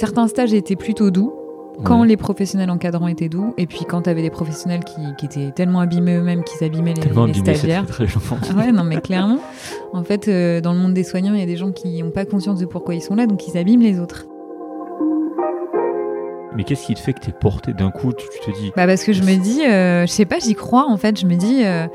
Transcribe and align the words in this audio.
certains 0.00 0.28
stages 0.28 0.54
étaient 0.54 0.76
plutôt 0.76 1.10
doux 1.10 1.34
quand 1.84 2.04
les 2.04 2.16
professionnels 2.16 2.70
encadrants 2.70 3.08
étaient 3.08 3.28
doux, 3.28 3.54
et 3.56 3.66
puis 3.66 3.86
quand 3.88 4.02
tu 4.02 4.10
avais 4.10 4.20
des 4.20 4.30
professionnels 4.30 4.84
qui, 4.84 5.00
qui, 5.16 5.26
étaient 5.26 5.50
tellement 5.50 5.80
abîmés 5.80 6.16
eux-mêmes 6.16 6.42
qu'ils 6.44 6.66
abîmaient 6.66 6.92
les, 6.92 7.00
tellement 7.00 7.24
les 7.24 7.38
abîmés, 7.38 7.54
stagiaires. 7.54 7.86
Très 7.86 8.06
ah 8.06 8.54
ouais, 8.56 8.72
non 8.72 8.84
mais 8.84 9.00
clairement. 9.00 9.38
En 9.94 10.02
fait, 10.02 10.28
euh, 10.28 10.60
dans 10.60 10.72
le 10.72 10.78
monde 10.78 10.92
des 10.92 11.04
soignants, 11.04 11.32
il 11.32 11.40
y 11.40 11.42
a 11.42 11.46
des 11.46 11.56
gens 11.56 11.72
qui 11.72 12.02
n'ont 12.02 12.10
pas 12.10 12.26
conscience 12.26 12.58
de 12.58 12.66
pourquoi 12.66 12.94
ils 12.94 13.02
sont 13.02 13.14
là, 13.14 13.26
donc 13.26 13.46
ils 13.46 13.56
abîment 13.56 13.82
les 13.82 13.98
autres. 13.98 14.26
Mais 16.54 16.64
qu'est-ce 16.64 16.86
qui 16.86 16.94
te 16.94 17.00
fait 17.00 17.12
que 17.12 17.20
t'es 17.20 17.32
porté 17.32 17.72
d'un 17.72 17.90
coup 17.90 18.12
tu, 18.12 18.26
te 18.26 18.58
dis 18.58 18.72
Bah 18.76 18.86
parce 18.86 19.04
que 19.04 19.12
je 19.12 19.22
me 19.22 19.36
dis, 19.36 19.64
euh, 19.64 20.06
je 20.06 20.12
sais 20.12 20.26
pas, 20.26 20.38
j'y 20.38 20.54
crois 20.54 20.86
en 20.86 20.96
fait. 20.96 21.18
Je 21.18 21.26
me 21.26 21.36
dis, 21.36 21.64
euh, 21.64 21.86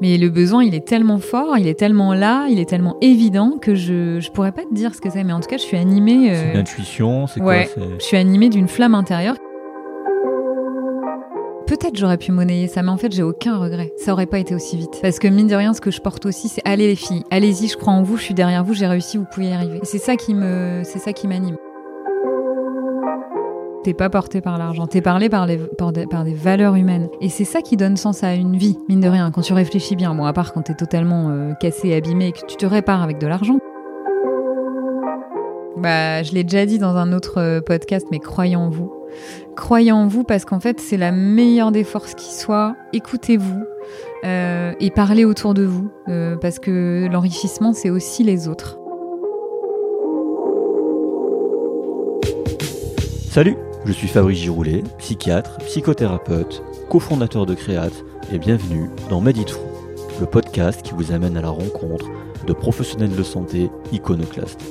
mais 0.00 0.18
le 0.18 0.28
besoin, 0.28 0.64
il 0.64 0.74
est 0.74 0.86
tellement 0.86 1.18
fort, 1.18 1.56
il 1.58 1.66
est 1.66 1.78
tellement 1.78 2.14
là, 2.14 2.46
il 2.48 2.58
est 2.58 2.68
tellement 2.68 2.96
évident 3.00 3.58
que 3.60 3.74
je 3.74 4.20
je 4.20 4.30
pourrais 4.30 4.52
pas 4.52 4.62
te 4.62 4.74
dire 4.74 4.94
ce 4.94 5.00
que 5.00 5.10
c'est. 5.10 5.24
Mais 5.24 5.32
en 5.32 5.40
tout 5.40 5.48
cas, 5.48 5.56
je 5.56 5.62
suis 5.62 5.76
animée. 5.76 6.34
C'est 6.34 6.52
une 6.52 6.58
intuition, 6.58 7.26
c'est 7.26 7.40
ouais, 7.40 7.70
quoi 7.72 7.84
Je 7.98 8.04
suis 8.04 8.16
animée 8.16 8.48
d'une 8.48 8.68
flamme 8.68 8.94
intérieure. 8.94 9.36
Peut-être 11.66 11.96
j'aurais 11.96 12.18
pu 12.18 12.30
monnayer 12.30 12.68
ça, 12.68 12.82
mais 12.82 12.90
en 12.90 12.98
fait 12.98 13.10
j'ai 13.10 13.22
aucun 13.22 13.56
regret. 13.56 13.92
Ça 13.96 14.12
aurait 14.12 14.26
pas 14.26 14.38
été 14.38 14.54
aussi 14.54 14.76
vite. 14.76 14.98
Parce 15.00 15.18
que 15.18 15.28
mine 15.28 15.46
de 15.46 15.54
rien, 15.54 15.72
ce 15.72 15.80
que 15.80 15.90
je 15.90 16.00
porte 16.00 16.26
aussi, 16.26 16.48
c'est 16.48 16.62
allez 16.64 16.86
les 16.86 16.96
filles, 16.96 17.24
allez-y, 17.30 17.68
je 17.68 17.76
crois 17.76 17.94
en 17.94 18.02
vous, 18.02 18.18
je 18.18 18.22
suis 18.22 18.34
derrière 18.34 18.64
vous, 18.64 18.74
j'ai 18.74 18.86
réussi, 18.86 19.16
vous 19.16 19.24
pouvez 19.32 19.48
y 19.48 19.52
arriver. 19.52 19.80
C'est 19.82 19.98
ça 19.98 20.16
qui 20.16 20.34
me, 20.34 20.82
c'est 20.84 20.98
ça 20.98 21.12
qui 21.12 21.26
m'anime. 21.26 21.56
T'es 23.84 23.92
pas 23.92 24.08
porté 24.08 24.40
par 24.40 24.56
l'argent, 24.56 24.86
t'es 24.86 25.02
parlé 25.02 25.28
par, 25.28 25.46
des, 25.46 26.34
valeurs 26.34 26.74
humaines. 26.74 27.10
Et 27.20 27.28
c'est 27.28 27.44
ça 27.44 27.60
qui 27.60 27.76
donne 27.76 27.98
sens 27.98 28.24
à 28.24 28.32
une 28.32 28.56
vie, 28.56 28.78
mine 28.88 29.00
de 29.00 29.08
rien, 29.08 29.30
quand 29.30 29.42
tu 29.42 29.52
réfléchis 29.52 29.94
bien. 29.94 30.14
Bon, 30.14 30.24
à 30.24 30.32
part 30.32 30.54
quand 30.54 30.62
t'es 30.62 30.74
totalement 30.74 31.28
euh, 31.28 31.52
cassé, 31.60 31.92
abîmé 31.92 32.28
et 32.28 32.32
que 32.32 32.46
tu 32.46 32.56
te 32.56 32.64
répares 32.64 33.02
avec 33.02 33.18
de 33.18 33.26
l'argent. 33.26 33.58
Bah, 35.76 36.22
je 36.22 36.32
l'ai 36.32 36.44
déjà 36.44 36.64
dit 36.64 36.78
dans 36.78 36.96
un 36.96 37.12
autre 37.12 37.34
euh, 37.36 37.60
podcast, 37.60 38.06
mais 38.10 38.20
croyez 38.20 38.56
en 38.56 38.70
vous. 38.70 38.90
Croyez 39.54 39.92
en 39.92 40.06
vous 40.06 40.24
parce 40.24 40.46
qu'en 40.46 40.60
fait, 40.60 40.80
c'est 40.80 40.96
la 40.96 41.12
meilleure 41.12 41.70
des 41.70 41.84
forces 41.84 42.14
qui 42.14 42.32
soit. 42.32 42.76
Écoutez-vous 42.94 43.64
euh, 44.24 44.72
et 44.80 44.90
parlez 44.92 45.26
autour 45.26 45.52
de 45.52 45.64
vous 45.64 45.90
parce 46.40 46.58
que 46.58 47.06
l'enrichissement, 47.12 47.74
c'est 47.74 47.90
aussi 47.90 48.24
les 48.24 48.48
autres. 48.48 48.78
Salut, 53.34 53.56
je 53.86 53.92
suis 53.92 54.08
Fabrice 54.08 54.38
Giroulet, 54.38 54.82
psychiatre, 54.98 55.58
psychothérapeute, 55.58 56.62
cofondateur 56.88 57.44
de 57.44 57.54
Créate 57.54 58.04
et 58.32 58.38
bienvenue 58.38 58.88
dans 59.10 59.20
Medit 59.20 59.44
le 60.20 60.26
podcast 60.26 60.80
qui 60.82 60.92
vous 60.92 61.12
amène 61.12 61.36
à 61.36 61.42
la 61.42 61.50
rencontre 61.50 62.06
de 62.46 62.52
professionnels 62.52 63.14
de 63.14 63.22
santé 63.22 63.70
iconoclastes. 63.92 64.62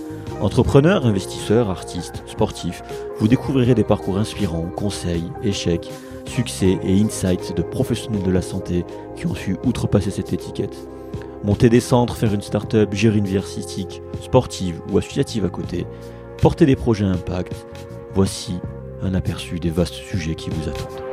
Entrepreneurs, 0.42 1.06
investisseurs, 1.06 1.70
artistes, 1.70 2.24
sportifs, 2.26 2.82
vous 3.20 3.28
découvrirez 3.28 3.76
des 3.76 3.84
parcours 3.84 4.18
inspirants, 4.18 4.72
conseils, 4.76 5.32
échecs, 5.44 5.92
succès 6.26 6.80
et 6.82 7.02
insights 7.02 7.56
de 7.56 7.62
professionnels 7.62 8.24
de 8.24 8.32
la 8.32 8.42
santé 8.42 8.84
qui 9.16 9.28
ont 9.28 9.36
su 9.36 9.58
outrepasser 9.64 10.12
cette 10.12 10.34
étiquette. 10.34 10.88
Monter 11.44 11.70
des 11.70 11.82
centres, 11.82 12.16
faire 12.16 12.34
une 12.34 12.42
start-up, 12.42 12.94
gérer 12.94 13.18
une 13.18 13.28
vie 13.28 13.38
artistique, 13.38 14.02
sportive 14.22 14.82
ou 14.92 14.98
associative 14.98 15.46
à 15.46 15.50
côté, 15.50 15.86
porter 16.42 16.66
des 16.66 16.78
projets 16.78 17.06
impact, 17.06 17.68
voici 18.16 18.60
un 19.04 19.14
aperçu 19.14 19.60
des 19.60 19.70
vastes 19.70 19.94
sujets 19.94 20.36
qui 20.36 20.50
vous 20.50 20.70
attendent. 20.70 21.04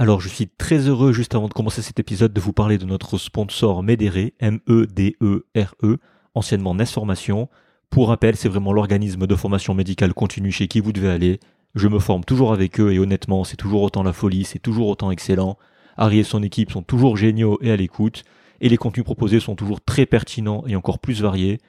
Alors, 0.00 0.20
je 0.20 0.28
suis 0.28 0.46
très 0.46 0.78
heureux, 0.88 1.12
juste 1.12 1.34
avant 1.34 1.48
de 1.48 1.52
commencer 1.52 1.82
cet 1.82 1.98
épisode, 1.98 2.32
de 2.32 2.40
vous 2.40 2.52
parler 2.52 2.78
de 2.78 2.84
notre 2.84 3.18
sponsor 3.18 3.82
Medere, 3.82 4.30
M-E-D-E-R-E, 4.38 5.98
anciennement 6.34 6.72
NES 6.72 6.86
Formation. 6.86 7.48
Pour 7.90 8.08
rappel, 8.08 8.36
c'est 8.36 8.48
vraiment 8.48 8.72
l'organisme 8.72 9.26
de 9.26 9.34
formation 9.34 9.74
médicale 9.74 10.14
continue 10.14 10.52
chez 10.52 10.68
qui 10.68 10.78
vous 10.78 10.92
devez 10.92 11.10
aller. 11.10 11.40
Je 11.78 11.86
me 11.86 12.00
forme 12.00 12.24
toujours 12.24 12.52
avec 12.52 12.80
eux 12.80 12.92
et 12.92 12.98
honnêtement, 12.98 13.44
c'est 13.44 13.56
toujours 13.56 13.82
autant 13.82 14.02
la 14.02 14.12
folie, 14.12 14.42
c'est 14.42 14.58
toujours 14.58 14.88
autant 14.88 15.12
excellent. 15.12 15.56
Harry 15.96 16.18
et 16.18 16.24
son 16.24 16.42
équipe 16.42 16.72
sont 16.72 16.82
toujours 16.82 17.16
géniaux 17.16 17.56
et 17.62 17.70
à 17.70 17.76
l'écoute, 17.76 18.24
et 18.60 18.68
les 18.68 18.76
contenus 18.76 19.04
proposés 19.04 19.38
sont 19.38 19.54
toujours 19.54 19.80
très 19.80 20.04
pertinents 20.04 20.64
et 20.66 20.74
encore 20.74 20.98
plus 20.98 21.22
variés. 21.22 21.60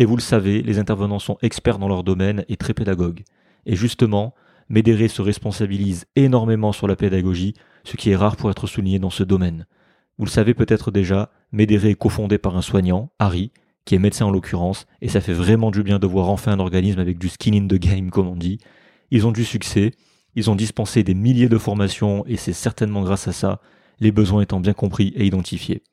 Et 0.00 0.06
vous 0.06 0.16
le 0.16 0.22
savez, 0.22 0.60
les 0.60 0.80
intervenants 0.80 1.20
sont 1.20 1.38
experts 1.40 1.78
dans 1.78 1.86
leur 1.86 2.02
domaine 2.02 2.44
et 2.48 2.56
très 2.56 2.74
pédagogues. 2.74 3.22
Et 3.64 3.76
justement, 3.76 4.34
Médéré 4.68 5.06
se 5.06 5.22
responsabilise 5.22 6.06
énormément 6.16 6.72
sur 6.72 6.88
la 6.88 6.96
pédagogie, 6.96 7.54
ce 7.84 7.96
qui 7.96 8.10
est 8.10 8.16
rare 8.16 8.34
pour 8.34 8.50
être 8.50 8.66
souligné 8.66 8.98
dans 8.98 9.10
ce 9.10 9.22
domaine. 9.22 9.66
Vous 10.18 10.24
le 10.24 10.30
savez 10.32 10.54
peut-être 10.54 10.90
déjà, 10.90 11.30
Médéré 11.52 11.90
est 11.90 11.94
cofondé 11.94 12.38
par 12.38 12.56
un 12.56 12.62
soignant, 12.62 13.12
Harry, 13.20 13.52
qui 13.84 13.94
est 13.94 14.00
médecin 14.00 14.26
en 14.26 14.32
l'occurrence, 14.32 14.88
et 15.00 15.08
ça 15.08 15.20
fait 15.20 15.32
vraiment 15.32 15.70
du 15.70 15.84
bien 15.84 16.00
de 16.00 16.08
voir 16.08 16.28
enfin 16.28 16.50
un 16.50 16.58
organisme 16.58 16.98
avec 16.98 17.18
du 17.18 17.28
skin 17.28 17.52
in 17.52 17.68
the 17.68 17.78
game, 17.78 18.10
comme 18.10 18.26
on 18.26 18.34
dit. 18.34 18.58
Ils 19.14 19.28
ont 19.28 19.30
du 19.30 19.44
succès, 19.44 19.92
ils 20.34 20.50
ont 20.50 20.56
dispensé 20.56 21.04
des 21.04 21.14
milliers 21.14 21.48
de 21.48 21.56
formations, 21.56 22.24
et 22.26 22.36
c'est 22.36 22.52
certainement 22.52 23.02
grâce 23.02 23.28
à 23.28 23.32
ça, 23.32 23.60
les 24.00 24.10
besoins 24.10 24.42
étant 24.42 24.58
bien 24.58 24.72
compris 24.72 25.12
et 25.14 25.24
identifiés. 25.24 25.84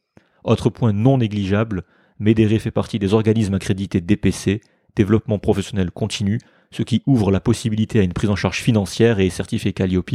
Autre 0.43 0.71
point 0.71 0.91
non 0.91 1.19
négligeable, 1.19 1.83
Médéré 2.17 2.57
fait 2.57 2.71
partie 2.71 2.97
des 2.97 3.13
organismes 3.13 3.53
accrédités 3.53 4.01
DPC, 4.01 4.61
développement 4.95 5.37
professionnel 5.37 5.91
continu, 5.91 6.39
ce 6.71 6.81
qui 6.81 7.03
ouvre 7.05 7.29
la 7.29 7.39
possibilité 7.39 7.99
à 7.99 8.01
une 8.01 8.13
prise 8.13 8.31
en 8.31 8.35
charge 8.35 8.63
financière 8.63 9.19
et 9.19 9.27
est 9.27 9.29
certifié 9.29 9.71
Calliope. 9.71 10.09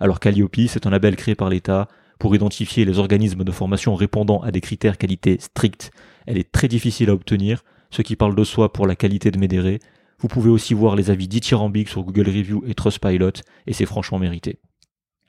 Alors 0.00 0.18
Calliope, 0.18 0.66
c'est 0.66 0.84
un 0.84 0.90
label 0.90 1.14
créé 1.14 1.36
par 1.36 1.50
l'État 1.50 1.86
pour 2.18 2.34
identifier 2.34 2.84
les 2.84 2.98
organismes 2.98 3.44
de 3.44 3.52
formation 3.52 3.94
répondant 3.94 4.40
à 4.40 4.50
des 4.50 4.60
critères 4.60 4.98
qualité 4.98 5.36
stricts. 5.38 5.92
Elle 6.26 6.38
est 6.38 6.50
très 6.50 6.66
difficile 6.66 7.10
à 7.10 7.14
obtenir, 7.14 7.62
ce 7.92 8.02
qui 8.02 8.16
parle 8.16 8.34
de 8.34 8.42
soi 8.42 8.72
pour 8.72 8.88
la 8.88 8.96
qualité 8.96 9.30
de 9.30 9.38
Médéré. 9.38 9.78
Vous 10.20 10.28
pouvez 10.28 10.50
aussi 10.50 10.74
voir 10.74 10.96
les 10.96 11.10
avis 11.10 11.28
dithyrambiques 11.28 11.88
sur 11.88 12.02
Google 12.02 12.28
Review 12.28 12.64
et 12.66 12.74
Trustpilot, 12.74 13.32
et 13.66 13.72
c'est 13.72 13.86
franchement 13.86 14.18
mérité. 14.18 14.58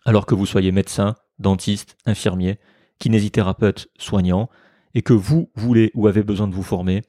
Alors 0.05 0.25
que 0.25 0.33
vous 0.33 0.45
soyez 0.45 0.71
médecin, 0.71 1.15
dentiste, 1.37 1.95
infirmier, 2.05 2.59
kinésithérapeute, 2.99 3.89
soignant, 3.97 4.49
et 4.95 5.01
que 5.01 5.13
vous 5.13 5.51
voulez 5.55 5.91
ou 5.93 6.07
avez 6.07 6.23
besoin 6.23 6.47
de 6.47 6.55
vous 6.55 6.63
former, 6.63 7.03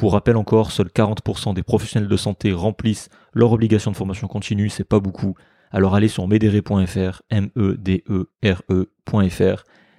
pour 0.00 0.14
rappel 0.14 0.36
encore, 0.36 0.72
seuls 0.72 0.88
40% 0.88 1.52
des 1.52 1.62
professionnels 1.62 2.08
de 2.08 2.16
santé 2.16 2.54
remplissent 2.54 3.10
leur 3.34 3.52
obligation 3.52 3.90
de 3.90 3.96
formation 3.96 4.28
continue, 4.28 4.70
c'est 4.70 4.82
pas 4.82 4.98
beaucoup. 4.98 5.34
Alors 5.70 5.94
allez 5.94 6.08
sur 6.08 6.26
medere.fr, 6.26 7.20
M-E-D-E-R-E.fr, 7.28 8.44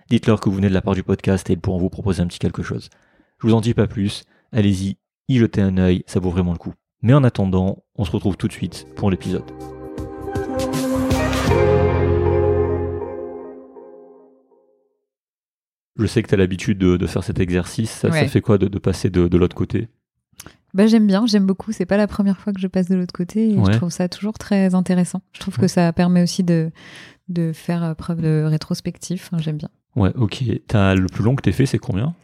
dites-leur 0.09 0.41
que 0.41 0.49
vous 0.49 0.55
venez 0.55 0.69
de 0.69 0.73
la 0.73 0.81
part 0.81 0.95
du 0.95 1.03
podcast 1.03 1.47
et 1.51 1.53
ils 1.53 1.59
pourront 1.59 1.77
vous 1.77 1.91
proposer 1.91 2.23
un 2.23 2.27
petit 2.27 2.39
quelque 2.39 2.63
chose. 2.63 2.89
Je 3.37 3.45
vous 3.47 3.53
en 3.53 3.61
dis 3.61 3.75
pas 3.75 3.85
plus, 3.85 4.23
allez-y, 4.51 4.97
y 5.27 5.37
jetez 5.37 5.61
un 5.61 5.77
œil, 5.77 6.03
ça 6.07 6.19
vaut 6.19 6.31
vraiment 6.31 6.53
le 6.53 6.57
coup. 6.57 6.73
Mais 7.01 7.13
en 7.13 7.23
attendant, 7.23 7.83
on 7.95 8.05
se 8.05 8.11
retrouve 8.11 8.37
tout 8.37 8.47
de 8.47 8.53
suite 8.53 8.85
pour 8.95 9.09
l'épisode. 9.09 9.43
Je 15.97 16.05
sais 16.07 16.23
que 16.23 16.27
tu 16.29 16.33
as 16.33 16.37
l'habitude 16.37 16.77
de, 16.77 17.07
faire 17.07 17.23
cet 17.23 17.39
exercice. 17.39 17.91
Ça, 17.91 18.09
Ouais. 18.09 18.27
fait 18.27 18.41
quoi 18.41 18.57
de, 18.57 18.67
de 18.67 18.79
passer 18.79 19.09
de, 19.09 19.27
de 19.27 19.37
l'autre 19.37 19.55
côté? 19.55 19.89
Bah, 20.73 20.87
j'aime 20.87 21.05
bien, 21.05 21.25
j'aime 21.27 21.45
beaucoup. 21.45 21.71
C'est 21.73 21.85
pas 21.85 21.97
la 21.97 22.07
première 22.07 22.37
fois 22.37 22.53
que 22.53 22.59
je 22.61 22.67
passe 22.67 22.87
de 22.87 22.95
l'autre 22.95 23.13
côté 23.13 23.51
et 23.51 23.55
Ouais. 23.55 23.73
je 23.73 23.77
trouve 23.77 23.89
ça 23.91 24.07
toujours 24.07 24.33
très 24.37 24.73
intéressant. 24.73 25.21
Je 25.33 25.39
trouve 25.41 25.57
que 25.57 25.67
ça 25.67 25.91
permet 25.91 26.23
aussi 26.23 26.43
de, 26.43 26.71
de 27.27 27.51
faire 27.53 27.83
euh, 27.83 27.93
preuve 27.93 28.21
de 28.21 28.43
rétrospectif. 28.47 29.29
Enfin, 29.31 29.41
j'aime 29.43 29.57
bien. 29.57 29.69
Ouais, 29.95 30.11
ok. 30.15 30.43
T'as 30.67 30.95
le 30.95 31.07
plus 31.07 31.23
long 31.23 31.35
que 31.35 31.41
t'aies 31.41 31.51
fait, 31.51 31.65
c'est 31.65 31.77
combien? 31.77 32.15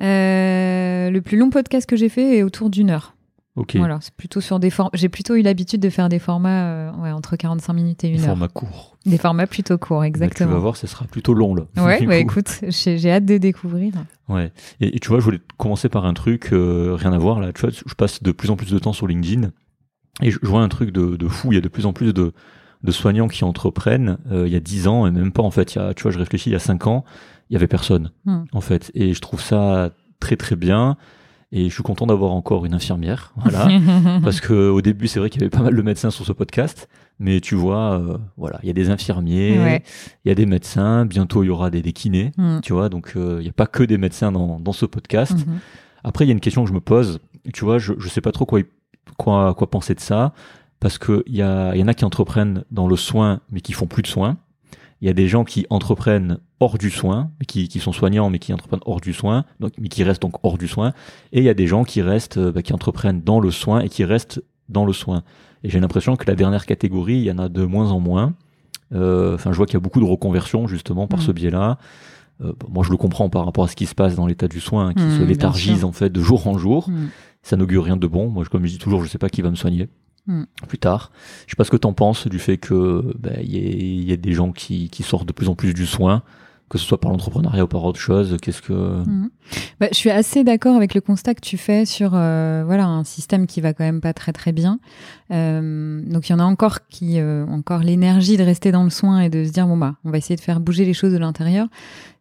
Euh, 0.00 1.10
le 1.10 1.20
plus 1.20 1.36
long 1.36 1.50
podcast 1.50 1.88
que 1.88 1.94
j'ai 1.96 2.08
fait 2.08 2.38
est 2.38 2.42
autour 2.42 2.70
d'une 2.70 2.90
heure. 2.90 3.14
Ok. 3.56 3.76
Voilà, 3.76 3.98
c'est 4.00 4.12
plutôt 4.14 4.40
sur 4.40 4.58
des 4.58 4.70
formats. 4.70 4.90
J'ai 4.94 5.08
plutôt 5.08 5.36
eu 5.36 5.42
l'habitude 5.42 5.80
de 5.80 5.88
faire 5.88 6.08
des 6.08 6.18
formats 6.18 6.66
euh, 6.66 6.92
ouais, 6.94 7.12
entre 7.12 7.36
45 7.36 7.72
minutes 7.72 8.02
et 8.02 8.08
une 8.08 8.18
heure. 8.20 8.26
Format 8.26 8.48
court. 8.48 8.96
Des 9.06 9.16
formats 9.18 9.46
plutôt 9.46 9.78
courts, 9.78 10.00
Bah, 10.00 10.06
tu 10.06 10.08
exactement. 10.08 10.50
vas 10.52 10.58
voir, 10.58 10.76
ce 10.76 10.88
sera 10.88 11.04
plutôt 11.04 11.34
long 11.34 11.54
là. 11.54 11.62
Ouais, 11.76 12.04
bah, 12.06 12.16
écoute, 12.16 12.60
j'ai 12.68 13.10
hâte 13.12 13.26
de 13.26 13.38
découvrir. 13.38 13.92
Ouais. 14.28 14.50
Et, 14.80 14.96
et 14.96 14.98
tu 14.98 15.08
vois, 15.08 15.20
je 15.20 15.24
voulais 15.24 15.40
commencer 15.56 15.88
par 15.88 16.04
un 16.04 16.14
truc, 16.14 16.48
euh, 16.52 16.96
rien 16.98 17.12
à 17.12 17.18
voir 17.18 17.38
là. 17.38 17.52
Tu 17.52 17.60
vois, 17.60 17.70
je 17.70 17.94
passe 17.94 18.22
de 18.24 18.32
plus 18.32 18.50
en 18.50 18.56
plus 18.56 18.72
de 18.72 18.78
temps 18.80 18.92
sur 18.92 19.06
LinkedIn 19.06 19.50
et 20.22 20.30
je, 20.32 20.38
je 20.42 20.48
vois 20.48 20.60
un 20.62 20.68
truc 20.68 20.90
de, 20.90 21.14
de 21.16 21.28
fou. 21.28 21.52
Il 21.52 21.54
y 21.54 21.58
a 21.58 21.60
de 21.60 21.68
plus 21.68 21.86
en 21.86 21.92
plus 21.92 22.12
de, 22.12 22.32
de 22.82 22.90
soignants 22.90 23.28
qui 23.28 23.44
entreprennent. 23.44 24.18
Euh, 24.32 24.48
il 24.48 24.52
y 24.52 24.56
a 24.56 24.60
10 24.60 24.88
ans 24.88 25.06
et 25.06 25.12
même 25.12 25.30
pas 25.30 25.42
en 25.44 25.52
fait. 25.52 25.74
Il 25.74 25.78
y 25.78 25.80
a, 25.80 25.94
tu 25.94 26.02
vois, 26.02 26.10
je 26.10 26.18
réfléchis, 26.18 26.50
il 26.50 26.54
y 26.54 26.56
a 26.56 26.60
5 26.60 26.88
ans, 26.88 27.04
il 27.50 27.54
y 27.54 27.56
avait 27.56 27.68
personne 27.68 28.10
Hmm. 28.24 28.44
en 28.52 28.60
fait. 28.60 28.90
Et 28.94 29.14
je 29.14 29.20
trouve 29.20 29.40
ça 29.40 29.90
très 30.18 30.34
très 30.34 30.56
bien. 30.56 30.96
Et 31.56 31.68
je 31.68 31.74
suis 31.74 31.84
content 31.84 32.06
d'avoir 32.06 32.32
encore 32.32 32.66
une 32.66 32.74
infirmière. 32.74 33.32
Voilà. 33.36 33.68
Parce 34.24 34.40
que 34.40 34.68
au 34.70 34.82
début, 34.82 35.06
c'est 35.06 35.20
vrai 35.20 35.30
qu'il 35.30 35.40
y 35.40 35.44
avait 35.44 35.50
pas 35.56 35.62
mal 35.62 35.76
de 35.76 35.82
médecins 35.82 36.10
sur 36.10 36.26
ce 36.26 36.32
podcast, 36.32 36.88
mais 37.20 37.40
tu 37.40 37.54
vois, 37.54 37.92
euh, 37.92 38.18
voilà, 38.36 38.58
il 38.64 38.66
y 38.66 38.70
a 38.70 38.72
des 38.72 38.90
infirmiers, 38.90 39.56
Ouais. 39.58 39.82
il 40.24 40.28
y 40.28 40.32
a 40.32 40.34
des 40.34 40.46
médecins, 40.46 41.06
bientôt 41.06 41.44
il 41.44 41.46
y 41.46 41.50
aura 41.50 41.70
des, 41.70 41.80
des 41.80 41.92
kinés, 41.92 42.32
Hmm. 42.36 42.58
tu 42.60 42.72
vois, 42.72 42.88
donc 42.88 43.12
euh, 43.16 43.36
il 43.38 43.44
n'y 43.44 43.50
a 43.50 43.52
pas 43.52 43.68
que 43.68 43.84
des 43.84 43.98
médecins 43.98 44.32
dans, 44.32 44.58
dans 44.58 44.72
ce 44.72 44.84
podcast. 44.84 45.46
Mhm. 45.46 45.58
Après, 46.02 46.24
il 46.24 46.28
y 46.28 46.32
a 46.32 46.34
une 46.34 46.40
question 46.40 46.64
que 46.64 46.68
je 46.68 46.74
me 46.74 46.80
pose, 46.80 47.20
tu 47.52 47.64
vois, 47.64 47.78
je 47.78 47.92
ne 47.92 48.08
sais 48.08 48.20
pas 48.20 48.32
trop 48.32 48.46
quoi, 48.46 48.58
quoi, 49.16 49.54
quoi 49.54 49.70
penser 49.70 49.94
de 49.94 50.00
ça, 50.00 50.32
parce 50.80 50.98
qu'il 50.98 51.22
y, 51.28 51.40
a- 51.40 51.74
y 51.76 51.82
en 51.82 51.86
a 51.88 51.94
qui 51.94 52.04
entreprennent 52.04 52.64
dans 52.72 52.88
le 52.88 52.96
soin, 52.96 53.40
mais 53.52 53.60
qui 53.60 53.72
font 53.74 53.86
plus 53.86 54.02
de 54.02 54.08
soins, 54.08 54.38
Il 55.04 55.06
y 55.06 55.10
a 55.10 55.12
des 55.12 55.28
gens 55.28 55.44
qui 55.44 55.66
entreprennent 55.68 56.38
hors 56.60 56.78
du 56.78 56.88
soin, 56.88 57.30
qui, 57.46 57.68
qui 57.68 57.78
sont 57.78 57.92
soignants 57.92 58.30
mais 58.30 58.38
qui 58.38 58.54
entreprennent 58.54 58.80
hors 58.86 59.02
du 59.02 59.12
soin, 59.12 59.44
donc, 59.60 59.72
mais 59.78 59.88
qui 59.88 60.02
restent 60.02 60.22
donc 60.22 60.36
hors 60.42 60.56
du 60.56 60.66
soin. 60.66 60.94
Et 61.32 61.40
il 61.40 61.44
y 61.44 61.50
a 61.50 61.54
des 61.54 61.66
gens 61.66 61.84
qui 61.84 62.00
restent, 62.00 62.38
bah, 62.38 62.62
qui 62.62 62.72
entreprennent 62.72 63.20
dans 63.20 63.38
le 63.38 63.50
soin 63.50 63.80
et 63.80 63.90
qui 63.90 64.02
restent 64.04 64.42
dans 64.70 64.86
le 64.86 64.94
soin. 64.94 65.22
Et 65.62 65.68
j'ai 65.68 65.78
l'impression 65.78 66.16
que 66.16 66.24
la 66.26 66.34
dernière 66.34 66.64
catégorie, 66.64 67.16
il 67.18 67.24
y 67.24 67.30
en 67.30 67.36
a 67.38 67.50
de 67.50 67.64
moins 67.66 67.90
en 67.90 68.00
moins. 68.00 68.32
Euh, 68.94 69.34
Enfin, 69.34 69.52
je 69.52 69.56
vois 69.58 69.66
qu'il 69.66 69.74
y 69.74 69.76
a 69.76 69.80
beaucoup 69.80 70.00
de 70.00 70.06
reconversions 70.06 70.66
justement 70.66 71.06
par 71.06 71.18
Mm. 71.18 71.22
ce 71.22 71.32
biais-là. 71.32 71.78
Euh, 72.42 72.52
moi, 72.70 72.82
je 72.82 72.90
le 72.90 72.96
comprends 72.96 73.28
par 73.28 73.44
rapport 73.44 73.64
à 73.64 73.68
ce 73.68 73.76
qui 73.76 73.84
se 73.86 73.94
passe 73.94 74.16
dans 74.16 74.26
l'état 74.26 74.48
du 74.48 74.60
soin, 74.60 74.94
qui 74.94 75.02
Mm, 75.04 75.18
se 75.18 75.22
léthargise 75.22 75.84
en 75.84 75.92
fait 75.92 76.10
de 76.10 76.20
jour 76.22 76.46
en 76.48 76.56
jour. 76.58 76.88
Mm. 76.88 77.08
Ça 77.42 77.56
n'augure 77.58 77.84
rien 77.84 77.98
de 77.98 78.06
bon. 78.06 78.30
Moi, 78.30 78.42
je- 78.44 78.48
comme 78.48 78.64
je 78.64 78.70
dis 78.72 78.78
toujours, 78.78 79.02
je 79.04 79.08
sais 79.08 79.18
pas 79.18 79.28
qui 79.28 79.42
va 79.42 79.50
me 79.50 79.54
soigner 79.56 79.88
Mm. 80.26 80.44
plus 80.68 80.78
tard. 80.78 81.12
Je 81.46 81.52
sais 81.52 81.56
pas 81.56 81.64
ce 81.64 81.70
que 81.70 81.76
tu 81.76 81.86
en 81.86 81.92
penses 81.92 82.26
du 82.28 82.38
fait 82.38 82.56
que 82.56 83.14
ben, 83.18 83.36
il 83.42 83.54
y, 83.54 84.04
y 84.04 84.12
a 84.12 84.16
des 84.16 84.32
gens 84.32 84.52
qui, 84.52 84.88
qui 84.88 85.02
sortent 85.02 85.26
de 85.28 85.32
plus 85.32 85.48
en 85.48 85.54
plus 85.54 85.74
du 85.74 85.86
soin, 85.86 86.22
que 86.70 86.78
ce 86.78 86.86
soit 86.86 86.98
par 86.98 87.10
l'entrepreneuriat 87.10 87.64
ou 87.64 87.68
par 87.68 87.84
autre 87.84 88.00
chose. 88.00 88.36
Qu'est-ce 88.40 88.62
que 88.62 88.72
Mhm. 88.72 89.30
Bah, 89.80 89.88
je 89.92 89.96
suis 89.96 90.10
assez 90.10 90.44
d'accord 90.44 90.76
avec 90.76 90.94
le 90.94 91.00
constat 91.02 91.34
que 91.34 91.40
tu 91.42 91.58
fais 91.58 91.84
sur 91.84 92.12
euh, 92.14 92.62
voilà 92.64 92.86
un 92.86 93.04
système 93.04 93.46
qui 93.46 93.60
va 93.60 93.74
quand 93.74 93.84
même 93.84 94.00
pas 94.00 94.14
très 94.14 94.32
très 94.32 94.52
bien. 94.52 94.78
Euh, 95.30 96.00
donc 96.06 96.28
il 96.28 96.32
y 96.32 96.34
en 96.34 96.38
a 96.38 96.44
encore 96.44 96.86
qui 96.88 97.18
euh, 97.20 97.44
ont 97.46 97.56
encore 97.58 97.80
l'énergie 97.80 98.36
de 98.36 98.42
rester 98.44 98.72
dans 98.72 98.84
le 98.84 98.90
soin 98.90 99.20
et 99.20 99.28
de 99.28 99.44
se 99.44 99.50
dire 99.50 99.66
bon 99.66 99.76
bah 99.76 99.96
on 100.04 100.10
va 100.10 100.18
essayer 100.18 100.36
de 100.36 100.40
faire 100.40 100.60
bouger 100.60 100.84
les 100.84 100.94
choses 100.94 101.12
de 101.12 101.18
l'intérieur. 101.18 101.66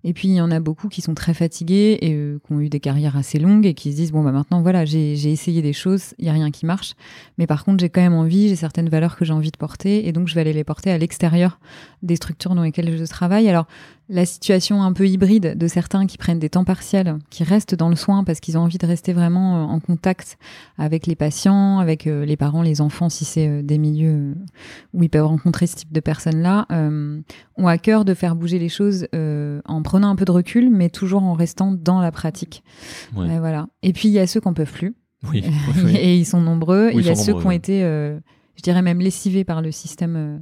Et 0.03 0.13
puis 0.13 0.27
il 0.27 0.33
y 0.33 0.41
en 0.41 0.51
a 0.51 0.59
beaucoup 0.59 0.89
qui 0.89 1.01
sont 1.01 1.13
très 1.13 1.33
fatigués 1.33 1.97
et 2.01 2.13
euh, 2.13 2.39
qui 2.45 2.53
ont 2.53 2.59
eu 2.59 2.69
des 2.69 2.79
carrières 2.79 3.15
assez 3.15 3.39
longues 3.39 3.65
et 3.65 3.73
qui 3.73 3.91
se 3.91 3.95
disent 3.95 4.11
bon 4.11 4.23
bah 4.23 4.31
maintenant 4.31 4.61
voilà 4.61 4.85
j'ai 4.85 5.31
essayé 5.31 5.61
des 5.61 5.73
choses, 5.73 6.13
il 6.19 6.25
y 6.25 6.29
a 6.29 6.33
rien 6.33 6.51
qui 6.51 6.65
marche, 6.65 6.95
mais 7.37 7.47
par 7.47 7.63
contre 7.63 7.79
j'ai 7.79 7.89
quand 7.89 8.01
même 8.01 8.13
envie, 8.13 8.49
j'ai 8.49 8.55
certaines 8.55 8.89
valeurs 8.89 9.15
que 9.15 9.25
j'ai 9.25 9.33
envie 9.33 9.51
de 9.51 9.57
porter 9.57 10.07
et 10.07 10.11
donc 10.11 10.27
je 10.27 10.35
vais 10.35 10.41
aller 10.41 10.53
les 10.53 10.63
porter 10.63 10.91
à 10.91 10.97
l'extérieur 10.97 11.59
des 12.01 12.15
structures 12.15 12.55
dans 12.55 12.63
lesquelles 12.63 12.97
je 12.97 13.05
travaille. 13.05 13.47
Alors 13.47 13.67
la 14.09 14.25
situation 14.25 14.83
un 14.83 14.91
peu 14.91 15.07
hybride 15.07 15.57
de 15.57 15.67
certains 15.67 16.05
qui 16.05 16.17
prennent 16.17 16.39
des 16.39 16.49
temps 16.49 16.65
partiels, 16.65 17.17
qui 17.29 17.45
restent 17.45 17.73
dans 17.73 17.87
le 17.87 17.95
soin 17.95 18.25
parce 18.25 18.41
qu'ils 18.41 18.57
ont 18.57 18.61
envie 18.61 18.77
de 18.77 18.85
rester 18.85 19.13
vraiment 19.13 19.55
euh, 19.55 19.65
en 19.65 19.79
contact 19.79 20.37
avec 20.77 21.07
les 21.07 21.15
patients, 21.15 21.79
avec 21.79 22.05
euh, 22.05 22.25
les 22.25 22.35
parents, 22.35 22.61
les 22.61 22.81
enfants, 22.81 23.07
si 23.07 23.23
c'est 23.23 23.63
des 23.63 23.77
milieux 23.77 24.35
où 24.93 25.03
ils 25.03 25.09
peuvent 25.09 25.25
rencontrer 25.25 25.67
ce 25.67 25.77
type 25.77 25.93
de 25.93 25.99
personnes-là, 26.01 26.67
ont 27.57 27.67
à 27.67 27.77
cœur 27.77 28.05
de 28.05 28.13
faire 28.13 28.35
bouger 28.35 28.59
les 28.59 28.69
choses 28.69 29.07
euh, 29.13 29.61
en 29.65 29.81
prenant 29.93 30.09
un 30.09 30.15
peu 30.15 30.25
de 30.25 30.31
recul, 30.31 30.71
mais 30.71 30.89
toujours 30.89 31.21
en 31.21 31.33
restant 31.33 31.71
dans 31.71 32.01
la 32.01 32.11
pratique. 32.11 32.63
Ouais. 33.15 33.29
Euh, 33.29 33.39
voilà. 33.39 33.67
Et 33.83 33.93
puis 33.93 34.09
il 34.09 34.11
y 34.11 34.17
a 34.17 34.25
ceux 34.25 34.39
qui 34.39 34.47
en 34.47 34.55
peuvent 34.55 34.71
plus, 34.71 34.95
oui, 35.31 35.43
oui. 35.85 35.95
et 35.95 36.17
ils 36.17 36.25
sont 36.25 36.41
nombreux. 36.41 36.87
Oui, 36.87 37.01
il 37.01 37.05
y 37.05 37.11
a 37.11 37.15
ceux 37.15 37.39
qui 37.39 37.45
ont 37.45 37.51
été, 37.51 37.83
euh, 37.83 38.17
je 38.55 38.63
dirais 38.63 38.81
même 38.81 38.99
lessivés 38.99 39.43
par 39.43 39.61
le 39.61 39.71
système 39.71 40.15
euh, 40.15 40.37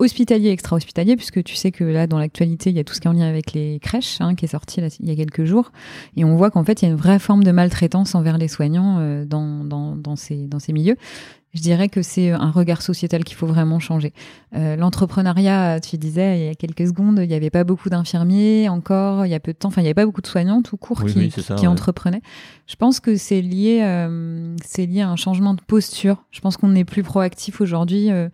hospitalier, 0.00 0.50
extra-hospitalier, 0.50 1.14
puisque 1.14 1.44
tu 1.44 1.54
sais 1.54 1.70
que 1.70 1.84
là, 1.84 2.08
dans 2.08 2.18
l'actualité, 2.18 2.70
il 2.70 2.76
y 2.76 2.80
a 2.80 2.84
tout 2.84 2.92
ce 2.92 3.00
qui 3.00 3.06
est 3.06 3.10
en 3.10 3.14
lien 3.14 3.28
avec 3.28 3.52
les 3.52 3.78
crèches, 3.78 4.16
hein, 4.20 4.34
qui 4.34 4.46
est 4.46 4.48
sorti 4.48 4.80
là, 4.80 4.88
il 4.98 5.06
y 5.08 5.12
a 5.12 5.14
quelques 5.14 5.44
jours, 5.44 5.70
et 6.16 6.24
on 6.24 6.34
voit 6.34 6.50
qu'en 6.50 6.64
fait, 6.64 6.82
il 6.82 6.86
y 6.86 6.88
a 6.88 6.90
une 6.90 6.98
vraie 6.98 7.20
forme 7.20 7.44
de 7.44 7.52
maltraitance 7.52 8.16
envers 8.16 8.36
les 8.36 8.48
soignants 8.48 8.96
euh, 8.98 9.24
dans, 9.24 9.62
dans, 9.62 9.94
dans, 9.94 10.16
ces, 10.16 10.48
dans 10.48 10.58
ces 10.58 10.72
milieux. 10.72 10.96
Je 11.58 11.62
dirais 11.62 11.88
que 11.88 12.02
c'est 12.02 12.30
un 12.30 12.52
regard 12.52 12.82
sociétal 12.82 13.24
qu'il 13.24 13.36
faut 13.36 13.48
vraiment 13.48 13.80
changer. 13.80 14.12
Euh, 14.54 14.76
L'entrepreneuriat, 14.76 15.80
tu 15.80 15.98
disais 15.98 16.38
il 16.38 16.46
y 16.46 16.48
a 16.48 16.54
quelques 16.54 16.86
secondes, 16.86 17.18
il 17.20 17.26
n'y 17.26 17.34
avait 17.34 17.50
pas 17.50 17.64
beaucoup 17.64 17.88
d'infirmiers 17.88 18.68
encore, 18.68 19.26
il 19.26 19.30
y 19.30 19.34
a 19.34 19.40
peu 19.40 19.52
de 19.52 19.58
temps, 19.58 19.66
enfin 19.68 19.80
il 19.80 19.84
n'y 19.84 19.88
avait 19.88 19.94
pas 19.94 20.06
beaucoup 20.06 20.20
de 20.22 20.28
soignants 20.28 20.62
tout 20.62 20.76
court 20.76 21.00
Oui, 21.02 21.12
qui, 21.12 21.18
oui, 21.18 21.32
c'est 21.34 21.42
ça, 21.42 21.56
qui 21.56 21.62
ouais. 21.62 21.66
entreprenaient. 21.66 22.22
Je 22.68 22.76
pense 22.76 23.00
que 23.00 23.16
c'est 23.16 23.42
lié, 23.42 23.80
euh, 23.82 24.54
c'est 24.64 24.86
lié 24.86 25.00
à 25.00 25.08
un 25.10 25.16
changement 25.16 25.54
de 25.54 25.60
posture. 25.62 26.24
Je 26.30 26.40
pense 26.40 26.56
qu'on 26.56 26.76
est 26.76 26.84
plus 26.84 27.02
proactif 27.02 27.60
aujourd'hui. 27.60 28.12
euh, 28.12 28.28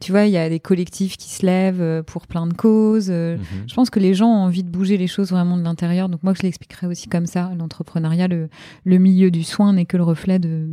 tu 0.00 0.12
vois, 0.12 0.26
il 0.26 0.30
y 0.30 0.36
a 0.36 0.48
des 0.48 0.60
collectifs 0.60 1.16
qui 1.16 1.28
se 1.28 1.44
lèvent 1.44 1.80
euh, 1.82 2.04
pour 2.04 2.28
plein 2.28 2.46
de 2.46 2.52
causes. 2.54 3.08
euh, 3.10 3.36
Mhm. 3.36 3.44
je 3.66 3.74
pense 3.74 3.90
que 3.90 3.98
les 3.98 4.14
gens 4.14 4.28
ont 4.28 4.44
envie 4.44 4.62
de 4.62 4.70
bouger 4.70 4.96
les 4.96 5.08
choses 5.08 5.30
vraiment 5.32 5.56
de 5.56 5.62
l'intérieur. 5.64 6.08
Donc 6.08 6.22
moi, 6.22 6.34
je 6.34 6.42
l'expliquerai 6.44 6.86
aussi 6.86 7.08
comme 7.08 7.26
ça. 7.26 7.50
L'entrepreneuriat, 7.58 8.28
le, 8.28 8.48
le 8.84 8.98
milieu 8.98 9.32
du 9.32 9.42
soin 9.42 9.72
n'est 9.72 9.86
que 9.86 9.96
le 9.96 10.04
reflet 10.04 10.38
de 10.38 10.68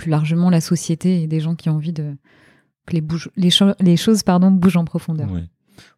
plus 0.00 0.10
largement 0.10 0.50
la 0.50 0.60
société 0.60 1.22
et 1.22 1.26
des 1.26 1.40
gens 1.40 1.54
qui 1.54 1.68
ont 1.68 1.74
envie 1.74 1.92
de 1.92 2.16
que 2.86 2.94
les, 2.94 3.00
bouge- 3.02 3.28
les, 3.36 3.50
cho- 3.50 3.74
les 3.80 3.96
choses 3.96 4.22
pardon, 4.22 4.50
bougent 4.50 4.76
en 4.78 4.84
profondeur. 4.84 5.28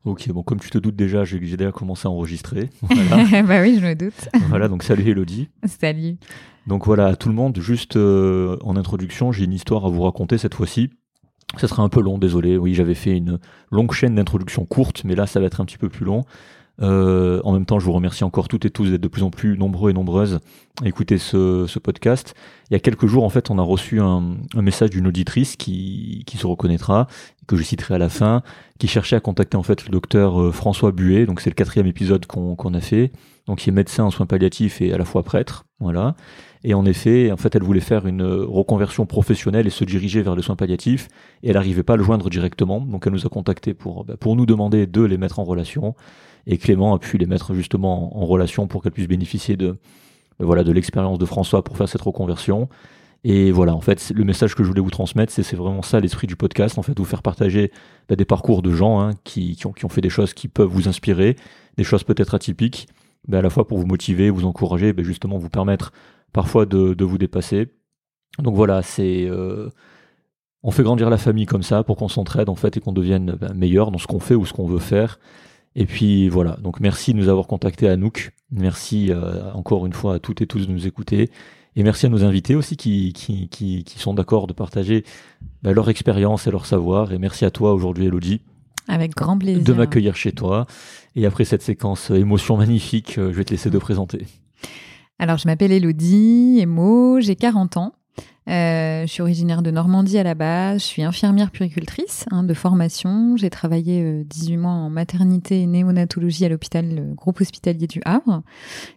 Ok, 0.04 0.28
bon, 0.30 0.42
comme 0.42 0.60
tu 0.60 0.70
te 0.70 0.78
doutes 0.78 0.94
déjà, 0.96 1.24
j'ai 1.24 1.38
j'ai 1.44 1.56
déjà 1.56 1.72
commencé 1.72 2.06
à 2.06 2.10
enregistrer. 2.10 2.70
Voilà, 2.82 3.42
bah 3.42 3.62
oui, 3.62 3.78
je 3.80 3.86
me 3.86 3.94
doute. 3.94 4.28
voilà 4.48 4.68
donc 4.68 4.82
salut 4.82 5.08
Elodie. 5.08 5.48
Salut. 5.64 6.16
Donc 6.66 6.86
voilà, 6.86 7.06
à 7.06 7.16
tout 7.16 7.28
le 7.28 7.34
monde, 7.34 7.58
juste 7.60 7.96
euh, 7.96 8.56
en 8.62 8.76
introduction, 8.76 9.32
j'ai 9.32 9.44
une 9.44 9.52
histoire 9.52 9.84
à 9.86 9.88
vous 9.88 10.02
raconter 10.02 10.38
cette 10.38 10.54
fois-ci. 10.54 10.90
Ça 11.58 11.66
sera 11.68 11.82
un 11.82 11.88
peu 11.88 12.00
long, 12.00 12.18
désolé. 12.18 12.56
Oui, 12.56 12.74
j'avais 12.74 12.94
fait 12.94 13.16
une 13.16 13.38
longue 13.70 13.92
chaîne 13.92 14.14
d'introduction 14.14 14.64
courte, 14.64 15.02
mais 15.04 15.14
là, 15.16 15.26
ça 15.26 15.38
va 15.40 15.46
être 15.46 15.60
un 15.60 15.64
petit 15.64 15.78
peu 15.78 15.88
plus 15.88 16.04
long. 16.06 16.22
Euh, 16.80 17.40
en 17.44 17.52
même 17.52 17.66
temps, 17.66 17.78
je 17.78 17.84
vous 17.84 17.92
remercie 17.92 18.24
encore 18.24 18.48
toutes 18.48 18.64
et 18.64 18.70
tous 18.70 18.90
d'être 18.90 19.00
de 19.00 19.08
plus 19.08 19.22
en 19.22 19.30
plus 19.30 19.58
nombreux 19.58 19.90
et 19.90 19.92
nombreuses 19.92 20.40
à 20.82 20.88
écouter 20.88 21.18
ce, 21.18 21.66
ce 21.68 21.78
podcast. 21.78 22.34
Il 22.70 22.72
y 22.72 22.76
a 22.76 22.80
quelques 22.80 23.06
jours, 23.06 23.24
en 23.24 23.28
fait, 23.28 23.50
on 23.50 23.58
a 23.58 23.62
reçu 23.62 24.00
un, 24.00 24.36
un 24.54 24.62
message 24.62 24.90
d'une 24.90 25.06
auditrice 25.06 25.56
qui, 25.56 26.24
qui 26.26 26.38
se 26.38 26.46
reconnaîtra, 26.46 27.08
que 27.46 27.56
je 27.56 27.62
citerai 27.62 27.94
à 27.94 27.98
la 27.98 28.08
fin, 28.08 28.42
qui 28.78 28.88
cherchait 28.88 29.16
à 29.16 29.20
contacter 29.20 29.56
en 29.56 29.62
fait 29.62 29.84
le 29.84 29.90
docteur 29.90 30.40
euh, 30.40 30.50
François 30.50 30.92
Buet. 30.92 31.26
Donc 31.26 31.40
c'est 31.40 31.50
le 31.50 31.54
quatrième 31.54 31.86
épisode 31.86 32.26
qu'on 32.26 32.56
qu'on 32.56 32.72
a 32.74 32.80
fait. 32.80 33.12
Donc 33.46 33.66
il 33.66 33.70
est 33.70 33.72
médecin 33.72 34.04
en 34.04 34.10
soins 34.10 34.26
palliatifs 34.26 34.80
et 34.80 34.92
à 34.92 34.98
la 34.98 35.04
fois 35.04 35.22
prêtre, 35.24 35.66
voilà. 35.80 36.14
Et 36.64 36.74
en 36.74 36.84
effet, 36.84 37.32
en 37.32 37.36
fait, 37.36 37.56
elle 37.56 37.64
voulait 37.64 37.80
faire 37.80 38.06
une 38.06 38.22
reconversion 38.22 39.04
professionnelle 39.04 39.66
et 39.66 39.70
se 39.70 39.84
diriger 39.84 40.22
vers 40.22 40.36
les 40.36 40.42
soins 40.42 40.54
palliatifs. 40.54 41.08
Et 41.42 41.48
elle 41.48 41.54
n'arrivait 41.54 41.82
pas 41.82 41.94
à 41.94 41.96
le 41.96 42.04
joindre 42.04 42.30
directement. 42.30 42.80
Donc 42.80 43.04
elle 43.06 43.12
nous 43.12 43.26
a 43.26 43.28
contacté 43.28 43.74
pour, 43.74 44.04
bah, 44.04 44.16
pour 44.16 44.36
nous 44.36 44.46
demander 44.46 44.86
de 44.86 45.02
les 45.02 45.18
mettre 45.18 45.40
en 45.40 45.44
relation. 45.44 45.96
Et 46.46 46.58
Clément 46.58 46.94
a 46.94 46.98
pu 46.98 47.18
les 47.18 47.26
mettre 47.26 47.54
justement 47.54 48.16
en 48.20 48.26
relation 48.26 48.66
pour 48.66 48.82
qu'elle 48.82 48.92
puisse 48.92 49.08
bénéficier 49.08 49.56
de, 49.56 49.78
bah, 50.38 50.46
voilà, 50.46 50.64
de 50.64 50.72
l'expérience 50.72 51.18
de 51.18 51.24
François 51.24 51.62
pour 51.62 51.76
faire 51.76 51.88
cette 51.88 52.02
reconversion. 52.02 52.68
Et 53.24 53.52
voilà, 53.52 53.74
en 53.74 53.80
fait, 53.80 54.12
le 54.14 54.24
message 54.24 54.56
que 54.56 54.64
je 54.64 54.68
voulais 54.68 54.80
vous 54.80 54.90
transmettre, 54.90 55.32
c'est 55.32 55.54
vraiment 55.54 55.82
ça 55.82 56.00
l'esprit 56.00 56.26
du 56.26 56.34
podcast, 56.34 56.76
en 56.78 56.82
fait, 56.82 56.98
vous 56.98 57.04
faire 57.04 57.22
partager 57.22 57.70
bah, 58.08 58.16
des 58.16 58.24
parcours 58.24 58.62
de 58.62 58.72
gens 58.72 59.00
hein, 59.00 59.12
qui, 59.22 59.54
qui, 59.54 59.66
ont, 59.66 59.72
qui 59.72 59.84
ont 59.84 59.88
fait 59.88 60.00
des 60.00 60.10
choses 60.10 60.34
qui 60.34 60.48
peuvent 60.48 60.68
vous 60.68 60.88
inspirer, 60.88 61.36
des 61.76 61.84
choses 61.84 62.02
peut-être 62.02 62.34
atypiques, 62.34 62.88
mais 63.28 63.36
à 63.36 63.42
la 63.42 63.50
fois 63.50 63.66
pour 63.68 63.78
vous 63.78 63.86
motiver, 63.86 64.28
vous 64.30 64.44
encourager, 64.44 64.92
bah, 64.92 65.04
justement 65.04 65.38
vous 65.38 65.50
permettre 65.50 65.92
parfois 66.32 66.66
de, 66.66 66.94
de 66.94 67.04
vous 67.04 67.18
dépasser. 67.18 67.68
Donc 68.38 68.56
voilà, 68.56 68.82
c'est 68.82 69.26
euh, 69.26 69.68
on 70.62 70.70
fait 70.70 70.82
grandir 70.82 71.10
la 71.10 71.18
famille 71.18 71.46
comme 71.46 71.62
ça 71.62 71.84
pour 71.84 71.96
qu'on 71.96 72.08
s'entraide 72.08 72.48
en 72.48 72.54
fait 72.54 72.76
et 72.76 72.80
qu'on 72.80 72.92
devienne 72.92 73.36
meilleur 73.54 73.90
dans 73.90 73.98
ce 73.98 74.06
qu'on 74.06 74.20
fait 74.20 74.34
ou 74.34 74.46
ce 74.46 74.52
qu'on 74.52 74.66
veut 74.66 74.78
faire. 74.78 75.18
Et 75.74 75.86
puis 75.86 76.28
voilà, 76.28 76.56
donc 76.62 76.80
merci 76.80 77.12
de 77.12 77.18
nous 77.18 77.28
avoir 77.28 77.46
contactés 77.46 77.88
à 77.88 77.96
Nook. 77.96 78.32
Merci 78.50 79.10
euh, 79.10 79.50
encore 79.54 79.86
une 79.86 79.92
fois 79.94 80.14
à 80.14 80.18
toutes 80.18 80.42
et 80.42 80.46
tous 80.46 80.66
de 80.66 80.72
nous 80.72 80.86
écouter. 80.86 81.30
Et 81.74 81.82
merci 81.82 82.04
à 82.04 82.08
nos 82.10 82.22
invités 82.24 82.54
aussi 82.54 82.76
qui, 82.76 83.14
qui, 83.14 83.48
qui, 83.48 83.82
qui 83.84 83.98
sont 83.98 84.12
d'accord 84.12 84.46
de 84.46 84.52
partager 84.52 85.04
bah, 85.62 85.72
leur 85.72 85.88
expérience 85.88 86.46
et 86.46 86.50
leur 86.50 86.66
savoir. 86.66 87.12
Et 87.12 87.18
merci 87.18 87.46
à 87.46 87.50
toi 87.50 87.72
aujourd'hui, 87.72 88.06
Elodie, 88.06 88.42
Avec 88.88 89.14
grand 89.14 89.38
plaisir. 89.38 89.64
de 89.64 89.72
m'accueillir 89.72 90.14
chez 90.14 90.32
toi. 90.32 90.66
Et 91.16 91.24
après 91.24 91.46
cette 91.46 91.62
séquence 91.62 92.10
euh, 92.10 92.16
émotion 92.16 92.58
magnifique, 92.58 93.16
euh, 93.16 93.32
je 93.32 93.38
vais 93.38 93.44
te 93.44 93.52
laisser 93.52 93.70
te 93.70 93.78
présenter. 93.78 94.26
Alors, 95.18 95.38
je 95.38 95.46
m'appelle 95.46 95.72
Elodie 95.72 96.58
Emo, 96.60 97.20
j'ai 97.20 97.36
40 97.36 97.76
ans. 97.78 97.94
Euh, 98.48 99.02
je 99.06 99.06
suis 99.06 99.22
originaire 99.22 99.62
de 99.62 99.70
Normandie 99.70 100.18
à 100.18 100.22
la 100.24 100.34
base. 100.34 100.80
Je 100.80 100.86
suis 100.86 101.02
infirmière 101.02 101.50
puricultrice 101.50 102.26
hein, 102.30 102.42
de 102.42 102.54
formation. 102.54 103.36
J'ai 103.36 103.50
travaillé 103.50 104.02
euh, 104.02 104.24
18 104.24 104.56
mois 104.56 104.72
en 104.72 104.90
maternité 104.90 105.60
et 105.60 105.66
néonatologie 105.66 106.44
à 106.44 106.48
l'hôpital 106.48 106.92
le 106.92 107.14
groupe 107.14 107.40
hospitalier 107.40 107.86
du 107.86 108.02
Havre. 108.04 108.42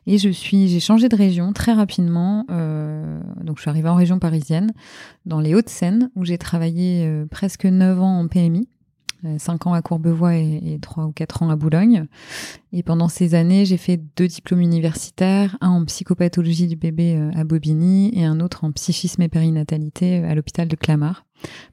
Et 0.07 0.17
je 0.17 0.29
suis, 0.29 0.67
j'ai 0.67 0.79
changé 0.79 1.09
de 1.09 1.15
région 1.15 1.53
très 1.53 1.73
rapidement. 1.73 2.45
Euh, 2.49 3.19
donc, 3.43 3.57
je 3.57 3.61
suis 3.61 3.69
arrivée 3.69 3.89
en 3.89 3.95
région 3.95 4.17
parisienne, 4.17 4.73
dans 5.25 5.39
les 5.39 5.53
Hauts-de-Seine, 5.53 6.09
où 6.15 6.25
j'ai 6.25 6.37
travaillé 6.37 7.05
euh, 7.05 7.25
presque 7.29 7.65
9 7.65 8.01
ans 8.01 8.19
en 8.19 8.27
PMI. 8.27 8.67
5 9.39 9.65
ans 9.65 9.73
à 9.73 9.81
Courbevoie 9.81 10.35
et, 10.35 10.61
et 10.73 10.79
3 10.79 11.05
ou 11.05 11.11
4 11.11 11.41
ans 11.41 11.49
à 11.49 11.55
Boulogne. 11.55 12.05
Et 12.77 12.83
pendant 12.83 13.07
ces 13.07 13.35
années, 13.35 13.63
j'ai 13.63 13.77
fait 13.77 14.01
deux 14.17 14.27
diplômes 14.27 14.59
universitaires, 14.59 15.57
un 15.61 15.69
en 15.69 15.85
psychopathologie 15.85 16.67
du 16.67 16.75
bébé 16.75 17.15
euh, 17.15 17.31
à 17.33 17.45
Bobigny 17.45 18.11
et 18.13 18.25
un 18.25 18.41
autre 18.41 18.65
en 18.65 18.73
psychisme 18.73 19.21
et 19.21 19.29
périnatalité 19.29 20.19
euh, 20.19 20.29
à 20.29 20.35
l'hôpital 20.35 20.67
de 20.67 20.75
Clamart, 20.75 21.25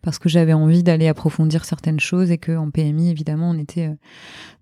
parce 0.03 0.21
que 0.21 0.29
j'avais 0.29 0.53
envie 0.53 0.85
d'aller 0.85 1.09
approfondir 1.09 1.65
certaines 1.65 1.99
choses 1.99 2.31
et 2.31 2.39
que 2.39 2.57
en 2.57 2.71
PMI, 2.71 3.11
évidemment, 3.11 3.51
on 3.51 3.59
était 3.59 3.89
euh, 3.89 3.97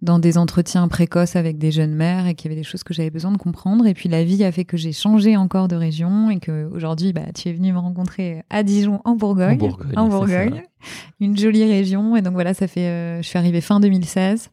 dans 0.00 0.18
des 0.18 0.38
entretiens 0.38 0.88
précoces 0.88 1.36
avec 1.36 1.58
des 1.58 1.70
jeunes 1.70 1.94
mères 1.94 2.26
et 2.26 2.34
qu'il 2.34 2.50
y 2.50 2.54
avait 2.54 2.60
des 2.62 2.66
choses 2.66 2.84
que 2.84 2.94
j'avais 2.94 3.10
besoin 3.10 3.32
de 3.32 3.36
comprendre. 3.36 3.86
Et 3.86 3.92
puis 3.92 4.08
la 4.08 4.24
vie 4.24 4.42
a 4.42 4.50
fait 4.50 4.64
que 4.64 4.78
j'ai 4.78 4.92
changé 4.92 5.36
encore 5.36 5.68
de 5.68 5.76
région 5.76 6.30
et 6.30 6.40
que 6.40 6.70
aujourd'hui, 6.72 7.12
bah, 7.12 7.32
tu 7.34 7.50
es 7.50 7.52
venu 7.52 7.70
me 7.74 7.78
rencontrer 7.78 8.44
à 8.48 8.62
Dijon 8.62 9.02
en 9.04 9.14
Bourgogne, 9.14 9.60
En 9.62 9.68
Bourgogne, 9.68 9.92
en 9.94 10.04
c'est 10.06 10.16
Bourgogne, 10.16 10.62
une 11.20 11.36
jolie 11.36 11.66
région. 11.66 12.16
Et 12.16 12.22
donc 12.22 12.32
voilà, 12.32 12.54
ça 12.54 12.66
fait, 12.66 12.86
euh, 12.86 13.20
je 13.20 13.28
suis 13.28 13.38
arrivée 13.38 13.60
fin 13.60 13.78
2016. 13.78 14.50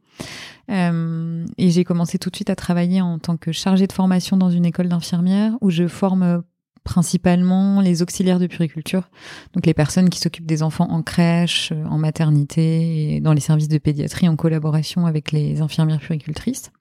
Euh, 0.69 1.45
et 1.57 1.69
j'ai 1.69 1.83
commencé 1.83 2.17
tout 2.17 2.29
de 2.29 2.35
suite 2.35 2.49
à 2.49 2.55
travailler 2.55 3.01
en 3.01 3.19
tant 3.19 3.37
que 3.37 3.51
chargée 3.51 3.87
de 3.87 3.93
formation 3.93 4.37
dans 4.37 4.49
une 4.49 4.65
école 4.65 4.89
d'infirmière 4.89 5.53
où 5.61 5.69
je 5.69 5.87
forme 5.87 6.43
principalement 6.83 7.81
les 7.81 8.01
auxiliaires 8.01 8.39
de 8.39 8.47
puriculture, 8.47 9.09
donc 9.53 9.65
les 9.65 9.73
personnes 9.73 10.09
qui 10.09 10.19
s'occupent 10.19 10.45
des 10.45 10.63
enfants 10.63 10.89
en 10.89 11.01
crèche, 11.01 11.73
euh, 11.73 11.85
en 11.85 11.97
maternité 11.97 13.15
et 13.15 13.19
dans 13.19 13.33
les 13.33 13.41
services 13.41 13.67
de 13.67 13.77
pédiatrie 13.77 14.29
en 14.29 14.37
collaboration 14.37 15.05
avec 15.05 15.33
les 15.33 15.61
infirmières 15.61 15.99
puricultrices. 15.99 16.71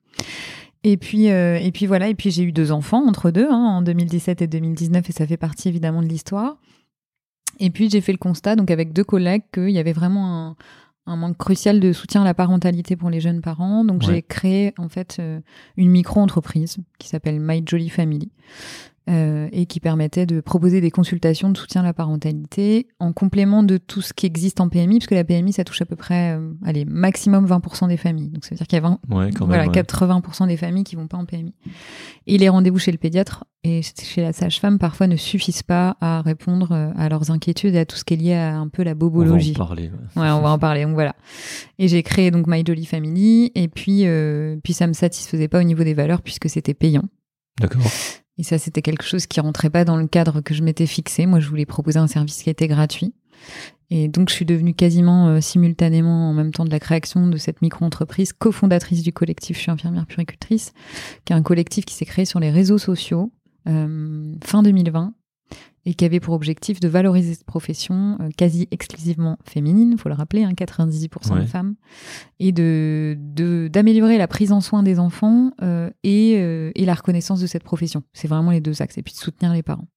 Et 0.83 0.95
puis, 0.95 1.29
euh, 1.29 1.59
et 1.59 1.71
puis 1.73 1.85
voilà, 1.85 2.07
et 2.07 2.15
puis 2.15 2.31
j'ai 2.31 2.43
eu 2.43 2.53
deux 2.53 2.71
enfants 2.71 3.05
entre 3.05 3.31
deux, 3.31 3.47
hein, 3.49 3.77
en 3.77 3.81
2017 3.81 4.41
et 4.41 4.47
2019, 4.47 5.09
et 5.09 5.11
ça 5.11 5.27
fait 5.27 5.37
partie 5.37 5.67
évidemment 5.67 6.01
de 6.01 6.07
l'histoire. 6.07 6.57
Et 7.59 7.69
puis 7.69 7.89
j'ai 7.89 7.99
fait 7.99 8.13
le 8.13 8.17
constat, 8.17 8.55
donc 8.55 8.71
avec 8.71 8.93
deux 8.93 9.03
collègues, 9.03 9.43
qu'il 9.53 9.71
y 9.71 9.79
avait 9.79 9.93
vraiment 9.93 10.47
un, 10.47 10.55
un 11.07 11.15
manque 11.15 11.37
crucial 11.37 11.79
de 11.79 11.91
soutien 11.93 12.21
à 12.21 12.25
la 12.25 12.33
parentalité 12.33 12.95
pour 12.95 13.09
les 13.09 13.19
jeunes 13.19 13.41
parents. 13.41 13.83
Donc 13.83 14.01
Ouais. 14.03 14.13
j'ai 14.15 14.21
créé 14.21 14.73
en 14.77 14.89
fait 14.89 15.17
euh, 15.19 15.39
une 15.77 15.89
micro-entreprise 15.89 16.77
qui 16.99 17.07
s'appelle 17.07 17.39
My 17.39 17.63
Jolly 17.65 17.89
Family 17.89 18.31
euh, 19.09 19.47
et 19.51 19.65
qui 19.65 19.79
permettait 19.79 20.25
de 20.25 20.41
proposer 20.41 20.81
des 20.81 20.91
consultations 20.91 21.49
de 21.49 21.57
soutien 21.57 21.81
à 21.81 21.83
la 21.83 21.93
parentalité 21.93 22.87
en 22.99 23.13
complément 23.13 23.63
de 23.63 23.77
tout 23.77 24.01
ce 24.01 24.13
qui 24.13 24.25
existe 24.25 24.59
en 24.61 24.69
PMI, 24.69 24.99
parce 24.99 25.07
que 25.07 25.15
la 25.15 25.23
PMI 25.23 25.53
ça 25.53 25.63
touche 25.63 25.81
à 25.81 25.85
peu 25.85 25.95
près, 25.95 26.35
euh, 26.37 26.51
allez, 26.65 26.85
maximum 26.85 27.45
20% 27.45 27.87
des 27.87 27.97
familles. 27.97 28.29
Donc 28.29 28.43
ça 28.45 28.49
veut 28.51 28.57
dire 28.57 28.67
qu'il 28.67 28.75
y 28.77 28.79
a 28.79 28.81
20, 28.81 28.99
Ouais, 29.09 29.31
quand 29.31 29.45
voilà, 29.45 29.63
même. 29.63 29.71
ouais. 29.71 29.81
80% 29.81 30.47
des 30.47 30.57
familles 30.57 30.83
qui 30.83 30.95
vont 30.95 31.07
pas 31.07 31.17
en 31.17 31.25
PMI. 31.25 31.53
Et 32.27 32.37
les 32.37 32.49
rendez-vous 32.49 32.79
chez 32.79 32.91
le 32.91 32.97
pédiatre 32.97 33.45
et 33.63 33.81
chez 33.81 34.21
la 34.21 34.33
sage-femme 34.33 34.77
parfois 34.79 35.07
ne 35.07 35.15
suffisent 35.15 35.63
pas 35.63 35.97
à 36.01 36.21
répondre 36.21 36.71
euh, 36.71 36.91
à 36.95 37.09
leurs 37.09 37.31
inquiétudes 37.31 37.75
et 37.75 37.79
à 37.79 37.85
tout 37.85 37.95
ce 37.97 38.03
qui 38.05 38.13
est 38.13 38.17
lié 38.17 38.33
à 38.33 38.57
un 38.57 38.67
peu 38.67 38.83
la 38.83 38.91
On 38.91 38.93
va 38.93 38.99
bobologie. 38.99 39.53
en 39.55 39.59
parler. 39.59 39.89
ouais. 40.15 40.21
Ouais, 40.21 40.29
on 40.31 40.41
va 40.41 40.49
en 40.51 40.59
parler. 40.59 40.83
Donc 40.83 40.93
voilà. 40.93 41.15
Et 41.79 41.87
j'ai 41.87 42.03
créé 42.03 42.31
donc 42.31 42.45
My 42.47 42.63
Jolly 42.65 42.85
Family. 42.85 43.51
Et 43.55 43.67
puis, 43.67 44.01
euh, 44.05 44.57
puis 44.63 44.73
ça 44.73 44.87
me 44.87 44.93
satisfaisait 44.93 45.47
pas 45.47 45.59
au 45.59 45.63
niveau 45.63 45.83
des 45.83 45.93
valeurs 45.93 46.21
puisque 46.21 46.49
c'était 46.49 46.73
payant. 46.73 47.03
D'accord. 47.59 47.81
Et 48.37 48.43
ça, 48.43 48.57
c'était 48.57 48.81
quelque 48.81 49.03
chose 49.03 49.25
qui 49.25 49.39
rentrait 49.39 49.69
pas 49.69 49.85
dans 49.85 49.97
le 49.97 50.07
cadre 50.07 50.41
que 50.41 50.53
je 50.53 50.63
m'étais 50.63 50.85
fixé. 50.85 51.25
Moi, 51.25 51.39
je 51.39 51.49
voulais 51.49 51.65
proposer 51.65 51.99
un 51.99 52.07
service 52.07 52.43
qui 52.43 52.49
était 52.49 52.67
gratuit. 52.67 53.13
Et 53.89 54.07
donc, 54.07 54.29
je 54.29 54.35
suis 54.35 54.45
devenue 54.45 54.73
quasiment 54.73 55.27
euh, 55.27 55.41
simultanément, 55.41 56.29
en 56.29 56.33
même 56.33 56.51
temps 56.51 56.65
de 56.65 56.69
la 56.69 56.79
création 56.79 57.27
de 57.27 57.37
cette 57.37 57.61
micro-entreprise, 57.61 58.33
cofondatrice 58.33 59.01
du 59.01 59.13
collectif 59.13 59.57
Je 59.57 59.61
suis 59.63 59.71
infirmière 59.71 60.05
puricultrice, 60.05 60.73
qui 61.25 61.33
est 61.33 61.35
un 61.35 61.41
collectif 61.41 61.85
qui 61.85 61.93
s'est 61.93 62.05
créé 62.05 62.25
sur 62.25 62.39
les 62.39 62.51
réseaux 62.51 62.77
sociaux 62.77 63.31
euh, 63.67 64.33
fin 64.43 64.61
2020 64.61 65.13
et 65.89 65.93
qui 65.93 66.03
avait 66.03 66.19
pour 66.19 66.33
objectif 66.33 66.81
de 66.81 66.87
valoriser 66.89 67.33
cette 67.33 67.45
profession 67.45 68.17
euh, 68.19 68.29
quasi 68.37 68.67
exclusivement 68.71 69.37
féminine, 69.45 69.97
faut 69.97 70.09
le 70.09 70.15
rappeler, 70.15 70.43
hein, 70.43 70.51
98% 70.53 71.33
Ouais. 71.33 71.39
de 71.41 71.45
femmes, 71.45 71.75
et 72.39 72.51
de 72.51 73.17
de- 73.19 73.69
d'améliorer 73.71 74.17
la 74.17 74.27
prise 74.27 74.51
en 74.51 74.59
soin 74.59 74.83
des 74.83 74.99
enfants 74.99 75.51
euh, 75.61 75.89
et, 76.03 76.35
euh, 76.39 76.71
et 76.75 76.83
la 76.85 76.93
reconnaissance 76.93 77.39
de 77.39 77.47
cette 77.47 77.63
profession. 77.63 78.03
C'est 78.13 78.27
vraiment 78.27 78.51
les 78.51 78.59
deux 78.61 78.81
axes, 78.81 78.97
et 78.97 79.01
puis 79.01 79.13
de 79.13 79.17
soutenir 79.19 79.53
les 79.53 79.63
parents. 79.63 79.87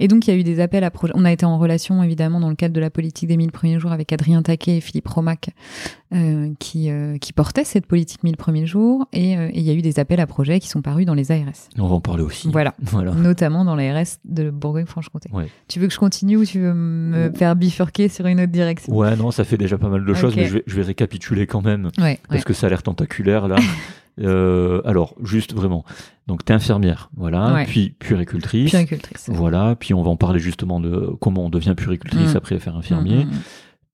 Et 0.00 0.08
donc, 0.08 0.26
il 0.26 0.30
y 0.30 0.36
a 0.36 0.36
eu 0.36 0.42
des 0.42 0.58
appels 0.60 0.82
à 0.84 0.90
projets. 0.90 1.12
On 1.16 1.24
a 1.24 1.30
été 1.32 1.46
en 1.46 1.58
relation, 1.58 2.02
évidemment, 2.02 2.40
dans 2.40 2.48
le 2.48 2.56
cadre 2.56 2.74
de 2.74 2.80
la 2.80 2.90
politique 2.90 3.28
des 3.28 3.36
1000 3.36 3.52
premiers 3.52 3.78
jours 3.78 3.92
avec 3.92 4.12
Adrien 4.12 4.42
Taquet 4.42 4.78
et 4.78 4.80
Philippe 4.80 5.06
Romac, 5.06 5.50
euh, 6.12 6.50
qui, 6.58 6.90
euh, 6.90 7.18
qui 7.18 7.32
portaient 7.32 7.64
cette 7.64 7.86
politique 7.86 8.24
1000 8.24 8.36
premiers 8.36 8.66
jours. 8.66 9.06
Et, 9.12 9.36
euh, 9.38 9.48
et 9.52 9.58
il 9.60 9.62
y 9.62 9.70
a 9.70 9.74
eu 9.74 9.82
des 9.82 9.98
appels 10.00 10.18
à 10.20 10.26
projets 10.26 10.58
qui 10.60 10.68
sont 10.68 10.82
parus 10.82 11.06
dans 11.06 11.14
les 11.14 11.30
ARS. 11.30 11.68
On 11.78 11.86
va 11.86 11.94
en 11.94 12.00
parler 12.00 12.22
aussi. 12.24 12.48
Voilà. 12.50 12.74
Voilà. 12.82 13.12
Notamment 13.12 13.64
dans 13.64 13.76
les 13.76 13.88
ARS 13.90 14.18
de 14.24 14.50
Bourgogne-Franche-Comté. 14.50 15.30
Ouais. 15.32 15.46
Tu 15.68 15.78
veux 15.78 15.86
que 15.86 15.94
je 15.94 15.98
continue 15.98 16.36
ou 16.36 16.44
tu 16.44 16.58
veux 16.60 16.74
me 16.74 17.28
Ouais. 17.28 17.32
faire 17.38 17.54
bifurquer 17.56 18.08
sur 18.08 18.26
une 18.26 18.40
autre 18.40 18.52
direction? 18.52 18.92
Ouais, 18.94 19.14
non, 19.16 19.30
ça 19.30 19.44
fait 19.44 19.56
déjà 19.56 19.78
pas 19.78 19.88
mal 19.88 20.04
de 20.04 20.14
choses, 20.14 20.34
mais 20.36 20.46
je 20.46 20.54
vais, 20.54 20.62
je 20.66 20.74
vais 20.76 20.82
récapituler 20.82 21.46
quand 21.46 21.62
même. 21.62 21.90
Ouais, 21.98 22.18
parce 22.28 22.44
que 22.44 22.52
ça 22.54 22.66
a 22.66 22.70
l'air 22.70 22.82
tentaculaire 22.82 23.46
là. 23.48 23.56
Euh, 24.20 24.82
alors, 24.84 25.14
juste 25.22 25.54
vraiment. 25.54 25.84
Donc, 26.26 26.44
t'es 26.44 26.52
infirmière, 26.52 27.10
voilà, 27.16 27.52
Ouais. 27.54 27.64
puis 27.64 27.90
puéricultrice, 27.98 28.70
Puricultrice. 28.70 29.28
voilà, 29.32 29.74
puis 29.78 29.94
on 29.94 30.02
va 30.02 30.10
en 30.10 30.16
parler 30.16 30.38
justement 30.38 30.80
de 30.80 31.10
comment 31.20 31.46
on 31.46 31.48
devient 31.50 31.74
puéricultrice 31.76 32.34
Mm. 32.34 32.36
après 32.36 32.58
faire 32.58 32.76
infirmier. 32.76 33.24
Mm, 33.24 33.28
mm, 33.28 33.40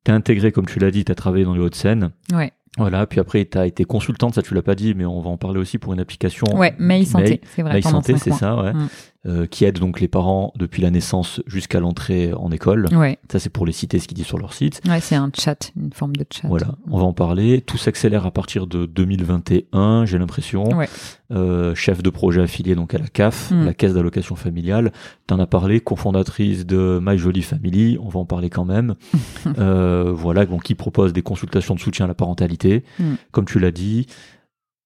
T'es 0.04 0.12
intégré, 0.12 0.52
comme 0.52 0.66
tu 0.66 0.78
l'as 0.78 0.90
dit, 0.90 1.04
t'as 1.04 1.14
travaillé 1.14 1.44
dans 1.44 1.54
les 1.54 1.60
Hauts-de-Seine. 1.60 2.10
Ouais, 2.32 2.52
voilà, 2.78 3.06
puis 3.06 3.20
après 3.20 3.44
t'as 3.44 3.66
été 3.66 3.84
consultante, 3.84 4.34
ça 4.34 4.42
tu 4.42 4.54
l'as 4.54 4.62
pas 4.62 4.74
dit, 4.74 4.94
mais 4.94 5.04
on 5.04 5.20
va 5.20 5.30
en 5.30 5.36
parler 5.36 5.58
aussi 5.60 5.78
pour 5.78 5.92
une 5.92 6.00
application. 6.00 6.46
ouais, 6.56 6.74
May 6.78 7.04
Santé, 7.04 7.40
c'est 7.54 7.62
vrai. 7.62 7.80
Pendant 7.80 8.02
Santé, 8.02 8.16
c'est 8.18 8.32
ça, 8.32 8.56
ouais. 8.62 8.72
Mm. 8.74 8.88
Euh, 9.26 9.46
qui 9.46 9.64
aide 9.64 9.80
donc 9.80 10.00
les 10.00 10.06
parents 10.06 10.52
depuis 10.56 10.80
la 10.80 10.90
naissance 10.92 11.42
jusqu'à 11.48 11.80
l'entrée 11.80 12.32
en 12.34 12.52
école. 12.52 12.86
Ouais, 12.94 13.18
Ça, 13.30 13.40
c'est 13.40 13.50
pour 13.50 13.66
les 13.66 13.72
citer 13.72 13.98
ce 13.98 14.06
qu'ils 14.06 14.16
disent 14.16 14.26
sur 14.28 14.38
leur 14.38 14.52
site. 14.54 14.80
ouais 14.88 15.00
c'est 15.00 15.16
un 15.16 15.28
chat, 15.36 15.72
une 15.76 15.92
forme 15.92 16.14
de 16.14 16.24
chat. 16.32 16.46
Voilà, 16.46 16.76
on 16.88 16.98
va 16.98 17.04
en 17.04 17.12
parler. 17.12 17.60
Tout 17.60 17.76
s'accélère 17.78 18.24
à 18.26 18.30
partir 18.30 18.68
de 18.68 18.86
2021, 18.86 20.04
j'ai 20.06 20.18
l'impression. 20.18 20.64
Ouais. 20.76 20.88
Euh, 21.32 21.74
chef 21.74 22.02
de 22.02 22.10
projet 22.10 22.42
affilié 22.42 22.74
donc 22.76 22.94
à 22.94 22.98
la 22.98 23.08
CAF, 23.08 23.50
Mm. 23.50 23.64
la 23.66 23.74
Caisse 23.74 23.92
d'allocation 23.94 24.36
familiale. 24.36 24.92
T'en 25.26 25.38
as 25.40 25.46
parlé, 25.46 25.80
cofondatrice 25.80 26.64
de 26.64 27.00
My 27.02 27.18
Jolly 27.18 27.42
Family. 27.42 27.98
On 28.00 28.08
va 28.08 28.20
en 28.20 28.24
parler 28.24 28.50
quand 28.50 28.64
même. 28.64 28.94
euh, 29.58 30.12
voilà, 30.14 30.46
donc 30.46 30.62
qui 30.62 30.74
propose 30.76 31.12
des 31.12 31.22
consultations 31.22 31.74
de 31.74 31.80
soutien 31.80 32.04
à 32.04 32.08
la 32.08 32.14
parentalité, 32.14 32.84
Mm. 33.00 33.14
comme 33.32 33.44
tu 33.46 33.58
l'as 33.58 33.72
dit. 33.72 34.06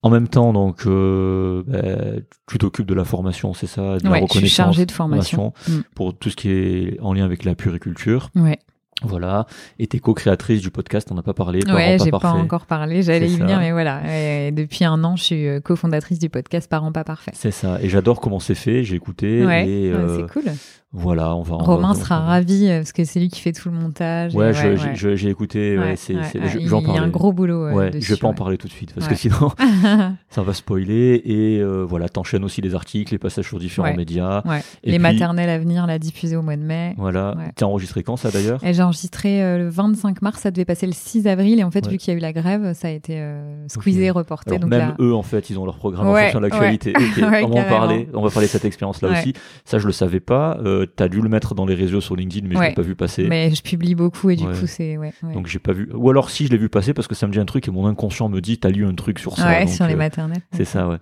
En 0.03 0.11
même 0.11 0.27
temps, 0.27 0.53
donc, 0.53 0.85
euh, 0.87 1.63
ben, 1.67 2.23
tu 2.49 2.59
t'occupes 2.59 2.87
de 2.87 2.95
la 2.95 3.05
formation, 3.05 3.55
c'est 3.55 3.69
ça, 3.69 3.99
de 3.99 4.05
la 4.05 4.11
Ouais, 4.11 4.19
je 4.23 4.25
suis 4.25 4.25
reconnaissance, 4.25 4.51
chargée 4.51 4.87
de 4.87 4.91
formation. 4.91 5.53
Mm. 5.69 5.73
pour 5.95 6.19
tout 6.19 6.29
ce 6.29 6.37
qui 6.37 6.51
est 6.51 6.99
en 7.01 7.13
lien 7.13 7.25
avec 7.25 7.45
la 7.45 7.55
puriculture. 7.55 8.31
Ouais, 8.35 8.59
Voilà. 9.05 9.47
Et 9.79 9.87
t'es 9.87 10.01
co-créatrice 10.01 10.61
du 10.61 10.71
podcast, 10.71 11.09
on 11.13 11.15
n'a 11.15 11.23
pas 11.23 11.35
parlé. 11.35 11.61
Ouais, 11.69 11.99
j'ai 12.03 12.11
pas 12.11 12.19
parfaits. 12.19 12.43
encore 12.43 12.67
parlé, 12.67 13.03
j'allais 13.03 13.29
y 13.29 13.37
ça. 13.37 13.45
venir, 13.45 13.59
mais 13.59 13.71
voilà. 13.73 14.03
Et 14.47 14.51
depuis 14.51 14.85
un 14.85 15.03
an, 15.05 15.15
je 15.17 15.23
suis 15.23 15.47
euh, 15.47 15.61
cofondatrice 15.61 16.19
du 16.19 16.29
podcast 16.29 16.69
Parents 16.69 16.93
pas 16.93 17.05
parfaits. 17.05 17.35
C'est 17.37 17.51
ça. 17.53 17.79
Et 17.81 17.89
j'adore 17.89 18.21
comment 18.21 18.41
c'est 18.41 18.55
fait. 18.57 18.83
J'ai 18.85 18.97
écouté. 18.97 19.45
Ouais, 19.47 19.69
et 19.69 19.93
ouais, 19.93 19.99
euh, 19.99 20.27
c'est 20.27 20.33
cool. 20.33 20.53
Voilà, 20.95 21.35
on 21.35 21.43
va. 21.43 21.55
on 21.55 21.59
Romain 21.59 21.95
va- 21.95 21.99
sera 22.01 22.19
on 22.19 22.25
va- 22.25 22.27
ravi 22.33 22.69
euh, 22.69 22.79
parce 22.81 22.93
que 22.93 23.05
c'est 23.05 23.19
lui 23.19 23.29
qui 23.29 23.41
fait 23.41 23.53
tout 23.53 23.71
le 23.71 23.75
montage. 23.75 24.35
Ouais, 24.35 24.47
ouais, 24.53 24.77
j'ai- 24.95 25.09
ouais. 25.09 25.31
écouté. 25.31 25.79
Ouais, 25.79 25.97
c'est, 25.97 26.13
il 26.13 26.69
y 26.69 26.99
a 26.99 27.03
un 27.03 27.09
gros 27.09 27.33
boulot. 27.33 27.67
euh, 27.67 27.73
Ouais, 27.73 27.91
dessus, 27.91 28.07
je 28.09 28.15
vais 28.15 28.21
pas 28.21 28.29
en 28.29 28.35
parler 28.35 28.59
tout 28.59 28.69
de 28.69 28.73
suite 28.73 28.93
parce 28.95 29.09
que 29.09 29.15
sinon 29.15 29.51
ça 30.29 30.43
va 30.43 30.53
spoiler 30.53 31.23
et 31.25 31.59
euh, 31.61 31.83
voilà, 31.89 32.09
t'enchaînes 32.09 32.45
aussi 32.45 32.61
les 32.61 32.75
articles, 32.75 33.13
les 33.15 33.19
passages 33.19 33.47
sur 33.49 33.59
différents 33.59 33.95
médias. 33.95 34.43
Et 34.85 34.91
Les 34.91 34.93
puis- 34.97 35.03
maternelles 35.03 35.49
à 35.51 35.59
venir, 35.59 35.87
la 35.87 35.99
diffuser 35.99 36.37
au 36.37 36.43
mois 36.43 36.57
de 36.57 36.63
mai. 36.63 36.95
Voilà. 36.99 37.37
T'as 37.57 37.67
enregistré 37.67 38.03
quand 38.03 38.17
ça 38.17 38.31
d'ailleurs? 38.31 38.61
J'ai 38.63 38.83
enregistré 38.83 39.43
euh, 39.43 39.59
le 39.59 39.69
25 39.69 40.21
mars, 40.23 40.41
ça 40.41 40.51
devait 40.51 40.65
passer 40.65 40.87
le 40.87 40.93
6 40.93 41.27
avril, 41.27 41.59
et 41.61 41.65
en 41.65 41.71
fait, 41.71 41.87
vu 41.89 41.97
qu'il 41.97 42.13
y 42.13 42.15
a 42.15 42.19
eu 42.19 42.23
la 42.23 42.33
grève, 42.33 42.75
ça 42.75 42.89
a 42.89 42.91
été 42.91 43.19
euh, 43.19 43.67
squeezé, 43.69 44.11
reporté. 44.11 44.51
Alors 44.51 44.61
donc 44.61 44.71
même 44.71 44.81
là, 44.81 44.95
eux 45.01 45.15
en 45.15 45.23
fait, 45.23 45.49
ils 45.51 45.59
ont 45.59 45.65
leur 45.65 45.77
programme 45.77 46.07
en 46.07 46.15
fonction 46.15 46.41
de 46.41 46.47
l'actualité. 46.47 46.93
On 47.45 47.49
va 47.49 47.65
parler. 47.65 48.09
On 48.15 48.23
va 48.23 48.31
parler 48.31 48.47
de 48.47 48.53
cette 48.53 48.65
expérience 48.67 49.01
là 49.03 49.11
aussi. 49.13 49.33
Ça 49.65 49.79
je 49.79 49.87
le 49.87 49.93
savais 49.93 50.21
pas. 50.21 50.59
Euh, 50.83 50.87
T'as 50.87 51.09
dû 51.09 51.21
le 51.21 51.29
mettre 51.29 51.55
dans 51.55 51.65
les 51.67 51.75
réseaux 51.75 52.01
sur 52.01 52.17
LinkedIn, 52.17 52.47
mais 52.49 52.55
je 52.55 52.61
Ouais. 52.61 52.69
l'ai 52.69 52.75
pas 52.75 52.83
vu 52.83 52.95
passer. 52.95 53.27
mais 53.29 53.51
je 53.55 53.63
publie 53.63 53.95
beaucoup, 53.95 54.31
et 54.31 54.37
du 54.37 54.45
Ouais. 54.47 54.53
coup, 54.59 54.67
c'est. 54.67 54.97
Ouais. 54.99 55.13
Donc 55.35 55.47
j'ai 55.47 55.59
pas 55.59 55.73
vu. 55.73 55.89
Ou 55.95 56.11
alors 56.11 56.31
si 56.31 56.47
je 56.47 56.51
l'ai 56.51 56.59
vu 56.59 56.69
passer 56.69 56.93
parce 56.95 57.09
que 57.09 57.15
ça 57.15 57.27
me 57.27 57.33
dit 57.33 57.39
un 57.39 57.45
truc 57.45 57.67
et 57.69 57.71
mon 57.71 57.87
inconscient 57.87 58.29
me 58.29 58.41
dit 58.41 58.59
t'as 58.59 58.71
lu 58.71 58.87
un 58.87 58.95
truc 58.95 59.19
sur 59.19 59.37
ça. 59.37 59.47
ouais, 59.49 59.65
donc, 59.65 59.75
sur 59.75 59.87
les 59.87 59.95
euh, 59.95 59.97
maternelles. 59.97 60.43
C'est 60.53 60.65
ça, 60.65 60.89
ouais. 60.89 60.99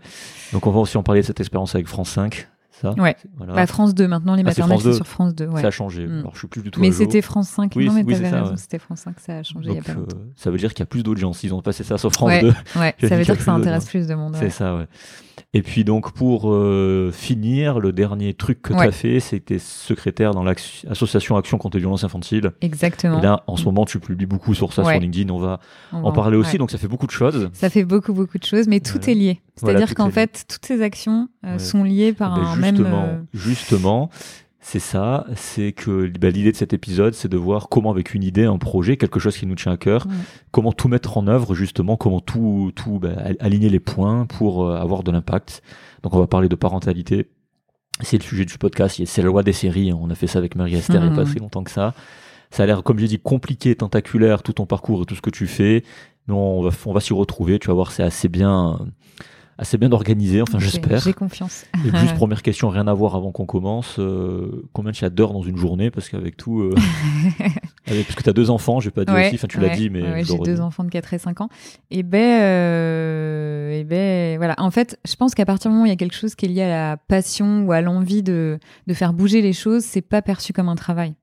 Donc 0.52 0.66
on 0.66 0.70
va 0.70 0.80
aussi 0.80 0.96
en 0.96 1.02
parler 1.02 1.20
de 1.22 1.26
cette 1.26 1.40
expérience 1.40 1.74
avec 1.74 1.86
France 1.88 2.10
5. 2.10 2.48
Ça. 2.80 2.92
Ouais. 2.98 3.16
Voilà. 3.36 3.54
Bah, 3.54 3.66
France 3.66 3.94
2, 3.94 4.08
maintenant, 4.08 4.34
les 4.34 4.40
Ah, 4.42 4.44
maternelles, 4.44 4.78
c'est 4.78 4.84
2. 4.84 4.92
sur 4.94 5.06
France 5.06 5.34
2. 5.34 5.46
Ouais. 5.48 5.60
Ça 5.60 5.66
a 5.68 5.70
changé. 5.70 6.06
Mm. 6.06 6.18
Alors 6.20 6.32
je 6.34 6.38
suis 6.38 6.48
plus 6.48 6.62
du 6.62 6.70
tout. 6.70 6.80
Mais 6.80 6.92
c'était 6.92 7.20
France 7.22 7.48
5. 7.50 7.72
Oui, 7.76 7.86
non, 7.86 7.92
mais 7.92 8.02
oui, 8.04 8.14
t'avais 8.14 8.30
raison, 8.30 8.50
ouais. 8.52 8.56
c'était 8.56 8.78
France 8.78 9.00
5, 9.00 9.20
ça 9.20 9.38
a 9.38 9.42
changé 9.42 9.68
il 9.70 9.74
y 9.74 9.78
a 9.78 9.80
Donc 9.80 9.86
pas 9.86 9.94
longtemps. 9.94 10.16
euh, 10.18 10.32
ça 10.36 10.50
veut 10.50 10.58
dire 10.58 10.70
qu'il 10.72 10.80
y 10.80 10.82
a 10.84 10.86
plus 10.86 11.02
d'audience. 11.02 11.42
Ils 11.44 11.52
ont 11.54 11.60
passé 11.62 11.84
ça 11.84 11.98
sur 11.98 12.10
France 12.12 12.28
Ouais, 12.28 12.40
2. 12.42 12.48
ouais, 12.80 12.94
ça 13.08 13.16
veut 13.16 13.24
dire 13.24 13.36
que 13.36 13.42
ça 13.42 13.52
intéresse 13.52 13.84
plus 13.86 14.06
de 14.06 14.14
monde. 14.14 14.34
C'est 14.38 14.50
ça, 14.50 14.76
ouais. 14.76 14.86
Et 15.52 15.62
puis 15.62 15.82
donc 15.84 16.12
pour 16.12 16.52
euh, 16.52 17.10
finir, 17.12 17.80
le 17.80 17.92
dernier 17.92 18.34
truc 18.34 18.62
que 18.62 18.72
tu 18.72 18.78
as 18.78 18.92
fait, 18.92 19.18
c'était 19.20 19.58
secrétaire 19.58 20.32
dans 20.32 20.44
l'association 20.44 21.36
Action 21.36 21.58
contre 21.58 21.76
les 21.76 21.80
violences 21.80 22.04
infantiles. 22.04 22.52
Exactement. 22.60 23.18
Et 23.18 23.22
là, 23.22 23.42
en 23.48 23.56
ce 23.56 23.64
moment, 23.64 23.84
tu 23.84 23.98
publies 23.98 24.26
beaucoup 24.26 24.54
sur 24.54 24.72
ça 24.72 24.82
Ouais. 24.82 24.92
sur 24.92 25.00
LinkedIn. 25.00 25.32
On 25.32 25.38
va 25.38 25.58
On 25.92 25.98
en 25.98 26.02
va 26.02 26.12
parler 26.12 26.36
aussi. 26.36 26.56
Donc 26.58 26.70
ça 26.70 26.78
fait 26.78 26.86
beaucoup 26.88 27.06
de 27.06 27.10
choses. 27.10 27.50
Ça 27.52 27.68
fait 27.68 27.84
beaucoup, 27.84 28.12
beaucoup 28.12 28.38
de 28.38 28.44
choses, 28.44 28.68
mais 28.68 28.80
tout 28.80 28.98
est 29.10 29.14
lié. 29.14 29.40
C'est-à-dire 29.60 29.94
qu'en 29.94 30.10
fait, 30.10 30.44
toutes 30.48 30.64
ces 30.66 30.82
actions 30.82 31.28
euh, 31.44 31.52
Ouais. 31.52 31.58
sont 31.58 31.84
liées 31.84 32.12
par 32.12 32.36
Ben, 32.36 32.46
un 32.46 32.56
même. 32.56 32.76
justement, 32.76 33.02
euh, 33.04 33.20
justement, 33.34 34.10
c'est 34.60 34.78
ça. 34.78 35.26
C'est 35.36 35.72
que 35.72 36.06
ben, 36.18 36.32
l'idée 36.32 36.52
de 36.52 36.56
cet 36.56 36.72
épisode, 36.72 37.14
c'est 37.14 37.28
de 37.28 37.36
voir 37.36 37.68
comment, 37.68 37.90
avec 37.90 38.14
une 38.14 38.22
idée, 38.22 38.44
un 38.44 38.58
projet, 38.58 38.96
quelque 38.96 39.18
chose 39.20 39.36
qui 39.36 39.46
nous 39.46 39.54
tient 39.54 39.72
à 39.72 39.76
cœur, 39.76 40.06
Ouais. 40.06 40.12
comment 40.50 40.72
tout 40.72 40.88
mettre 40.88 41.16
en 41.18 41.26
œuvre, 41.26 41.54
justement, 41.54 41.96
comment 41.96 42.20
tout, 42.20 42.72
tout 42.74 42.98
ben, 42.98 43.16
al- 43.18 43.36
aligner 43.40 43.68
les 43.70 43.80
points 43.80 44.26
pour 44.26 44.66
euh, 44.66 44.76
avoir 44.76 45.02
de 45.02 45.10
l'impact. 45.10 45.62
Donc, 46.02 46.14
on 46.14 46.18
va 46.18 46.26
parler 46.26 46.48
de 46.48 46.56
parentalité. 46.56 47.28
C'est 48.02 48.16
le 48.16 48.22
sujet 48.22 48.44
du 48.46 48.56
podcast. 48.56 49.00
C'est 49.04 49.20
la 49.22 49.26
loi 49.28 49.42
des 49.42 49.52
séries. 49.52 49.92
On 49.92 50.08
a 50.10 50.14
fait 50.14 50.26
ça 50.26 50.38
avec 50.38 50.56
Marie-Esther 50.56 51.02
il 51.04 51.08
n'y 51.08 51.12
a 51.12 51.16
pas 51.16 51.24
Mhm. 51.26 51.32
si 51.32 51.38
longtemps 51.38 51.62
que 51.64 51.70
ça. 51.70 51.92
Ça 52.50 52.62
a 52.62 52.66
l'air, 52.66 52.82
comme 52.82 52.98
j'ai 52.98 53.06
dit, 53.08 53.18
compliqué, 53.18 53.74
tentaculaire, 53.76 54.42
tout 54.42 54.54
ton 54.54 54.64
parcours 54.66 55.02
et 55.02 55.04
tout 55.04 55.14
ce 55.14 55.20
que 55.20 55.30
tu 55.30 55.46
fais. 55.46 55.84
Mais 56.26 56.34
on 56.34 56.62
va, 56.62 56.70
on 56.86 56.92
va 56.92 57.00
s'y 57.00 57.12
retrouver. 57.12 57.58
Tu 57.58 57.68
vas 57.68 57.74
voir, 57.74 57.92
c'est 57.92 58.02
assez 58.02 58.28
bien, 58.28 58.78
assez 59.60 59.76
bien 59.76 59.92
organisé, 59.92 60.40
enfin 60.40 60.58
j'espère. 60.58 61.00
J'ai 61.00 61.12
confiance. 61.12 61.66
Et 61.86 61.96
juste 61.98 62.14
première 62.14 62.42
question, 62.42 62.70
rien 62.70 62.86
à 62.88 62.94
voir 62.94 63.14
avant 63.14 63.30
qu'on 63.30 63.44
commence. 63.46 63.96
euh, 63.98 64.68
combien 64.72 64.90
tu 64.90 65.04
as 65.04 65.10
d'heures 65.10 65.32
dans 65.34 65.42
une 65.42 65.56
journée? 65.58 65.90
Parce 65.90 66.08
qu'avec 66.08 66.36
tout, 66.36 66.60
euh, 66.62 66.74
avec- 67.86 68.06
parce 68.06 68.14
que 68.16 68.22
tu 68.22 68.30
as 68.30 68.32
deux 68.32 68.50
enfants, 68.50 68.80
j'ai 68.80 68.90
pas 68.90 69.04
dit 69.04 69.12
Ouais, 69.12 69.26
aussi, 69.26 69.34
enfin 69.36 69.48
tu 69.48 69.60
l'as 69.60 69.68
dit, 69.76 69.90
mais 69.90 70.02
ouais, 70.02 70.24
j'ai 70.24 70.38
deux 70.38 70.60
enfants 70.60 70.82
de 70.84 70.88
4 70.90 71.12
et 71.14 71.18
5 71.18 71.40
ans. 71.42 71.48
Et 71.90 72.02
ben, 72.02 72.40
euh, 72.42 73.70
et 73.72 73.84
ben, 73.84 74.38
voilà. 74.38 74.54
En 74.58 74.70
fait, 74.70 74.98
je 75.06 75.14
pense 75.16 75.34
qu'à 75.34 75.44
partir 75.44 75.70
du 75.70 75.74
moment 75.74 75.82
où 75.84 75.86
il 75.86 75.90
y 75.90 75.92
a 75.92 75.96
quelque 75.96 76.16
chose 76.16 76.34
qui 76.34 76.46
est 76.46 76.48
lié 76.48 76.62
à 76.62 76.68
la 76.90 76.96
passion 76.96 77.62
ou 77.64 77.72
à 77.72 77.80
l'envie 77.80 78.22
de, 78.22 78.58
de 78.86 78.94
faire 78.94 79.12
bouger 79.12 79.42
les 79.42 79.52
choses, 79.52 79.82
c'est 79.84 80.00
pas 80.02 80.22
perçu 80.22 80.52
comme 80.52 80.68
un 80.68 80.76
travail. 80.76 81.14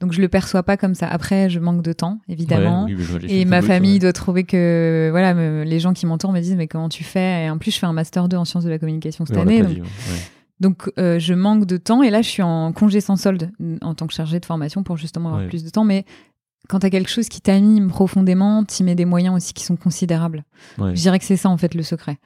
Donc 0.00 0.12
je 0.12 0.20
le 0.20 0.28
perçois 0.28 0.62
pas 0.62 0.76
comme 0.76 0.94
ça. 0.94 1.06
Après, 1.08 1.48
je 1.50 1.58
manque 1.60 1.82
de 1.82 1.92
temps, 1.92 2.20
évidemment. 2.28 2.84
Ouais, 2.86 2.94
oui, 2.94 3.26
Et 3.28 3.44
ma 3.44 3.62
famille 3.62 3.94
ouais. 3.94 3.98
doit 4.00 4.12
trouver 4.12 4.44
que 4.44 5.08
voilà, 5.10 5.34
me- 5.34 5.64
les 5.64 5.80
gens 5.80 5.92
qui 5.92 6.06
m'entourent 6.06 6.32
me 6.32 6.40
disent 6.40 6.56
mais 6.56 6.66
comment 6.68 6.88
tu 6.88 7.04
fais? 7.04 7.44
Et 7.44 7.50
en 7.50 7.58
plus, 7.58 7.70
je 7.72 7.78
fais 7.78 7.86
un 7.86 7.92
master 7.92 8.28
2 8.28 8.36
en 8.36 8.44
sciences 8.44 8.64
de 8.64 8.70
la 8.70 8.78
communication 8.78 9.24
cette 9.26 9.36
année. 9.36 9.60
donc 9.62 9.68
dit, 9.72 9.80
ouais. 9.80 9.86
Ouais. 9.86 10.18
donc, 10.60 10.90
euh, 10.98 11.18
je 11.18 11.34
manque 11.34 11.66
de 11.66 11.76
temps 11.76 12.02
et 12.02 12.10
là, 12.10 12.22
je 12.22 12.28
suis 12.28 12.42
en 12.42 12.72
congé 12.72 13.00
sans 13.00 13.16
solde 13.16 13.50
en 13.82 13.94
tant 13.94 14.06
que 14.06 14.14
chargée 14.14 14.40
de 14.40 14.46
formation 14.46 14.82
pour 14.82 14.96
justement 14.96 15.30
avoir 15.30 15.46
plus 15.48 15.64
de 15.64 15.70
temps. 15.70 15.84
Mais 15.84 16.04
quand 16.68 16.78
tu 16.80 16.86
as 16.86 16.90
quelque 16.90 17.10
chose 17.10 17.28
qui 17.28 17.42
t'anime 17.42 17.88
profondément, 17.88 18.64
tu 18.64 18.84
mets 18.84 18.94
des 18.94 19.04
moyens 19.04 19.36
aussi 19.36 19.52
qui 19.52 19.64
sont 19.64 19.76
considérables. 19.76 20.44
Je 20.78 20.92
dirais 20.92 21.18
que 21.18 21.24
c'est 21.26 21.36
ça, 21.36 21.50
en 21.50 21.58
fait, 21.58 21.74
le 21.74 21.82
secret. 21.82 22.16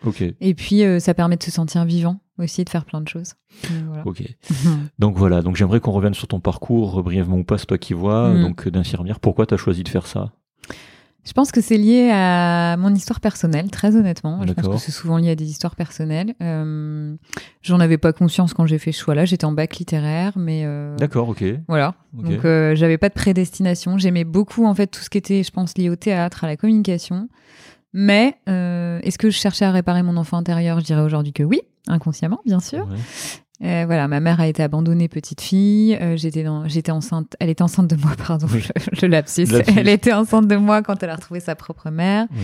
Et 0.41 0.55
puis, 0.55 0.85
euh, 0.85 1.01
ça 1.01 1.13
permet 1.15 1.37
de 1.37 1.43
se 1.43 1.51
sentir 1.51 1.85
vivant 1.85 2.21
aussi, 2.39 2.65
de 2.65 2.71
faire 2.71 2.85
plein 2.85 3.01
de 3.01 3.09
choses. 3.09 3.35
Donc, 3.71 3.83
voilà. 3.89 4.03
ok. 4.07 4.23
Donc 4.99 5.17
voilà, 5.17 5.43
donc 5.43 5.57
j'aimerais 5.57 5.81
qu'on 5.81 5.93
revienne 5.93 6.15
sur 6.15 6.29
ton 6.29 6.41
parcours 6.41 6.99
euh, 6.99 7.03
brièvement 7.03 7.37
ou 7.39 7.45
pas, 7.45 7.59
c'est 7.59 7.67
toi 7.67 7.79
qui 7.79 7.95
vois, 7.95 8.31
Mm. 8.35 8.43
donc 8.43 8.67
euh, 8.67 8.71
d'infirmière. 8.71 9.21
Pourquoi 9.21 9.47
tu 9.47 9.55
as 9.55 9.57
choisi 9.57 9.83
de 9.83 9.89
faire 9.89 10.07
ça? 10.07 10.33
Je 11.25 11.35
pense 11.35 11.53
que 11.53 11.61
c'est 11.61 11.77
lié 11.77 12.09
à 12.11 12.77
mon 12.79 12.95
histoire 12.95 13.21
personnelle, 13.21 13.71
très 13.71 13.97
honnêtement. 13.97 14.41
Je 14.47 14.53
pense 14.55 14.67
que 14.67 14.77
c'est 14.79 14.93
souvent 14.93 15.19
lié 15.19 15.31
à 15.31 15.35
des 15.35 15.45
histoires 15.51 15.77
personnelles. 15.77 16.35
Euh, 16.43 17.15
J'en 17.61 17.81
avais 17.81 17.99
pas 17.99 18.15
conscience 18.15 18.55
quand 18.55 18.65
j'ai 18.65 18.79
fait 18.79 18.93
ce 18.93 19.03
choix-là. 19.03 19.27
J'étais 19.27 19.45
en 19.45 19.53
bac 19.53 19.77
littéraire, 19.77 20.33
mais 20.37 20.63
euh, 20.65 20.97
D'accord, 20.97 21.29
ok. 21.29 21.45
Voilà. 21.67 21.97
Donc 22.15 22.47
euh, 22.47 22.75
j'avais 22.77 22.97
pas 22.97 23.11
de 23.11 23.15
prédestination. 23.15 23.99
J'aimais 23.99 24.25
beaucoup 24.25 24.65
en 24.65 24.75
fait 24.75 24.87
tout 24.87 25.01
ce 25.03 25.11
qui 25.11 25.19
était, 25.19 25.43
je 25.43 25.51
pense, 25.51 25.77
lié 25.77 25.91
au 25.91 25.97
théâtre, 25.97 26.45
à 26.45 26.47
la 26.47 26.57
communication. 26.57 27.29
Mais 27.93 28.39
est-ce 28.47 29.19
que 29.19 29.29
je 29.29 29.37
cherchais 29.37 29.67
à 29.67 29.71
réparer 29.71 30.03
mon 30.03 30.17
enfant 30.17 30.39
intérieur? 30.39 30.81
Je 30.81 30.85
dirais 30.87 31.03
aujourd'hui 31.03 31.35
que 31.35 31.43
oui, 31.43 31.61
inconsciemment, 31.89 32.41
bien 32.47 32.61
sûr. 32.61 32.87
Ouais. 32.87 32.97
Euh, 33.65 33.85
voilà, 33.87 34.07
ma 34.07 34.21
mère 34.21 34.41
a 34.41 34.47
été 34.47 34.63
abandonnée 34.63 35.09
petite 35.09 35.41
fille. 35.41 35.97
Euh, 36.01 36.17
j'étais 36.17 36.45
dans, 36.45 36.69
j'étais 36.69 36.93
enceinte. 36.93 37.35
Elle 37.41 37.51
était 37.51 37.63
enceinte 37.63 37.89
de 37.89 37.97
moi, 37.97 38.13
pardon. 38.27 38.47
Oui. 38.53 38.63
Le, 38.93 39.03
le 39.03 39.09
lapsus. 39.09 39.47
Lapsus. 39.47 39.73
Elle 39.77 39.89
était 39.89 40.13
enceinte 40.13 40.47
de 40.47 40.55
moi 40.55 40.83
quand 40.83 41.03
elle 41.03 41.11
a 41.11 41.17
retrouvé 41.17 41.41
sa 41.41 41.57
propre 41.57 41.91
mère. 41.91 42.27
Oui. 42.31 42.39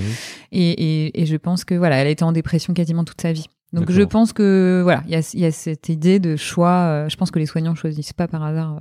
Et, 0.51 0.71
et, 1.05 1.23
et 1.23 1.27
je 1.27 1.37
pense 1.37 1.65
que 1.65 1.77
voilà, 1.77 1.99
elle 1.99 2.09
a 2.09 2.11
été 2.11 2.25
en 2.25 2.33
dépression 2.33 2.75
quasiment 2.75 3.05
toute 3.05 3.21
sa 3.21 3.31
vie. 3.33 3.47
Donc 3.73 3.91
je 3.91 4.03
pense 4.03 4.33
que 4.33 4.81
voilà, 4.85 5.03
il 5.07 5.11
y 5.13 5.17
a, 5.17 5.31
il 5.35 5.41
y 5.41 5.45
a 5.47 5.51
cette 5.51 5.89
idée 5.89 6.21
de 6.21 6.37
choix. 6.37 6.69
euh, 6.87 7.09
je 7.09 7.17
pense 7.17 7.33
que 7.33 7.41
les 7.41 7.47
soignants 7.47 7.75
choisissent 7.75 8.13
pas 8.13 8.29
par 8.29 8.45
hasard. 8.45 8.81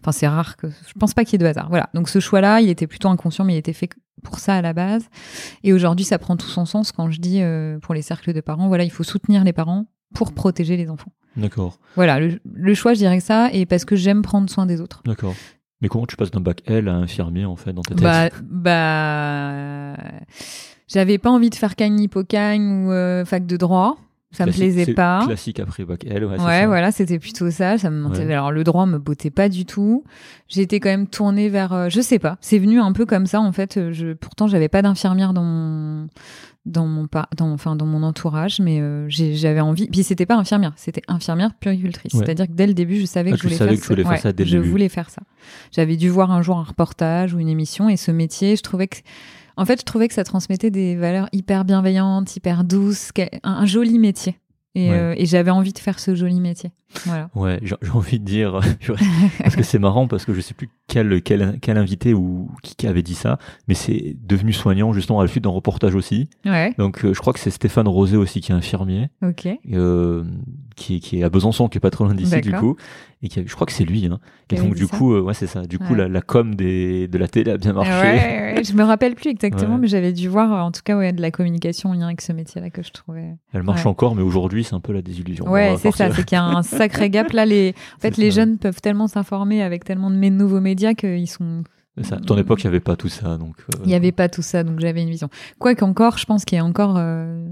Enfin, 0.00 0.12
c'est 0.12 0.28
rare 0.28 0.56
que. 0.56 0.68
Je 0.68 0.92
pense 0.98 1.12
pas 1.14 1.24
qu'il 1.24 1.32
y 1.32 1.36
ait 1.36 1.44
de 1.44 1.46
hasard. 1.46 1.68
Voilà. 1.68 1.88
Donc 1.94 2.08
ce 2.08 2.20
choix-là, 2.20 2.60
il 2.62 2.68
était 2.70 2.86
plutôt 2.86 3.08
inconscient, 3.08 3.44
mais 3.44 3.54
il 3.54 3.58
était 3.58 3.72
fait 3.74 3.88
pour 4.22 4.38
ça 4.38 4.54
à 4.54 4.62
la 4.62 4.72
base. 4.72 5.04
Et 5.62 5.72
aujourd'hui, 5.74 6.04
ça 6.06 6.18
prend 6.18 6.36
tout 6.36 6.48
son 6.48 6.64
sens 6.64 6.92
quand 6.92 7.10
je 7.10 7.18
dis 7.20 7.40
pour 7.82 7.92
les 7.94 8.02
cercles 8.02 8.32
de 8.32 8.40
parents, 8.40 8.68
voilà, 8.68 8.84
il 8.84 8.90
faut 8.90 9.04
soutenir 9.04 9.44
les 9.44 9.52
parents 9.54 9.86
pour 10.14 10.32
protéger 10.32 10.76
les 10.76 10.88
enfants. 10.90 11.12
D'accord, 11.36 11.78
Voilà, 11.96 12.18
le, 12.18 12.40
le 12.54 12.74
choix, 12.74 12.94
je 12.94 12.98
dirais 12.98 13.18
que 13.18 13.24
ça, 13.24 13.50
et 13.52 13.66
parce 13.66 13.84
que 13.84 13.94
j'aime 13.94 14.22
prendre 14.22 14.48
soin 14.48 14.64
des 14.66 14.80
autres. 14.80 15.02
d'accord. 15.04 15.34
Mais 15.82 15.88
comment 15.88 16.06
tu 16.06 16.16
passes 16.16 16.30
d'un 16.30 16.40
bac 16.40 16.62
L 16.64 16.88
à 16.88 16.94
infirmier 16.94 17.44
en 17.44 17.56
fait 17.56 17.74
dans 17.74 17.82
ta 17.82 17.94
tête 17.94 18.02
Bah, 18.02 18.30
bah, 18.40 19.96
j'avais 20.88 21.18
pas 21.18 21.30
envie 21.30 21.50
de 21.50 21.54
faire 21.54 21.76
Cagne 21.76 22.00
Hippocagne 22.00 22.86
ou 22.86 22.92
euh, 22.92 23.24
fac 23.26 23.44
de 23.46 23.56
droit. 23.56 23.98
Ça 24.32 24.44
me 24.44 24.52
plaisait 24.52 24.92
pas. 24.92 25.22
Classique 25.26 25.60
après 25.60 25.84
bac 25.84 26.04
L, 26.06 26.24
ouais. 26.24 26.38
Ouais, 26.40 26.66
voilà, 26.66 26.92
c'était 26.92 27.18
plutôt 27.18 27.50
ça. 27.50 27.78
Ça 27.78 27.90
me. 27.90 28.08
Ouais. 28.08 28.32
Alors 28.32 28.52
le 28.52 28.64
droit 28.64 28.84
me 28.86 28.98
bottait 28.98 29.30
pas 29.30 29.48
du 29.48 29.64
tout. 29.66 30.04
J'étais 30.48 30.80
quand 30.80 30.88
même 30.90 31.06
tournée 31.06 31.48
vers, 31.48 31.72
euh, 31.72 31.88
je 31.88 32.00
sais 32.00 32.18
pas. 32.18 32.36
C'est 32.40 32.58
venu 32.58 32.80
un 32.80 32.92
peu 32.92 33.06
comme 33.06 33.26
ça 33.26 33.40
en 33.40 33.52
fait. 33.52 33.76
Euh, 33.76 33.92
Je, 33.92 34.12
pourtant, 34.14 34.46
j'avais 34.46 34.68
pas 34.68 34.82
d'infirmière 34.82 35.32
dans 35.32 35.44
mon, 35.44 36.08
dans 36.66 36.86
mon, 36.86 37.06
pa- 37.06 37.28
dans, 37.36 37.50
enfin 37.52 37.76
dans 37.76 37.86
mon 37.86 38.02
entourage, 38.02 38.60
mais 38.60 38.80
euh, 38.80 39.06
j'avais 39.08 39.60
envie. 39.60 39.86
Puis 39.88 40.02
c'était 40.02 40.26
pas 40.26 40.36
infirmière, 40.36 40.72
c'était 40.76 41.02
infirmière 41.08 41.54
puricultrice. 41.54 42.12
Ouais. 42.12 42.24
C'est-à-dire 42.24 42.46
que 42.48 42.52
dès 42.52 42.66
le 42.66 42.74
début, 42.74 42.96
je 43.00 43.06
savais 43.06 43.30
Ah, 43.32 43.36
que 43.36 43.38
je 43.38 43.42
voulais 43.44 43.56
savais 43.56 43.70
faire 43.70 43.80
que 43.80 43.82
tu 43.86 43.88
voulais 43.92 44.02
faire 44.02 44.12
ouais, 44.12 44.18
ça 44.18 44.32
dès 44.32 44.44
le 44.44 44.50
je 44.50 44.56
début. 44.58 44.68
voulais 44.68 44.88
faire 44.88 45.08
ça. 45.08 45.22
J'avais 45.72 45.96
dû 45.96 46.08
voir 46.10 46.30
un 46.32 46.42
jour 46.42 46.58
un 46.58 46.64
reportage 46.64 47.32
ou 47.34 47.38
une 47.38 47.48
émission 47.48 47.88
et 47.88 47.96
ce 47.96 48.10
métier, 48.10 48.56
je 48.56 48.62
trouvais 48.62 48.88
que 48.88 48.98
en 49.58 49.64
fait, 49.64 49.80
je 49.80 49.84
trouvais 49.86 50.06
que 50.06 50.12
ça 50.12 50.22
transmettait 50.22 50.70
des 50.70 50.96
valeurs 50.96 51.28
hyper 51.32 51.64
bienveillantes, 51.64 52.36
hyper 52.36 52.62
douces, 52.62 53.10
un 53.42 53.64
joli 53.64 53.98
métier. 53.98 54.36
Et, 54.78 54.90
Ouais. 54.90 54.98
euh, 54.98 55.14
et 55.16 55.24
j'avais 55.24 55.50
envie 55.50 55.72
de 55.72 55.78
faire 55.78 55.98
ce 55.98 56.14
joli 56.14 56.38
métier. 56.38 56.70
Voilà. 57.06 57.30
Ouais, 57.34 57.58
j'ai 57.62 57.74
envie 57.94 58.18
de 58.20 58.24
dire, 58.26 58.60
parce 59.42 59.56
que 59.56 59.62
c'est 59.62 59.78
marrant, 59.78 60.06
parce 60.06 60.26
que 60.26 60.34
je 60.34 60.40
sais 60.42 60.52
plus 60.52 60.68
quel, 60.86 61.22
quel, 61.22 61.58
quel 61.62 61.78
invité 61.78 62.12
ou 62.12 62.50
qui, 62.62 62.86
avait 62.86 63.02
dit 63.02 63.14
ça, 63.14 63.38
mais 63.68 63.74
c'est 63.74 64.14
devenu 64.22 64.52
soignant 64.52 64.92
justement 64.92 65.20
à 65.20 65.22
la 65.24 65.28
suite 65.28 65.44
d'un 65.44 65.50
reportage 65.50 65.94
aussi. 65.94 66.28
Ouais, 66.44 66.74
Donc 66.76 67.04
euh, 67.06 67.14
je 67.14 67.20
crois 67.20 67.32
que 67.32 67.38
c'est 67.40 67.50
Stéphane 67.50 67.88
Rosé 67.88 68.18
aussi 68.18 68.40
qui 68.42 68.52
est 68.52 68.54
infirmier, 68.54 69.08
ok. 69.22 69.48
euh, 69.72 70.24
qui, 70.76 70.96
est- 70.96 71.00
qui 71.00 71.20
est 71.20 71.22
à 71.22 71.30
Besançon, 71.30 71.68
qui 71.68 71.78
est 71.78 71.80
pas 71.80 71.90
trop 71.90 72.04
loin 72.04 72.14
d'ici 72.14 72.40
du 72.42 72.52
coup, 72.52 72.76
et 73.22 73.28
qui 73.28 73.40
a- 73.40 73.42
je 73.46 73.54
crois 73.54 73.66
que 73.66 73.72
c'est 73.72 73.84
lui. 73.84 74.06
Hein. 74.06 74.18
Et 74.52 74.56
donc 74.56 74.74
du 74.74 74.86
coup, 74.86 75.14
euh, 75.14 75.20
ouais 75.22 75.34
c'est 75.34 75.46
ça. 75.46 75.62
Du 75.62 75.78
coup 75.78 75.94
la, 75.94 76.08
la 76.08 76.20
com 76.20 76.54
des, 76.54 77.08
de 77.08 77.18
la 77.18 77.28
télé 77.28 77.50
a 77.52 77.56
bien 77.56 77.72
marché. 77.72 77.90
Ouais, 77.92 78.54
ouais, 78.56 78.64
je 78.64 78.72
me 78.74 78.82
rappelle 78.84 79.14
plus 79.14 79.30
exactement, 79.30 79.78
mais 79.78 79.88
j'avais 79.88 80.12
dû 80.12 80.28
voir, 80.28 80.64
en 80.64 80.70
tout 80.70 80.82
cas, 80.84 80.96
ouais, 80.96 81.12
de 81.12 81.20
la 81.22 81.30
communication 81.30 81.90
en 81.90 81.94
lien 81.94 82.06
avec 82.06 82.20
ce 82.20 82.32
métier-là 82.32 82.70
que 82.70 82.82
je 82.82 82.90
trouvais. 82.92 83.34
Elle 83.52 83.62
marche 83.62 83.86
encore, 83.86 84.14
mais 84.14 84.22
aujourd'hui 84.22 84.64
c'est 84.64 84.74
un 84.74 84.80
peu 84.80 84.92
la 84.92 85.02
désillusion. 85.02 85.44
On 85.48 85.52
Ouais, 85.52 85.76
c'est 85.78 85.90
ça, 85.92 86.10
c'est 86.12 86.24
qu'il 86.24 86.36
y 86.36 86.40
a 86.40 86.44
un 86.44 86.62
sacré 86.62 87.10
gap. 87.10 87.32
Là, 87.32 87.46
les, 87.46 87.74
en 87.96 88.00
fait, 88.00 88.16
les 88.16 88.30
ça. 88.30 88.36
jeunes 88.42 88.58
peuvent 88.58 88.80
tellement 88.80 89.06
s'informer 89.08 89.62
avec 89.62 89.84
tellement 89.84 90.10
de 90.10 90.16
nouveaux 90.16 90.60
médias 90.60 90.94
qu'ils 90.94 91.28
sont. 91.28 91.62
Ça. 92.02 92.18
Ton 92.18 92.36
époque, 92.36 92.62
il 92.62 92.66
n'y 92.66 92.68
avait 92.68 92.80
pas 92.80 92.94
tout 92.94 93.08
ça, 93.08 93.38
donc. 93.38 93.54
euh, 93.74 93.78
Il 93.84 93.88
n'y 93.88 93.94
avait 93.94 94.12
pas 94.12 94.28
tout 94.28 94.42
ça, 94.42 94.62
donc 94.64 94.80
j'avais 94.80 95.02
une 95.02 95.08
vision. 95.08 95.30
Quoique 95.58 95.82
encore, 95.82 96.18
je 96.18 96.26
pense 96.26 96.44
qu'il 96.44 96.56
y 96.56 96.60
a 96.60 96.64
encore 96.64 96.96
euh, 96.98 97.46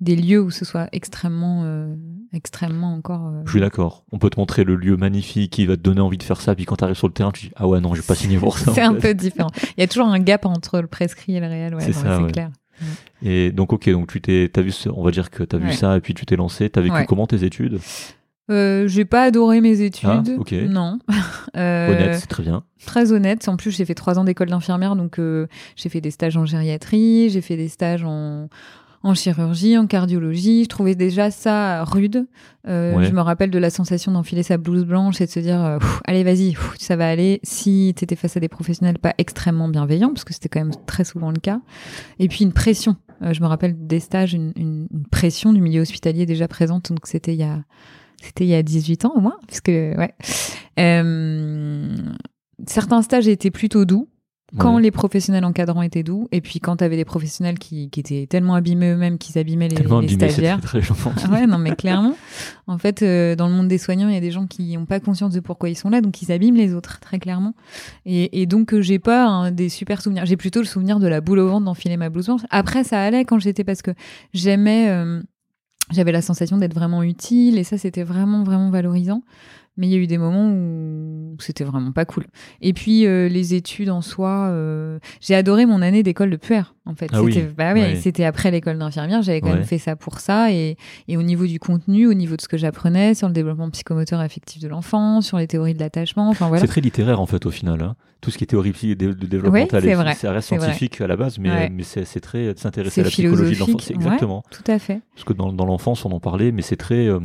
des 0.00 0.16
lieux 0.16 0.40
où 0.42 0.50
ce 0.50 0.64
soit 0.64 0.88
extrêmement, 0.90 1.62
euh, 1.62 1.94
extrêmement 2.34 2.94
encore. 2.94 3.26
euh, 3.28 3.42
Je 3.46 3.50
suis 3.52 3.60
d'accord. 3.60 4.04
On 4.12 4.18
peut 4.18 4.30
te 4.30 4.38
montrer 4.38 4.64
le 4.64 4.76
lieu 4.76 4.96
magnifique 4.96 5.52
qui 5.52 5.66
va 5.66 5.76
te 5.76 5.82
donner 5.82 6.00
envie 6.00 6.18
de 6.18 6.22
faire 6.22 6.40
ça, 6.40 6.54
puis 6.54 6.64
quand 6.64 6.76
tu 6.76 6.84
arrives 6.84 6.96
sur 6.96 7.06
le 7.08 7.12
terrain, 7.14 7.32
tu 7.32 7.46
dis 7.46 7.52
ah 7.56 7.66
ouais 7.66 7.80
non, 7.80 7.94
j'ai 7.94 8.02
pas 8.02 8.14
signé 8.14 8.36
pour 8.38 8.58
ça. 8.58 8.72
C'est 8.74 8.82
un 8.82 8.94
fait. 8.94 9.08
peu 9.08 9.14
différent. 9.14 9.50
Il 9.76 9.80
y 9.80 9.84
a 9.84 9.86
toujours 9.88 10.08
un 10.08 10.18
gap 10.18 10.44
entre 10.46 10.80
le 10.80 10.86
prescrit 10.86 11.36
et 11.36 11.40
le 11.40 11.46
réel, 11.46 11.74
ouais, 11.74 11.92
C'est 11.92 12.06
ouais. 12.06 12.32
clair. 12.32 12.50
Et 13.22 13.52
donc 13.52 13.72
ok, 13.72 13.88
donc 13.90 14.10
tu 14.10 14.20
t'es, 14.20 14.50
t'as 14.52 14.62
vu, 14.62 14.72
on 14.94 15.02
va 15.04 15.10
dire 15.12 15.30
que 15.30 15.42
t'as 15.44 15.58
vu 15.58 15.72
ça 15.72 15.96
et 15.96 16.00
puis 16.00 16.12
tu 16.14 16.26
t'es 16.26 16.36
lancé. 16.36 16.68
T'as 16.70 16.80
vécu 16.80 17.04
comment 17.06 17.26
tes 17.26 17.44
études? 17.44 17.78
Euh, 18.50 18.86
j'ai 18.88 19.06
pas 19.06 19.22
adoré 19.22 19.62
mes 19.62 19.80
études. 19.80 20.08
Ah, 20.10 20.22
ok. 20.38 20.52
Non. 20.68 20.98
Euh, 21.56 21.88
Honnête, 21.92 22.16
c'est 22.18 22.26
très 22.26 22.42
bien. 22.42 22.64
Très 22.84 23.12
honnête. 23.12 23.46
En 23.48 23.56
plus, 23.56 23.70
j'ai 23.70 23.84
fait 23.84 23.94
trois 23.94 24.18
ans 24.18 24.24
d'école 24.24 24.48
d'infirmière, 24.48 24.96
donc 24.96 25.20
euh, 25.20 25.46
j'ai 25.76 25.88
fait 25.88 26.00
des 26.00 26.10
stages 26.10 26.36
en 26.36 26.44
gériatrie, 26.44 27.30
j'ai 27.30 27.40
fait 27.42 27.56
des 27.56 27.68
stages 27.68 28.02
en, 28.02 28.48
en 29.04 29.14
chirurgie, 29.14 29.78
en 29.78 29.86
cardiologie. 29.86 30.64
Je 30.64 30.68
trouvais 30.68 30.94
déjà 30.96 31.30
ça 31.30 31.84
rude. 31.84 32.26
Euh, 32.66 32.94
Ouais. 32.96 33.04
Je 33.04 33.12
me 33.12 33.20
rappelle 33.20 33.50
de 33.50 33.58
la 33.58 33.70
sensation 33.70 34.10
d'enfiler 34.12 34.42
sa 34.42 34.56
blouse 34.56 34.84
blanche 34.84 35.20
et 35.20 35.26
de 35.26 35.30
se 35.30 35.38
dire 35.40 35.62
euh, 35.64 35.78
allez, 36.06 36.24
vas-y, 36.24 36.56
ça 36.78 36.96
va 36.96 37.08
aller. 37.08 37.38
Si 37.42 37.92
t'étais 37.96 38.16
face 38.16 38.36
à 38.36 38.40
des 38.40 38.48
professionnels 38.48 38.98
pas 38.98 39.14
extrêmement 39.18 39.68
bienveillants, 39.68 40.08
parce 40.08 40.24
que 40.24 40.32
c'était 40.34 40.48
quand 40.48 40.60
même 40.60 40.74
très 40.86 41.04
souvent 41.04 41.30
le 41.30 41.38
cas. 41.38 41.60
Et 42.18 42.26
puis 42.28 42.44
une 42.44 42.52
pression. 42.52 42.96
Euh, 43.22 43.32
je 43.32 43.40
me 43.42 43.46
rappelle 43.46 43.86
des 43.86 44.00
stages, 44.00 44.34
une, 44.34 44.52
une- 44.56 44.88
une 44.92 45.06
pression 45.10 45.52
du 45.52 45.60
milieu 45.60 45.82
hospitalier 45.82 46.26
déjà 46.26 46.48
présente. 46.48 46.88
Donc 46.90 47.06
c'était 47.06 47.32
il 47.34 47.38
y 47.40 47.44
a 47.44 47.62
c'était 48.22 48.44
il 48.44 48.48
y 48.50 48.54
a 48.54 48.62
18 48.62 49.04
ans 49.04 49.12
au 49.14 49.20
moins, 49.20 49.36
puisque 49.46 49.68
ouais. 49.68 50.14
Euh, 50.80 51.94
certains 52.66 53.02
stages 53.02 53.28
étaient 53.28 53.50
plutôt 53.50 53.84
doux 53.84 54.08
quand 54.58 54.76
Ouais. 54.76 54.82
les 54.82 54.90
professionnels 54.90 55.44
encadrants 55.44 55.82
étaient 55.82 56.02
doux, 56.02 56.28
et 56.32 56.40
puis 56.40 56.60
quand 56.60 56.76
tu 56.76 56.84
avais 56.84 56.96
des 56.96 57.04
professionnels 57.04 57.58
qui, 57.58 57.90
qui 57.90 58.00
étaient 58.00 58.26
tellement 58.28 58.54
abîmés 58.54 58.90
eux-mêmes 58.92 59.18
qu'ils 59.18 59.38
abîmaient 59.38 59.68
les, 59.68 59.76
Tellement 59.76 60.00
les 60.00 60.06
abîmé, 60.06 60.20
c'est 60.28 60.32
stagiaires. 60.34 60.60
très. 60.60 60.80
Ah 61.24 61.30
ouais, 61.32 61.46
non, 61.46 61.58
mais 61.58 61.74
clairement. 61.76 62.14
En 62.66 62.78
fait, 62.78 63.02
euh, 63.02 63.34
dans 63.36 63.48
le 63.48 63.54
monde 63.54 63.68
des 63.68 63.78
soignants, 63.78 64.08
il 64.08 64.14
y 64.14 64.18
a 64.18 64.20
des 64.20 64.30
gens 64.30 64.46
qui 64.46 64.76
n'ont 64.76 64.86
pas 64.86 65.00
conscience 65.00 65.32
de 65.34 65.40
pourquoi 65.40 65.68
ils 65.70 65.76
sont 65.76 65.90
là, 65.90 66.00
donc 66.00 66.22
ils 66.22 66.30
abîment 66.32 66.56
les 66.56 66.74
autres, 66.74 67.00
très 67.00 67.18
clairement. 67.18 67.54
Et, 68.06 68.42
et 68.42 68.46
donc, 68.46 68.74
euh, 68.74 68.80
j'ai 68.82 68.98
pas 68.98 69.26
hein, 69.26 69.50
des 69.50 69.68
super 69.68 70.00
souvenirs. 70.02 70.26
J'ai 70.26 70.36
plutôt 70.36 70.60
le 70.60 70.66
souvenir 70.66 71.00
de 71.00 71.06
la 71.06 71.20
boule 71.20 71.38
au 71.40 71.48
ventre 71.48 71.64
d'enfiler 71.64 71.96
ma 71.96 72.08
blouse 72.10 72.26
blanche. 72.26 72.42
Après, 72.50 72.84
ça 72.84 73.00
allait 73.02 73.24
quand 73.24 73.38
j'étais 73.38 73.64
parce 73.64 73.82
que 73.82 73.90
j'aimais. 74.32 74.88
euh, 74.90 75.20
j'avais 75.92 76.12
la 76.12 76.22
sensation 76.22 76.56
d'être 76.56 76.72
vraiment 76.74 77.02
utile 77.02 77.58
et 77.58 77.62
ça 77.64 77.76
c'était 77.76 78.04
vraiment 78.04 78.42
vraiment 78.42 78.70
valorisant 78.70 79.22
mais 79.76 79.86
il 79.88 79.90
y 79.90 79.94
a 79.94 79.98
eu 79.98 80.06
des 80.06 80.18
moments 80.18 80.50
où 80.52 81.36
c'était 81.40 81.64
vraiment 81.64 81.92
pas 81.92 82.04
cool. 82.04 82.26
Et 82.60 82.72
puis 82.72 83.06
euh, 83.06 83.28
les 83.28 83.54
études 83.54 83.90
en 83.90 84.02
soi, 84.02 84.48
euh, 84.50 84.98
j'ai 85.20 85.34
adoré 85.34 85.66
mon 85.66 85.82
année 85.82 86.02
d'école 86.02 86.30
de 86.30 86.36
puère. 86.36 86.74
En 86.86 86.94
fait, 86.94 87.08
Ah 87.12 87.22
oui, 87.22 87.42
bah 87.56 87.72
ouais, 87.72 87.80
ouais. 87.80 87.96
c'était 87.96 88.24
après 88.24 88.50
l'école 88.50 88.78
d'infirmière. 88.78 89.22
J'avais 89.22 89.40
quand 89.40 89.52
même 89.54 89.64
fait 89.64 89.78
ça 89.78 89.96
pour 89.96 90.20
ça. 90.20 90.52
Et, 90.52 90.76
et 91.08 91.16
au 91.16 91.22
niveau 91.22 91.46
du 91.46 91.58
contenu, 91.58 92.06
au 92.06 92.12
niveau 92.14 92.36
de 92.36 92.42
ce 92.42 92.48
que 92.48 92.58
j'apprenais 92.58 93.14
sur 93.14 93.26
le 93.26 93.32
développement 93.32 93.70
psychomoteur 93.70 94.20
affectif 94.20 94.60
de 94.62 94.68
l'enfant, 94.68 95.20
sur 95.22 95.38
les 95.38 95.46
théories 95.46 95.74
de 95.74 95.80
l'attachement, 95.80 96.28
enfin 96.28 96.48
voilà. 96.48 96.60
C'est 96.60 96.66
très 96.68 96.80
littéraire 96.82 97.20
en 97.20 97.26
fait 97.26 97.46
au 97.46 97.50
final. 97.50 97.80
hein. 97.82 97.96
Tout 98.20 98.30
ce 98.30 98.38
qui 98.38 98.44
est 98.44 98.46
théorie 98.46 98.72
de, 98.72 98.94
de 98.94 99.12
développement 99.26 99.52
Ouais, 99.52 99.60
mental, 99.62 99.82
c'est 99.82 99.90
et- 99.90 99.94
vrai, 99.94 100.14
ça 100.14 100.32
reste 100.32 100.48
vrai. 100.50 100.58
scientifique 100.60 101.00
à 101.00 101.06
la 101.06 101.16
base, 101.16 101.38
mais, 101.38 101.68
mais 101.70 101.82
c'est 101.82 102.20
très 102.20 102.54
de 102.54 102.58
s'intéresser 102.58 103.00
à 103.02 103.04
la 103.04 103.10
psychologie 103.10 103.54
de 103.54 103.60
l'enfant. 103.60 103.78
exactement. 103.90 104.42
Tout 104.50 104.62
à 104.70 104.78
fait. 104.78 105.00
Parce 105.14 105.24
que 105.24 105.32
dans, 105.34 105.52
dans 105.52 105.66
l'enfance, 105.66 106.04
on 106.06 106.10
en 106.12 106.20
parlait, 106.20 106.50
mais 106.52 106.62
c'est 106.62 106.76
très. 106.76 107.06
euh, 107.06 107.18
euh, 107.18 107.20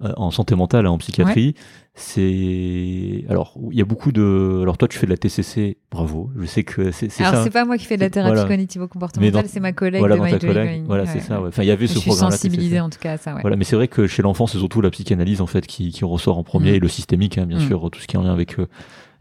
en 0.00 0.30
santé 0.30 0.54
mentale, 0.54 0.86
hein, 0.86 0.90
en 0.90 0.98
psychiatrie, 0.98 1.54
c'est. 1.94 3.24
Alors, 3.28 3.54
il 3.70 3.78
y 3.78 3.80
a 3.80 3.84
beaucoup 3.84 4.12
de. 4.12 4.60
Alors, 4.62 4.76
toi, 4.78 4.88
tu 4.88 4.98
fais 4.98 5.06
de 5.06 5.10
la 5.10 5.16
TCC, 5.16 5.78
bravo. 5.90 6.30
Je 6.38 6.44
sais 6.46 6.62
que 6.64 6.90
c'est 6.90 7.08
c'est 7.10 7.24
Alors 7.24 7.42
c'est 7.42 7.50
pas 7.50 7.64
moi 7.64 7.76
qui 7.78 7.84
fais 7.84 7.96
de 7.96 8.02
la 8.02 8.10
thérapie 8.10 8.34
voilà. 8.34 8.48
cognitivo-comportementale, 8.48 9.46
c'est 9.48 9.60
ma 9.60 9.72
collègue 9.72 10.00
Voilà, 10.00 10.16
de 10.16 10.22
My 10.22 10.38
collègue. 10.38 10.82
Voilà, 10.86 11.04
Ouais, 11.04 11.08
c'est 11.08 11.14
ouais. 11.18 11.20
ça. 11.24 11.40
ouais. 11.40 11.48
Enfin, 11.48 11.62
il 11.62 11.66
y 11.66 11.70
avait 11.70 11.86
Je 11.86 11.92
ce 11.94 11.98
suis 11.98 12.10
programme 12.10 12.30
sensibilisée 12.30 12.80
en 12.80 12.90
tout 12.90 12.98
cas 12.98 13.12
à 13.12 13.16
ça. 13.16 13.34
Ouais. 13.34 13.40
Voilà, 13.40 13.56
mais 13.56 13.64
c'est 13.64 13.76
vrai 13.76 13.88
que 13.88 14.06
chez 14.06 14.22
l'enfant, 14.22 14.46
c'est 14.46 14.58
surtout 14.58 14.80
la 14.80 14.90
psychanalyse 14.90 15.40
en 15.40 15.46
fait 15.46 15.66
qui, 15.66 15.90
qui 15.90 16.04
ressort 16.04 16.38
en 16.38 16.44
premier, 16.44 16.72
Mm. 16.72 16.74
et 16.74 16.78
le 16.80 16.88
systémique, 16.88 17.38
hein, 17.38 17.46
bien 17.46 17.58
Mm. 17.58 17.66
sûr, 17.66 17.90
tout 17.90 18.00
ce 18.00 18.06
qui 18.06 18.16
est 18.16 18.18
en 18.18 18.22
lien 18.22 18.32
avec 18.32 18.58
euh, 18.58 18.66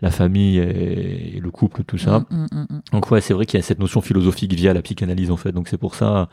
la 0.01 0.11
famille 0.11 0.57
et, 0.57 1.37
et 1.37 1.39
le 1.39 1.51
couple, 1.51 1.83
tout 1.85 1.97
ça. 1.97 2.19
Mm, 2.29 2.35
mm, 2.35 2.47
mm, 2.51 2.61
mm. 2.69 2.81
Donc 2.91 3.11
ouais, 3.11 3.21
c'est 3.21 3.33
vrai 3.33 3.45
qu'il 3.45 3.57
y 3.57 3.63
a 3.63 3.65
cette 3.65 3.79
notion 3.79 4.01
philosophique 4.01 4.53
via 4.53 4.73
la 4.73 4.81
psychanalyse 4.81 5.31
en 5.31 5.37
fait. 5.37 5.51
Donc 5.53 5.67
c'est 5.69 5.77
pour 5.77 5.95
ça, 5.95 6.27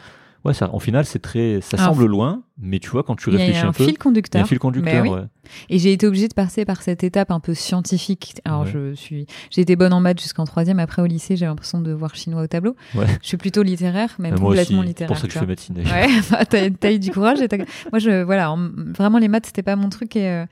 ouais, 0.44 0.54
ça, 0.54 0.70
en 0.74 0.78
final, 0.78 1.04
c'est 1.04 1.18
très, 1.20 1.60
ça 1.60 1.76
Alors, 1.78 1.94
semble 1.94 2.06
loin, 2.06 2.42
mais 2.58 2.78
tu 2.78 2.90
vois 2.90 3.02
quand 3.02 3.16
tu 3.16 3.30
réfléchis 3.30 3.58
un 3.58 3.68
un 3.68 3.72
peu, 3.72 3.84
fil 3.84 3.88
il 3.88 3.92
y 3.92 3.94
a 3.96 4.02
conducteur. 4.02 4.42
un 4.42 4.44
fil 4.44 4.58
conducteur. 4.58 5.02
Mais 5.04 5.08
oui. 5.10 5.16
ouais. 5.16 5.24
Et 5.70 5.78
j'ai 5.78 5.92
été 5.92 6.06
obligée 6.06 6.28
de 6.28 6.34
passer 6.34 6.64
par 6.64 6.82
cette 6.82 7.04
étape 7.04 7.30
un 7.30 7.40
peu 7.40 7.54
scientifique. 7.54 8.34
Alors, 8.44 8.62
Ouais. 8.62 8.70
je 8.72 8.94
suis, 8.94 9.26
j'ai 9.50 9.60
été 9.62 9.76
bonne 9.76 9.92
en 9.92 10.00
maths 10.00 10.20
jusqu'en 10.20 10.44
troisième. 10.44 10.78
Après, 10.78 11.02
au 11.02 11.06
lycée, 11.06 11.36
j'ai 11.36 11.46
l'impression 11.46 11.80
de 11.80 11.92
voir 11.92 12.14
chinois 12.14 12.42
au 12.42 12.46
tableau. 12.46 12.76
Ouais. 12.94 13.06
Je 13.22 13.28
suis 13.28 13.36
plutôt 13.36 13.62
littéraire, 13.62 14.14
même 14.18 14.32
Euh, 14.32 14.36
aussi, 14.36 14.42
complètement 14.44 14.80
c'est 14.82 14.86
littéraire. 14.88 15.08
pour 15.08 15.18
ça 15.18 15.26
que 15.26 15.32
je 15.34 15.38
fais 15.38 15.46
médecine. 15.46 15.76
Ouais, 15.78 16.06
bah, 16.30 16.44
t'as, 16.44 16.70
t'as 16.70 16.92
eu 16.92 16.98
du 16.98 17.10
courage. 17.10 17.40
et 17.40 17.48
Moi, 17.92 17.98
je, 17.98 18.22
voilà, 18.22 18.52
en- 18.52 18.70
vraiment, 18.94 19.18
les 19.18 19.28
maths, 19.28 19.46
c'était 19.46 19.62
pas 19.62 19.76
mon 19.76 19.88
truc. 19.88 20.16
Et, 20.16 20.28
euh, 20.28 20.46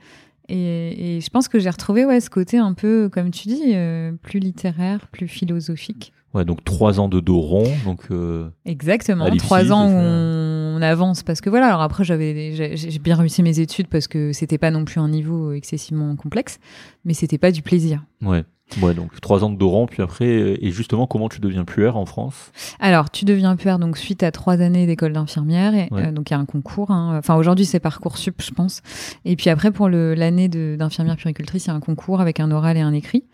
et, 0.48 1.16
et 1.16 1.20
je 1.20 1.30
pense 1.30 1.46
que 1.48 1.58
j'ai 1.60 1.70
retrouvé 1.70 2.04
ouais, 2.04 2.20
ce 2.20 2.28
côté 2.30 2.58
un 2.58 2.74
peu, 2.74 3.08
comme 3.12 3.30
tu 3.30 3.46
dis, 3.48 3.62
euh, 3.74 4.12
plus 4.22 4.40
littéraire, 4.40 5.06
plus 5.12 5.28
philosophique. 5.28 6.12
Ouais, 6.32 6.44
donc 6.44 6.62
trois 6.64 7.00
ans 7.00 7.08
de 7.08 7.18
dos 7.18 7.40
rond, 7.40 7.66
donc 7.84 8.02
euh, 8.12 8.48
Exactement, 8.64 9.28
trois 9.36 9.72
ans 9.72 9.88
où 9.88 9.96
on 9.96 10.80
avance 10.80 11.22
parce 11.24 11.40
que 11.40 11.50
voilà. 11.50 11.66
Alors 11.66 11.82
après, 11.82 12.04
j'avais 12.04 12.76
j'ai 12.76 12.98
bien 13.00 13.16
réussi 13.16 13.42
mes 13.42 13.58
études 13.58 13.88
parce 13.88 14.06
que 14.06 14.32
c'était 14.32 14.58
pas 14.58 14.70
non 14.70 14.84
plus 14.84 15.00
un 15.00 15.08
niveau 15.08 15.52
excessivement 15.52 16.14
complexe, 16.14 16.58
mais 17.04 17.14
c'était 17.14 17.38
pas 17.38 17.50
du 17.50 17.62
plaisir. 17.62 18.04
ouais. 18.22 18.44
Ouais, 18.82 18.94
donc 18.94 19.20
trois 19.20 19.42
ans 19.44 19.50
de 19.50 19.56
dos 19.56 19.68
rond, 19.68 19.86
puis 19.86 20.02
après, 20.02 20.26
euh, 20.26 20.56
et 20.64 20.70
justement, 20.70 21.06
comment 21.06 21.28
tu 21.28 21.40
deviens 21.40 21.64
puère 21.64 21.96
en 21.96 22.06
France? 22.06 22.52
Alors, 22.78 23.10
tu 23.10 23.24
deviens 23.24 23.56
puère 23.56 23.78
donc 23.78 23.96
suite 23.98 24.22
à 24.22 24.30
trois 24.30 24.60
années 24.60 24.86
d'école 24.86 25.12
d'infirmière. 25.12 25.74
Et, 25.74 25.88
Ouais. 25.90 26.06
euh, 26.06 26.12
donc, 26.12 26.30
il 26.30 26.34
y 26.34 26.36
a 26.36 26.38
un 26.38 26.44
concours. 26.44 26.90
hein. 26.90 27.16
Enfin, 27.18 27.34
aujourd'hui, 27.36 27.64
c'est 27.64 27.80
Parcoursup, 27.80 28.40
je 28.42 28.50
pense. 28.52 28.82
Et 29.24 29.34
puis 29.36 29.50
après, 29.50 29.70
pour 29.72 29.88
l'année 29.88 30.48
de- 30.48 30.76
d'infirmière 30.78 31.16
puéricultrice, 31.16 31.64
il 31.66 31.68
y 31.68 31.70
a 31.70 31.74
un 31.74 31.80
concours 31.80 32.20
avec 32.20 32.38
un 32.40 32.50
oral 32.50 32.76
et 32.76 32.80
un 32.80 32.92
écrit. 32.92 33.24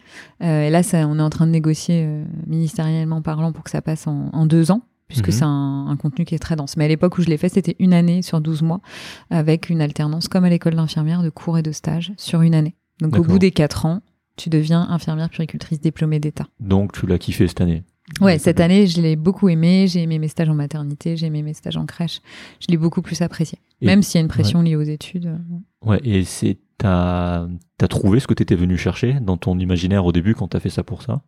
Euh, 0.42 0.62
et 0.66 0.70
là, 0.70 0.82
ça, 0.82 1.06
on 1.06 1.18
est 1.18 1.22
en 1.22 1.30
train 1.30 1.46
de 1.46 1.52
négocier 1.52 2.04
euh, 2.06 2.24
ministériellement 2.46 3.20
parlant 3.22 3.52
pour 3.52 3.64
que 3.64 3.70
ça 3.70 3.82
passe 3.82 4.06
en, 4.06 4.30
en 4.32 4.46
deux 4.46 4.70
ans 4.70 4.80
puisque 5.08 5.28
Mhm. 5.28 5.32
c'est 5.34 5.44
un, 5.44 5.86
un 5.88 5.96
contenu 5.96 6.24
qui 6.24 6.34
est 6.34 6.38
très 6.40 6.56
dense. 6.56 6.76
Mais 6.76 6.84
à 6.86 6.88
l'époque 6.88 7.16
où 7.18 7.22
je 7.22 7.28
l'ai 7.28 7.36
fait, 7.36 7.48
c'était 7.48 7.76
une 7.78 7.92
année 7.92 8.22
sur 8.22 8.40
12 8.40 8.62
mois, 8.62 8.80
avec 9.30 9.70
une 9.70 9.80
alternance 9.80 10.26
comme 10.26 10.44
à 10.44 10.48
l'école 10.48 10.74
d'infirmière 10.74 11.22
de 11.22 11.30
cours 11.30 11.58
et 11.58 11.62
de 11.62 11.70
stage 11.70 12.12
sur 12.16 12.42
une 12.42 12.56
année. 12.56 12.74
Donc 13.00 13.16
au 13.16 13.22
bout 13.22 13.38
des 13.38 13.52
quatre 13.52 13.86
ans, 13.86 14.00
tu 14.36 14.50
deviens 14.50 14.86
infirmière 14.90 15.28
puéricultrice 15.30 15.80
diplômée 15.80 16.20
d'État. 16.20 16.46
Donc 16.60 16.92
tu 16.92 17.06
l'as 17.06 17.18
kiffé 17.18 17.48
cette 17.48 17.60
année 17.60 17.82
Ouais, 18.20 18.38
cette 18.38 18.60
année, 18.60 18.86
je 18.86 19.00
l'ai 19.02 19.16
beaucoup 19.16 19.48
aimé. 19.48 19.86
J'ai 19.88 20.02
aimé 20.02 20.20
mes 20.20 20.28
stages 20.28 20.48
en 20.48 20.54
maternité, 20.54 21.16
j'ai 21.16 21.26
aimé 21.26 21.42
mes 21.42 21.54
stages 21.54 21.76
en 21.76 21.86
crèche. 21.86 22.20
Je 22.60 22.66
l'ai 22.68 22.76
beaucoup 22.76 23.02
plus 23.02 23.20
apprécié. 23.20 23.58
Et- 23.80 23.86
Même 23.86 24.02
s'il 24.02 24.18
y 24.18 24.20
a 24.20 24.22
une 24.22 24.28
pression 24.28 24.62
liée 24.62 24.76
aux 24.76 24.82
études. 24.82 25.26
euh, 25.26 25.36
Ouais, 25.84 26.00
et 26.04 26.22
c'est 26.22 26.56
t'as 26.78 27.46
as 27.80 27.88
trouvé 27.88 28.20
ce 28.20 28.28
que 28.28 28.34
t'étais 28.34 28.54
venu 28.54 28.76
chercher 28.78 29.14
dans 29.20 29.36
ton 29.36 29.58
imaginaire 29.58 30.04
au 30.06 30.12
début 30.12 30.34
quand 30.36 30.46
t'as 30.48 30.60
fait 30.60 30.70
ça 30.70 30.84
pour 30.84 31.02
ça? 31.02 31.22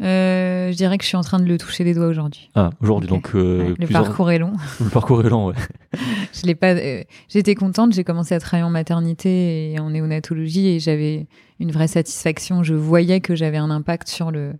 Euh, 0.00 0.72
je 0.72 0.76
dirais 0.76 0.98
que 0.98 1.04
je 1.04 1.08
suis 1.08 1.16
en 1.16 1.20
train 1.22 1.38
de 1.38 1.44
le 1.44 1.58
toucher 1.58 1.84
des 1.84 1.94
doigts 1.94 2.06
aujourd'hui. 2.08 2.50
Ah, 2.54 2.70
aujourd'hui, 2.80 3.08
donc 3.08 3.30
euh, 3.34 3.58
Ouais, 3.58 3.68
le 3.68 3.74
plusieurs- 3.76 4.02
parcours 4.04 4.30
est 4.32 4.38
long. 4.38 4.52
le 4.80 4.88
parcours 4.90 5.24
est 5.24 5.28
long, 5.28 5.46
ouais. 5.48 5.54
Je 6.32 6.46
l'ai 6.46 6.54
pas. 6.56 6.74
euh, 6.74 7.04
J'étais 7.28 7.54
contente. 7.54 7.92
J'ai 7.92 8.02
commencé 8.02 8.34
à 8.34 8.40
travailler 8.40 8.64
en 8.66 8.70
maternité 8.70 9.70
et 9.72 9.78
en 9.78 9.90
néonatologie 9.90 10.66
et 10.68 10.80
j'avais 10.80 11.26
une 11.62 11.70
vraie 11.70 11.86
satisfaction. 11.88 12.62
Je 12.62 12.74
voyais 12.74 13.20
que 13.20 13.34
j'avais 13.36 13.56
un 13.56 13.70
impact 13.70 14.08
sur 14.08 14.30
le, 14.32 14.52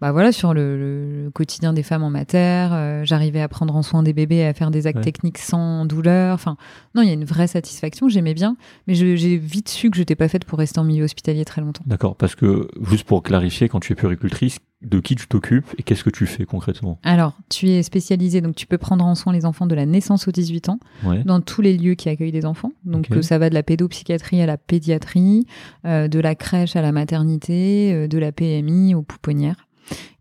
bah 0.00 0.12
voilà, 0.12 0.32
sur 0.32 0.54
le, 0.54 1.30
quotidien 1.34 1.72
des 1.74 1.82
femmes 1.82 2.02
en 2.02 2.10
mater. 2.10 2.38
Euh, 2.72 3.04
J'arrivais 3.04 3.40
à 3.42 3.48
prendre 3.48 3.76
en 3.76 3.82
soin 3.82 4.02
des 4.02 4.12
bébés, 4.14 4.44
à 4.44 4.54
faire 4.54 4.70
des 4.70 4.86
actes 4.86 4.98
Ouais. 4.98 5.04
techniques 5.04 5.38
sans 5.38 5.84
douleur. 5.84 6.34
Enfin, 6.34 6.56
non, 6.94 7.02
il 7.02 7.08
y 7.08 7.10
a 7.10 7.14
une 7.14 7.26
vraie 7.26 7.46
satisfaction. 7.46 8.08
J'aimais 8.08 8.34
bien, 8.34 8.56
mais 8.86 8.94
j'ai 8.94 9.36
vite 9.36 9.68
su 9.68 9.90
que 9.90 9.96
je 9.96 10.02
n'étais 10.02 10.16
pas 10.16 10.28
faite 10.28 10.44
pour 10.46 10.58
rester 10.58 10.80
en 10.80 10.84
milieu 10.84 11.04
hospitalier 11.04 11.44
très 11.44 11.60
longtemps. 11.60 11.84
D'accord, 11.86 12.16
parce 12.16 12.34
que 12.34 12.66
juste 12.90 13.04
pour 13.06 13.22
clarifier, 13.22 13.68
quand 13.68 13.80
tu 13.80 13.92
es 13.92 13.96
puéricultrice, 13.96 14.58
de 14.82 15.00
qui 15.00 15.16
tu 15.16 15.26
t'occupes 15.26 15.66
et 15.76 15.82
qu'est-ce 15.82 16.04
que 16.04 16.10
tu 16.10 16.24
fais 16.26 16.44
concrètement 16.44 17.00
Alors, 17.02 17.36
tu 17.48 17.68
es 17.68 17.82
spécialisé, 17.82 18.40
donc 18.40 18.54
tu 18.54 18.66
peux 18.66 18.78
prendre 18.78 19.04
en 19.04 19.14
soin 19.16 19.32
les 19.32 19.44
enfants 19.44 19.66
de 19.66 19.74
la 19.74 19.86
naissance 19.86 20.28
aux 20.28 20.30
18 20.30 20.68
ans. 20.68 20.78
Ouais. 21.04 21.24
dans 21.24 21.40
tous 21.40 21.62
les 21.62 21.76
lieux 21.76 21.94
qui 21.94 22.08
accueillent 22.08 22.30
des 22.32 22.46
enfants. 22.46 22.70
Donc 22.84 23.08
ça 23.22 23.38
va 23.38 23.48
de 23.50 23.54
la 23.54 23.62
pédopsychiatrie 23.64 24.40
à 24.40 24.46
la 24.46 24.56
pédiatrie, 24.56 25.46
euh, 25.84 26.06
de 26.08 26.20
la 26.20 26.34
crèche 26.34 26.76
à 26.76 26.82
la 26.82 26.92
maternité, 26.92 27.92
euh, 27.92 28.06
de 28.08 28.18
la 28.18 28.30
PMI 28.32 28.94
aux 28.94 29.02
pouponnières. 29.02 29.66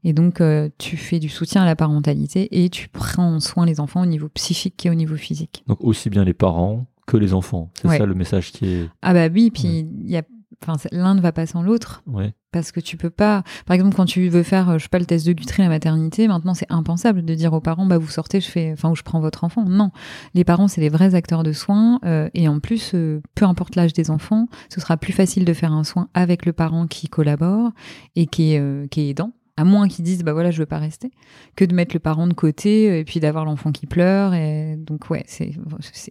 Et 0.03 0.13
donc 0.13 0.39
euh, 0.41 0.69
tu 0.77 0.95
fais 0.97 1.19
du 1.19 1.29
soutien 1.29 1.61
à 1.63 1.65
la 1.65 1.75
parentalité 1.75 2.63
et 2.63 2.69
tu 2.69 2.87
prends 2.87 3.35
en 3.35 3.39
soin 3.39 3.65
les 3.65 3.79
enfants 3.79 4.01
au 4.01 4.05
niveau 4.05 4.29
psychique 4.29 4.85
et 4.85 4.89
au 4.89 4.93
niveau 4.95 5.15
physique. 5.17 5.63
Donc 5.67 5.79
aussi 5.83 6.09
bien 6.09 6.23
les 6.23 6.33
parents 6.33 6.85
que 7.05 7.17
les 7.17 7.33
enfants. 7.33 7.69
C'est 7.81 7.87
Ouais. 7.89 7.97
ça 7.97 8.05
le 8.05 8.13
message 8.15 8.51
qui 8.51 8.65
est. 8.69 8.89
Ah 9.01 9.13
bah 9.13 9.27
oui, 9.33 9.51
puis 9.51 9.85
il 10.03 10.09
y 10.09 10.17
a 10.17 10.23
Enfin, 10.65 10.73
l'un 10.91 11.13
ne 11.15 11.21
va 11.21 11.31
pas 11.31 11.45
sans 11.45 11.61
l'autre 11.61 12.01
Ouais. 12.07 12.33
parce 12.51 12.71
que 12.71 12.79
tu 12.79 12.97
peux 12.97 13.11
pas. 13.11 13.43
Par 13.67 13.75
exemple, 13.75 13.95
quand 13.95 14.05
tu 14.05 14.27
veux 14.27 14.41
faire, 14.41 14.69
euh, 14.71 14.77
je 14.79 14.83
sais 14.83 14.89
pas, 14.89 14.97
le 14.97 15.05
test 15.05 15.25
de 15.27 15.33
Guthrie 15.33 15.61
la 15.61 15.69
maternité, 15.69 16.27
maintenant 16.27 16.55
c'est 16.55 16.65
impensable 16.69 17.23
de 17.23 17.35
dire 17.35 17.53
aux 17.53 17.61
parents, 17.61 17.85
bah 17.85 17.99
vous 17.99 18.07
sortez, 18.09 18.41
je 18.41 18.49
fais, 18.49 18.71
enfin, 18.73 18.89
ou 18.89 18.95
je 18.95 19.03
prends 19.03 19.19
votre 19.19 19.43
enfant. 19.43 19.65
Non, 19.65 19.91
les 20.33 20.43
parents 20.43 20.67
c'est 20.67 20.81
les 20.81 20.89
vrais 20.89 21.13
acteurs 21.13 21.43
de 21.43 21.51
soins 21.53 21.99
euh, 22.05 22.29
et 22.33 22.47
en 22.47 22.59
plus, 22.59 22.91
euh, 22.95 23.21
peu 23.35 23.45
importe 23.45 23.75
l'âge 23.75 23.93
des 23.93 24.09
enfants, 24.09 24.47
ce 24.69 24.81
sera 24.81 24.97
plus 24.97 25.13
facile 25.13 25.45
de 25.45 25.53
faire 25.53 25.71
un 25.73 25.83
soin 25.83 26.09
avec 26.15 26.45
le 26.47 26.53
parent 26.53 26.87
qui 26.87 27.07
collabore 27.07 27.71
et 28.15 28.25
qui 28.25 28.53
est, 28.53 28.59
euh, 28.59 28.87
qui 28.87 29.01
est 29.01 29.09
aidant. 29.09 29.33
À 29.59 29.63
moins 29.63 29.87
qu'ils 29.87 30.05
disent, 30.05 30.23
bah 30.23 30.33
voilà, 30.33 30.51
je 30.51 30.59
veux 30.59 30.65
pas 30.67 30.77
rester, 30.79 31.09
que 31.55 31.65
de 31.65 31.73
mettre 31.73 31.95
le 31.95 31.99
parent 31.99 32.27
de 32.27 32.33
côté 32.33 32.89
euh, 32.91 32.99
et 32.99 33.03
puis 33.03 33.19
d'avoir 33.19 33.43
l'enfant 33.45 33.71
qui 33.71 33.85
pleure. 33.87 34.33
Et 34.35 34.75
donc, 34.77 35.09
ouais, 35.09 35.23
c'est- 35.27 35.51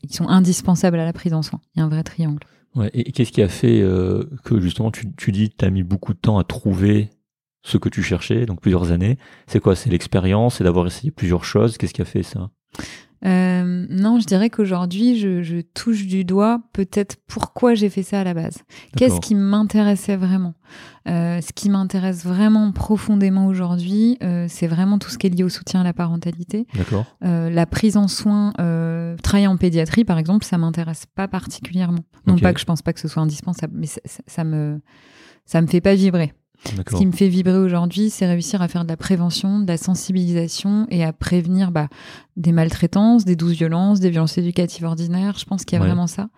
ils 0.02 0.14
sont 0.14 0.28
indispensables 0.28 0.98
à 0.98 1.04
la 1.04 1.12
prise 1.12 1.32
en 1.34 1.42
soin. 1.42 1.60
Il 1.74 1.78
y 1.80 1.82
a 1.82 1.84
un 1.84 1.88
vrai 1.88 2.02
triangle. 2.02 2.40
Et, 2.92 3.12
qu'est-ce 3.12 3.32
qui 3.32 3.42
a 3.42 3.48
fait 3.48 3.80
euh, 3.80 4.24
que 4.44 4.60
justement 4.60 4.90
tu, 4.90 5.14
tu 5.14 5.32
dis 5.32 5.50
tu 5.50 5.64
as 5.64 5.70
mis 5.70 5.82
beaucoup 5.82 6.12
de 6.14 6.18
temps 6.18 6.38
à 6.38 6.44
trouver 6.44 7.10
ce 7.62 7.78
que 7.78 7.88
tu 7.88 8.02
cherchais, 8.02 8.46
donc 8.46 8.60
plusieurs 8.60 8.92
années. 8.92 9.18
C'est 9.46 9.60
quoi? 9.60 9.74
C'est 9.74 9.90
l'expérience? 9.90 10.56
C'est 10.56 10.64
d'avoir 10.64 10.86
essayé 10.86 11.10
plusieurs 11.10 11.44
choses? 11.44 11.78
Qu'est-ce 11.78 11.94
qui 11.94 12.02
a 12.02 12.06
fait 12.06 12.22
ça? 12.22 12.50
Euh, 13.24 13.86
non, 13.88 14.20
je 14.20 14.26
dirais 14.26 14.50
qu'aujourd'hui, 14.50 15.18
je, 15.18 15.42
je 15.42 15.60
touche 15.60 16.06
du 16.06 16.24
doigt 16.24 16.60
peut-être 16.72 17.16
pourquoi 17.26 17.74
j'ai 17.74 17.88
fait 17.88 18.02
ça 18.02 18.20
à 18.20 18.24
la 18.24 18.34
base. 18.34 18.58
Qu'est-ce 18.96 19.14
qui 19.20 19.34
m'intéressait 19.34 20.16
vraiment? 20.16 20.54
Euh, 21.08 21.40
Ce 21.40 21.52
qui 21.52 21.70
m'intéresse 21.70 22.24
vraiment 22.24 22.72
profondément 22.72 23.46
aujourd'hui, 23.46 24.18
euh, 24.22 24.46
c'est 24.48 24.66
vraiment 24.66 24.98
tout 24.98 25.08
ce 25.08 25.18
qui 25.18 25.26
est 25.26 25.30
lié 25.30 25.44
au 25.44 25.48
soutien 25.48 25.80
à 25.80 25.84
la 25.84 25.92
parentalité. 25.94 26.66
D'accord. 26.74 27.06
Euh, 27.24 27.48
la 27.48 27.64
prise 27.66 27.96
en 27.96 28.08
soin, 28.08 28.52
euh, 28.60 29.16
travailler 29.22 29.46
en 29.46 29.56
pédiatrie, 29.56 30.04
par 30.04 30.18
exemple, 30.18 30.44
ça 30.44 30.58
m'intéresse 30.58 31.06
pas 31.14 31.26
particulièrement. 31.26 32.04
Non 32.26 32.34
pas 32.42 32.52
que 32.52 32.60
je 32.60 32.64
pense 32.66 32.82
pas 32.82 32.92
que 32.92 33.00
ce 33.00 33.08
soit 33.08 33.22
indispensable, 33.22 33.72
mais 33.76 33.86
ça, 33.86 34.00
ça- 34.04 34.22
ça 34.26 34.44
me 34.44 34.80
ça 35.46 35.60
me 35.62 35.68
fait 35.68 35.80
pas 35.80 35.94
vibrer. 35.94 36.32
Ce 36.90 36.96
qui 36.96 37.06
me 37.06 37.12
fait 37.12 37.28
vibrer 37.28 37.56
aujourd'hui, 37.58 38.10
c'est 38.10 38.26
réussir 38.26 38.62
à 38.62 38.68
faire 38.68 38.84
de 38.84 38.88
la 38.88 38.96
prévention, 38.96 39.60
de 39.60 39.66
la 39.66 39.76
sensibilisation 39.76 40.86
et 40.90 41.04
à 41.04 41.12
prévenir 41.12 41.70
bah, 41.72 41.88
des 42.36 42.52
maltraitances, 42.52 43.24
des 43.24 43.36
douces 43.36 43.52
violences, 43.56 44.00
des 44.00 44.10
violences 44.10 44.38
éducatives 44.38 44.84
ordinaires. 44.84 45.36
Je 45.38 45.44
pense 45.44 45.64
qu'il 45.64 45.76
y 45.76 45.78
a 45.78 45.82
Ouais. 45.82 45.88
vraiment 45.88 46.06
ça. 46.06 46.28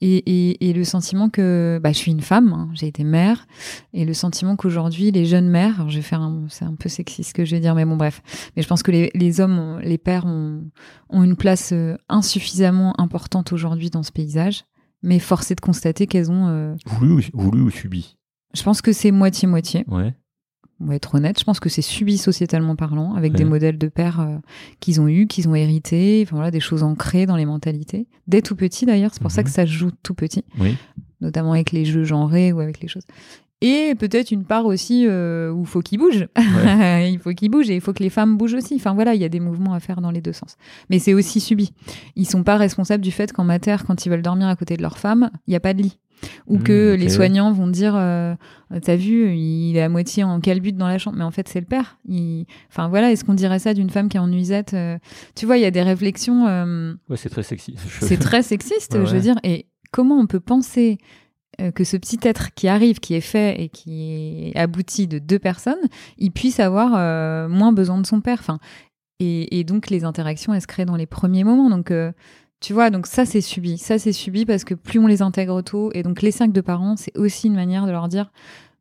Et, 0.00 0.18
et, 0.50 0.68
et 0.70 0.72
le 0.74 0.84
sentiment 0.84 1.28
que 1.28 1.80
bah, 1.82 1.90
je 1.90 1.98
suis 1.98 2.12
une 2.12 2.20
femme, 2.20 2.52
hein, 2.52 2.68
j'ai 2.72 2.86
été 2.86 3.02
mère, 3.02 3.46
et 3.92 4.04
le 4.04 4.14
sentiment 4.14 4.54
qu'aujourd'hui 4.54 5.10
les 5.10 5.24
jeunes 5.26 5.48
mères, 5.48 5.74
alors 5.80 5.90
je 5.90 5.96
vais 5.96 6.02
faire, 6.02 6.30
c'est 6.50 6.64
un 6.64 6.76
peu 6.76 6.88
sexiste 6.88 7.30
ce 7.30 7.34
que 7.34 7.44
je 7.44 7.56
vais 7.56 7.60
dire, 7.60 7.74
mais 7.74 7.84
bon 7.84 7.96
bref, 7.96 8.22
mais 8.54 8.62
je 8.62 8.68
pense 8.68 8.84
que 8.84 8.92
les, 8.92 9.10
les 9.16 9.40
hommes, 9.40 9.58
ont- 9.58 9.78
les 9.78 9.98
pères 9.98 10.24
ont, 10.24 10.62
ont 11.10 11.24
une 11.24 11.34
place 11.34 11.70
euh, 11.72 11.96
insuffisamment 12.08 12.94
importante 13.00 13.52
aujourd'hui 13.52 13.90
dans 13.90 14.04
ce 14.04 14.12
paysage, 14.12 14.62
mais 15.02 15.18
force 15.18 15.50
est 15.50 15.56
de 15.56 15.60
constater 15.60 16.06
qu'elles 16.06 16.30
ont, 16.30 16.46
euh, 16.46 16.74
Voulu, 16.86 17.14
ou, 17.14 17.20
voulu 17.34 17.60
ou 17.62 17.70
subi 17.70 18.16
je 18.54 18.62
pense 18.62 18.82
que 18.82 18.92
c'est 18.92 19.10
moitié-moitié 19.10 19.84
Ouais. 19.88 20.14
on 20.80 20.86
va 20.86 20.94
être 20.94 21.14
honnête, 21.14 21.38
je 21.38 21.44
pense 21.44 21.60
que 21.60 21.68
c'est 21.68 21.82
subi 21.82 22.18
sociétalement 22.18 22.76
parlant, 22.76 23.14
avec 23.14 23.32
des 23.34 23.44
modèles 23.44 23.78
de 23.78 23.88
pères 23.88 24.20
euh, 24.20 24.36
qu'ils 24.80 25.00
ont 25.00 25.08
eus, 25.08 25.26
qu'ils 25.26 25.48
ont 25.48 25.54
hérités, 25.54 26.22
enfin 26.26 26.36
voilà, 26.36 26.50
des 26.50 26.60
choses 26.60 26.82
ancrées 26.82 27.26
dans 27.26 27.36
les 27.36 27.46
mentalités. 27.46 28.06
Dès 28.26 28.42
tout 28.42 28.54
petit 28.56 28.86
d'ailleurs, 28.86 29.10
c'est 29.12 29.22
pour 29.22 29.30
ça 29.32 29.40
Mhm. 29.42 29.44
que 29.46 29.50
ça 29.50 29.66
se 29.66 29.72
joue 29.72 29.90
tout 30.02 30.14
petit. 30.14 30.44
Oui. 30.58 30.76
notamment 31.20 31.52
avec 31.52 31.72
les 31.72 31.84
jeux 31.84 32.04
genrés 32.04 32.52
ou 32.52 32.60
avec 32.60 32.80
les 32.80 32.86
choses. 32.86 33.02
Et 33.60 33.96
peut-être 33.98 34.30
une 34.30 34.44
part 34.44 34.66
aussi 34.66 35.04
euh, 35.08 35.50
où 35.50 35.62
il 35.62 35.66
faut 35.66 35.80
qu'il 35.80 35.98
bouge. 35.98 36.28
il 36.36 37.18
faut 37.20 37.30
qu'il 37.32 37.50
bouge 37.50 37.68
et 37.70 37.74
il 37.74 37.80
faut 37.80 37.92
que 37.92 38.04
les 38.04 38.08
femmes 38.10 38.36
bougent 38.36 38.54
aussi. 38.54 38.76
Enfin 38.76 38.94
voilà, 38.94 39.16
il 39.16 39.20
y 39.20 39.24
a 39.24 39.28
des 39.28 39.40
mouvements 39.40 39.74
à 39.74 39.80
faire 39.80 40.00
dans 40.00 40.12
les 40.12 40.20
deux 40.20 40.32
sens. 40.32 40.56
Mais 40.90 41.00
c'est 41.00 41.14
aussi 41.14 41.40
subi. 41.40 41.72
Ils 42.14 42.24
sont 42.28 42.44
pas 42.44 42.56
responsables 42.56 43.02
du 43.02 43.10
fait 43.10 43.32
qu'en 43.32 43.42
mater, 43.42 43.78
quand 43.84 44.06
ils 44.06 44.10
veulent 44.10 44.22
dormir 44.22 44.46
à 44.46 44.54
côté 44.54 44.76
de 44.76 44.82
leur 44.82 44.96
femme, 44.96 45.30
il 45.48 45.50
n'y 45.50 45.56
a 45.56 45.60
pas 45.60 45.74
de 45.74 45.82
lit. 45.82 45.98
Ou 46.46 46.58
Mmh, 46.58 46.62
que 46.62 46.94
les 46.98 47.08
soignants 47.10 47.52
vont 47.52 47.68
dire, 47.68 47.94
euh, 47.96 48.34
t'as 48.82 48.96
vu, 48.96 49.34
il 49.36 49.76
est 49.76 49.82
à 49.82 49.88
moitié 49.88 50.24
en 50.24 50.40
calbute 50.40 50.76
dans 50.76 50.88
la 50.88 50.98
chambre, 50.98 51.16
mais 51.18 51.24
en 51.24 51.30
fait 51.30 51.48
c'est 51.48 51.60
le 51.60 51.66
père. 51.66 51.98
Il... 52.08 52.46
Enfin 52.70 52.88
voilà, 52.88 53.12
est-ce 53.12 53.24
qu'on 53.24 53.34
dirait 53.34 53.58
ça 53.58 53.74
d'une 53.74 53.90
femme 53.90 54.08
qui 54.08 54.16
est 54.16 54.20
en 54.20 54.26
nuisette 54.28 54.74
euh, 54.74 54.98
Tu 55.34 55.46
vois, 55.46 55.58
il 55.58 55.62
y 55.62 55.66
a 55.66 55.70
des 55.70 55.82
réflexions. 55.82 56.46
euh, 56.48 56.94
Ouais, 57.08 57.16
c'est 57.16 57.28
très 57.28 57.42
sexy. 57.42 57.76
C'est 58.00 58.18
très 58.18 58.42
sexiste, 58.42 58.94
Ouais, 58.94 59.06
je 59.06 59.14
veux 59.14 59.20
dire. 59.20 59.36
Et 59.44 59.66
comment 59.92 60.16
on 60.18 60.26
peut 60.26 60.40
penser 60.40 60.98
que 61.74 61.82
ce 61.82 61.96
petit 61.96 62.20
être 62.22 62.54
qui 62.54 62.68
arrive, 62.68 63.00
qui 63.00 63.14
est 63.14 63.20
fait 63.20 63.60
et 63.60 63.68
qui 63.68 64.52
est 64.54 64.56
abouti 64.56 65.08
de 65.08 65.18
deux 65.18 65.40
personnes, 65.40 65.74
il 66.16 66.30
puisse 66.30 66.60
avoir 66.60 66.90
moins 67.48 67.72
besoin 67.72 68.00
de 68.00 68.06
son 68.06 68.20
père 68.20 68.38
enfin, 68.38 68.60
et, 69.18 69.58
et 69.58 69.64
donc 69.64 69.90
les 69.90 70.04
interactions, 70.04 70.54
elles 70.54 70.60
se 70.62 70.68
créent 70.68 70.84
dans 70.84 70.94
les 70.94 71.06
premiers 71.06 71.42
moments. 71.42 71.68
Donc, 71.68 71.92
tu 72.60 72.72
vois, 72.72 72.90
donc 72.90 73.06
ça 73.06 73.24
c'est 73.24 73.40
subi. 73.40 73.78
Ça 73.78 73.98
c'est 73.98 74.12
subi 74.12 74.44
parce 74.46 74.64
que 74.64 74.74
plus 74.74 74.98
on 74.98 75.06
les 75.06 75.22
intègre 75.22 75.62
tôt, 75.62 75.90
et 75.94 76.02
donc 76.02 76.22
les 76.22 76.30
cinq 76.32 76.52
de 76.52 76.60
parents, 76.60 76.96
c'est 76.96 77.16
aussi 77.16 77.46
une 77.48 77.54
manière 77.54 77.86
de 77.86 77.90
leur 77.92 78.08
dire 78.08 78.30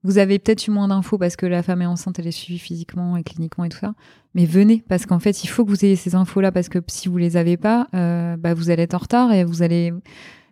vous 0.04 0.20
avez 0.20 0.40
peut-être 0.40 0.68
eu 0.68 0.72
moins 0.72 0.88
d'infos 0.88 1.18
parce 1.18 1.36
que 1.36 1.46
la 1.46 1.64
femme 1.64 1.82
est 1.82 1.86
enceinte, 1.88 2.18
elle 2.20 2.28
est 2.28 2.32
suivie 2.32 2.60
physiquement 2.60 3.18
et 3.18 3.24
cliniquement 3.24 3.66
et 3.66 3.70
tout 3.70 3.80
ça. 3.80 3.94
Mais 4.36 4.46
venez, 4.46 4.84
parce 4.88 5.06
qu'en 5.06 5.20
fait, 5.20 5.44
il 5.44 5.48
faut 5.48 5.66
que 5.66 5.70
vous 5.70 5.84
ayez 5.84 5.96
ces 5.98 6.16
infos-là, 6.16 6.52
parce 6.52 6.70
que 6.70 6.80
si 6.88 7.10
vous 7.10 7.18
les 7.18 7.36
avez 7.36 7.58
pas, 7.58 7.88
euh, 7.94 8.38
bah, 8.38 8.54
vous 8.54 8.70
allez 8.70 8.84
être 8.84 8.94
en 8.94 9.00
retard 9.00 9.34
et 9.34 9.44
vous 9.44 9.64
allez. 9.64 9.92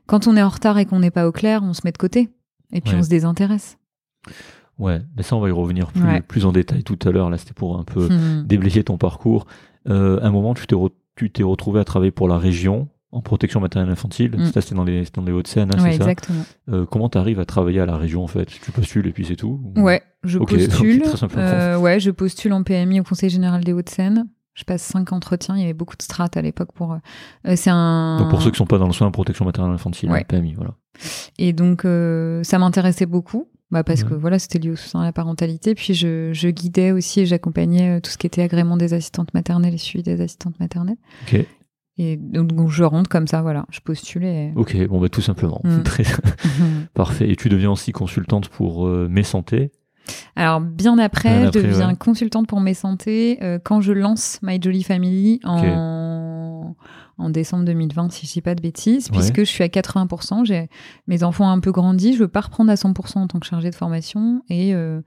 Quand 0.08 0.28
on 0.28 0.36
est 0.36 0.42
en 0.42 0.50
retard 0.50 0.78
et 0.80 0.86
qu'on 0.86 1.00
n'est 1.00 1.12
pas 1.12 1.28
au 1.28 1.32
clair, 1.32 1.62
on 1.64 1.74
se 1.74 1.82
met 1.86 1.92
de 1.92 1.98
côté. 1.98 2.30
Et 2.74 2.82
puis 2.82 2.94
Ouais. 2.94 3.00
on 3.00 3.04
se 3.04 3.08
désintéresse. 3.10 3.78
Ouais, 4.78 5.00
mais 5.16 5.24
ça, 5.24 5.36
on 5.36 5.40
va 5.40 5.48
y 5.48 5.52
revenir 5.52 5.92
plus, 5.92 6.04
Ouais. 6.04 6.22
plus 6.22 6.46
en 6.46 6.52
détail 6.52 6.84
tout 6.84 7.00
à 7.08 7.12
l'heure. 7.12 7.30
Là, 7.30 7.38
c'était 7.38 7.54
pour 7.54 7.80
un 7.80 7.84
peu 7.84 8.10
Hmm. 8.10 8.44
déblayer 8.46 8.84
ton 8.84 8.98
parcours. 8.98 9.46
Euh, 9.88 10.20
à 10.22 10.26
un 10.28 10.32
moment, 10.32 10.54
tu 10.54 10.68
t'es, 10.68 10.76
re- 10.76 10.92
tu 11.16 11.32
t'es 11.32 11.44
retrouvé 11.44 11.80
à 11.80 11.86
travailler 11.86 12.12
pour 12.12 12.28
la 12.28 12.38
région 12.38 12.90
en 13.16 13.22
protection 13.22 13.60
maternelle 13.62 13.90
infantile. 13.92 14.36
Mm. 14.38 14.46
Ça, 14.52 14.62
c'était 14.62 14.76
dans 14.76 14.84
les, 14.84 15.06
c'était 15.06 15.22
dans 15.22 15.26
les 15.28 15.32
Hauts-de-Seine, 15.32 15.72
hein, 15.74 15.82
Ouais, 15.84 15.94
c'est 15.94 16.04
ça. 16.04 16.12
Euh, 16.70 16.86
Comment 16.86 17.08
tu 17.10 17.18
arrives 17.18 17.40
à 17.40 17.46
travailler 17.46 17.80
à 17.80 17.86
la 17.86 17.98
région, 17.98 18.24
en 18.24 18.28
fait? 18.28 18.46
Tu 18.46 18.72
postules 18.72 19.08
et 19.08 19.12
puis 19.12 19.26
c'est 19.26 19.36
tout 19.38 19.62
Ou- 19.76 19.82
Ouais, 19.82 20.02
je 20.24 20.38
postule. 20.40 21.04
Euh, 21.38 21.78
ouais, 21.78 22.00
je 22.00 22.12
postule 22.12 22.54
en 22.54 22.64
PMI 22.64 23.00
au 23.00 23.04
Conseil 23.04 23.30
général 23.30 23.64
des 23.64 23.74
Hauts-de-Seine. 23.74 24.28
Je 24.54 24.64
passe 24.64 24.82
cinq 24.84 25.12
entretiens. 25.12 25.56
Il 25.56 25.62
y 25.62 25.64
avait 25.66 25.74
beaucoup 25.74 25.98
de 25.98 26.02
strates 26.02 26.38
à 26.38 26.42
l'époque 26.42 26.72
pour. 26.74 26.94
euh, 26.94 26.98
euh, 27.48 27.54
c'est 27.56 27.70
un. 27.72 28.18
Donc, 28.20 28.30
pour 28.30 28.42
ceux 28.42 28.52
qui 28.52 28.58
sont 28.58 28.66
pas 28.66 28.78
dans 28.78 28.88
le 28.88 28.94
soin, 28.94 29.10
protection 29.12 29.46
maternelle 29.46 29.74
infantile, 29.74 30.10
Ouais. 30.12 30.20
hein, 30.22 30.26
PMI, 30.28 30.54
voilà. 30.54 30.76
Et 31.38 31.52
donc, 31.54 31.82
ça 32.44 32.60
m'intéressait 32.60 33.06
beaucoup. 33.06 33.48
Bah 33.72 33.84
parce 33.84 34.04
que 34.04 34.14
voilà, 34.14 34.38
c'était 34.38 34.60
lié 34.60 34.70
au 34.70 34.76
soutien 34.76 35.02
à 35.02 35.04
la 35.06 35.12
parentalité. 35.12 35.74
Puis 35.74 35.96
je, 35.96 36.32
je 36.34 36.50
guidais 36.50 36.92
aussi 36.92 37.22
et 37.22 37.26
j'accompagnais 37.26 38.00
tout 38.00 38.12
ce 38.12 38.18
qui 38.18 38.28
était 38.28 38.44
agrément 38.44 38.78
des 38.78 38.94
assistantes 38.94 39.34
maternelles 39.34 39.74
et 39.74 39.78
suivi 39.80 40.04
des 40.04 40.22
assistantes 40.22 40.58
maternelles. 40.60 40.98
Ok, 41.24 41.46
Et 41.98 42.18
donc, 42.18 42.70
je 42.70 42.84
rentre 42.84 43.10
comme 43.10 43.28
ça, 43.28 43.42
voilà. 43.42 43.66
Je 43.72 43.80
postule 43.80 44.26
et. 44.26 44.52
ok, 44.56 44.88
bon, 44.88 45.00
bah, 45.00 45.10
tout 45.10 45.22
simplement. 45.22 45.62
Mm. 45.64 45.82
Très 45.84 46.04
parfait. 46.94 47.30
Et 47.30 47.36
tu 47.36 47.48
deviens 47.50 47.72
aussi 47.72 47.92
consultante 47.92 48.50
pour 48.50 48.86
euh, 48.88 49.08
Mes 49.10 49.24
Santé. 49.24 49.72
Alors, 50.36 50.62
bien 50.62 50.98
après, 51.00 51.30
Bien 51.42 51.52
je 51.54 51.60
deviens 51.60 51.90
ouais. 51.90 51.96
consultante 51.96 52.48
pour 52.48 52.60
mes 52.62 52.76
santé 52.76 53.40
euh, 53.42 53.58
quand 53.64 53.82
je 53.82 53.92
lance 53.92 54.40
My 54.44 54.62
Jolly 54.62 54.84
Family 54.84 55.40
en, 55.44 56.76
en 57.18 57.30
décembre 57.32 57.66
2020, 57.66 58.12
si 58.12 58.28
je 58.28 58.34
dis 58.34 58.42
pas 58.42 58.54
de 58.54 58.62
bêtises, 58.62 59.10
Ouais. 59.10 59.18
puisque 59.18 59.40
je 59.40 59.44
suis 59.46 59.64
à 59.64 59.68
80%. 59.68 60.46
J'ai 60.46 60.70
mes 61.08 61.24
enfants 61.24 61.46
ont 61.46 61.50
un 61.50 61.60
peu 61.60 61.72
grandi. 61.72 62.14
Je 62.14 62.20
veux 62.20 62.28
pas 62.28 62.42
reprendre 62.42 62.70
à 62.70 62.76
100% 62.76 63.18
en 63.18 63.28
tant 63.28 63.40
que 63.40 63.48
chargée 63.48 63.72
de 63.72 63.76
formation 63.76 64.44
et 64.50 64.76
euh, 64.76 65.02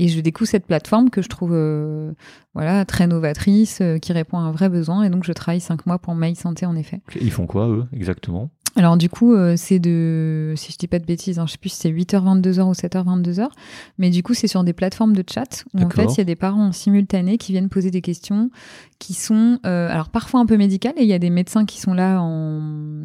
et 0.00 0.08
je 0.08 0.18
découvre 0.20 0.48
cette 0.48 0.66
plateforme 0.66 1.10
que 1.10 1.20
je 1.20 1.28
trouve 1.28 1.52
euh, 1.52 2.12
voilà 2.54 2.86
très 2.86 3.06
novatrice, 3.06 3.80
euh, 3.82 3.98
qui 3.98 4.14
répond 4.14 4.38
à 4.38 4.40
un 4.40 4.50
vrai 4.50 4.70
besoin. 4.70 5.02
Et 5.02 5.10
donc, 5.10 5.24
je 5.24 5.32
travaille 5.32 5.60
cinq 5.60 5.84
mois 5.84 5.98
pour 5.98 6.14
My 6.14 6.34
Santé, 6.34 6.64
en 6.64 6.74
effet. 6.74 7.02
Ils 7.20 7.30
font 7.30 7.46
quoi, 7.46 7.68
eux, 7.68 7.84
exactement? 7.92 8.50
Alors 8.76 8.96
du 8.96 9.10
coup, 9.10 9.34
euh, 9.34 9.54
c'est 9.56 9.80
de, 9.80 10.54
si 10.56 10.72
je 10.72 10.78
dis 10.78 10.86
pas 10.86 11.00
de 11.00 11.04
bêtises, 11.04 11.38
hein, 11.38 11.44
je 11.46 11.52
sais 11.52 11.58
plus 11.58 11.70
si 11.70 11.76
c'est 11.76 11.90
8h 11.90 12.40
22h 12.40 12.62
ou 12.62 12.72
7h 12.72 13.04
22h, 13.04 13.48
mais 13.98 14.10
du 14.10 14.22
coup 14.22 14.32
c'est 14.32 14.46
sur 14.46 14.62
des 14.62 14.72
plateformes 14.72 15.12
de 15.12 15.24
chat 15.28 15.64
où 15.74 15.82
en 15.82 15.90
fait 15.90 16.04
il 16.04 16.18
y 16.18 16.20
a 16.20 16.24
des 16.24 16.36
parents 16.36 16.68
en 16.68 16.72
simultané 16.72 17.36
qui 17.36 17.50
viennent 17.50 17.68
poser 17.68 17.90
des 17.90 18.00
questions 18.00 18.48
qui 19.00 19.14
sont, 19.14 19.58
alors 19.64 20.08
parfois 20.08 20.38
un 20.38 20.46
peu 20.46 20.56
médicales 20.56 20.94
et 20.98 21.02
il 21.02 21.08
y 21.08 21.12
a 21.12 21.18
des 21.18 21.30
médecins 21.30 21.64
qui 21.64 21.80
sont 21.80 21.94
là 21.94 22.22
en 22.22 23.02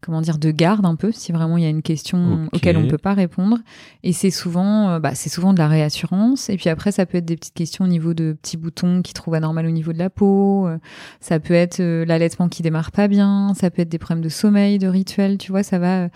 comment 0.00 0.20
dire 0.20 0.38
de 0.38 0.50
garde 0.50 0.86
un 0.86 0.96
peu 0.96 1.12
si 1.12 1.32
vraiment 1.32 1.56
il 1.58 1.62
y 1.62 1.66
a 1.66 1.70
une 1.70 1.82
question 1.82 2.44
Ok. 2.44 2.54
auquel 2.54 2.76
on 2.76 2.88
peut 2.88 2.98
pas 2.98 3.14
répondre 3.14 3.58
et 4.02 4.12
c'est 4.12 4.30
souvent 4.30 4.90
euh, 4.90 4.98
bah, 4.98 5.14
c'est 5.14 5.28
souvent 5.28 5.52
de 5.52 5.58
la 5.58 5.68
réassurance 5.68 6.48
et 6.50 6.56
puis 6.56 6.70
après 6.70 6.92
ça 6.92 7.06
peut 7.06 7.18
être 7.18 7.24
des 7.24 7.36
petites 7.36 7.54
questions 7.54 7.84
au 7.84 7.88
niveau 7.88 8.14
de 8.14 8.32
petits 8.40 8.56
boutons 8.56 9.02
qui 9.02 9.12
trouvent 9.12 9.34
anormal 9.34 9.66
au 9.66 9.70
niveau 9.70 9.92
de 9.92 9.98
la 9.98 10.10
peau 10.10 10.66
euh, 10.66 10.78
ça 11.20 11.38
peut 11.40 11.54
être 11.54 11.80
euh, 11.80 12.04
l'allaitement 12.04 12.48
qui 12.48 12.62
démarre 12.62 12.92
pas 12.92 13.08
bien, 13.08 13.52
ça 13.54 13.70
peut 13.70 13.82
être 13.82 13.88
des 13.88 13.98
problèmes 13.98 14.24
de 14.24 14.28
sommeil, 14.28 14.78
de 14.78 14.88
rituel, 14.88 15.38
tu 15.38 15.52
vois, 15.52 15.62
ça 15.62 15.78
va. 15.78 16.08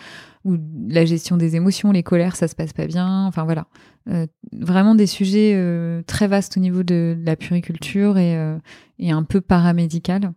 ou 0.45 0.57
la 0.89 1.05
gestion 1.05 1.37
des 1.37 1.57
émotions, 1.57 1.93
les 1.93 2.03
colères, 2.03 2.37
ça 2.37 2.49
se 2.49 2.55
passe 2.55 2.73
pas 2.73 2.87
bien. 2.87 3.27
Enfin 3.27 3.45
voilà. 3.45 3.67
Euh, 4.11 4.27
vraiment 4.53 4.95
des 4.95 5.07
sujets 5.07 5.53
euh, 5.55 6.03
très 6.07 6.29
vastes 6.29 6.59
au 6.59 6.61
niveau 6.61 6.83
de, 6.83 7.17
de 7.19 7.23
la 7.25 7.37
puriculture 7.37 8.19
et, 8.19 8.37
euh, 8.37 8.59
et 8.99 9.11
un 9.11 9.23
peu 9.23 9.41
paramédical. 9.41 10.33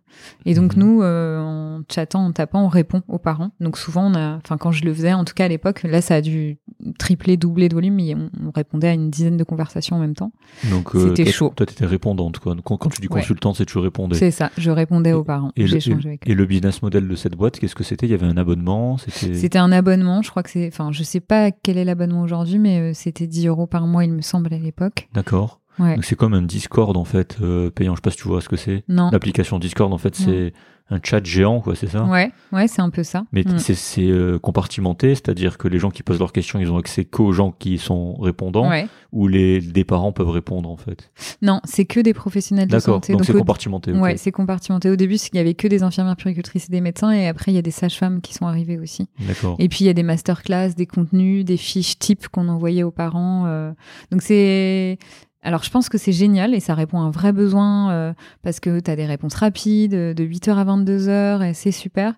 Et 0.46 0.54
donc 0.54 0.74
Mhm. 0.74 0.82
nous, 0.82 1.02
en 1.02 1.82
chattant, 1.92 2.24
en 2.24 2.32
tapant, 2.32 2.64
on 2.64 2.68
répond 2.68 3.02
aux 3.08 3.18
parents. 3.18 3.50
Donc 3.60 3.76
souvent, 3.76 4.10
on 4.10 4.14
a, 4.14 4.36
enfin 4.36 4.56
quand 4.56 4.72
je 4.72 4.84
le 4.84 4.94
faisais, 4.94 5.12
en 5.12 5.24
tout 5.24 5.34
cas 5.34 5.44
à 5.44 5.48
l'époque, 5.48 5.82
là 5.82 6.00
ça 6.00 6.14
a 6.16 6.20
dû 6.22 6.58
tripler, 6.98 7.36
doubler 7.36 7.68
de 7.68 7.74
volume, 7.74 7.94
mais 7.96 8.14
on, 8.14 8.30
on 8.46 8.50
répondait 8.50 8.88
à 8.88 8.94
une 8.94 9.10
dizaine 9.10 9.36
de 9.36 9.44
conversations 9.44 9.96
en 9.96 9.98
même 9.98 10.14
temps. 10.14 10.32
Donc, 10.70 10.90
C'était 10.94 11.24
toi- 11.24 11.32
chaud. 11.32 11.52
Toi, 11.54 11.66
tu 11.66 11.72
étais 11.74 11.86
répondante. 11.86 12.38
Quoi. 12.38 12.56
Quand, 12.64 12.76
quand 12.78 12.88
tu 12.88 13.00
dis 13.00 13.08
Ouais. 13.08 13.20
consultante, 13.20 13.56
c'est 13.56 13.66
que 13.66 13.70
tu 13.70 13.78
répondais. 13.78 14.16
C'est 14.16 14.30
ça, 14.30 14.50
je 14.56 14.70
répondais 14.70 15.12
aux 15.12 15.24
parents, 15.24 15.52
Et 15.56 15.62
le, 15.62 15.66
j'échangeais 15.66 16.08
avec 16.08 16.26
eux. 16.26 16.30
et 16.30 16.34
le 16.34 16.46
business 16.46 16.80
model 16.82 17.06
de 17.06 17.16
cette 17.16 17.34
boîte, 17.36 17.58
qu'est-ce 17.58 17.74
que 17.74 17.84
c'était? 17.84 18.06
Il 18.06 18.10
y 18.10 18.14
avait 18.14 18.26
un 18.26 18.36
abonnement 18.36 18.96
C'était 18.96 19.34
C'était 19.34 19.58
un 19.58 19.72
abonnement, 19.72 20.22
je 20.22 20.30
crois 20.30 20.42
que 20.42 20.50
c'est, 20.50 20.68
enfin, 20.68 20.90
je 20.92 21.02
sais 21.02 21.20
pas 21.20 21.50
quel 21.50 21.76
est 21.78 21.84
l'abonnement 21.84 22.22
aujourd'hui, 22.22 22.58
mais 22.58 22.94
c'était 22.94 23.26
10 23.26 23.46
euros 23.46 23.57
par 23.66 23.86
mois, 23.86 24.04
il 24.04 24.12
me 24.12 24.22
semble, 24.22 24.52
à 24.54 24.58
l'époque. 24.58 25.08
D'accord. 25.14 25.60
Ouais. 25.78 25.94
Donc 25.94 26.04
c'est 26.04 26.16
comme 26.16 26.34
un 26.34 26.42
Discord 26.42 26.96
en 26.96 27.04
fait 27.04 27.36
euh, 27.42 27.70
payant. 27.70 27.92
Je 27.94 27.98
sais 27.98 28.02
pas 28.02 28.10
si 28.10 28.16
tu 28.18 28.28
vois 28.28 28.40
ce 28.40 28.48
que 28.48 28.56
c'est. 28.56 28.84
Non. 28.88 29.10
L'application 29.12 29.58
Discord 29.58 29.92
en 29.92 29.98
fait 29.98 30.14
c'est 30.16 30.52
un 30.90 31.00
chat 31.04 31.22
géant 31.22 31.60
quoi, 31.60 31.76
c'est 31.76 31.86
ça? 31.86 32.04
Ouais, 32.04 32.32
ouais, 32.50 32.66
c'est 32.66 32.80
un 32.80 32.88
peu 32.88 33.02
ça. 33.02 33.24
Mais 33.32 33.42
Mm. 33.42 33.58
c'est 33.58 33.74
c'est, 33.74 34.06
euh, 34.08 34.38
compartimenté, 34.38 35.14
c'est-à-dire 35.14 35.58
que 35.58 35.68
les 35.68 35.78
gens 35.78 35.90
qui 35.90 36.02
posent 36.02 36.18
leurs 36.18 36.32
questions, 36.32 36.58
ils 36.60 36.70
ont 36.72 36.78
accès 36.78 37.04
qu'aux 37.04 37.30
gens 37.32 37.52
qui 37.52 37.76
sont 37.76 38.14
répondants, 38.16 38.70
Ouais. 38.70 38.88
ou 39.12 39.28
les 39.28 39.60
des 39.60 39.84
parents 39.84 40.12
peuvent 40.12 40.30
répondre 40.30 40.70
en 40.70 40.78
fait. 40.78 41.10
Non, 41.42 41.60
c'est 41.64 41.84
que 41.84 42.00
des 42.00 42.14
professionnels 42.14 42.68
de 42.68 42.72
D'accord. 42.72 42.94
santé. 42.94 43.12
Donc 43.12 43.26
c'est 43.26 43.34
au- 43.34 43.38
compartimenté. 43.38 43.92
Ouais, 43.92 44.16
c'est 44.16 44.32
compartimenté. 44.32 44.88
Au 44.88 44.96
début, 44.96 45.16
il 45.16 45.36
y 45.36 45.38
avait 45.38 45.52
que 45.52 45.68
des 45.68 45.82
infirmières 45.82 46.16
puricultrices 46.16 46.68
et 46.70 46.72
des 46.72 46.80
médecins, 46.80 47.10
et 47.12 47.28
après, 47.28 47.52
il 47.52 47.54
y 47.54 47.58
a 47.58 47.62
des 47.62 47.70
sages-femmes 47.70 48.22
qui 48.22 48.32
sont 48.32 48.46
arrivées 48.46 48.78
aussi. 48.78 49.08
D'accord. 49.26 49.56
Et 49.58 49.68
puis, 49.68 49.80
il 49.84 49.88
y 49.88 49.90
a 49.90 49.94
des 49.94 50.02
masterclass, 50.02 50.70
des 50.74 50.86
contenus, 50.86 51.44
des 51.44 51.58
fiches 51.58 51.98
types 51.98 52.28
qu'on 52.28 52.48
envoyait 52.48 52.82
aux 52.82 52.90
parents. 52.90 53.44
euh. 53.46 53.72
Donc, 54.10 54.22
c'est. 54.22 54.98
Alors, 55.42 55.62
je 55.62 55.70
pense 55.70 55.88
que 55.88 55.98
c'est 55.98 56.12
génial 56.12 56.54
et 56.54 56.60
ça 56.60 56.74
répond 56.74 56.98
à 56.98 57.02
un 57.02 57.10
vrai 57.10 57.32
besoin 57.32 57.92
euh, 57.92 58.12
parce 58.42 58.58
que 58.60 58.80
tu 58.80 58.90
as 58.90 58.96
des 58.96 59.06
réponses 59.06 59.34
rapides 59.34 59.94
euh, 59.94 60.14
de 60.14 60.24
8h 60.24 60.54
à 60.54 60.64
22h 60.64 61.48
et 61.48 61.54
c'est 61.54 61.70
super. 61.72 62.14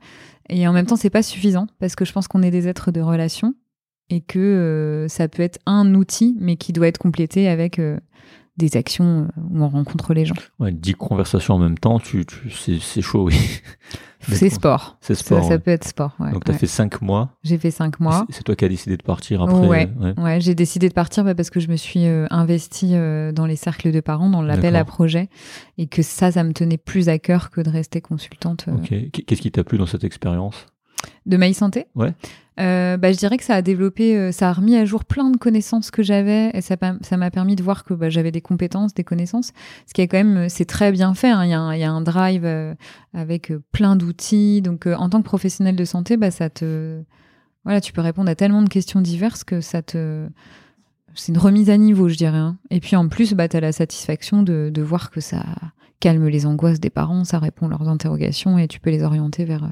Et 0.49 0.67
en 0.67 0.73
même 0.73 0.87
temps, 0.87 0.97
c'est 0.97 1.11
pas 1.11 1.23
suffisant 1.23 1.67
parce 1.79 1.95
que 1.95 2.05
je 2.05 2.13
pense 2.13 2.29
qu'on 2.29 2.43
est 2.43 2.51
des 2.51 2.67
êtres 2.67 2.91
de 2.91 3.01
relation 3.01 3.55
et 4.09 4.21
que 4.21 4.39
euh, 4.39 5.09
ça 5.09 5.29
peut 5.29 5.43
être 5.43 5.59
un 5.67 5.95
outil, 5.95 6.37
mais 6.41 6.57
qui 6.57 6.73
doit 6.73 6.89
être 6.89 6.99
complété 6.99 7.49
avec 7.49 7.79
des 8.61 8.77
actions 8.77 9.29
euh, 9.37 9.41
où 9.51 9.63
on 9.65 9.69
rencontre 9.69 10.15
les 10.15 10.25
gens. 10.25 10.35
Ouais, 10.59 10.71
10 10.73 10.95
conversations 10.95 11.55
en 11.55 11.59
même 11.59 11.79
temps, 11.79 11.99
tu, 11.99 12.25
tu 12.25 12.51
c'est 12.51 13.03
chaud 13.03 13.25
oui. 13.25 13.37
C'est 14.29 14.51
sport. 14.51 14.99
C'est 15.01 15.15
Ça, 15.15 15.25
sport. 15.25 15.43
ça 15.45 15.49
ouais. 15.51 15.59
peut 15.59 15.71
être 15.71 15.89
sport. 15.89 16.15
Ouais, 16.21 16.31
Donc 16.31 16.45
tu 16.45 16.51
as 16.51 16.55
ouais. 16.55 16.61
fait 16.61 16.67
5 16.67 17.01
mois. 17.01 17.31
J'ai 17.43 17.57
fait 17.57 17.71
cinq 17.71 18.01
mois. 18.01 18.27
C'est- 18.29 18.43
toi 18.43 18.55
qui 18.55 18.67
as 18.67 18.69
décidé 18.69 18.99
de 18.99 19.03
partir 19.03 19.41
après. 19.41 19.67
Ouais. 19.67 19.91
ouais. 19.99 20.13
Ouais, 20.21 20.41
j'ai 20.43 20.55
décidé 20.55 20.91
de 20.91 20.93
partir 20.93 21.25
bah, 21.25 21.35
parce 21.35 21.49
que 21.49 21.59
je 21.59 21.69
me 21.69 21.77
suis 21.77 22.05
euh, 22.05 22.27
investie 22.29 22.91
euh, 22.97 23.33
dans 23.33 23.47
les 23.47 23.57
cercles 23.57 23.91
de 23.93 24.01
parents, 24.01 24.29
dans 24.29 24.43
l'appel 24.43 24.77
à 24.77 24.85
projet, 24.85 25.31
et 25.79 25.87
que 25.87 26.03
ça, 26.03 26.31
ça 26.31 26.45
me 26.45 26.53
tenait 26.53 26.77
plus 26.77 27.09
à 27.09 27.19
cœur 27.19 27.51
que 27.51 27.63
de 27.63 27.71
rester 27.71 28.03
consultante 28.03 28.67
euh, 28.69 28.77
Qu'est-ce 29.11 29.41
qui 29.41 29.51
t'a 29.51 29.65
plu 29.65 29.79
dans 29.79 29.87
cette 29.87 30.05
expérience? 30.05 30.67
De 31.25 31.39
Maï 31.39 31.55
Santé. 31.55 31.87
Ouais. 31.95 32.13
Euh, 32.61 32.97
bah, 32.97 33.11
je 33.13 33.17
dirais 33.17 33.39
que 33.39 33.45
ça 33.45 33.55
a 33.55 33.63
développé, 33.63 34.17
euh, 34.17 34.33
ça 34.33 34.51
a 34.51 34.53
remis 34.53 34.77
à 34.77 34.85
jour 34.85 35.05
plein 35.05 35.31
de 35.31 35.37
connaissances 35.39 35.91
que 35.91 36.03
j'avais, 36.03 36.51
et 36.53 36.61
ça 36.61 36.77
m'a 37.17 37.31
permis 37.31 37.57
de 37.57 37.63
voir 37.63 37.85
que 37.85 37.95
bah, 37.95 38.11
j'avais 38.11 38.31
des 38.33 38.41
compétences, 38.43 38.93
des 38.93 39.05
connaissances. 39.05 39.53
Ce 39.87 39.95
qui 39.95 40.03
est 40.03 40.09
quand 40.09 40.19
même, 40.19 40.37
euh, 40.37 40.47
c'est 40.49 40.67
très 40.67 40.93
bien 40.93 41.15
fait. 41.15 41.31
hein. 41.31 41.45
Il 41.45 41.51
y, 41.51 41.85
a 41.85 41.91
un- 41.91 42.01
drive 42.03 42.47
avec 43.15 43.53
plein 43.73 43.97
d'outils. 43.97 44.63
Donc, 44.63 44.87
en 44.87 45.09
tant 45.09 45.19
que 45.19 45.25
professionnel 45.25 45.77
de 45.77 45.85
santé, 45.85 46.17
bah, 46.17 46.31
ça 46.31 46.51
te, 46.51 47.01
voilà, 47.65 47.81
tu 47.81 47.93
peux 47.93 48.01
répondre 48.01 48.31
à 48.31 48.35
tellement 48.35 48.63
de 48.63 48.69
questions 48.69 49.01
diverses 49.01 49.45
que 49.45 49.61
ça 49.61 49.83
te, 49.83 50.29
c'est 51.15 51.33
une 51.33 51.39
remise 51.39 51.71
à 51.71 51.77
niveau, 51.79 52.09
je 52.09 52.17
dirais. 52.17 52.37
hein. 52.39 52.59
Et 52.71 52.81
puis 52.81 52.97
en 52.97 53.09
plus, 53.09 53.35
tu 53.37 53.57
as 53.57 53.61
la 53.61 53.73
satisfaction 53.73 54.43
de 54.43 54.83
voir 54.83 55.11
que 55.11 55.21
ça, 55.21 55.45
calme 56.01 56.27
les 56.29 56.47
angoisses 56.47 56.81
des 56.81 56.91
parents, 56.91 57.25
ça 57.25 57.39
répond 57.39 57.67
à 57.67 57.71
leurs 57.71 57.89
interrogations 57.89 58.59
et 58.59 58.67
tu 58.67 58.81
peux 58.81 58.91
les 58.91 59.03
orienter 59.03 59.45
vers, 59.45 59.71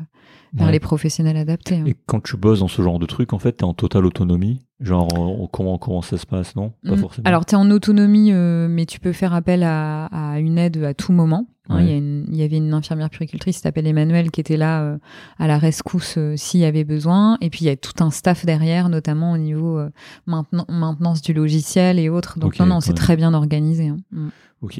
vers 0.54 0.66
Ouais. 0.66 0.72
les 0.72 0.80
professionnels 0.80 1.36
adaptés. 1.36 1.76
hein. 1.76 1.84
Et 1.86 1.94
quand 2.06 2.22
tu 2.22 2.36
bosses 2.36 2.60
dans 2.60 2.68
ce 2.68 2.80
genre 2.82 2.98
de 2.98 3.06
truc, 3.06 3.32
en 3.32 3.38
fait, 3.38 3.52
t'es 3.52 3.64
en 3.64 3.74
totale 3.74 4.06
autonomie? 4.06 4.60
Genre, 4.80 5.08
euh, 5.18 5.46
comment, 5.50 5.76
comment 5.76 6.02
ça 6.02 6.16
se 6.18 6.24
passe, 6.26 6.54
non? 6.54 6.72
Pas 6.84 6.92
Mm. 6.94 6.98
forcément. 6.98 7.26
Alors, 7.26 7.44
tu 7.44 7.54
es 7.54 7.58
en 7.58 7.68
autonomie, 7.70 8.30
euh, 8.32 8.68
mais 8.70 8.86
tu 8.86 9.00
peux 9.00 9.12
faire 9.12 9.34
appel 9.34 9.64
à, 9.64 10.04
à 10.06 10.38
une 10.38 10.56
aide 10.56 10.82
à 10.84 10.94
tout 10.94 11.12
moment. 11.12 11.48
hein. 11.68 11.76
Ouais. 11.76 11.98
Il, 11.98 12.36
y 12.36 12.42
avait 12.44 12.56
une 12.58 12.72
infirmière 12.72 13.10
puricultrice 13.10 13.56
qui 13.56 13.62
s'appelle 13.62 13.86
Emmanuel 13.88 14.30
qui 14.30 14.40
était 14.40 14.56
là 14.56 14.82
euh, 14.82 14.98
à 15.38 15.48
la 15.48 15.58
rescousse 15.58 16.14
euh, 16.16 16.34
s'il 16.36 16.60
y 16.60 16.64
avait 16.64 16.84
besoin. 16.84 17.36
Et 17.40 17.50
puis, 17.50 17.64
il 17.64 17.66
y 17.66 17.70
a 17.70 17.76
tout 17.76 18.02
un 18.02 18.10
staff 18.10 18.46
derrière, 18.46 18.88
notamment 18.88 19.32
au 19.32 19.36
niveau 19.38 19.80
maintenance 20.26 21.22
du 21.22 21.32
logiciel 21.32 21.98
et 21.98 22.08
autres. 22.08 22.38
Donc, 22.38 22.50
Ok, 22.54 22.60
non, 22.60 22.66
non, 22.66 22.80
c'est 22.80 22.90
ouais. 22.90 22.94
très 22.96 23.16
bien 23.16 23.34
organisé. 23.34 23.88
hein. 23.88 23.96
Mm. 24.12 24.28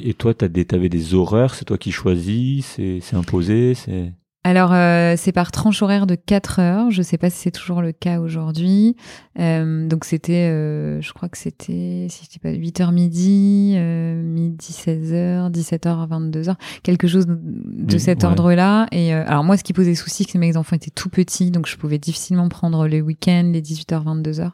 Et 0.02 0.14
toi, 0.14 0.34
t'as 0.34 0.48
des, 0.48 0.64
t'avais 0.64 0.88
des 0.88 1.14
horaires, 1.14 1.54
c'est 1.54 1.64
toi 1.64 1.78
qui 1.78 1.92
choisis, 1.92 2.66
c'est 2.76 3.14
imposé, 3.14 3.74
c'est. 3.74 4.12
Alors, 4.48 4.72
euh, 4.72 5.12
c'est 5.18 5.32
par 5.32 5.52
tranche 5.52 5.82
horaire 5.82 6.06
de 6.06 6.14
4 6.14 6.58
heures. 6.58 6.90
Je 6.90 7.02
sais 7.02 7.18
pas 7.18 7.28
si 7.28 7.36
c'est 7.36 7.50
toujours 7.50 7.82
le 7.82 7.92
cas 7.92 8.18
aujourd'hui. 8.18 8.96
Euh, 9.38 9.86
donc, 9.86 10.06
c'était, 10.06 10.48
euh, 10.50 11.02
je 11.02 11.12
crois 11.12 11.28
que 11.28 11.36
c'était, 11.36 12.06
si 12.08 12.24
je 12.24 12.30
dis 12.30 12.38
pas, 12.38 12.50
8h 12.52 12.90
midi, 12.90 13.74
euh, 13.76 14.22
midi 14.22 14.72
16h, 14.72 15.50
17h, 15.50 16.08
22h, 16.08 16.54
quelque 16.82 17.06
chose 17.06 17.26
de 17.26 17.92
Oui, 17.92 18.00
cet 18.00 18.20
ouais. 18.22 18.24
ordre-là. 18.24 18.86
Et 18.90 19.12
euh, 19.14 19.22
alors, 19.26 19.44
moi, 19.44 19.58
ce 19.58 19.64
qui 19.64 19.74
posait 19.74 19.94
souci, 19.94 20.24
c'est 20.24 20.32
que 20.32 20.38
mes 20.38 20.56
enfants 20.56 20.76
étaient 20.76 20.90
tout 20.90 21.10
petits, 21.10 21.50
donc 21.50 21.66
je 21.66 21.76
pouvais 21.76 21.98
difficilement 21.98 22.48
prendre 22.48 22.86
les 22.86 23.02
week-ends, 23.02 23.50
les 23.52 23.60
18h, 23.60 24.02
22h. 24.02 24.52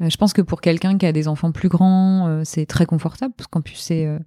Euh, 0.00 0.10
je 0.10 0.16
pense 0.16 0.32
que 0.32 0.42
pour 0.42 0.60
quelqu'un 0.60 0.96
qui 0.96 1.06
a 1.06 1.12
des 1.12 1.26
enfants 1.26 1.50
plus 1.50 1.68
grands, 1.68 2.28
euh, 2.28 2.42
c'est 2.44 2.66
très 2.66 2.86
confortable, 2.86 3.34
parce 3.36 3.48
qu'en 3.48 3.62
plus, 3.62 3.74
c'est 3.78 4.06
euh, 4.06 4.20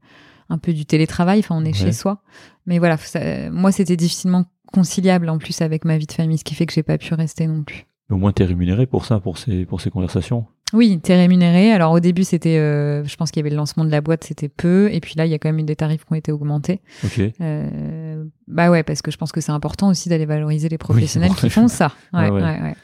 un 0.49 0.57
peu 0.57 0.73
du 0.73 0.85
télétravail, 0.85 1.39
enfin, 1.39 1.55
on 1.57 1.63
est 1.63 1.67
Ouais. 1.67 1.73
chez 1.73 1.93
soi. 1.93 2.21
Mais 2.65 2.77
voilà, 2.79 2.97
ça- 2.97 3.49
moi, 3.51 3.71
c'était 3.71 3.95
difficilement 3.95 4.43
conciliable 4.71 5.29
en 5.29 5.37
plus 5.37 5.61
avec 5.61 5.85
ma 5.85 5.97
vie 5.97 6.05
de 6.07 6.11
famille, 6.11 6.37
ce 6.37 6.43
qui 6.43 6.55
fait 6.55 6.65
que 6.65 6.73
j'ai 6.73 6.83
pas 6.83 6.97
pu 6.97 7.13
rester 7.13 7.47
non 7.47 7.63
plus. 7.63 7.85
Mais 8.09 8.15
au 8.15 8.19
moins, 8.19 8.31
t'es 8.31 8.45
rémunéré 8.45 8.85
pour 8.85 9.05
ça, 9.05 9.19
pour 9.19 9.37
ces, 9.37 9.65
pour 9.65 9.81
ces 9.81 9.89
conversations. 9.89 10.45
Oui, 10.73 10.99
t'es 11.01 11.15
rémunéré. 11.15 11.71
Alors 11.71 11.93
au 11.93 11.99
début, 12.01 12.23
c'était, 12.25 12.57
euh, 12.57 13.03
je 13.05 13.15
pense 13.15 13.31
qu'il 13.31 13.39
y 13.39 13.43
avait 13.43 13.49
le 13.51 13.55
lancement 13.55 13.85
de 13.85 13.89
la 13.89 14.01
boîte, 14.01 14.25
c'était 14.25 14.49
peu, 14.49 14.89
et 14.91 14.99
puis 14.99 15.13
là, 15.15 15.25
il 15.25 15.31
y 15.31 15.33
a 15.33 15.39
quand 15.39 15.47
même 15.49 15.59
eu 15.59 15.63
des 15.63 15.77
tarifs 15.77 16.03
qui 16.03 16.11
ont 16.11 16.15
été 16.15 16.31
augmentés. 16.31 16.81
Ok. 17.05 17.21
Euh, 17.39 18.23
bah 18.47 18.69
ouais, 18.69 18.83
parce 18.83 19.01
que 19.01 19.09
je 19.09 19.17
pense 19.17 19.31
que 19.31 19.39
c'est 19.39 19.53
important 19.53 19.87
aussi 19.87 20.09
d'aller 20.09 20.25
valoriser 20.25 20.67
les 20.67 20.77
professionnels 20.77 21.33
qui 21.35 21.49
font 21.49 21.67
ça. 21.69 21.93
Ouais, 22.13 22.29
Ouais, 22.29 22.31
ouais, 22.31 22.41
ouais. 22.41 22.61
ouais. 22.61 22.75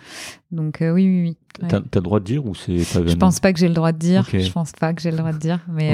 Donc 0.52 0.82
euh, 0.82 0.92
oui, 0.92 1.06
oui, 1.08 1.22
oui. 1.24 1.38
T'as, 1.68 1.82
t'as 1.82 2.00
le 2.00 2.04
droit 2.04 2.20
de 2.20 2.26
dire 2.26 2.46
ou 2.46 2.56
c'est 2.56 2.78
pas 2.94 3.06
Je 3.06 3.16
pense 3.16 3.40
pas 3.40 3.52
que 3.54 3.60
j'ai 3.60 3.68
le 3.68 3.74
droit 3.74 3.92
de 3.92 3.98
dire. 3.98 4.22
Ok. 4.28 4.40
Je 4.40 4.52
pense 4.52 4.72
pas 4.72 4.94
que 4.94 5.02
j'ai 5.02 5.12
le 5.12 5.18
droit 5.18 5.34
de 5.34 5.38
dire, 5.40 5.60
mais 5.70 5.92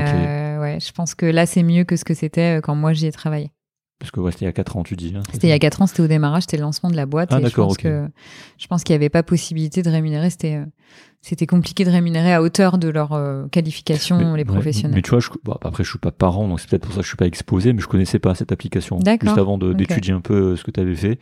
ouais, 0.60 0.78
je 0.80 0.92
pense 0.92 1.16
que 1.16 1.26
là, 1.26 1.46
c'est 1.48 1.64
mieux 1.64 1.84
que 1.86 1.96
ce 1.96 2.06
que 2.06 2.14
c'était 2.14 2.60
quand 2.64 2.76
moi 2.76 2.94
j'y 2.94 3.08
ai 3.08 3.12
travaillé. 3.12 3.52
Parce 4.00 4.12
que 4.12 4.22
ouais, 4.22 4.32
c'était 4.32 4.46
il 4.46 4.48
y 4.48 4.50
a 4.50 4.54
4 4.54 4.78
ans, 4.78 4.84
tu 4.84 4.96
dis. 4.96 5.14
hein, 5.16 5.24
C'était 5.34 5.48
il 5.48 5.50
y 5.50 5.54
a 5.54 5.60
4 5.60 5.82
ans, 5.82 5.88
c'était 5.88 6.02
au 6.02 6.08
démarrage, 6.08 6.44
c'était 6.44 6.56
le 6.56 6.64
lancement 6.64 6.90
de 6.90 6.96
la 6.96 7.06
boîte. 7.06 7.30
Ah, 7.34 7.36
et 7.36 7.40
je 7.40 7.44
d'accord, 7.48 7.68
pense 7.68 7.78
que 7.78 8.08
je 8.58 8.68
pense 8.68 8.84
qu'il 8.86 8.94
n'y 8.94 8.96
avait 8.96 9.10
pas 9.10 9.24
possibilité 9.24 9.82
de 9.82 9.90
rémunérer. 9.90 10.30
C'était 10.30 10.56
euh, 10.56 10.66
c'était 11.22 11.46
compliqué 11.46 11.84
de 11.84 11.90
rémunérer 11.90 12.34
à 12.34 12.42
hauteur 12.42 12.78
de 12.78 12.88
leur 12.88 13.12
euh, 13.12 13.46
qualification 13.50 14.18
Mais- 14.32 14.38
les 14.38 14.46
professionnels. 14.46 14.96
Mais 14.96 15.02
tu 15.02 15.10
vois, 15.10 15.20
je, 15.20 15.28
bon, 15.44 15.58
après, 15.62 15.84
je 15.84 15.90
suis 15.90 16.00
pas 16.00 16.12
parent, 16.14 16.48
donc 16.48 16.62
c'est 16.62 16.70
peut-être 16.70 16.84
pour 16.84 16.94
ça 16.94 17.00
que 17.00 17.04
je 17.04 17.10
suis 17.10 17.18
pas 17.18 17.26
exposé, 17.28 17.74
mais 17.74 17.82
je 17.82 17.88
connaissais 17.88 18.20
pas 18.20 18.36
cette 18.36 18.54
application. 18.54 19.00
D'accord. 19.00 19.28
Juste 19.30 19.38
avant 19.40 19.58
d'étudier 19.58 20.14
un 20.14 20.22
peu 20.22 20.52
euh, 20.52 20.56
ce 20.56 20.64
que 20.64 20.72
tu 20.72 20.80
avais 20.80 20.96
fait, 20.96 21.20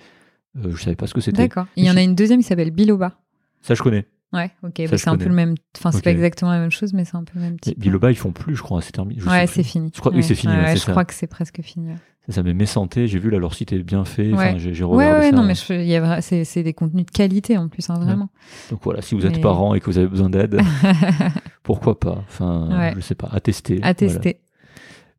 euh, 0.64 0.72
je 0.76 0.84
savais 0.84 0.96
pas 0.96 1.08
ce 1.08 1.16
que 1.16 1.22
c'était. 1.22 1.38
D'accord. 1.48 1.66
Il 1.78 1.84
y 1.84 1.90
en 1.90 1.98
a 1.98 2.04
une 2.04 2.14
deuxième 2.14 2.42
qui 2.42 2.46
s'appelle 2.48 2.70
Biloba. 2.70 3.14
Ça, 3.62 3.74
je 3.74 3.82
connais. 3.82 4.06
Ouais, 4.34 4.52
ok. 4.62 4.82
Bah, 4.92 4.98
c'est 5.00 5.08
un 5.10 5.18
peu 5.18 5.30
le 5.30 5.34
même. 5.34 5.56
Enfin, 5.78 5.90
c'est 5.92 5.98
Ok. 6.00 6.04
pas 6.04 6.12
exactement 6.12 6.52
la 6.52 6.60
même 6.60 6.70
chose, 6.70 6.94
mais 6.94 7.06
c'est 7.06 7.16
un 7.16 7.24
peu 7.24 7.32
le 7.36 7.42
même 7.42 7.60
type. 7.60 7.80
Biloba, 7.80 8.12
ils 8.12 8.18
font 8.18 8.32
plus, 8.34 8.56
je 8.56 8.62
crois, 8.62 8.84
c'est 8.84 8.92
terminé. 8.92 9.20
je 9.20 9.28
ouais, 9.28 9.48
c'est 9.48 9.64
fini. 9.64 9.90
Je 9.96 10.00
crois- 10.00 10.12
oui, 10.14 10.22
c'est 10.22 10.36
fini, 10.36 10.54
Ouais, 10.54 10.64
ouais, 10.64 10.76
je 10.76 10.82
ça. 10.82 10.92
crois 10.92 11.06
que 11.06 11.14
c'est 11.16 11.28
presque 11.28 11.62
fini. 11.64 11.90
Ouais. 12.28 12.34
Ça, 12.34 12.44
mais 12.44 12.54
mes 12.54 12.66
santé, 12.66 13.08
j'ai 13.08 13.20
vu 13.20 13.30
là, 13.30 13.40
leur 13.40 13.54
site 13.54 13.72
est 13.74 13.80
bien 13.84 14.04
fait. 14.06 14.34
Enfin, 14.34 14.54
Ouais. 14.54 14.60
j'ai, 14.60 14.74
j'ai 14.74 14.84
Ouais, 14.84 15.06
regardé 15.06 15.26
ouais, 15.26 15.30
ça. 15.32 15.36
non, 15.38 15.44
mais 15.44 15.56
je- 15.56 15.74
il 15.74 15.88
y 15.88 15.96
a 15.96 16.22
c'est 16.22 16.44
c'est 16.44 16.64
des 16.64 16.74
contenus 16.74 17.06
de 17.06 17.12
qualité 17.12 17.58
en 17.58 17.68
plus, 17.70 17.90
hein, 17.90 18.00
vraiment. 18.00 18.30
Donc 18.72 18.80
voilà, 18.84 19.02
si 19.02 19.16
vous 19.16 19.26
êtes 19.26 19.36
Mais- 19.36 19.42
parent 19.42 19.74
et 19.76 19.80
que 19.80 19.86
vous 19.86 19.98
avez 19.98 20.08
besoin 20.08 20.30
d'aide, 20.30 20.60
pourquoi 21.64 22.00
pas 22.00 22.24
Enfin, 22.28 22.68
Ouais. 22.72 22.94
je 22.96 23.02
sais 23.02 23.16
pas, 23.16 23.30
à 23.32 23.40
tester. 23.40 23.76
À 23.76 23.80
Voilà. 23.80 23.94
tester. 23.96 24.40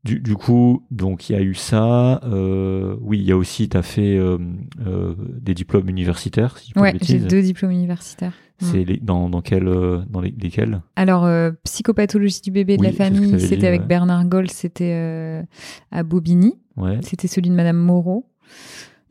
Du, 0.04 0.20
du 0.20 0.36
coup, 0.36 0.84
donc 0.90 1.28
il 1.28 1.32
y 1.32 1.36
a 1.36 1.42
eu 1.42 1.54
ça. 1.54 2.20
euh, 2.24 2.96
oui, 3.00 3.18
il 3.18 3.24
y 3.24 3.32
a 3.32 3.36
aussi, 3.36 3.68
tu 3.68 3.76
as 3.76 3.82
fait 3.82 4.16
euh, 4.16 4.38
euh, 4.86 5.14
des 5.40 5.54
diplômes 5.54 5.88
universitaires, 5.88 6.56
si 6.58 6.72
Ouais, 6.76 6.96
j'ai 7.02 7.18
deux 7.18 7.42
diplômes 7.42 7.72
universitaires. 7.72 8.32
C'est 8.60 8.84
dans, 9.04 9.28
dans, 9.28 9.40
quel, 9.40 9.64
dans 10.08 10.20
les, 10.20 10.34
lesquels? 10.36 10.80
Alors, 10.96 11.28
psychopathologie 11.62 12.40
du 12.40 12.50
bébé 12.50 12.74
et 12.74 12.76
de 12.76 12.82
Oui, 12.82 12.88
la 12.88 12.92
famille, 12.92 13.40
c'était 13.40 13.68
avec 13.68 13.82
ouais. 13.82 13.86
Bernard 13.86 14.24
Gold, 14.24 14.50
c'était 14.50 15.44
à 15.92 16.02
Bobigny. 16.02 16.54
Ouais. 16.76 16.98
C'était 17.02 17.28
celui 17.28 17.50
de 17.50 17.54
Madame 17.54 17.76
Moreau. 17.76 18.26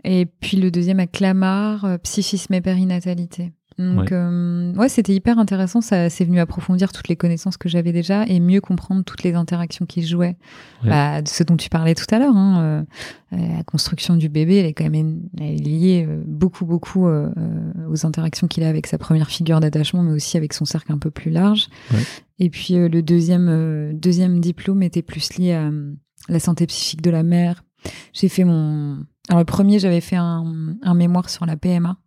Et 0.04 0.26
puis 0.26 0.58
le 0.58 0.70
deuxième 0.72 1.00
à 1.00 1.08
Clamart, 1.08 1.98
psychisme 2.04 2.54
et 2.54 2.62
périnatalité. 2.62 3.52
Donc, 3.80 4.00
Ouais. 4.00 4.08
euh, 4.14 4.74
ouais, 4.74 4.90
c'était 4.90 5.14
hyper 5.14 5.38
intéressant. 5.38 5.82
Ça, 5.82 6.10
c'est 6.10 6.26
venu 6.26 6.40
approfondir 6.40 6.92
toutes 6.92 7.08
les 7.10 7.16
connaissances 7.16 7.58
que 7.58 7.70
j'avais 7.70 7.92
déjà 7.92 8.26
et 8.26 8.40
mieux 8.40 8.60
comprendre 8.60 9.04
toutes 9.04 9.22
les 9.24 9.36
interactions 9.36 9.86
qui 9.86 10.02
se 10.02 10.10
jouaient. 10.10 10.36
Ouais. 10.84 10.90
Bah, 10.90 11.22
de 11.22 11.28
ce 11.28 11.44
dont 11.44 11.58
tu 11.58 11.70
parlais 11.70 11.94
tout 11.94 12.06
à 12.10 12.18
l'heure. 12.18 12.36
Hein, 12.36 12.86
euh, 13.34 13.38
la 13.38 13.64
construction 13.64 14.16
du 14.16 14.30
bébé, 14.30 14.56
elle 14.58 14.66
est 14.66 14.74
quand 14.74 14.90
même 14.90 15.22
elle 15.40 15.54
est 15.54 15.56
liée 15.58 16.06
euh, 16.08 16.24
beaucoup, 16.26 16.66
beaucoup 16.66 17.08
euh, 17.08 17.30
euh, 17.38 17.88
aux 17.90 18.06
interactions 18.06 18.48
qu'il 18.48 18.64
a 18.64 18.70
avec 18.70 18.88
sa 18.88 18.98
première 18.98 19.30
figure 19.30 19.60
d'attachement, 19.60 20.02
mais 20.02 20.12
aussi 20.14 20.38
avec 20.38 20.54
son 20.54 20.66
cercle 20.66 20.92
un 20.92 20.98
peu 20.98 21.12
plus 21.12 21.30
large. 21.30 21.68
Ouais. 21.94 22.00
Et 22.40 22.50
puis 22.50 22.76
euh, 22.76 22.88
le 22.90 23.02
deuxième, 23.04 23.48
euh, 23.50 23.92
deuxième 23.94 24.40
diplôme 24.40 24.82
était 24.82 25.02
plus 25.04 25.38
lié 25.38 25.54
à 25.54 25.66
euh, 25.66 25.94
la 26.30 26.40
santé 26.40 26.66
psychique 26.68 27.02
de 27.04 27.12
la 27.12 27.22
mère. 27.24 27.64
J'ai 28.14 28.28
fait 28.30 28.44
mon. 28.44 29.06
Alors 29.30 29.40
le 29.40 29.46
premier, 29.46 29.78
j'avais 29.78 30.02
fait 30.02 30.16
un, 30.16 30.76
un 30.82 30.94
mémoire 30.96 31.30
sur 31.30 31.46
la 31.46 31.58
PMA 31.58 31.98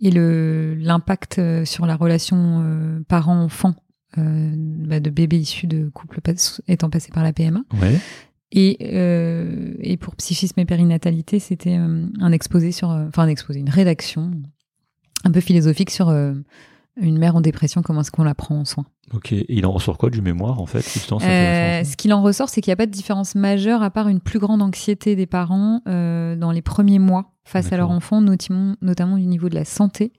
Et 0.00 0.10
le 0.10 0.74
l'impact 0.78 1.38
euh, 1.38 1.64
sur 1.64 1.86
la 1.86 1.96
relation 1.96 2.62
euh, 2.64 3.00
parent-enfant 3.06 3.74
euh, 4.18 4.52
bah, 4.56 5.00
de 5.00 5.08
bébés 5.10 5.38
issus 5.38 5.66
de 5.66 5.88
couples 5.88 6.20
pas- 6.20 6.32
étant 6.68 6.90
passés 6.90 7.10
par 7.12 7.22
la 7.22 7.32
PMA. 7.32 7.62
Ouais. 7.80 7.98
Et, 8.50 8.76
euh, 8.92 9.72
et 9.80 9.96
pour 9.96 10.14
psychisme 10.16 10.60
et 10.60 10.64
périnatalité, 10.66 11.38
c'était 11.38 11.74
un 11.74 12.32
exposé 12.32 12.70
sur, 12.72 12.88
enfin 12.90 13.22
un 13.22 13.28
exposé, 13.28 13.60
une 13.60 13.70
rédaction 13.70 14.30
un 15.24 15.30
peu 15.30 15.40
philosophique 15.40 15.90
sur 15.90 16.10
une 16.10 17.16
mère 17.18 17.34
en 17.36 17.40
dépression, 17.40 17.80
comment 17.80 18.02
est-ce 18.02 18.10
qu'on 18.10 18.24
la 18.24 18.34
prend 18.34 18.56
en 18.58 18.64
soin. 18.66 18.84
Ok. 19.14 19.32
Et 19.32 19.46
il 19.48 19.64
en 19.64 19.72
ressort 19.72 19.96
quoi 19.96 20.10
du 20.10 20.20
mémoire, 20.20 20.60
en 20.60 20.66
fait 20.66 20.82
justement, 20.82 21.18
c'est 21.20 21.26
Euh, 21.26 21.28
intéressant, 21.78 21.90
ce 21.92 21.96
qu'il 21.96 22.12
en 22.12 22.22
ressort, 22.22 22.48
c'est 22.50 22.60
qu'il 22.60 22.70
n'y 22.70 22.74
a 22.74 22.76
pas 22.76 22.84
de 22.86 22.90
différence 22.90 23.34
majeure 23.34 23.82
à 23.82 23.90
part 23.90 24.08
une 24.08 24.20
plus 24.20 24.38
grande 24.38 24.60
anxiété 24.60 25.16
des 25.16 25.26
parents 25.26 25.80
euh, 25.88 26.36
dans 26.36 26.50
les 26.52 26.60
premiers 26.62 26.98
mois 26.98 27.31
face 27.44 27.72
à 27.72 27.76
leur 27.76 27.90
enfant, 27.90 28.20
notamment, 28.20 28.76
notamment 28.82 29.18
du 29.18 29.26
niveau 29.26 29.48
de 29.48 29.54
la 29.54 29.64
santé, 29.64 30.12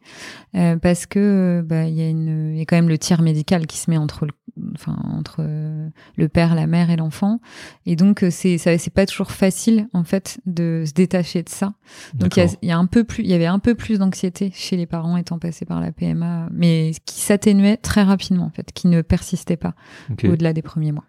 euh, 0.55 0.75
parce 0.77 1.05
que 1.05 1.19
euh, 1.19 1.63
bah, 1.63 1.85
il 1.85 1.95
y 1.95 2.01
a 2.01 2.09
une, 2.09 2.55
y 2.55 2.61
a 2.61 2.65
quand 2.65 2.75
même 2.75 2.89
le 2.89 2.97
tiers 2.97 3.21
médical 3.21 3.65
qui 3.65 3.77
se 3.77 3.89
met 3.89 3.97
entre 3.97 4.25
le, 4.25 4.31
enfin 4.75 4.97
entre 5.05 5.37
euh, 5.39 5.89
le 6.17 6.27
père, 6.27 6.53
la 6.53 6.67
mère 6.67 6.89
et 6.89 6.97
l'enfant, 6.97 7.39
et 7.85 7.95
donc 7.95 8.23
euh, 8.23 8.29
c'est 8.29 8.57
ça, 8.57 8.77
c'est 8.77 8.93
pas 8.93 9.05
toujours 9.05 9.31
facile 9.31 9.87
en 9.93 10.03
fait 10.03 10.41
de 10.45 10.83
se 10.85 10.93
détacher 10.93 11.43
de 11.43 11.49
ça. 11.49 11.73
Donc 12.13 12.35
il 12.35 12.41
y, 12.41 12.43
a, 12.43 12.49
y 12.61 12.71
un 12.71 12.85
peu 12.85 13.05
plus, 13.05 13.23
il 13.23 13.29
y 13.29 13.33
avait 13.33 13.45
un 13.45 13.59
peu 13.59 13.73
plus 13.73 13.99
d'anxiété 13.99 14.51
chez 14.53 14.75
les 14.75 14.85
parents 14.85 15.15
étant 15.15 15.39
passés 15.39 15.65
par 15.65 15.79
la 15.79 15.91
PMA, 15.91 16.49
mais 16.51 16.91
qui 17.05 17.21
s'atténuait 17.21 17.77
très 17.77 18.03
rapidement 18.03 18.45
en 18.45 18.51
fait, 18.51 18.71
qui 18.73 18.87
ne 18.87 19.01
persistait 19.01 19.57
pas 19.57 19.75
au-delà 20.23 20.51
des 20.51 20.61
premiers 20.61 20.91
mois. 20.91 21.05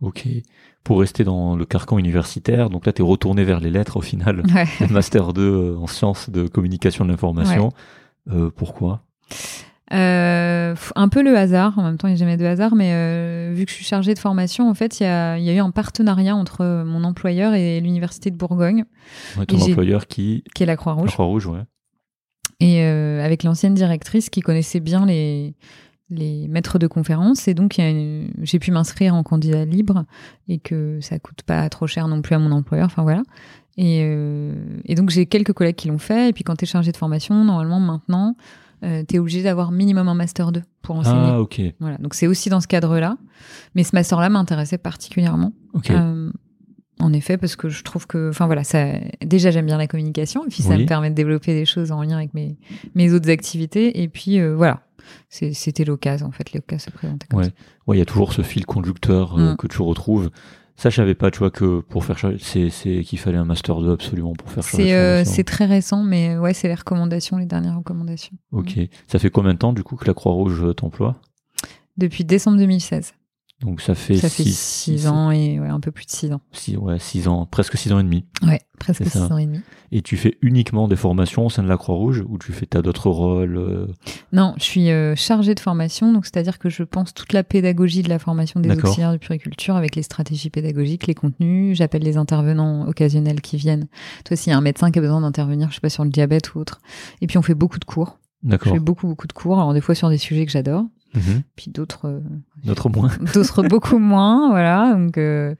Ok. 0.00 0.26
Pour 0.82 1.00
rester 1.00 1.24
dans 1.24 1.56
le 1.56 1.64
carcan 1.66 1.98
universitaire, 1.98 2.70
donc 2.70 2.86
là, 2.86 2.92
tu 2.92 3.02
es 3.02 3.04
retourné 3.04 3.44
vers 3.44 3.60
les 3.60 3.70
lettres 3.70 3.96
au 3.98 4.00
final. 4.00 4.42
Ouais. 4.54 4.66
Master 4.88 5.32
2 5.32 5.42
euh, 5.42 5.76
en 5.76 5.86
sciences 5.86 6.30
de 6.30 6.46
communication 6.48 7.04
de 7.04 7.10
l'information. 7.10 7.70
Euh, 8.30 8.50
pourquoi? 8.54 9.02
Euh, 9.92 10.76
un 10.94 11.08
peu 11.08 11.22
le 11.22 11.36
hasard, 11.36 11.76
en 11.78 11.82
même 11.82 11.98
temps 11.98 12.06
il 12.06 12.12
n'y 12.12 12.16
a 12.16 12.18
jamais 12.18 12.36
de 12.36 12.44
hasard, 12.44 12.76
mais 12.76 12.92
euh, 12.92 13.52
vu 13.52 13.64
que 13.64 13.70
je 13.72 13.74
suis 13.76 13.84
chargée 13.84 14.14
de 14.14 14.20
formation, 14.20 14.70
en 14.70 14.74
fait 14.74 15.00
il 15.00 15.02
y 15.02 15.06
a, 15.06 15.36
il 15.36 15.42
y 15.44 15.50
a 15.50 15.52
eu 15.54 15.58
un 15.58 15.72
partenariat 15.72 16.36
entre 16.36 16.84
mon 16.84 17.02
employeur 17.02 17.54
et 17.54 17.80
l'université 17.80 18.30
de 18.30 18.36
Bourgogne, 18.36 18.84
Ouais, 19.36 19.46
Ton 19.46 19.58
Et 19.58 19.62
employeur 19.72 20.06
qui. 20.06 20.44
qui 20.54 20.62
est 20.62 20.66
la 20.66 20.74
La 20.74 20.76
Croix-Rouge, 20.76 21.10
Croix-Rouge, 21.10 21.46
ouais. 21.48 21.62
et 22.60 22.82
avec 22.84 23.42
l'ancienne 23.42 23.74
directrice 23.74 24.30
qui 24.30 24.42
connaissait 24.42 24.78
bien 24.78 25.06
les, 25.06 25.54
les 26.10 26.48
maîtres 26.48 26.78
de 26.78 26.86
conférences, 26.86 27.46
et 27.48 27.54
donc 27.54 27.78
une- 27.78 28.30
j'ai 28.42 28.58
pu 28.58 28.70
m'inscrire 28.72 29.14
en 29.14 29.22
candidat 29.22 29.64
libre 29.64 30.04
et 30.48 30.58
que 30.58 30.98
ça 31.00 31.18
coûte 31.18 31.42
pas 31.46 31.68
trop 31.68 31.86
cher 31.86 32.08
non 32.08 32.20
plus 32.22 32.34
à 32.34 32.38
mon 32.38 32.50
employeur, 32.52 32.86
enfin 32.86 33.02
voilà. 33.02 33.22
Et, 33.76 34.00
euh, 34.04 34.52
et 34.84 34.94
donc 34.94 35.10
j'ai 35.10 35.26
quelques 35.26 35.52
collègues 35.52 35.76
qui 35.76 35.88
l'ont 35.88 35.98
fait, 35.98 36.28
et 36.28 36.32
puis 36.32 36.44
quand 36.44 36.56
tu 36.56 36.64
es 36.64 36.66
chargé 36.68 36.90
de 36.92 36.96
formation, 36.96 37.44
normalement 37.44 37.80
maintenant, 37.80 38.36
euh, 38.82 39.02
tu 39.08 39.16
es 39.16 39.18
obligé 39.18 39.42
d'avoir 39.42 39.70
minimum 39.72 40.08
un 40.08 40.14
master 40.14 40.52
2 40.52 40.62
pour 40.82 40.96
enseigner. 40.96 41.30
Ah, 41.32 41.40
ok. 41.40 41.60
Voilà, 41.80 41.96
donc 41.98 42.14
c'est 42.14 42.26
aussi 42.26 42.48
dans 42.50 42.60
ce 42.60 42.66
cadre-là. 42.66 43.16
Mais 43.74 43.84
ce 43.84 43.94
master-là 43.94 44.28
m'intéressait 44.30 44.78
particulièrement. 44.78 45.52
Ok. 45.74 45.90
Euh, 45.90 46.30
en 47.00 47.12
effet, 47.12 47.36
parce 47.36 47.56
que 47.56 47.68
je 47.68 47.82
trouve 47.82 48.06
que, 48.06 48.30
enfin 48.30 48.46
voilà, 48.46 48.62
ça, 48.64 48.86
déjà 49.24 49.50
j'aime 49.50 49.66
bien 49.66 49.78
la 49.78 49.86
communication, 49.86 50.44
et 50.44 50.48
puis 50.48 50.62
ça 50.62 50.74
Oui. 50.76 50.82
me 50.82 50.86
permet 50.86 51.10
de 51.10 51.14
développer 51.14 51.54
des 51.54 51.64
choses 51.64 51.90
en 51.92 52.02
lien 52.02 52.16
avec 52.16 52.34
mes, 52.34 52.56
mes 52.94 53.12
autres 53.12 53.30
activités. 53.30 54.02
Et 54.02 54.08
puis 54.08 54.38
euh, 54.38 54.54
voilà, 54.54 54.82
c'était 55.28 55.84
l'occasion, 55.84 56.26
en 56.26 56.32
fait, 56.32 56.52
l'occasion 56.52 56.90
se 56.90 56.96
présentait 56.96 57.26
comme 57.28 57.40
Ouais. 57.40 57.46
ça. 57.46 57.50
Ouais, 57.86 57.96
il 57.96 57.98
y 57.98 58.02
a 58.02 58.06
toujours 58.06 58.32
ce 58.32 58.42
fil 58.42 58.66
conducteur 58.66 59.36
euh, 59.38 59.52
Mm. 59.52 59.56
que 59.56 59.66
tu 59.66 59.82
retrouves. 59.82 60.30
Ça, 60.76 60.88
je 60.88 60.96
savais 60.96 61.14
pas, 61.14 61.30
tu 61.30 61.40
vois, 61.40 61.50
que 61.50 61.80
pour 61.80 62.06
faire 62.06 62.16
c'est, 62.38 62.70
qu'il 63.02 63.18
fallait 63.18 63.36
un 63.36 63.44
master 63.44 63.80
2 63.82 63.92
absolument 63.92 64.32
pour 64.32 64.50
faire. 64.50 64.64
C'est 64.64 64.94
euh, 64.94 65.24
c'est 65.26 65.44
très 65.44 65.66
récent, 65.66 66.02
mais 66.04 66.38
ouais, 66.38 66.54
c'est 66.54 66.68
les 66.68 66.74
recommandations, 66.74 67.36
les 67.36 67.44
dernières 67.44 67.76
recommandations. 67.76 68.32
Ok. 68.52 68.78
Ça 69.06 69.18
fait 69.18 69.28
combien 69.28 69.52
de 69.52 69.58
temps, 69.58 69.74
du 69.74 69.82
coup, 69.82 69.96
que 69.96 70.06
la 70.06 70.14
Croix-Rouge 70.14 70.74
t'emploie? 70.76 71.16
Depuis 71.98 72.24
décembre 72.24 72.56
2016. 72.56 73.12
Donc 73.62 73.82
ça 73.82 73.94
fait 73.94 74.16
Ça 74.16 74.30
fait 74.30 74.42
six, 74.44 74.58
6 74.58 75.06
ans 75.06 75.30
et 75.30 75.60
ouais, 75.60 75.68
un 75.68 75.80
peu 75.80 75.90
plus 75.90 76.06
de 76.06 76.10
6 76.10 76.32
ans. 76.32 76.40
six- 76.52 76.76
ouais, 76.78 76.98
six 76.98 77.28
ans, 77.28 77.44
presque 77.44 77.76
6 77.76 77.92
ans 77.92 77.98
et 77.98 78.02
demi. 78.02 78.24
Ouais, 78.42 78.60
presque 78.78 79.04
C'est 79.04 79.10
6 79.10 79.18
ça. 79.18 79.34
ans 79.34 79.36
et 79.36 79.44
demi. 79.44 79.60
Et 79.92 80.00
tu 80.00 80.16
fais 80.16 80.38
uniquement 80.40 80.88
des 80.88 80.96
formations 80.96 81.44
au 81.44 81.50
sein 81.50 81.62
de 81.62 81.68
la 81.68 81.76
Croix-Rouge 81.76 82.24
ou 82.26 82.38
tu 82.38 82.52
fais 82.52 82.64
t'as 82.64 82.80
d'autres 82.80 83.10
rôles 83.10 83.58
euh, 83.58 83.86
Non, 84.32 84.54
je 84.56 84.62
suis 84.62 84.90
euh, 84.90 85.14
chargée 85.14 85.54
de 85.54 85.60
formation, 85.60 86.10
donc 86.12 86.24
c'est-à-dire 86.24 86.58
que 86.58 86.70
je 86.70 86.82
pense 86.84 87.12
toute 87.12 87.32
la 87.34 87.44
pédagogie 87.44 88.02
de 88.02 88.08
la 88.08 88.18
formation 88.18 88.60
des 88.60 88.70
auxiliaires 88.70 89.12
de 89.12 89.18
puriculture 89.18 89.76
avec 89.76 89.94
les 89.94 90.02
stratégies 90.02 90.48
pédagogiques, 90.48 91.06
les 91.06 91.14
contenus. 91.14 91.76
J'appelle 91.76 92.02
les 92.02 92.16
intervenants 92.16 92.86
occasionnels 92.88 93.42
qui 93.42 93.58
viennent. 93.58 93.88
Toi, 94.24 94.36
s'il 94.38 94.52
y 94.52 94.54
a 94.54 94.56
un 94.58 94.62
médecin 94.62 94.90
qui 94.90 94.98
a 95.00 95.02
besoin 95.02 95.20
d'intervenir, 95.20 95.68
je 95.68 95.74
sais 95.74 95.80
pas, 95.82 95.90
sur 95.90 96.04
le 96.04 96.10
diabète 96.10 96.54
ou 96.54 96.60
autre. 96.60 96.80
Et 97.20 97.26
puis 97.26 97.36
on 97.36 97.42
fait 97.42 97.54
beaucoup 97.54 97.78
de 97.78 97.84
cours. 97.84 98.18
Je 98.42 98.48
D'accord. 98.48 98.72
fais 98.72 98.78
beaucoup, 98.78 99.06
beaucoup 99.06 99.26
de 99.26 99.34
cours. 99.34 99.58
Alors 99.58 99.74
des 99.74 99.82
fois 99.82 99.94
sur 99.94 100.08
des 100.08 100.16
sujets 100.16 100.46
que 100.46 100.52
j'adore, 100.52 100.84
Mhm. 101.14 101.42
puis 101.56 101.70
d'autres 101.70 102.06
euh, 102.06 102.20
D'autres 102.64 102.88
moins. 102.90 103.10
d'autres 103.34 103.62
beaucoup 103.62 103.98
moins, 103.98 104.50
voilà. 104.50 104.94
Donc, 104.94 105.16
euh, 105.18 105.54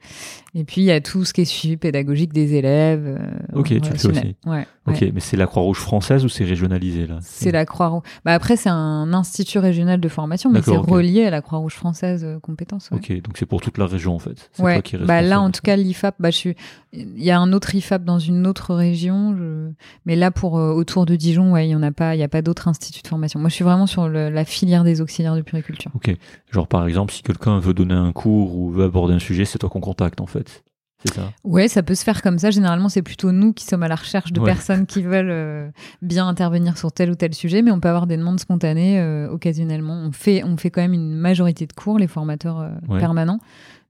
et 0.53 0.63
puis 0.63 0.81
il 0.81 0.83
y 0.85 0.91
a 0.91 1.01
tout 1.01 1.25
ce 1.25 1.33
qui 1.33 1.41
est 1.41 1.45
suivi 1.45 1.75
pédagogique 1.77 2.31
des 2.31 2.53
élèves. 2.55 3.03
euh, 3.05 3.59
Ok, 3.59 3.67
tu 3.69 3.75
le 3.79 3.97
fais 3.97 4.07
aussi. 4.07 4.35
Ouais. 4.45 4.67
Ok, 4.87 4.97
ouais. 5.01 5.11
mais 5.13 5.19
c'est 5.19 5.37
la 5.37 5.47
Croix-Rouge 5.47 5.77
française 5.79 6.23
ou 6.25 6.29
c'est 6.29 6.43
régionalisé 6.43 7.07
là? 7.07 7.17
C'est 7.21 7.51
la 7.51 7.65
Croix-Rouge. 7.65 8.03
Bah 8.25 8.33
après, 8.33 8.55
c'est 8.55 8.69
un 8.69 9.13
institut 9.13 9.57
régional 9.59 9.99
de 9.99 10.07
formation, 10.09 10.49
mais 10.51 10.61
c'est 10.61 10.75
relié 10.77 11.25
à 11.25 11.29
la 11.31 11.41
Croix-Rouge 11.41 11.73
française 11.73 12.23
euh, 12.23 12.39
compétences. 12.39 12.89
ouais. 12.91 12.97
Ok, 12.97 13.11
donc 13.23 13.37
c'est 13.37 13.45
pour 13.45 13.61
toute 13.61 13.77
la 13.77 13.87
région 13.87 14.15
en 14.15 14.19
fait. 14.19 14.49
C'est 14.53 14.61
Ouais. 14.63 14.73
toi 14.75 14.81
qui 14.83 14.97
Bah 14.97 15.21
là, 15.21 15.41
en 15.41 15.49
tout 15.51 15.61
cas, 15.63 15.75
l'IFAP, 15.75 16.15
bah, 16.19 16.29
je 16.31 16.37
suis. 16.37 16.55
Il 16.93 17.23
y 17.23 17.31
a 17.31 17.39
un 17.39 17.53
autre 17.53 17.73
IFAP 17.73 18.03
dans 18.03 18.19
une 18.19 18.45
autre 18.45 18.75
région, 18.75 19.35
je- 19.37 19.71
mais 20.05 20.15
là, 20.17 20.29
pour 20.29 20.53
autour 20.53 21.05
de 21.05 21.15
Dijon, 21.15 21.55
il 21.57 21.67
y 21.67 21.75
en 21.75 21.83
a 21.83 21.91
pas. 21.91 22.15
Il 22.15 22.19
y 22.19 22.23
a 22.23 22.27
pas 22.27 22.41
d'autres 22.41 22.67
instituts 22.67 23.01
de 23.01 23.07
formation. 23.07 23.39
Moi, 23.39 23.49
je 23.49 23.55
suis 23.55 23.63
vraiment 23.63 23.87
sur 23.87 24.07
le- 24.09 24.29
la 24.29 24.45
filière 24.45 24.83
des 24.83 24.99
auxiliaires 25.01 25.35
de 25.41 25.45
puriculture. 25.45 25.91
Ok. 25.95 26.15
Genre 26.51 26.67
par 26.67 26.87
exemple, 26.87 27.13
si 27.13 27.21
quelqu'un 27.23 27.59
veut 27.59 27.73
donner 27.73 27.93
un 27.93 28.11
cours 28.11 28.55
ou 28.57 28.71
veut 28.71 28.85
aborder 28.85 29.13
un 29.13 29.19
sujet, 29.19 29.45
c'est 29.45 29.59
toi 29.59 29.69
qu'on 29.69 29.81
contacte 29.81 30.21
en 30.21 30.27
fait. 30.27 30.63
C'est 31.03 31.15
ça. 31.15 31.33
Ouais, 31.43 31.67
ça 31.67 31.81
peut 31.81 31.95
se 31.95 32.03
faire 32.03 32.21
comme 32.21 32.37
ça. 32.37 32.51
Généralement, 32.51 32.87
c'est 32.87 33.01
plutôt 33.01 33.31
nous 33.31 33.53
qui 33.53 33.65
sommes 33.65 33.81
à 33.81 33.87
la 33.87 33.95
recherche 33.95 34.31
de 34.33 34.39
Ouais. 34.39 34.45
personnes 34.45 34.85
qui 34.85 35.01
veulent 35.01 35.31
euh, 35.31 35.67
bien 36.03 36.27
intervenir 36.27 36.77
sur 36.77 36.91
tel 36.91 37.09
ou 37.09 37.15
tel 37.15 37.33
sujet, 37.33 37.63
mais 37.63 37.71
on 37.71 37.79
peut 37.79 37.89
avoir 37.89 38.05
des 38.05 38.17
demandes 38.17 38.39
spontanées 38.39 38.99
euh, 38.99 39.27
occasionnellement. 39.31 39.95
On 39.95 40.11
fait, 40.11 40.43
on 40.43 40.57
fait 40.57 40.69
quand 40.69 40.81
même 40.81 40.93
une 40.93 41.15
majorité 41.15 41.65
de 41.65 41.73
cours, 41.73 41.97
les 41.97 42.05
formateurs 42.07 42.59
euh, 42.59 42.69
Ouais. 42.87 42.99
permanents, 42.99 43.39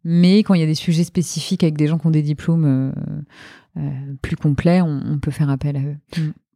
mais 0.06 0.38
quand 0.39 0.54
il 0.54 0.62
y 0.62 0.64
a 0.64 0.68
des 0.68 0.74
sujets 0.74 1.04
spécifiques 1.04 1.64
avec 1.64 1.76
des 1.76 1.88
gens 1.88 1.97
qui 1.97 2.08
ont 2.08 2.12
des 2.12 2.22
diplômes 2.22 2.93
plus 4.22 4.38
complets, 4.38 4.82
on, 4.82 5.02
on 5.06 5.20
peut 5.20 5.32
faire 5.32 5.49
appel 5.49 5.76
à 5.76 5.82
eux. 5.82 5.97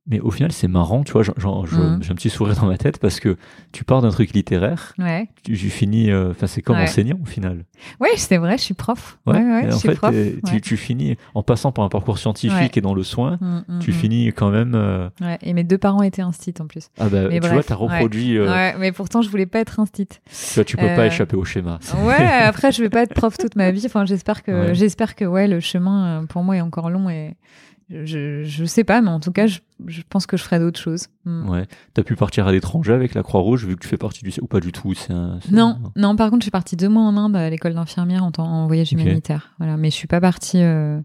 Mais 0.08 0.20
au 0.20 0.30
final, 0.30 0.52
c'est 0.52 0.68
marrant, 0.68 1.04
tu 1.04 1.14
vois. 1.14 1.24
Mhm. 1.24 2.00
J'ai 2.04 2.12
un 2.12 2.16
petit 2.16 2.30
sourire 2.30 2.56
dans 2.58 2.68
ma 2.68 2.78
tête 2.78 3.00
parce 3.00 3.20
que 3.20 3.38
tu 3.72 3.84
pars 3.84 4.04
d'un 4.04 4.12
truc 4.12 4.34
littéraire, 4.34 4.94
Ouais, 5.00 5.28
tu, 5.44 5.54
tu 5.58 5.70
finis. 5.72 6.12
euh, 6.12 6.30
Enfin, 6.30 6.46
c'est 6.46 6.62
comme 6.62 6.76
Ouais. 6.78 6.84
enseignant 6.84 7.18
au 7.24 7.26
final. 7.26 7.66
ouais, 8.00 8.10
c'est 8.18 8.38
vrai, 8.38 8.56
je 8.60 8.62
suis 8.64 8.76
prof. 8.76 9.18
Ouais, 9.26 9.34
ouais, 9.42 9.74
en 9.74 9.80
fait, 9.80 9.96
prof. 9.96 10.14
tu, 10.62 10.78
finis 10.78 11.18
en 11.34 11.42
passant 11.42 11.72
par 11.72 11.86
un 11.86 11.90
parcours 11.90 12.20
scientifique 12.20 12.78
et 12.78 12.82
dans 12.82 12.94
le 12.94 13.02
soin. 13.02 13.40
Mm, 13.42 13.62
mm, 13.68 13.80
Tu 13.80 13.92
finis 13.94 14.28
quand 14.28 14.52
même. 14.52 14.74
euh, 14.76 15.10
Ouais, 15.22 15.40
et 15.42 15.54
mes 15.54 15.64
deux 15.64 15.80
parents 15.80 16.04
étaient 16.04 16.22
instits 16.22 16.54
en 16.60 16.68
plus. 16.68 16.90
Ah 17.00 17.10
bah, 17.10 17.24
Mais 17.28 17.36
tu 17.36 17.40
bref, 17.40 17.54
vois, 17.54 17.64
t'as 17.64 17.74
reproduit. 17.76 18.38
euh, 18.38 18.48
Ouais, 18.52 18.76
mais 18.78 18.92
pourtant, 18.92 19.24
je 19.24 19.30
voulais 19.30 19.48
pas 19.48 19.60
être 19.60 19.80
instit. 19.80 20.06
Tu 20.08 20.20
vois, 20.54 20.64
tu 20.66 20.78
peux 20.78 20.86
pas 20.86 21.00
Euh, 21.00 21.08
échapper 21.08 21.36
au 21.36 21.46
schéma. 21.46 21.80
Ouais, 22.04 22.14
après 22.44 22.72
je 22.72 22.84
vais 22.84 22.90
pas 22.92 23.02
être 23.02 23.16
prof 23.16 23.38
toute 23.40 23.56
ma 23.56 23.72
vie. 23.72 23.82
Enfin, 23.88 24.06
j'espère 24.06 24.44
que 24.44 24.76
j'espère 24.76 25.16
que 25.16 25.26
ouais, 25.26 25.48
le 25.48 25.60
chemin 25.62 26.22
euh, 26.22 26.26
pour 26.28 26.44
moi 26.44 26.58
est 26.58 26.62
encore 26.62 26.92
long 26.92 27.10
et 27.10 27.36
je 27.90 28.44
je 28.44 28.66
sais 28.66 28.84
pas, 28.84 29.02
mais 29.02 29.10
en 29.10 29.20
tout 29.20 29.32
cas, 29.32 29.48
je, 29.48 29.60
je 29.88 30.02
pense 30.10 30.26
que 30.26 30.38
je 30.38 30.44
ferai 30.44 30.60
d'autres 30.60 30.80
choses. 30.80 31.08
Mm. 31.26 31.50
Ouais. 31.50 31.66
T'as 31.94 32.04
pu 32.04 32.16
partir 32.16 32.48
à 32.48 32.52
l'étranger 32.52 32.94
avec 32.94 33.14
la 33.14 33.24
Croix-Rouge 33.24 33.66
vu 33.66 33.76
que 33.76 33.82
tu 33.82 33.88
fais 33.88 33.98
partie 33.98 34.24
du. 34.24 34.32
Ou 34.42 34.48
pas 34.48 34.60
du 34.60 34.72
tout 34.72 34.94
c'est 34.94 35.14
un, 35.14 35.40
Non, 35.52 35.78
un- 35.84 35.92
non. 35.96 36.16
Par 36.16 36.30
contre, 36.30 36.42
je 36.42 36.46
suis 36.46 36.52
partie 36.52 36.76
deux 36.76 36.90
mois 36.90 37.04
en 37.04 37.16
Inde 37.18 37.36
à 37.36 37.50
l'école 37.50 37.74
d'infirmière 37.76 38.24
en, 38.24 38.32
en 38.38 38.68
voyage 38.68 38.92
humanitaire. 38.92 39.54
Voilà, 39.60 39.78
mais 39.78 39.90
je 39.92 39.96
suis 39.96 40.08
pas 40.08 40.20
partie 40.22 40.62
euh, 40.62 41.00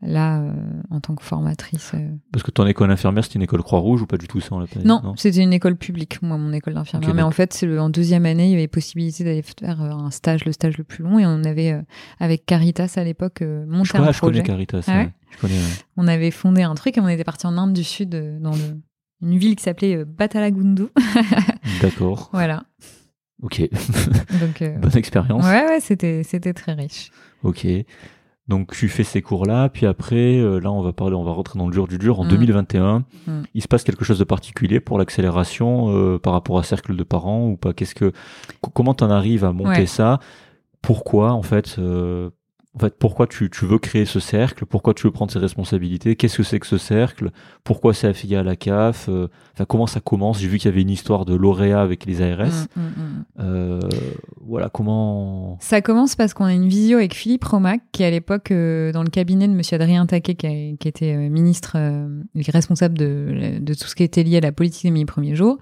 là 0.00 0.40
euh, 0.40 0.52
en 0.90 1.00
tant 1.00 1.14
que 1.16 1.24
formatrice. 1.24 1.90
euh. 1.94 2.08
Parce 2.32 2.42
que 2.44 2.50
ton 2.50 2.66
école 2.66 2.90
infirmière, 2.90 3.24
c'était 3.24 3.36
une 3.36 3.42
école 3.42 3.62
Croix-Rouge 3.62 4.02
ou 4.02 4.06
pas 4.06 4.16
du 4.16 4.28
tout 4.28 4.40
ça 4.40 4.50
on 4.54 4.60
dit 4.62 4.68
Non, 4.84 5.14
c'était 5.16 5.42
une 5.42 5.52
école 5.52 5.76
publique, 5.76 6.22
moi, 6.22 6.36
mon 6.38 6.52
école 6.52 6.74
d'infirmière. 6.74 7.14
Mais 7.14 7.22
en 7.22 7.30
fait, 7.32 7.52
c'est 7.52 7.78
en 7.78 7.90
deuxième 7.90 8.24
année, 8.26 8.46
il 8.46 8.50
y 8.52 8.54
avait 8.54 8.68
possibilité 8.68 9.24
d'aller 9.24 9.42
faire 9.42 9.82
euh, 9.82 9.90
un 9.90 10.10
stage, 10.10 10.44
le 10.44 10.52
stage 10.52 10.78
le 10.78 10.84
plus 10.84 11.02
long, 11.02 11.18
et 11.18 11.26
on 11.26 11.42
avait 11.44 11.72
euh, 11.72 11.82
avec 12.20 12.46
Caritas 12.46 12.92
à 12.96 13.04
l'époque 13.04 13.42
monté 13.42 13.90
Je, 13.94 13.96
un 14.02 14.12
je 14.12 14.20
connais. 14.20 14.42
Caritas. 14.42 14.84
Ah 14.86 14.92
ouais? 14.92 14.98
ouais. 15.04 15.12
Je 15.30 15.38
connais. 15.38 15.54
ouais. 15.54 15.60
on 15.96 16.06
avait 16.08 16.30
fondé 16.30 16.62
un 16.62 16.74
truc 16.74 16.96
et 16.96 17.00
on 17.00 17.08
était 17.08 17.24
parti 17.24 17.46
en 17.46 17.58
Inde 17.58 17.72
du 17.72 17.84
Sud, 17.84 18.10
dans 18.40 18.52
le- 18.52 18.80
une 19.20 19.36
ville 19.36 19.56
qui 19.56 19.64
s'appelait 19.64 20.04
Batalagundu. 20.04 20.84
D'accord. 21.82 22.30
voilà. 22.32 22.62
Ok. 23.42 23.60
Donc, 24.40 24.62
Bonne 24.80 24.96
expérience. 24.96 25.44
ouais, 25.44 25.64
ouais, 25.66 25.80
c'était, 25.80 26.22
c'était 26.22 26.52
très 26.54 26.72
riche. 26.74 27.10
Ok. 27.42 27.66
Donc 28.48 28.72
tu 28.74 28.88
fais 28.88 29.04
ces 29.04 29.20
cours-là, 29.20 29.68
puis 29.68 29.84
après, 29.86 30.38
euh, 30.40 30.58
là 30.58 30.72
on 30.72 30.80
va 30.80 30.92
parler, 30.94 31.14
on 31.14 31.22
va 31.22 31.32
rentrer 31.32 31.58
dans 31.58 31.66
le 31.66 31.72
dur 31.72 31.86
du 31.86 31.98
dur. 31.98 32.18
En 32.20 32.24
Mm. 32.24 32.28
2021, 32.28 32.98
Mm. 33.26 33.42
il 33.54 33.62
se 33.62 33.68
passe 33.68 33.84
quelque 33.84 34.04
chose 34.04 34.18
de 34.18 34.24
particulier 34.24 34.80
pour 34.80 34.98
l'accélération 34.98 35.90
euh, 35.94 36.18
par 36.18 36.32
rapport 36.32 36.58
à 36.58 36.62
cercle 36.62 36.96
de 36.96 37.02
parents 37.04 37.46
ou 37.48 37.56
pas? 37.58 37.72
Qu'est-ce 37.74 37.94
que, 37.94 38.12
co- 38.62 38.70
comment 38.70 38.94
t'en 38.94 39.10
arrives 39.10 39.44
à 39.44 39.52
monter 39.52 39.80
Ouais. 39.80 39.86
ça? 39.86 40.18
Pourquoi 40.80 41.32
en 41.32 41.42
fait, 41.42 41.76
euh, 41.78 42.30
en 42.74 42.80
fait, 42.80 42.94
pourquoi 42.98 43.26
tu, 43.26 43.50
tu 43.50 43.64
veux 43.66 43.78
créer 43.78 44.04
ce 44.04 44.20
cercle? 44.20 44.64
Pourquoi 44.66 44.94
tu 44.94 45.06
veux 45.06 45.10
prendre 45.10 45.32
ces 45.32 45.38
responsabilités? 45.38 46.14
Qu'est-ce 46.16 46.36
que 46.36 46.42
c'est 46.42 46.60
que 46.60 46.66
ce 46.66 46.78
cercle? 46.78 47.30
Pourquoi 47.64 47.94
c'est 47.94 48.06
affilié 48.06 48.36
à 48.36 48.42
la 48.42 48.56
CAF 48.56 49.08
Euh, 49.08 49.28
Enfin, 49.54 49.64
comment 49.64 49.86
ça 49.88 49.98
commence? 50.00 50.38
J'ai 50.38 50.46
vu 50.46 50.58
qu'il 50.58 50.70
y 50.70 50.72
avait 50.72 50.82
une 50.82 50.90
histoire 50.90 51.24
de 51.24 51.34
lauréat 51.34 51.80
avec 51.80 52.04
les 52.06 52.22
ARS. 52.22 52.68
Mm, 52.76 52.80
mm, 52.80 52.82
mm. 52.82 53.24
Euh, 53.40 53.80
voilà, 54.46 54.68
comment 54.68 55.56
Ça 55.60 55.80
commence 55.80 56.14
parce 56.14 56.34
qu'on 56.34 56.44
a 56.44 56.52
une 56.52 56.68
visio 56.68 56.98
avec 56.98 57.14
Philippe 57.14 57.42
Romac, 57.44 57.80
qui 57.90 58.04
est 58.04 58.06
à 58.06 58.10
l'époque 58.10 58.52
euh, 58.52 58.92
dans 58.92 59.02
le 59.02 59.10
cabinet 59.10 59.48
de 59.48 59.54
Monsieur 59.54 59.74
Adrien 59.76 60.06
Taquet, 60.06 60.34
qui, 60.36 60.46
a- 60.46 60.76
qui 60.78 60.86
était 60.88 61.16
ministre, 61.28 61.76
responsable 62.48 62.96
de, 62.96 63.58
de 63.60 63.74
tout 63.74 63.88
ce 63.88 63.94
qui 63.96 64.04
était 64.04 64.22
lié 64.22 64.36
à 64.36 64.40
la 64.40 64.52
politique 64.52 64.84
des 64.84 64.90
mille 64.90 65.06
premiers 65.06 65.34
jours, 65.34 65.58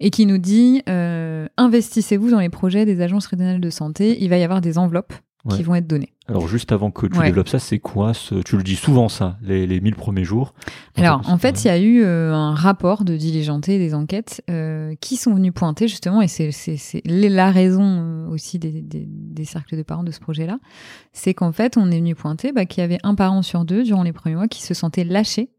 et 0.00 0.10
qui 0.10 0.26
nous 0.26 0.38
dit 0.38 0.82
euh, 0.88 1.46
investissez-vous 1.56 2.30
dans 2.30 2.40
les 2.40 2.48
projets 2.50 2.84
des 2.84 3.00
agences 3.00 3.26
régionales 3.26 3.60
de 3.60 3.70
santé, 3.70 4.18
il 4.22 4.28
va 4.28 4.36
y 4.36 4.42
avoir 4.42 4.60
des 4.60 4.76
enveloppes 4.76 5.14
Ouais. 5.44 5.56
qui 5.56 5.64
vont 5.64 5.74
être 5.74 5.88
données. 5.88 6.12
Alors 6.28 6.46
juste 6.46 6.70
avant 6.70 6.92
que 6.92 7.04
tu 7.06 7.18
Ouais. 7.18 7.24
développes 7.26 7.48
ça, 7.48 7.58
c'est 7.58 7.80
quoi 7.80 8.14
ce... 8.14 8.36
Tu 8.36 8.56
le 8.56 8.62
dis 8.62 8.76
souvent 8.76 9.08
ça, 9.08 9.38
les, 9.42 9.66
les 9.66 9.80
1000 9.80 9.96
premiers 9.96 10.22
jours? 10.22 10.54
Alors, 10.96 11.28
en 11.28 11.36
fait, 11.36 11.64
il 11.64 11.66
y 11.66 11.70
a 11.70 11.78
eu 11.80 12.02
euh, 12.04 12.32
un 12.32 12.54
rapport 12.54 13.02
de 13.02 13.16
diligenté 13.16 13.78
des 13.78 13.92
enquêtes 13.92 14.40
euh, 14.50 14.94
qui 15.00 15.16
sont 15.16 15.34
venus 15.34 15.52
pointer 15.52 15.88
justement, 15.88 16.22
et 16.22 16.28
c'est 16.28 16.52
c'est- 16.52 16.76
c'est 16.76 17.02
la 17.04 17.50
raison 17.50 17.82
euh, 17.82 18.28
aussi 18.28 18.60
des, 18.60 18.70
des- 18.82 19.04
des 19.08 19.44
cercles 19.44 19.76
de 19.76 19.82
parents 19.82 20.04
de 20.04 20.12
ce 20.12 20.20
projet-là, 20.20 20.58
c'est 21.12 21.34
qu'en 21.34 21.50
fait, 21.50 21.76
on 21.76 21.90
est 21.90 21.98
venu 21.98 22.14
pointer 22.14 22.52
bah, 22.52 22.64
qu'il 22.64 22.80
y 22.82 22.84
avait 22.84 22.98
un 23.02 23.16
parent 23.16 23.42
sur 23.42 23.64
deux 23.64 23.82
durant 23.82 24.04
les 24.04 24.12
premiers 24.12 24.36
mois 24.36 24.46
qui 24.48 24.62
se 24.62 24.74
sentait 24.74 25.02
lâché 25.04 25.50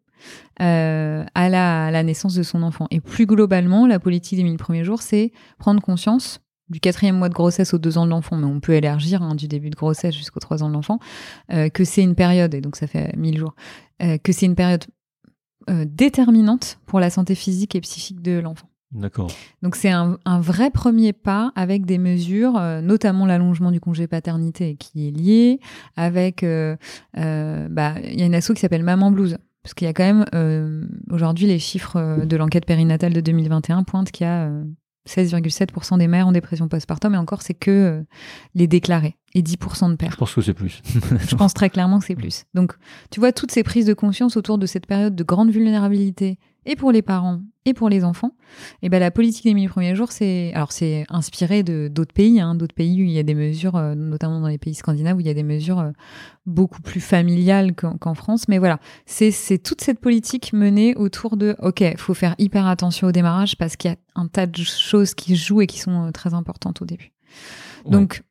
euh, 0.61 1.25
à, 1.35 1.49
la, 1.49 1.87
à 1.87 1.91
la 1.91 2.03
naissance 2.03 2.35
de 2.35 2.43
son 2.43 2.63
enfant. 2.63 2.87
Et 2.91 3.01
plus 3.01 3.25
globalement, 3.25 3.85
la 3.87 3.99
politique 3.99 4.37
des 4.37 4.43
1000 4.43 4.57
premiers 4.57 4.83
jours, 4.85 5.01
c'est 5.01 5.31
prendre 5.57 5.81
conscience 5.81 6.39
du 6.73 6.79
quatrième 6.79 7.17
mois 7.17 7.29
de 7.29 7.33
grossesse 7.33 7.73
aux 7.73 7.77
deux 7.77 7.97
ans 7.97 8.05
de 8.05 8.09
l'enfant, 8.09 8.35
mais 8.35 8.45
on 8.45 8.59
peut 8.59 8.73
élargir 8.73 9.21
hein, 9.21 9.35
du 9.35 9.47
début 9.47 9.69
de 9.69 9.75
grossesse 9.75 10.15
jusqu'aux 10.15 10.39
trois 10.39 10.63
ans 10.63 10.67
de 10.67 10.73
l'enfant, 10.73 10.99
euh, 11.53 11.69
que 11.69 11.85
c'est 11.85 12.03
une 12.03 12.15
période, 12.15 12.53
et 12.53 12.61
donc 12.61 12.75
ça 12.75 12.87
fait 12.87 13.15
1000 13.15 13.37
jours, 13.37 13.55
euh, 14.01 14.17
que 14.17 14.33
c'est 14.33 14.45
une 14.45 14.55
période 14.55 14.83
euh, 15.69 15.85
déterminante 15.87 16.79
pour 16.85 16.99
la 16.99 17.09
santé 17.09 17.35
physique 17.35 17.75
et 17.75 17.81
psychique 17.81 18.21
de 18.21 18.39
l'enfant. 18.39 18.67
D'accord. 18.93 19.31
Donc 19.63 19.75
c'est 19.75 19.89
un, 19.89 20.17
un 20.25 20.39
vrai 20.39 20.69
premier 20.69 21.13
pas 21.13 21.51
avec 21.55 21.85
des 21.85 21.97
mesures, 21.97 22.57
euh, 22.57 22.81
notamment 22.81 23.25
l'allongement 23.25 23.71
du 23.71 23.79
congé 23.79 24.07
paternité 24.07 24.75
qui 24.75 25.07
est 25.07 25.11
lié, 25.11 25.59
avec, 25.95 26.43
euh, 26.43 26.75
euh, 27.17 27.67
bah, 27.69 27.95
il 28.03 28.19
y 28.19 28.23
a 28.23 28.25
une 28.25 28.35
asso 28.35 28.53
qui 28.53 28.59
s'appelle 28.59 28.83
Maman 28.83 29.11
Blues. 29.11 29.37
Parce 29.63 29.73
qu'il 29.73 29.85
y 29.85 29.89
a 29.89 29.93
quand 29.93 30.03
même, 30.03 30.89
aujourd'hui, 31.09 31.47
les 31.47 31.57
chiffres 31.57 32.25
de 32.25 32.35
l'enquête 32.35 32.65
périnatale 32.65 33.13
de 33.13 33.21
2021 33.21 33.83
pointent 33.83 34.11
qu'il 34.11 34.25
y 34.25 34.29
a 34.29 34.51
16,7% 35.07 35.97
des 35.97 36.07
mères 36.07 36.27
en 36.27 36.31
dépression 36.31 36.67
postpartum, 36.67 37.13
et 37.13 37.17
encore, 37.17 37.41
c'est 37.41 37.53
que 37.53 37.71
euh, 37.71 38.03
les 38.55 38.67
déclarés, 38.67 39.17
et 39.33 39.41
10% 39.41 39.87
de 39.87 39.91
Je 39.91 39.95
pères. 39.97 40.17
pense 40.17 40.33
que 40.33 40.41
c'est 40.41 40.53
plus. 40.53 40.81
Je 41.27 41.35
pense 41.35 41.53
très 41.53 41.69
clairement 41.69 41.99
que 41.99 42.05
c'est 42.05 42.15
plus. 42.15 42.45
Donc, 42.53 42.73
tu 43.11 43.19
vois, 43.19 43.31
toutes 43.33 43.51
ces 43.51 43.63
prises 43.63 43.85
de 43.85 43.93
conscience 43.93 44.37
autour 44.37 44.57
de 44.57 44.65
cette 44.65 44.85
période 44.87 45.15
de 45.15 45.23
grande 45.23 45.51
vulnérabilité, 45.51 46.39
et 46.65 46.75
pour 46.75 46.91
les 46.91 47.01
parents, 47.01 47.41
et 47.65 47.73
pour 47.73 47.89
les 47.89 48.03
enfants, 48.03 48.31
et 48.81 48.89
ben 48.89 48.99
la 48.99 49.11
politique 49.11 49.45
des 49.45 49.53
mille 49.53 49.69
premiers 49.69 49.95
jours, 49.95 50.11
c'est 50.11 50.51
alors 50.53 50.71
c'est 50.71 51.05
inspiré 51.09 51.63
de 51.63 51.87
d'autres 51.87 52.13
pays, 52.13 52.39
hein, 52.39 52.55
d'autres 52.55 52.75
pays 52.75 53.01
où 53.01 53.05
il 53.05 53.11
y 53.11 53.19
a 53.19 53.23
des 53.23 53.35
mesures, 53.35 53.75
euh, 53.75 53.95
notamment 53.95 54.39
dans 54.39 54.47
les 54.47 54.57
pays 54.57 54.73
scandinaves 54.73 55.17
où 55.17 55.19
il 55.19 55.27
y 55.27 55.29
a 55.29 55.33
des 55.33 55.43
mesures 55.43 55.79
euh, 55.79 55.91
beaucoup 56.45 56.81
plus 56.81 57.01
familiales 57.01 57.73
qu'en 57.73 58.13
France. 58.13 58.47
Mais 58.47 58.57
voilà, 58.57 58.79
c'est 59.05 59.31
c'est 59.31 59.57
toute 59.57 59.81
cette 59.81 59.99
politique 59.99 60.53
menée 60.53 60.95
autour 60.95 61.37
de 61.37 61.55
ok, 61.59 61.83
faut 61.97 62.13
faire 62.13 62.35
hyper 62.37 62.67
attention 62.67 63.07
au 63.07 63.11
démarrage 63.11 63.57
parce 63.57 63.75
qu'il 63.75 63.91
y 63.91 63.93
a 63.93 63.97
un 64.15 64.27
tas 64.27 64.45
de 64.45 64.57
choses 64.57 65.13
qui 65.13 65.35
jouent 65.35 65.61
et 65.61 65.67
qui 65.67 65.79
sont 65.79 66.07
euh, 66.07 66.11
très 66.11 66.33
importantes 66.33 66.81
au 66.81 66.85
début. 66.85 67.11
Ouais. 67.85 67.91
Donc 67.91 68.23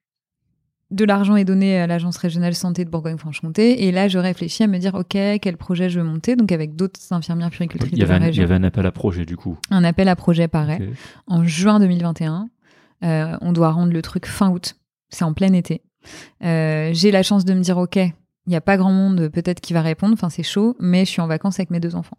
de 0.92 1.04
l'argent 1.04 1.36
est 1.36 1.44
donné 1.44 1.78
à 1.78 1.86
l'agence 1.86 2.16
régionale 2.18 2.54
santé 2.54 2.84
de 2.84 2.90
Bourgogne-Franche-Comté. 2.90 3.84
Et 3.84 3.92
là, 3.92 4.08
je 4.08 4.18
réfléchis 4.18 4.62
à 4.62 4.66
me 4.66 4.78
dire, 4.78 4.94
OK, 4.94 5.16
quel 5.40 5.56
projet 5.56 5.88
je 5.90 5.98
veux 6.00 6.06
monter? 6.06 6.36
Donc, 6.36 6.52
avec 6.52 6.76
d'autres 6.76 7.00
infirmières 7.12 7.50
puricultrices 7.50 7.92
il 7.92 7.98
y, 7.98 8.00
de 8.00 8.04
avait 8.04 8.12
la 8.12 8.16
un, 8.16 8.20
il 8.20 8.24
y 8.24 8.26
région. 8.28 8.44
avait 8.44 8.54
un 8.54 8.62
appel 8.64 8.86
à 8.86 8.92
projet 8.92 9.24
du 9.24 9.36
coup. 9.36 9.58
Un 9.70 9.84
appel 9.84 10.08
à 10.08 10.16
projet 10.16 10.48
paraît 10.48 10.78
Ok. 10.82 10.88
en 11.26 11.44
juin 11.44 11.80
2021. 11.80 12.48
Euh, 13.04 13.36
on 13.40 13.52
doit 13.52 13.70
rendre 13.72 13.92
le 13.92 14.02
truc 14.02 14.26
fin 14.26 14.50
août. 14.50 14.74
C'est 15.08 15.24
en 15.24 15.32
plein 15.32 15.52
été. 15.54 15.82
Euh, 16.44 16.90
J'ai 16.92 17.10
la 17.10 17.22
chance 17.22 17.44
de 17.44 17.54
me 17.54 17.60
dire, 17.60 17.78
OK, 17.78 17.98
il 18.46 18.50
n'y 18.50 18.56
a 18.56 18.60
pas 18.60 18.76
grand 18.76 18.92
monde 18.92 19.28
peut-être 19.28 19.60
qui 19.60 19.72
va 19.72 19.82
répondre. 19.82 20.14
Enfin, 20.14 20.28
c'est 20.28 20.42
chaud, 20.42 20.76
mais 20.80 21.04
je 21.04 21.10
suis 21.10 21.20
en 21.20 21.26
vacances 21.28 21.60
avec 21.60 21.70
mes 21.70 21.78
deux 21.80 21.94
enfants. 21.94 22.16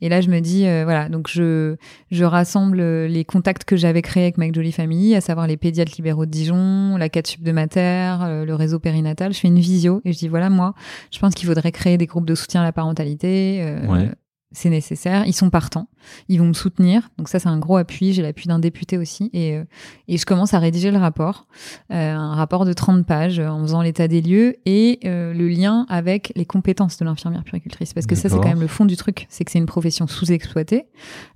Et 0.00 0.08
là, 0.08 0.20
je 0.20 0.28
me 0.28 0.40
dis, 0.40 0.66
euh, 0.66 0.82
voilà, 0.84 1.08
donc 1.08 1.28
je, 1.28 1.76
je 2.10 2.24
rassemble 2.24 2.80
les 3.06 3.24
contacts 3.24 3.64
que 3.64 3.76
j'avais 3.76 4.02
créés 4.02 4.24
avec 4.24 4.36
Mike 4.38 4.54
Jolie 4.54 4.72
Family, 4.72 5.14
à 5.14 5.20
savoir 5.20 5.46
les 5.46 5.56
pédiatres 5.56 5.92
libéraux 5.96 6.26
de 6.26 6.30
Dijon, 6.30 6.96
la 6.96 7.08
4 7.08 7.26
sub 7.28 7.42
de 7.42 7.52
Mater, 7.52 8.16
euh, 8.22 8.44
le 8.44 8.54
réseau 8.54 8.78
périnatal. 8.80 9.32
Je 9.32 9.38
fais 9.38 9.48
une 9.48 9.60
visio 9.60 10.00
et 10.04 10.12
je 10.12 10.18
dis, 10.18 10.28
voilà, 10.28 10.50
moi, 10.50 10.74
je 11.12 11.18
pense 11.20 11.34
qu'il 11.34 11.48
faudrait 11.48 11.72
créer 11.72 11.96
des 11.98 12.06
groupes 12.06 12.26
de 12.26 12.34
soutien 12.34 12.62
à 12.62 12.64
la 12.64 12.72
parentalité. 12.72 13.60
euh, 13.62 13.86
Ouais. 13.86 14.10
C'est 14.52 14.68
nécessaire. 14.68 15.24
Ils 15.26 15.32
sont 15.32 15.48
partants. 15.48 15.86
Ils 16.28 16.40
vont 16.40 16.46
me 16.46 16.54
soutenir. 16.54 17.08
Donc 17.18 17.28
ça, 17.28 17.38
c'est 17.38 17.48
un 17.48 17.58
gros 17.58 17.76
appui. 17.76 18.12
J'ai 18.12 18.22
l'appui 18.22 18.48
d'un 18.48 18.58
député 18.58 18.98
aussi. 18.98 19.30
Et, 19.32 19.56
euh, 19.56 19.64
et 20.08 20.18
je 20.18 20.26
commence 20.26 20.54
à 20.54 20.58
rédiger 20.58 20.90
le 20.90 20.98
rapport. 20.98 21.46
Euh, 21.92 22.12
un 22.12 22.34
rapport 22.34 22.64
de 22.64 22.72
30 22.72 23.06
pages 23.06 23.38
euh, 23.38 23.46
en 23.46 23.62
faisant 23.62 23.80
l'état 23.80 24.08
des 24.08 24.20
lieux 24.20 24.56
et 24.66 24.98
euh, 25.04 25.32
le 25.32 25.46
lien 25.48 25.86
avec 25.88 26.32
les 26.34 26.44
compétences 26.44 26.96
de 26.98 27.04
l'infirmière 27.04 27.44
puricultrice. 27.44 27.94
Parce 27.94 28.06
que 28.06 28.16
ça, 28.16 28.28
c'est 28.28 28.38
quand 28.38 28.48
même 28.48 28.60
le 28.60 28.66
fond 28.66 28.86
du 28.86 28.96
truc. 28.96 29.28
C'est 29.30 29.44
que 29.44 29.52
c'est 29.52 29.60
une 29.60 29.66
profession 29.66 30.08
sous-exploitée 30.08 30.86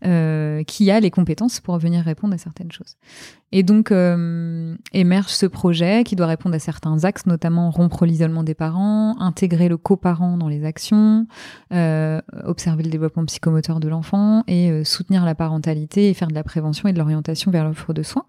euh, 0.05 0.65
qui 0.65 0.91
a 0.91 0.99
les 0.99 1.12
compétences 1.12 1.61
pour 1.61 1.79
venir 1.79 2.03
répondre 2.05 2.35
à 2.35 2.39
certaines 2.39 2.73
choses. 2.73 2.97
Et 3.53 3.62
donc 3.62 3.93
émerge 3.93 5.29
ce 5.29 5.47
projet 5.47 6.03
qui 6.03 6.17
doit 6.17 6.27
répondre 6.27 6.57
à 6.57 6.59
certains 6.59 7.05
axes, 7.05 7.27
notamment 7.27 7.71
rompre 7.71 8.05
l'isolement 8.05 8.43
des 8.43 8.55
parents, 8.55 9.17
intégrer 9.21 9.69
le 9.69 9.77
coparent 9.77 10.37
dans 10.37 10.49
les 10.49 10.65
actions, 10.65 11.29
observer 11.71 12.83
le 12.83 12.91
développement 12.91 13.04
psychomoteur 13.27 13.81
de 13.81 13.89
l'enfant 13.89 14.45
et 14.47 14.71
euh, 14.71 14.85
soutenir 14.85 15.25
la 15.25 15.35
parentalité 15.35 16.09
et 16.11 16.15
faire 16.15 16.29
de 16.29 16.35
la 16.35 16.45
prévention 16.45 16.89
et 16.89 16.93
de 16.93 16.99
l'orientation 16.99 17.51
vers 17.51 17.65
l'offre 17.65 17.93
de 17.93 18.03
soins. 18.03 18.27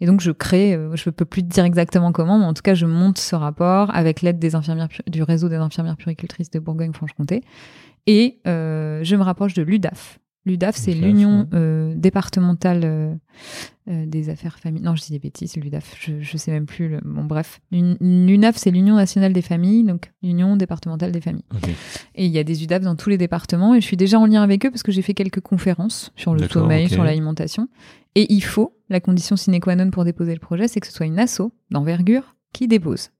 Et 0.00 0.06
donc 0.06 0.20
je 0.20 0.30
crée, 0.30 0.74
euh, 0.74 0.96
je 0.96 1.10
peux 1.10 1.24
plus 1.24 1.42
dire 1.42 1.64
exactement 1.64 2.12
comment, 2.12 2.38
mais 2.38 2.44
en 2.44 2.54
tout 2.54 2.62
cas 2.62 2.74
je 2.74 2.86
monte 2.86 3.18
ce 3.18 3.34
rapport 3.36 3.94
avec 3.94 4.22
l'aide 4.22 4.38
des 4.38 4.54
infirmières 4.54 4.88
du 5.06 5.22
réseau 5.22 5.48
des 5.48 5.56
infirmières 5.56 5.96
puricultrices 5.96 6.50
de 6.50 6.58
Bourgogne-Franche-Comté 6.58 7.42
et 8.06 8.40
euh, 8.46 9.00
je 9.02 9.16
me 9.16 9.22
rapproche 9.22 9.54
de 9.54 9.62
l'UDAF. 9.62 10.18
L'UDAF, 10.46 10.76
c'est 10.76 10.92
l'Union 10.92 11.48
euh, 11.54 11.94
départementale 11.96 12.82
euh, 12.84 13.14
euh, 13.88 14.04
des 14.06 14.28
affaires 14.28 14.58
familles. 14.58 14.82
Non, 14.82 14.94
je 14.94 15.02
dis 15.02 15.12
des 15.12 15.18
bêtises, 15.18 15.56
l'UDAF, 15.56 15.96
je, 15.98 16.20
je 16.20 16.36
sais 16.36 16.50
même 16.50 16.66
plus. 16.66 16.88
Le... 16.88 17.00
Bon, 17.02 17.24
bref. 17.24 17.60
L'Un- 17.72 17.96
L'UNAF, 18.00 18.56
c'est 18.58 18.70
l'Union 18.70 18.94
nationale 18.96 19.32
des 19.32 19.40
familles, 19.40 19.84
donc 19.84 20.12
l'Union 20.22 20.56
départementale 20.56 21.12
des 21.12 21.22
familles. 21.22 21.44
Et 22.14 22.26
il 22.26 22.30
y 22.30 22.38
a 22.38 22.44
des 22.44 22.62
UDAF 22.62 22.82
dans 22.82 22.94
tous 22.94 23.08
les 23.08 23.16
départements 23.18 23.74
et 23.74 23.80
je 23.80 23.86
suis 23.86 23.96
déjà 23.96 24.18
en 24.18 24.26
lien 24.26 24.42
avec 24.42 24.66
eux 24.66 24.70
parce 24.70 24.82
que 24.82 24.92
j'ai 24.92 25.00
fait 25.02 25.14
quelques 25.14 25.40
conférences 25.40 26.12
sur 26.14 26.34
le 26.34 26.40
sommeil, 26.48 26.88
sur 26.90 27.04
l'alimentation. 27.04 27.68
Et 28.14 28.32
il 28.32 28.42
faut, 28.44 28.76
la 28.90 29.00
condition 29.00 29.36
sine 29.36 29.58
qua 29.60 29.74
non 29.76 29.90
pour 29.90 30.04
déposer 30.04 30.34
le 30.34 30.40
projet, 30.40 30.68
c'est 30.68 30.78
que 30.80 30.86
ce 30.86 30.92
soit 30.92 31.06
une 31.06 31.18
asso 31.18 31.52
d'envergure 31.70 32.36
qui 32.52 32.68
dépose. 32.68 33.10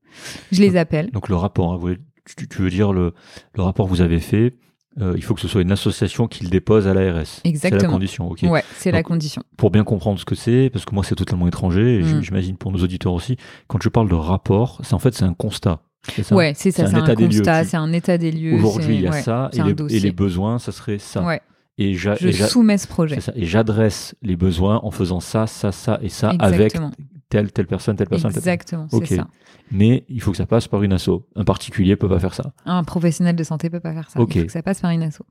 Je 0.53 0.61
les 0.61 0.77
appelle. 0.77 1.11
Donc 1.11 1.29
le 1.31 1.37
rapport, 1.37 1.73
hein, 1.73 1.77
vous- 1.79 1.95
tu, 2.37 2.47
tu 2.49 2.63
veux 2.63 2.71
dire 2.71 2.93
le, 2.93 3.13
le 3.57 3.63
rapport 3.63 3.87
que 3.87 3.91
vous 3.91 4.01
avez 4.03 4.21
fait, 4.21 4.53
euh, 5.01 5.15
il 5.17 5.23
faut 5.23 5.35
que 5.35 5.41
ce 5.41 5.49
soit 5.49 5.63
une 5.63 5.73
association 5.73 6.29
qui 6.29 6.45
le 6.45 6.51
dépose 6.51 6.87
à 6.87 6.95
l'ARS. 6.95 7.27
C'est 7.27 7.41
la 7.45 7.51
Exactement. 7.51 7.93
condition, 7.93 8.29
ok. 8.31 8.41
Ouais, 8.45 8.65
c'est 8.77 8.93
la 8.93 9.03
condition. 9.03 9.43
Pour 9.57 9.71
bien 9.71 9.85
comprendre 9.85 10.19
ce 10.21 10.25
que 10.25 10.35
c'est, 10.35 10.71
parce 10.73 10.85
que 10.85 10.95
moi 10.95 11.03
c'est 11.05 11.15
totalement 11.17 11.49
étranger, 11.49 11.97
et 11.99 12.03
Mm. 12.03 12.23
j'imagine 12.23 12.57
pour 12.57 12.71
nos 12.73 12.79
auditeurs 12.79 13.13
aussi, 13.13 13.37
quand 13.67 13.83
je 13.83 13.89
parle 13.89 14.09
de 14.09 14.15
rapport, 14.15 14.81
c'est 14.85 14.95
en 14.95 14.99
fait 14.99 15.15
c'est 15.15 15.25
un 15.25 15.35
constat. 15.35 15.81
Ça? 16.23 16.35
Ouais, 16.37 16.53
c'est 16.55 16.71
ça, 16.71 16.87
C'est 16.87 16.95
un 16.95 16.99
un, 17.01 17.05
état 17.05 17.15
des 17.15 17.23
lieux. 17.29 17.39
constat, 17.39 17.65
c'est 17.65 17.77
un 17.79 17.93
état 17.93 18.19
des 18.19 18.31
lieux. 18.31 18.55
Aujourd'hui 18.55 18.97
il 18.97 19.01
y 19.01 19.07
a 19.07 19.11
ouais, 19.11 19.23
ça, 19.23 19.49
et 19.55 19.63
les, 19.63 19.71
et 19.71 19.75
dossier. 19.75 20.01
les 20.01 20.13
besoins, 20.13 20.59
ça 20.59 20.71
serait 20.71 20.99
ça. 20.99 21.23
Ouais, 21.25 21.41
Et 21.79 21.95
je 21.95 22.11
et 22.27 22.33
soumets 22.33 22.77
ce 22.79 22.87
projet. 22.87 23.21
ça. 23.21 23.33
Et 23.35 23.47
j'adresse 23.47 24.15
les 24.23 24.37
besoins 24.37 24.81
en 24.83 24.91
faisant 24.91 25.21
ça, 25.21 25.47
ça, 25.47 25.73
ça 25.73 25.99
et 26.03 26.09
ça 26.11 26.29
avec 26.39 26.61
Exactement. 26.61 26.91
telle, 26.91 27.07
telle 27.35 27.67
personne, 27.67 27.97
telle 27.97 28.09
personne, 28.09 28.33
telle 28.33 28.43
personne. 28.43 28.53
Exactement, 28.53 28.87
c'est 28.91 29.17
ça. 29.17 29.29
Mais 29.71 30.05
il 30.09 30.21
faut 30.21 30.31
que 30.31 30.37
ça 30.37 30.47
passe 30.47 30.69
par 30.69 30.83
une 30.83 30.93
asso. 30.93 31.27
Un 31.37 31.45
particulier 31.45 31.97
peut 31.97 32.09
pas 32.09 32.19
faire 32.19 32.35
ça. 32.35 32.53
Un 32.67 32.85
professionnel 32.85 33.35
de 33.35 33.43
santé 33.43 33.71
peut 33.71 33.81
pas 33.81 33.95
faire 33.95 34.11
ça. 34.11 34.21
Il 34.21 34.23
faut 34.23 34.47
que 34.47 34.53
ça 34.53 34.63
passe 34.63 34.81
par 34.81 34.91
une 34.91 35.03
asso. 35.03 35.23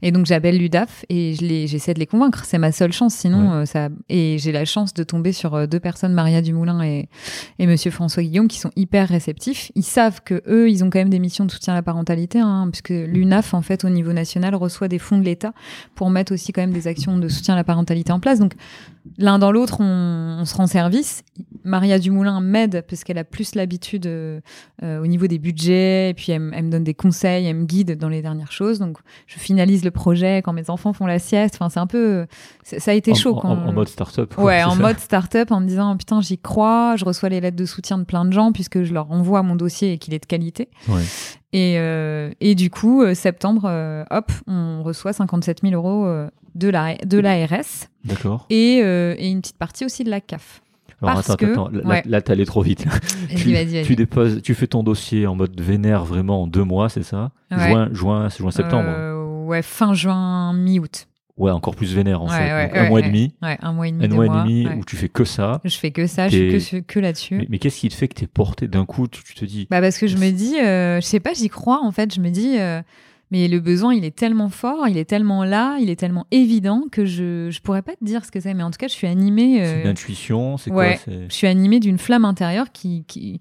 Et 0.00 0.12
donc 0.12 0.26
j'appelle 0.26 0.56
l'UDAF 0.58 1.04
et 1.08 1.34
je 1.34 1.66
j'essaie 1.66 1.92
de 1.92 1.98
les 1.98 2.06
convaincre. 2.06 2.44
C'est 2.44 2.58
ma 2.58 2.72
seule 2.72 2.92
chance. 2.92 3.14
Sinon, 3.14 3.52
euh, 3.52 3.64
ça. 3.64 3.90
Et 4.08 4.38
j'ai 4.38 4.52
la 4.52 4.64
chance 4.64 4.94
de 4.94 5.04
tomber 5.04 5.32
sur 5.32 5.54
euh, 5.54 5.66
deux 5.66 5.80
personnes, 5.80 6.14
Maria 6.14 6.40
Dumoulin 6.40 6.82
et, 6.82 7.08
et 7.58 7.66
Monsieur 7.66 7.90
François 7.90 8.22
Guillaume, 8.22 8.48
qui 8.48 8.58
sont 8.58 8.70
hyper 8.76 9.08
réceptifs. 9.08 9.70
Ils 9.74 9.84
savent 9.84 10.22
que 10.22 10.42
eux, 10.46 10.70
ils 10.70 10.82
ont 10.82 10.90
quand 10.90 10.98
même 10.98 11.10
des 11.10 11.18
missions 11.18 11.44
de 11.44 11.50
soutien 11.50 11.74
à 11.74 11.76
la 11.76 11.82
parentalité, 11.82 12.40
hein, 12.40 12.68
puisque 12.72 12.90
l'UNAF, 12.90 13.54
en 13.54 13.62
fait, 13.62 13.84
au 13.84 13.90
niveau 13.90 14.12
national, 14.12 14.54
reçoit 14.54 14.88
des 14.88 14.98
fonds 14.98 15.18
de 15.18 15.24
l'État 15.24 15.52
pour 15.94 16.08
mettre 16.10 16.32
aussi 16.32 16.52
quand 16.52 16.62
même 16.62 16.72
des 16.72 16.86
actions 16.86 17.18
de 17.18 17.28
soutien 17.28 17.54
à 17.54 17.56
la 17.58 17.64
parentalité 17.64 18.12
en 18.12 18.20
place. 18.20 18.38
Donc 18.38 18.54
l'un 19.18 19.38
dans 19.38 19.52
l'autre, 19.52 19.80
on, 19.80 20.38
on 20.40 20.44
se 20.44 20.54
rend 20.54 20.66
service. 20.66 21.22
Maria 21.64 21.98
Dumoulin 21.98 22.40
m'aide 22.40 22.84
parce 22.88 23.04
qu'elle 23.04 23.18
a 23.18 23.24
plus 23.24 23.54
l'habitude 23.54 24.06
euh, 24.06 24.40
euh, 24.82 25.02
au 25.02 25.06
niveau 25.06 25.26
des 25.26 25.38
budgets, 25.38 26.10
et 26.10 26.14
puis 26.14 26.32
elle, 26.32 26.40
me- 26.40 26.54
elle 26.54 26.64
me 26.64 26.70
donne 26.70 26.84
des 26.84 26.94
conseils, 26.94 27.46
elle 27.46 27.56
me 27.56 27.64
guide 27.64 27.96
dans 27.98 28.08
les 28.08 28.22
dernières 28.22 28.52
choses. 28.52 28.78
Donc 28.78 28.98
je 29.26 29.38
finalise 29.38 29.84
le 29.84 29.90
projet 29.90 30.42
quand 30.42 30.52
mes 30.52 30.70
enfants 30.70 30.92
font 30.92 31.06
la 31.06 31.18
sieste. 31.18 31.54
Enfin, 31.56 31.68
c'est 31.68 31.80
un 31.80 31.86
peu, 31.86 32.26
ça 32.62 32.90
a 32.90 32.94
été 32.94 33.12
En, 33.12 33.14
chaud 33.14 33.36
en- 33.36 33.40
quand. 33.40 33.48
en 33.50 33.72
mode 33.72 33.88
start-up. 33.88 34.34
quoi, 34.34 34.44
Ouais, 34.44 34.62
en 34.64 34.70
ça 34.72 34.80
mode 34.80 34.98
start-up 34.98 35.50
en 35.50 35.60
me 35.60 35.66
disant 35.66 35.96
putain 35.96 36.20
j'y 36.20 36.38
crois, 36.38 36.96
je 36.96 37.04
reçois 37.04 37.28
les 37.28 37.40
lettres 37.40 37.56
de 37.56 37.64
soutien 37.66 37.98
de 37.98 38.04
plein 38.04 38.24
de 38.24 38.32
gens 38.32 38.52
puisque 38.52 38.82
je 38.82 38.92
leur 38.94 39.10
envoie 39.10 39.42
mon 39.42 39.56
dossier 39.56 39.92
et 39.92 39.98
qu'il 39.98 40.14
est 40.14 40.20
de 40.20 40.26
qualité. 40.26 40.68
Ouais. 40.88 41.02
Et, 41.54 41.74
euh, 41.78 42.30
et 42.40 42.54
du 42.54 42.70
coup, 42.70 43.02
septembre, 43.14 43.64
euh, 43.66 44.04
hop, 44.10 44.32
on 44.46 44.82
reçoit 44.82 45.12
57 45.12 45.60
000 45.62 45.74
euros 45.74 46.06
de 46.54 46.68
la 46.68 46.96
de 46.96 47.18
l'ARS 47.18 47.88
D'accord. 48.04 48.46
et, 48.50 48.80
euh, 48.82 49.14
et 49.18 49.30
une 49.30 49.40
petite 49.40 49.56
partie 49.58 49.84
aussi 49.84 50.04
de 50.04 50.10
la 50.10 50.20
CAF. 50.20 50.62
Alors 51.02 51.14
Parce 51.16 51.30
attends, 51.30 51.36
que- 51.46 51.52
attends, 51.52 51.68
là, 51.68 51.82
ouais. 51.84 52.02
là, 52.06 52.22
t'es 52.22 52.32
allé 52.32 52.46
trop 52.46 52.62
vite. 52.62 52.84
Tu, 53.84 53.96
déposes, 53.96 54.40
tu 54.42 54.54
fais 54.54 54.66
ton 54.66 54.82
dossier 54.82 55.26
en 55.26 55.34
mode 55.34 55.58
vénère 55.60 56.04
vraiment 56.04 56.42
en 56.42 56.46
deux 56.46 56.64
mois, 56.64 56.88
c'est 56.88 57.02
ça? 57.02 57.30
Ouais. 57.50 57.68
Juin, 57.68 57.88
juin, 57.92 58.30
c'est 58.30 58.38
juin, 58.38 58.50
septembre. 58.50 58.88
Euh, 58.88 59.44
ouais, 59.46 59.62
fin 59.62 59.94
juin, 59.94 60.52
mi-août. 60.52 61.08
Ouais, 61.38 61.50
encore 61.50 61.74
plus 61.74 61.94
vénère 61.94 62.20
en 62.22 62.28
Ouais, 62.28 62.36
fait. 62.36 62.66
Donc, 62.68 62.76
un 62.76 62.88
mois 62.88 63.00
et 63.00 63.04
demi, 63.04 63.34
Ouais, 63.42 63.56
un 63.62 63.72
mois 63.72 63.88
et 63.88 63.92
demi. 63.92 64.04
un 64.04 64.08
mois 64.08 64.26
et 64.26 64.28
demi 64.28 64.68
où 64.78 64.84
tu 64.84 64.96
fais 64.96 65.08
que 65.08 65.24
ça. 65.24 65.60
Je 65.64 65.76
fais 65.76 65.90
que 65.90 66.06
ça, 66.06 66.28
je 66.28 66.36
suis 66.36 66.46
T'es- 66.46 66.52
que, 66.52 66.58
su- 66.60 66.82
que 66.82 67.00
là-dessus. 67.00 67.36
Mais, 67.36 67.46
mais 67.48 67.58
qu'est-ce 67.58 67.80
qui 67.80 67.88
te 67.88 67.94
fait 67.94 68.06
que 68.06 68.14
t'es 68.14 68.26
porté? 68.26 68.68
D'un 68.68 68.84
coup 68.84 69.08
tu, 69.08 69.24
tu 69.24 69.34
te 69.34 69.44
dis 69.46 69.66
Bah 69.70 69.80
parce 69.80 69.96
que 69.98 70.06
je 70.06 70.18
me 70.18 70.30
dis, 70.30 70.58
euh, 70.60 71.00
je 71.00 71.06
sais 71.06 71.20
pas, 71.20 71.32
j'y 71.32 71.48
crois 71.48 71.80
en 71.82 71.90
fait. 71.90 72.14
Je 72.14 72.20
me 72.20 72.28
dis, 72.28 72.58
euh, 72.60 72.82
mais 73.32 73.48
le 73.48 73.58
besoin, 73.60 73.94
il 73.94 74.04
est 74.04 74.14
tellement 74.14 74.50
fort, 74.50 74.86
il 74.86 74.98
est 74.98 75.06
tellement 75.06 75.42
là, 75.42 75.78
il 75.80 75.88
est 75.90 75.96
tellement 75.96 76.26
évident 76.30 76.84
que 76.92 77.06
je 77.06 77.48
je 77.50 77.60
pourrais 77.62 77.80
pas 77.82 77.96
te 77.96 78.04
dire 78.04 78.24
ce 78.24 78.30
que 78.30 78.38
c'est. 78.38 78.52
Mais 78.52 78.62
en 78.62 78.70
tout 78.70 78.76
cas, 78.76 78.88
je 78.88 78.92
suis 78.92 79.06
animée. 79.06 79.56
c'est 79.64 79.86
euh, 79.86 79.90
intuition, 79.90 80.58
c'est 80.58 80.70
ouais. 80.70 80.96
quoi 80.98 81.02
c'est- 81.04 81.28
je 81.30 81.34
suis 81.34 81.46
animée 81.46 81.80
d'une 81.80 81.96
flamme 81.98 82.26
intérieure 82.26 82.70
qui, 82.72 83.04
qui 83.08 83.40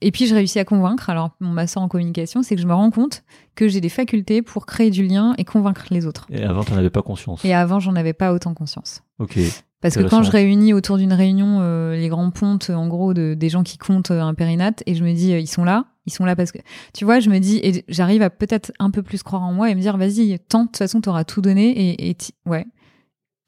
et 0.00 0.12
puis 0.12 0.26
je 0.26 0.34
réussis 0.34 0.58
à 0.60 0.64
convaincre. 0.64 1.10
Alors 1.10 1.30
mon 1.40 1.50
master 1.50 1.82
en 1.82 1.88
communication, 1.88 2.42
c'est 2.42 2.54
que 2.54 2.62
je 2.62 2.66
me 2.66 2.72
rends 2.72 2.90
compte 2.90 3.24
que 3.56 3.66
j'ai 3.68 3.80
des 3.80 3.88
facultés 3.88 4.40
pour 4.40 4.66
créer 4.66 4.90
du 4.90 5.04
lien 5.04 5.34
et 5.36 5.44
convaincre 5.44 5.86
les 5.90 6.06
autres. 6.06 6.26
Et 6.30 6.44
avant, 6.44 6.62
t'en 6.62 6.76
avais 6.76 6.90
pas 6.90 7.02
conscience. 7.02 7.44
Et 7.44 7.52
avant, 7.52 7.80
j'en 7.80 7.96
avais 7.96 8.14
pas 8.14 8.32
autant 8.32 8.54
conscience. 8.54 9.02
Ok. 9.18 9.38
Parce 9.80 9.96
que 9.96 10.02
quand 10.04 10.22
je 10.22 10.30
réunis 10.30 10.72
autour 10.72 10.96
d'une 10.96 11.12
réunion 11.12 11.58
euh, 11.60 11.94
les 11.94 12.08
grands 12.08 12.30
pontes, 12.30 12.70
en 12.70 12.88
gros, 12.88 13.12
de, 13.12 13.34
des 13.34 13.50
gens 13.50 13.62
qui 13.62 13.76
comptent 13.76 14.12
euh, 14.12 14.22
un 14.22 14.32
périnate, 14.32 14.82
et 14.86 14.94
je 14.94 15.04
me 15.04 15.12
dis, 15.12 15.34
euh, 15.34 15.38
ils 15.38 15.46
sont 15.46 15.62
là, 15.62 15.84
ils 16.06 16.12
sont 16.12 16.24
là 16.24 16.36
parce 16.36 16.52
que, 16.52 16.58
tu 16.92 17.04
vois, 17.04 17.20
je 17.20 17.30
me 17.30 17.38
dis, 17.38 17.58
et 17.62 17.84
j'arrive 17.88 18.22
à 18.22 18.30
peut-être 18.30 18.72
un 18.78 18.90
peu 18.90 19.02
plus 19.02 19.22
croire 19.22 19.42
en 19.42 19.52
moi 19.52 19.70
et 19.70 19.74
me 19.74 19.80
dire, 19.80 19.96
vas-y, 19.96 20.38
tente, 20.38 20.62
de 20.62 20.66
toute 20.68 20.76
façon, 20.78 21.00
t'auras 21.00 21.24
tout 21.24 21.40
donné, 21.40 21.70
et, 21.70 22.10
et 22.10 22.16
ouais. 22.46 22.66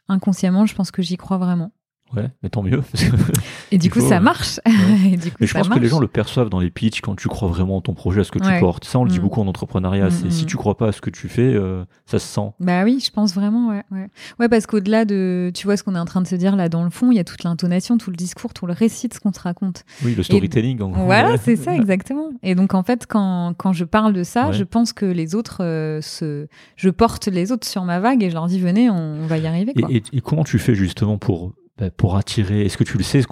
Inconsciemment, 0.08 0.66
je 0.66 0.74
pense 0.74 0.90
que 0.90 1.02
j'y 1.02 1.16
crois 1.16 1.38
vraiment. 1.38 1.72
Ouais, 2.14 2.28
mais 2.42 2.48
tant 2.48 2.62
mieux. 2.62 2.82
Et 3.72 3.78
du 3.78 3.90
coup, 3.90 3.98
faut, 4.00 4.08
ça 4.08 4.20
marche. 4.20 4.60
Ouais. 4.64 4.72
et 5.12 5.16
du 5.16 5.30
coup, 5.30 5.36
mais 5.40 5.46
je 5.48 5.52
ça 5.52 5.58
pense 5.58 5.68
que 5.68 5.78
les 5.80 5.88
gens 5.88 5.98
le 5.98 6.06
perçoivent 6.06 6.48
dans 6.50 6.60
les 6.60 6.70
pitchs 6.70 7.00
quand 7.00 7.16
tu 7.16 7.26
crois 7.28 7.48
vraiment 7.48 7.76
en 7.76 7.80
ton 7.80 7.94
projet, 7.94 8.20
à 8.20 8.24
ce 8.24 8.30
que 8.30 8.38
tu 8.38 8.60
portes. 8.60 8.84
Ça, 8.84 8.98
on 9.00 9.04
le 9.04 9.10
dit 9.10 9.18
Mm. 9.18 9.22
beaucoup 9.22 9.40
en 9.40 9.46
entrepreneuriat. 9.48 10.06
Mm, 10.06 10.10
c'est 10.10 10.26
mm, 10.26 10.30
si 10.30 10.46
tu 10.46 10.56
crois 10.56 10.76
pas 10.76 10.88
à 10.88 10.92
ce 10.92 11.00
que 11.00 11.10
tu 11.10 11.28
fais, 11.28 11.52
euh, 11.54 11.84
ça 12.06 12.18
se 12.20 12.26
sent. 12.26 12.52
Bah 12.60 12.84
oui, 12.84 13.02
je 13.04 13.10
pense 13.10 13.34
vraiment, 13.34 13.70
ouais. 13.70 13.82
Ouais, 13.90 14.08
ouais 14.38 14.48
parce 14.48 14.66
qu'au-delà 14.66 15.04
de, 15.04 15.50
tu 15.54 15.66
vois, 15.66 15.76
ce 15.76 15.82
qu'on 15.82 15.96
est 15.96 15.98
en 15.98 16.04
train 16.04 16.22
de 16.22 16.28
se 16.28 16.36
dire 16.36 16.54
là 16.54 16.68
dans 16.68 16.84
le 16.84 16.90
fond, 16.90 17.10
il 17.10 17.16
y 17.16 17.20
a 17.20 17.24
toute 17.24 17.42
l'intonation, 17.42 17.98
tout 17.98 18.10
le 18.10 18.16
discours, 18.16 18.54
tout 18.54 18.66
le 18.66 18.72
récit 18.72 19.08
de 19.08 19.14
ce 19.14 19.18
qu'on 19.20 19.32
se 19.32 19.40
raconte. 19.40 19.82
Oui, 20.04 20.14
le 20.14 20.22
storytelling. 20.22 20.80
en 20.82 20.90
gros. 20.90 21.04
Voilà, 21.06 21.36
c'est 21.38 21.56
ça, 21.56 21.74
exactement. 21.74 22.30
Et 22.44 22.54
donc, 22.54 22.72
en 22.74 22.84
fait, 22.84 23.06
quand, 23.08 23.52
quand 23.58 23.72
je 23.72 23.84
parle 23.84 24.12
de 24.12 24.22
ça, 24.22 24.46
Ouais. 24.48 24.52
je 24.52 24.62
pense 24.64 24.92
que 24.92 25.06
les 25.06 25.34
autres 25.34 25.64
euh, 25.64 26.00
se. 26.02 26.46
Je 26.76 26.90
porte 26.90 27.26
les 27.26 27.50
autres 27.50 27.66
sur 27.66 27.82
ma 27.84 27.98
vague 27.98 28.22
et 28.22 28.30
je 28.30 28.34
leur 28.34 28.46
dis, 28.46 28.60
venez, 28.60 28.90
on, 28.90 29.22
on 29.22 29.26
va 29.26 29.38
y 29.38 29.46
arriver, 29.48 29.72
quoi. 29.74 29.88
Et, 29.90 29.96
et- 29.96 30.02
et 30.12 30.20
comment 30.20 30.44
tu 30.44 30.58
fais 30.60 30.74
justement 30.76 31.18
pour, 31.18 31.52
bah, 31.78 31.90
pour 31.90 32.16
attirer 32.16 32.64
Est-ce 32.64 32.76
que 32.76 32.84
tu 32.84 32.96
le 32.96 33.04
sais 33.04 33.18
Est-ce 33.18 33.26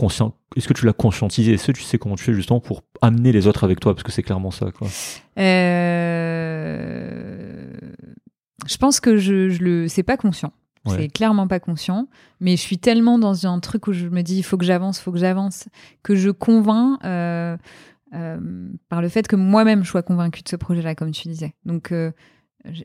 que 0.69 0.73
tu 0.75 0.85
l'as 0.87 0.93
conscientisé? 0.93 1.55
Est-ce 1.55 1.69
que 1.69 1.73
tu 1.73 1.83
sais 1.83 1.99
comment 1.99 2.17
tu 2.17 2.25
fais 2.25 2.35
justement 2.35 2.61
pour 2.61 2.83
amener 3.01 3.33
les 3.33 3.47
autres 3.47 3.65
avec 3.65 3.81
toi? 3.81 3.95
Parce 3.95 4.03
que 4.03 4.13
c'est 4.13 4.23
clairement 4.23 4.51
ça. 4.51 4.71
Quoi. 4.71 4.89
Euh, 6.45 7.71
Je 8.67 8.77
pense 8.77 9.01
que 9.01 9.17
je, 9.17 9.49
je 9.51 9.63
le. 9.63 9.89
C'est 9.89 10.03
pas 10.03 10.17
conscient. 10.17 10.53
Ouais. 10.87 10.97
C'est 10.99 11.09
clairement 11.09 11.49
pas 11.49 11.61
conscient, 11.61 12.09
mais 12.41 12.57
je 12.57 12.61
suis 12.61 12.77
tellement 12.77 13.19
dans 13.19 13.47
un 13.47 13.59
truc 13.59 13.87
où 13.87 13.93
je 13.95 14.07
me 14.09 14.21
dis 14.23 14.37
il 14.37 14.43
faut 14.43 14.59
que 14.59 14.67
j'avance, 14.67 14.99
il 14.99 15.03
faut 15.03 15.13
que 15.13 15.19
j'avance, 15.19 15.67
que 16.03 16.15
je 16.15 16.29
convainc. 16.31 16.99
euh, 17.05 17.57
euh, 18.13 18.39
par 18.91 19.01
le 19.03 19.09
fait 19.09 19.27
que 19.27 19.35
moi-même 19.35 19.83
je 19.83 19.89
sois 19.89 20.03
convaincue 20.03 20.43
de 20.43 20.49
ce 20.49 20.57
projet-là, 20.57 20.95
comme 20.95 21.11
tu 21.11 21.27
disais. 21.29 21.55
Donc 21.65 21.91
euh, 21.91 22.13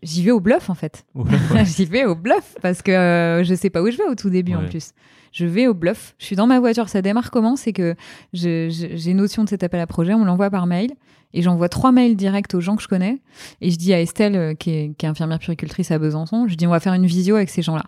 j'y 0.01 0.23
vais 0.23 0.31
au 0.31 0.39
bluff 0.39 0.69
en 0.69 0.75
fait. 0.75 1.05
j'y 1.65 1.85
vais 1.85 2.05
au 2.05 2.15
bluff 2.15 2.55
parce 2.61 2.81
que 2.81 3.41
je 3.45 3.53
sais 3.53 3.69
pas 3.69 3.81
où 3.81 3.91
je 3.91 3.97
vais 3.97 4.07
au 4.07 4.15
tout 4.15 4.29
début 4.29 4.55
en 4.55 4.65
plus. 4.65 4.93
Je 5.31 5.45
vais 5.45 5.67
au 5.67 5.73
bluff. 5.73 6.15
Je 6.17 6.25
suis 6.25 6.35
dans 6.35 6.47
ma 6.47 6.59
voiture. 6.59 6.89
Ça 6.89 7.01
démarre 7.01 7.31
comment? 7.31 7.55
C'est 7.55 7.73
que 7.73 7.95
j'ai 8.33 9.13
notion 9.13 9.43
de 9.43 9.49
cet 9.49 9.63
appel 9.63 9.79
à 9.79 9.87
projet. 9.87 10.13
On 10.13 10.25
l'envoie 10.25 10.49
par 10.49 10.67
mail 10.67 10.91
et 11.33 11.41
j'envoie 11.41 11.69
trois 11.69 11.91
mails 11.91 12.15
directs 12.15 12.53
aux 12.53 12.61
gens 12.61 12.75
que 12.75 12.81
je 12.81 12.87
connais. 12.87 13.21
Et 13.61 13.71
je 13.71 13.77
dis 13.77 13.93
à 13.93 14.01
Estelle, 14.01 14.55
qui 14.57 14.71
est, 14.71 14.97
qui 14.97 15.05
est 15.05 15.09
infirmière 15.09 15.39
puricultrice 15.39 15.91
à 15.91 15.99
Besançon, 15.99 16.47
je 16.47 16.55
dis 16.55 16.65
on 16.65 16.71
va 16.71 16.79
faire 16.79 16.93
une 16.93 17.05
visio 17.05 17.35
avec 17.35 17.49
ces 17.49 17.61
gens-là. 17.61 17.83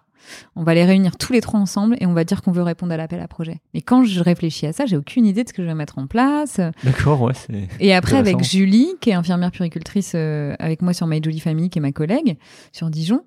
On 0.55 0.63
va 0.63 0.75
les 0.75 0.85
réunir 0.85 1.17
tous 1.17 1.33
les 1.33 1.41
trois 1.41 1.59
ensemble 1.59 1.97
et 1.99 2.05
on 2.05 2.13
va 2.13 2.23
dire 2.23 2.43
qu'on 2.43 2.51
veut 2.51 2.61
répondre 2.61 2.93
à 2.93 2.97
l'appel 2.97 3.19
à 3.21 3.27
projet. 3.27 3.57
Mais 3.73 3.81
quand 3.81 4.03
je 4.03 4.21
réfléchis 4.21 4.67
à 4.67 4.73
ça, 4.73 4.85
j'ai 4.85 4.97
aucune 4.97 5.25
idée 5.25 5.43
de 5.43 5.49
ce 5.49 5.53
que 5.53 5.63
je 5.63 5.67
vais 5.67 5.73
mettre 5.73 5.97
en 5.97 6.05
place. 6.05 6.59
D'accord, 6.83 7.21
ouais. 7.21 7.33
Et 7.79 7.93
après, 7.93 8.17
avec 8.17 8.43
Julie, 8.43 8.89
qui 9.01 9.09
est 9.09 9.13
infirmière 9.13 9.51
puricultrice 9.51 10.13
euh, 10.15 10.55
avec 10.59 10.83
moi 10.83 10.93
sur 10.93 11.07
My 11.07 11.21
Jolie 11.23 11.39
Family, 11.39 11.69
qui 11.69 11.79
est 11.79 11.81
ma 11.81 11.91
collègue 11.91 12.37
sur 12.71 12.89
Dijon, 12.89 13.23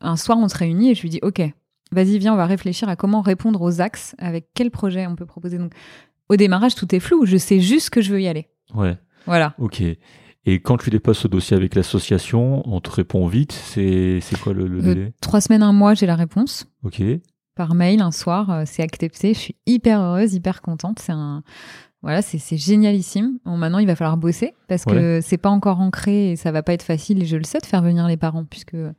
un 0.00 0.16
soir, 0.16 0.38
on 0.38 0.48
se 0.48 0.56
réunit 0.56 0.90
et 0.90 0.94
je 0.94 1.02
lui 1.02 1.10
dis 1.10 1.18
OK, 1.22 1.42
vas-y, 1.92 2.18
viens, 2.18 2.34
on 2.34 2.36
va 2.36 2.46
réfléchir 2.46 2.88
à 2.88 2.96
comment 2.96 3.20
répondre 3.20 3.60
aux 3.62 3.80
axes, 3.80 4.14
avec 4.18 4.48
quel 4.54 4.70
projet 4.70 5.06
on 5.06 5.16
peut 5.16 5.26
proposer. 5.26 5.58
Donc, 5.58 5.72
au 6.28 6.36
démarrage, 6.36 6.74
tout 6.74 6.94
est 6.94 7.00
flou. 7.00 7.26
Je 7.26 7.36
sais 7.36 7.60
juste 7.60 7.90
que 7.90 8.00
je 8.00 8.12
veux 8.12 8.20
y 8.20 8.28
aller. 8.28 8.48
Ouais. 8.74 8.96
Voilà. 9.26 9.54
Ok. 9.58 9.82
Et 10.44 10.60
quand 10.60 10.78
tu 10.78 10.90
dépasses 10.90 11.18
ce 11.18 11.28
dossier 11.28 11.56
avec 11.56 11.74
l'association, 11.74 12.62
on 12.66 12.80
te 12.80 12.90
répond 12.90 13.26
vite. 13.26 13.52
C'est 13.52 14.20
quoi 14.42 14.52
le, 14.52 14.64
euh, 14.64 14.80
délai? 14.80 15.12
Trois 15.20 15.40
semaines, 15.40 15.62
un 15.62 15.72
mois, 15.72 15.94
j'ai 15.94 16.06
la 16.06 16.16
réponse. 16.16 16.66
Ok. 16.84 17.02
Par 17.54 17.74
mail, 17.74 18.00
un 18.00 18.12
soir, 18.12 18.50
euh, 18.50 18.62
c'est 18.64 18.82
accepté. 18.82 19.34
Je 19.34 19.38
suis 19.38 19.56
hyper 19.66 20.00
heureuse, 20.00 20.34
hyper 20.34 20.62
contente. 20.62 21.00
C'est 21.00 21.12
un 21.12 21.42
voilà, 22.00 22.22
c'est 22.22 22.56
génialissime. 22.56 23.40
Bon, 23.44 23.56
maintenant, 23.56 23.78
il 23.78 23.86
va 23.88 23.96
falloir 23.96 24.16
bosser 24.16 24.54
parce 24.68 24.84
que 24.84 25.18
c'est 25.20 25.36
pas 25.36 25.48
encore 25.48 25.80
ancré 25.80 26.30
et 26.30 26.36
ça 26.36 26.52
va 26.52 26.62
pas 26.62 26.72
être 26.72 26.84
facile. 26.84 27.22
Et 27.22 27.26
je 27.26 27.36
le 27.36 27.42
sais 27.42 27.58
de 27.58 27.66
faire 27.66 27.82
venir 27.82 28.06
les 28.06 28.16
parents 28.16 28.44
puisque 28.44 28.74
il 28.74 28.94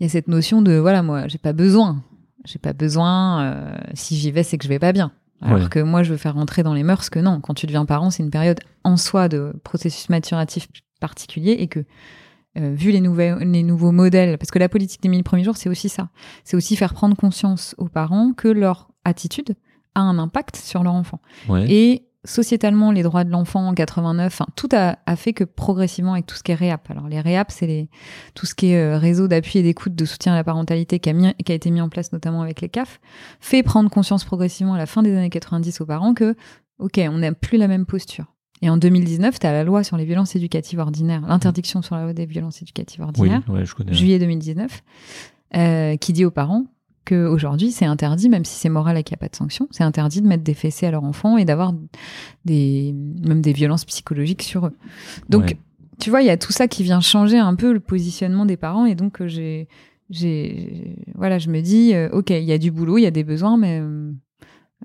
y 0.00 0.04
a 0.04 0.08
cette 0.10 0.28
notion 0.28 0.60
de 0.60 0.76
voilà, 0.76 1.02
moi, 1.02 1.26
j'ai 1.26 1.38
pas 1.38 1.54
besoin. 1.54 2.02
J'ai 2.44 2.58
pas 2.58 2.72
besoin. 2.72 3.42
Euh, 3.42 3.76
si 3.94 4.16
j'y 4.16 4.30
vais, 4.30 4.42
c'est 4.42 4.58
que 4.58 4.64
je 4.64 4.68
vais 4.68 4.78
pas 4.78 4.92
bien. 4.92 5.12
Alors 5.42 5.68
que 5.68 5.80
moi, 5.80 6.02
je 6.02 6.10
veux 6.10 6.16
faire 6.16 6.34
rentrer 6.34 6.62
dans 6.62 6.72
les 6.72 6.84
mœurs 6.84 7.10
que 7.10 7.18
non. 7.18 7.40
Quand 7.40 7.52
tu 7.52 7.66
deviens 7.66 7.84
parent, 7.84 8.10
c'est 8.10 8.22
une 8.22 8.30
période 8.30 8.60
en 8.82 8.96
soi 8.96 9.28
de 9.28 9.52
processus 9.62 10.08
maturatif 10.08 10.68
particulier 11.00 11.52
et 11.58 11.66
que 11.66 11.84
euh, 12.56 12.72
vu 12.72 12.92
les, 12.92 13.00
les 13.00 13.62
nouveaux 13.62 13.92
modèles, 13.92 14.38
parce 14.38 14.50
que 14.50 14.58
la 14.58 14.70
politique 14.70 15.02
des 15.02 15.10
mille 15.10 15.24
premiers 15.24 15.44
jours, 15.44 15.58
c'est 15.58 15.68
aussi 15.68 15.90
ça. 15.90 16.08
C'est 16.44 16.56
aussi 16.56 16.76
faire 16.76 16.94
prendre 16.94 17.14
conscience 17.14 17.74
aux 17.76 17.88
parents 17.88 18.32
que 18.32 18.48
leur 18.48 18.88
attitude 19.04 19.54
a 19.94 20.00
un 20.00 20.18
impact 20.18 20.56
sur 20.56 20.82
leur 20.82 20.94
enfant. 20.94 21.20
Et 21.68 22.03
sociétalement, 22.24 22.90
les 22.90 23.02
droits 23.02 23.24
de 23.24 23.30
l'enfant 23.30 23.68
en 23.68 23.74
89, 23.74 24.42
tout 24.56 24.68
a, 24.72 25.16
fait 25.16 25.32
que 25.32 25.44
progressivement, 25.44 26.14
avec 26.14 26.26
tout 26.26 26.36
ce 26.36 26.42
qui 26.42 26.52
est 26.52 26.56
réap, 26.56 26.90
alors 26.90 27.08
les 27.08 27.20
réap, 27.20 27.50
c'est 27.50 27.66
les, 27.66 27.88
tout 28.34 28.46
ce 28.46 28.54
qui 28.54 28.72
est 28.72 28.78
euh, 28.78 28.98
réseau 28.98 29.28
d'appui 29.28 29.58
et 29.58 29.62
d'écoute 29.62 29.94
de 29.94 30.04
soutien 30.04 30.32
à 30.32 30.36
la 30.36 30.44
parentalité 30.44 30.98
qui 30.98 31.10
a, 31.10 31.32
qui 31.32 31.52
a 31.52 31.54
été 31.54 31.70
mis 31.70 31.80
en 31.80 31.88
place 31.88 32.12
notamment 32.12 32.42
avec 32.42 32.60
les 32.60 32.68
CAF, 32.68 33.00
fait 33.40 33.62
prendre 33.62 33.90
conscience 33.90 34.24
progressivement 34.24 34.74
à 34.74 34.78
la 34.78 34.86
fin 34.86 35.02
des 35.02 35.14
années 35.14 35.30
90 35.30 35.80
aux 35.80 35.86
parents 35.86 36.14
que, 36.14 36.34
ok, 36.78 37.00
on 37.08 37.18
n'a 37.18 37.32
plus 37.32 37.58
la 37.58 37.68
même 37.68 37.86
posture. 37.86 38.26
Et 38.62 38.70
en 38.70 38.76
2019, 38.76 39.38
tu 39.38 39.46
as 39.46 39.52
la 39.52 39.64
loi 39.64 39.84
sur 39.84 39.96
les 39.96 40.04
violences 40.04 40.36
éducatives 40.36 40.78
ordinaires, 40.78 41.22
l'interdiction 41.28 41.82
sur 41.82 41.96
la 41.96 42.04
loi 42.04 42.12
des 42.14 42.24
violences 42.24 42.62
éducatives 42.62 43.02
ordinaires, 43.02 43.42
juillet 43.88 44.18
2019, 44.18 44.82
euh, 45.56 45.96
qui 45.96 46.12
dit 46.12 46.24
aux 46.24 46.30
parents 46.30 46.64
qu'aujourd'hui, 47.04 47.70
c'est 47.70 47.84
interdit, 47.84 48.28
même 48.28 48.44
si 48.44 48.58
c'est 48.58 48.68
moral 48.68 48.96
et 48.96 49.02
qu'il 49.02 49.14
n'y 49.14 49.18
a 49.18 49.24
pas 49.24 49.28
de 49.28 49.36
sanction, 49.36 49.68
c'est 49.70 49.84
interdit 49.84 50.20
de 50.20 50.26
mettre 50.26 50.44
des 50.44 50.54
fessées 50.54 50.86
à 50.86 50.90
leur 50.90 51.04
enfant 51.04 51.36
et 51.36 51.44
d'avoir 51.44 51.74
des, 52.44 52.94
même 53.24 53.40
des 53.40 53.52
violences 53.52 53.84
psychologiques 53.84 54.42
sur 54.42 54.66
eux. 54.66 54.76
Donc, 55.28 55.56
tu 56.00 56.10
vois, 56.10 56.22
il 56.22 56.26
y 56.26 56.30
a 56.30 56.36
tout 56.36 56.52
ça 56.52 56.68
qui 56.68 56.82
vient 56.82 57.00
changer 57.00 57.38
un 57.38 57.54
peu 57.54 57.72
le 57.72 57.80
positionnement 57.80 58.46
des 58.46 58.56
parents 58.56 58.84
et 58.84 58.94
donc 58.94 59.20
euh, 59.20 59.28
j'ai, 59.28 59.68
j'ai, 60.10 60.96
voilà, 61.14 61.38
je 61.38 61.50
me 61.50 61.60
dis, 61.60 61.94
euh, 61.94 62.08
ok, 62.10 62.30
il 62.30 62.44
y 62.44 62.52
a 62.52 62.58
du 62.58 62.70
boulot, 62.70 62.98
il 62.98 63.02
y 63.02 63.06
a 63.06 63.12
des 63.12 63.24
besoins, 63.24 63.56
mais 63.56 63.80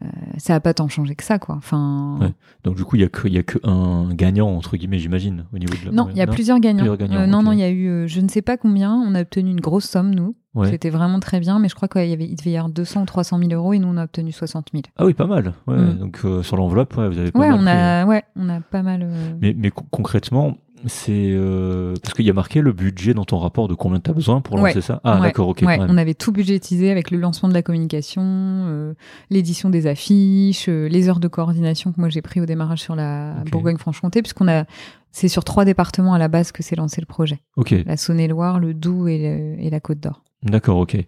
euh, 0.02 0.08
ça 0.38 0.54
n'a 0.54 0.60
pas 0.62 0.74
tant 0.74 0.88
changé 0.88 1.16
que 1.16 1.24
ça, 1.24 1.40
quoi. 1.40 1.56
Enfin. 1.56 2.32
Donc 2.64 2.76
du 2.76 2.86
coup, 2.86 2.96
il 2.96 3.02
y 3.02 3.06
a 3.06 3.10
que 3.10 3.28
il 3.28 3.34
y 3.34 3.38
a 3.38 3.44
que 3.44 3.60
un 3.64 4.14
gagnant 4.14 4.50
entre 4.50 4.78
guillemets, 4.78 5.00
j'imagine, 5.00 5.46
au 5.54 5.58
niveau 5.58 5.74
de. 5.74 5.88
La... 5.88 5.92
Non, 5.92 6.10
il 6.10 6.18
y 6.18 6.22
a 6.22 6.28
plusieurs 6.28 6.60
gagnants. 6.60 6.86
Euh, 6.86 7.28
non, 7.28 7.44
non, 7.44 7.52
il 7.52 7.60
y 7.60 7.64
a 7.64 7.70
eu, 7.70 7.88
euh, 7.88 8.08
je 8.08 8.22
ne 8.22 8.30
sais 8.30 8.42
pas 8.42 8.56
combien. 8.56 8.94
On 8.94 9.14
a 9.14 9.22
obtenu 9.22 9.52
une 9.52 9.60
grosse 9.60 9.86
somme 9.86 10.14
nous. 10.14 10.36
C'était 10.66 10.90
vraiment 10.90 11.22
très 11.22 11.40
bien, 11.40 11.58
mais 11.58 11.70
je 11.70 11.76
crois 11.76 11.88
qu'il 11.88 12.10
y 12.10 12.12
avait, 12.12 12.26
il 12.26 12.36
devait 12.36 12.52
y 12.52 12.58
avoir 12.58 12.70
200 12.70 13.04
ou 13.04 13.06
300 13.06 13.40
000 13.40 13.52
euros 13.54 13.72
et 13.72 13.80
nous 13.80 13.88
on 13.88 13.96
a 13.96 14.04
obtenu 14.04 14.34
60 14.34 14.72
000. 14.74 14.84
Ah 14.98 15.06
oui, 15.06 15.14
pas 15.14 15.26
mal. 15.26 15.54
Ouais, 15.68 15.78
mm. 15.78 15.98
Donc 16.00 16.20
sur 16.44 16.58
l'enveloppe, 16.58 16.96
vous 16.96 17.18
avez 17.18 17.32
pas 17.32 17.40
ouais, 17.40 17.50
mal. 17.50 17.60
On 17.62 17.68
a, 17.68 18.06
ouais, 18.06 18.24
on 18.36 18.50
a 18.50 18.60
pas 18.60 18.82
mal. 18.82 19.08
Mais, 19.42 19.56
mais 19.58 19.70
concrètement, 19.70 20.58
c'est 20.86 21.12
euh, 21.12 21.94
parce 22.02 22.14
qu'il 22.14 22.26
y 22.26 22.30
a 22.30 22.34
marqué 22.34 22.62
le 22.62 22.72
budget 22.72 23.14
dans 23.14 23.26
ton 23.26 23.38
rapport 23.38 23.68
de 23.68 23.74
combien 23.74 24.00
tu 24.00 24.10
as 24.10 24.14
besoin 24.14 24.42
pour 24.42 24.58
lancer 24.58 24.82
ça. 24.82 25.02
Ah 25.04 25.20
d'accord, 25.20 25.50
ok. 25.50 25.64
on 25.64 25.98
avait 25.98 26.14
tout 26.14 26.32
budgétisé 26.32 26.92
avec 26.92 27.12
le 27.12 27.18
lancement 27.18 27.50
de 27.50 27.54
la 27.54 27.62
communication, 27.62 28.22
euh, 28.24 28.94
l'édition 29.30 29.70
des 29.70 29.88
affiches, 29.88 30.68
euh, 30.70 30.88
les 30.88 31.10
heures 31.10 31.20
de 31.20 31.28
coordination 31.28 31.92
que 31.92 32.00
moi 32.00 32.10
j'ai 32.10 32.22
pris 32.22 32.40
au 32.40 32.46
démarrage 32.46 32.80
sur 32.80 32.96
la 32.96 33.36
Bourgogne-Franche-Comté, 33.52 34.22
puisqu'on 34.22 34.48
a 34.48 34.66
c'est 35.12 35.28
sur 35.28 35.44
trois 35.44 35.66
départements 35.66 36.14
à 36.14 36.20
la 36.20 36.28
base 36.28 36.52
que 36.52 36.62
s'est 36.64 36.76
lancé 36.76 37.02
le 37.02 37.08
projet. 37.08 37.40
Ok. 37.56 37.74
La 37.86 37.98
Saône-et-Loire, 37.98 38.60
le 38.60 38.74
Doubs 38.74 39.08
et, 39.08 39.70
la 39.70 39.80
Côte 39.80 40.00
d'Or. 40.00 40.24
D'accord, 40.44 40.78
ok. 40.78 40.96
Et 40.96 41.08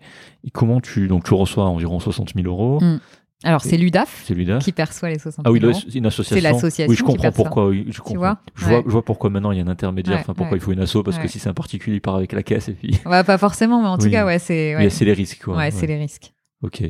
comment 0.52 0.82
tu 0.82 1.08
donc 1.08 1.24
tu 1.24 1.34
reçois 1.34 1.66
environ 1.66 2.00
60 2.00 2.34
000 2.36 2.48
euros. 2.48 2.82
Mm. 2.82 3.00
Alors, 3.44 3.62
c'est 3.62 3.78
l'UDAF 3.78 4.26
qui 4.60 4.72
perçoit 4.72 5.10
les 5.10 5.18
60 5.18 5.46
Ah 5.48 5.52
oui, 5.52 5.60
euros. 5.60 5.78
une 5.94 6.06
association. 6.06 6.36
C'est 6.36 6.42
l'association. 6.42 6.90
Oui, 6.90 6.96
je 6.96 7.04
comprends 7.04 7.32
pourquoi. 7.32 7.68
Oui, 7.68 7.86
je 7.90 8.00
comprends. 8.00 8.14
Tu 8.14 8.18
vois 8.20 8.38
je, 8.56 8.66
vois, 8.66 8.84
je 8.86 8.92
vois 8.92 9.04
pourquoi 9.04 9.30
maintenant 9.30 9.52
il 9.52 9.58
y 9.58 9.62
a 9.62 9.64
un 9.64 9.68
intermédiaire. 9.68 10.20
enfin, 10.20 10.34
pourquoi 10.34 10.58
il 10.58 10.62
faut 10.62 10.72
une 10.72 10.82
asso 10.82 10.98
Parce 11.04 11.18
que 11.18 11.28
si 11.28 11.40
c'est 11.40 11.50
un 11.50 11.54
particulier, 11.54 11.98
il 11.98 12.02
part 12.02 12.16
avec 12.16 12.34
la 12.34 12.44
caisse 12.44 12.70
et 12.70 12.74
puis. 12.74 13.00
Ouais, 13.06 13.24
pas 13.24 13.38
forcément, 13.38 13.82
mais 13.82 13.88
en 13.88 13.98
tout 13.98 14.10
cas, 14.10 14.26
ouais, 14.26 14.40
c'est. 14.40 14.76
Ouais. 14.76 14.90
C'est 14.90 15.06
les 15.06 15.14
risques, 15.14 15.42
quoi. 15.44 15.58
Ouais, 15.58 15.72
c'est 15.72 15.88
les 15.88 15.98
risques. 15.98 16.34
Ok. 16.64 16.84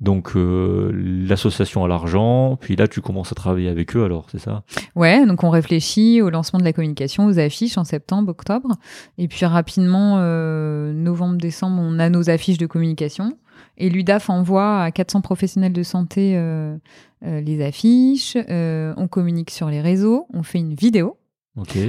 Donc 0.00 0.34
euh, 0.34 0.90
l'association 0.94 1.84
a 1.84 1.88
l'argent, 1.88 2.56
puis 2.58 2.74
là 2.74 2.88
tu 2.88 3.02
commences 3.02 3.32
à 3.32 3.34
travailler 3.34 3.68
avec 3.68 3.94
eux 3.96 4.02
alors, 4.02 4.28
c'est 4.32 4.38
ça? 4.38 4.62
Ouais, 4.96 5.26
donc 5.26 5.44
on 5.44 5.50
réfléchit 5.50 6.22
au 6.22 6.30
lancement 6.30 6.58
de 6.58 6.64
la 6.64 6.72
communication, 6.72 7.26
aux 7.26 7.38
affiches 7.38 7.76
en 7.76 7.84
septembre, 7.84 8.30
octobre, 8.30 8.76
et 9.18 9.28
puis 9.28 9.44
rapidement, 9.44 10.16
euh, 10.20 10.94
novembre, 10.94 11.36
décembre, 11.36 11.82
on 11.84 11.98
a 11.98 12.08
nos 12.08 12.30
affiches 12.30 12.56
de 12.56 12.64
communication. 12.64 13.36
Et 13.80 13.88
l'UDAF 13.88 14.28
envoie 14.28 14.82
à 14.82 14.90
400 14.90 15.22
professionnels 15.22 15.72
de 15.72 15.82
santé 15.82 16.36
euh, 16.36 16.76
euh, 17.24 17.40
les 17.40 17.64
affiches, 17.64 18.36
euh, 18.36 18.92
on 18.98 19.08
communique 19.08 19.50
sur 19.50 19.70
les 19.70 19.80
réseaux, 19.80 20.26
on 20.34 20.42
fait 20.42 20.58
une 20.58 20.74
vidéo. 20.74 21.16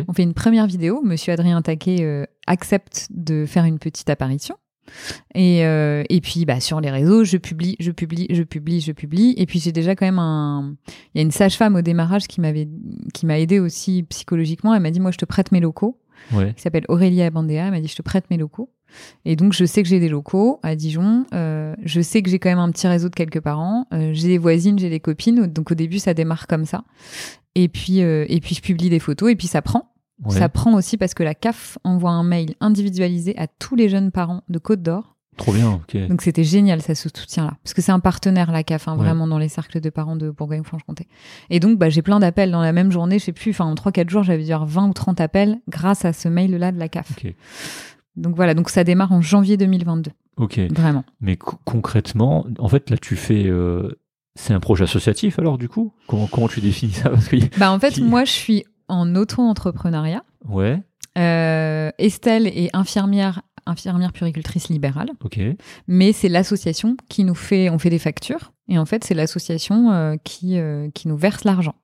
On 0.07 0.13
fait 0.13 0.23
une 0.23 0.33
première 0.33 0.67
vidéo. 0.67 1.01
Monsieur 1.03 1.33
Adrien 1.33 1.61
Taquet 1.61 2.27
accepte 2.47 3.07
de 3.11 3.45
faire 3.45 3.63
une 3.63 3.77
petite 3.77 4.09
apparition. 4.09 4.55
Et, 5.35 5.59
et 5.59 6.21
puis 6.21 6.45
bah, 6.45 6.59
sur 6.59 6.81
les 6.81 6.89
réseaux, 6.89 7.23
je 7.23 7.37
publie, 7.37 7.77
je 7.79 7.91
publie, 7.91 8.25
je 8.31 8.43
publie, 8.43 8.81
je 8.81 8.91
publie. 8.91 9.33
Et 9.37 9.45
puis 9.45 9.59
j'ai 9.59 9.71
déjà 9.71 9.95
quand 9.95 10.05
même 10.05 10.19
un. 10.19 10.75
Il 11.13 11.17
y 11.17 11.19
a 11.19 11.21
une 11.21 11.31
sage-femme 11.31 11.75
au 11.75 11.81
démarrage 11.81 12.27
qui 12.27 12.41
m'avait, 12.41 12.67
qui 13.13 13.25
m'a 13.25 13.39
aidé 13.39 13.59
aussi 13.59 14.03
psychologiquement. 14.09 14.73
Elle 14.73 14.81
m'a 14.81 14.91
dit 14.91 14.99
moi 14.99 15.11
je 15.11 15.17
te 15.17 15.25
prête 15.25 15.51
mes 15.51 15.61
locaux. 15.61 16.01
Qui 16.29 16.61
s'appelle 16.61 16.85
Aurélie 16.87 17.21
Abandéa. 17.21 17.65
Elle 17.65 17.71
m'a 17.71 17.81
dit 17.81 17.87
je 17.87 17.95
te 17.95 18.01
prête 18.01 18.29
mes 18.29 18.37
locaux. 18.37 18.69
Et 19.25 19.35
donc, 19.35 19.53
je 19.53 19.65
sais 19.65 19.83
que 19.83 19.89
j'ai 19.89 19.99
des 19.99 20.09
locaux 20.09 20.59
à 20.63 20.75
Dijon. 20.75 21.25
Euh, 21.33 21.75
je 21.83 22.01
sais 22.01 22.21
que 22.21 22.29
j'ai 22.29 22.39
quand 22.39 22.49
même 22.49 22.59
un 22.59 22.71
petit 22.71 22.87
réseau 22.87 23.09
de 23.09 23.15
quelques 23.15 23.39
parents. 23.39 23.87
Euh, 23.93 24.11
j'ai 24.13 24.27
des 24.27 24.37
voisines, 24.37 24.77
j'ai 24.77 24.89
des 24.89 24.99
copines. 24.99 25.47
Donc, 25.47 25.71
au 25.71 25.75
début, 25.75 25.99
ça 25.99 26.13
démarre 26.13 26.47
comme 26.47 26.65
ça. 26.65 26.83
Et 27.55 27.67
puis, 27.67 28.01
euh, 28.01 28.25
et 28.29 28.39
puis, 28.39 28.55
je 28.55 28.61
publie 28.61 28.89
des 28.89 28.99
photos 28.99 29.31
et 29.31 29.35
puis 29.35 29.47
ça 29.47 29.61
prend. 29.61 29.87
Ça 30.29 30.49
prend 30.49 30.75
aussi 30.75 30.97
parce 30.97 31.15
que 31.15 31.23
la 31.23 31.33
CAF 31.33 31.79
envoie 31.83 32.11
un 32.11 32.21
mail 32.21 32.53
individualisé 32.59 33.35
à 33.39 33.47
tous 33.47 33.75
les 33.75 33.89
jeunes 33.89 34.11
parents 34.11 34.43
de 34.49 34.59
Côte 34.59 34.83
d'Or. 34.83 35.15
Trop 35.37 35.53
bien, 35.53 35.71
ok. 35.71 36.07
Donc 36.07 36.21
c'était 36.21 36.43
génial, 36.43 36.81
ça 36.81 36.93
se 36.93 37.09
soutient-là. 37.09 37.53
Parce 37.63 37.73
que 37.73 37.81
c'est 37.81 37.91
un 37.91 37.99
partenaire, 37.99 38.51
la 38.51 38.63
CAF, 38.63 38.87
hein, 38.87 38.95
vraiment 38.95 39.27
dans 39.27 39.37
les 39.37 39.49
cercles 39.49 39.79
de 39.79 39.89
parents 39.89 40.15
de 40.15 40.29
Bourgogne-Franche-Comté. 40.29 41.07
Et 41.49 41.59
donc, 41.59 41.79
bah, 41.79 41.89
j'ai 41.89 42.01
plein 42.01 42.19
d'appels 42.19 42.51
dans 42.51 42.61
la 42.61 42.73
même 42.73 42.91
journée, 42.91 43.17
je 43.17 43.25
sais 43.25 43.31
plus, 43.31 43.51
enfin, 43.51 43.65
en 43.65 43.73
3-4 43.75 44.09
jours, 44.09 44.23
j'avais 44.23 44.43
dû 44.43 44.51
avoir 44.51 44.67
20 44.67 44.89
ou 44.89 44.93
30 44.93 45.21
appels 45.21 45.59
grâce 45.69 46.05
à 46.05 46.13
ce 46.13 46.27
mail-là 46.27 46.71
de 46.71 46.79
la 46.79 46.89
CAF. 46.89 47.13
Donc 48.17 48.35
voilà, 48.35 48.53
donc 48.53 48.69
ça 48.69 48.83
démarre 48.83 49.13
en 49.13 49.21
janvier 49.21 49.57
2022. 49.57 50.11
Ok. 50.37 50.59
Vraiment. 50.71 51.05
Mais 51.21 51.37
concrètement, 51.37 52.45
en 52.59 52.67
fait, 52.67 52.89
là, 52.89 52.97
tu 52.97 53.15
fais. 53.15 53.45
Euh, 53.47 53.89
c'est 54.35 54.53
un 54.53 54.59
projet 54.59 54.83
associatif 54.83 55.39
alors, 55.39 55.57
du 55.57 55.69
coup? 55.69 55.93
Comment, 56.07 56.27
comment 56.27 56.47
tu 56.47 56.61
définis 56.61 56.93
ça? 56.93 57.11
Bah, 57.57 57.71
en 57.71 57.79
fait, 57.79 57.99
moi, 57.99 58.25
je 58.25 58.31
suis 58.31 58.65
en 58.87 59.15
auto-entrepreneuriat. 59.15 60.23
Ouais. 60.47 60.81
Euh, 61.17 61.91
Estelle 61.97 62.47
est 62.47 62.69
infirmière 62.73 63.41
infirmière 63.65 64.13
puricultrice 64.13 64.69
libérale. 64.69 65.11
Mais 65.87 66.13
c'est 66.13 66.29
l'association 66.29 66.95
qui 67.09 67.23
nous 67.23 67.35
fait, 67.35 67.69
on 67.69 67.79
fait 67.79 67.89
des 67.89 67.99
factures, 67.99 68.51
et 68.67 68.77
en 68.77 68.85
fait 68.85 69.03
c'est 69.03 69.13
l'association 69.13 69.91
euh, 69.91 70.15
qui 70.23 70.57
qui 70.93 71.07
nous 71.07 71.17
verse 71.17 71.43
l'argent. 71.43 71.75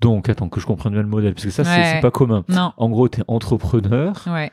Donc 0.00 0.28
attends 0.28 0.48
que 0.48 0.60
je 0.60 0.66
comprenne 0.66 0.92
bien 0.92 1.02
le 1.02 1.08
modèle 1.08 1.34
parce 1.34 1.44
que 1.44 1.50
ça 1.50 1.64
c'est 1.64 2.00
pas 2.00 2.10
commun. 2.10 2.44
Non. 2.48 2.72
En 2.76 2.90
gros 2.90 3.08
tu 3.08 3.20
es 3.20 3.24
entrepreneur. 3.28 4.24
Ouais. 4.26 4.50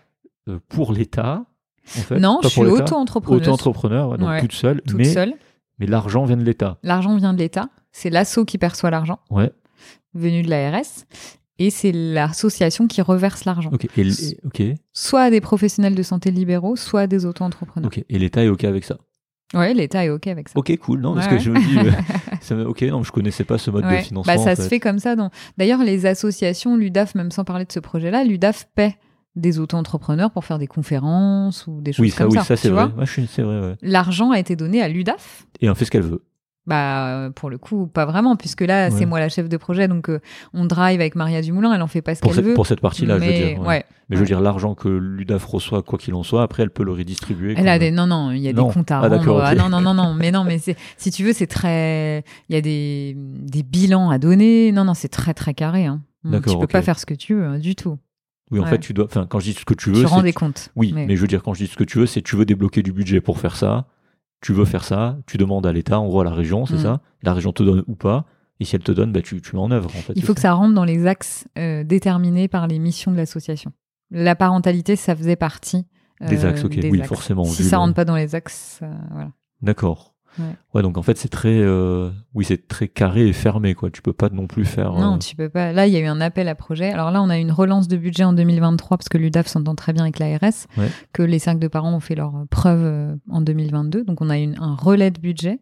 Euh, 0.49 0.59
pour 0.67 0.93
l'État. 0.93 1.45
En 1.97 2.01
fait, 2.01 2.19
non, 2.19 2.39
je 2.43 2.49
suis 2.49 2.61
auto-entrepreneur. 2.61 3.41
Auto-entrepreneur, 3.41 4.17
donc 4.17 4.41
toute 4.41 4.53
seule. 4.53 4.81
Toute 4.81 4.97
mais, 4.97 5.05
seule. 5.05 5.33
Mais 5.79 5.87
l'argent 5.87 6.23
vient 6.25 6.37
de 6.37 6.43
l'État. 6.43 6.77
L'argent 6.83 7.15
vient 7.15 7.33
de 7.33 7.39
l'État. 7.39 7.69
C'est 7.91 8.09
l'assaut 8.09 8.45
qui 8.45 8.57
perçoit 8.57 8.91
l'argent. 8.91 9.19
Ouais. 9.31 9.51
Venu 10.13 10.43
de 10.43 10.49
l'ARS. 10.49 11.05
Et 11.59 11.69
c'est 11.69 11.91
l'association 11.91 12.87
qui 12.87 13.01
reverse 13.01 13.45
l'argent. 13.45 13.69
Ok. 13.73 13.85
Et 13.97 14.01
l- 14.01 14.13
et- 14.23 14.37
ok. 14.45 14.63
Soit 14.93 15.21
à 15.21 15.29
des 15.29 15.41
professionnels 15.41 15.95
de 15.95 16.03
santé 16.03 16.31
libéraux, 16.31 16.75
soit 16.75 17.01
à 17.01 17.07
des 17.07 17.25
auto-entrepreneurs. 17.25 17.91
Et 18.09 18.17
l'État 18.19 18.43
est 18.43 18.49
ok 18.49 18.63
avec 18.63 18.83
ça? 18.85 18.97
Ouais, 19.53 19.73
l'État 19.73 20.05
est 20.05 20.09
OK 20.09 20.27
avec 20.27 20.49
ça. 20.49 20.59
Ok, 20.59 20.75
cool. 20.77 21.01
Non, 21.01 21.15
parce 21.15 21.25
Ouais, 21.27 21.37
que 21.37 21.43
je 21.43 21.49
me 21.51 21.59
dis, 21.59 21.77
euh, 21.79 21.91
ça 22.41 22.55
ok, 22.55 22.81
non, 22.83 23.03
je 23.03 23.11
connaissais 23.11 23.43
pas 23.43 23.57
ce 23.57 23.71
mode 23.71 23.83
de 23.89 23.97
financement. 23.97 24.31
Bah, 24.35 24.37
ça 24.41 24.55
se 24.55 24.61
fait. 24.63 24.69
fait 24.69 24.79
comme 24.79 24.99
ça. 24.99 25.15
dans- 25.15 25.31
D'ailleurs, 25.57 25.83
les 25.83 26.05
associations, 26.05 26.75
l'UDAF, 26.77 27.15
même 27.15 27.31
sans 27.31 27.43
parler 27.43 27.65
de 27.65 27.71
ce 27.71 27.79
projet-là, 27.79 28.23
l'UDAF 28.23 28.67
paie 28.75 28.95
des 29.35 29.57
auto-entrepreneurs 29.59 30.31
pour 30.31 30.45
faire 30.45 30.59
des 30.59 30.67
conférences 30.67 31.65
ou 31.67 31.81
des 31.81 31.93
choses 31.93 32.03
Oui, 32.03 32.09
ça, 32.11 32.23
comme 32.25 32.33
oui, 32.33 32.37
ça. 32.39 32.43
ça 32.43 32.57
c'est 32.57 32.69
vrai. 32.69 32.83
Ouais, 32.85 33.43
vrai. 33.43 33.59
Ouais. 33.69 33.75
L'argent 33.81 34.31
a 34.31 34.39
été 34.39 34.55
donné 34.55 34.81
à 34.81 34.87
l'UDAF? 34.89 35.47
Et 35.61 35.69
on 35.69 35.75
fait 35.75 35.85
ce 35.85 35.91
qu'elle 35.91 36.03
veut. 36.03 36.23
Bah, 36.67 37.07
euh, 37.07 37.29
pour 37.31 37.49
le 37.49 37.57
coup, 37.57 37.87
pas 37.87 38.05
vraiment, 38.05 38.35
puisque 38.35 38.61
là, 38.61 38.85
Ouais. 38.89 38.91
c'est 38.91 39.05
moi 39.07 39.19
la 39.19 39.29
chef 39.29 39.49
de 39.49 39.57
projet, 39.57 39.87
donc 39.87 40.07
euh, 40.09 40.19
on 40.53 40.65
drive 40.65 40.99
avec 40.99 41.15
Maria 41.15 41.41
Dumoulin, 41.41 41.73
elle 41.73 41.81
en 41.81 41.87
fait 41.87 42.03
pas 42.03 42.13
ce 42.13 42.21
qu'elle 42.21 42.43
veut. 42.43 42.53
pour 42.53 42.67
cette 42.67 42.81
partie-là, 42.81 43.17
je 43.17 43.23
veux 43.23 43.29
mais, 43.31 43.37
dire. 43.53 43.59
ouais. 43.61 43.67
ouais. 43.67 43.85
Mais 44.09 44.15
je 44.17 44.21
veux 44.21 44.27
dire, 44.27 44.39
l'argent 44.39 44.75
que 44.75 44.87
l'UDAF 44.89 45.43
reçoit, 45.45 45.81
quoi 45.81 45.97
qu'il 45.97 46.13
en 46.13 46.21
soit, 46.23 46.43
après, 46.43 46.61
elle 46.63 46.69
peut 46.69 46.83
le 46.83 46.91
redistribuer. 46.91 47.55
Elle 47.57 47.67
a 47.69 47.79
des 47.79 47.89
non 47.91 48.05
non, 48.07 48.31
il 48.31 48.39
y 48.39 48.49
a 48.49 48.53
Non. 48.53 48.67
des 48.67 48.73
comptes 48.73 48.91
à 48.91 48.99
Ah, 48.99 49.07
rendre. 49.07 49.41
Ah, 49.43 49.55
non 49.55 49.69
non 49.69 49.81
non 49.81 49.93
non, 49.95 50.13
mais 50.13 50.31
non 50.31 50.43
mais 50.43 50.59
si 50.97 51.11
tu 51.11 51.23
veux 51.23 51.33
c'est 51.33 51.47
très 51.47 52.23
il 52.49 52.55
y 52.55 52.57
a 52.57 52.61
des 52.61 53.15
des 53.17 53.63
bilans 53.63 54.09
à 54.11 54.17
donner. 54.19 54.71
Non 54.71 54.83
non, 54.83 54.93
c'est 54.93 55.09
très 55.09 55.33
très 55.33 55.53
carré 55.53 55.85
hein. 55.85 56.01
D'accord, 56.23 56.53
Tu 56.53 56.59
peux 56.59 56.67
pas 56.67 56.81
faire 56.81 56.99
ce 56.99 57.05
que 57.05 57.13
tu 57.13 57.33
veux 57.35 57.45
hein, 57.45 57.57
du 57.59 57.75
tout. 57.75 57.97
Oui, 58.51 58.59
en 58.59 58.63
Ouais. 58.63 58.69
fait, 58.69 58.79
tu 58.79 58.93
dois. 58.93 59.05
Enfin, 59.05 59.25
quand 59.29 59.39
je 59.39 59.45
dis 59.45 59.53
ce 59.53 59.63
que 59.63 59.73
tu 59.75 59.89
veux, 59.91 60.01
Tu 60.01 60.05
rends 60.07 60.21
des 60.23 60.33
comptes. 60.33 60.69
Oui, 60.75 60.91
mais... 60.93 61.15
je 61.15 61.21
veux 61.21 61.27
dire, 61.27 61.41
quand 61.43 61.53
je 61.53 61.63
dis 61.63 61.67
ce 61.71 61.77
que 61.77 61.83
tu 61.83 61.99
veux, 61.99 62.05
c'est 62.07 62.21
tu 62.23 62.35
veux 62.35 62.45
débloquer 62.45 62.81
du 62.83 62.91
budget 62.91 63.21
pour 63.21 63.37
faire 63.39 63.55
ça, 63.55 63.85
tu 64.41 64.53
veux 64.53 64.65
faire 64.65 64.83
ça, 64.83 65.17
tu 65.27 65.37
demandes 65.37 65.65
à 65.65 65.71
l'État, 65.73 65.99
en 65.99 66.07
gros 66.07 66.21
à 66.21 66.23
la 66.23 66.31
région, 66.33 66.65
c'est 66.65 66.75
Mm. 66.75 66.83
ça? 66.83 67.01
La 67.23 67.33
région 67.33 67.51
te 67.51 67.63
donne 67.63 67.83
ou 67.87 67.95
pas? 67.95 68.25
Et 68.61 68.65
si 68.65 68.75
elle 68.75 68.83
te 68.83 68.91
donne, 68.91 69.11
bah, 69.13 69.21
tu, 69.21 69.41
tu 69.41 69.55
mets 69.55 69.61
en 69.61 69.71
œuvre, 69.71 69.89
en 69.95 69.99
fait. 69.99 70.13
Il 70.15 70.23
faut 70.23 70.33
que 70.33 70.41
ça 70.41 70.53
rentre 70.53 70.73
dans 70.75 70.83
les 70.83 71.07
axes 71.07 71.47
euh, 71.57 71.83
déterminés 71.83 72.47
par 72.49 72.67
les 72.67 72.77
missions 72.79 73.11
de 73.11 73.17
l'association. 73.17 73.71
La 74.11 74.35
parentalité, 74.35 74.95
ça 74.97 75.15
faisait 75.15 75.35
partie 75.37 75.85
Des 76.21 76.43
euh, 76.45 76.49
axes, 76.49 76.63
ok. 76.65 76.77
des 76.77 76.89
Oui, 76.89 76.99
axes. 76.99 77.07
forcément, 77.07 77.45
Si 77.45 77.63
ça 77.63 77.77
rentre 77.77 77.93
pas 77.93 78.03
dans 78.05 78.15
les 78.17 78.35
axes, 78.35 78.79
euh, 78.83 78.93
voilà. 79.11 79.31
D'accord. 79.61 80.08
Ouais. 80.73 80.81
donc 80.81 80.97
en 80.97 81.01
fait, 81.03 81.17
c'est 81.17 81.29
très. 81.29 81.57
euh, 81.59 82.09
Oui, 82.33 82.45
c'est 82.45 82.67
très 82.67 82.87
carré 82.87 83.27
et 83.27 83.33
fermé, 83.33 83.73
quoi. 83.75 83.89
Tu 83.91 84.01
peux 84.01 84.13
pas 84.13 84.29
non 84.29 84.47
plus 84.47 84.65
faire. 84.65 84.93
Non, 84.93 85.15
euh, 85.15 85.17
tu 85.17 85.35
peux 85.35 85.49
pas. 85.49 85.71
Là, 85.73 85.87
il 85.87 85.93
y 85.93 85.97
a 85.97 85.99
eu 85.99 86.05
un 86.05 86.21
appel 86.21 86.47
à 86.47 86.55
projet. 86.55 86.91
Alors 86.91 87.11
là, 87.11 87.21
on 87.21 87.29
a 87.29 87.37
une 87.37 87.51
relance 87.51 87.87
de 87.87 87.97
budget 87.97 88.23
en 88.23 88.33
2023 88.33 88.97
parce 88.97 89.09
que 89.09 89.17
l'UDAF 89.17 89.47
s'entend 89.47 89.75
très 89.75 89.93
bien 89.93 90.03
avec 90.03 90.19
l'ARS, 90.19 90.39
Ouais. 90.77 90.89
que 91.13 91.23
les 91.23 91.39
cercles 91.39 91.59
de 91.59 91.67
parents 91.67 91.93
ont 91.93 91.99
fait 91.99 92.15
leur 92.15 92.33
preuve 92.49 92.81
euh, 92.83 93.15
en 93.29 93.41
2022. 93.41 94.03
Donc 94.03 94.21
on 94.21 94.29
a 94.29 94.37
une, 94.37 94.55
un 94.59 94.75
relais 94.75 95.11
de 95.11 95.19
budget. 95.19 95.59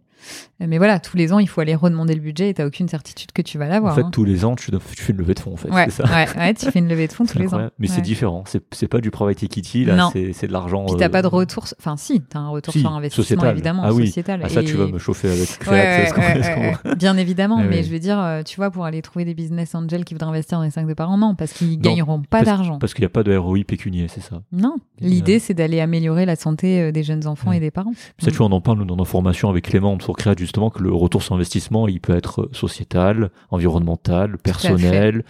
Euh, 0.61 0.65
Mais 0.67 0.77
voilà, 0.77 0.99
tous 0.99 1.17
les 1.17 1.33
ans, 1.33 1.39
il 1.39 1.47
faut 1.47 1.61
aller 1.61 1.75
redemander 1.75 2.15
le 2.15 2.21
budget 2.21 2.49
et 2.49 2.53
t'as 2.53 2.65
aucune 2.65 2.87
certitude 2.87 3.31
que 3.31 3.41
tu 3.41 3.57
vas 3.57 3.65
En 3.65 3.69
l'avoir. 3.69 3.95
fait, 3.95 4.01
hein. 4.01 4.09
tous 4.11 4.23
les 4.23 4.45
ans, 4.45 4.55
tu, 4.55 4.71
fais 4.71 5.11
une 5.13 5.19
levée 5.19 5.33
de 5.33 5.39
fonds, 5.39 5.53
en 5.53 5.57
fait. 5.57 5.69
ouais, 5.69 5.89
ça. 5.89 6.03
ouais, 6.05 6.27
ouais, 6.37 6.53
tu 6.53 6.71
fais 6.71 6.79
une 6.79 6.87
levée 6.87 7.07
de 7.07 7.13
fonds 7.13 7.25
tous 7.31 7.39
les 7.39 7.53
ans. 7.53 7.69
Mais 7.79 7.87
c'est 7.87 8.01
différent. 8.01 8.43
C'est 8.45 8.87
pas 8.87 9.01
du 9.01 9.11
private 9.11 9.43
equity, 9.43 9.85
là. 9.85 10.09
C'est 10.13 10.33
c'est 10.33 10.47
de 10.47 10.53
l'argent. 10.53 10.85
Puis 10.85 10.95
t'as 10.97 11.05
euh, 11.05 11.09
pas 11.09 11.21
de 11.21 11.27
retour. 11.27 11.65
Enfin, 11.79 11.97
si, 11.97 12.21
t'as 12.21 12.39
un 12.39 12.49
retour 12.49 12.73
si, 12.73 12.81
sur 12.81 12.91
investissement 12.91 13.23
sociétal. 13.23 13.51
évidemment, 13.51 13.83
Ah 13.85 13.93
oui. 13.93 14.07
sociétal. 14.07 14.41
Ah, 14.43 14.49
ça, 14.49 14.63
tu 14.63 14.75
vas 14.75 14.87
me 14.87 14.99
chauffer 14.99 15.29
avec 15.29 15.67
ouais. 15.67 16.95
Bien 16.97 17.17
évidemment, 17.17 17.57
mais 17.69 17.83
je 17.83 17.91
veux 17.91 17.99
dire, 17.99 18.19
euh, 18.19 18.43
tu 18.43 18.57
vois, 18.57 18.71
pour 18.71 18.85
aller 18.85 19.01
trouver 19.01 19.25
des 19.25 19.33
business 19.33 19.73
angels 19.75 20.05
qui 20.05 20.13
voudraient 20.13 20.29
investir 20.29 20.57
dans 20.57 20.63
les 20.63 20.71
5 20.71 20.87
de 20.87 20.93
parents, 20.93 21.17
non, 21.17 21.35
parce 21.35 21.53
qu'ils 21.53 21.73
Non, 21.73 21.81
gagneront 21.81 22.21
pas 22.21 22.43
d'argent. 22.43 22.79
Parce 22.79 22.93
qu'il 22.93 23.01
n'y 23.03 23.07
a 23.07 23.09
pas 23.09 23.23
de 23.23 23.35
ROI 23.35 23.59
pécunier, 23.65 24.07
c'est 24.07 24.21
ça. 24.21 24.41
Non, 24.51 24.75
l'idée 24.99 25.39
c'est 25.39 25.53
d'aller 25.53 25.79
améliorer 25.79 26.25
la 26.25 26.35
santé 26.35 26.81
euh, 26.81 26.91
des 26.91 27.03
jeunes 27.03 27.27
enfants 27.27 27.51
et 27.51 27.59
des 27.59 27.71
parents. 27.71 27.93
Ça, 28.19 28.31
tu 28.31 28.37
vois, 28.37 28.47
on 28.47 28.51
en 28.51 28.61
parle 28.61 28.79
nous, 28.79 28.85
dans 28.85 28.95
nos 28.95 29.05
formations 29.05 29.49
avec 29.49 29.65
Clément 29.65 29.91
sur 30.07 30.15
Créat, 30.15 30.35
justement, 30.37 30.69
que 30.69 30.81
le 30.81 30.91
retour 30.93 31.21
sur 31.23 31.35
investissement, 31.35 31.87
il 31.87 31.99
peut 31.99 32.15
être 32.15 32.49
sociétal, 32.53 33.29
environnemental, 33.51 34.37
personnel, 34.37 35.23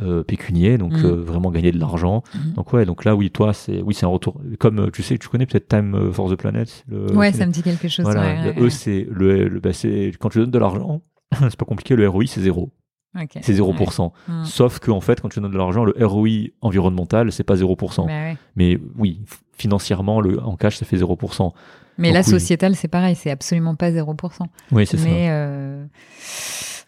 euh, 0.00 0.22
pécunier, 0.22 0.78
donc 0.78 0.92
Mhm. 0.94 1.04
euh, 1.04 1.14
vraiment 1.22 1.50
gagner 1.50 1.70
de 1.70 1.78
l'argent. 1.78 2.22
Mhm. 2.34 2.52
Donc 2.54 2.72
ouais, 2.72 2.86
donc 2.86 3.04
là, 3.04 3.14
oui, 3.14 3.30
toi, 3.30 3.52
c'est 3.52 3.82
oui, 3.82 3.92
c'est 3.94 4.06
un 4.06 4.08
retour. 4.08 4.40
Comme 4.58 4.78
euh, 4.80 4.90
tu 4.90 5.02
sais, 5.02 5.18
tu 5.18 5.28
connais 5.28 5.44
peut-être 5.44 5.68
Time 5.68 6.10
for 6.12 6.30
the 6.30 6.34
Planet. 6.36 6.84
le- 6.88 7.14
ouais, 7.14 7.30
ça 7.32 7.44
me 7.46 7.52
dit 7.52 7.62
quelque 7.62 7.88
chose. 7.88 8.04
Voilà, 8.04 8.22
ouais, 8.22 8.42
le- 8.42 8.50
ouais, 8.52 8.58
eux, 8.60 8.62
ouais. 8.64 8.70
c'est 8.70 9.06
le, 9.10 9.48
le- 9.48 9.60
bah, 9.60 9.72
c'est 9.74 10.12
quand 10.18 10.30
tu 10.30 10.38
donnes 10.38 10.50
de 10.50 10.58
l'argent, 10.58 11.02
c'est 11.40 11.56
pas 11.56 11.66
compliqué. 11.66 11.94
Le 11.94 12.08
ROI, 12.08 12.24
c'est 12.26 12.40
zéro, 12.40 12.70
c'est 13.42 13.52
0%. 13.52 14.04
Ouais. 14.28 14.34
Mhm. 14.34 14.44
Sauf 14.46 14.78
que 14.78 14.90
en 14.90 15.02
fait, 15.02 15.20
quand 15.20 15.28
tu 15.28 15.40
donnes 15.40 15.52
de 15.52 15.58
l'argent, 15.58 15.84
le 15.84 15.94
ROI 16.06 16.48
environnemental, 16.62 17.30
c'est 17.30 17.44
pas 17.44 17.56
0%. 17.56 18.06
Bah 18.06 18.12
ouais. 18.12 18.36
Mais 18.56 18.78
oui, 18.96 19.20
financièrement, 19.62 20.20
le 20.20 20.40
en 20.42 20.56
cash, 20.56 20.76
ça 20.76 20.84
fait 20.84 20.96
0%. 20.96 21.52
Mais 21.98 22.08
Donc 22.08 22.14
la 22.14 22.20
oui. 22.20 22.24
sociétale, 22.24 22.74
c'est 22.74 22.88
pareil, 22.88 23.14
c'est 23.14 23.30
absolument 23.30 23.74
pas 23.76 23.90
0%. 23.90 24.46
Oui, 24.72 24.86
c'est 24.86 24.96
ça. 24.96 25.04
Mais 25.04 25.28
euh, 25.30 25.84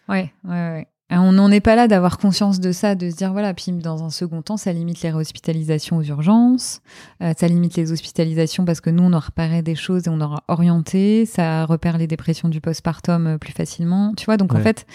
ouais, 0.09 0.33
ouais, 0.45 0.51
ouais. 0.51 0.87
Et 1.11 1.17
On 1.17 1.33
n'en 1.33 1.51
est 1.51 1.61
pas 1.61 1.77
là 1.77 1.87
d'avoir 1.87 2.17
conscience 2.17 2.61
de 2.61 2.73
ça, 2.73 2.95
de 2.95 3.11
se 3.11 3.17
dire 3.17 3.33
voilà, 3.33 3.53
puis 3.53 3.71
dans 3.73 4.03
un 4.03 4.09
second 4.11 4.41
temps, 4.41 4.57
ça 4.57 4.73
limite 4.73 5.03
les 5.03 5.11
réhospitalisations 5.11 5.99
aux 5.99 6.03
urgences, 6.03 6.81
euh, 7.23 7.35
ça 7.39 7.47
limite 7.47 7.77
les 7.77 7.93
hospitalisations 7.93 8.65
parce 8.65 8.81
que 8.81 8.89
nous, 8.89 9.03
on 9.03 9.13
aura 9.13 9.27
repéré 9.27 9.61
des 9.61 9.75
choses 9.75 10.07
et 10.07 10.11
on 10.11 10.21
aura 10.23 10.43
orienté, 10.49 11.27
ça 11.27 11.67
repère 11.67 11.99
les 11.99 12.07
dépressions 12.07 12.49
du 12.49 12.63
postpartum 12.63 13.27
euh, 13.27 13.39
plus 13.39 13.53
facilement, 13.53 14.15
tu 14.17 14.25
vois. 14.25 14.39
Donc 14.39 14.55
en 14.55 14.61
fait, 14.61 14.87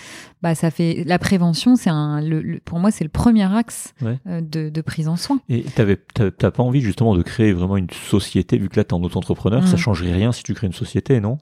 bah 0.42 0.56
ça 0.56 0.72
fait 0.72 1.04
la 1.06 1.20
prévention, 1.20 1.76
c'est 1.76 1.92
un, 1.92 2.22
le, 2.22 2.42
le- 2.42 2.60
pour 2.60 2.80
moi, 2.80 2.90
c'est 2.90 3.04
le 3.04 3.10
premier 3.12 3.44
axe 3.56 3.94
Ouais. 4.02 4.18
euh, 4.28 4.42
de, 4.42 4.70
de 4.70 4.82
prise 4.82 5.08
en 5.10 5.16
soin. 5.16 5.40
Et 5.48 5.62
t'avais, 5.62 5.98
t'as 6.16 6.52
pas 6.52 6.64
envie 6.64 6.82
justement 6.82 7.16
de 7.16 7.22
créer 7.22 7.54
vraiment 7.54 7.78
une 7.78 7.90
société, 7.92 8.58
vu 8.58 8.68
que 8.68 8.78
là 8.78 8.84
t'es 8.84 8.94
en 8.94 9.02
auto-entrepreneur, 9.04 9.62
Mm. 9.62 9.68
ça 9.68 9.78
changerait 9.78 10.14
rien 10.14 10.32
si 10.32 10.42
tu 10.42 10.56
crées 10.56 10.68
une 10.68 10.74
société, 10.74 11.20
non? 11.22 11.38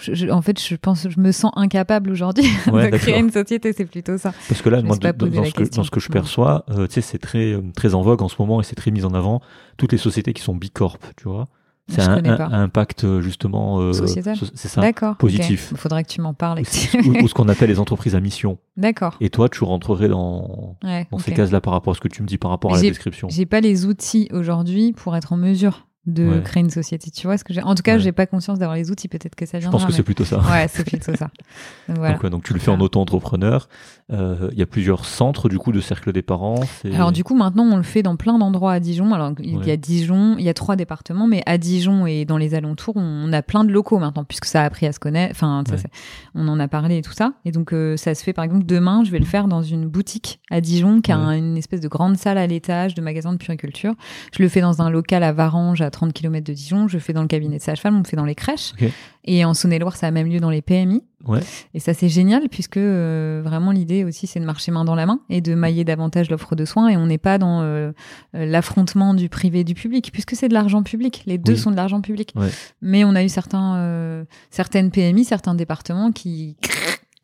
Je- 0.00 0.14
je- 0.14 0.28
en 0.28 0.42
fait, 0.42 0.60
je 0.62 0.76
pense, 0.76 1.08
je 1.08 1.20
me 1.20 1.32
sens 1.32 1.50
incapable 1.56 2.10
aujourd'hui 2.10 2.44
Ouais, 2.72 2.90
de 2.90 2.96
créer 2.96 3.18
une 3.18 3.30
société, 3.30 3.72
c'est 3.72 3.84
plutôt 3.86 4.16
ça. 4.18 4.32
Parce 4.48 4.62
que 4.62 4.68
là, 4.68 4.80
moi, 4.82 4.96
dans, 4.96 5.10
ce 5.12 5.50
que, 5.52 5.58
question. 5.58 5.80
dans 5.82 5.84
ce 5.84 5.90
que 5.90 6.00
je 6.00 6.08
Mm. 6.08 6.12
perçois, 6.12 6.64
euh, 6.70 6.86
tu 6.86 6.94
sais, 6.94 7.00
c'est 7.00 7.18
très, 7.18 7.52
euh, 7.52 7.62
très 7.74 7.94
en 7.94 8.02
vogue 8.02 8.22
en 8.22 8.28
ce 8.28 8.36
moment 8.38 8.60
et 8.60 8.64
c'est 8.64 8.76
très 8.76 8.90
mis 8.90 9.04
en 9.04 9.14
avant. 9.14 9.40
Toutes 9.76 9.92
les 9.92 9.98
sociétés 9.98 10.32
qui 10.32 10.42
sont 10.42 10.54
bicorp, 10.54 10.98
tu 11.16 11.24
vois. 11.28 11.46
C'est 11.90 12.02
un, 12.02 12.22
impact 12.52 13.04
euh, 13.04 13.22
justement. 13.22 13.80
euh, 13.80 13.94
Sociétal. 13.94 14.36
C'est 14.54 14.68
ça. 14.68 14.82
Positif. 15.18 15.68
Il 15.72 15.78
faudrait 15.78 16.04
que 16.04 16.10
tu 16.10 16.20
m'en 16.20 16.34
parles. 16.34 16.60
Ou, 16.60 17.26
ce 17.28 17.32
qu'on 17.32 17.48
appelle 17.48 17.70
les 17.70 17.78
entreprises 17.78 18.14
à 18.14 18.20
mission. 18.20 18.58
D'accord. 18.76 19.16
Et 19.22 19.30
toi, 19.30 19.48
tu 19.48 19.64
rentrerais 19.64 20.08
dans, 20.08 20.76
Ouais, 20.84 21.06
dans 21.10 21.16
ok. 21.16 21.22
ces 21.24 21.32
cases-là 21.32 21.62
par 21.62 21.72
rapport 21.72 21.92
à 21.92 21.96
ce 21.96 22.00
que 22.00 22.08
tu 22.08 22.20
me 22.22 22.26
dis 22.28 22.36
par 22.36 22.50
rapport 22.50 22.72
à 22.74 22.76
la 22.76 22.82
description. 22.82 23.28
J'ai 23.30 23.46
pas 23.46 23.60
les 23.62 23.86
outils 23.86 24.28
aujourd'hui 24.32 24.92
pour 24.92 25.16
être 25.16 25.32
en 25.32 25.38
mesure 25.38 25.86
de 26.06 26.26
Ouais. 26.26 26.42
créer 26.42 26.62
une 26.62 26.70
société. 26.70 27.10
Tu 27.10 27.26
vois 27.26 27.36
ce 27.36 27.44
que 27.44 27.52
j'ai 27.52 27.62
En 27.62 27.74
tout 27.74 27.82
cas, 27.82 27.94
Ouais. 27.94 28.00
j'ai 28.00 28.12
pas 28.12 28.26
conscience 28.26 28.58
d'avoir 28.58 28.76
les 28.76 28.90
outils. 28.90 29.08
Peut-être 29.08 29.34
que 29.34 29.44
ça 29.44 29.58
Je 29.58 29.64
viendra. 29.64 29.78
pense 29.78 29.86
que 29.86 29.90
mais- 29.92 29.96
c'est 29.96 30.02
plutôt 30.02 30.24
ça. 30.24 30.38
Ouais, 30.40 30.66
c'est 30.68 30.84
plutôt 30.86 31.14
ça. 31.14 31.28
Donc, 31.88 31.96
voilà. 31.98 32.14
Donc, 32.14 32.22
ouais, 32.22 32.30
donc 32.30 32.44
tu 32.44 32.54
le 32.54 32.60
fais 32.60 32.70
en 32.70 32.80
auto-entrepreneur. 32.80 33.68
Euh, 34.10 34.48
Il 34.52 34.58
y 34.58 34.62
a 34.62 34.66
plusieurs 34.66 35.04
centres 35.04 35.48
du 35.50 35.58
coup 35.58 35.70
de 35.70 35.80
cercle 35.80 36.12
des 36.12 36.22
parents. 36.22 36.60
Alors 36.94 37.12
du 37.12 37.24
coup, 37.24 37.34
maintenant, 37.34 37.64
on 37.64 37.76
le 37.76 37.82
fait 37.82 38.02
dans 38.02 38.16
plein 38.16 38.38
d'endroits 38.38 38.72
à 38.72 38.80
Dijon. 38.80 39.12
Alors 39.12 39.32
il 39.38 39.62
y 39.66 39.70
a 39.70 39.76
Dijon, 39.76 40.36
il 40.38 40.44
y 40.44 40.48
a 40.48 40.54
trois 40.54 40.76
départements, 40.76 41.26
mais 41.26 41.42
à 41.44 41.58
Dijon 41.58 42.06
et 42.06 42.24
dans 42.24 42.38
les 42.38 42.54
alentours, 42.54 42.96
on 42.96 43.30
a 43.34 43.42
plein 43.42 43.64
de 43.64 43.70
locaux 43.72 43.98
maintenant, 43.98 44.24
puisque 44.24 44.46
ça 44.46 44.62
a 44.62 44.64
appris 44.64 44.86
à 44.86 44.92
se 44.92 44.98
connaître. 44.98 45.32
Enfin, 45.36 45.62
ça, 45.68 45.76
on 46.34 46.48
en 46.48 46.58
a 46.58 46.68
parlé 46.68 46.98
et 46.98 47.02
tout 47.02 47.12
ça. 47.12 47.34
Et 47.44 47.52
donc 47.52 47.74
euh, 47.74 47.98
ça 47.98 48.14
se 48.14 48.22
fait, 48.24 48.32
par 48.32 48.44
exemple, 48.44 48.64
demain, 48.64 49.04
je 49.04 49.10
vais 49.10 49.18
le 49.18 49.26
faire 49.26 49.46
dans 49.46 49.62
une 49.62 49.86
boutique 49.86 50.40
à 50.50 50.62
Dijon, 50.62 51.02
qui 51.02 51.12
a 51.12 51.16
une 51.36 51.58
espèce 51.58 51.80
de 51.80 51.88
grande 51.88 52.16
salle 52.16 52.38
à 52.38 52.46
l'étage 52.46 52.94
de 52.94 53.02
magasin 53.02 53.32
de 53.32 53.38
puriculture. 53.38 53.92
Je 54.36 54.42
le 54.42 54.48
fais 54.48 54.62
dans 54.62 54.80
un 54.80 54.88
local 54.88 55.22
à 55.22 55.32
Varanges, 55.32 55.82
à 55.88 55.90
30 55.90 56.12
km 56.12 56.44
de 56.46 56.52
Dijon. 56.52 56.86
Je 56.86 56.98
fais 56.98 57.12
dans 57.12 57.22
le 57.22 57.28
cabinet 57.28 57.56
de 57.58 57.62
sage-femme, 57.62 57.96
on 57.96 57.98
le 57.98 58.04
fait 58.06 58.16
dans 58.16 58.24
les 58.24 58.36
crèches. 58.36 58.72
Et 59.24 59.44
en 59.44 59.52
Saône-et-Loire, 59.52 59.96
ça 59.96 60.06
a 60.06 60.10
même 60.10 60.28
lieu 60.28 60.38
dans 60.40 60.48
les 60.50 60.62
PMI. 60.62 61.02
Ouais. 61.26 61.40
Et 61.74 61.80
ça, 61.80 61.92
c'est 61.92 62.08
génial 62.08 62.48
puisque 62.48 62.76
euh, 62.76 63.42
vraiment 63.44 63.72
l'idée 63.72 64.04
aussi, 64.04 64.26
c'est 64.26 64.38
de 64.40 64.44
marcher 64.44 64.70
main 64.70 64.84
dans 64.84 64.94
la 64.94 65.04
main 65.04 65.20
et 65.28 65.40
de 65.40 65.54
mailler 65.54 65.84
davantage 65.84 66.30
l'offre 66.30 66.54
de 66.54 66.64
soins. 66.64 66.88
Et 66.88 66.96
on 66.96 67.06
n'est 67.06 67.18
pas 67.18 67.36
dans 67.38 67.60
euh, 67.60 67.90
euh, 68.36 68.46
l'affrontement 68.46 69.14
du 69.14 69.28
privé 69.28 69.60
et 69.60 69.64
du 69.64 69.74
public 69.74 70.10
puisque 70.12 70.36
c'est 70.36 70.48
de 70.48 70.54
l'argent 70.54 70.82
public. 70.82 71.24
Les 71.26 71.36
deux 71.38 71.54
Oui. 71.54 71.58
sont 71.58 71.70
de 71.72 71.76
l'argent 71.76 72.00
public. 72.00 72.32
Ouais. 72.36 72.48
Mais 72.80 73.04
on 73.04 73.14
a 73.14 73.24
eu 73.24 73.28
certains, 73.28 73.76
euh, 73.76 74.24
certaines 74.50 74.90
PMI, 74.90 75.24
certains 75.24 75.54
départements 75.54 76.12
qui. 76.12 76.56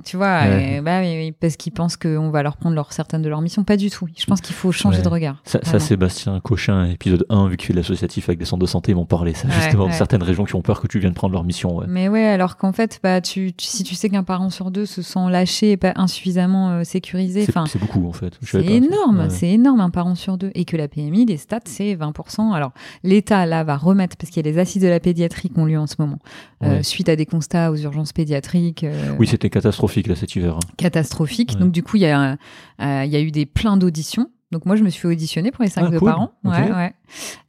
Tu 0.05 0.17
vois, 0.17 0.43
Ouais. 0.45 0.77
et 0.77 0.81
bah, 0.81 1.01
parce 1.41 1.57
qu'ils 1.57 1.73
pensent 1.73 1.97
qu'on 1.97 2.31
va 2.31 2.43
leur 2.43 2.57
prendre 2.57 2.75
leur, 2.75 2.93
certaines 2.93 3.23
de 3.23 3.29
leurs 3.29 3.41
missions. 3.41 3.65
Pas 3.65 3.77
du 3.77 3.91
tout. 3.91 4.07
Je 4.17 4.27
pense 4.27 4.41
qu'il 4.41 4.55
faut 4.55 4.71
changer 4.73 4.99
Ouais. 4.99 5.03
de 5.05 5.09
regard. 5.09 5.37
Ça. 5.45 5.61
Sébastien 5.79 6.41
Cochin, 6.41 6.87
épisode 6.87 7.27
1, 7.29 7.49
vu 7.49 7.57
qu'il 7.57 7.67
fait 7.69 7.73
de 7.73 7.79
l'associatif 7.79 8.29
avec 8.29 8.39
des 8.39 8.45
centres 8.45 8.63
de 8.63 8.67
santé, 8.67 8.93
ils 8.93 8.95
m'ont 8.95 9.05
parlé. 9.07 9.35
Ça, 9.35 9.49
Ouais, 9.49 9.55
justement, 9.55 9.85
de 9.85 9.91
ouais. 9.91 9.95
certaines 9.97 10.23
régions 10.23 10.45
qui 10.45 10.55
ont 10.55 10.63
peur 10.63 10.81
que 10.81 10.87
tu 10.87 10.99
viennes 10.99 11.15
prendre 11.15 11.33
leur 11.33 11.45
mission. 11.45 11.77
Ouais. 11.77 11.87
Mais 11.89 12.09
ouais, 12.09 12.25
alors 12.25 12.57
qu'en 12.57 12.73
fait, 12.73 13.01
bah, 13.03 13.21
tu, 13.21 13.53
tu- 13.53 13.67
si 13.67 13.83
tu 13.85 13.95
sais 13.95 14.09
qu'un 14.09 14.25
parent 14.25 14.51
sur 14.51 14.71
deux 14.71 14.87
se 14.87 15.03
sent 15.03 15.31
lâché 15.31 15.73
et 15.73 15.77
pas 15.77 15.93
insuffisamment 15.97 16.71
euh, 16.71 16.85
sécurisé, 16.85 17.47
C'est 17.47 17.79
beaucoup, 17.79 18.07
en 18.09 18.13
fait. 18.13 18.39
C'est 18.43 18.65
énorme, 18.65 19.21
Ouais. 19.21 19.31
c'est 19.31 19.49
énorme 19.51 19.81
un 19.81 19.91
parent 19.91 20.15
sur 20.15 20.39
deux. 20.39 20.51
Et 20.55 20.65
que 20.65 20.77
la 20.77 20.89
PMI, 20.89 21.27
les 21.27 21.37
stats, 21.37 21.61
c'est 21.65 21.95
20%. 21.95 22.53
Alors, 22.53 22.73
l'État, 23.03 23.47
là, 23.47 23.65
va 23.65 23.77
remettre, 23.77 24.17
parce 24.17 24.31
qu'il 24.31 24.45
y 24.45 24.49
a 24.49 24.53
les 24.53 24.59
assises 24.59 24.83
de 24.83 24.89
la 24.89 25.01
pédiatrie 25.01 25.51
qui 25.51 25.59
ont 25.59 25.65
lieu 25.65 25.79
en 25.79 25.87
ce 25.87 25.97
moment, 25.99 26.19
euh, 26.63 26.83
suite 26.83 27.09
à 27.09 27.17
des 27.17 27.27
constats 27.27 27.71
aux 27.71 27.77
urgences 27.77 28.13
pédiatriques 28.13 28.85
euh, 28.85 29.15
Oui, 29.19 29.27
c'était 29.27 29.51
catastrophique, 29.51 29.94
là, 30.03 30.15
cet 30.17 30.35
hiver. 30.37 30.57
hein. 30.57 30.61
catastrophiques. 30.77 31.53
Ouais. 31.55 31.61
Donc, 31.61 31.73
du 31.73 31.83
coup, 31.83 31.97
il 31.97 32.03
y, 32.03 32.07
a, 32.07 32.37
euh, 32.81 33.05
y 33.05 33.17
a 33.17 33.21
eu 33.21 33.31
des 33.31 33.47
pleins 33.47 33.77
d'auditions 33.77 34.29
Donc 34.53 34.67
moi, 34.67 34.77
je 34.77 34.85
me 34.85 34.91
suis 34.91 35.01
fait 35.01 35.09
auditionner 35.09 35.51
pour 35.51 35.65
les 35.65 35.71
Ah, 35.77 35.89
de 35.89 35.99
cool. 35.99 36.09
parents. 36.09 36.33
Ok. 36.45 36.53
Ouais, 36.53 36.71
ouais. 36.73 36.93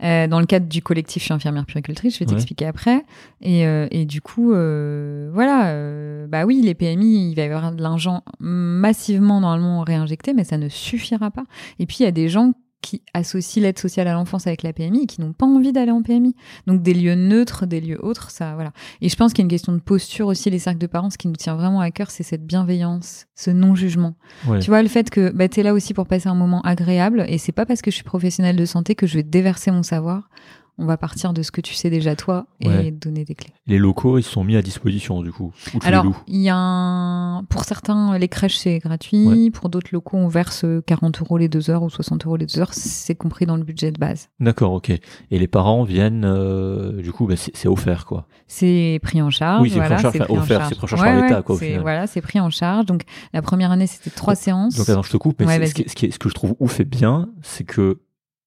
Euh, 0.04 0.28
dans 0.28 0.40
le 0.40 0.46
cadre 0.48 0.68
du 0.68 0.82
collectif 0.82 1.22
Je 1.22 1.26
suis 1.26 1.34
infirmière 1.34 1.66
puricultrice, 1.68 2.16
je 2.16 2.20
vais 2.20 2.26
Ouais. 2.26 2.32
t'expliquer 2.32 2.66
après. 2.66 3.04
Et, 3.42 3.68
euh, 3.68 3.88
et 3.92 4.06
du 4.06 4.22
coup, 4.22 4.54
euh, 4.54 5.30
voilà, 5.34 6.28
bah 6.28 6.46
oui, 6.46 6.62
les 6.64 6.74
PMI, 6.74 7.30
il 7.30 7.36
va 7.36 7.44
y 7.44 7.46
avoir 7.46 7.72
de 7.74 7.82
l'argent 7.84 8.24
massivement 8.40 9.40
normalement 9.42 9.82
réinjecté, 9.82 10.34
mais 10.34 10.44
ça 10.44 10.58
ne 10.58 10.68
suffira 10.70 11.30
pas. 11.32 11.44
Et 11.80 11.86
puis 11.86 11.98
il 12.00 12.04
y 12.04 12.08
a 12.08 12.12
des 12.12 12.28
gens 12.30 12.54
qui 12.82 13.02
associent 13.14 13.64
l'aide 13.64 13.80
sociale 13.80 14.08
à 14.08 14.14
l'enfance 14.14 14.46
avec 14.48 14.62
la 14.62 14.72
PMI 14.72 15.04
et 15.04 15.06
qui 15.08 15.22
n'ont 15.22 15.34
pas 15.34 15.46
envie 15.46 15.72
d'aller 15.72 15.92
en 15.92 16.04
PMI. 16.04 16.36
Donc 16.68 16.82
des 16.84 16.94
lieux 16.94 17.16
neutres, 17.16 17.66
des 17.66 17.82
lieux 17.82 18.04
autres, 18.04 18.30
ça, 18.30 18.54
voilà. 18.54 18.72
Et 19.02 19.10
je 19.10 19.16
pense 19.16 19.34
qu'il 19.34 19.40
y 19.40 19.44
a 19.44 19.46
une 19.46 19.50
question 19.50 19.74
de 19.74 19.80
posture 19.80 20.28
aussi, 20.28 20.50
les 20.50 20.60
cercles 20.60 20.80
de 20.80 20.88
parents, 20.88 21.10
ce 21.10 21.18
qui 21.18 21.28
nous 21.28 21.36
tient 21.36 21.56
vraiment 21.56 21.80
à 21.80 21.90
cœur, 21.92 22.12
c'est 22.12 22.24
cette 22.24 22.46
bienveillance, 22.46 23.26
ce 23.36 23.50
non-jugement. 23.50 24.16
Ouais. 24.48 24.60
Tu 24.60 24.70
vois, 24.70 24.84
le 24.84 24.90
fait 24.90 25.10
que 25.10 25.32
bah, 25.32 25.50
tu 25.50 25.60
es 25.60 25.64
là 25.64 25.74
aussi 25.74 25.94
pour 25.94 26.06
passer 26.06 26.30
un 26.30 26.36
moment 26.36 26.62
agréable, 26.62 27.26
et 27.28 27.38
c'est 27.38 27.52
pas 27.52 27.66
parce 27.66 27.82
que 27.82 27.90
je 27.90 27.96
suis 27.96 28.04
professionnelle 28.04 28.56
de 28.56 28.66
santé 28.66 28.96
que 28.96 29.08
je 29.08 29.16
vais 29.16 29.24
déverser 29.24 29.72
mon 29.72 29.84
savoir. 29.84 30.30
On 30.78 30.86
va 30.86 30.98
partir 30.98 31.32
de 31.34 31.42
ce 31.42 31.52
que 31.52 31.62
tu 31.62 31.74
sais 31.74 31.90
déjà 31.90 32.16
toi 32.16 32.48
et 32.60 32.68
Ouais. 32.68 32.92
donner 32.92 33.24
des 33.24 33.34
clés. 33.36 33.54
Les 33.66 33.78
locaux, 33.78 34.18
ils 34.18 34.24
sont 34.24 34.44
mis 34.44 34.56
à 34.58 34.62
disposition 34.62 35.22
du 35.22 35.32
coup. 35.32 35.54
Tu 35.72 35.78
Alors, 35.88 36.06
il 36.28 36.42
y 36.42 36.50
a 36.50 36.56
un... 36.58 37.44
pour 37.46 37.64
certains, 37.64 38.18
les 38.18 38.28
crèches 38.28 38.58
c'est 38.58 38.80
gratuit, 38.80 39.52
pour 39.52 39.70
d'autres 39.70 39.90
locaux 39.94 40.18
on 40.18 40.28
verse 40.28 40.66
40 40.86 41.22
euros 41.22 41.38
les 41.38 41.48
deux 41.48 41.70
heures 41.70 41.84
ou 41.84 41.90
60 41.90 42.26
euros 42.26 42.36
les 42.36 42.46
deux 42.46 42.60
heures, 42.60 42.74
c'est 42.74 43.16
compris 43.16 43.46
dans 43.46 43.56
le 43.56 43.64
budget 43.64 43.92
de 43.92 43.98
base. 44.00 44.30
D'accord, 44.40 44.74
ok. 44.74 44.90
Et 44.90 45.40
les 45.40 45.48
parents 45.48 45.84
viennent, 45.84 46.26
euh, 46.26 47.02
du 47.02 47.12
coup, 47.12 47.26
bah, 47.26 47.36
c'est 47.38 47.68
offert 47.68 48.06
quoi. 48.06 48.28
C'est 48.48 49.00
pris 49.02 49.22
en 49.22 49.30
charge. 49.30 49.62
Oui, 49.62 49.70
c'est 49.70 49.80
pris 49.80 49.94
en 49.94 49.98
charge, 49.98 50.16
offert, 50.30 50.68
c'est 50.68 50.76
pris 50.76 50.84
en 50.84 50.88
charge 50.88 51.02
par 51.02 51.22
l'État, 51.22 51.42
quoi, 51.42 51.56
au 51.56 51.58
c'est- 51.60 51.68
final. 51.68 51.82
Voilà, 51.82 52.08
c'est 52.08 52.22
pris 52.22 52.40
en 52.40 52.50
charge. 52.50 52.86
Donc 52.86 53.04
la 53.34 53.42
première 53.42 53.72
année 53.72 53.88
c'était 53.88 54.10
trois 54.10 54.36
séances. 54.36 54.76
Donc 54.76 54.90
attends, 54.90 55.04
je 55.04 55.12
te 55.12 55.18
coupe, 55.18 55.40
mais 55.40 55.68
ce, 55.68 55.74
qui 55.74 55.82
est- 55.84 55.90
ce, 55.90 55.96
qui 55.96 56.06
est- 56.08 56.12
ce 56.12 56.20
que 56.20 56.30
je 56.30 56.34
trouve 56.34 56.56
ouf 56.60 56.80
et 56.80 56.86
bien, 56.86 57.30
c'est 57.42 57.64
que 57.64 58.00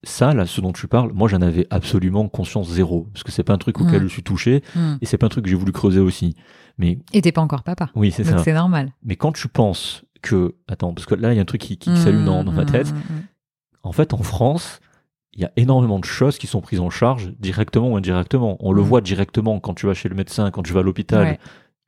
ça, 0.04 0.32
là, 0.32 0.46
ce 0.46 0.60
dont 0.60 0.72
tu 0.72 0.86
parles, 0.86 1.12
moi 1.12 1.28
j'en 1.28 1.42
avais 1.42 1.66
absolument 1.70 2.28
conscience 2.28 2.68
zéro. 2.68 3.08
Parce 3.12 3.24
que 3.24 3.32
c'est 3.32 3.42
pas 3.42 3.52
un 3.52 3.58
truc 3.58 3.80
auquel 3.80 4.02
Mm. 4.02 4.08
je 4.08 4.12
suis 4.12 4.22
touché, 4.22 4.62
Hmm. 4.74 4.96
et 5.00 5.06
c'est 5.06 5.18
pas 5.18 5.26
un 5.26 5.30
truc 5.30 5.44
que 5.44 5.50
j'ai 5.50 5.56
voulu 5.56 5.72
creuser 5.72 6.00
aussi. 6.00 6.34
Mais 6.78 6.98
Et 7.12 7.20
t'es 7.22 7.32
pas 7.32 7.40
encore 7.40 7.64
papa. 7.64 7.90
oui, 7.96 8.12
c'est 8.12 8.22
ça. 8.24 8.38
c'est 8.38 8.52
normal. 8.52 8.92
Mais 9.04 9.16
quand 9.16 9.32
tu 9.32 9.48
penses 9.48 10.04
que. 10.22 10.54
Attends, 10.68 10.94
parce 10.94 11.06
que 11.06 11.14
là, 11.16 11.32
il 11.32 11.36
y 11.36 11.38
a 11.40 11.42
un 11.42 11.46
truc 11.46 11.60
qui, 11.60 11.76
qui 11.78 11.96
s'allume 11.96 12.24
dans, 12.24 12.44
dans 12.44 12.52
ma 12.52 12.64
tête. 12.64 12.92
En 13.82 13.92
fait, 13.92 14.14
en 14.14 14.22
France, 14.22 14.80
il 15.32 15.40
y 15.40 15.44
a 15.44 15.50
énormément 15.56 15.98
de 15.98 16.04
choses 16.04 16.38
qui 16.38 16.46
sont 16.46 16.60
prises 16.60 16.80
en 16.80 16.90
charge 16.90 17.32
directement 17.38 17.88
ou 17.92 17.96
indirectement. 17.96 18.56
On 18.60 18.72
le 18.72 18.82
Mm. 18.82 18.84
voit 18.84 19.00
directement 19.00 19.58
quand 19.60 19.74
tu 19.74 19.86
vas 19.86 19.94
chez 19.94 20.08
le 20.08 20.14
médecin, 20.14 20.50
quand 20.52 20.62
tu 20.62 20.72
vas 20.72 20.80
à 20.80 20.82
l'hôpital, 20.84 21.24
Ouais. 21.24 21.38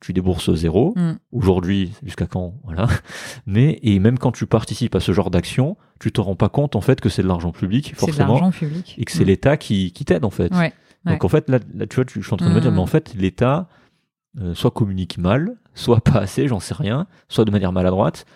tu 0.01 0.13
débourses 0.13 0.53
zéro. 0.55 0.95
Mm. 0.97 1.13
Aujourd'hui, 1.33 1.93
jusqu'à 2.03 2.27
quand, 2.27 2.55
voilà. 2.65 2.87
Mais 3.47 3.79
et 3.83 3.99
même 4.01 4.19
quand 4.19 4.33
tu 4.33 4.47
participes 4.47 4.95
à 4.97 5.01
ce 5.01 5.13
genre 5.13 5.31
d'action, 5.31 5.77
tu 6.01 6.11
te 6.13 6.21
rends 6.21 6.35
pas 6.35 6.49
compte 6.49 6.75
en 6.77 6.81
fait 6.81 7.01
que 7.01 7.09
c'est 7.09 7.23
de 7.23 7.29
l'argent 7.29 7.53
public 7.53 7.95
forcément 7.97 8.51
public. 8.51 8.95
et 8.99 9.05
que 9.05 9.13
c'est 9.13 9.23
Mm. 9.25 9.27
l'État 9.29 9.57
qui, 9.57 9.93
qui 9.93 10.05
t'aide 10.05 10.25
en 10.25 10.31
fait. 10.31 10.53
Ouais. 10.55 10.73
Donc 11.05 11.25
en 11.25 11.29
fait 11.29 11.49
là, 11.49 11.59
là, 11.75 11.87
tu 11.87 11.97
vois, 11.97 12.05
je 12.13 12.21
suis 12.21 12.35
en 12.35 12.37
train 12.37 12.49
de 12.51 12.55
me 12.55 12.61
dire, 12.61 12.71
Mm. 12.73 12.75
mais 12.75 12.81
en 12.81 12.87
fait 12.87 13.15
l'État 13.15 13.69
euh, 14.41 14.55
soit 14.55 14.71
communique 14.71 15.19
mal, 15.19 15.57
soit 15.75 16.01
pas 16.01 16.19
assez, 16.21 16.47
j'en 16.49 16.61
sais 16.61 16.75
rien, 16.75 17.07
soit 17.29 17.45
de 17.45 17.51
manière 17.51 17.73
maladroite 17.73 18.27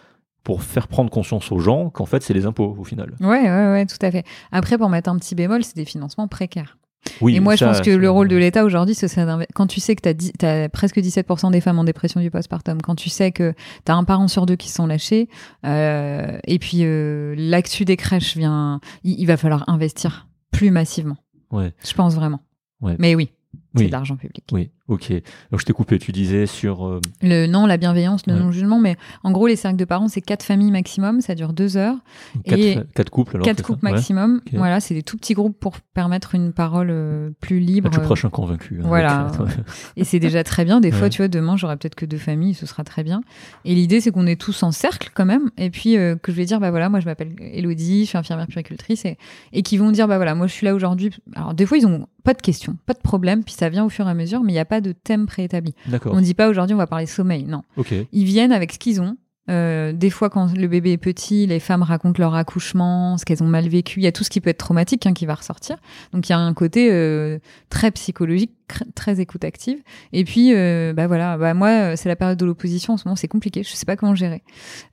pour 0.43 0.63
faire 0.63 0.89
prendre 0.89 1.09
conscience 1.11 1.51
aux 1.53 1.59
gens 1.59 1.89
qu'en 1.91 2.05
fait 2.07 2.23
c'est 2.23 2.35
les 2.35 2.47
impôts 2.47 2.75
au 2.79 2.85
final. 2.85 3.15
Ouais, 3.21 3.43
ouais, 3.43 3.71
ouais, 3.73 3.87
tout 3.87 3.97
à 4.03 4.11
fait. 4.11 4.25
Après, 4.53 4.77
pour 4.77 4.91
mettre 4.91 5.09
un 5.09 5.17
petit 5.19 5.35
bémol, 5.35 5.63
c'est 5.65 5.77
des 5.77 5.85
financements 5.85 6.29
précaires. 6.29 6.77
Oui. 7.21 7.37
et 7.37 7.41
moi, 7.41 7.57
ça, 7.57 7.67
je 7.67 7.71
pense 7.71 7.79
que 7.81 7.93
c'est- 7.93 7.97
le 7.99 8.11
rôle 8.11 8.29
de 8.29 8.37
l'État 8.37 8.65
aujourd'hui, 8.65 8.95
ce 8.95 9.09
serait 9.09 9.27
d'inve- 9.27 9.47
quand 9.55 9.67
tu 9.67 9.79
sais 9.81 9.95
que 9.95 10.11
tu 10.13 10.47
as, 10.47 10.69
presque 10.69 10.99
17% 10.99 11.51
des 11.51 11.61
femmes 11.61 11.79
en 11.79 11.85
dépression 11.85 12.21
du 12.21 12.31
postpartum, 12.31 12.81
quand 12.83 12.95
tu 12.95 13.09
sais 13.11 13.31
que 13.33 13.53
tu 13.85 13.93
as 13.93 13.95
un 13.95 14.05
parent 14.05 14.29
sur 14.29 14.47
deux 14.47 14.57
qui 14.57 14.69
se 14.69 14.77
sont 14.77 14.87
lâchés, 14.87 15.29
euh, 15.67 16.39
et 16.47 16.59
puis 16.59 16.79
euh, 16.83 17.35
l'actu 17.37 17.85
des 17.85 17.97
crèches 17.97 18.37
vient, 18.37 18.81
il, 19.05 19.19
il 19.21 19.27
va 19.27 19.37
falloir 19.37 19.69
investir 19.69 20.29
plus 20.51 20.71
massivement. 20.71 21.17
Ouais. 21.51 21.73
Je 21.85 21.93
pense 21.95 22.15
vraiment. 22.15 22.41
Ouais. 22.81 22.97
Mais 22.99 23.15
oui, 23.15 23.31
c'est 23.75 23.81
Oui. 23.83 23.87
de 23.87 23.93
l'argent 23.93 24.17
public. 24.17 24.45
Oui, 24.53 24.71
ok. 24.89 25.11
Donc 25.51 25.61
je 25.61 25.65
t'ai 25.65 25.73
coupé, 25.73 25.99
tu 25.99 26.13
disais 26.13 26.47
sur... 26.47 26.87
euh, 26.87 27.01
Le 27.23 27.47
non, 27.47 27.67
la 27.67 27.77
bienveillance, 27.77 28.27
le 28.27 28.35
Ouais. 28.35 28.41
non-jugement, 28.41 28.79
mais 28.81 28.97
en 29.23 29.31
gros, 29.33 29.47
les 29.47 29.57
cercles 29.57 29.77
de 29.79 29.85
parents, 29.85 30.09
c'est 30.09 30.21
quatre 30.21 30.43
familles 30.43 30.71
maximum, 30.71 31.21
ça 31.21 31.35
dure 31.35 31.53
deux 31.53 31.77
heures. 31.77 31.97
quatre, 32.45 32.59
Et 32.59 32.79
quatre 32.95 33.11
couples 33.11 33.37
alors 33.37 33.45
Quatre 33.47 33.63
couples 33.63 33.85
Ouais. 33.87 33.93
maximum. 33.93 34.41
Voilà, 34.53 34.81
c'est 34.81 34.95
des 34.95 35.03
tout 35.03 35.17
petits 35.17 35.35
groupes 35.35 35.59
pour 35.59 35.81
permettre 35.81 36.35
une 36.35 36.53
parole 36.53 36.89
euh, 36.91 37.31
plus 37.41 37.61
libre. 37.61 37.89
Ah, 37.93 37.95
tu 37.97 38.01
prêches 38.01 38.25
un 38.25 38.31
convaincu. 38.31 38.79
hein, 38.81 38.87
Voilà. 38.87 39.31
euh, 39.41 39.47
Et 39.97 40.05
c'est 40.05 40.19
déjà 40.21 40.45
très 40.45 40.65
bien. 40.65 40.81
Des 40.81 40.91
fois, 40.91 41.03
Ouais. 41.05 41.11
tu 41.11 41.19
vois, 41.19 41.29
demain, 41.29 41.57
j'aurai 41.57 41.77
peut-être 41.77 41.95
que 41.95 42.07
deux 42.07 42.19
familles, 42.19 42.55
ce 42.55 42.67
sera 42.67 42.85
très 42.85 43.03
bien. 43.05 43.23
Et 43.65 43.75
l'idée, 43.75 44.01
c'est 44.01 44.11
qu'on 44.11 44.27
est 44.27 44.41
tous 44.41 44.63
en 44.63 44.73
cercle 44.73 45.11
quand 45.15 45.25
même. 45.27 45.51
Et 45.57 45.71
puis, 45.71 45.97
euh, 45.97 46.17
que 46.17 46.31
je 46.33 46.37
vais 46.37 46.45
dire, 46.45 46.61
bah 46.61 46.71
voilà, 46.71 46.89
moi, 46.89 47.01
je 47.01 47.07
m'appelle 47.07 47.35
Elodie, 47.41 48.05
je 48.05 48.09
suis 48.11 48.19
infirmière 48.19 48.47
puricultrice. 48.47 49.05
Et, 49.05 49.17
et 49.53 49.63
qui 49.63 49.77
vont 49.77 49.91
dire, 49.93 50.09
bah 50.09 50.17
voilà, 50.17 50.35
moi, 50.35 50.47
je 50.47 50.53
suis 50.53 50.67
là 50.67 50.75
aujourd'hui. 50.75 51.11
Alors, 51.35 51.55
des 51.55 51.65
fois, 51.67 51.79
ils 51.79 51.87
ont 51.87 52.07
pas 52.25 52.35
de 52.35 52.43
questions, 52.43 52.77
pas 52.87 52.95
de 52.95 52.99
problème. 52.99 53.45
Puis 53.45 53.55
ça 53.55 53.69
vient 53.69 53.85
au 53.85 53.89
fur 53.89 54.07
et 54.09 54.11
à 54.11 54.15
mesure, 54.15 54.43
mais 54.43 54.53
il 54.53 54.57
n'y 54.57 54.61
a 54.61 54.65
pas 54.65 54.81
de 54.81 54.93
thème 54.93 55.27
préétabli. 55.27 55.75
On 56.07 56.21
dit 56.21 56.35
pas 56.35 56.49
aujourd'hui, 56.49 56.75
on 56.75 56.79
va 56.79 56.87
parler 56.87 57.07
sommeil. 57.07 57.45
Non. 57.45 57.63
Ok. 57.77 57.95
Ils 58.13 58.25
viennent 58.25 58.53
avec 58.53 58.73
ce 58.73 58.79
qu'ils 58.79 59.01
ont. 59.01 59.17
Euh, 59.51 59.93
des 59.93 60.09
fois, 60.09 60.31
quand 60.31 60.57
le 60.57 60.67
bébé 60.69 60.93
est 60.93 60.99
petit, 60.99 61.47
les 61.47 61.61
femmes 61.61 61.83
racontent 61.83 62.19
leur 62.19 62.35
accouchement, 62.35 63.19
ce 63.19 63.27
qu'elles 63.27 63.43
ont 63.43 63.49
mal 63.49 63.69
vécu. 63.69 64.01
Il 64.01 64.03
y 64.03 64.07
a 64.07 64.13
tout 64.13 64.25
ce 64.25 64.31
qui 64.31 64.41
peut 64.41 64.51
être 64.51 64.59
traumatique 64.59 65.07
hein, 65.07 65.13
qui 65.13 65.27
va 65.27 65.35
ressortir. 65.35 65.77
Donc, 66.13 66.29
il 66.29 66.33
y 66.33 66.35
a 66.35 66.39
un 66.39 66.55
côté 66.55 66.91
euh, 66.91 67.39
très 67.69 67.91
psychologique, 67.91 68.53
très 68.95 69.21
écoute 69.21 69.45
active. 69.45 69.83
Et 70.13 70.25
puis, 70.25 70.55
euh, 70.55 70.93
bah 70.95 71.07
voilà, 71.07 71.37
bah 71.37 71.55
moi, 71.55 71.69
euh, 71.69 71.97
c'est 71.97 72.09
la 72.09 72.17
période 72.17 72.39
de 72.39 72.45
l'opposition. 72.45 72.95
En 72.95 72.97
ce 72.97 73.07
moment, 73.07 73.17
c'est 73.17 73.29
compliqué. 73.29 73.63
Je 73.63 73.71
sais 73.71 73.87
pas 73.87 73.97
comment 73.97 74.15
gérer. 74.15 74.43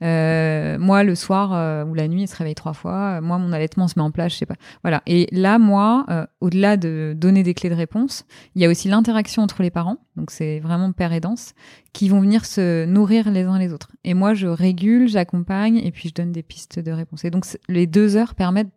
Euh, 0.01 0.78
moi, 0.80 1.03
le 1.03 1.15
soir 1.15 1.53
euh, 1.53 1.86
ou 1.86 1.93
la 1.93 2.07
nuit, 2.07 2.24
il 2.24 2.28
se 2.28 2.36
réveille 2.36 2.55
trois 2.55 2.74
fois. 2.74 3.22
Moi, 3.22 3.38
mon 3.38 3.51
allaitement 3.51 3.88
se 3.88 3.93
met 3.97 4.03
en 4.03 4.11
place. 4.11 4.34
Je 4.34 4.38
sais 4.38 4.45
pas. 4.45 4.55
Voilà. 4.84 5.01
Et 5.05 5.28
là, 5.32 5.59
moi, 5.59 6.05
au-delà 6.41 6.78
de 6.78 7.13
donner 7.15 7.43
des 7.43 7.53
clés 7.53 7.69
de 7.69 7.76
réponse, 7.76 8.26
il 8.55 8.61
y 8.61 8.65
a 8.65 8.69
aussi 8.69 8.88
l'interaction 8.88 9.43
entre 9.43 9.63
les 9.63 9.72
parents. 9.72 9.97
Donc, 10.15 10.32
c'est 10.32 10.59
vraiment 10.59 10.91
père 10.91 11.13
et 11.13 11.19
danse 11.19 11.53
qui 11.93 12.09
vont 12.09 12.22
venir 12.22 12.45
se 12.45 12.86
nourrir 12.86 13.30
les 13.32 13.43
uns 13.43 13.59
les 13.59 13.74
autres. 13.74 13.91
Et 14.03 14.13
moi, 14.13 14.34
je 14.34 14.47
régule, 14.47 15.07
j'accompagne 15.07 15.78
et 15.78 15.91
puis 15.91 16.09
je 16.09 16.13
donne 16.13 16.32
des 16.32 16.43
pistes 16.43 16.80
de 16.80 16.91
réponse. 16.91 17.26
Et 17.26 17.30
donc, 17.30 17.45
les 17.67 17.88
deux 17.88 18.15
heures 18.15 18.36
permettent 18.36 18.69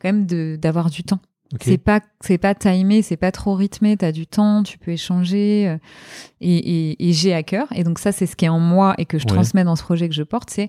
quand 0.00 0.12
même 0.12 0.26
d'avoir 0.56 0.90
du 0.90 1.02
temps. 1.02 1.20
C'est 1.62 1.78
pas 1.78 2.00
c'est 2.20 2.36
pas 2.38 2.54
timé, 2.54 3.00
c'est 3.02 3.16
pas 3.16 3.32
trop 3.32 3.54
rythmé. 3.54 3.96
T'as 3.96 4.12
du 4.12 4.26
temps, 4.26 4.62
tu 4.62 4.76
peux 4.78 4.90
échanger 4.90 5.66
euh, 5.68 5.78
et, 6.42 6.56
et, 6.90 7.08
et 7.08 7.12
j'ai 7.14 7.32
à 7.32 7.42
cœur. 7.42 7.66
Et 7.74 7.84
donc 7.84 7.98
ça, 7.98 8.12
c'est 8.12 8.26
ce 8.26 8.36
qui 8.36 8.44
est 8.44 8.50
en 8.50 8.60
moi 8.60 8.94
et 8.98 9.06
que 9.06 9.18
je 9.18 9.24
Ouais. 9.24 9.32
transmets 9.34 9.64
dans 9.64 9.74
ce 9.76 9.82
projet 9.82 10.08
que 10.08 10.14
je 10.14 10.22
porte. 10.24 10.50
C'est 10.50 10.68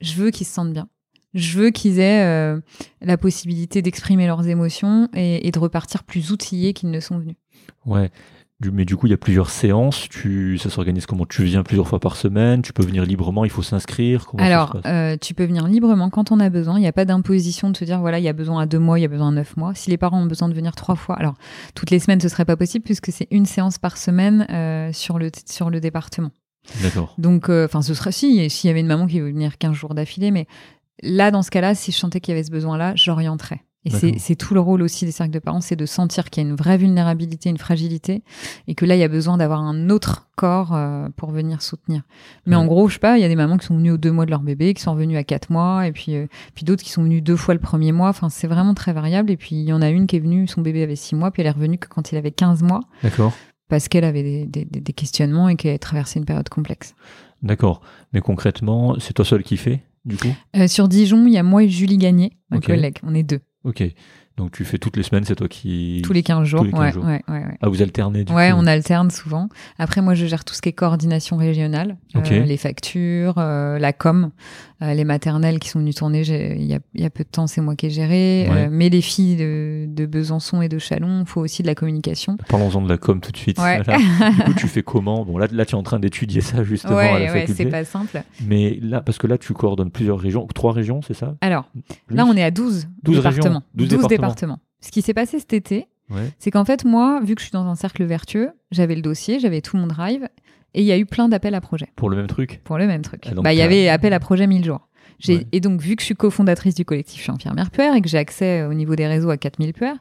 je 0.00 0.14
veux 0.14 0.30
qu'ils 0.30 0.46
se 0.46 0.52
sentent 0.52 0.72
bien. 0.72 0.88
Je 1.34 1.58
veux 1.58 1.70
qu'ils 1.70 2.00
aient 2.00 2.24
euh, 2.24 2.60
la 3.02 3.16
possibilité 3.18 3.82
d'exprimer 3.82 4.26
leurs 4.26 4.48
émotions 4.48 5.08
et, 5.14 5.46
et 5.46 5.50
de 5.52 5.58
repartir 5.58 6.02
plus 6.02 6.32
outillés 6.32 6.72
qu'ils 6.72 6.90
ne 6.90 6.98
sont 7.00 7.18
venus. 7.18 7.36
Ouais. 7.84 8.10
Du- 8.58 8.70
mais 8.70 8.86
du 8.86 8.96
coup, 8.96 9.06
il 9.06 9.10
y 9.10 9.14
a 9.14 9.18
plusieurs 9.18 9.50
séances. 9.50 10.08
Tu, 10.08 10.56
ça 10.58 10.70
s'organise 10.70 11.04
comment? 11.04 11.26
Tu 11.26 11.44
viens 11.44 11.62
plusieurs 11.62 11.86
fois 11.86 12.00
par 12.00 12.16
semaine? 12.16 12.62
Tu 12.62 12.72
peux 12.72 12.84
venir 12.84 13.04
librement? 13.04 13.44
Il 13.44 13.50
faut 13.50 13.62
s'inscrire? 13.62 14.22
Se 14.22 14.42
Alors, 14.42 14.78
euh, 14.86 15.16
tu 15.20 15.34
peux 15.34 15.44
venir 15.44 15.66
librement 15.68 16.08
quand 16.08 16.32
on 16.32 16.40
a 16.40 16.48
besoin. 16.48 16.78
Il 16.78 16.80
n'y 16.80 16.86
a 16.86 16.92
pas 16.92 17.04
d'imposition 17.04 17.68
de 17.68 17.76
te 17.76 17.84
dire, 17.84 18.00
voilà, 18.00 18.18
il 18.18 18.24
y 18.24 18.28
a 18.28 18.32
besoin 18.32 18.62
à 18.62 18.66
deux 18.66 18.78
mois, 18.78 18.98
il 18.98 19.02
y 19.02 19.04
a 19.04 19.08
besoin 19.08 19.28
à 19.28 19.32
neuf 19.32 19.56
mois. 19.58 19.74
Si 19.74 19.90
les 19.90 19.98
parents 19.98 20.22
ont 20.22 20.26
besoin 20.26 20.48
de 20.48 20.54
venir 20.54 20.74
trois 20.74 20.96
fois, 20.96 21.16
alors 21.16 21.34
toutes 21.74 21.90
les 21.90 21.98
semaines, 21.98 22.20
ce 22.20 22.28
serait 22.28 22.46
pas 22.46 22.56
possible 22.56 22.82
puisque 22.84 23.12
c'est 23.12 23.28
une 23.30 23.44
séance 23.44 23.76
par 23.78 23.98
semaine 23.98 24.46
euh, 24.50 24.90
sur, 24.92 25.18
le, 25.18 25.30
sur 25.44 25.68
le 25.68 25.80
département. 25.80 26.30
D'accord. 26.82 27.14
Donc, 27.18 27.50
euh, 27.50 27.66
enfin, 27.66 27.82
ce 27.82 27.92
serait 27.92 28.10
si, 28.10 28.48
s'il 28.48 28.68
y 28.68 28.70
avait 28.70 28.80
une 28.80 28.86
maman 28.86 29.06
qui 29.06 29.20
veut 29.20 29.28
venir 29.30 29.58
15 29.58 29.74
jours 29.74 29.94
d'affilée, 29.94 30.30
mais 30.30 30.46
là, 31.02 31.30
dans 31.30 31.42
ce 31.42 31.50
cas-là, 31.50 31.74
si 31.74 31.92
je 31.92 31.96
sentais 31.98 32.20
qu'il 32.20 32.32
y 32.32 32.36
avait 32.36 32.42
ce 32.44 32.50
besoin-là, 32.50 32.94
j'orienterais. 32.96 33.60
Et 33.86 34.18
c'est 34.18 34.34
tout 34.36 34.52
le 34.54 34.60
rôle 34.60 34.82
aussi 34.82 35.04
des 35.04 35.12
cercles 35.12 35.32
de 35.32 35.38
parents, 35.38 35.60
c'est 35.60 35.76
de 35.76 35.86
sentir 35.86 36.28
qu'il 36.30 36.42
y 36.42 36.46
a 36.46 36.50
une 36.50 36.56
vraie 36.56 36.76
vulnérabilité, 36.76 37.48
une 37.50 37.56
fragilité, 37.58 38.22
et 38.66 38.74
que 38.74 38.84
là, 38.84 38.96
il 38.96 38.98
y 38.98 39.04
a 39.04 39.08
besoin 39.08 39.36
d'avoir 39.36 39.60
un 39.60 39.90
autre 39.90 40.28
corps 40.36 40.74
euh, 40.74 41.08
pour 41.16 41.30
venir 41.30 41.62
soutenir. 41.62 42.02
Mais 42.46 42.56
Ouais. 42.56 42.62
en 42.62 42.66
gros, 42.66 42.88
je 42.88 42.94
sais 42.94 43.00
pas, 43.00 43.16
il 43.16 43.22
y 43.22 43.24
a 43.24 43.28
des 43.28 43.36
mamans 43.36 43.56
qui 43.58 43.66
sont 43.66 43.76
venues 43.76 43.92
aux 43.92 43.96
deux 43.96 44.10
mois 44.12 44.26
de 44.26 44.30
leur 44.30 44.40
bébé, 44.40 44.74
qui 44.74 44.82
sont 44.82 44.94
venues 44.94 45.16
à 45.16 45.24
quatre 45.24 45.50
mois, 45.50 45.86
et 45.86 45.92
puis, 45.92 46.14
euh, 46.16 46.26
puis 46.54 46.64
d'autres 46.64 46.82
qui 46.82 46.90
sont 46.90 47.02
venues 47.04 47.22
deux 47.22 47.36
fois 47.36 47.54
le 47.54 47.60
premier 47.60 47.92
mois. 47.92 48.08
Enfin, 48.08 48.28
c'est 48.28 48.46
vraiment 48.48 48.74
très 48.74 48.92
variable. 48.92 49.30
Et 49.30 49.36
puis, 49.36 49.56
il 49.56 49.64
y 49.64 49.72
en 49.72 49.80
a 49.82 49.88
une 49.88 50.06
qui 50.06 50.16
est 50.16 50.20
venue, 50.20 50.46
son 50.48 50.60
bébé 50.62 50.82
avait 50.82 50.96
six 50.96 51.14
mois, 51.14 51.30
puis 51.30 51.42
elle 51.42 51.46
est 51.48 51.52
revenue 51.52 51.78
que 51.78 51.88
quand 51.88 52.10
il 52.12 52.16
avait 52.18 52.32
15 52.32 52.62
mois, 52.62 52.80
D'accord. 53.02 53.32
parce 53.68 53.88
qu'elle 53.88 54.04
avait 54.04 54.22
des, 54.22 54.46
des- 54.46 54.64
des- 54.64 54.80
des 54.80 54.92
questionnements 54.92 55.48
et 55.48 55.56
qu'elle 55.56 55.78
traversé 55.78 56.18
une 56.18 56.24
période 56.26 56.48
complexe. 56.48 56.94
D'accord. 57.42 57.80
Mais 58.12 58.20
concrètement, 58.20 58.96
c'est 58.98 59.12
toi 59.12 59.24
seul 59.24 59.42
qui 59.42 59.56
fais, 59.56 59.82
du 60.04 60.16
coup? 60.16 60.28
Euh, 60.56 60.66
sur 60.68 60.88
Dijon, 60.88 61.26
il 61.26 61.32
y 61.34 61.38
a 61.38 61.42
moi 61.42 61.62
et 61.62 61.68
Julie 61.68 61.98
Gagné, 61.98 62.32
ma 62.50 62.60
collègue. 62.60 62.96
On 63.02 63.14
est 63.14 63.22
deux. 63.22 63.40
Ok. 63.66 63.96
Donc 64.36 64.52
tu 64.52 64.64
fais 64.66 64.76
toutes 64.78 64.96
les 64.98 65.02
semaines, 65.02 65.24
c'est 65.24 65.34
toi 65.36 65.48
qui. 65.48 66.02
Tous 66.04 66.12
les 66.12 66.22
15 66.22 66.44
jours. 66.46 66.62
Les 66.64 66.70
15 66.70 66.80
ouais, 66.80 66.92
jours. 66.92 67.04
ouais, 67.04 67.22
ouais, 67.28 67.34
ouais. 67.38 67.58
Ah, 67.62 67.68
vous 67.68 67.80
alternez 67.80 68.24
du 68.24 68.32
Ouais, 68.32 68.50
coup. 68.50 68.56
on 68.58 68.66
alterne 68.66 69.10
souvent. 69.10 69.48
Après, 69.78 70.02
moi, 70.02 70.14
je 70.14 70.26
gère 70.26 70.44
tout 70.44 70.52
ce 70.54 70.60
qui 70.60 70.68
est 70.68 70.72
coordination 70.74 71.36
régionale. 71.38 71.96
Euh, 72.16 72.44
les 72.44 72.56
factures, 72.58 73.34
euh, 73.38 73.78
la 73.78 73.92
com, 73.94 74.30
euh, 74.82 74.92
les 74.92 75.04
maternelles 75.04 75.58
qui 75.58 75.70
sont 75.70 75.78
venues 75.78 75.94
tourner. 75.94 76.20
Il 76.20 76.64
y 76.66 76.74
a, 76.74 76.80
il 76.94 77.00
y 77.00 77.04
a 77.06 77.10
peu 77.10 77.24
de 77.24 77.28
temps, 77.30 77.46
c'est 77.46 77.62
moi 77.62 77.76
qui 77.76 77.86
ai 77.86 77.90
géré. 77.90 78.46
Mais 78.70 78.90
les 78.90 79.00
filles 79.00 79.36
de, 79.36 79.86
de 79.88 80.04
Besançon 80.04 80.60
et 80.60 80.68
de 80.68 80.78
Chalon, 80.78 81.20
il 81.20 81.26
faut 81.26 81.40
aussi 81.40 81.62
de 81.62 81.66
la 81.66 81.74
communication. 81.74 82.36
Parlons-en 82.48 82.82
de 82.82 82.88
la 82.90 82.98
com 82.98 83.20
tout 83.22 83.32
de 83.32 83.36
suite. 83.38 83.56
Du 83.58 84.42
coup, 84.44 84.54
tu 84.54 84.68
fais 84.68 84.82
comment? 84.82 85.24
Bon, 85.24 85.38
là, 85.38 85.46
là, 85.50 85.64
tu 85.64 85.72
es 85.74 85.78
en 85.78 85.82
train 85.82 85.98
d'étudier 85.98 86.42
ça 86.42 86.62
justement 86.62 86.96
ouais, 86.96 87.08
à 87.08 87.18
la 87.20 87.28
faculté. 87.28 87.54
c'est 87.54 87.70
pas 87.70 87.84
simple. 87.86 88.22
Mais 88.46 88.78
là, 88.82 89.00
parce 89.00 89.16
que 89.16 89.26
là, 89.26 89.38
tu 89.38 89.54
coordonnes 89.54 89.90
plusieurs 89.90 90.18
régions, 90.18 90.46
trois 90.54 90.72
régions, 90.72 91.00
c'est 91.00 91.14
ça? 91.14 91.36
Alors, 91.40 91.70
Plus 92.06 92.16
là, 92.16 92.26
on 92.26 92.36
est 92.36 92.42
à 92.42 92.50
12, 92.50 92.86
12 93.02 93.16
départements. 93.16 93.42
régions, 93.44 93.62
12 93.74 93.88
départements. 93.88 94.25
Ce 94.80 94.90
qui 94.90 95.02
s'est 95.02 95.14
passé 95.14 95.38
cet 95.38 95.52
été, 95.52 95.86
Ouais. 96.10 96.30
c'est 96.38 96.50
qu'en 96.52 96.64
fait, 96.64 96.84
moi, 96.84 97.20
vu 97.22 97.34
que 97.34 97.40
je 97.40 97.46
suis 97.46 97.52
dans 97.52 97.66
un 97.66 97.74
cercle 97.74 98.04
vertueux, 98.04 98.50
j'avais 98.70 98.94
le 98.94 99.02
dossier, 99.02 99.40
j'avais 99.40 99.60
tout 99.60 99.76
mon 99.76 99.86
drive, 99.88 100.28
et 100.74 100.80
il 100.80 100.86
y 100.86 100.92
a 100.92 100.98
eu 100.98 101.06
plein 101.06 101.28
d'appels 101.28 101.54
à 101.54 101.60
projets. 101.60 101.88
Pour 101.96 102.10
le 102.10 102.16
même 102.16 102.26
truc 102.28 102.60
pour 102.64 102.78
le 102.78 102.86
même 102.86 103.02
truc. 103.02 103.24
Ah, 103.26 103.34
donc 103.34 103.44
bah, 103.44 103.52
il 103.52 103.56
y 103.58 103.62
avait 103.62 103.88
appel 103.88 104.12
à 104.12 104.20
projet 104.20 104.46
1000 104.46 104.64
jours. 104.64 104.88
Ouais. 105.28 105.46
Et 105.52 105.60
donc, 105.60 105.80
vu 105.80 105.96
que 105.96 106.02
je 106.02 106.06
suis 106.06 106.14
cofondatrice 106.14 106.74
du 106.74 106.84
collectif 106.84 107.16
Je 107.18 107.22
suis 107.22 107.32
infirmière 107.32 107.70
puère 107.70 107.94
et 107.94 108.02
que 108.02 108.08
j'ai 108.08 108.18
accès 108.18 108.60
euh, 108.60 108.68
au 108.70 108.74
niveau 108.74 108.94
des 108.96 109.06
réseaux 109.06 109.30
à 109.30 109.36
4000 109.38 109.72
puères, 109.72 109.96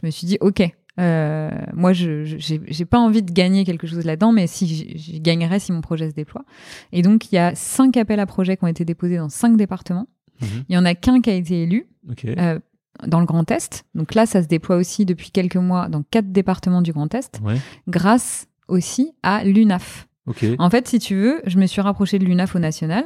je 0.00 0.06
me 0.06 0.10
suis 0.10 0.26
dit, 0.26 0.38
OK, 0.40 0.62
euh, 0.98 1.50
moi, 1.74 1.92
je 1.92 2.24
je- 2.24 2.38
j'ai 2.38 2.60
j'ai 2.66 2.84
pas 2.86 2.98
envie 2.98 3.22
de 3.22 3.30
gagner 3.32 3.64
quelque 3.64 3.86
chose 3.86 4.04
là-dedans, 4.04 4.32
mais 4.32 4.46
si 4.46 4.66
j'y 4.96 5.20
gagnerais 5.20 5.58
si 5.58 5.70
mon 5.72 5.82
projet 5.82 6.08
se 6.08 6.14
déploie. 6.14 6.44
Et 6.92 7.02
donc, 7.02 7.30
il 7.30 7.34
y 7.34 7.38
a 7.38 7.54
cinq 7.54 7.96
appels 7.96 8.20
à 8.20 8.26
projets 8.26 8.56
qui 8.56 8.64
ont 8.64 8.68
été 8.68 8.84
déposés 8.84 9.18
dans 9.18 9.28
cinq 9.28 9.56
départements. 9.56 10.06
Mhm. 10.40 10.48
Il 10.68 10.74
y 10.74 10.78
en 10.78 10.84
a 10.84 10.94
qu'un 10.94 11.20
qui 11.20 11.30
a 11.30 11.34
été 11.34 11.62
élu 11.62 11.86
Ok. 12.10 12.24
euh, 12.24 12.58
dans 13.06 13.20
le 13.20 13.26
Grand 13.26 13.50
Est. 13.50 13.84
Donc 13.94 14.14
là, 14.14 14.26
ça 14.26 14.42
se 14.42 14.48
déploie 14.48 14.76
aussi 14.76 15.04
depuis 15.04 15.30
quelques 15.30 15.56
mois 15.56 15.88
dans 15.88 16.02
quatre 16.02 16.30
départements 16.32 16.82
du 16.82 16.92
Grand 16.92 17.12
Est, 17.14 17.40
Ouais. 17.42 17.56
grâce 17.88 18.46
aussi 18.68 19.12
à 19.22 19.44
l'UNAF. 19.44 20.06
Ok. 20.26 20.44
En 20.58 20.70
fait, 20.70 20.88
si 20.88 20.98
tu 20.98 21.14
veux, 21.16 21.42
je 21.44 21.58
me 21.58 21.66
suis 21.66 21.80
rapprochée 21.82 22.18
de 22.18 22.24
l'UNAF 22.24 22.54
au 22.56 22.58
national, 22.58 23.04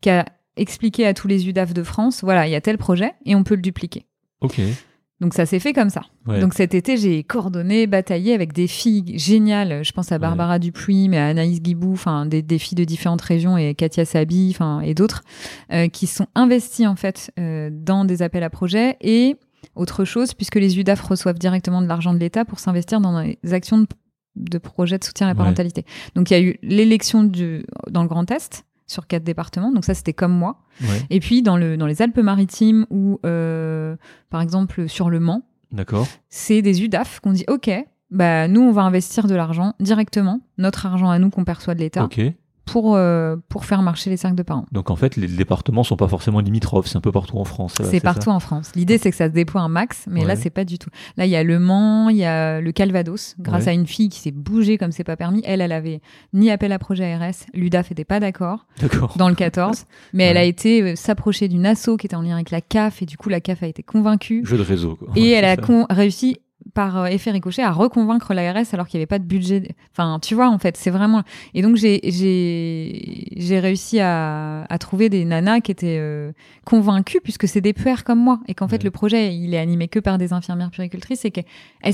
qui 0.00 0.10
a 0.10 0.26
expliqué 0.56 1.06
à 1.06 1.14
tous 1.14 1.28
les 1.28 1.48
UDAF 1.48 1.72
de 1.72 1.82
France, 1.82 2.22
voilà, 2.22 2.46
il 2.46 2.50
y 2.50 2.54
a 2.56 2.60
tel 2.60 2.76
projet 2.78 3.12
et 3.24 3.34
on 3.34 3.44
peut 3.44 3.54
le 3.54 3.62
dupliquer. 3.62 4.06
Ok. 4.40 4.60
Donc 5.20 5.34
ça 5.34 5.46
s'est 5.46 5.58
fait 5.58 5.72
comme 5.72 5.90
ça. 5.90 6.02
Ouais. 6.28 6.38
Donc 6.40 6.54
cet 6.54 6.74
été, 6.74 6.96
j'ai 6.96 7.24
coordonné, 7.24 7.88
bataillé 7.88 8.34
avec 8.34 8.52
des 8.52 8.68
filles 8.68 9.18
géniales. 9.18 9.84
Je 9.84 9.90
pense 9.92 10.12
à 10.12 10.18
Barbara 10.18 10.60
Dupuis, 10.60 11.08
mais 11.08 11.18
à 11.18 11.26
Anaïs 11.26 11.60
Guibou, 11.60 11.92
enfin 11.92 12.24
des, 12.24 12.40
des 12.40 12.58
filles 12.58 12.76
de 12.76 12.84
différentes 12.84 13.22
régions 13.22 13.56
et 13.56 13.74
Katia 13.74 14.04
Sabi, 14.04 14.50
enfin 14.54 14.80
et 14.80 14.94
d'autres, 14.94 15.22
euh, 15.72 15.88
qui 15.88 16.06
sont 16.06 16.26
investies 16.36 16.86
en 16.86 16.94
fait 16.94 17.32
euh, 17.40 17.68
dans 17.72 18.04
des 18.04 18.22
appels 18.22 18.44
à 18.44 18.50
projets 18.50 18.96
et 19.00 19.34
autre 19.74 20.04
chose, 20.04 20.34
puisque 20.34 20.54
les 20.56 20.78
UDAF 20.78 21.00
reçoivent 21.00 21.38
directement 21.38 21.82
de 21.82 21.88
l'argent 21.88 22.12
de 22.14 22.18
l'État 22.18 22.44
pour 22.44 22.60
s'investir 22.60 23.00
dans 23.00 23.20
les 23.20 23.38
actions 23.52 23.78
de, 23.78 23.86
de 24.36 24.58
projets 24.58 24.98
de 24.98 25.04
soutien 25.04 25.26
à 25.26 25.30
la 25.30 25.34
Ouais. 25.34 25.38
parentalité. 25.38 25.84
Donc 26.14 26.30
il 26.30 26.34
y 26.34 26.36
a 26.36 26.40
eu 26.40 26.58
l'élection 26.62 27.24
du- 27.24 27.64
dans 27.90 28.02
le 28.02 28.08
Grand 28.08 28.30
Est 28.30 28.64
sur 28.88 29.06
quatre 29.06 29.22
départements. 29.22 29.70
Donc 29.70 29.84
ça, 29.84 29.94
c'était 29.94 30.12
comme 30.14 30.32
moi. 30.32 30.58
Ouais. 30.80 31.02
Et 31.10 31.20
puis 31.20 31.42
dans, 31.42 31.56
le, 31.56 31.76
dans 31.76 31.86
les 31.86 32.02
Alpes-Maritimes 32.02 32.86
ou 32.90 33.20
euh, 33.24 33.94
par 34.30 34.40
exemple 34.40 34.88
sur 34.88 35.10
le 35.10 35.20
Mans, 35.20 35.42
D'accord. 35.70 36.08
c'est 36.28 36.62
des 36.62 36.82
UDAF 36.82 37.20
qu'on 37.20 37.32
dit 37.32 37.44
OK, 37.48 37.70
bah 38.10 38.48
nous 38.48 38.62
on 38.62 38.72
va 38.72 38.82
investir 38.82 39.26
de 39.26 39.34
l'argent 39.34 39.74
directement, 39.78 40.40
notre 40.56 40.86
argent 40.86 41.10
à 41.10 41.18
nous 41.18 41.30
qu'on 41.30 41.44
perçoit 41.44 41.74
de 41.74 41.80
l'État, 41.80 42.04
Ok. 42.04 42.20
Pour 42.72 42.94
euh, 42.96 43.36
pour 43.48 43.64
faire 43.64 43.82
marcher 43.82 44.10
les 44.10 44.16
cercles 44.16 44.36
de 44.36 44.42
parents. 44.42 44.66
Donc 44.72 44.90
en 44.90 44.96
fait, 44.96 45.16
les 45.16 45.26
départements 45.26 45.84
sont 45.84 45.96
pas 45.96 46.08
forcément 46.08 46.40
limitrophes, 46.40 46.86
c'est 46.86 46.96
un 46.96 47.00
peu 47.00 47.12
partout 47.12 47.36
en 47.38 47.44
France. 47.44 47.74
C'est 47.82 48.00
partout 48.00 48.30
en 48.30 48.40
France. 48.40 48.72
L'idée 48.74 48.98
c'est 48.98 49.10
que 49.10 49.16
ça 49.16 49.26
se 49.28 49.32
déploie 49.32 49.60
un 49.62 49.68
max, 49.68 50.04
mais 50.08 50.24
là 50.24 50.36
c'est 50.36 50.50
pas 50.50 50.64
du 50.64 50.78
tout. 50.78 50.90
Là 51.16 51.26
il 51.26 51.30
y 51.30 51.36
a 51.36 51.42
le 51.42 51.58
Mans, 51.58 52.08
il 52.08 52.16
y 52.16 52.24
a 52.24 52.60
le 52.60 52.72
Calvados, 52.72 53.34
grâce 53.40 53.64
Ouais. 53.64 53.70
à 53.70 53.72
une 53.72 53.86
fille 53.86 54.08
qui 54.08 54.20
s'est 54.20 54.30
bougée 54.30 54.78
comme 54.78 54.92
c'est 54.92 55.04
pas 55.04 55.16
permis. 55.16 55.42
Elle, 55.44 55.60
elle 55.60 55.72
avait 55.72 56.00
ni 56.32 56.50
appel 56.50 56.72
à 56.72 56.78
projet 56.78 57.12
ARS, 57.12 57.34
l'UDAF 57.54 57.90
était 57.92 58.04
pas 58.04 58.20
d'accord 58.20 58.66
dans 59.16 59.28
le 59.28 59.34
14, 59.34 59.84
mais 60.12 60.24
elle 60.24 60.36
a 60.36 60.44
été 60.44 60.82
euh, 60.82 60.96
s'approcher 60.96 61.48
d'une 61.48 61.66
asso 61.66 61.90
qui 61.98 62.06
était 62.06 62.16
en 62.16 62.22
lien 62.22 62.34
avec 62.34 62.50
la 62.50 62.60
CAF 62.60 63.02
et 63.02 63.06
du 63.06 63.16
coup 63.16 63.28
la 63.28 63.40
CAF 63.40 63.62
a 63.62 63.66
été 63.66 63.82
convaincue. 63.82 64.42
Jeu 64.44 64.56
de 64.56 64.62
réseau. 64.62 64.96
Quoi. 64.96 65.08
Et 65.16 65.30
elle 65.30 65.44
a 65.44 65.56
réussi 65.90 66.36
par 66.74 66.98
euh, 66.98 67.06
effet 67.06 67.30
ricochet 67.30 67.62
à 67.62 67.70
reconvaincre 67.72 68.34
l'ARS 68.34 68.64
alors 68.72 68.86
qu'il 68.86 68.98
n'y 68.98 69.02
avait 69.02 69.06
pas 69.06 69.18
de 69.18 69.24
budget. 69.24 69.74
Enfin, 69.92 70.18
tu 70.20 70.34
vois, 70.34 70.48
en 70.48 70.58
fait, 70.58 70.76
c'est 70.76 70.90
vraiment. 70.90 71.22
Et 71.54 71.62
donc 71.62 71.76
j'ai 71.76 73.58
réussi 73.60 74.00
à, 74.00 74.64
à 74.64 74.78
trouver 74.78 75.08
des 75.08 75.24
nanas 75.24 75.60
qui 75.60 75.70
étaient 75.72 75.98
euh, 76.00 76.32
convaincues 76.64 77.20
puisque 77.22 77.48
c'est 77.48 77.60
des 77.60 77.72
puères 77.72 78.04
comme 78.04 78.18
moi 78.20 78.40
et 78.48 78.54
qu'en 78.54 78.68
fait 78.68 78.82
le 78.84 78.90
projet 78.90 79.34
il 79.34 79.54
est 79.54 79.58
animé 79.58 79.88
que 79.88 79.98
par 79.98 80.18
des 80.18 80.32
infirmières 80.32 80.70
puéricultrices 80.70 81.24
et 81.24 81.30
qu'elles 81.30 81.44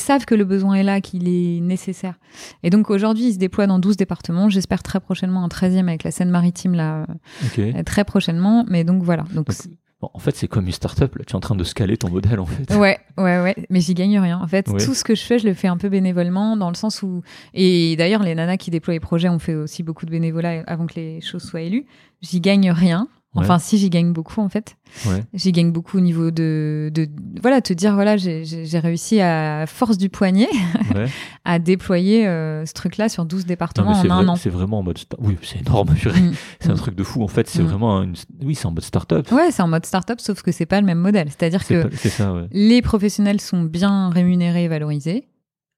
savent 0.01 0.25
que 0.25 0.35
le 0.35 0.45
besoin 0.45 0.75
est 0.75 0.83
là, 0.83 1.01
qu'il 1.01 1.29
est 1.29 1.61
nécessaire. 1.61 2.14
Et 2.62 2.70
donc 2.70 2.91
aujourd'hui, 2.91 3.27
il 3.29 3.33
se 3.35 3.39
déploie 3.39 3.66
dans 3.66 3.79
12 3.79 3.97
départements. 3.97 4.49
J'espère 4.49 4.83
très 4.83 5.01
prochainement 5.01 5.45
un 5.45 5.49
13e 5.49 5.89
avec 5.89 6.05
la 6.05 6.11
Seine-Maritime 6.11 6.75
là, 6.75 7.07
Ok. 7.45 7.59
euh, 7.59 7.83
très 7.85 8.05
prochainement. 8.05 8.64
Mais 8.68 8.85
donc 8.85 9.03
voilà. 9.03 9.25
Donc 9.35 9.47
Donc, 9.47 9.57
bon, 10.05 10.11
en 10.14 10.18
fait, 10.18 10.36
c'est 10.36 10.48
comme 10.48 10.66
une 10.66 10.72
start-up. 10.72 11.14
Là, 11.16 11.24
tu 11.26 11.32
es 11.32 11.36
en 11.36 11.40
train 11.40 11.55
de 11.55 11.64
scaler 11.64 11.96
ton 11.96 12.11
modèle, 12.11 12.38
en 12.40 12.46
fait. 12.46 12.74
Ouais, 12.74 12.98
ouais, 13.18 13.40
ouais, 13.42 13.55
mais 13.70 13.80
j'y 13.80 13.94
gagne 13.94 14.18
rien. 14.18 14.38
En 14.40 14.46
fait, 14.46 14.68
Ouais. 14.68 14.84
tout 14.84 14.94
ce 14.94 15.05
que 15.05 15.14
je 15.14 15.22
fais, 15.22 15.38
je 15.38 15.46
le 15.46 15.55
fais 15.55 15.68
un 15.68 15.76
peu 15.76 15.88
bénévolement, 15.88 16.57
dans 16.57 16.68
le 16.68 16.74
sens 16.74 17.02
où. 17.02 17.22
Et 17.55 17.96
d'ailleurs, 17.96 18.22
les 18.22 18.34
nanas 18.34 18.57
qui 18.57 18.70
déploient 18.70 18.94
les 18.94 19.00
projets 19.00 19.28
ont 19.28 19.38
fait 19.38 19.55
aussi 19.55 19.82
beaucoup 19.82 20.07
de 20.07 20.11
bénévolat 20.11 20.62
avant 20.66 20.86
que 20.86 20.94
les 20.96 21.20
choses 21.20 21.42
soient 21.42 21.62
élues. 21.62 21.86
J'y 22.22 22.40
gagne 22.40 22.70
rien. 22.70 23.09
Ouais. 23.35 23.43
Enfin, 23.43 23.59
si 23.59 23.78
j'y 23.78 23.91
gagne 23.91 24.12
beaucoup, 24.12 24.41
en 24.41 24.49
fait. 24.49 24.76
Ouais. 25.07 25.24
J'y 25.35 25.51
gagne 25.51 25.72
beaucoup 25.72 25.99
au 25.99 26.01
niveau 26.01 26.30
de, 26.30 26.89
de 26.95 27.09
voilà, 27.43 27.61
te 27.61 27.72
dire 27.72 27.95
voilà, 27.95 28.16
j'ai- 28.16 28.45
réussi 28.78 29.20
à 29.20 29.64
force 29.66 29.99
du 29.99 30.09
poignet 30.09 30.49
Ouais. 30.95 31.07
à 31.45 31.59
déployer 31.59 32.28
euh, 32.28 32.64
ce 32.64 32.72
truc-là 32.74 33.09
sur 33.09 33.24
12 33.24 33.43
Non, 33.43 33.47
départements 33.49 33.91
en 33.91 33.95
c'est 34.03 34.09
un 34.11 34.22
vrai- 34.22 34.28
an. 34.28 34.37
c'est 34.37 34.51
vraiment 34.51 34.78
en 34.78 34.82
mode. 34.85 34.99
Oui, 35.18 35.37
c'est 35.43 35.61
énorme. 35.66 35.91
Mm. 35.91 36.32
C'est 36.61 36.70
un 36.70 36.74
truc 36.74 36.95
de 36.95 37.03
fou. 37.03 37.24
En 37.24 37.28
fait, 37.28 37.49
c'est 37.49 37.62
Mm. 37.62 37.66
vraiment 37.66 38.03
une. 38.03 38.14
Oui, 38.45 38.55
c'est 38.55 38.66
en 38.66 38.70
mode 38.70 38.85
start-up. 38.85 39.30
Ouais, 39.32 39.51
c'est 39.51 39.62
en 39.62 39.68
mode 39.68 39.85
start-up, 39.85 40.20
sauf 40.20 40.43
que 40.43 40.53
c'est 40.53 40.66
pas 40.66 40.80
le 40.80 40.87
même 40.87 40.99
modèle. 41.01 41.28
C'est-à-dire 41.28 41.62
C'est 41.62 41.74
que 41.82 41.89
pas- 41.89 41.97
ça, 42.09 42.35
les 42.53 42.82
professionnels 42.82 43.41
sont 43.41 43.62
bien 43.64 44.11
rémunérés 44.11 44.64
et 44.64 44.68
valorisés. 44.68 45.26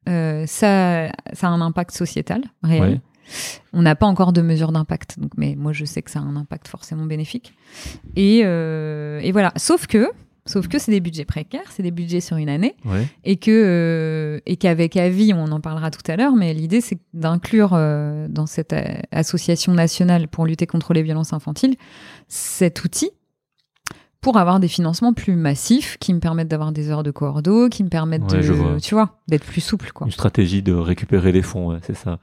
Euh, 0.08 0.44
ça, 0.46 1.08
ça 1.32 1.48
a 1.48 1.50
un 1.50 1.60
impact 1.62 1.90
sociétal 1.92 2.42
réel. 2.62 3.00
On 3.72 3.82
n'a 3.82 3.94
pas 3.96 4.06
encore 4.06 4.32
de 4.32 4.42
mesure 4.42 4.72
d'impact, 4.72 5.18
donc, 5.18 5.32
mais 5.36 5.54
moi 5.56 5.72
je 5.72 5.84
sais 5.84 6.02
que 6.02 6.10
ça 6.10 6.18
a 6.20 6.22
un 6.22 6.36
impact 6.36 6.68
forcément 6.68 7.04
bénéfique. 7.06 7.54
Et, 8.16 8.42
euh, 8.44 9.20
et 9.22 9.32
voilà. 9.32 9.52
Sauf 9.56 9.86
que, 9.86 10.08
sauf 10.46 10.68
que 10.68 10.78
c'est 10.78 10.92
des 10.92 11.00
budgets 11.00 11.24
précaires, 11.24 11.70
c'est 11.70 11.82
des 11.82 11.90
budgets 11.90 12.20
sur 12.20 12.36
une 12.36 12.48
année, 12.48 12.76
Ouais. 12.84 13.06
et 13.24 13.36
que 13.36 13.50
euh, 13.50 14.40
et 14.46 14.56
qu'avec 14.56 14.96
Avis, 14.96 15.32
on 15.34 15.50
en 15.50 15.60
parlera 15.60 15.90
tout 15.90 16.08
à 16.10 16.16
l'heure, 16.16 16.36
mais 16.36 16.54
l'idée 16.54 16.80
c'est 16.80 16.98
d'inclure 17.14 17.70
euh, 17.72 18.28
dans 18.28 18.46
cette 18.46 18.74
association 19.10 19.72
nationale 19.74 20.28
pour 20.28 20.46
lutter 20.46 20.66
contre 20.66 20.92
les 20.94 21.02
violences 21.02 21.32
infantiles 21.32 21.76
cet 22.28 22.84
outil 22.84 23.10
pour 24.20 24.38
avoir 24.38 24.58
des 24.58 24.66
financements 24.66 25.12
plus 25.12 25.36
massifs 25.36 25.98
qui 26.00 26.12
me 26.12 26.18
permettent 26.18 26.48
d'avoir 26.48 26.72
des 26.72 26.90
heures 26.90 27.04
de 27.04 27.12
cordeau, 27.12 27.68
qui 27.68 27.84
me 27.84 27.88
permettent 27.88 28.32
Ouais, 28.32 28.42
je 28.42 28.52
vois. 28.52 28.72
de, 28.74 28.78
tu 28.80 28.94
vois, 28.94 29.20
d'être 29.28 29.44
plus 29.44 29.60
souple, 29.60 29.92
quoi. 29.92 30.06
Une 30.06 30.12
stratégie 30.12 30.62
de 30.62 30.72
récupérer 30.72 31.30
des 31.30 31.42
fonds, 31.42 31.68
ouais, 31.68 31.78
c'est 31.82 31.94
ça. 31.94 32.18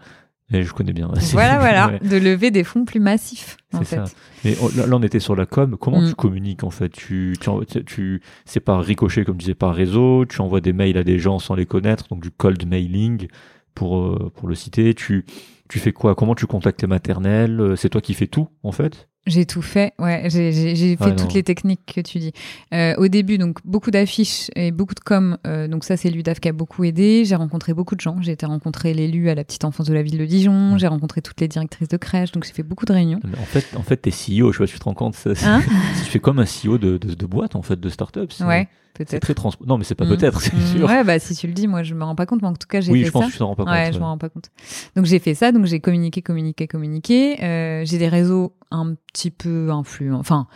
Et 0.51 0.63
je 0.63 0.73
connais 0.73 0.93
bien. 0.93 1.09
Voilà, 1.31 1.57
voilà, 1.59 1.87
ouais, 1.87 1.99
de 1.99 2.17
lever 2.17 2.51
des 2.51 2.63
fonds 2.63 2.85
plus 2.85 2.99
massifs, 2.99 3.57
en 3.73 3.79
c'est 3.79 3.85
fait. 3.85 3.95
ça. 3.95 4.05
Mais 4.43 4.55
on- 4.61 4.67
là, 4.77 4.85
là, 4.87 4.95
on 4.97 5.01
était 5.01 5.19
sur 5.19 5.35
la 5.35 5.45
com. 5.45 5.77
Comment 5.79 6.01
Mm. 6.01 6.09
tu 6.09 6.15
communiques 6.15 6.63
en 6.63 6.69
fait? 6.69 6.89
Tu, 6.89 7.33
tu, 7.39 7.83
tu, 7.85 8.21
c'est 8.45 8.59
par 8.59 8.83
ricochet 8.83 9.23
comme 9.25 9.35
tu 9.37 9.45
disais 9.45 9.55
par 9.55 9.73
réseau. 9.73 10.25
Tu 10.25 10.41
envoies 10.41 10.61
des 10.61 10.73
mails 10.73 10.97
à 10.97 11.03
des 11.03 11.17
gens 11.17 11.39
sans 11.39 11.55
les 11.55 11.65
connaître, 11.65 12.07
donc 12.09 12.21
du 12.21 12.29
cold 12.29 12.67
mailing 12.67 13.27
pour 13.73 13.97
euh, 13.99 14.31
pour 14.35 14.47
le 14.47 14.55
citer. 14.55 14.93
Tu 14.93 15.25
tu 15.69 15.79
fais 15.79 15.93
quoi? 15.93 16.13
Comment 16.13 16.35
tu 16.35 16.45
contactes 16.45 16.81
les 16.81 16.87
maternelles? 16.87 17.59
Euh, 17.59 17.75
C'est 17.75 17.89
toi 17.89 18.01
qui 18.01 18.13
fais 18.13 18.27
tout 18.27 18.47
en 18.63 18.71
fait? 18.71 19.09
J'ai 19.25 19.45
tout 19.45 19.61
fait, 19.61 19.93
ouais, 19.99 20.23
j'ai 20.29 20.51
j'ai- 20.51 20.75
j'ai 20.75 20.97
fait 20.97 21.03
Ouais, 21.05 21.15
toutes 21.15 21.29
non. 21.29 21.33
les 21.35 21.43
techniques 21.43 21.93
que 21.95 22.01
tu 22.01 22.19
dis. 22.19 22.33
Euh, 22.73 22.93
au 22.97 23.07
début, 23.07 23.37
donc 23.37 23.59
beaucoup 23.63 23.89
d'affiches 23.89 24.51
et 24.57 24.71
beaucoup 24.71 24.93
de 24.95 24.99
com, 24.99 25.37
euh, 25.47 25.69
donc 25.69 25.85
ça 25.85 25.95
c'est 25.95 26.09
l'UDAF 26.09 26.41
qui 26.41 26.49
a 26.49 26.51
beaucoup 26.51 26.83
aidé. 26.83 27.23
J'ai 27.23 27.35
rencontré 27.35 27.73
beaucoup 27.73 27.95
de 27.95 28.01
gens. 28.01 28.17
J'ai 28.21 28.33
été 28.33 28.45
rencontrer 28.45 28.93
l'élu 28.93 29.29
à 29.29 29.35
la 29.35 29.45
petite 29.45 29.63
enfance 29.63 29.87
de 29.87 29.93
la 29.93 30.03
ville 30.03 30.17
de 30.17 30.25
Dijon. 30.25 30.77
J'ai 30.77 30.87
rencontré 30.87 31.21
toutes 31.21 31.39
les 31.39 31.47
directrices 31.47 31.87
de 31.87 31.95
crèche, 31.95 32.33
donc 32.33 32.43
j'ai 32.45 32.51
fait 32.51 32.63
beaucoup 32.63 32.83
de 32.85 32.91
réunions. 32.91 33.21
En 33.39 33.45
fait, 33.45 33.65
en 33.77 33.81
fait, 33.83 33.95
t'es 33.95 34.11
CEO. 34.11 34.51
Je 34.51 34.57
sais 34.57 34.63
pas 34.63 34.67
si 34.67 34.73
tu 34.73 34.79
te 34.79 34.83
rends 34.83 34.93
compte. 34.93 35.15
ça- 35.15 35.29
Hein 35.45 35.61
tu 36.03 36.11
fais 36.11 36.19
comme 36.19 36.39
un 36.39 36.45
CEO 36.45 36.77
de, 36.77 36.97
de, 36.97 37.13
de 37.13 37.25
boîte 37.25 37.55
en 37.55 37.61
fait, 37.61 37.79
de 37.79 37.87
start-up. 37.89 38.29
C'est- 38.33 38.43
Ouais, 38.43 38.67
C'est 39.07 39.19
très 39.19 39.33
trans. 39.33 39.51
Non, 39.65 39.77
mais 39.77 39.83
c'est 39.83 39.95
pas 39.95 40.05
Mm. 40.05 40.09
peut-être, 40.09 40.41
c'est 40.41 40.53
Mm, 40.55 40.77
sûr. 40.77 40.87
Ouais, 40.87 41.03
bah 41.03 41.17
si 41.19 41.35
tu 41.35 41.47
le 41.47 41.53
dis, 41.53 41.67
moi 41.67 41.83
je 41.83 41.93
me 41.95 42.03
rends 42.03 42.15
pas 42.15 42.25
compte, 42.25 42.41
mais 42.41 42.47
en 42.47 42.53
tout 42.53 42.67
cas 42.67 42.79
j'ai 42.81 42.91
oui, 42.91 42.99
fait 43.01 43.05
je 43.07 43.11
pense 43.11 43.23
ça. 43.23 43.27
que 43.27 43.33
tu 43.33 43.39
t'en 43.39 43.47
rends 43.47 43.55
pas 43.55 43.63
compte. 43.65 43.73
Ouais, 43.73 43.87
je 43.87 43.93
ouais. 43.93 43.99
me 43.99 44.05
rends 44.05 44.17
pas 44.17 44.29
compte. 44.29 44.49
Donc 44.95 45.05
j'ai 45.05 45.19
fait 45.19 45.33
ça, 45.33 45.51
donc 45.51 45.65
j'ai 45.65 45.79
communiqué, 45.79 46.21
communiqué, 46.21 46.67
communiqué. 46.67 47.43
Euh, 47.43 47.83
j'ai 47.85 47.97
des 47.97 48.07
réseaux 48.09 48.55
un 48.71 48.95
petit 49.13 49.31
peu 49.31 49.69
influents, 49.71 50.19
enfin 50.19 50.47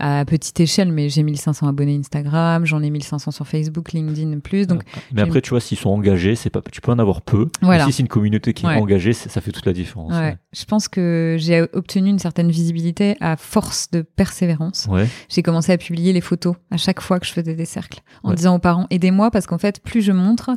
à 0.00 0.24
petite 0.24 0.58
échelle, 0.60 0.90
mais 0.90 1.08
j'ai 1.10 1.22
1500 1.22 1.68
abonnés 1.68 1.96
Instagram, 1.96 2.64
j'en 2.64 2.82
ai 2.82 2.88
1500 2.90 3.30
sur 3.30 3.46
Facebook, 3.46 3.92
LinkedIn 3.92 4.38
plus. 4.40 4.66
Donc, 4.66 4.82
mais 5.12 5.20
après, 5.22 5.40
tu 5.42 5.50
vois, 5.50 5.60
s'ils 5.60 5.76
sont 5.78 5.90
engagés, 5.90 6.34
c'est 6.34 6.48
pas, 6.50 6.62
tu 6.72 6.80
peux 6.80 6.92
en 6.92 6.98
avoir 6.98 7.20
peu. 7.22 7.48
Voilà. 7.60 7.84
Mais 7.84 7.90
si 7.92 7.96
c'est 7.96 8.02
une 8.02 8.08
communauté 8.08 8.54
qui 8.54 8.66
Ouais. 8.66 8.76
est 8.76 8.80
engagée, 8.80 9.12
ça 9.12 9.40
fait 9.40 9.52
toute 9.52 9.66
la 9.66 9.72
différence. 9.72 10.12
ouais, 10.12 10.36
je 10.52 10.64
pense 10.64 10.88
que 10.88 11.36
j'ai 11.38 11.62
obtenu 11.74 12.08
une 12.10 12.18
certaine 12.18 12.50
visibilité 12.50 13.16
à 13.20 13.36
force 13.36 13.90
de 13.90 14.02
persévérance. 14.02 14.88
J'ai 15.28 15.42
commencé 15.42 15.72
à 15.72 15.78
publier 15.78 16.12
les 16.12 16.20
photos 16.22 16.56
à 16.70 16.76
chaque 16.78 17.00
fois 17.00 17.20
que 17.20 17.26
je 17.26 17.32
faisais 17.32 17.54
des 17.54 17.64
cercles, 17.66 18.00
en 18.22 18.32
disant 18.32 18.54
aux 18.56 18.60
parents 18.60 18.86
aidez-moi 18.90 19.30
parce 19.30 19.46
qu'en 19.46 19.58
fait, 19.58 19.80
plus 19.82 20.00
je 20.02 20.12
montre 20.12 20.50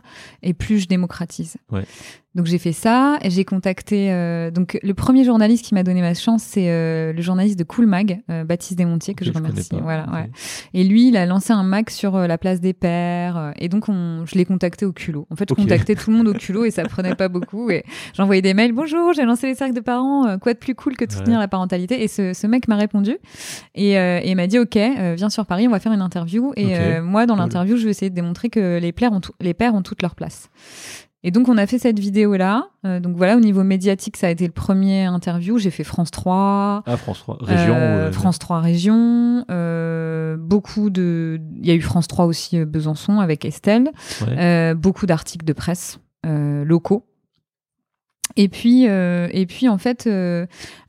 et 0.44 0.54
plus 0.54 0.80
je 0.80 0.88
démocratise. 0.88 1.58
Donc 2.36 2.46
j'ai 2.46 2.58
fait 2.58 2.74
ça 2.74 3.18
j'ai 3.26 3.46
contacté. 3.46 4.12
euh, 4.12 4.52
donc 4.52 4.78
le 4.84 4.94
premier 4.94 5.24
journaliste 5.24 5.66
qui 5.66 5.74
m'a 5.74 5.84
donné 5.84 6.02
ma 6.02 6.14
chance, 6.14 6.44
c'est 6.44 6.70
euh, 6.70 7.14
le 7.14 7.22
journaliste 7.22 7.58
de 7.58 7.64
Cool 7.64 7.86
Mag, 7.88 8.22
euh, 8.30 8.44
Baptiste 8.44 8.78
Desmontiers, 8.78 9.14
que 9.16 9.24
je 9.26 9.32
remercie. 9.32 9.70
Voilà, 9.82 10.06
ouais. 10.12 10.30
Et 10.74 10.84
lui, 10.84 11.08
il 11.08 11.18
a 11.18 11.26
lancé 11.26 11.54
un 11.54 11.64
mag 11.64 11.90
sur 11.90 12.16
euh, 12.16 12.28
la 12.28 12.38
place 12.38 12.60
des 12.62 12.74
pères. 12.74 13.38
euh, 13.38 13.52
et 13.58 13.70
donc, 13.70 13.90
on, 13.90 14.26
je 14.26 14.36
l'ai 14.36 14.46
contacté 14.46 14.86
au 14.86 14.92
culot. 14.92 15.26
En 15.32 15.36
fait, 15.36 15.46
je 15.50 15.54
Ok. 15.54 15.60
contactais 15.62 15.96
tout 15.96 16.12
le 16.12 16.18
monde 16.18 16.28
au 16.28 16.34
culot 16.34 16.66
et 16.66 16.72
ça 16.72 16.84
prenait 16.84 17.16
pas 17.16 17.30
beaucoup. 17.30 17.70
Et 17.72 17.84
j'envoyais 18.14 18.42
des 18.42 18.54
mails. 18.54 18.74
Bonjour, 18.74 19.14
j'ai 19.14 19.24
lancé 19.24 19.48
les 19.48 19.56
cercles 19.56 19.74
de 19.74 19.80
parents. 19.80 20.28
euh, 20.28 20.38
Quoi 20.38 20.54
de 20.54 20.60
plus 20.60 20.76
cool 20.76 20.98
que 20.98 21.06
de 21.06 21.12
soutenir 21.12 21.38
Ouais. 21.38 21.44
la 21.44 21.48
parentalité? 21.48 22.04
Et 22.04 22.08
ce, 22.08 22.34
ce 22.34 22.48
mec 22.48 22.68
m'a 22.68 22.76
répondu 22.76 23.18
et, 23.76 23.98
euh, 23.98 24.20
et 24.24 24.36
m'a 24.36 24.48
dit 24.48 24.60
Ok, 24.60 24.76
euh, 24.76 25.14
viens 25.18 25.30
sur 25.30 25.46
Paris, 25.46 25.68
on 25.68 25.72
va 25.72 25.80
faire 25.80 25.94
une 25.94 26.02
interview. 26.02 26.52
Et 26.58 26.66
Ok, 26.66 26.72
euh, 26.74 27.02
moi, 27.02 27.26
dans 27.26 27.36
cool. 27.36 27.44
l'interview, 27.44 27.78
je 27.78 27.86
vais 27.86 27.92
essayer 27.92 28.10
de 28.10 28.16
démontrer 28.16 28.50
que 28.50 28.78
les 28.80 28.92
pères 28.92 29.14
ont, 29.14 29.22
les 29.42 29.54
pères 29.54 29.74
ont 29.74 29.82
toute 29.82 30.02
leur 30.02 30.16
place. 30.16 30.50
Et 31.28 31.32
donc, 31.32 31.50
on 31.50 31.58
a 31.58 31.66
fait 31.66 31.80
cette 31.80 31.98
vidéo-là. 31.98 32.68
Euh, 32.86 33.00
donc 33.00 33.18
voilà, 33.18 33.36
au 33.36 33.40
niveau 33.40 33.64
médiatique, 33.64 34.16
ça 34.16 34.28
a 34.28 34.30
été 34.30 34.46
le 34.46 34.52
premier 34.52 35.06
interview. 35.06 35.58
J'ai 35.58 35.72
fait 35.72 35.84
France 35.84 36.12
3, 36.12 36.84
Ah, 36.86 36.98
France 36.98 37.18
3, 37.18 37.40
région. 37.42 37.74
euh, 37.74 38.08
euh, 38.10 38.12
France 38.12 38.38
3 38.38 38.60
région, 38.62 39.44
euh, 39.50 40.38
beaucoup 40.38 40.92
de, 40.92 41.42
il 41.60 41.66
y 41.66 41.72
a 41.72 41.74
eu 41.74 41.82
France 41.82 42.08
3 42.08 42.26
aussi 42.26 42.64
Besançon 42.64 43.20
avec 43.22 43.44
Estelle, 43.44 43.90
ouais. 44.22 44.76
beaucoup 44.76 45.08
d'articles 45.08 45.46
de 45.46 45.54
presse 45.54 45.98
locaux. 46.24 47.08
Et 48.38 48.48
puis, 48.48 48.84
et 48.84 49.46
puis 49.48 49.68
en 49.68 49.80
fait, 49.80 50.08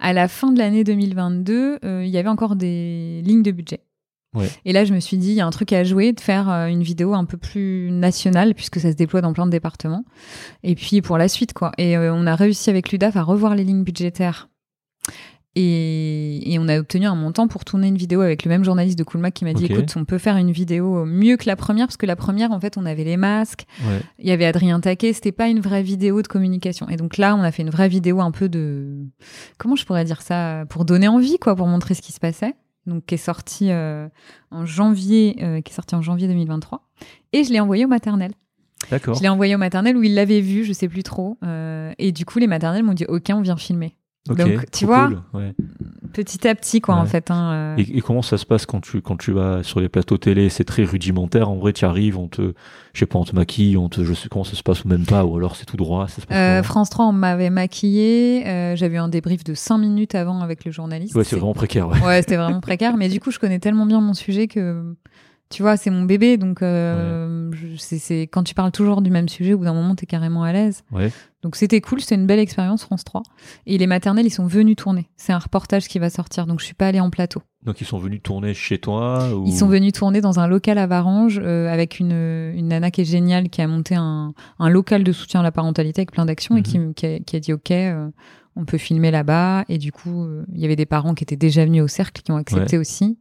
à 0.00 0.12
la 0.12 0.28
fin 0.28 0.52
de 0.52 0.58
l'année 0.58 0.84
2022, 0.84 1.78
euh, 1.82 2.02
il 2.04 2.10
y 2.10 2.18
avait 2.18 2.28
encore 2.28 2.56
des 2.56 3.22
lignes 3.24 3.42
de 3.42 3.52
budget. 3.52 3.80
Ouais. 4.34 4.50
Et 4.64 4.72
là, 4.72 4.84
je 4.84 4.92
me 4.92 5.00
suis 5.00 5.16
dit, 5.16 5.28
il 5.28 5.34
y 5.34 5.40
a 5.40 5.46
un 5.46 5.50
truc 5.50 5.72
à 5.72 5.82
jouer, 5.82 6.12
de 6.12 6.20
faire 6.20 6.50
euh, 6.50 6.66
une 6.66 6.82
vidéo 6.82 7.14
un 7.14 7.24
peu 7.24 7.38
plus 7.38 7.90
nationale, 7.90 8.54
puisque 8.54 8.80
ça 8.80 8.90
se 8.90 8.96
déploie 8.96 9.22
dans 9.22 9.32
plein 9.32 9.46
de 9.46 9.50
départements. 9.50 10.04
Et 10.62 10.74
puis 10.74 11.00
pour 11.00 11.18
la 11.18 11.28
suite, 11.28 11.52
quoi. 11.52 11.72
Et 11.78 11.96
euh, 11.96 12.12
on 12.12 12.26
a 12.26 12.34
réussi 12.34 12.70
avec 12.70 12.92
l'UDAF 12.92 13.16
à 13.16 13.22
revoir 13.22 13.54
les 13.54 13.64
lignes 13.64 13.84
budgétaires. 13.84 14.48
Et, 15.58 16.52
et 16.52 16.58
on 16.58 16.68
a 16.68 16.78
obtenu 16.78 17.06
un 17.06 17.14
montant 17.14 17.48
pour 17.48 17.64
tourner 17.64 17.88
une 17.88 17.96
vidéo 17.96 18.20
avec 18.20 18.44
le 18.44 18.50
même 18.50 18.62
journaliste 18.62 18.98
de 18.98 19.04
Coolmac 19.04 19.32
qui 19.32 19.46
m'a 19.46 19.54
dit 19.54 19.64
écoute, 19.64 19.90
on 19.96 20.04
peut 20.04 20.18
faire 20.18 20.36
une 20.36 20.50
vidéo 20.50 21.06
mieux 21.06 21.38
que 21.38 21.46
la 21.46 21.56
première, 21.56 21.86
parce 21.86 21.96
que 21.96 22.04
la 22.04 22.14
première, 22.14 22.52
en 22.52 22.60
fait, 22.60 22.76
on 22.76 22.84
avait 22.84 23.04
les 23.04 23.16
masques, 23.16 23.64
ouais. 23.86 24.02
il 24.18 24.26
y 24.26 24.32
avait 24.32 24.44
Adrien 24.44 24.78
Taquet, 24.80 25.14
c'était 25.14 25.32
pas 25.32 25.48
une 25.48 25.60
vraie 25.60 25.82
vidéo 25.82 26.20
de 26.20 26.28
communication. 26.28 26.90
Et 26.90 26.96
donc 26.96 27.16
là, 27.16 27.34
on 27.34 27.40
a 27.40 27.50
fait 27.52 27.62
une 27.62 27.70
vraie 27.70 27.88
vidéo 27.88 28.20
un 28.20 28.32
peu 28.32 28.50
de. 28.50 29.06
Comment 29.56 29.76
je 29.76 29.86
pourrais 29.86 30.04
dire 30.04 30.20
ça 30.20 30.66
Pour 30.68 30.84
donner 30.84 31.08
envie, 31.08 31.38
quoi, 31.38 31.56
pour 31.56 31.68
montrer 31.68 31.94
ce 31.94 32.02
qui 32.02 32.12
se 32.12 32.20
passait. 32.20 32.54
Donc, 32.86 33.06
qui 33.06 33.14
est 33.14 33.18
sorti 33.18 33.70
euh, 33.70 34.08
en 34.50 34.64
janvier, 34.64 35.36
euh, 35.42 35.60
qui 35.60 35.72
est 35.72 35.74
sorti 35.74 35.94
en 35.94 36.02
janvier 36.02 36.28
2023. 36.28 36.82
Et 37.32 37.44
je 37.44 37.52
l'ai 37.52 37.60
envoyé 37.60 37.84
au 37.84 37.88
maternel. 37.88 38.32
D'accord. 38.90 39.14
Je 39.14 39.22
l'ai 39.22 39.28
envoyé 39.28 39.54
au 39.54 39.58
maternel 39.58 39.96
où 39.96 40.02
ils 40.02 40.14
l'avaient 40.14 40.40
vu, 40.40 40.64
je 40.64 40.72
sais 40.72 40.88
plus 40.88 41.02
trop. 41.02 41.38
Euh, 41.42 41.92
et 41.98 42.12
du 42.12 42.24
coup, 42.24 42.38
les 42.38 42.46
maternelles 42.46 42.82
m'ont 42.82 42.92
dit 42.92 43.06
OK, 43.06 43.30
on 43.30 43.40
vient 43.40 43.56
filmer. 43.56 43.96
Donc, 44.28 44.70
tu 44.72 44.86
vois, 44.86 45.06
cool, 45.08 45.20
ouais. 45.34 45.54
Petit 46.12 46.48
à 46.48 46.54
petit, 46.54 46.80
quoi, 46.80 46.94
Ouais. 46.94 47.00
en 47.02 47.06
fait. 47.06 47.30
hein, 47.30 47.52
euh. 47.52 47.76
Et, 47.78 47.98
et 47.98 48.00
comment 48.00 48.22
ça 48.22 48.38
se 48.38 48.46
passe 48.46 48.64
quand 48.66 48.80
tu, 48.80 49.02
quand 49.02 49.16
tu 49.16 49.32
vas 49.32 49.62
sur 49.62 49.80
les 49.80 49.88
plateaux 49.88 50.16
télé? 50.18 50.48
C'est 50.48 50.64
très 50.64 50.84
rudimentaire. 50.84 51.50
En 51.50 51.56
vrai, 51.56 51.72
tu 51.72 51.84
arrives, 51.84 52.16
on 52.18 52.28
te, 52.28 52.54
je 52.94 52.98
sais 53.00 53.06
pas, 53.06 53.18
on 53.18 53.24
te 53.24 53.34
maquille, 53.34 53.76
on 53.76 53.88
te, 53.88 54.02
je 54.04 54.14
sais 54.14 54.28
comment 54.30 54.44
ça 54.44 54.54
se 54.56 54.62
passe 54.62 54.84
ou 54.84 54.88
même 54.88 55.04
pas, 55.04 55.24
ou 55.24 55.36
alors 55.36 55.56
c'est 55.56 55.66
tout 55.66 55.76
droit. 55.76 56.08
Ça 56.08 56.22
se 56.22 56.26
passe 56.26 56.36
Euh, 56.36 56.62
France 56.62 56.88
3, 56.90 57.06
on 57.06 57.12
m'avait 57.12 57.50
maquillé. 57.50 58.44
euh, 58.46 58.76
J'avais 58.76 58.96
eu 58.96 58.98
un 58.98 59.08
débrief 59.08 59.44
de 59.44 59.54
5 59.54 59.78
minutes 59.78 60.14
avant 60.14 60.40
avec 60.40 60.64
le 60.64 60.72
journaliste. 60.72 61.14
Ouais, 61.14 61.24
c'est 61.24 61.36
vraiment 61.36 61.54
précaire. 61.54 61.88
Ouais. 61.88 62.00
Ouais, 62.02 62.20
c'était 62.22 62.36
vraiment 62.36 62.60
précaire. 62.60 62.96
Mais 62.96 63.08
du 63.08 63.20
coup, 63.20 63.30
je 63.30 63.38
connais 63.38 63.58
tellement 63.58 63.84
bien 63.86 64.00
mon 64.00 64.14
sujet 64.14 64.46
que, 64.48 64.82
tu 65.48 65.62
vois, 65.62 65.76
c'est 65.76 65.90
mon 65.90 66.02
bébé. 66.02 66.36
Donc, 66.36 66.62
euh, 66.62 67.50
c'est 67.78 68.22
quand 68.22 68.42
tu 68.42 68.54
parles 68.54 68.72
toujours 68.72 69.02
du 69.02 69.10
même 69.10 69.28
sujet, 69.28 69.54
au 69.54 69.58
bout 69.58 69.64
d'un 69.64 69.74
moment, 69.74 69.94
t'es 69.94 70.06
carrément 70.06 70.42
à 70.42 70.52
l'aise. 70.52 70.82
Ouais. 70.92 71.12
Donc, 71.42 71.56
c'était 71.56 71.80
cool. 71.80 72.00
C'était 72.00 72.16
une 72.16 72.26
belle 72.26 72.40
expérience, 72.40 72.82
France 72.82 73.04
3. 73.04 73.22
Et 73.66 73.78
les 73.78 73.86
maternelles, 73.86 74.26
ils 74.26 74.30
sont 74.30 74.46
venus 74.46 74.76
tourner. 74.76 75.08
C'est 75.16 75.32
un 75.32 75.38
reportage 75.38 75.86
qui 75.88 75.98
va 75.98 76.10
sortir. 76.10 76.46
Donc, 76.46 76.60
je 76.60 76.64
suis 76.64 76.74
pas 76.74 76.88
allée 76.88 77.00
en 77.00 77.10
plateau. 77.10 77.42
Donc 77.66 77.80
ils 77.80 77.86
sont 77.86 77.98
venus 77.98 78.22
tourner 78.22 78.54
chez 78.54 78.78
toi 78.78 79.34
ou... 79.34 79.44
Ils 79.44 79.56
sont 79.56 79.66
venus 79.66 79.92
tourner 79.92 80.20
dans 80.20 80.38
un 80.38 80.46
local 80.46 80.78
à 80.78 80.86
Varanges 80.86 81.40
euh, 81.42 81.68
avec 81.68 81.98
une, 81.98 82.12
une 82.54 82.68
nana 82.68 82.92
qui 82.92 83.00
est 83.00 83.04
géniale, 83.04 83.48
qui 83.48 83.60
a 83.60 83.66
monté 83.66 83.96
un, 83.96 84.34
un 84.60 84.68
local 84.68 85.02
de 85.02 85.10
soutien 85.10 85.40
à 85.40 85.42
la 85.42 85.50
parentalité 85.50 86.02
avec 86.02 86.12
plein 86.12 86.26
d'actions 86.26 86.56
et 86.56 86.62
qui, 86.62 86.78
qui, 86.94 87.06
a, 87.06 87.18
qui 87.18 87.34
a 87.34 87.40
dit 87.40 87.52
OK, 87.52 87.72
euh, 87.72 88.08
on 88.54 88.64
peut 88.64 88.78
filmer 88.78 89.10
là-bas. 89.10 89.64
Et 89.68 89.78
du 89.78 89.90
coup, 89.90 90.22
euh, 90.22 90.44
il 90.54 90.60
y 90.60 90.64
avait 90.64 90.76
des 90.76 90.86
parents 90.86 91.14
qui 91.14 91.24
étaient 91.24 91.34
déjà 91.34 91.64
venus 91.64 91.82
au 91.82 91.88
cercle 91.88 92.22
qui 92.22 92.30
ont 92.30 92.36
accepté 92.36 92.78
aussi 92.78 93.18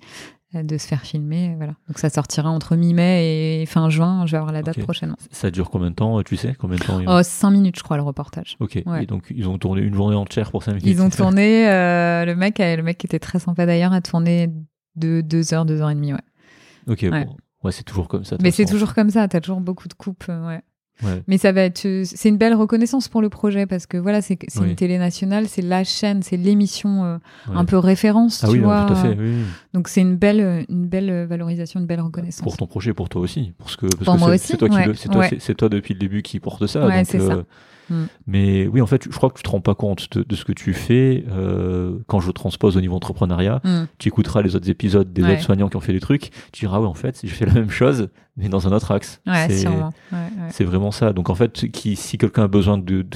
de 0.64 0.78
se 0.78 0.88
faire 0.88 1.02
filmer. 1.02 1.54
Voilà. 1.58 1.74
Donc 1.88 2.00
ça 2.00 2.10
sortira 2.10 2.50
entre 2.50 2.76
mi-mai 2.76 3.62
et 3.62 3.66
fin 3.66 3.90
juin. 3.90 4.26
Je 4.26 4.32
vais 4.32 4.38
avoir 4.38 4.54
la 4.54 4.62
date 4.62 4.78
Ok. 4.78 4.84
prochainement. 4.84 5.18
Ça 5.32 5.52
dure 5.52 5.70
combien 5.70 5.90
de 5.90 5.96
temps, 5.96 6.22
tu 6.24 6.38
sais 6.38 6.56
Combien 6.60 6.78
de 6.78 6.84
temps 6.84 7.00
Oh, 7.08 7.22
cinq 7.24 7.52
minutes, 7.52 7.78
je 7.78 7.84
crois, 7.84 7.98
le 7.98 8.04
reportage. 8.04 8.56
Ok. 8.60 8.82
ouais. 8.86 9.04
Et 9.04 9.06
donc 9.06 9.26
ils 9.36 9.48
ont 9.48 9.58
tourné 9.58 9.82
une 9.82 9.94
journée 9.96 10.16
entière 10.16 10.52
pour 10.52 10.64
5 10.64 10.72
minutes. 10.74 10.88
Ils 10.88 11.02
ont 11.02 11.10
tourné, 11.12 11.70
euh, 11.70 12.26
le 12.26 12.36
mec, 12.36 12.60
le 12.60 12.82
mec 12.82 12.98
qui 12.98 13.08
était 13.08 13.20
très 13.20 13.40
sympa 13.40 13.66
d'ailleurs, 13.66 13.94
a 13.94 14.02
tourné 14.02 14.50
de 14.96 15.22
deux 15.22 15.54
heures, 15.54 15.66
deux 15.66 15.82
heures 15.82 15.90
et 15.90 15.96
demie, 15.96 16.14
ouais. 16.14 16.20
Ok. 16.88 17.00
Ouais. 17.12 17.26
Bon. 17.26 17.36
Ouais, 17.64 17.72
c'est 17.72 17.84
toujours 17.84 18.08
comme 18.08 18.24
ça. 18.26 18.38
Mais 18.42 18.52
c'est 18.52 18.66
toujours 18.66 18.94
comme 18.94 19.10
ça, 19.10 19.28
t'as 19.28 19.42
toujours 19.42 19.60
beaucoup 19.60 19.88
de 19.88 19.94
coupes, 19.96 20.26
euh, 20.30 20.48
ouais. 20.48 20.62
Ouais. 21.04 21.22
Mais 21.28 21.38
ça 21.38 21.52
va 21.52 21.62
être, 21.62 21.86
euh, 21.86 22.04
c'est 22.06 22.30
une 22.30 22.38
belle 22.38 22.54
reconnaissance 22.54 23.10
pour 23.10 23.22
le 23.22 23.28
projet 23.30 23.66
parce 23.66 23.86
que 23.86 23.98
voilà, 23.98 24.22
c'est 24.22 24.38
Oui. 24.60 24.70
une 24.70 24.76
télé 24.76 24.98
nationale, 24.98 25.48
c'est 25.48 25.62
la 25.62 25.84
chaîne, 25.84 26.24
c'est 26.24 26.38
l'émission 26.38 27.04
euh, 27.04 27.18
Ouais. 27.50 27.56
un 27.58 27.66
peu 27.66 27.78
référence, 27.78 28.44
Ah 28.44 28.48
tu 28.48 28.54
oui, 28.54 28.60
vois. 28.60 28.86
tout 28.86 28.94
à 28.94 28.96
fait. 28.96 29.10
Oui. 29.10 29.16
oui. 29.20 29.44
Donc 29.74 29.90
c'est 29.90 30.02
une 30.02 30.16
belle, 30.16 30.40
euh, 30.40 30.64
une 30.70 30.88
belle 30.88 31.26
valorisation, 31.26 31.82
une 31.82 31.86
belle 31.86 32.00
reconnaissance. 32.02 32.44
Pour 32.44 32.56
ton 32.56 32.66
projet, 32.68 32.94
pour 32.94 33.10
toi 33.10 33.22
aussi, 33.22 33.54
parce 33.58 33.76
que 33.76 33.88
c'est- 33.88 34.10
aussi, 34.10 34.48
c'est 34.48 34.58
toi 34.58 34.70
ouais, 34.70 34.94
toi, 35.38 35.56
toi 35.58 35.70
depuis 35.70 35.94
le 35.94 36.00
début 36.00 36.22
qui 36.22 36.40
porte 36.40 36.62
donc, 36.62 36.70
ça. 36.70 37.44
Mm. 37.90 38.04
Mais 38.28 38.68
oui, 38.68 38.82
en 38.82 38.88
fait, 38.88 39.04
je 39.04 39.10
crois 39.16 39.30
que 39.30 39.38
tu 39.38 39.44
te 39.44 39.50
rends 39.50 39.62
pas 39.62 39.76
compte 39.76 40.16
de, 40.18 40.24
de 40.24 40.36
ce 40.36 40.46
que 40.46 40.52
tu 40.54 40.74
fais 40.74 41.24
euh, 41.32 41.98
quand 42.08 42.20
je 42.20 42.32
transpose 42.32 42.78
au 42.78 42.82
niveau 42.82 42.96
entrepreneuriat. 42.96 43.62
Mm. 43.64 43.84
Tu 43.98 44.08
écouteras 44.10 44.42
les 44.42 44.56
autres 44.56 44.70
épisodes 44.70 45.12
des 45.14 45.24
Ouais. 45.24 45.34
autres 45.34 45.42
soignants 45.44 45.70
qui 45.70 45.76
ont 45.78 45.82
fait 45.82 45.94
des 45.94 46.00
trucs. 46.00 46.32
Tu 46.52 46.62
diras 46.62 46.80
ouais, 46.80 46.88
en 46.88 46.94
fait, 46.94 47.20
j'ai 47.24 47.30
fait 47.30 47.46
la 47.46 47.54
même 47.54 47.70
chose, 47.70 48.10
mais 48.38 48.50
dans 48.50 48.68
un 48.68 48.72
autre 48.72 48.92
axe. 48.92 49.22
Ouais, 49.28 49.48
C'est- 50.52 50.64
vraiment 50.64 50.92
ça. 50.92 51.14
Donc 51.14 51.30
en 51.30 51.36
fait, 51.36 51.70
qui, 51.72 51.96
si 51.96 52.18
quelqu'un 52.18 52.44
a 52.44 52.48
besoin 52.48 52.78
de, 52.78 53.02
de- 53.04 53.08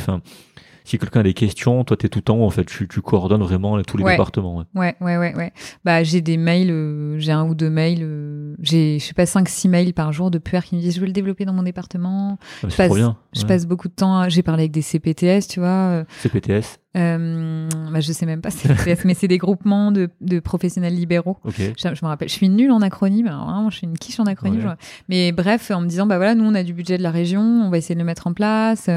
si 0.90 0.98
quelqu'un 0.98 1.20
a 1.20 1.24
des 1.24 1.34
questions, 1.34 1.84
toi, 1.84 1.96
tu 1.98 2.06
es 2.06 2.10
tout 2.10 2.20
le 2.20 2.24
temps, 2.24 2.42
en 2.44 2.50
fait, 2.50 2.66
tu, 2.66 2.88
tu 2.88 3.02
coordonnes 3.02 3.44
vraiment 3.44 3.82
tous 3.84 3.98
les 3.98 4.04
Ouais. 4.04 4.12
départements. 4.14 4.58
ouais. 4.58 4.66
Ouais, 4.76 4.96
ouais, 5.02 5.18
ouais, 5.18 5.36
ouais. 5.36 5.54
Bah, 5.86 6.04
j'ai 6.04 6.22
des 6.22 6.38
mails, 6.38 6.72
euh, 6.72 7.20
j'ai 7.20 7.32
un 7.32 7.46
ou 7.48 7.54
deux 7.56 7.70
mails, 7.70 8.00
euh, 8.02 8.56
j'ai, 8.62 9.00
je 9.00 9.06
sais 9.06 9.14
pas, 9.14 9.26
cinq, 9.26 9.48
six 9.50 9.70
mails 9.70 9.94
par 9.94 10.12
jour 10.14 10.32
de 10.32 10.38
pères 10.40 10.64
qui 10.66 10.76
me 10.76 10.82
disent 10.82 10.96
je 10.96 11.00
veux 11.00 11.06
le 11.06 11.12
développer 11.14 11.46
dans 11.46 11.54
mon 11.54 11.64
département. 11.64 12.38
Ah, 12.42 12.46
Je 12.64 12.68
trop 12.70 12.78
passe- 12.78 12.94
bien. 12.96 13.18
Je 13.36 13.44
passe 13.46 13.66
beaucoup 13.68 13.88
de 13.88 13.94
temps, 13.94 14.28
j'ai 14.30 14.42
parlé 14.44 14.64
avec 14.64 14.72
des 14.72 14.82
CPTS, 14.82 15.48
tu 15.48 15.60
vois. 15.60 15.68
euh, 15.70 16.04
CPTS. 16.22 16.80
Euh, 16.98 17.68
bah, 17.94 18.00
je 18.00 18.12
sais 18.12 18.26
même 18.26 18.42
pas 18.42 18.50
mais 19.06 19.14
c'est 19.14 19.28
des 19.28 19.38
groupements 19.38 19.92
de, 19.92 20.10
de 20.22 20.40
professionnels 20.40 20.96
libéraux. 20.96 21.38
Ok. 21.44 21.56
Je, 21.60 21.74
je 21.78 21.88
me 22.04 22.08
rappelle, 22.08 22.30
je 22.30 22.34
suis 22.34 22.50
nulle 22.50 22.72
en 22.72 22.82
acronyme, 22.82 23.28
alors 23.28 23.46
vraiment, 23.46 23.70
je 23.70 23.78
suis 23.78 23.86
une 23.88 23.98
quiche 23.98 24.20
en 24.20 24.24
acronyme. 24.26 24.58
Ouais. 24.62 24.64
genre. 24.64 24.76
Mais 25.08 25.32
bref, 25.32 25.70
en 25.70 25.82
me 25.82 25.88
disant, 25.88 26.08
bah 26.08 26.18
voilà, 26.18 26.34
nous, 26.34 26.46
on 26.46 26.56
a 26.56 26.64
du 26.64 26.74
budget 26.74 26.98
de 26.98 27.04
la 27.04 27.12
région, 27.12 27.42
on 27.42 27.70
va 27.70 27.78
essayer 27.78 27.94
de 27.96 28.00
le 28.00 28.06
mettre 28.06 28.26
en 28.26 28.34
place. 28.34 28.90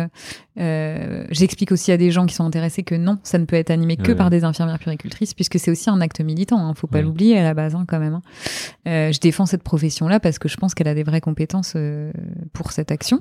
Euh, 0.58 1.24
J'explique 1.30 1.70
aussi 1.72 1.92
à 1.92 1.96
des 1.98 2.10
gens 2.10 2.24
qui 2.26 2.34
sont 2.34 2.44
intéressés 2.44 2.82
que 2.82 2.94
non, 2.94 3.18
ça 3.22 3.38
ne 3.38 3.44
peut 3.44 3.56
être 3.56 3.70
animé 3.70 3.96
que 3.96 4.12
Ouais. 4.12 4.14
par 4.16 4.30
des 4.30 4.44
infirmières 4.44 4.78
puéricultrices, 4.78 5.34
puisque 5.34 5.58
c'est 5.58 5.70
aussi 5.70 5.90
un 5.90 6.00
acte 6.00 6.20
militant, 6.20 6.66
hein, 6.66 6.72
faut 6.74 6.86
pas 6.86 6.98
Ouais. 6.98 7.04
l'oublier 7.04 7.38
à 7.38 7.42
la 7.42 7.52
base, 7.54 7.74
hein, 7.74 7.84
quand 7.86 7.98
même. 7.98 8.14
hein. 8.14 8.22
Euh, 8.88 9.12
je 9.12 9.20
défends 9.20 9.46
cette 9.46 9.62
profession-là 9.62 10.18
parce 10.20 10.38
que 10.38 10.48
je 10.48 10.56
pense 10.56 10.74
qu'elle 10.74 10.88
a 10.88 10.94
des 10.94 11.02
vraies 11.04 11.20
compétences 11.20 11.74
euh, 11.76 12.10
pour 12.52 12.72
cette 12.72 12.90
action. 12.90 13.20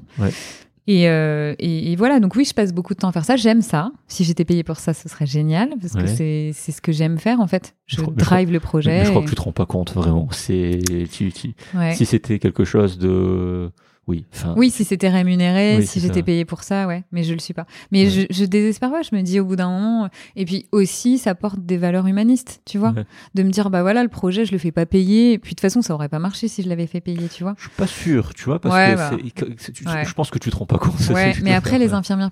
Et, 0.88 1.08
euh, 1.08 1.54
et, 1.60 1.92
et 1.92 1.96
voilà, 1.96 2.20
donc 2.20 2.36
oui, 2.36 2.44
je 2.44 2.54
passe 2.54 2.74
beaucoup 2.74 2.94
de 2.96 3.00
temps 3.00 3.10
à 3.10 3.12
faire 3.12 3.24
ça. 3.26 3.36
J'aime 3.36 3.62
ça. 3.62 3.92
Si 4.08 4.24
j'étais 4.24 4.46
payée 4.46 4.64
pour 4.64 4.78
ça, 4.78 4.94
ce 4.94 5.08
serait 5.08 5.28
génial, 5.28 5.70
parce 5.80 5.94
Ouais. 5.94 6.02
que 6.04 6.08
c'est 6.08 6.52
c'est 6.54 6.72
ce 6.72 6.82
que 6.82 6.92
j'aime 6.92 7.18
faire, 7.20 7.40
en 7.40 7.48
fait. 7.48 7.76
Je, 7.86 8.02
drive 8.02 8.52
le 8.52 8.60
projet. 8.60 9.00
mais 9.00 9.06
je 9.06 9.10
crois 9.12 9.22
que 9.24 9.30
tu 9.30 9.36
te 9.36 9.42
rends 9.42 9.52
pas 9.52 9.66
compte 9.68 9.94
vraiment. 9.94 10.28
C'est 10.32 10.80
tu, 11.12 11.32
tu- 11.32 11.54
ouais. 11.76 11.94
si 11.94 12.06
c'était 12.06 12.40
quelque 12.40 12.66
chose 12.66 12.98
de 12.98 13.72
oui. 14.08 14.26
Enfin. 14.34 14.54
Oui, 14.58 14.70
si 14.72 14.84
c'était 14.84 15.10
rémunéré, 15.10 15.78
Oui, 15.78 15.88
si 15.88 16.00
j'étais 16.00 16.20
ça. 16.20 16.24
payée 16.24 16.44
pour 16.44 16.64
ça, 16.64 16.88
ouais. 16.88 17.04
Mais 17.12 17.24
je 17.24 17.34
le 17.34 17.40
suis 17.40 17.54
pas. 17.54 17.66
Mais 17.92 18.04
Ouais. 18.06 18.10
je, 18.10 18.22
je 18.30 18.46
désespère 18.46 18.90
pas. 18.92 19.02
Je 19.04 19.16
me 19.16 19.22
dis 19.22 19.40
au 19.40 19.46
bout 19.46 19.56
d'un 19.56 19.70
moment. 19.70 20.10
Et 20.36 20.44
puis 20.46 20.66
aussi, 20.72 21.18
ça 21.18 21.36
porte 21.36 21.60
des 21.66 21.78
valeurs 21.78 22.08
humanistes, 22.08 22.62
tu 22.66 22.78
vois. 22.78 22.92
Ouais. 22.92 23.06
De 23.36 23.44
me 23.44 23.52
dire, 23.52 23.70
bah 23.70 23.82
voilà, 23.84 24.04
le 24.04 24.10
projet, 24.10 24.44
je 24.46 24.52
le 24.52 24.58
fais 24.58 24.72
pas 24.72 24.86
payer. 24.86 25.34
Et 25.34 25.38
puis 25.40 25.52
de 25.52 25.56
toute 25.56 25.62
façon, 25.62 25.82
ça 25.82 25.94
aurait 25.94 26.10
pas 26.10 26.20
marché 26.20 26.48
si 26.48 26.64
je 26.64 26.70
l'avais 26.70 26.88
fait 26.88 27.00
payer, 27.02 27.30
tu 27.30 27.44
vois. 27.44 27.54
Je 27.58 27.62
suis 27.64 27.72
pas 27.78 27.88
sûr, 27.88 28.34
tu 28.34 28.46
vois, 28.46 28.60
parce 28.60 28.76
Ouais, 28.76 28.92
que 28.92 28.98
bah. 28.98 29.12
c'est- 29.58 29.72
tu- 29.72 29.84
je 29.88 30.14
pense 30.14 30.30
que 30.32 30.40
tu 30.40 30.50
te 30.50 30.56
rends 30.58 30.66
pas 30.66 30.78
compte. 30.78 31.00
Ouais, 31.14 31.34
mais 31.44 31.54
après, 31.54 31.78
les 31.80 31.94
infirmières 31.94 32.30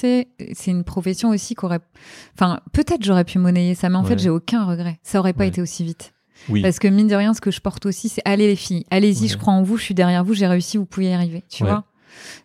sais, 0.00 0.28
c'est 0.54 0.70
une 0.70 0.84
profession 0.84 1.30
aussi 1.30 1.54
qu'aurait. 1.54 1.80
Enfin, 2.34 2.60
peut-être 2.72 3.04
j'aurais 3.04 3.24
pu 3.24 3.38
monnayer 3.38 3.74
ça, 3.74 3.88
mais 3.88 3.96
en 3.96 4.04
fait, 4.04 4.18
j'ai 4.18 4.30
aucun 4.30 4.64
regret. 4.64 4.98
Ça 5.02 5.18
aurait 5.20 5.32
pas 5.32 5.46
été 5.46 5.62
aussi 5.62 5.84
vite. 5.84 6.12
Oui. 6.48 6.62
Parce 6.62 6.78
que 6.78 6.88
mine 6.88 7.08
de 7.08 7.14
rien, 7.14 7.34
ce 7.34 7.40
que 7.40 7.50
je 7.50 7.60
porte 7.60 7.86
aussi, 7.86 8.08
c'est 8.08 8.22
allez 8.24 8.46
les 8.46 8.56
filles, 8.56 8.84
allez-y, 8.90 9.22
Ouais. 9.22 9.28
je 9.28 9.36
crois 9.36 9.52
en 9.54 9.62
vous, 9.62 9.76
je 9.76 9.82
suis 9.82 9.94
derrière 9.94 10.24
vous, 10.24 10.34
j'ai 10.34 10.46
réussi, 10.46 10.76
vous 10.76 10.86
pouvez 10.86 11.10
y 11.10 11.12
arriver. 11.12 11.44
Tu 11.48 11.62
Ouais. 11.64 11.70
vois 11.70 11.84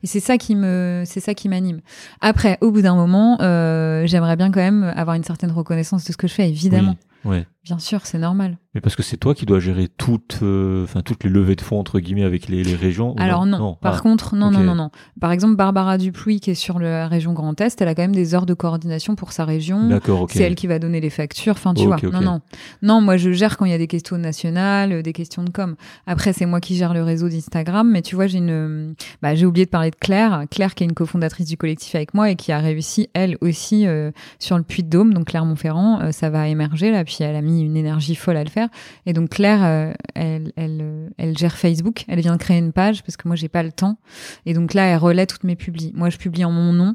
Et 0.03 0.07
c'est 0.07 0.19
ça 0.19 0.37
qui 0.37 0.55
me, 0.55 1.03
c'est 1.05 1.19
ça 1.19 1.33
qui 1.33 1.47
m'anime. 1.49 1.81
Après, 2.19 2.57
au 2.61 2.71
bout 2.71 2.81
d'un 2.81 2.95
moment, 2.95 3.37
euh, 3.41 4.05
j'aimerais 4.07 4.35
bien 4.35 4.51
quand 4.51 4.59
même 4.59 4.83
avoir 4.95 5.15
une 5.15 5.23
certaine 5.23 5.51
reconnaissance 5.51 6.03
de 6.05 6.11
ce 6.11 6.17
que 6.17 6.27
je 6.27 6.33
fais, 6.33 6.49
évidemment. 6.49 6.95
Oui. 7.25 7.37
Ouais. 7.37 7.45
Bien 7.63 7.77
sûr, 7.77 8.05
c'est 8.05 8.17
normal. 8.17 8.57
Mais 8.73 8.81
parce 8.81 8.95
que 8.95 9.03
c'est 9.03 9.17
toi 9.17 9.35
qui 9.35 9.45
dois 9.45 9.59
gérer 9.59 9.87
toutes, 9.87 10.39
euh, 10.41 10.83
enfin 10.85 11.01
toutes 11.01 11.23
les 11.23 11.29
levées 11.29 11.55
de 11.55 11.61
fonds 11.61 11.77
entre 11.77 11.99
guillemets 11.99 12.23
avec 12.23 12.47
les, 12.47 12.63
les 12.63 12.73
régions. 12.73 13.13
Alors 13.17 13.45
non. 13.45 13.75
Par 13.75 13.97
Ah, 13.97 13.99
contre, 13.99 14.35
non, 14.35 14.49
non, 14.49 14.61
non, 14.61 14.73
non. 14.73 14.89
Par 15.19 15.31
exemple, 15.31 15.55
Barbara 15.57 15.97
Duplouy, 15.99 16.39
qui 16.39 16.49
est 16.51 16.55
sur 16.55 16.79
la 16.79 17.07
région 17.07 17.33
Grand 17.33 17.59
Est, 17.61 17.79
elle 17.81 17.87
a 17.89 17.93
quand 17.93 18.01
même 18.01 18.15
des 18.15 18.33
heures 18.33 18.45
de 18.47 18.53
coordination 18.55 19.15
pour 19.15 19.31
sa 19.31 19.45
région. 19.45 19.89
D'accord, 19.89 20.21
ok. 20.21 20.31
C'est 20.33 20.41
elle 20.43 20.55
qui 20.55 20.65
va 20.67 20.79
donner 20.79 21.01
les 21.01 21.09
factures. 21.11 21.51
Enfin, 21.53 21.73
tu 21.75 21.85
vois. 21.85 21.97
Non, 22.01 22.21
non. 22.21 22.41
Non, 22.81 23.01
moi, 23.01 23.17
je 23.17 23.31
gère 23.31 23.57
quand 23.57 23.65
il 23.65 23.71
y 23.71 23.75
a 23.75 23.77
des 23.77 23.87
questions 23.87 24.17
nationales, 24.17 24.93
euh, 24.93 25.01
des 25.03 25.13
questions 25.13 25.43
de 25.43 25.49
com. 25.51 25.75
Après, 26.07 26.33
c'est 26.33 26.45
moi 26.47 26.61
qui 26.61 26.75
gère 26.77 26.93
le 26.95 27.03
réseau 27.03 27.29
d'Instagram. 27.29 27.87
Mais 27.91 28.01
tu 28.01 28.15
vois, 28.15 28.25
j'ai 28.25 28.39
une, 28.39 28.95
bah, 29.21 29.35
j'ai 29.35 29.45
oublié 29.45 29.65
de 29.65 29.71
parler 29.71 29.91
de 29.91 29.95
Claire. 29.97 30.45
Claire, 30.49 30.73
qui 30.73 30.83
est 30.83 30.87
une 30.87 30.93
cofondatrice 30.93 31.45
du 31.47 31.57
collectif 31.57 31.93
avec 31.93 32.13
moi 32.15 32.31
et 32.31 32.35
qui 32.35 32.51
a 32.53 32.59
réussi, 32.59 33.09
elle 33.13 33.37
aussi, 33.41 33.85
euh, 33.85 34.11
sur 34.39 34.57
le 34.57 34.63
Puy 34.63 34.81
de 34.81 34.89
Dôme, 34.89 35.13
donc 35.13 35.25
Clermont-Ferrand, 35.27 35.99
euh, 36.01 36.11
ça 36.11 36.29
va 36.31 36.47
émerger 36.47 36.89
là. 36.89 37.03
Puis 37.03 37.17
elle 37.19 37.35
a 37.35 37.41
mis 37.41 37.50
une 37.59 37.77
énergie 37.77 38.15
folle 38.15 38.37
à 38.37 38.43
le 38.43 38.49
faire. 38.49 38.69
Et 39.05 39.13
donc 39.13 39.29
Claire, 39.29 39.63
euh, 39.63 39.93
elle, 40.15 40.51
elle, 40.55 40.79
euh, 40.81 41.09
elle 41.17 41.37
gère 41.37 41.57
Facebook. 41.57 42.05
Elle 42.07 42.19
vient 42.21 42.33
de 42.33 42.37
créer 42.37 42.57
une 42.57 42.73
page 42.73 43.03
parce 43.03 43.17
que 43.17 43.27
moi, 43.27 43.35
j'ai 43.35 43.49
pas 43.49 43.63
le 43.63 43.71
temps. 43.71 43.97
Et 44.45 44.53
donc 44.53 44.73
là, 44.73 44.85
elle 44.85 44.97
relaie 44.97 45.25
toutes 45.25 45.43
mes 45.43 45.55
publis. 45.55 45.91
Moi, 45.95 46.09
je 46.09 46.17
publie 46.17 46.45
en 46.45 46.51
mon 46.51 46.73
nom. 46.73 46.93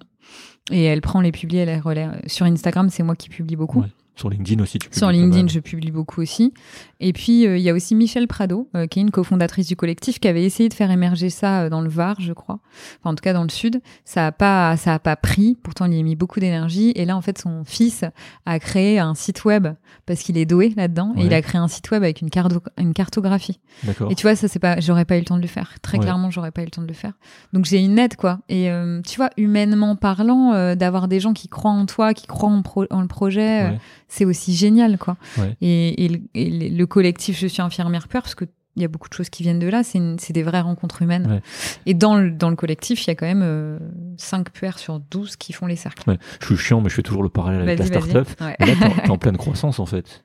Et 0.73 0.85
elle 0.85 1.01
prend 1.01 1.21
les 1.21 1.31
publis, 1.31 1.59
elle 1.59 1.69
les 1.69 1.79
relaie. 1.79 2.09
Sur 2.27 2.47
Instagram, 2.47 2.91
c'est 2.91 3.05
moi 3.05 3.15
qui 3.15 3.29
publie 3.29 3.55
beaucoup. 3.55 3.85
Sur 4.17 4.31
LinkedIn 4.31 4.63
aussi, 4.63 4.79
tu 4.79 4.89
Sur 4.91 5.11
LinkedIn, 5.11 5.47
je 5.49 5.61
publie 5.61 5.91
beaucoup 5.91 6.23
aussi. 6.23 6.55
Et 7.01 7.13
puis, 7.13 7.47
euh, 7.47 7.59
il 7.59 7.63
y 7.63 7.69
a 7.69 7.75
aussi 7.75 7.95
Michel 7.95 8.27
Prado, 8.27 8.67
euh, 8.75 8.87
qui 8.87 8.99
est 8.99 9.03
une 9.03 9.11
cofondatrice 9.11 9.67
du 9.69 9.77
collectif, 9.77 10.19
qui 10.19 10.27
avait 10.27 10.43
essayé 10.43 10.71
de 10.71 10.75
faire 10.75 10.91
émerger 10.91 11.29
ça 11.29 11.65
euh, 11.65 11.69
dans 11.69 11.83
le 11.83 11.91
Var, 11.91 12.17
je 12.19 12.33
crois. 12.33 12.59
Enfin, 13.01 13.11
en 13.11 13.15
tout 13.15 13.21
cas, 13.23 13.35
dans 13.35 13.43
le 13.43 13.51
Sud. 13.51 13.83
Ça 14.07 14.29
a 14.29 14.33
pas, 14.33 14.75
ça 14.79 14.95
a 14.95 14.99
pas 14.99 15.17
pris. 15.17 15.59
Pourtant, 15.63 15.85
il 15.85 15.93
y 15.95 16.01
a 16.01 16.03
mis 16.03 16.17
beaucoup 16.17 16.41
d'énergie. 16.41 16.93
Et 16.97 17.05
là, 17.05 17.15
en 17.15 17.21
fait, 17.21 17.37
son 17.39 17.65
fils 17.65 18.05
a 18.47 18.59
créé 18.59 18.99
un 18.99 19.15
site 19.15 19.45
web 19.45 19.69
parce 20.07 20.23
qu'il 20.23 20.39
est 20.39 20.47
doué 20.47 20.73
là-dedans. 20.77 21.13
Et 21.19 21.27
il 21.27 21.35
a 21.35 21.43
créé 21.43 21.61
un 21.61 21.69
site 21.69 21.91
web 21.91 22.03
avec 22.03 22.23
une, 22.23 22.29
carto- 22.31 22.63
une 22.79 22.95
cartographie. 22.95 23.61
D'accord. 23.83 24.11
Et 24.11 24.15
tu 24.15 24.23
vois, 24.23 24.35
ça, 24.35 24.49
c'est 24.49 24.59
pas, 24.59 24.81
j'aurais 24.81 25.05
pas 25.05 25.17
eu 25.17 25.21
le 25.21 25.27
temps 25.27 25.37
de 25.37 25.43
le 25.43 25.47
faire. 25.49 25.75
Très 25.83 25.99
Ouais. 25.99 26.03
clairement, 26.05 26.31
j'aurais 26.31 26.53
pas 26.53 26.63
eu 26.63 26.65
le 26.65 26.71
temps 26.71 26.81
de 26.83 26.87
le 26.89 26.95
faire. 26.95 27.13
Donc, 27.53 27.67
j'ai 27.67 27.81
une 27.85 27.99
aide, 27.99 28.17
quoi. 28.17 28.39
Et, 28.49 28.71
tu 29.07 29.17
vois, 29.19 29.29
humainement 29.37 29.95
parlant, 29.95 30.75
d'avoir 30.75 31.07
des 31.09 31.21
gens 31.21 31.35
qui 31.35 31.49
croient 31.49 31.71
en 31.71 31.85
toi, 31.85 32.15
qui 32.15 32.27
croient 32.27 32.49
en, 32.49 32.63
pro- 32.63 32.87
en 32.91 33.03
le 33.03 33.09
projet, 33.09 33.65
Ouais. 33.67 33.79
C'est 34.09 34.25
aussi 34.25 34.55
génial, 34.55 34.99
quoi. 34.99 35.17
Ouais. 35.39 35.57
Et, 35.61 36.05
et 36.05 36.09
le- 36.09 36.21
et 36.35 36.51
le 36.71 36.77
le 36.77 36.87
collectif 36.87 37.39
Je 37.39 37.47
suis 37.47 37.63
infirmière 37.63 38.09
peur, 38.09 38.23
parce 38.23 38.35
que 38.35 38.45
il 38.79 38.83
y 38.83 38.85
a 38.85 38.89
beaucoup 38.89 39.09
de 39.09 39.15
choses 39.15 39.31
qui 39.31 39.43
viennent 39.43 39.59
de 39.59 39.69
là, 39.69 39.83
c'est 39.83 40.33
des 40.35 40.43
vraies 40.43 40.61
rencontres 40.61 41.01
humaines. 41.01 41.27
Ouais. 41.31 41.41
Et 41.87 41.95
dans 41.95 42.15
le, 42.17 42.31
dans 42.31 42.51
le 42.51 42.57
collectif, 42.57 43.05
il 43.05 43.09
y 43.09 43.11
a 43.11 43.15
quand 43.15 43.25
même 43.25 43.41
euh, 43.43 43.79
5 44.19 44.51
puères 44.51 44.79
sur 44.79 45.01
12 45.01 45.37
qui 45.37 45.55
font 45.55 45.65
les 45.65 45.77
cercles. 45.77 46.11
Ouais. 46.11 46.19
Je 46.43 46.47
suis 46.47 46.57
chiant, 46.59 46.83
mais 46.83 46.91
je 46.91 46.97
fais 46.97 47.03
toujours 47.03 47.23
le 47.23 47.31
parallèle 47.31 47.63
avec 47.63 47.79
la 47.79 47.87
start-up. 47.87 48.29
Ouais. 48.39 48.55
Et 48.61 48.67
là, 48.67 48.73
t'es 49.03 49.11
en 49.11 49.17
pleine 49.19 49.39
croissance 49.39 49.79
en 49.81 49.87
fait. 49.87 50.23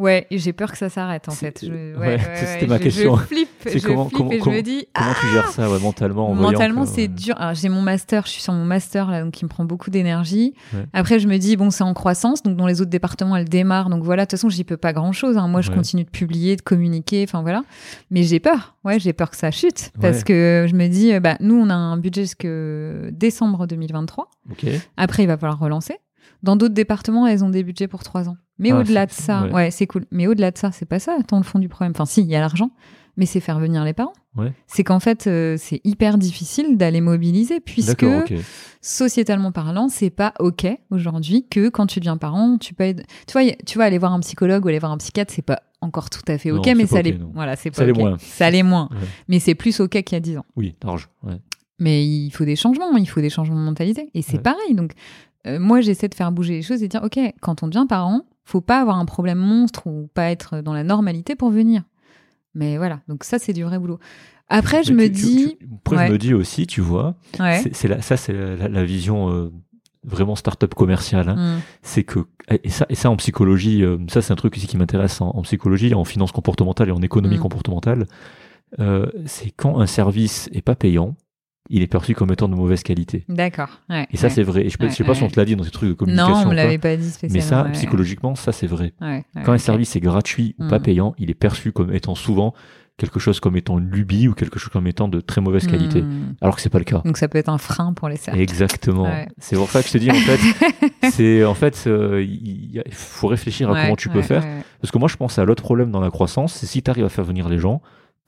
Ouais, 0.00 0.26
j'ai 0.30 0.52
peur 0.52 0.72
que 0.72 0.78
ça 0.78 0.88
s'arrête 0.88 1.28
en 1.28 1.32
fait. 1.32 1.60
Je, 1.62 1.68
ouais, 1.98 2.18
c'était 2.34 2.62
ouais, 2.62 2.66
ma 2.68 2.78
je- 2.78 2.82
question. 2.82 3.16
Je 3.16 3.22
flippe, 3.24 3.48
je 3.66 3.78
comment- 3.86 4.04
flippe 4.06 4.16
comment- 4.18 4.30
et 4.32 4.38
je 4.38 4.42
comment- 4.44 4.56
me 4.56 4.62
dis, 4.62 4.86
Comment 4.94 5.12
tu 5.20 5.26
gères 5.32 5.48
ça 5.48 5.70
ouais, 5.70 5.78
mentalement 5.78 6.30
en 6.30 6.34
Mentalement, 6.34 6.86
c'est 6.86 7.08
dur. 7.08 7.36
J'ai 7.52 7.68
mon 7.68 7.82
master, 7.82 8.24
je 8.26 8.30
suis 8.30 8.42
sur 8.42 8.52
mon 8.54 8.64
master 8.64 9.10
là, 9.10 9.22
donc 9.22 9.32
qui 9.34 9.44
me 9.44 9.50
prend 9.50 9.64
beaucoup 9.64 9.90
d'énergie. 9.90 10.54
Après, 10.92 11.18
je 11.18 11.28
me 11.28 11.36
dis 11.36 11.56
bon, 11.56 11.70
c'est 11.70 11.84
en 11.84 11.92
croissance, 11.94 12.42
donc 12.42 12.56
dans 12.56 12.66
les 12.66 12.80
autres 12.80 12.90
départements, 12.90 13.36
elle 13.36 13.48
démarre. 13.48 13.90
Donc 13.90 14.02
voilà, 14.02 14.22
de 14.24 14.26
toute 14.28 14.38
façon, 14.38 14.48
j'y 14.48 14.64
peux 14.64 14.76
pas 14.78 14.92
grand 14.92 15.12
chose. 15.12 15.36
Moi, 15.36 15.60
je 15.60 15.70
continue 15.70 16.04
de 16.04 16.10
publier, 16.10 16.56
de 16.56 16.62
communiquer, 16.62 17.24
enfin 17.28 17.42
voilà. 17.42 17.62
Mais 18.10 18.22
j'ai 18.22 18.40
peur. 18.40 18.76
Ouais, 18.84 18.98
j'ai 18.98 19.12
peur 19.12 19.30
que 19.30 19.36
ça 19.36 19.50
chute 19.50 19.92
parce 20.00 20.24
que 20.24 20.66
je 20.68 20.74
me 20.74 20.88
dis, 20.88 21.18
bah, 21.20 21.36
nous, 21.40 21.56
on 21.56 21.68
a 21.68 21.74
un 21.74 21.96
budget 21.98 22.22
jusque 22.22 22.46
décembre 23.12 23.66
2023. 23.66 24.30
Ok. 24.50 24.66
Après, 24.96 25.24
il 25.24 25.26
va 25.26 25.36
falloir 25.36 25.58
relancer. 25.58 25.96
Dans 26.42 26.56
d'autres 26.56 26.74
départements, 26.74 27.26
elles 27.26 27.44
ont 27.44 27.50
des 27.50 27.62
budgets 27.62 27.86
pour 27.88 28.02
trois 28.02 28.28
ans. 28.28 28.36
Mais 28.60 28.70
Ah, 28.72 28.78
au-delà 28.78 29.06
de 29.06 29.10
ça, 29.12 29.42
ouais. 29.44 29.52
ouais, 29.52 29.70
c'est 29.70 29.86
cool. 29.86 30.04
Mais 30.12 30.26
au-delà 30.28 30.50
de 30.52 30.58
ça, 30.58 30.70
c'est 30.70 30.86
pas 30.86 30.98
ça, 31.00 31.16
tant 31.26 31.38
le 31.38 31.42
fond 31.42 31.58
du 31.58 31.68
problème. 31.68 31.92
Enfin, 31.94 32.04
si, 32.06 32.20
il 32.20 32.28
y 32.28 32.36
a 32.36 32.40
l'argent, 32.40 32.70
mais 33.16 33.26
c'est 33.26 33.40
faire 33.40 33.58
venir 33.58 33.82
les 33.84 33.92
parents. 33.92 34.12
Ouais. 34.36 34.52
C'est 34.66 34.84
qu'en 34.84 35.00
fait, 35.00 35.26
euh, 35.26 35.56
c'est 35.58 35.80
hyper 35.84 36.16
difficile 36.18 36.76
d'aller 36.76 37.00
mobiliser 37.00 37.58
puisque, 37.60 38.04
sociétalement 38.80 39.52
parlant, 39.52 39.88
c'est 39.88 40.10
pas 40.10 40.32
OK 40.38 40.66
aujourd'hui 40.90 41.46
que 41.48 41.68
quand 41.68 41.86
tu 41.86 42.00
deviens 42.00 42.16
parent, 42.16 42.56
tu 42.58 42.74
peux 42.74 42.84
être- 42.84 43.04
Tu 43.26 43.32
vois, 43.32 43.42
tu 43.66 43.78
vas 43.78 43.84
aller 43.84 43.98
voir 43.98 44.12
un 44.12 44.20
psychologue 44.20 44.64
ou 44.64 44.68
aller 44.68 44.78
voir 44.78 44.92
un 44.92 44.98
psychiatre, 44.98 45.32
c'est 45.34 45.42
pas 45.42 45.60
encore 45.80 46.10
tout 46.10 46.22
à 46.28 46.38
fait 46.38 46.50
OK, 46.50 46.66
Non, 46.66 46.74
mais 46.76 46.86
ça 46.86 47.02
l'est. 47.02 47.18
Voilà, 47.34 47.56
c'est 47.56 47.70
pas 47.70 47.86
Ça 47.86 47.92
moins. 47.92 48.16
Ça 48.18 48.50
l'est 48.50 48.62
moins. 48.62 48.88
Ouais. 48.92 48.98
Mais 49.28 49.38
c'est 49.38 49.54
plus 49.54 49.80
OK 49.80 49.90
qu'il 50.02 50.12
y 50.12 50.16
a 50.16 50.20
10 50.20 50.36
ans. 50.38 50.44
Oui, 50.56 50.74
large. 50.84 51.08
Ouais. 51.22 51.36
Mais 51.78 52.04
il 52.06 52.30
faut 52.30 52.44
des 52.44 52.56
changements, 52.56 52.94
il 52.96 53.08
faut 53.08 53.20
des 53.22 53.30
changements 53.30 53.56
de 53.58 53.64
mentalité. 53.64 54.10
Et 54.14 54.20
c'est 54.22 54.38
pareil. 54.42 54.74
Donc, 54.74 54.92
euh, 55.46 55.58
moi, 55.58 55.80
j'essaie 55.80 56.08
de 56.08 56.14
faire 56.14 56.30
bouger 56.30 56.54
les 56.54 56.62
choses 56.62 56.82
et 56.82 56.86
de 56.88 56.90
dire, 56.90 57.02
OK, 57.02 57.18
quand 57.40 57.62
on 57.62 57.68
devient 57.68 57.86
parent, 57.88 58.22
faut 58.50 58.60
pas 58.60 58.80
avoir 58.80 58.98
un 58.98 59.04
problème 59.04 59.38
monstre 59.38 59.86
ou 59.86 60.08
pas 60.14 60.30
être 60.30 60.60
dans 60.60 60.72
la 60.72 60.82
normalité 60.84 61.36
pour 61.36 61.50
venir. 61.50 61.82
Mais 62.54 62.76
voilà. 62.78 63.00
Donc, 63.08 63.24
ça, 63.24 63.38
c'est 63.38 63.52
du 63.52 63.62
vrai 63.64 63.78
boulot. 63.78 63.98
Après, 64.48 64.82
je 64.82 64.92
Mais 64.92 65.04
me 65.04 65.14
tu- 65.14 65.22
dis, 65.22 65.56
tu- 65.60 65.68
Après, 65.78 65.96
Ouais. 65.96 66.06
je 66.08 66.12
me 66.12 66.18
dis 66.18 66.34
aussi, 66.34 66.66
tu 66.66 66.80
vois, 66.80 67.14
ouais. 67.38 67.62
c'est- 67.72 68.00
ça, 68.02 68.16
c'est 68.16 68.32
la, 68.32 68.68
la 68.68 68.84
vision 68.84 69.30
euh, 69.30 69.52
vraiment 70.02 70.34
start-up 70.34 70.74
commerciale. 70.74 71.28
hein. 71.28 71.56
Hmm. 71.58 71.60
c'est 71.82 72.02
que 72.04 72.20
et 72.64 72.68
ça, 72.70 72.86
et 72.88 72.96
ça 72.96 73.10
en 73.10 73.16
psychologie, 73.16 73.84
euh, 73.84 73.98
ça 74.08 74.22
c'est 74.22 74.32
un 74.32 74.36
truc 74.36 74.56
aussi 74.56 74.66
qui 74.66 74.76
m'intéresse 74.76 75.20
en, 75.20 75.28
en 75.28 75.42
psychologie, 75.42 75.94
en 75.94 76.04
finance 76.04 76.32
comportementale 76.32 76.88
et 76.88 76.92
en 76.92 77.00
économie 77.02 77.36
Mm. 77.36 77.40
comportementale. 77.40 78.06
euh, 78.80 79.06
c'est 79.26 79.50
quand 79.50 79.78
un 79.80 79.86
service 79.86 80.48
est 80.52 80.62
pas 80.62 80.74
payant, 80.74 81.14
il 81.68 81.82
est 81.82 81.86
perçu 81.86 82.14
comme 82.14 82.32
étant 82.32 82.48
de 82.48 82.54
mauvaise 82.54 82.82
qualité. 82.82 83.24
D'accord. 83.28 83.68
Ouais, 83.88 84.06
Et 84.10 84.16
ça 84.16 84.26
ouais. 84.26 84.32
c'est 84.32 84.42
vrai. 84.42 84.66
Et 84.66 84.70
je, 84.70 84.78
Ouais, 84.80 84.88
je 84.88 84.94
sais 84.94 85.04
pas 85.04 85.14
si 85.14 85.22
on 85.22 85.28
te 85.28 85.38
l'a 85.38 85.44
dit 85.44 85.54
dans 85.56 85.62
ces 85.64 85.70
trucs 85.70 85.88
de 85.90 85.94
communication. 85.94 86.34
Non, 86.34 86.42
on 86.46 86.48
pas, 86.48 86.54
l'avait 86.54 86.78
pas 86.78 86.96
dit 86.96 87.10
spécialement. 87.10 87.34
mais 87.34 87.40
ça, 87.40 87.70
psychologiquement, 87.72 88.34
ça 88.34 88.52
c'est 88.52 88.66
vrai. 88.66 88.92
Quand 89.44 89.52
un 89.52 89.58
service 89.58 89.94
est 89.96 90.00
gratuit 90.00 90.54
ou 90.58 90.66
pas 90.68 90.78
Mm. 90.78 90.82
payant, 90.82 91.14
il 91.18 91.30
est 91.30 91.34
perçu 91.34 91.72
comme 91.72 91.92
étant 91.92 92.14
souvent 92.14 92.54
quelque 92.96 93.18
chose 93.18 93.40
comme 93.40 93.56
étant 93.56 93.78
une 93.78 93.88
lubie 93.90 94.28
ou 94.28 94.34
quelque 94.34 94.58
chose 94.58 94.68
comme 94.70 94.86
étant 94.86 95.08
de 95.08 95.20
très 95.20 95.40
mauvaise 95.40 95.66
qualité. 95.66 96.02
Hmm. 96.02 96.34
Alors 96.42 96.54
que 96.54 96.60
c'est 96.60 96.68
pas 96.68 96.78
le 96.78 96.84
cas. 96.84 97.00
Donc, 97.02 97.16
ça 97.16 97.28
peut 97.28 97.38
être 97.38 97.48
un 97.48 97.56
frein 97.56 97.94
pour 97.94 98.10
les 98.10 98.16
cercles. 98.16 98.38
Exactement. 98.38 99.04
Ouais. 99.04 99.26
C'est 99.38 99.56
pour 99.56 99.70
ça 99.70 99.80
que 99.80 99.88
je 99.88 99.92
te 99.94 99.96
dis 99.98 100.10
en 100.10 100.14
fait, 100.14 100.38
c'est 101.10 101.42
en 101.46 101.54
fait, 101.54 101.82
euh, 101.86 102.22
il 102.22 102.82
faut 102.92 103.28
réfléchir 103.28 103.70
à 103.70 103.72
Ouais, 103.72 103.82
comment 103.84 103.96
tu 103.96 104.10
peux 104.10 104.20
faire. 104.20 104.44
Parce 104.82 104.90
que 104.90 104.98
moi, 104.98 105.08
je 105.08 105.16
pense 105.16 105.38
à 105.38 105.46
l'autre 105.46 105.62
problème 105.62 105.90
dans 105.90 106.00
la 106.00 106.10
croissance, 106.10 106.52
c'est 106.52 106.66
si 106.66 106.82
tu 106.82 106.90
arrives 106.90 107.06
à 107.06 107.08
faire 107.08 107.24
venir 107.24 107.48
les 107.48 107.58
gens, 107.58 107.80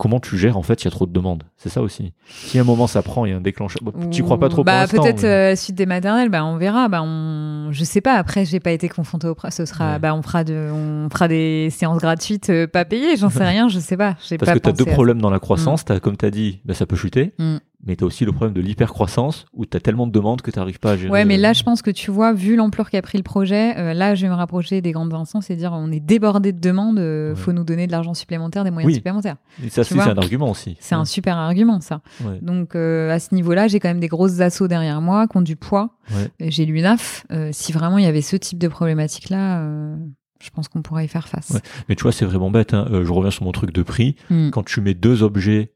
comment 0.03 0.19
tu 0.19 0.37
gères 0.37 0.57
en 0.57 0.63
fait, 0.63 0.83
il 0.83 0.87
y 0.87 0.89
a 0.89 0.91
trop 0.91 1.07
de 1.07 1.13
demandes. 1.13 1.45
C'est 1.57 1.69
ça 1.69 1.81
aussi. 1.81 2.13
Si 2.27 2.59
à 2.59 2.63
un 2.63 2.65
moment 2.65 2.89
ça 2.89 3.03
prend, 3.03 3.25
il 3.25 3.31
y 3.31 3.33
a 3.33 3.37
un 3.37 3.41
déclencheur. 3.41 3.81
Bon, 3.85 3.93
tu 4.11 4.25
crois 4.25 4.37
pas 4.37 4.49
trop 4.49 4.65
bah, 4.65 4.89
peut-être 4.89 5.23
mais- 5.23 5.29
euh, 5.29 5.49
la 5.51 5.57
suite 5.57 5.77
des 5.77 5.87
maternelles 5.87 6.29
bah 6.29 6.45
on 6.45 6.57
verra 6.57 6.89
bah 6.89 7.03
on 7.05 7.69
je 7.71 7.85
sais 7.85 8.01
pas 8.01 8.15
après 8.15 8.45
j'ai 8.45 8.59
pas 8.59 8.73
été 8.73 8.89
confrontée 8.89 9.29
au 9.29 9.37
ce 9.51 9.65
sera 9.65 9.93
Ouais. 9.93 9.99
bah 10.01 10.13
on 10.17 10.23
fera 10.23 10.43
de 10.43 10.71
on 10.73 11.09
fera 11.09 11.29
des 11.29 11.69
séances 11.71 12.01
gratuites 12.01 12.51
euh, 12.51 12.67
pas 12.67 12.85
payées 12.85 13.17
j'en 13.17 13.31
sais 13.31 13.45
rien 13.47 13.69
je 13.69 13.79
sais 13.79 13.97
pas 13.97 14.17
j'ai 14.29 14.39
Parce 14.39 14.51
pas 14.51 14.59
que 14.59 14.65
tu 14.65 14.69
as 14.71 14.73
deux 14.73 14.87
problèmes 14.87 15.21
dans 15.21 15.31
la 15.31 15.39
croissance. 15.39 15.85
T'as, 15.85 16.01
comme 16.01 16.17
tu 16.17 16.25
as 16.27 16.31
dit, 16.31 16.61
bah, 16.65 16.75
ça 16.75 16.85
peut 16.87 16.97
chuter. 16.97 17.33
Mm. 17.39 17.57
Mais 17.85 17.97
tu 17.97 18.05
as 18.05 18.07
aussi 18.07 18.25
le 18.25 18.31
problème 18.33 18.55
de 18.55 18.61
l'hypercroissance 18.61 19.47
où 19.53 19.67
tu 19.67 19.77
as 19.77 19.81
tellement 19.81 20.07
de 20.07 20.13
demandes 20.13 20.41
que 20.41 20.51
tu 20.53 20.59
n'arrives 20.59 20.79
pas 20.79 20.93
à 20.93 20.97
gérer. 20.97 21.11
Ouais, 21.11 21.25
mais 21.25 21.37
euh, 21.37 21.43
là, 21.43 21.53
je 21.53 21.63
pense 21.65 21.83
que 21.83 21.91
tu 21.91 22.11
vois, 22.13 22.33
vu 22.33 22.55
l'ampleur 22.55 22.91
qu'a 22.91 23.03
pris 23.03 23.19
le 23.19 23.25
projet, 23.25 23.77
euh, 23.77 23.93
là, 23.93 24.15
je 24.15 24.23
vais 24.23 24.29
me 24.29 24.35
rapprocher 24.37 24.81
des 24.81 24.93
grandes 24.93 25.13
instances 25.15 25.51
et 25.51 25.57
dire 25.57 25.73
on 25.75 25.91
est 25.91 25.99
débordé 26.01 26.53
de 26.53 26.61
demandes, 26.61 26.99
euh, 27.01 27.31
Ouais. 27.31 27.37
faut 27.37 27.53
nous 27.53 27.65
donner 27.65 27.87
de 27.89 27.93
l'argent 27.93 28.15
supplémentaire, 28.15 28.63
des 28.65 28.71
moyens 28.71 28.89
Oui. 28.89 28.95
supplémentaires. 28.95 29.37
et 29.65 29.69
ça, 29.69 29.83
c'est 29.85 29.99
un 29.99 30.17
argument 30.17 30.51
aussi. 30.51 30.77
C'est 30.81 30.95
un 30.95 31.05
super 31.05 31.37
argument, 31.37 31.81
ça. 31.81 32.03
Ouais. 32.25 32.39
Donc, 32.41 32.75
euh, 32.77 33.11
à 33.11 33.19
ce 33.19 33.35
niveau-là, 33.35 33.67
j'ai 33.69 33.81
quand 33.81 33.89
même 33.89 34.01
des 34.01 34.09
grosses 34.09 34.41
assauts 34.41 34.69
derrière 34.69 35.01
moi 35.01 35.27
qui 35.27 35.37
ont 35.37 35.43
du 35.43 35.57
poids. 35.57 35.97
J'ai 36.41 36.67
l'UNAF. 36.67 37.27
Euh, 37.33 37.51
si 37.53 37.73
vraiment 37.73 37.99
il 37.99 38.05
y 38.05 38.09
avait 38.09 38.23
ce 38.23 38.37
type 38.37 38.59
de 38.59 38.69
problématique-là, 38.69 39.61
euh, 39.63 39.97
je 40.41 40.51
pense 40.51 40.69
qu'on 40.69 40.83
pourrait 40.83 41.05
y 41.05 41.09
faire 41.09 41.27
face. 41.29 41.51
Ouais. 41.51 41.61
Mais 41.89 41.95
tu 41.97 42.03
vois, 42.03 42.13
c'est 42.13 42.25
vraiment 42.25 42.51
bête. 42.51 42.75
hein. 42.75 42.87
Euh, 42.91 43.05
je 43.05 43.13
reviens 43.13 43.31
sur 43.31 43.45
mon 43.45 43.53
truc 43.53 43.73
de 43.73 43.83
prix. 43.83 44.17
Hmm. 44.31 44.51
Quand 44.51 44.65
tu 44.65 44.81
mets 44.81 44.95
deux 44.95 45.23
objets 45.23 45.73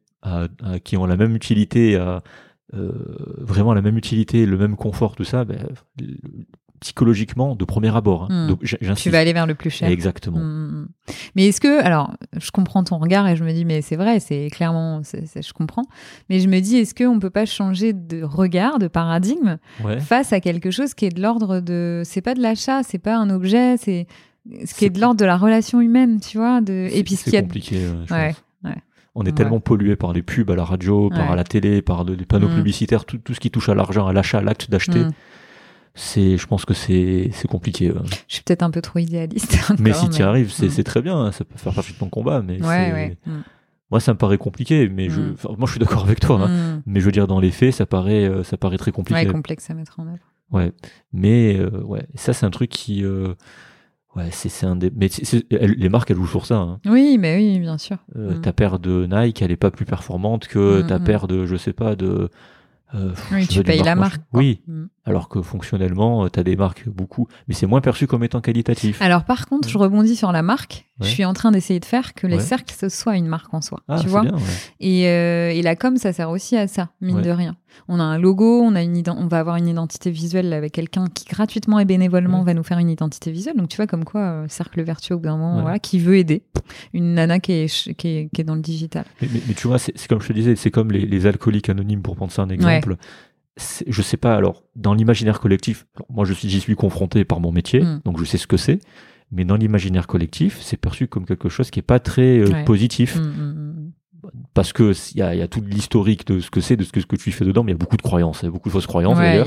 qui 0.84 0.96
ont 0.96 1.06
la 1.06 1.16
même 1.16 1.34
utilité, 1.36 1.96
euh, 1.96 2.90
vraiment 3.38 3.74
la 3.74 3.82
même 3.82 3.96
utilité, 3.96 4.44
le 4.46 4.58
même 4.58 4.76
confort, 4.76 5.14
tout 5.14 5.24
ça, 5.24 5.44
ben, 5.44 5.58
psychologiquement, 6.80 7.56
de 7.56 7.64
premier 7.64 7.94
abord. 7.94 8.24
hein. 8.24 8.46
Hmm. 8.46 8.48
Donc. 8.48 8.64
Tu 8.96 9.10
vas 9.10 9.18
aller 9.20 9.32
vers 9.32 9.46
le 9.46 9.54
plus 9.54 9.70
cher. 9.70 9.88
Exactement. 9.88 10.38
Mm. 10.40 10.88
Mais 11.34 11.46
est-ce 11.46 11.60
que, 11.60 11.82
alors, 11.82 12.14
je 12.36 12.50
comprends 12.50 12.84
ton 12.84 12.98
regard 12.98 13.26
et 13.28 13.36
je 13.36 13.44
me 13.44 13.52
dis, 13.52 13.64
mais 13.64 13.82
c'est 13.82 13.96
vrai, 13.96 14.20
c'est 14.20 14.48
clairement, 14.50 15.00
je 15.02 15.52
comprends. 15.52 15.84
Mais 16.28 16.40
je 16.40 16.48
me 16.48 16.60
dis, 16.60 16.76
est-ce 16.76 16.94
qu'on 16.94 17.18
peut 17.18 17.30
pas 17.30 17.46
changer 17.46 17.92
de 17.92 18.22
regard, 18.22 18.78
de 18.78 18.88
paradigme 18.88 19.58
Ouais. 19.84 20.00
face 20.00 20.32
à 20.32 20.40
quelque 20.40 20.70
chose 20.70 20.92
qui 20.94 21.06
est 21.06 21.10
de 21.10 21.22
l'ordre 21.22 21.60
de, 21.60 22.02
c'est 22.04 22.20
pas 22.20 22.34
de 22.34 22.42
l'achat, 22.42 22.82
c'est 22.82 22.98
pas 22.98 23.16
un 23.16 23.30
objet, 23.30 23.76
c'est 23.78 24.06
ce 24.64 24.74
qui 24.74 24.84
est 24.84 24.90
de 24.90 25.00
l'ordre 25.00 25.18
de 25.18 25.24
la 25.24 25.36
relation 25.36 25.80
humaine, 25.80 26.20
tu 26.20 26.36
vois. 26.38 26.60
De... 26.60 26.88
Et 26.92 27.02
puis 27.04 27.16
ce 27.16 27.30
y 27.30 27.36
a, 27.36 27.42
compliqué. 27.42 27.76
ouais, 27.76 27.94
je 28.06 28.14
ouais, 28.14 28.28
pense. 28.28 28.70
ouais. 28.70 28.82
On 29.18 29.22
est 29.22 29.28
Ouais. 29.28 29.32
tellement 29.32 29.60
pollué 29.60 29.96
par 29.96 30.12
les 30.12 30.22
pubs 30.22 30.50
à 30.50 30.56
la 30.56 30.64
radio, 30.64 31.08
par 31.10 31.30
Ouais. 31.30 31.36
la 31.36 31.44
télé, 31.44 31.80
par 31.82 32.04
les 32.04 32.16
panneaux 32.26 32.48
Mm. 32.48 32.54
publicitaires, 32.56 33.04
tout, 33.06 33.16
tout 33.18 33.32
ce 33.34 33.40
qui 33.40 33.50
touche 33.50 33.68
à 33.70 33.74
l'argent, 33.74 34.06
à 34.06 34.12
l'achat, 34.12 34.38
à 34.38 34.42
l'acte 34.42 34.70
d'acheter. 34.70 35.00
Mm. 35.04 35.10
c'est, 35.94 36.36
je 36.36 36.46
pense 36.46 36.64
que 36.66 36.74
c'est, 36.74 37.30
c'est 37.32 37.48
compliqué. 37.48 37.90
ouais. 37.90 38.00
Je 38.28 38.34
suis 38.34 38.42
peut-être 38.42 38.62
un 38.62 38.70
peu 38.70 38.82
trop 38.82 38.98
idéaliste. 38.98 39.56
mais 39.78 39.92
si 39.94 40.08
tu 40.10 40.20
y 40.20 40.22
arrives, 40.22 40.52
c'est, 40.52 40.66
Mm. 40.66 40.70
c'est 40.70 40.84
très 40.84 41.00
bien. 41.02 41.18
hein, 41.18 41.32
Ça 41.32 41.44
peut 41.44 41.56
faire 41.56 41.72
partie 41.72 41.92
de 41.94 41.98
ton 41.98 42.08
combat. 42.10 42.42
Mais 42.42 42.60
Ouais, 42.62 42.92
ouais. 42.92 43.16
Moi, 43.90 44.00
ça 44.00 44.12
me 44.12 44.18
paraît 44.18 44.36
compliqué. 44.36 44.88
Mais 44.90 45.08
je, 45.08 45.20
enfin, 45.32 45.50
moi, 45.56 45.66
je 45.66 45.70
suis 45.72 45.80
d'accord 45.80 46.04
avec 46.04 46.20
toi. 46.20 46.38
hein. 46.48 46.82
Mais 46.86 47.00
je 47.00 47.06
veux 47.06 47.12
dire, 47.12 47.26
dans 47.26 47.40
les 47.40 47.50
faits, 47.52 47.72
ça 47.72 47.86
paraît, 47.86 48.28
euh, 48.28 48.42
ça 48.42 48.56
paraît 48.58 48.76
très 48.78 48.92
compliqué. 48.92 49.20
Ouais, 49.26 49.32
complexe 49.32 49.70
à 49.70 49.74
mettre 49.74 49.98
en 50.00 50.06
œuvre. 50.08 50.18
Ouais, 50.52 50.72
mais 51.12 51.56
euh, 51.58 51.82
ouais, 51.82 52.06
ça 52.14 52.32
c'est 52.32 52.44
un 52.46 52.50
truc 52.50 52.68
qui, 52.70 53.02
euh, 53.04 53.34
ouais, 54.16 54.28
c'est 54.32 54.66
un 54.66 54.76
des, 54.76 54.90
mais 54.94 55.08
les 55.50 55.88
marques 55.88 56.10
elles 56.10 56.16
jouent 56.16 56.26
sur 56.26 56.46
ça. 56.46 56.56
Hein. 56.56 56.80
Oui, 56.86 57.16
mais 57.18 57.36
oui, 57.36 57.58
bien 57.60 57.78
sûr. 57.78 57.98
Euh, 58.16 58.36
Mm. 58.38 58.40
Ta 58.40 58.52
paire 58.52 58.78
de 58.78 59.06
Nike, 59.10 59.42
elle 59.42 59.50
est 59.52 59.56
pas 59.56 59.70
plus 59.70 59.84
performante 59.84 60.48
que 60.48 60.82
Mm, 60.82 60.86
ta 60.86 60.98
mm. 60.98 61.04
paire 61.04 61.26
de, 61.28 61.46
je 61.46 61.56
sais 61.56 61.72
pas, 61.72 61.94
de. 61.96 62.28
euh, 62.94 63.12
Oui, 63.32 63.46
tu 63.46 63.62
payes 63.62 63.82
la 63.82 63.94
marque, 63.94 64.22
quoi. 64.30 64.40
Oui. 64.40 64.60
Alors 65.06 65.28
que 65.28 65.40
fonctionnellement, 65.40 66.28
tu 66.28 66.38
as 66.38 66.42
des 66.42 66.56
marques 66.56 66.88
beaucoup, 66.88 67.28
mais 67.48 67.54
c'est 67.54 67.66
moins 67.66 67.80
perçu 67.80 68.06
comme 68.06 68.24
étant 68.24 68.40
qualitatif. 68.40 69.00
Alors 69.00 69.24
par 69.24 69.46
contre, 69.46 69.68
je 69.68 69.78
rebondis 69.78 70.16
sur 70.16 70.32
la 70.32 70.42
marque. 70.42 70.84
Ouais. 71.00 71.06
Je 71.06 71.12
suis 71.12 71.24
en 71.24 71.32
train 71.34 71.50
d'essayer 71.52 71.78
de 71.78 71.84
faire 71.84 72.14
que 72.14 72.26
les 72.26 72.36
Ouais. 72.36 72.42
cercles 72.42 72.74
ce 72.78 72.88
soit 72.88 73.16
une 73.16 73.26
marque 73.26 73.52
en 73.54 73.60
soi. 73.60 73.80
ah, 73.88 73.98
tu 74.00 74.08
vois 74.08 74.22
bien. 74.22 74.32
ouais. 74.34 74.40
Et, 74.80 75.08
euh, 75.08 75.50
et 75.50 75.62
la 75.62 75.76
com, 75.76 75.96
ça 75.96 76.12
sert 76.12 76.30
aussi 76.30 76.56
à 76.56 76.66
ça, 76.68 76.88
mine 77.00 77.20
de 77.22 77.30
rien. 77.30 77.56
On 77.88 78.00
a 78.00 78.02
un 78.02 78.18
logo, 78.18 78.62
on 78.62 78.74
a 78.74 78.82
une 78.82 79.02
on 79.08 79.26
va 79.26 79.38
avoir 79.38 79.56
une 79.56 79.68
identité 79.68 80.10
visuelle 80.10 80.52
avec 80.54 80.72
quelqu'un 80.72 81.04
qui 81.12 81.26
gratuitement 81.26 81.78
et 81.78 81.84
bénévolement 81.84 82.42
va 82.42 82.54
nous 82.54 82.62
faire 82.62 82.78
une 82.78 82.88
identité 82.88 83.30
visuelle. 83.30 83.56
Donc 83.56 83.68
tu 83.68 83.76
vois 83.76 83.86
comme 83.86 84.04
quoi 84.04 84.20
euh, 84.22 84.46
cercle 84.48 84.82
vertueux 84.82 85.14
au 85.14 85.18
bout 85.18 85.24
d'un 85.26 85.36
moment, 85.36 85.56
Ouais. 85.56 85.62
voilà, 85.62 85.78
qui 85.78 85.98
veut 85.98 86.16
aider 86.16 86.42
une 86.94 87.14
nana 87.14 87.38
qui 87.38 87.52
est, 87.52 87.92
qui 87.94 88.08
est, 88.08 88.28
qui 88.34 88.40
est 88.40 88.44
dans 88.44 88.54
le 88.54 88.62
digital. 88.62 89.04
Mais, 89.20 89.28
mais- 89.32 89.40
mais 89.48 89.54
tu 89.54 89.68
vois, 89.68 89.78
c'est 89.78 89.92
c'est 89.96 90.08
comme 90.08 90.22
je 90.22 90.28
te 90.28 90.32
disais, 90.32 90.56
c'est 90.56 90.70
comme 90.70 90.90
les, 90.90 91.04
les 91.04 91.26
alcooliques 91.26 91.68
anonymes 91.68 92.00
pour 92.02 92.16
prendre 92.16 92.32
ça 92.32 92.40
un 92.42 92.48
exemple. 92.48 92.96
Je 93.86 94.02
sais 94.02 94.16
pas, 94.18 94.34
alors, 94.36 94.62
dans 94.74 94.92
l'imaginaire 94.92 95.40
collectif, 95.40 95.86
alors, 95.96 96.06
moi 96.10 96.24
je 96.26 96.34
suis- 96.34 96.48
j'y 96.48 96.60
suis 96.60 96.74
confronté 96.76 97.24
par 97.24 97.40
mon 97.40 97.52
métier, 97.52 97.80
Mm. 97.82 98.00
donc 98.04 98.18
je 98.18 98.24
sais 98.24 98.36
ce 98.38 98.46
que 98.46 98.56
c'est, 98.58 98.80
mais 99.32 99.44
dans 99.46 99.56
l'imaginaire 99.56 100.06
collectif, 100.06 100.58
c'est 100.60 100.76
perçu 100.76 101.06
comme 101.08 101.24
quelque 101.24 101.48
chose 101.48 101.70
qui 101.70 101.78
est 101.78 101.82
pas 101.82 101.98
très 101.98 102.38
euh, 102.38 102.50
Ouais. 102.50 102.64
positif, 102.64 103.16
Mm, 103.16 103.22
mm, 103.22 103.92
parce 104.52 104.72
que 104.74 104.92
il 105.14 105.16
y 105.16 105.38
y 105.38 105.42
a 105.42 105.48
tout 105.48 105.62
l'historique 105.66 106.26
de 106.26 106.40
ce 106.40 106.50
que 106.50 106.60
c'est, 106.60 106.76
de 106.76 106.84
ce 106.84 106.92
que, 106.92 107.00
ce 107.00 107.06
que 107.06 107.16
tu 107.16 107.32
fais 107.32 107.44
dedans, 107.46 107.64
mais 107.64 107.72
il 107.72 107.74
y 107.74 107.78
a 107.78 107.78
beaucoup 107.78 107.96
de 107.96 108.02
croyances, 108.02 108.40
il 108.42 108.46
y 108.46 108.48
a 108.48 108.50
beaucoup 108.50 108.68
de 108.68 108.72
fausses 108.72 108.86
croyances 108.86 109.16
Ouais, 109.18 109.38
d'ailleurs 109.38 109.46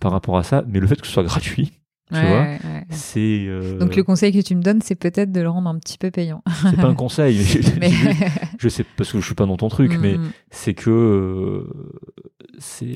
par 0.00 0.12
rapport 0.12 0.38
à 0.38 0.42
ça, 0.42 0.64
mais 0.66 0.80
le 0.80 0.86
fait 0.86 0.98
que 1.00 1.06
ce 1.06 1.12
soit 1.12 1.22
gratuit, 1.24 1.72
tu 2.10 2.14
Ouais, 2.14 2.26
vois, 2.28 2.40
ouais, 2.40 2.58
ouais. 2.64 2.84
c'est... 2.90 3.44
euh, 3.48 3.78
Donc 3.78 3.96
le 3.96 4.02
conseil 4.02 4.32
que 4.32 4.40
tu 4.40 4.54
me 4.56 4.62
donnes, 4.62 4.80
c'est 4.82 4.94
peut-être 4.94 5.30
de 5.32 5.40
le 5.40 5.48
rendre 5.50 5.68
un 5.68 5.78
petit 5.78 5.98
peu 5.98 6.10
payant. 6.10 6.42
c'est 6.62 6.76
pas 6.76 6.86
un 6.88 6.94
conseil, 6.94 7.38
mais 7.80 7.90
Mais... 7.90 7.90
je 8.58 8.68
sais 8.68 8.84
parce 8.96 9.12
que 9.12 9.20
je 9.20 9.26
suis 9.26 9.34
pas 9.34 9.46
dans 9.46 9.56
ton 9.56 9.68
truc, 9.68 9.92
Mm, 9.96 10.00
mais 10.00 10.18
mm. 10.18 10.30
c'est 10.50 10.74
que 10.74 10.90
euh, 10.90 11.64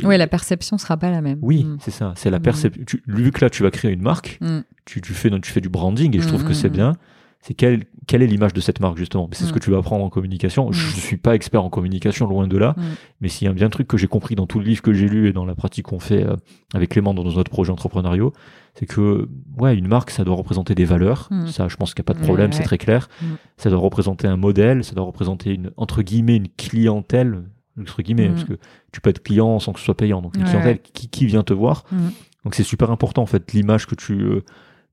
ouais, 0.04 0.18
la 0.18 0.26
perception 0.26 0.78
sera 0.78 0.96
pas 0.96 1.10
la 1.10 1.20
même. 1.20 1.38
Oui, 1.42 1.64
Mm. 1.64 1.76
c'est 1.80 1.90
ça. 1.90 2.12
C'est 2.16 2.30
la 2.30 2.38
Mm. 2.38 2.42
perception. 2.42 2.84
tu- 2.86 3.02
Vu 3.06 3.30
que 3.32 3.44
là, 3.44 3.50
tu 3.50 3.62
vas 3.62 3.70
créer 3.70 3.92
une 3.92 4.02
marque, 4.02 4.38
Mm. 4.40 4.60
tu, 4.84 5.00
tu 5.00 5.12
fais, 5.14 5.30
tu 5.40 5.52
fais 5.52 5.60
du 5.60 5.68
branding 5.68 6.16
et 6.16 6.20
je 6.20 6.24
Mm, 6.26 6.28
trouve 6.28 6.44
que 6.44 6.50
mm, 6.50 6.54
c'est 6.54 6.68
mm. 6.70 6.72
bien. 6.72 6.96
C'est 7.44 7.54
quelle, 7.54 7.84
quelle 8.06 8.22
est 8.22 8.28
l'image 8.28 8.52
de 8.52 8.60
cette 8.60 8.78
marque, 8.78 8.96
justement? 8.96 9.28
C'est 9.32 9.42
ce 9.44 9.50
Mm. 9.50 9.54
que 9.54 9.58
tu 9.58 9.70
vas 9.72 9.78
apprendre 9.78 10.04
en 10.04 10.10
communication. 10.10 10.70
Je 10.70 10.80
Mm. 10.86 10.90
ne 10.94 11.00
suis 11.00 11.16
pas 11.16 11.34
expert 11.34 11.62
en 11.64 11.70
communication, 11.70 12.28
loin 12.28 12.46
de 12.46 12.56
là. 12.56 12.74
Mm. 12.76 12.82
Mais 13.20 13.28
s'il 13.28 13.46
y 13.46 13.50
a 13.50 13.52
bien 13.52 13.66
un 13.66 13.70
truc 13.70 13.88
que 13.88 13.96
j'ai 13.96 14.06
compris 14.06 14.36
dans 14.36 14.46
tout 14.46 14.60
le 14.60 14.64
livre 14.64 14.80
que 14.80 14.92
j'ai 14.92 15.08
lu 15.08 15.28
et 15.28 15.32
dans 15.32 15.44
la 15.44 15.56
pratique 15.56 15.86
qu'on 15.86 15.98
fait 15.98 16.24
euh, 16.24 16.36
avec 16.72 16.90
Clément 16.90 17.14
dans 17.14 17.24
notre 17.24 17.50
projet 17.50 17.72
entrepreneuriaux, 17.72 18.32
c'est 18.74 18.86
que 18.86 19.28
ouais, 19.58 19.76
une 19.76 19.88
marque, 19.88 20.10
ça 20.10 20.22
doit 20.22 20.36
représenter 20.36 20.76
des 20.76 20.84
valeurs. 20.84 21.26
Mm. 21.32 21.48
Ça, 21.48 21.66
je 21.66 21.74
pense 21.76 21.94
qu'il 21.94 22.02
n'y 22.02 22.06
a 22.06 22.14
pas 22.14 22.18
de 22.20 22.24
problème, 22.24 22.50
Ouais, 22.50 22.56
c'est 22.56 22.62
très 22.62 22.78
clair. 22.78 23.08
Mm. 23.20 23.24
Ça 23.56 23.70
doit 23.70 23.80
représenter 23.80 24.28
un 24.28 24.36
modèle, 24.36 24.84
ça 24.84 24.94
doit 24.94 25.04
représenter 25.04 25.52
une, 25.52 25.72
entre 25.76 26.02
guillemets, 26.02 26.36
une 26.36 26.48
clientèle, 26.48 27.42
entre 27.80 28.02
guillemets, 28.02 28.28
Mm. 28.28 28.32
parce 28.34 28.44
que 28.44 28.52
tu 28.92 29.00
peux 29.00 29.10
être 29.10 29.22
client 29.22 29.58
sans 29.58 29.72
que 29.72 29.80
ce 29.80 29.84
soit 29.86 29.96
payant. 29.96 30.22
Donc 30.22 30.36
une 30.36 30.44
Ouais, 30.44 30.48
clientèle 30.48 30.78
qui, 30.80 31.08
qui 31.08 31.26
vient 31.26 31.42
te 31.42 31.52
voir. 31.52 31.84
Mm. 31.90 31.96
Donc 32.44 32.54
c'est 32.54 32.62
super 32.62 32.90
important 32.92 33.22
en 33.22 33.26
fait 33.26 33.52
l'image 33.52 33.86
que 33.86 33.94
tu 33.96 34.14
euh, 34.20 34.42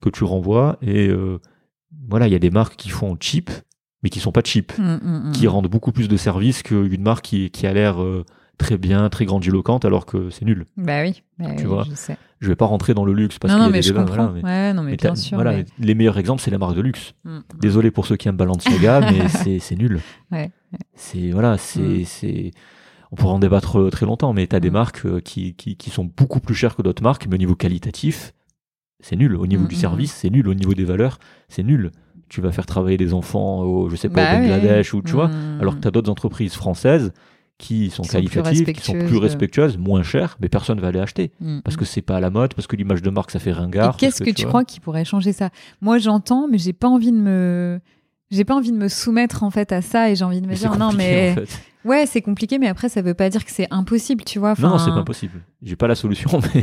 que 0.02 0.10
tu 0.10 0.24
renvoies 0.24 0.78
et 0.82 1.08
euh, 1.10 1.40
voilà 2.10 2.28
il 2.28 2.32
y 2.34 2.36
a 2.36 2.40
des 2.40 2.50
marques 2.52 2.76
qui 2.76 2.90
font 2.90 3.18
cheap 3.20 3.50
mais 4.04 4.10
qui 4.10 4.20
sont 4.20 4.32
pas 4.32 4.42
cheap 4.44 4.72
Mm, 4.78 4.84
mm, 4.84 5.30
mm. 5.30 5.32
qui 5.34 5.48
rendent 5.48 5.68
beaucoup 5.68 5.92
plus 5.92 6.08
de 6.08 6.18
services 6.18 6.64
qu'une 6.64 7.02
marque 7.02 7.26
qui, 7.26 7.50
qui 7.52 7.68
a 7.68 7.74
l'air 7.74 8.02
euh, 8.02 8.24
très 8.58 8.78
bien 8.78 9.10
très 9.10 9.26
grandiloquente 9.26 9.86
alors 9.86 10.06
que 10.06 10.30
c'est 10.30 10.46
nul 10.46 10.66
Bah 10.78 11.02
oui, 11.02 11.24
bah 11.38 11.48
Tu 11.56 11.64
oui, 11.64 11.70
vois, 11.70 11.86
je 11.90 11.96
sais. 11.96 12.18
je 12.40 12.48
vais 12.50 12.56
pas 12.56 12.66
rentrer 12.66 12.94
dans 12.94 13.06
le 13.06 13.14
luxe 13.14 13.40
parce 13.40 13.54
qu'il 13.54 13.64
y 13.64 13.66
a 13.66 13.70
mais 13.70 13.78
des 13.80 13.82
je 13.84 13.94
débats, 13.94 14.04
comprends. 14.06 14.16
voilà, 14.28 14.32
mais- 14.34 14.44
Ouais, 14.44 14.74
non, 14.74 14.84
mais, 14.84 14.92
mais 14.92 14.98
bien 14.98 15.16
sûr. 15.16 15.36
voilà, 15.38 15.54
mais- 15.54 15.66
les 15.80 15.96
meilleurs 15.96 16.18
exemples 16.18 16.42
c'est 16.42 16.52
les 16.52 16.58
marques 16.58 16.76
de 16.76 16.82
luxe 16.82 17.14
désolé 17.60 17.92
pour 17.92 18.06
ceux 18.06 18.16
qui 18.18 18.28
aiment 18.28 18.38
Balenciaga 18.38 19.02
mais 19.12 19.28
c'est 19.30 19.60
c'est 19.60 19.76
nul 19.76 20.00
Ouais, 20.32 20.52
c'est 20.96 21.32
voilà 21.32 21.58
c'est 21.58 22.04
c'est 22.06 22.52
on 23.12 23.16
pourra 23.16 23.34
en 23.34 23.40
débattre 23.40 23.80
euh, 23.80 23.90
très 23.90 24.06
longtemps 24.06 24.34
mais 24.34 24.46
tu 24.48 24.56
as 24.56 24.60
des 24.60 24.70
marques 24.70 25.06
euh, 25.06 25.20
qui, 25.20 25.56
qui, 25.56 25.76
qui 25.78 25.90
sont 25.90 26.06
beaucoup 26.16 26.40
plus 26.40 26.54
chères 26.54 26.76
que 26.76 26.82
d'autres 26.84 27.02
marques 27.04 27.26
mais 27.28 27.36
au 27.36 27.40
niveau 27.40 27.56
qualitatif 27.56 28.34
c'est 29.00 29.16
nul 29.16 29.36
au 29.36 29.48
niveau 29.48 29.64
Mm, 29.64 29.68
du 29.68 29.76
mm, 29.76 29.80
service 29.80 30.12
c'est 30.14 30.30
nul 30.30 30.48
au 30.48 30.54
niveau 30.54 30.74
des 30.74 30.86
valeurs 30.86 31.20
c'est 31.48 31.64
nul 31.64 31.92
tu 32.30 32.42
vas 32.42 32.52
faire 32.52 32.66
travailler 32.66 32.98
des 32.98 33.14
enfants 33.14 33.62
au 33.62 33.90
je 33.90 33.96
sais 33.96 34.10
pas 34.10 34.24
Bah 34.24 34.38
au 34.38 34.42
oui. 34.42 34.50
Bangladesh 34.50 34.94
ou 34.94 35.02
tu 35.02 35.14
vois 35.14 35.28
Mm. 35.30 35.58
alors 35.62 35.76
que 35.76 35.82
tu 35.82 35.88
as 35.88 35.92
d'autres 35.92 36.12
entreprises 36.12 36.54
françaises 36.54 37.12
qui 37.58 37.90
sont 37.90 38.04
Qui 38.04 38.08
sont 38.10 38.14
qualitatives 38.18 38.72
qui 38.74 38.82
sont 38.82 38.94
plus 38.94 39.18
respectueuses. 39.18 39.78
moins 39.78 40.02
chères 40.04 40.38
mais 40.42 40.48
personne 40.50 40.80
va 40.80 40.92
les 40.92 41.00
acheter 41.00 41.32
Mm, 41.42 41.60
parce 41.60 41.76
mm. 41.76 41.80
que 41.80 41.86
c'est 41.86 42.02
pas 42.02 42.18
à 42.18 42.20
la 42.20 42.30
mode 42.30 42.54
parce 42.54 42.68
que 42.68 42.76
l'image 42.76 43.02
de 43.02 43.10
marque 43.10 43.32
ça 43.32 43.40
fait 43.40 43.52
ringard 43.52 43.98
qu'est-ce 43.98 44.24
que 44.24 44.30
tu 44.32 44.46
crois 44.46 44.64
qui 44.64 44.80
pourrait 44.80 45.06
changer 45.06 45.34
ça? 45.34 45.50
Moi, 45.82 45.98
j'entends, 45.98 46.48
mais 46.50 46.58
j'ai 46.58 46.74
pas 46.74 46.88
envie 46.88 47.12
de 47.12 47.18
me. 47.18 47.80
J'ai 48.32 48.46
pas 48.46 48.56
envie 48.56 48.72
de 48.72 48.78
me 48.78 48.88
soumettre 48.90 49.42
en 49.44 49.50
fait 49.50 49.72
à 49.72 49.82
ça 49.82 50.10
et 50.12 50.16
j'ai 50.16 50.24
envie 50.24 50.40
de 50.40 50.46
me 50.46 50.52
mais 50.52 50.58
dire 50.58 50.78
non 50.78 50.92
mais 50.94 51.32
en 51.32 51.36
fait. 51.46 51.60
ouais 51.84 52.06
c'est 52.06 52.22
compliqué 52.22 52.60
mais 52.60 52.68
après 52.68 52.88
ça 52.88 53.02
veut 53.02 53.16
pas 53.16 53.28
dire 53.30 53.44
que 53.44 53.50
c'est 53.52 53.66
impossible 53.72 54.24
tu 54.24 54.38
vois 54.38 54.54
non 54.60 54.68
Enfin, 54.74 54.86
c'est 54.86 54.92
pas 54.92 55.04
possible 55.04 55.42
j'ai 55.64 55.76
pas 55.76 55.88
la 55.88 55.96
solution 55.96 56.30
mais 56.54 56.62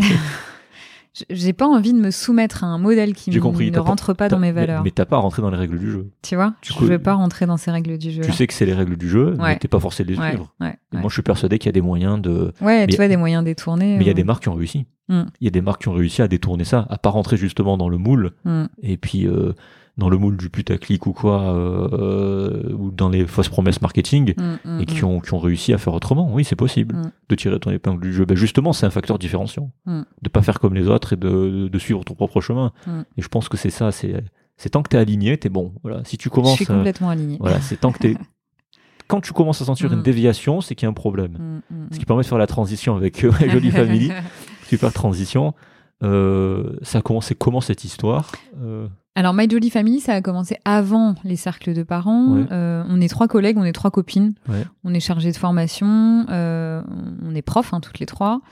j'ai 1.31 1.53
pas 1.53 1.67
envie 1.67 1.93
de 1.93 1.99
me 1.99 2.11
soumettre 2.11 2.65
à 2.65 2.67
un 2.67 2.79
modèle 2.79 3.15
qui 3.15 3.37
compris, 3.39 3.71
ne 3.71 3.77
pas- 3.77 3.81
rentre 3.83 4.13
pas 4.13 4.29
dans 4.29 4.39
mes 4.39 4.53
valeurs 4.53 4.83
mais 4.83 4.91
t'as 4.91 5.05
pas 5.05 5.17
rentré 5.17 5.43
dans 5.43 5.51
les 5.51 5.57
règles 5.57 5.79
du 5.79 5.91
jeu 5.91 6.11
tu 6.23 6.37
vois 6.37 6.55
Du 6.63 6.73
je 6.79 6.85
veux 6.85 6.99
pas 6.99 7.15
rentrer 7.15 7.47
dans 7.47 7.57
ces 7.57 7.71
règles 7.71 7.99
du 7.99 8.11
jeu 8.11 8.23
tu 8.23 8.33
sais 8.33 8.47
que 8.47 8.55
c'est 8.55 8.67
les 8.67 8.75
règles 8.75 8.97
du 8.97 9.09
jeu, 9.09 9.35
mais 9.39 9.57
t'es 9.59 9.69
pas 9.69 9.81
forcé 9.81 10.05
de 10.05 10.11
les 10.13 10.19
ouais, 10.19 10.29
suivre. 10.29 10.53
ouais, 10.61 10.75
moi, 10.93 11.09
je 11.09 11.15
suis 11.15 11.23
persuadé 11.23 11.59
qu'il 11.59 11.67
y 11.67 11.71
a 11.71 11.73
des 11.73 11.81
moyens 11.81 12.21
de. 12.21 12.53
Ouais, 12.61 12.81
mais- 12.81 12.87
tu 12.87 12.97
vois 12.97 13.09
des 13.09 13.17
moyens 13.17 13.45
détournés 13.45 13.97
Mais 13.97 14.05
il 14.05 14.07
y 14.07 14.11
a 14.11 14.13
euh, 14.13 14.15
des 14.15 14.25
marques 14.25 14.43
qui 14.45 14.49
ont 14.49 14.55
réussi. 14.55 14.87
Mm. 15.09 15.23
Il 15.41 15.45
y 15.45 15.49
a 15.49 15.51
des 15.51 15.61
marques 15.61 15.83
qui 15.83 15.89
ont 15.89 15.93
réussi 15.93 16.23
à 16.23 16.29
détourner 16.29 16.65
ça, 16.65 16.87
à 16.91 16.99
pas 16.99 17.11
rentrer 17.11 17.37
justement 17.37 17.77
dans 17.77 17.89
le 17.89 17.99
moule, 17.99 18.33
mm, 18.45 18.65
et 18.83 18.97
puis 18.97 19.27
euh, 19.27 19.53
dans 19.97 20.09
le 20.11 20.19
moule 20.19 20.37
du 20.37 20.51
putaclic 20.51 21.07
ou 21.07 21.13
quoi, 21.13 21.43
euh, 21.55 22.73
ou 22.75 22.91
dans 22.91 23.09
les 23.09 23.27
fausses 23.27 23.49
promesses 23.49 23.81
marketing, 23.81 24.35
mm, 24.37 24.59
mm, 24.65 24.81
et 24.81 24.87
qui 24.87 25.03
mm. 25.03 25.09
ont, 25.09 25.21
qui 25.21 25.33
ont 25.33 25.39
réussi 25.39 25.73
à 25.73 25.79
faire 25.79 25.95
autrement. 25.95 26.31
Oui, 26.33 26.45
c'est 26.45 26.57
possible 26.57 26.95
Mm. 26.95 27.13
de 27.29 27.35
tirer 27.35 27.59
ton 27.61 27.71
épingle 27.71 28.01
du 28.01 28.13
jeu. 28.13 28.25
Ben 28.25 28.37
justement, 28.37 28.73
c'est 28.73 28.87
un 28.87 28.91
facteur 28.91 29.19
différenciant. 29.19 29.71
De 29.87 30.29
pas 30.29 30.43
faire 30.43 30.61
comme 30.61 30.75
les 30.75 30.89
autres 30.89 31.15
et 31.15 31.17
de, 31.17 31.69
de 31.69 31.79
suivre 31.79 32.05
ton 32.05 32.15
propre 32.15 32.41
chemin. 32.41 32.73
Et 33.17 33.23
je 33.23 33.29
pense 33.29 33.49
que 33.49 33.57
c'est 33.57 33.71
ça. 33.71 33.93
C'est 33.93 34.23
c'est 34.57 34.71
tant 34.71 34.83
que 34.83 34.89
t'es 34.89 34.97
aligné, 34.97 35.37
t'es 35.37 35.51
bon. 35.51 35.75
Voilà. 35.83 36.03
Si 36.05 36.17
tu 36.17 36.29
je 36.29 36.35
commences. 36.35 36.55
suis 36.57 36.67
euh, 36.71 36.77
complètement 36.77 37.11
alignée 37.11 37.37
Voilà, 37.41 37.61
c'est 37.61 37.79
tant 37.79 37.93
que 37.93 37.99
t'es. 37.99 38.17
Quand 39.07 39.21
tu 39.21 39.33
commences 39.33 39.63
à 39.63 39.67
sentir 39.67 39.93
une 39.93 40.03
déviation, 40.03 40.61
c'est 40.61 40.75
qu'il 40.75 40.87
y 40.87 40.89
a 40.89 40.91
un 40.91 40.95
problème. 40.95 41.63
Ce 41.93 41.99
qui 41.99 42.05
permet 42.05 42.23
de 42.23 42.27
faire 42.27 42.39
la 42.39 42.49
transition 42.49 42.97
avec 42.97 43.23
euh, 43.25 43.31
Jolie 43.49 43.71
Family. 43.71 44.11
Super 44.67 44.93
transition. 44.93 45.55
Euh, 46.03 46.77
ça 46.83 46.99
a 46.99 47.03
commencé 47.03 47.35
comment 47.35 47.61
cette 47.61 47.85
histoire 47.85 48.33
Euh, 48.61 48.89
Alors, 49.17 49.33
My 49.33 49.49
Jolly 49.49 49.71
Family, 49.71 50.01
ça 50.01 50.13
a 50.13 50.21
commencé 50.21 50.59
avant 50.67 51.15
les 51.25 51.37
cercles 51.37 51.73
de 51.73 51.83
parents. 51.83 52.35
Ouais. 52.35 52.47
Euh, 52.53 52.85
on 52.89 53.01
est 53.01 53.09
trois 53.09 53.29
collègues, 53.29 53.57
on 53.57 53.65
est 53.65 53.73
trois 53.73 53.91
copines. 53.91 54.35
Ouais. 54.47 54.63
On 54.85 54.93
est 54.93 55.01
chargés 55.01 55.33
de 55.33 55.37
formation, 55.39 56.27
euh, 56.29 56.83
on 57.25 57.35
est 57.35 57.41
profs, 57.41 57.73
hein, 57.73 57.81
toutes 57.81 57.99
les 57.99 58.05
trois. 58.05 58.43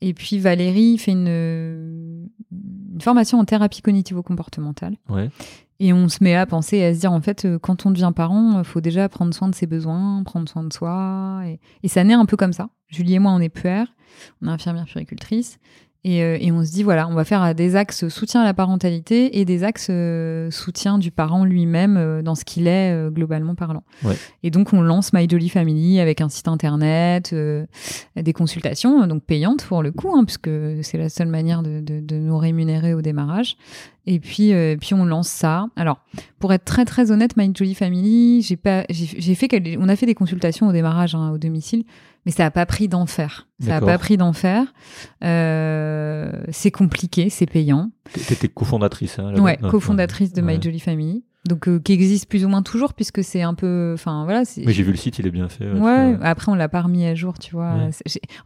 Et 0.00 0.14
puis 0.14 0.40
Valérie 0.40 0.98
fait 0.98 1.12
une, 1.12 1.28
une 1.28 3.00
formation 3.00 3.38
en 3.38 3.44
thérapie 3.44 3.80
cognitivo-comportementale. 3.80 4.96
Ouais. 5.08 5.30
Et 5.78 5.92
on 5.92 6.08
se 6.08 6.24
met 6.24 6.34
à 6.34 6.46
penser, 6.46 6.82
à 6.82 6.92
se 6.92 6.98
dire, 6.98 7.12
en 7.12 7.20
fait, 7.20 7.44
euh, 7.44 7.60
quand 7.60 7.86
on 7.86 7.92
devient 7.92 8.12
parent, 8.14 8.58
il 8.58 8.64
faut 8.64 8.80
déjà 8.80 9.08
prendre 9.08 9.32
soin 9.32 9.48
de 9.48 9.54
ses 9.54 9.68
besoins, 9.68 10.20
prendre 10.24 10.48
soin 10.48 10.64
de 10.64 10.72
soi. 10.72 11.42
Et, 11.46 11.60
et 11.84 11.88
ça 11.88 12.02
naît 12.02 12.14
un 12.14 12.26
peu 12.26 12.36
comme 12.36 12.52
ça. 12.52 12.70
Julie 12.88 13.14
et 13.14 13.18
moi, 13.20 13.30
on 13.30 13.40
est 13.40 13.48
puère, 13.48 13.86
on 14.42 14.48
est 14.48 14.50
infirmière 14.50 14.86
puéricultrice. 14.86 15.58
Et, 16.04 16.22
euh, 16.22 16.38
et 16.40 16.52
on 16.52 16.64
se 16.64 16.70
dit, 16.70 16.84
voilà, 16.84 17.08
on 17.08 17.14
va 17.14 17.24
faire 17.24 17.42
euh, 17.42 17.54
des 17.54 17.74
axes 17.74 18.08
soutien 18.08 18.42
à 18.42 18.44
la 18.44 18.54
parentalité 18.54 19.40
et 19.40 19.44
des 19.44 19.64
axes 19.64 19.88
euh, 19.90 20.48
soutien 20.50 20.96
du 20.96 21.10
parent 21.10 21.44
lui-même 21.44 22.22
dans 22.22 22.36
ce 22.36 22.44
qu'il 22.44 22.68
est 22.68 22.92
euh, 22.92 23.10
globalement 23.10 23.56
parlant. 23.56 23.82
Ouais. 24.04 24.14
Et 24.44 24.50
donc, 24.50 24.72
on 24.72 24.80
lance 24.80 25.12
My 25.12 25.28
Jolly 25.28 25.48
Family 25.48 25.98
avec 25.98 26.20
un 26.20 26.28
site 26.28 26.46
internet, 26.46 27.30
euh, 27.32 27.66
des 28.14 28.32
consultations, 28.32 29.06
donc 29.08 29.24
payantes 29.24 29.64
pour 29.64 29.82
le 29.82 29.90
coup, 29.90 30.10
hein, 30.16 30.24
puisque 30.24 30.50
c'est 30.82 30.98
la 30.98 31.08
seule 31.08 31.28
manière 31.28 31.62
de, 31.62 31.80
de, 31.80 32.00
de 32.00 32.16
nous 32.16 32.38
rémunérer 32.38 32.94
au 32.94 33.02
démarrage. 33.02 33.56
Et 34.10 34.20
puis, 34.20 34.54
euh, 34.54 34.74
puis 34.80 34.94
on 34.94 35.04
lance 35.04 35.28
ça. 35.28 35.66
Alors, 35.76 36.00
pour 36.38 36.54
être 36.54 36.64
très 36.64 36.86
très 36.86 37.10
honnête, 37.10 37.36
My 37.36 37.52
Jolly 37.54 37.74
Family, 37.74 38.40
j'ai 38.40 38.56
pas, 38.56 38.84
j'ai 38.88 39.34
fait, 39.34 39.50
on 39.78 39.86
a 39.86 39.96
fait 39.96 40.06
des 40.06 40.14
consultations 40.14 40.66
au 40.66 40.72
démarrage 40.72 41.14
hein, 41.14 41.30
au 41.30 41.36
domicile, 41.36 41.84
mais 42.24 42.32
ça 42.32 42.46
a 42.46 42.50
pas 42.50 42.64
pris 42.64 42.88
d'enfer. 42.88 43.48
Ça 43.60 43.66
a 43.66 43.68
D'accord. 43.74 43.88
pas 43.88 43.98
pris 43.98 44.16
d'enfer. 44.16 44.72
Euh, 45.24 46.32
c'est 46.50 46.70
compliqué, 46.70 47.28
c'est 47.28 47.44
payant. 47.44 47.90
T'étais 48.14 48.48
cofondatrice. 48.48 49.18
Hein. 49.18 49.34
Ouais, 49.34 49.58
Ouais, 49.62 49.70
cofondatrice 49.70 50.32
de 50.32 50.40
ouais. 50.40 50.56
My 50.56 50.62
Jolly 50.62 50.80
Family. 50.80 51.22
Donc 51.48 51.68
euh, 51.68 51.80
qui 51.80 51.92
existe 51.92 52.28
plus 52.28 52.44
ou 52.44 52.48
moins 52.48 52.62
toujours 52.62 52.94
puisque 52.94 53.24
c'est 53.24 53.42
un 53.42 53.54
peu, 53.54 53.92
enfin 53.94 54.24
voilà. 54.24 54.42
Mais 54.64 54.72
j'ai 54.72 54.82
vu 54.82 54.92
le 54.92 54.96
site, 54.96 55.18
il 55.18 55.26
est 55.26 55.30
bien 55.30 55.48
fait. 55.48 55.68
Ouais, 55.70 56.14
vois. 56.14 56.26
après 56.26 56.52
on 56.52 56.54
l'a 56.54 56.68
pas 56.68 56.82
remis 56.82 57.04
à 57.06 57.14
jour, 57.14 57.38
tu 57.38 57.52
vois. 57.52 57.74
Ouais. 57.74 57.90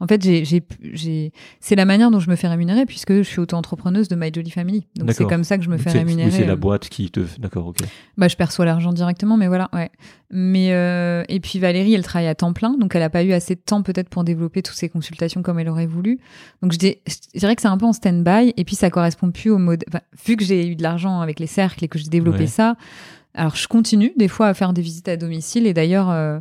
En 0.01 0.07
fait, 0.07 0.23
j'ai, 0.23 1.33
c'est 1.61 1.77
la 1.77 1.85
manière 1.85 2.11
dont 2.11 2.21
je 2.21 2.31
me 2.31 2.37
fais 2.37 2.49
rémunérer 2.49 2.87
puisque 2.87 3.13
je 3.13 3.23
suis 3.23 3.41
auto-entrepreneuse 3.41 4.09
de 4.09 4.17
My 4.17 4.31
Jolly 4.33 4.51
Family. 4.51 4.87
Donc 4.97 5.13
c'est 5.13 5.27
comme 5.27 5.45
ça 5.45 5.59
que 5.59 5.65
je 5.65 5.71
me 5.71 5.77
fais 5.77 5.91
rémunérer. 5.91 6.31
Oui, 6.31 6.35
c'est 6.37 6.47
la 6.47 6.53
euh. 6.53 6.57
boîte 6.57 6.89
qui 6.89 7.11
te. 7.11 7.21
D'accord, 7.39 7.67
ok. 7.67 7.79
Bah, 8.17 8.29
je 8.29 8.37
perçois 8.37 8.65
l'argent 8.65 8.93
directement, 8.93 9.37
mais 9.37 9.49
voilà, 9.49 9.69
ouais. 9.73 9.91
Mais 10.31 10.73
euh, 10.73 11.25
et 11.29 11.41
puis 11.41 11.59
Valérie, 11.59 11.93
elle 11.93 12.03
travaille 12.03 12.29
à 12.29 12.35
temps 12.35 12.55
plein, 12.55 12.79
donc 12.79 12.95
elle 12.95 13.03
a 13.03 13.11
pas 13.11 13.23
eu 13.23 13.33
assez 13.33 13.55
de 13.55 13.61
temps 13.61 13.83
peut-être 13.83 14.09
pour 14.09 14.25
développer 14.25 14.63
toutes 14.63 14.77
ses 14.77 14.89
consultations 14.89 15.43
comme 15.43 15.59
elle 15.59 15.69
aurait 15.69 15.87
voulu. 15.87 16.21
Donc 16.63 16.73
je, 16.73 16.79
dis- 16.79 16.97
je 17.35 17.39
dirais 17.39 17.55
que 17.55 17.61
c'est 17.61 17.69
un 17.69 17.77
peu 17.77 17.85
en 17.85 17.93
stand-by. 17.93 18.55
Et 18.57 18.65
puis 18.65 18.77
ça 18.77 18.91
correspond 18.91 19.31
plus 19.31 19.51
au 19.51 19.59
mode. 19.59 19.85
enfin, 19.89 20.01
vu 20.27 20.37
que 20.37 20.45
j'ai 20.45 20.67
eu 20.67 20.77
de 20.77 20.83
l'argent 20.83 21.21
avec 21.21 21.39
les 21.41 21.47
cercles 21.47 21.85
et 21.85 21.89
que 21.89 21.99
j'ai 21.99 22.09
développé 22.09 22.33
Ouais. 22.41 22.47
ça, 22.47 22.77
alors 23.35 23.57
je 23.57 23.67
continue 23.69 24.13
des 24.17 24.29
fois 24.29 24.49
à 24.49 24.55
faire 24.55 24.73
des 24.73 24.83
visites 24.83 25.09
à 25.09 25.17
domicile. 25.17 25.67
Et 25.67 25.73
d'ailleurs, 25.75 26.11
euh, 26.11 26.39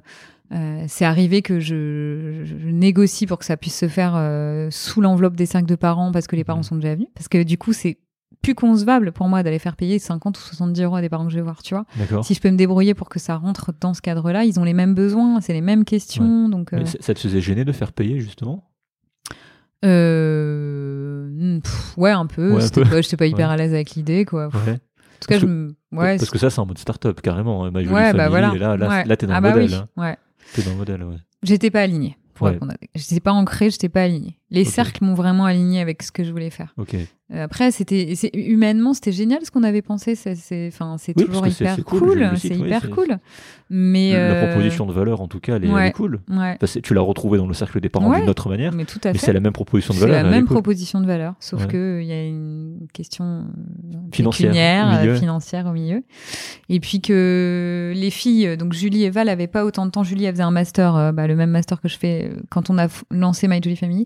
euh, 0.53 0.83
c'est 0.87 1.05
arrivé 1.05 1.41
que 1.41 1.59
je, 1.59 2.41
je 2.43 2.53
négocie 2.67 3.25
pour 3.27 3.37
que 3.39 3.45
ça 3.45 3.55
puisse 3.57 3.77
se 3.77 3.87
faire 3.87 4.13
euh, 4.15 4.67
sous 4.71 4.99
l'enveloppe 5.01 5.35
des 5.35 5.45
cercles 5.45 5.67
de 5.69 5.75
parents 5.75 6.11
parce 6.11 6.27
que 6.27 6.35
les 6.35 6.43
parents 6.43 6.59
Mhm. 6.59 6.63
sont 6.63 6.75
déjà 6.75 6.95
venus. 6.95 7.07
Parce 7.15 7.27
que 7.29 7.41
du 7.43 7.57
coup, 7.57 7.71
c'est 7.73 7.97
plus 8.41 8.55
concevable 8.55 9.11
pour 9.11 9.27
moi 9.29 9.43
d'aller 9.43 9.59
faire 9.59 9.75
payer 9.75 9.99
50 9.99 10.37
ou 10.37 10.41
70 10.41 10.81
euros 10.81 10.95
à 10.95 11.01
des 11.01 11.09
parents 11.09 11.25
que 11.25 11.31
je 11.31 11.35
vais 11.35 11.43
voir, 11.43 11.61
tu 11.61 11.75
vois. 11.75 11.85
Si 12.23 12.33
je 12.33 12.41
peux 12.41 12.49
me 12.49 12.57
débrouiller 12.57 12.95
pour 12.95 13.07
que 13.07 13.19
ça 13.19 13.35
rentre 13.35 13.71
dans 13.79 13.93
ce 13.93 14.01
cadre-là, 14.01 14.45
ils 14.45 14.59
ont 14.59 14.63
les 14.63 14.73
mêmes 14.73 14.95
besoins, 14.95 15.39
c'est 15.41 15.53
les 15.53 15.61
mêmes 15.61 15.85
questions, 15.85 16.49
donc. 16.49 16.73
euh, 16.73 16.79
Mais 16.79 16.85
ça 16.85 17.13
te 17.13 17.19
faisait 17.19 17.39
gêner 17.39 17.65
de 17.65 17.71
faire 17.71 17.91
payer, 17.93 18.19
justement? 18.19 18.63
Euh, 19.85 21.27
hmm, 21.31 21.59
pff, 21.61 21.97
ouais, 21.97 22.11
un 22.11 22.25
peu. 22.25 22.51
Ouais, 22.55 22.57
un 22.63 22.65
C'était 22.65 22.83
peu. 22.83 22.89
pas- 22.89 23.01
J'étais 23.01 23.17
pas 23.17 23.25
hyper 23.27 23.47
Ouais. 23.47 23.53
à 23.53 23.57
l'aise 23.57 23.73
avec 23.73 23.91
l'idée, 23.91 24.25
quoi. 24.25 24.47
Ouais. 24.47 24.79
Tout 25.21 25.27
cas, 25.27 25.35
Parce 25.35 25.41
je 25.41 25.45
que- 25.45 25.51
me. 25.51 25.75
Ouais, 25.93 26.17
Parce 26.17 26.29
que 26.31 26.37
ça, 26.39 26.49
c'est 26.49 26.59
en 26.59 26.65
mode 26.65 26.77
start-up, 26.79 27.21
carrément. 27.21 27.63
hein, 27.63 27.71
jolie 27.75 27.87
ouais, 27.89 28.13
bah 28.13 28.27
voilà. 28.29 28.51
et 28.55 28.57
là, 28.57 28.75
là, 28.75 28.89
Ouais. 28.89 29.05
là 29.05 29.15
t'es 29.17 29.27
dans 29.27 29.33
ah 29.33 29.37
le 29.37 29.41
bah 29.43 29.51
modèle. 29.51 29.69
oui, 29.69 29.75
hein. 29.75 29.87
ouais. 29.97 30.17
T'es 30.53 30.63
dans 30.63 30.71
le 30.71 30.77
modèle, 30.77 31.03
ouais. 31.03 31.15
J'étais 31.43 31.69
pas 31.71 31.81
alignée. 31.81 32.17
Pour 32.33 32.47
répondre 32.47 32.73
J'étais 32.95 33.19
pas 33.19 33.31
ancrée, 33.31 33.69
j'étais 33.69 33.87
pas 33.89 34.01
alignée. 34.03 34.37
Les 34.51 34.65
cercles 34.65 35.03
m'ont 35.05 35.13
vraiment 35.13 35.45
alignée 35.45 35.79
avec 35.79 36.03
ce 36.03 36.11
que 36.11 36.23
je 36.23 36.31
voulais 36.31 36.49
faire. 36.49 36.73
Euh, 37.33 37.43
Après, 37.45 37.71
c'était 37.71 38.13
c'est- 38.15 38.31
humainement, 38.33 38.93
c'était 38.93 39.13
génial 39.13 39.39
ce 39.45 39.51
qu'on 39.51 39.63
avait 39.63 39.81
pensé. 39.81 40.15
C'est 40.15 40.35
c'est- 40.35 40.67
enfin, 40.67 40.97
c'est 40.99 41.13
Oui, 41.15 41.25
toujours 41.25 41.45
c'est- 41.45 41.63
hyper 41.63 41.75
c'est 41.77 41.81
cool, 41.83 42.29
C'est 42.35 42.49
hyper 42.49 42.81
c'est- 42.81 42.89
cool. 42.89 43.17
Mais 43.69 44.11
La 44.11 44.17
euh, 44.17 44.47
proposition 44.49 44.85
de 44.85 44.91
valeur, 44.91 45.21
en 45.21 45.29
tout 45.29 45.39
cas, 45.39 45.55
elle 45.55 45.63
est, 45.63 45.67
elle 45.67 45.71
est 45.71 45.75
ouais. 45.75 45.91
cool. 45.93 46.19
Ouais. 46.29 46.57
C'est- 46.65 46.81
tu 46.81 46.93
l'as 46.93 46.99
retrouvée 46.99 47.37
dans 47.37 47.47
le 47.47 47.53
cercle 47.53 47.79
des 47.79 47.87
parents 47.87 48.09
Ouais. 48.09 48.19
d'une 48.19 48.29
autre 48.29 48.49
manière, 48.49 48.73
Mais 48.73 48.83
tout 48.83 48.99
à 49.05 49.13
mais 49.13 49.17
fait. 49.17 49.27
c'est 49.27 49.31
la 49.33 49.39
même 49.39 49.53
proposition 49.53 49.93
de 49.93 49.99
C'est 49.99 50.05
valeur. 50.07 50.23
la 50.23 50.27
elle 50.27 50.33
est 50.33 50.37
même 50.39 50.45
cool. 50.45 50.55
proposition 50.55 50.99
de 50.99 51.05
valeur, 51.07 51.35
sauf 51.39 51.67
que 51.67 52.01
il 52.01 52.07
y 52.07 52.11
a 52.11 52.21
une 52.27 52.79
question 52.91 53.23
euh, 53.23 53.95
Financière, 54.11 54.87
au 54.87 54.99
milieu. 54.99 55.15
financière 55.15 55.67
au 55.67 55.71
milieu. 55.71 56.03
Et 56.67 56.81
puis 56.81 56.99
que 56.99 57.93
les 57.95 58.09
filles, 58.09 58.57
donc 58.57 58.73
Julie 58.73 59.03
et 59.05 59.09
Val, 59.09 59.27
n'avaient 59.27 59.47
pas 59.47 59.63
autant 59.63 59.85
de 59.85 59.91
temps. 59.91 60.03
Julie, 60.03 60.25
elle 60.25 60.33
faisait 60.33 60.43
un 60.43 60.51
master, 60.51 61.13
bah, 61.13 61.27
le 61.27 61.35
même 61.37 61.51
master 61.51 61.79
que 61.79 61.87
je 61.87 61.97
fais 61.97 62.31
quand 62.49 62.69
on 62.69 62.77
a 62.77 62.87
lancé 63.09 63.47
My 63.47 63.61
Jolie 63.63 63.77
Family. 63.77 64.05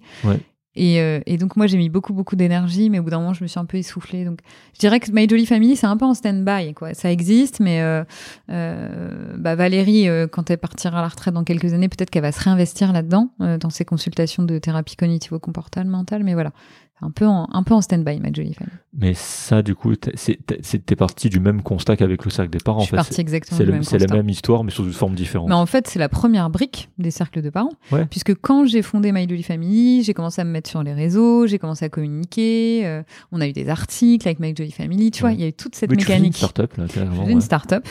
Et, 0.76 1.00
euh, 1.00 1.20
et 1.26 1.38
donc 1.38 1.56
moi 1.56 1.68
j'ai 1.68 1.78
mis 1.78 1.90
beaucoup 1.90 2.14
beaucoup 2.14 2.36
d'énergie, 2.36 2.90
mais 2.90 3.00
au 3.00 3.04
bout 3.04 3.10
d'un 3.10 3.20
moment 3.20 3.34
je 3.34 3.44
me 3.44 3.48
suis 3.48 3.60
un 3.60 3.66
peu 3.66 3.78
essoufflée. 3.78 4.26
Donc 4.26 4.40
je 4.74 4.80
dirais 4.80 5.00
que 5.00 5.12
My 5.12 5.28
Jolie 5.28 5.46
Family 5.46 5.76
c'est 5.76 5.88
un 5.88 5.98
peu 5.98 6.06
en 6.06 6.14
stand-by 6.14 6.74
quoi. 6.74 6.94
Ça 6.94 7.12
existe, 7.12 7.60
mais 7.60 7.82
euh, 7.82 8.04
euh, 8.50 9.36
bah, 9.38 9.56
Valérie 9.56 10.08
euh, 10.10 10.28
quand 10.28 10.50
elle 10.50 10.58
partira 10.58 11.00
à 11.00 11.02
la 11.02 11.08
retraite 11.08 11.34
dans 11.34 11.44
quelques 11.44 11.74
années, 11.74 11.90
peut-être 11.90 12.10
qu'elle 12.10 12.24
va 12.24 12.32
se 12.32 12.44
réinvestir 12.44 12.92
là-dedans 12.94 13.30
euh, 13.42 13.58
dans 13.58 13.70
ses 13.70 13.86
consultations 13.86 14.44
de 14.44 14.58
thérapie 14.58 14.96
cognitivo-comportementale. 14.96 16.24
Mais 16.24 16.34
voilà, 16.34 16.52
un 17.02 17.12
peu 17.12 17.26
en, 17.28 17.48
un 17.52 17.64
peu 17.64 17.74
en 17.74 17.82
stand-by 17.82 18.20
My 18.22 18.34
Jolie 18.34 18.54
Family. 18.54 18.76
Mais 18.98 19.14
ça, 19.14 19.62
du 19.62 19.76
coup, 19.76 19.94
t'es- 19.96 20.96
parti 20.96 21.28
du 21.30 21.40
même 21.42 21.62
constat 21.62 21.98
qu'avec 21.98 22.24
le 22.24 22.32
cercle 22.32 22.50
des 22.52 22.60
parents. 22.60 22.80
je 22.80 22.96
En 22.96 23.04
fait, 23.04 23.20
exactement 23.20 23.58
c'est 23.84 23.98
la 24.00 24.16
même 24.16 24.30
histoire, 24.30 24.64
mais 24.64 24.72
sous 24.72 24.86
une 24.86 24.94
forme 24.94 25.14
différente. 25.14 25.50
Mais 25.50 25.56
en 25.56 25.66
fait, 25.66 25.88
c'est 25.88 26.00
la 26.00 26.08
première 26.08 26.50
brique 26.50 26.90
des 26.98 27.12
cercles 27.12 27.42
de 27.42 27.50
parents. 27.50 27.74
Ouais. 27.92 28.06
Puisque 28.06 28.34
quand 28.36 28.66
j'ai 28.66 28.82
fondé 28.82 29.12
My 29.12 29.28
Jolie 29.28 29.44
Family, 29.44 30.04
j'ai 30.04 30.14
commencé 30.14 30.40
à 30.40 30.46
me 30.46 30.52
mettre 30.52 30.70
sur 30.70 30.84
les 30.84 30.94
réseaux, 30.94 31.46
j'ai 31.48 31.60
commencé 31.60 31.84
à 31.84 31.90
communiquer, 31.90 32.86
euh, 32.86 33.04
on 33.34 33.42
a 33.42 33.48
eu 33.48 33.54
des 33.54 33.68
articles 33.68 34.26
avec 34.28 34.40
My 34.40 34.56
Jolie 34.56 34.72
Family, 34.72 35.12
tu 35.12 35.20
vois, 35.22 35.34
il 35.34 35.42
y 35.42 35.44
a 35.44 35.48
eu 35.48 35.54
toute 35.54 35.76
cette 35.76 35.90
Oui, 35.92 35.98
tu 35.98 36.06
fais 36.06 36.14
une 36.14 36.20
mécanique. 36.20 36.38
start-up, 36.38 36.74
là, 36.78 36.86
Je 36.88 36.94
carrément. 36.94 37.22
faisais 37.24 37.32
une 37.34 37.42
start-up. 37.42 37.86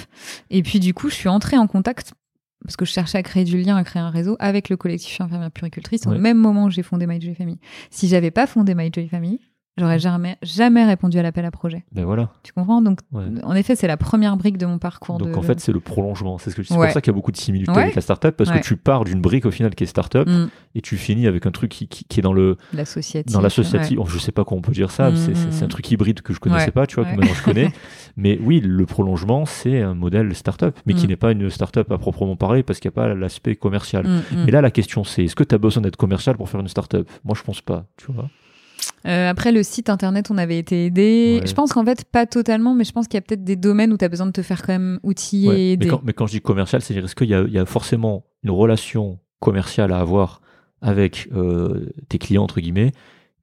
Et 0.51 0.62
puis, 0.62 0.81
du 0.81 0.94
coup, 0.94 1.10
je 1.10 1.14
suis 1.14 1.28
entrée 1.28 1.59
en 1.59 1.66
contact 1.66 2.14
parce 2.65 2.77
que 2.77 2.85
je 2.85 2.91
cherchais 2.91 3.19
à 3.19 3.23
créer 3.23 3.45
du 3.45 3.61
lien, 3.61 3.77
à 3.77 3.85
créer 3.85 4.03
un 4.03 4.11
réseau 4.11 4.36
avec 4.41 4.69
le 4.69 4.77
collectif 4.77 5.20
infirmière 5.20 5.51
puricultrice 5.51 6.07
au 6.07 6.12
même 6.12 6.39
moment 6.39 6.65
où 6.65 6.70
j'ai 6.70 6.82
fondé 6.82 7.07
My 7.07 7.20
Jolie 7.20 7.35
Family. 7.35 7.59
Si 7.91 8.09
j'avais 8.09 8.31
pas 8.31 8.47
fondé 8.47 8.74
My 8.74 8.91
Jolie 8.93 9.09
Family, 9.09 9.41
j'aurais 9.76 9.98
jamais, 9.98 10.36
jamais 10.42 10.84
répondu 10.84 11.18
à 11.18 11.22
l'appel 11.22 11.44
à 11.44 11.51
projet. 11.51 11.84
Ben 11.92 12.05
voilà. 12.05 12.30
Tu 12.42 12.52
comprends? 12.52 12.80
Donc, 12.82 13.01
Ouais. 13.12 13.24
en 13.42 13.55
effet, 13.55 13.76
c'est 13.76 13.86
la 13.86 13.96
première 13.96 14.36
brique 14.36 14.59
de 14.59 14.66
mon 14.66 14.78
parcours. 14.78 15.18
Donc 15.18 15.32
de... 15.32 15.34
en 15.36 15.42
fait, 15.42 15.60
c'est 15.60 15.72
le 15.72 15.80
prolongement. 15.80 16.38
C'est 16.38 16.51
ce 16.51 16.56
que 16.56 16.62
c'est 16.62 16.74
Ouais. 16.74 16.86
pour 16.86 16.92
ça 16.92 17.01
qu'il 17.01 17.10
y 17.10 17.14
a 17.14 17.16
beaucoup 17.16 17.32
de 17.32 17.36
similitudes 17.36 17.74
Ouais. 17.74 17.82
avec 17.82 17.94
la 17.94 18.02
startup 18.02 18.36
parce 18.36 18.51
que 18.51 18.59
tu 18.60 18.76
pars 18.76 19.05
d'une 19.05 19.20
brique 19.20 19.46
au 19.46 19.51
final 19.51 19.74
qui 19.74 19.84
est 19.84 19.86
startup 19.86 20.28
Mm, 20.28 20.48
et 20.74 20.80
tu 20.80 20.96
finis 20.96 21.26
avec 21.26 21.46
un 21.46 21.51
truc 21.51 21.70
qui, 21.70 21.88
qui, 21.88 22.05
qui 22.05 22.20
est 22.20 22.22
dans 22.22 22.32
le 22.32 22.56
l'associatif. 22.72 23.32
dans 23.32 23.40
l'associatif. 23.40 23.98
Oh, 24.01 24.06
je 24.06 24.18
sais 24.18 24.32
pas 24.32 24.44
comment 24.44 24.59
on 24.59 24.62
peut 24.62 24.72
dire 24.72 24.90
ça. 24.90 25.10
Mm, 25.10 25.16
c'est, 25.16 25.34
c'est- 25.34 25.60
mm, 25.60 25.64
un 25.64 25.66
mm. 25.66 25.68
truc 25.70 25.90
hybride 25.90 26.20
que 26.22 26.32
je 26.32 26.40
connaissais 26.40 26.70
pas, 26.70 26.86
tu 26.86 26.96
vois, 26.96 27.05
que 27.05 27.16
maintenant 27.16 27.34
je 27.34 27.42
connais. 27.42 27.72
Mais 28.16 28.38
oui, 28.42 28.60
le 28.60 28.86
prolongement, 28.86 29.44
c'est 29.44 29.80
un 29.82 29.94
modèle 29.94 30.32
startup, 30.36 30.78
mais 30.86 30.94
qui 30.94 31.06
Mm. 31.06 31.09
n'est 31.09 31.16
pas 31.16 31.32
une 31.32 31.51
startup 31.51 31.90
à 31.90 31.98
proprement 31.98 32.36
parler 32.36 32.62
parce 32.62 32.78
qu'il 32.78 32.88
n'y 32.90 32.94
a 32.94 33.01
pas 33.02 33.12
l'aspect 33.14 33.56
commercial. 33.56 34.06
Mm, 34.06 34.16
mm. 34.36 34.44
Mais 34.46 34.52
là, 34.52 34.60
la 34.60 34.70
question, 34.70 35.02
c'est 35.05 35.24
est-ce 35.24 35.34
que 35.34 35.42
tu 35.44 35.55
as 35.55 35.59
besoin 35.59 35.82
d'être 35.82 35.96
commercial 35.96 36.36
pour 36.36 36.48
faire 36.48 36.60
une 36.60 36.68
startup? 36.68 37.09
Moi, 37.24 37.34
je 37.36 37.42
pense 37.42 37.60
pas. 37.60 37.86
Tu 37.96 38.12
vois 38.12 38.28
Euh, 39.06 39.28
après, 39.31 39.52
le 39.52 39.62
site 39.62 39.90
internet, 39.90 40.31
on 40.31 40.39
avait 40.39 40.59
été 40.59 40.86
aidé. 40.86 41.39
Ouais. 41.43 41.47
Je 41.47 41.55
pense 41.55 41.73
qu'en 41.73 41.85
fait, 41.85 42.05
pas 42.05 42.27
totalement, 42.27 42.74
mais 42.74 42.85
je 42.85 42.93
pense 42.93 43.06
qu'il 43.06 43.16
y 43.16 43.19
a 43.19 43.23
peut-être 43.23 43.44
des 43.44 43.56
domaines 43.56 43.93
où 43.93 43.98
tu 43.98 44.05
as 44.05 44.09
besoin 44.09 44.27
de 44.27 44.32
te 44.32 44.43
faire 44.43 44.62
quand 44.62 44.73
même 44.73 44.98
outiller 45.02 45.48
Ouais. 45.48 45.77
mais, 45.78 45.86
quand, 45.86 46.01
mais 46.05 46.12
quand 46.12 46.27
je 46.27 46.32
dis 46.32 46.40
commercial, 46.40 46.81
c'est-à-dire 46.82 47.05
est-ce 47.05 47.15
qu'il 47.15 47.28
y 47.28 47.35
a, 47.35 47.43
il 47.43 47.52
y 47.52 47.59
a 47.59 47.66
forcément 47.66 48.24
une 48.43 48.51
relation 48.51 49.19
commerciale 49.40 49.93
à 49.93 49.98
avoir 50.01 50.40
avec 50.81 51.28
euh, 51.35 51.86
tes 52.09 52.19
clients, 52.19 52.44
entre 52.44 52.61
guillemets, 52.61 52.93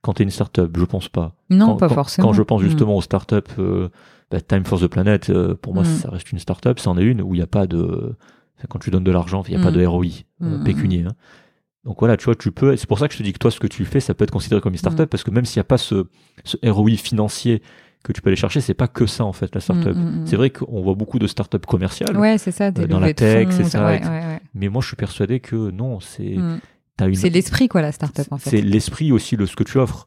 quand 0.01 0.13
tu 0.13 0.23
es 0.23 0.26
une 0.26 0.31
startup? 0.31 0.76
Je 0.77 0.85
pense 0.85 1.09
pas. 1.09 1.35
Non, 1.49 1.68
quand, 1.68 1.77
pas 1.77 1.88
quand- 1.89 1.95
forcément. 1.95 2.27
Quand 2.30 2.34
je 2.34 2.41
pense 2.43 2.61
Mm. 2.61 2.65
justement 2.65 2.97
aux 2.97 3.01
startups, 3.01 3.35
euh, 3.59 3.89
bah, 4.31 4.41
Time 4.41 4.65
for 4.65 4.80
the 4.80 4.88
Planet, 4.88 5.30
euh, 5.30 5.53
pour 5.55 5.73
moi, 5.73 5.84
Mm. 5.84 5.85
ça 5.85 6.09
reste 6.09 6.31
une 6.31 6.39
startup. 6.39 6.80
C'en 6.80 6.97
est 6.97 7.03
une 7.03 7.22
où 7.22 7.34
il 7.35 7.38
n'y 7.38 7.43
a 7.43 7.47
pas 7.47 7.68
de. 7.68 8.15
Quand 8.69 8.77
tu 8.80 8.91
donnes 8.91 9.03
de 9.03 9.11
l'argent, 9.11 9.43
il 9.47 9.55
n'y 9.55 9.61
a 9.61 9.63
pas 9.63 9.72
Mm. 9.72 9.76
de 9.76 9.85
ROI 9.85 10.05
pécunier. 10.65 11.03
hein. 11.07 11.13
Donc 11.85 11.97
voilà, 11.99 12.15
tu 12.17 12.25
vois, 12.25 12.35
tu 12.35 12.51
peux. 12.51 12.75
C'est 12.77 12.87
pour 12.87 12.99
ça 12.99 13.07
que 13.07 13.13
je 13.13 13.17
te 13.19 13.23
dis 13.23 13.33
que 13.33 13.39
toi, 13.39 13.49
ce 13.51 13.59
que 13.59 13.67
tu 13.67 13.85
fais, 13.85 13.99
ça 13.99 14.13
peut 14.13 14.23
être 14.23 14.31
considéré 14.31 14.61
comme 14.61 14.73
une 14.73 14.77
startup 14.77 15.05
Mm. 15.05 15.07
parce 15.07 15.23
que 15.23 15.31
même 15.31 15.45
s'il 15.45 15.57
n'y 15.59 15.61
a 15.61 15.65
pas 15.65 15.77
ce, 15.79 16.05
ce 16.43 16.57
ROI 16.63 16.91
financier 16.91 17.61
que 18.03 18.11
tu 18.13 18.21
peux 18.21 18.29
aller 18.29 18.35
chercher, 18.37 18.61
c'est 18.61 18.73
pas 18.73 18.87
que 18.87 19.05
ça 19.05 19.25
en 19.25 19.33
fait 19.33 19.53
la 19.55 19.61
startup. 19.61 19.95
Mm, 19.95 19.99
mm, 19.99 20.21
mm. 20.21 20.27
C'est 20.27 20.35
vrai 20.35 20.49
qu'on 20.51 20.81
voit 20.81 20.95
beaucoup 20.95 21.17
de 21.19 21.27
startups 21.27 21.57
commerciales, 21.67 22.15
Ouais, 22.17 22.37
c'est 22.37 22.51
ça. 22.51 22.71
des 22.71 22.83
Euh, 22.83 22.87
dans 22.87 22.99
la 22.99 23.13
tech, 23.13 23.47
c'est 23.51 23.63
ça, 23.63 23.85
Ouais, 23.85 23.97
et- 23.99 24.03
ouais, 24.03 24.09
ouais. 24.09 24.39
mais 24.55 24.69
moi 24.69 24.81
je 24.81 24.87
suis 24.87 24.95
persuadé 24.95 25.39
que 25.39 25.55
non, 25.71 25.99
c'est 25.99 26.23
une 26.23 26.59
C'est 27.15 27.29
l'esprit, 27.29 27.67
quoi, 27.67 27.81
la 27.81 27.91
start-up, 27.91 28.27
en 28.29 28.37
c'est 28.37 28.51
fait. 28.51 28.61
l'esprit 28.61 29.11
aussi 29.11 29.35
de 29.35 29.47
ce 29.47 29.55
que 29.55 29.63
tu 29.63 29.79
offres. 29.79 30.05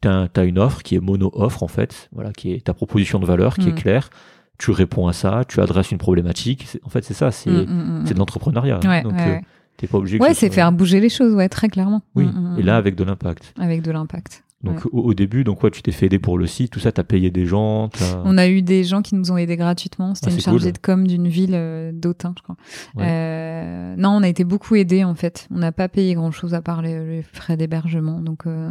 Tu 0.00 0.08
as, 0.08 0.44
une 0.44 0.58
offre 0.58 0.82
qui 0.82 0.94
est 0.94 1.00
mono-offre, 1.00 1.62
en 1.62 1.68
fait, 1.68 2.08
voilà, 2.12 2.32
qui 2.32 2.52
est 2.54 2.64
ta 2.64 2.72
proposition 2.72 3.18
de 3.18 3.26
valeur, 3.26 3.56
qui 3.56 3.68
est 3.68 3.74
claire. 3.74 4.08
Tu 4.56 4.70
réponds 4.70 5.06
à 5.06 5.12
ça, 5.12 5.42
tu 5.46 5.60
adresses 5.60 5.90
une 5.90 5.98
problématique. 5.98 6.64
C'est- 6.66 6.80
En 6.84 6.88
fait, 6.88 7.04
c'est 7.04 7.12
ça, 7.14 7.30
c'est 7.30 7.50
c'est 8.06 8.14
de 8.14 8.18
l'entrepreneuriat. 8.18 8.78
Donc, 9.02 9.12
euh. 9.20 9.36
T'es 9.80 9.86
pas 9.86 9.98
obligé 9.98 10.18
Ouais, 10.18 10.34
ce 10.34 10.40
c'est 10.40 10.46
soit- 10.46 10.54
faire 10.56 10.72
bouger 10.72 11.00
les 11.00 11.08
choses, 11.08 11.34
ouais, 11.34 11.48
très 11.48 11.68
clairement. 11.68 12.02
Oui, 12.14 12.26
Mm, 12.26 12.54
mm, 12.54 12.58
et 12.58 12.62
là, 12.62 12.74
mm. 12.74 12.76
avec 12.76 12.94
de 12.96 13.04
l'impact. 13.04 13.54
Avec 13.58 13.82
de 13.82 13.90
l'impact. 13.90 14.44
Donc, 14.62 14.76
Ouais. 14.84 14.90
au, 14.92 15.00
au 15.00 15.14
début, 15.14 15.42
donc, 15.42 15.62
ouais, 15.62 15.70
tu 15.70 15.80
t'es 15.80 15.90
fait 15.92 16.06
aider 16.06 16.18
pour 16.18 16.36
le 16.36 16.46
site, 16.46 16.70
tout 16.72 16.80
ça, 16.80 16.92
tu 16.92 17.00
as 17.00 17.04
payé 17.04 17.30
des 17.30 17.46
gens. 17.46 17.88
t'as- 17.88 18.20
On 18.26 18.36
a 18.36 18.46
eu 18.46 18.60
des 18.60 18.84
gens 18.84 19.00
qui 19.00 19.14
nous 19.14 19.32
ont 19.32 19.38
aidés 19.38 19.56
gratuitement. 19.56 20.14
C'était 20.14 20.28
Ah, 20.30 20.34
une 20.34 20.40
chargée 20.40 20.64
cool. 20.66 20.72
de 20.72 20.78
com 20.78 21.06
d'une 21.06 21.28
ville 21.28 21.54
euh, 21.54 21.92
d'Autun, 21.94 22.34
je 22.36 22.42
crois. 22.42 22.56
Ouais. 22.94 23.04
Euh, 23.08 23.94
non, 23.96 24.10
on 24.10 24.22
a 24.22 24.28
été 24.28 24.44
beaucoup 24.44 24.74
aidés 24.74 25.02
en 25.04 25.14
fait. 25.14 25.48
On 25.50 25.58
n'a 25.58 25.72
pas 25.72 25.88
payé 25.88 26.12
grand 26.14 26.30
chose 26.30 26.52
à 26.54 26.60
part 26.60 26.82
les, 26.82 26.98
les 27.06 27.22
frais 27.22 27.56
d'hébergement. 27.56 28.20
Donc, 28.20 28.46
euh, 28.46 28.70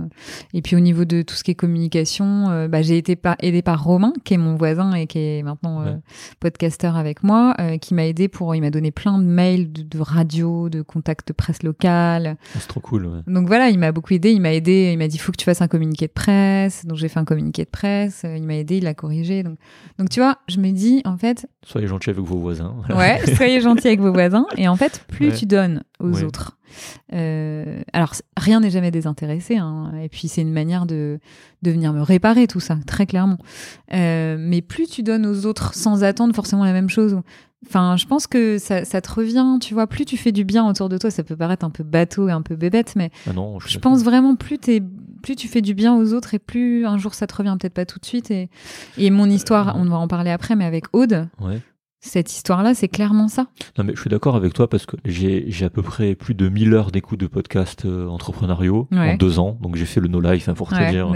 et 0.53 0.61
puis 0.61 0.75
au 0.75 0.79
niveau 0.79 1.05
de 1.05 1.23
tout 1.23 1.33
ce 1.33 1.43
qui 1.43 1.51
est 1.51 1.55
communication, 1.55 2.49
euh, 2.49 2.67
bah, 2.67 2.81
j'ai 2.83 2.97
été 2.97 3.15
pas 3.15 3.35
aidée 3.39 3.61
par 3.63 3.83
Romain, 3.83 4.13
qui 4.23 4.35
est 4.35 4.37
mon 4.37 4.55
voisin 4.55 4.93
et 4.93 5.07
qui 5.07 5.17
est 5.17 5.43
maintenant 5.43 5.79
Ouais. 5.83 5.95
podcasteur 6.39 6.97
avec 6.97 7.23
moi, 7.23 7.55
qui 7.81 7.93
m'a 7.93 8.05
aidé 8.05 8.27
pour. 8.27 8.53
Il 8.55 8.61
m'a 8.61 8.69
donné 8.69 8.91
plein 8.91 9.17
de 9.17 9.23
mails 9.23 9.71
de, 9.71 9.81
de 9.83 9.99
radio, 9.99 10.69
de 10.69 10.81
contacts 10.81 11.27
de 11.29 11.33
presse 11.33 11.63
locale. 11.63 12.37
Ah, 12.39 12.57
c'est 12.59 12.67
trop 12.67 12.79
cool. 12.79 13.23
Donc 13.27 13.47
voilà, 13.47 13.69
il 13.69 13.79
m'a 13.79 13.91
beaucoup 13.91 14.13
aidé. 14.13 14.31
Il 14.31 14.41
m'a 14.41 14.53
aidé. 14.53 14.91
Il 14.93 14.97
m'a 14.97 15.07
dit 15.07 15.17
faut 15.17 15.31
que 15.31 15.37
tu 15.37 15.45
fasses 15.45 15.61
un 15.61 15.67
communiqué 15.79 16.07
de 16.07 16.11
presse. 16.11 16.85
Donc 16.85 16.97
j'ai 16.97 17.07
fait 17.07 17.19
un 17.19 17.25
communiqué 17.25 17.63
de 17.63 17.69
presse. 17.69 18.23
Euh, 18.25 18.35
Il 18.37 18.43
m'a 18.43 18.55
aidé, 18.55 18.77
il 18.77 18.83
l'a 18.83 18.93
corrigé. 18.93 19.43
Donc 19.43 19.57
donc 19.97 20.09
tu 20.09 20.19
vois, 20.19 20.37
je 20.49 20.59
me 20.59 20.71
dis 20.71 21.01
en 21.05 21.17
fait, 21.17 21.47
Soyez 21.65 21.87
gentils 21.87 22.09
avec 22.09 22.21
vos 22.21 22.37
voisins. 22.37 22.75
voilà. 22.85 22.97
ouais, 23.25 23.35
soyez 23.35 23.61
gentils 23.61 23.87
avec 23.87 24.01
vos 24.01 24.11
voisins. 24.11 24.45
Et 24.57 24.67
en 24.67 24.75
fait, 24.75 25.05
plus 25.07 25.29
Ouais. 25.29 25.35
tu 25.35 25.45
donnes 25.45 25.83
aux 25.99 26.09
Ouais. 26.17 26.23
autres. 26.23 26.57
euh, 27.13 27.81
alors 27.93 28.13
rien 28.37 28.59
n'est 28.59 28.69
jamais 28.69 28.91
désintéressé. 28.91 29.57
Hein, 29.57 29.91
et 30.03 30.09
puis 30.09 30.27
c'est 30.27 30.41
une 30.41 30.51
manière 30.53 30.85
de 30.85 31.19
de 31.61 31.71
venir 31.71 31.91
me 31.93 32.01
réparer 32.01 32.47
tout 32.47 32.59
ça, 32.59 32.77
très 32.87 33.05
clairement. 33.05 33.37
Euh, 33.93 34.37
mais 34.39 34.61
plus 34.61 34.87
tu 34.87 35.03
donnes 35.03 35.25
aux 35.25 35.45
autres 35.45 35.73
sans 35.75 36.03
attendre 36.03 36.33
forcément 36.35 36.63
la 36.63 36.73
même 36.73 36.89
chose. 36.89 37.19
Enfin, 37.67 37.97
je 37.97 38.05
pense 38.05 38.25
que 38.25 38.57
ça, 38.57 38.85
ça 38.85 39.01
te 39.01 39.11
revient, 39.11 39.57
tu 39.59 39.73
vois. 39.73 39.85
Plus 39.85 40.05
tu 40.05 40.15
fais 40.15 40.31
du 40.31 40.45
bien 40.45 40.67
autour 40.67 40.87
de 40.87 40.97
toi, 40.97 41.11
ça 41.11 41.23
peut 41.23 41.35
paraître 41.35 41.65
un 41.65 41.69
peu 41.69 41.83
bateau 41.83 42.29
et 42.29 42.31
un 42.31 42.41
peu 42.41 42.55
bébête, 42.55 42.93
mais 42.95 43.11
Ah 43.27 43.33
non, 43.33 43.59
je, 43.59 43.77
pense 43.79 44.03
vraiment 44.03 44.35
plus 44.35 44.57
t'es 44.57 44.81
plus 45.21 45.35
tu 45.35 45.49
fais 45.49 45.61
du 45.61 45.73
bien 45.73 45.95
aux 45.95 46.13
autres 46.13 46.33
et 46.33 46.39
plus 46.39 46.85
un 46.85 46.97
jour 46.97 47.13
ça 47.13 47.27
te 47.27 47.35
revient 47.35 47.57
peut-être 47.59 47.73
pas 47.73 47.85
tout 47.85 47.99
de 47.99 48.05
suite 48.05 48.31
et, 48.31 48.49
et 48.97 49.09
mon 49.09 49.29
histoire 49.29 49.75
Euh, 49.75 49.79
on 49.81 49.85
va 49.85 49.97
en 49.97 50.07
parler 50.07 50.31
après 50.31 50.55
mais 50.55 50.63
avec 50.63 50.85
Aude 50.93 51.27
Ouais. 51.41 51.59
Cette 52.01 52.31
histoire-là, 52.31 52.73
c'est 52.75 52.87
clairement 52.87 53.27
ça. 53.27 53.47
Non, 53.77 53.83
mais 53.83 53.93
je 53.93 53.99
suis 53.99 54.09
d'accord 54.09 54.37
avec 54.37 54.53
toi 54.53 54.69
parce 54.69 54.85
que 54.85 54.95
j'ai 55.03 55.45
j'ai 55.51 55.65
à 55.65 55.69
peu 55.69 55.81
près 55.81 56.15
plus 56.15 56.33
de 56.33 56.47
1000 56.47 56.73
heures 56.73 56.91
d'écoute 56.91 57.19
de 57.19 57.27
podcasts 57.27 57.85
euh, 57.85 58.07
entrepreneuriaux 58.07 58.87
Ouais. 58.91 59.11
en 59.11 59.15
deux 59.15 59.37
ans. 59.37 59.57
Donc 59.61 59.75
j'ai 59.75 59.85
fait 59.85 59.99
le 59.99 60.07
no 60.07 60.21
life, 60.21 60.47
hein, 60.47 60.53
pour 60.53 60.69
te 60.69 60.89
dire. 60.89 61.11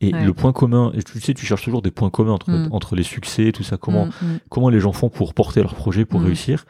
Et 0.00 0.12
Ouais. 0.12 0.24
le 0.24 0.32
point 0.34 0.52
commun, 0.52 0.92
tu 1.06 1.20
sais, 1.20 1.34
tu 1.34 1.46
cherches 1.46 1.62
toujours 1.62 1.82
des 1.82 1.92
points 1.92 2.10
communs 2.10 2.32
entre, 2.32 2.50
Mm. 2.50 2.68
entre 2.72 2.96
les 2.96 3.04
succès, 3.04 3.52
tout 3.52 3.62
ça. 3.62 3.76
Comment, 3.76 4.06
Mm, 4.06 4.10
mm. 4.22 4.38
comment 4.50 4.70
les 4.70 4.80
gens 4.80 4.92
font 4.92 5.08
pour 5.08 5.34
porter 5.34 5.60
leur 5.62 5.74
projet, 5.74 6.04
pour 6.04 6.20
réussir. 6.22 6.64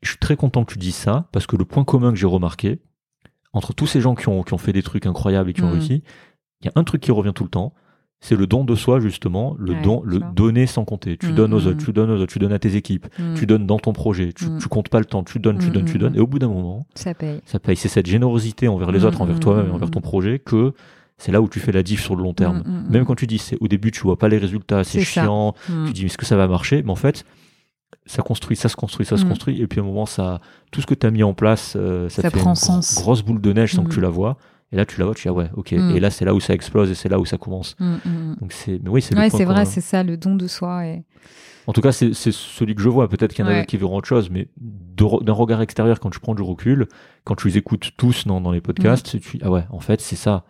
Et 0.00 0.06
je 0.06 0.10
suis 0.10 0.18
très 0.18 0.36
content 0.36 0.64
que 0.64 0.72
tu 0.74 0.78
dises 0.78 0.94
ça 0.94 1.28
parce 1.32 1.46
que 1.48 1.56
le 1.56 1.64
point 1.64 1.82
commun 1.82 2.10
que 2.12 2.16
j'ai 2.18 2.26
remarqué 2.26 2.80
entre 3.52 3.72
tous 3.72 3.86
ces 3.88 4.00
gens 4.00 4.14
qui 4.14 4.28
ont, 4.28 4.44
qui 4.44 4.54
ont 4.54 4.58
fait 4.58 4.72
des 4.72 4.84
trucs 4.84 5.06
incroyables 5.06 5.50
et 5.50 5.54
qui 5.54 5.62
ont 5.62 5.72
réussi, 5.72 6.04
il 6.62 6.66
y 6.66 6.68
a 6.68 6.72
un 6.76 6.84
truc 6.84 7.00
qui 7.00 7.10
revient 7.10 7.32
tout 7.34 7.42
le 7.44 7.50
temps. 7.50 7.74
C'est 8.20 8.34
le 8.34 8.48
don 8.48 8.64
de 8.64 8.74
soi, 8.74 8.98
justement, 8.98 9.54
le 9.60 9.74
Ouais, 9.74 9.82
don, 9.82 10.02
le 10.04 10.18
donner 10.34 10.66
sans 10.66 10.84
compter. 10.84 11.16
Tu 11.16 11.28
Mm, 11.28 11.34
donnes 11.36 11.54
aux 11.54 11.60
mm, 11.60 11.66
autres, 11.68 11.84
tu 11.84 11.92
donnes 11.92 12.10
aux 12.10 12.16
autres, 12.20 12.32
tu 12.32 12.40
donnes 12.40 12.52
à 12.52 12.58
tes 12.58 12.74
équipes, 12.74 13.06
Mm. 13.18 13.34
tu 13.34 13.46
donnes 13.46 13.64
dans 13.66 13.78
ton 13.78 13.92
projet, 13.92 14.32
tu, 14.32 14.46
tu 14.60 14.68
comptes 14.68 14.88
pas 14.88 14.98
le 14.98 15.04
temps, 15.04 15.22
tu 15.22 15.38
donnes, 15.38 15.58
tu 15.58 15.70
donnes, 15.70 15.84
tu 15.84 15.98
donnes. 15.98 16.16
Et 16.16 16.20
au 16.20 16.26
bout 16.26 16.40
d'un 16.40 16.48
moment, 16.48 16.86
Ça 16.96 17.14
paye. 17.14 17.40
ça 17.46 17.60
paye. 17.60 17.76
C'est 17.76 17.88
cette 17.88 18.06
générosité 18.06 18.66
envers 18.66 18.90
les 18.90 19.04
autres, 19.04 19.20
envers 19.20 19.38
toi-même, 19.38 19.70
envers 19.72 19.90
ton 19.90 20.00
projet 20.00 20.40
que 20.40 20.72
c'est 21.16 21.30
là 21.30 21.40
où 21.40 21.48
tu 21.48 21.60
fais 21.60 21.70
la 21.72 21.82
diff 21.84 22.02
sur 22.02 22.16
le 22.16 22.22
long 22.24 22.34
terme. 22.34 22.62
Même 22.90 23.04
quand 23.04 23.14
tu 23.14 23.26
dis 23.28 23.38
c'est 23.38 23.56
au 23.60 23.68
début 23.68 23.92
tu 23.92 24.00
vois 24.00 24.18
pas 24.18 24.28
les 24.28 24.38
résultats, 24.38 24.82
c'est 24.84 25.00
chiant, 25.00 25.54
tu 25.86 25.92
dis 25.92 26.00
mais 26.02 26.06
est-ce 26.06 26.18
que 26.18 26.26
ça 26.26 26.36
va 26.36 26.48
marcher? 26.48 26.82
Mais 26.82 26.90
en 26.90 26.96
fait, 26.96 27.24
ça 28.04 28.22
construit, 28.22 28.56
ça 28.56 28.68
se 28.68 28.74
construit, 28.76 29.06
ça 29.06 29.16
se 29.16 29.24
construit, 29.24 29.60
et 29.60 29.66
puis 29.68 29.78
à 29.80 29.82
un 29.82 29.86
moment 29.86 30.06
ça, 30.06 30.40
tout 30.72 30.80
ce 30.80 30.86
que 30.86 30.94
tu 30.94 31.06
as 31.06 31.10
mis 31.12 31.22
en 31.22 31.34
place, 31.34 31.74
euh, 31.76 32.08
ça, 32.08 32.22
Ça 32.22 32.30
fait 32.30 32.38
prend 32.38 32.50
une 32.50 32.56
sens. 32.56 32.96
grosse 32.96 33.22
boule 33.22 33.40
de 33.40 33.52
neige 33.52 33.74
sans 33.74 33.84
que 33.84 33.92
tu 33.94 34.00
la 34.00 34.08
vois. 34.08 34.38
Et 34.72 34.76
là 34.76 34.84
tu 34.84 34.98
la 34.98 35.06
vois, 35.06 35.14
tu 35.14 35.22
dis 35.22 35.28
ah 35.28 35.32
ouais, 35.32 35.50
ok. 35.54 35.72
Mm. 35.72 35.96
Et 35.96 36.00
là 36.00 36.10
c'est 36.10 36.24
là 36.24 36.34
où 36.34 36.40
ça 36.40 36.52
explose 36.54 36.90
et 36.90 36.94
c'est 36.94 37.08
là 37.08 37.18
où 37.18 37.24
ça 37.24 37.38
commence. 37.38 37.74
Mm, 37.78 37.94
mm, 38.04 38.36
Donc 38.40 38.52
c'est, 38.52 38.80
mais 38.82 38.90
oui 38.90 39.00
c'est. 39.02 39.14
le 39.14 39.20
Ouais, 39.20 39.30
c'est 39.30 39.44
vrai, 39.44 39.64
c'est 39.64 39.80
ça, 39.80 40.02
le 40.02 40.16
don 40.16 40.34
de 40.34 40.46
soi. 40.46 40.86
Et... 40.86 41.04
En 41.66 41.72
tout 41.74 41.82
cas, 41.82 41.92
c'est 41.92 42.14
celui 42.14 42.74
que 42.74 42.80
je 42.80 42.88
vois. 42.88 43.10
Peut-être 43.10 43.34
qu'il 43.34 43.44
y 43.44 43.48
en 43.48 43.50
a 43.50 43.54
Ouais. 43.58 43.66
qui 43.66 43.76
verront 43.76 43.96
autre 43.98 44.08
chose, 44.08 44.30
mais 44.30 44.48
d'un 44.56 45.32
regard 45.34 45.60
extérieur, 45.60 46.00
quand 46.00 46.08
tu 46.08 46.18
prends 46.18 46.34
du 46.34 46.40
recul, 46.40 46.88
quand 47.24 47.34
tu 47.34 47.46
les 47.48 47.58
écoutes 47.58 47.90
tous 47.98 48.26
dans, 48.26 48.40
dans 48.40 48.52
les 48.52 48.62
podcasts, 48.62 49.20
tu 49.20 49.36
dis, 49.36 49.42
ah 49.44 49.50
ouais, 49.50 49.64
en 49.70 49.80
fait, 49.80 50.00
c'est 50.00 50.16
ça. 50.16 50.44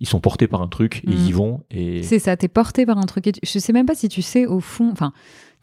Ils 0.00 0.08
sont 0.08 0.18
portés 0.18 0.48
par 0.48 0.60
un 0.60 0.66
truc, 0.66 1.02
et 1.04 1.10
ils 1.10 1.28
y 1.28 1.32
vont. 1.32 1.62
Et... 1.70 2.02
C'est 2.02 2.18
ça, 2.18 2.36
t'es 2.36 2.48
porté 2.48 2.84
par 2.84 2.98
un 2.98 3.04
truc. 3.06 3.28
Et 3.28 3.32
tu- 3.32 3.40
Je 3.44 3.58
sais 3.60 3.72
même 3.72 3.86
pas 3.86 3.94
si 3.94 4.08
tu 4.08 4.22
sais 4.22 4.44
au 4.44 4.58
fond. 4.58 4.90
Enfin, 4.90 5.12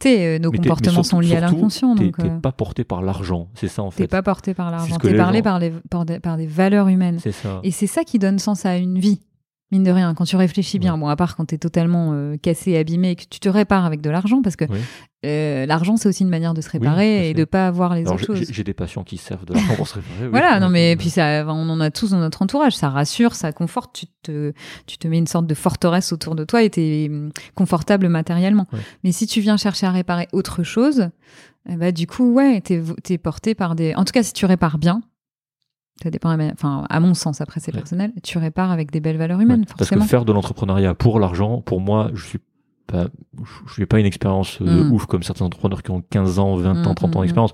sais, 0.10 0.26
euh, 0.36 0.40
nos 0.40 0.52
t'es- 0.52 0.58
comportements 0.58 0.94
surtout- 1.04 1.10
sont 1.10 1.20
liés 1.20 1.36
à 1.36 1.42
l'inconscient. 1.42 1.96
T'es 1.96 2.06
Donc, 2.06 2.18
t'es 2.18 2.26
euh, 2.28 2.40
pas 2.40 2.52
porté 2.52 2.84
par 2.84 3.02
l'argent, 3.02 3.48
c'est 3.56 3.68
ça 3.68 3.84
en 3.84 3.90
t'es 3.90 4.04
fait. 4.04 4.08
pas 4.08 4.22
porté 4.24 4.54
par 4.54 4.72
l'argent. 4.72 4.98
T'es 4.98 5.14
parlé 5.16 5.40
gens- 5.40 5.44
par, 5.44 5.60
les, 5.60 5.72
par, 5.90 6.06
des, 6.06 6.20
par 6.20 6.38
des 6.38 6.48
valeurs 6.48 6.88
humaines. 6.88 7.20
C'est 7.20 7.32
ça. 7.32 7.60
Et 7.64 7.72
c'est 7.72 7.88
ça 7.88 8.04
qui 8.04 8.20
donne 8.20 8.40
sens 8.40 8.66
à 8.66 8.78
une 8.78 9.00
vie. 9.00 9.22
Mine 9.72 9.84
de 9.84 9.92
rien, 9.92 10.14
quand 10.14 10.26
tu 10.26 10.36
réfléchis 10.36 10.80
bien, 10.80 10.98
bon, 10.98 11.08
à 11.08 11.16
part 11.16 11.36
quand 11.38 11.46
t'es 11.46 11.58
totalement 11.58 12.12
euh, 12.14 12.36
cassé, 12.38 12.76
abîmé, 12.78 13.12
et 13.12 13.16
que 13.16 13.24
tu 13.30 13.40
te 13.40 13.48
répares 13.48 13.86
avec 13.86 14.02
de 14.02 14.10
l'argent, 14.10 14.42
parce 14.42 14.58
que 14.58 14.66
Oui. 14.70 14.80
euh, 15.26 15.66
l'argent, 15.66 15.96
c'est 15.96 16.10
aussi 16.10 16.24
une 16.24 16.30
manière 16.30 16.54
de 16.54 16.60
se 16.60 16.70
réparer 16.70 17.30
et 17.30 17.34
de 17.34 17.46
pas 17.46 17.68
avoir 17.68 17.96
les 17.96 18.02
Alors, 18.02 18.16
autres 18.16 18.34
j'ai- 18.36 18.40
choses. 18.46 18.52
j'ai 18.54 18.64
des 18.66 18.74
patients 18.74 19.04
qui 19.06 19.16
servent 19.18 19.46
de 19.46 19.54
l'argent 19.54 19.76
pour 19.76 19.88
se 19.88 19.96
réparer. 19.96 20.24
oui. 20.24 20.30
Voilà, 20.30 20.60
non 20.60 20.68
mais 20.70 20.96
puis 20.98 21.10
ça, 21.10 21.46
on 21.48 21.70
en 21.70 21.80
a 21.80 21.90
tous 21.90 22.12
dans 22.12 22.20
notre 22.20 22.42
entourage. 22.42 22.76
Ça 22.76 22.90
rassure, 22.90 23.34
ça 23.34 23.54
conforte. 23.54 23.94
Tu 23.96 24.08
te, 24.24 24.52
tu 24.88 24.98
te 24.98 25.08
mets 25.08 25.18
une 25.20 25.28
sorte 25.28 25.48
de 25.48 25.56
forteresse 25.56 26.12
autour 26.12 26.36
de 26.36 26.44
toi 26.44 26.64
et 26.64 26.70
t'es 26.70 27.08
hum, 27.10 27.32
confortable 27.56 28.10
matériellement. 28.10 28.68
Ouais. 28.74 28.80
Mais 29.06 29.12
si 29.14 29.26
tu 29.26 29.40
viens 29.40 29.56
chercher 29.56 29.86
à 29.88 29.92
réparer 29.92 30.28
autre 30.34 30.64
chose, 30.64 31.10
bah 31.66 31.92
du 31.94 32.08
coup 32.08 32.34
ouais, 32.34 32.60
t'es 32.60 32.82
es 33.10 33.18
porté 33.18 33.56
par 33.56 33.76
des. 33.76 33.94
En 33.96 34.04
tout 34.04 34.12
cas, 34.12 34.24
si 34.24 34.34
tu 34.34 34.46
répares 34.46 34.80
bien, 34.80 35.02
ça 36.04 36.10
dépend. 36.10 36.38
Enfin, 36.54 36.86
à 36.90 37.00
mon 37.00 37.14
sens, 37.14 37.42
après 37.42 37.60
c'est 37.60 37.74
Ouais. 37.74 37.80
personnel. 37.80 38.12
Tu 38.24 38.38
répares 38.38 38.72
avec 38.72 38.92
des 38.92 39.00
belles 39.00 39.18
valeurs 39.18 39.40
humaines, 39.42 39.62
Ouais, 39.62 39.66
Parce 39.78 39.90
que 39.90 39.96
forcément. 39.96 40.06
faire 40.06 40.26
de 40.26 40.34
l'entrepreneuriat 40.34 40.94
pour 40.96 41.20
l'argent, 41.20 41.62
pour 41.62 41.80
moi, 41.82 42.12
je 42.14 42.26
suis 42.26 42.40
pas, 42.88 43.08
je 43.68 43.80
n'ai 43.82 43.86
pas 43.86 44.00
une 44.00 44.06
expérience 44.06 44.60
euh, 44.62 44.66
de 44.66 44.84
Mm. 44.84 44.92
ouf 44.92 45.06
comme 45.06 45.24
certains 45.24 45.46
entrepreneurs 45.46 45.84
qui 45.84 45.92
ont 45.92 46.02
15 46.10 46.40
ans, 46.40 46.56
20 46.56 46.86
ans, 46.86 46.92
Mm, 46.92 46.96
30 46.96 47.16
ans 47.16 47.20
mm, 47.20 47.22
d'expérience. 47.24 47.52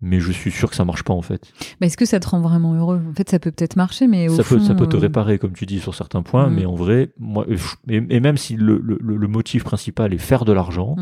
Mais 0.00 0.20
je 0.20 0.30
suis 0.30 0.52
sûr 0.52 0.70
que 0.70 0.76
ça 0.76 0.84
marche 0.84 1.02
pas 1.02 1.12
en 1.12 1.22
fait. 1.22 1.42
Mais 1.80 1.88
est-ce 1.88 1.96
que 1.96 2.04
ça 2.06 2.20
te 2.20 2.28
rend 2.28 2.40
vraiment 2.40 2.72
heureux? 2.74 3.00
En 3.10 3.14
fait, 3.14 3.28
ça 3.28 3.40
peut 3.40 3.50
peut-être 3.50 3.74
marcher, 3.74 4.06
mais 4.06 4.28
au 4.28 4.36
ça, 4.36 4.44
peut, 4.44 4.60
ça 4.60 4.76
peut 4.76 4.86
te 4.86 4.96
euh, 4.96 5.00
réparer, 5.00 5.38
comme 5.40 5.52
tu 5.54 5.66
dis, 5.66 5.80
sur 5.80 5.92
certains 5.96 6.22
points, 6.22 6.48
Mm. 6.48 6.54
mais 6.54 6.66
en 6.66 6.76
vrai, 6.76 7.10
moi, 7.18 7.44
et, 7.90 7.96
et 8.08 8.20
même 8.20 8.36
si 8.36 8.54
le, 8.54 8.78
le, 8.82 8.96
le 9.02 9.26
motif 9.26 9.64
principal 9.64 10.14
est 10.14 10.18
faire 10.18 10.44
de 10.44 10.52
l'argent. 10.52 10.94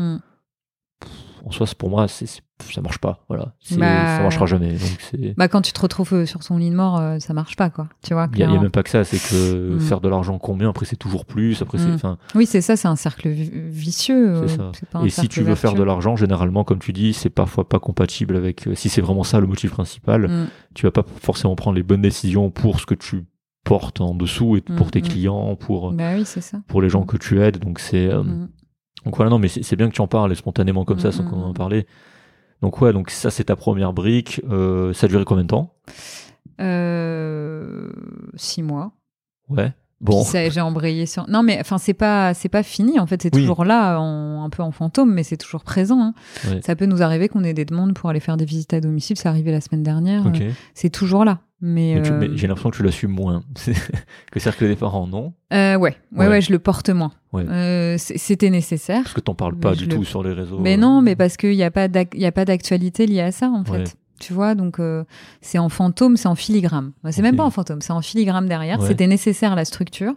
En 1.47 1.51
soi, 1.51 1.65
c'est- 1.67 1.77
pour 1.77 1.89
moi, 1.89 2.07
c'est, 2.07 2.25
c'est- 2.25 2.41
ça 2.73 2.81
marche 2.81 2.97
pas. 2.97 3.23
Voilà, 3.29 3.53
C'est- 3.61 3.77
Bah, 3.77 4.17
ça 4.17 4.21
marchera 4.23 4.45
jamais. 4.45 4.71
Donc 4.71 4.97
c'est, 4.99 5.33
Bah, 5.37 5.47
quand 5.47 5.61
tu 5.61 5.71
te 5.73 5.79
retrouves 5.79 6.13
euh, 6.13 6.25
sur 6.25 6.43
son 6.43 6.57
lit 6.57 6.69
de 6.69 6.75
mort, 6.75 6.97
euh, 6.99 7.19
ça 7.19 7.33
marche 7.33 7.55
pas, 7.55 7.69
quoi. 7.69 7.87
Tu 8.03 8.13
vois 8.13 8.27
il 8.33 8.39
y, 8.39 8.43
a- 8.43 8.47
même 8.47 8.69
pas 8.71 8.83
que 8.83 8.89
ça, 8.89 9.03
c'est 9.03 9.17
que 9.17 9.75
Mm. 9.75 9.79
faire 9.79 10.01
de 10.01 10.09
l'argent 10.09 10.37
combien, 10.39 10.69
après 10.69 10.85
c'est 10.85 10.95
toujours 10.95 11.25
plus, 11.25 11.61
après 11.61 11.77
c'est, 11.77 11.87
Mm. 11.87 11.93
enfin, 11.95 12.17
Oui, 12.35 12.45
c'est 12.45 12.61
ça, 12.61 12.75
c'est 12.75 12.87
un 12.87 12.95
cercle 12.95 13.29
vi- 13.29 13.51
vicieux. 13.69 14.35
euh, 14.35 14.47
C'est 14.47 14.57
ça. 14.57 14.71
pas 14.91 14.99
un 14.99 15.05
Et 15.05 15.09
si 15.09 15.27
tu 15.29 15.41
veux 15.43 15.55
faire 15.55 15.73
de 15.73 15.83
l'argent, 15.83 16.15
généralement, 16.15 16.63
comme 16.63 16.79
tu 16.79 16.93
dis, 16.93 17.13
c'est 17.13 17.29
parfois 17.29 17.67
pas 17.69 17.79
compatible 17.79 18.35
avec. 18.35 18.67
Si 18.73 18.89
c'est 18.89 19.01
vraiment 19.01 19.23
ça 19.23 19.39
le 19.39 19.47
motif 19.47 19.71
principal, 19.71 20.27
Mm. 20.27 20.47
tu 20.75 20.85
vas 20.85 20.91
pas 20.91 21.03
forcément 21.21 21.55
prendre 21.55 21.75
les 21.77 21.83
bonnes 21.83 22.01
décisions 22.01 22.49
pour 22.51 22.79
ce 22.79 22.85
que 22.85 22.95
tu 22.95 23.23
portes 23.63 23.99
en 24.01 24.15
dessous 24.15 24.55
et 24.55 24.61
pour 24.61 24.87
Mm, 24.87 24.91
tes 24.91 25.01
clients, 25.01 25.55
pour 25.57 25.91
Bah 25.91 26.11
oui, 26.15 26.23
c'est 26.25 26.39
ça. 26.41 26.59
pour 26.67 26.81
les 26.81 26.87
gens 26.89 27.03
que 27.03 27.17
tu 27.17 27.41
aides. 27.41 27.57
Donc 27.59 27.79
c'est 27.79 28.07
euh. 28.07 28.23
Donc 29.07 29.15
voilà 29.15 29.29
non, 29.29 29.39
mais 29.39 29.47
c'est 29.47 29.77
bien 29.77 29.87
que 29.87 29.93
tu 29.93 30.01
en 30.01 30.07
parles 30.07 30.35
spontanément 30.35 30.83
comme 30.83 30.99
ça 30.99 31.13
sans 31.13 31.23
qu'on 31.23 31.41
en 31.41 31.53
parle. 31.53 31.85
Donc 32.61 32.81
ouais, 32.81 32.91
donc 32.91 33.09
ça 33.09 33.31
c'est 33.31 33.45
ta 33.45 33.55
première 33.55 33.93
brique. 33.93 34.41
Euh, 34.49 34.91
ça 34.91 35.05
a 35.05 35.07
duré 35.07 35.23
combien 35.23 35.43
de 35.43 35.47
temps? 35.47 35.73
Euh, 36.59 37.89
six 38.35 38.61
mois. 38.61 38.91
Ouais. 39.47 39.71
Bon. 39.99 40.23
J'ai 40.31 40.61
embrayé 40.61 41.07
sur. 41.07 41.27
Non, 41.27 41.41
mais 41.41 41.57
enfin, 41.59 41.79
c'est 41.79 41.95
pas, 41.95 42.33
c'est 42.35 42.49
pas 42.49 42.61
fini. 42.61 42.99
En 42.99 43.07
fait, 43.07 43.21
c'est 43.23 43.33
Oui. 43.33 43.41
toujours 43.41 43.65
là, 43.65 43.99
en- 43.99 44.43
un 44.43 44.49
peu 44.51 44.61
en 44.61 44.71
fantôme, 44.71 45.11
mais 45.11 45.23
c'est 45.23 45.37
toujours 45.37 45.63
présent. 45.63 45.99
hein. 45.99 46.59
Ça 46.61 46.75
peut 46.75 46.85
nous 46.85 47.01
arriver 47.01 47.29
qu'on 47.29 47.43
ait 47.43 47.53
des 47.55 47.65
demandes 47.65 47.93
pour 47.95 48.09
aller 48.11 48.19
faire 48.19 48.37
des 48.37 48.45
visites 48.45 48.73
à 48.73 48.79
domicile. 48.81 49.17
C'est 49.17 49.27
arrivé 49.27 49.51
la 49.51 49.59
semaine 49.61 49.81
dernière. 49.83 50.27
Euh, 50.27 50.51
C'est 50.75 50.89
toujours 50.91 51.25
là. 51.25 51.39
Mais, 51.59 51.95
euh, 51.97 52.19
mais 52.19 52.29
j'ai 52.37 52.45
l'impression 52.45 52.69
que 52.69 52.77
tu 52.77 52.83
l'assumes 52.83 53.09
moins 53.09 53.41
que 54.31 54.39
cercle 54.39 54.67
des 54.67 54.75
parents, 54.75 55.07
non 55.07 55.33
euh, 55.53 55.75
ouais, 55.75 55.95
ouais, 56.15 56.25
Ouais. 56.25 56.27
ouais, 56.27 56.41
je 56.41 56.51
le 56.51 56.59
porte 56.59 56.91
moins. 56.91 57.11
Ouais. 57.33 57.45
Euh, 57.49 57.95
C'était 57.97 58.51
nécessaire. 58.51 59.01
Parce 59.01 59.15
que 59.15 59.21
t'en 59.21 59.33
parles 59.33 59.57
pas 59.57 59.73
du 59.73 59.87
tout 59.87 60.03
sur 60.03 60.21
les 60.21 60.33
réseaux. 60.33 60.59
Mais 60.59 60.77
non, 60.77 61.01
mais 61.01 61.15
parce 61.15 61.35
qu'il 61.37 61.55
n'y 61.55 61.63
a 61.63 61.71
pas 61.71 61.87
d'ac- 61.87 62.13
il 62.13 62.21
y 62.21 62.27
a 62.27 62.31
pas 62.31 62.45
d'actualité 62.45 63.07
liée 63.07 63.21
à 63.21 63.31
ça, 63.31 63.49
en 63.49 63.63
fait. 63.65 63.95
Tu 64.19 64.33
vois, 64.33 64.55
donc 64.55 64.79
euh, 64.79 65.03
c'est 65.41 65.59
en 65.59 65.69
fantôme, 65.69 66.17
c'est 66.17 66.27
en 66.27 66.35
filigrane. 66.35 66.91
C'est 67.11 67.19
Ok. 67.19 67.23
même 67.23 67.35
pas 67.35 67.43
en 67.45 67.51
fantôme, 67.51 67.81
c'est 67.81 67.93
en 67.93 68.01
filigrane 68.01 68.47
derrière. 68.47 68.79
Ouais. 68.79 68.87
C'était 68.87 69.07
nécessaire 69.07 69.55
la 69.55 69.63
structure, 69.65 70.13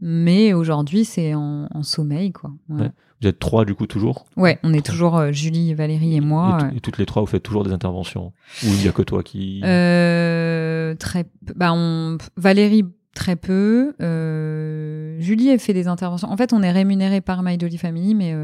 mais 0.00 0.52
aujourd'hui 0.52 1.04
c'est 1.04 1.34
en, 1.34 1.68
en 1.72 1.82
sommeil, 1.82 2.32
quoi. 2.32 2.50
Ouais, 2.68 2.82
Ouais. 2.82 2.90
Vous 3.22 3.28
êtes 3.28 3.38
trois 3.38 3.64
du 3.64 3.74
coup 3.74 3.86
toujours? 3.86 4.26
Ouais, 4.36 4.58
on 4.62 4.74
est 4.74 4.82
Trois. 4.84 4.92
toujours 4.92 5.16
euh, 5.16 5.32
Julie, 5.32 5.72
Valérie 5.72 6.14
et 6.16 6.20
moi. 6.20 6.58
et, 6.76 6.80
toutes 6.80 6.98
les 6.98 7.06
trois, 7.06 7.22
vous 7.22 7.26
faites 7.28 7.42
toujours 7.42 7.64
des 7.64 7.72
interventions? 7.72 8.32
Ou 8.64 8.66
il 8.66 8.84
y 8.84 8.88
a 8.88 8.92
que 8.92 9.02
toi 9.02 9.22
qui. 9.22 9.62
Euh, 9.64 10.94
très. 10.96 11.24
Bah, 11.54 11.72
on... 11.72 12.18
Valérie, 12.36 12.84
très 13.14 13.36
peu. 13.36 13.94
Julie, 15.20 15.48
elle 15.48 15.58
fait 15.60 15.72
des 15.72 15.86
interventions. 15.88 16.28
En 16.30 16.36
fait, 16.36 16.52
on 16.52 16.62
est 16.62 16.72
rémunéré 16.72 17.20
par 17.20 17.42
My 17.42 17.56
Dolly 17.56 17.78
Family, 17.78 18.14
mais 18.14 18.34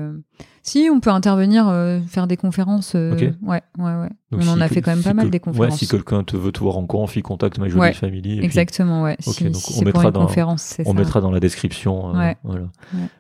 si, 0.63 0.89
on 0.93 1.01
peut 1.01 1.11
intervenir, 1.11 1.69
euh, 1.69 2.01
faire 2.09 2.27
des 2.27 2.37
conférences. 2.37 2.93
euh. 2.95 3.15
Ouais, 3.43 3.63
ouais, 3.79 3.95
ouais. 3.95 4.09
Donc, 4.31 4.43
on 4.45 4.49
en 4.49 4.61
a 4.61 4.69
fait 4.69 4.81
quand 4.81 4.93
même 4.93 5.01
si 5.01 5.05
pas 5.09 5.15
mal 5.15 5.29
des 5.29 5.41
conférences. 5.41 5.73
Ouais, 5.73 5.77
si 5.77 5.89
quelqu'un 5.89 6.23
te 6.23 6.37
veut 6.37 6.53
te 6.53 6.61
voir 6.61 6.77
en 6.79 6.87
conf, 6.87 7.17
il 7.17 7.23
contacte 7.23 7.59
My 7.59 7.69
Jolie 7.69 7.81
Ouais, 7.81 7.93
Family. 7.93 8.35
et 8.35 8.37
puis 8.37 8.45
Exactement, 8.47 9.03
ouais. 9.03 9.17
Si 9.19 9.43
donc 9.45 9.57
si 9.57 9.81
on 9.81 9.85
mettra 9.85 10.13
dans- 10.13 10.21
conférence, 10.25 10.63
c'est 10.63 10.87
On 10.87 10.93
ça. 10.93 10.99
mettra 10.99 11.21
dans 11.21 11.33
la 11.33 11.41
description. 11.41 12.15
euh, 12.17 12.33
voilà. 12.45 12.67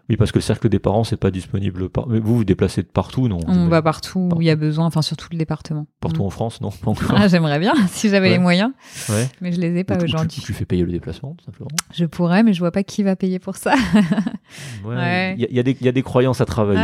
Oui, 0.09 0.17
parce 0.17 0.31
que 0.31 0.39
le 0.39 0.43
cercle 0.43 0.69
des 0.69 0.79
parents, 0.79 1.03
c'est 1.03 1.17
pas 1.17 1.33
disponible. 1.33 1.89
Par... 1.89 2.07
Mais 2.09 2.21
vous, 2.21 2.37
vous 2.37 2.45
déplacez 2.45 2.83
de 2.83 2.87
partout, 2.87 3.27
non? 3.27 3.41
On 3.49 3.67
va 3.67 3.83
partout 3.83 4.29
où 4.37 4.41
il 4.41 4.47
y 4.47 4.51
a 4.51 4.57
besoin, 4.57 4.87
enfin 4.87 5.03
sur 5.03 5.17
tout 5.17 5.29
le 5.33 5.39
département. 5.39 5.87
Partout 6.01 6.23
Mm. 6.23 6.27
en 6.27 6.31
France, 6.31 6.61
non 6.61 6.71
Pas 6.71 6.91
encore? 6.91 7.13
Ah, 7.17 7.27
j'aimerais 7.27 7.59
bien, 7.59 7.75
si 7.89 8.09
j'avais 8.09 8.31
les 8.31 8.39
moyens, 8.39 8.71
Ouais. 9.09 9.29
mais 9.41 9.51
je 9.53 9.61
les 9.61 9.77
ai 9.79 9.83
pas 9.85 9.95
Ou 9.95 9.99
tu- 9.99 10.05
tu, 10.07 10.13
aujourd'hui. 10.15 10.43
tu 10.43 10.53
fais 10.53 10.65
payer 10.65 10.85
le 10.85 10.93
déplacement, 10.93 11.35
tout 11.37 11.45
simplement? 11.45 11.71
Je 11.93 12.05
pourrais, 12.05 12.45
mais 12.45 12.53
je 12.53 12.61
vois 12.61 12.71
pas 12.71 12.85
qui 12.85 13.03
va 13.03 13.17
payer 13.17 13.39
pour 13.41 13.57
ça. 13.57 13.75
Il 14.85 15.49
y 15.51 15.89
a 15.89 15.93
des 15.93 16.03
croyances 16.03 16.41
à 16.41 16.45
travailler. 16.47 16.81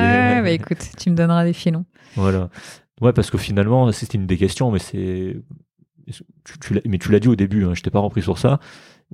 Ah, 0.46 0.56
bah 0.56 0.62
écoute, 0.64 0.78
tu 0.98 1.10
me 1.10 1.16
donneras 1.16 1.44
des 1.44 1.52
filons. 1.52 1.84
Voilà. 2.14 2.48
Ouais, 3.00 3.12
parce 3.12 3.30
que 3.30 3.38
finalement, 3.38 3.90
c'était 3.92 4.16
une 4.18 4.26
des 4.26 4.36
questions, 4.38 4.70
mais 4.70 4.78
c'est. 4.78 5.36
Tu, 6.44 6.80
mais 6.86 6.98
tu 6.98 7.10
l'as 7.10 7.18
dit 7.20 7.28
au 7.28 7.36
début, 7.36 7.64
hein, 7.64 7.72
je 7.74 7.82
t'ai 7.82 7.90
pas 7.90 7.98
repris 7.98 8.22
sur 8.22 8.38
ça. 8.38 8.60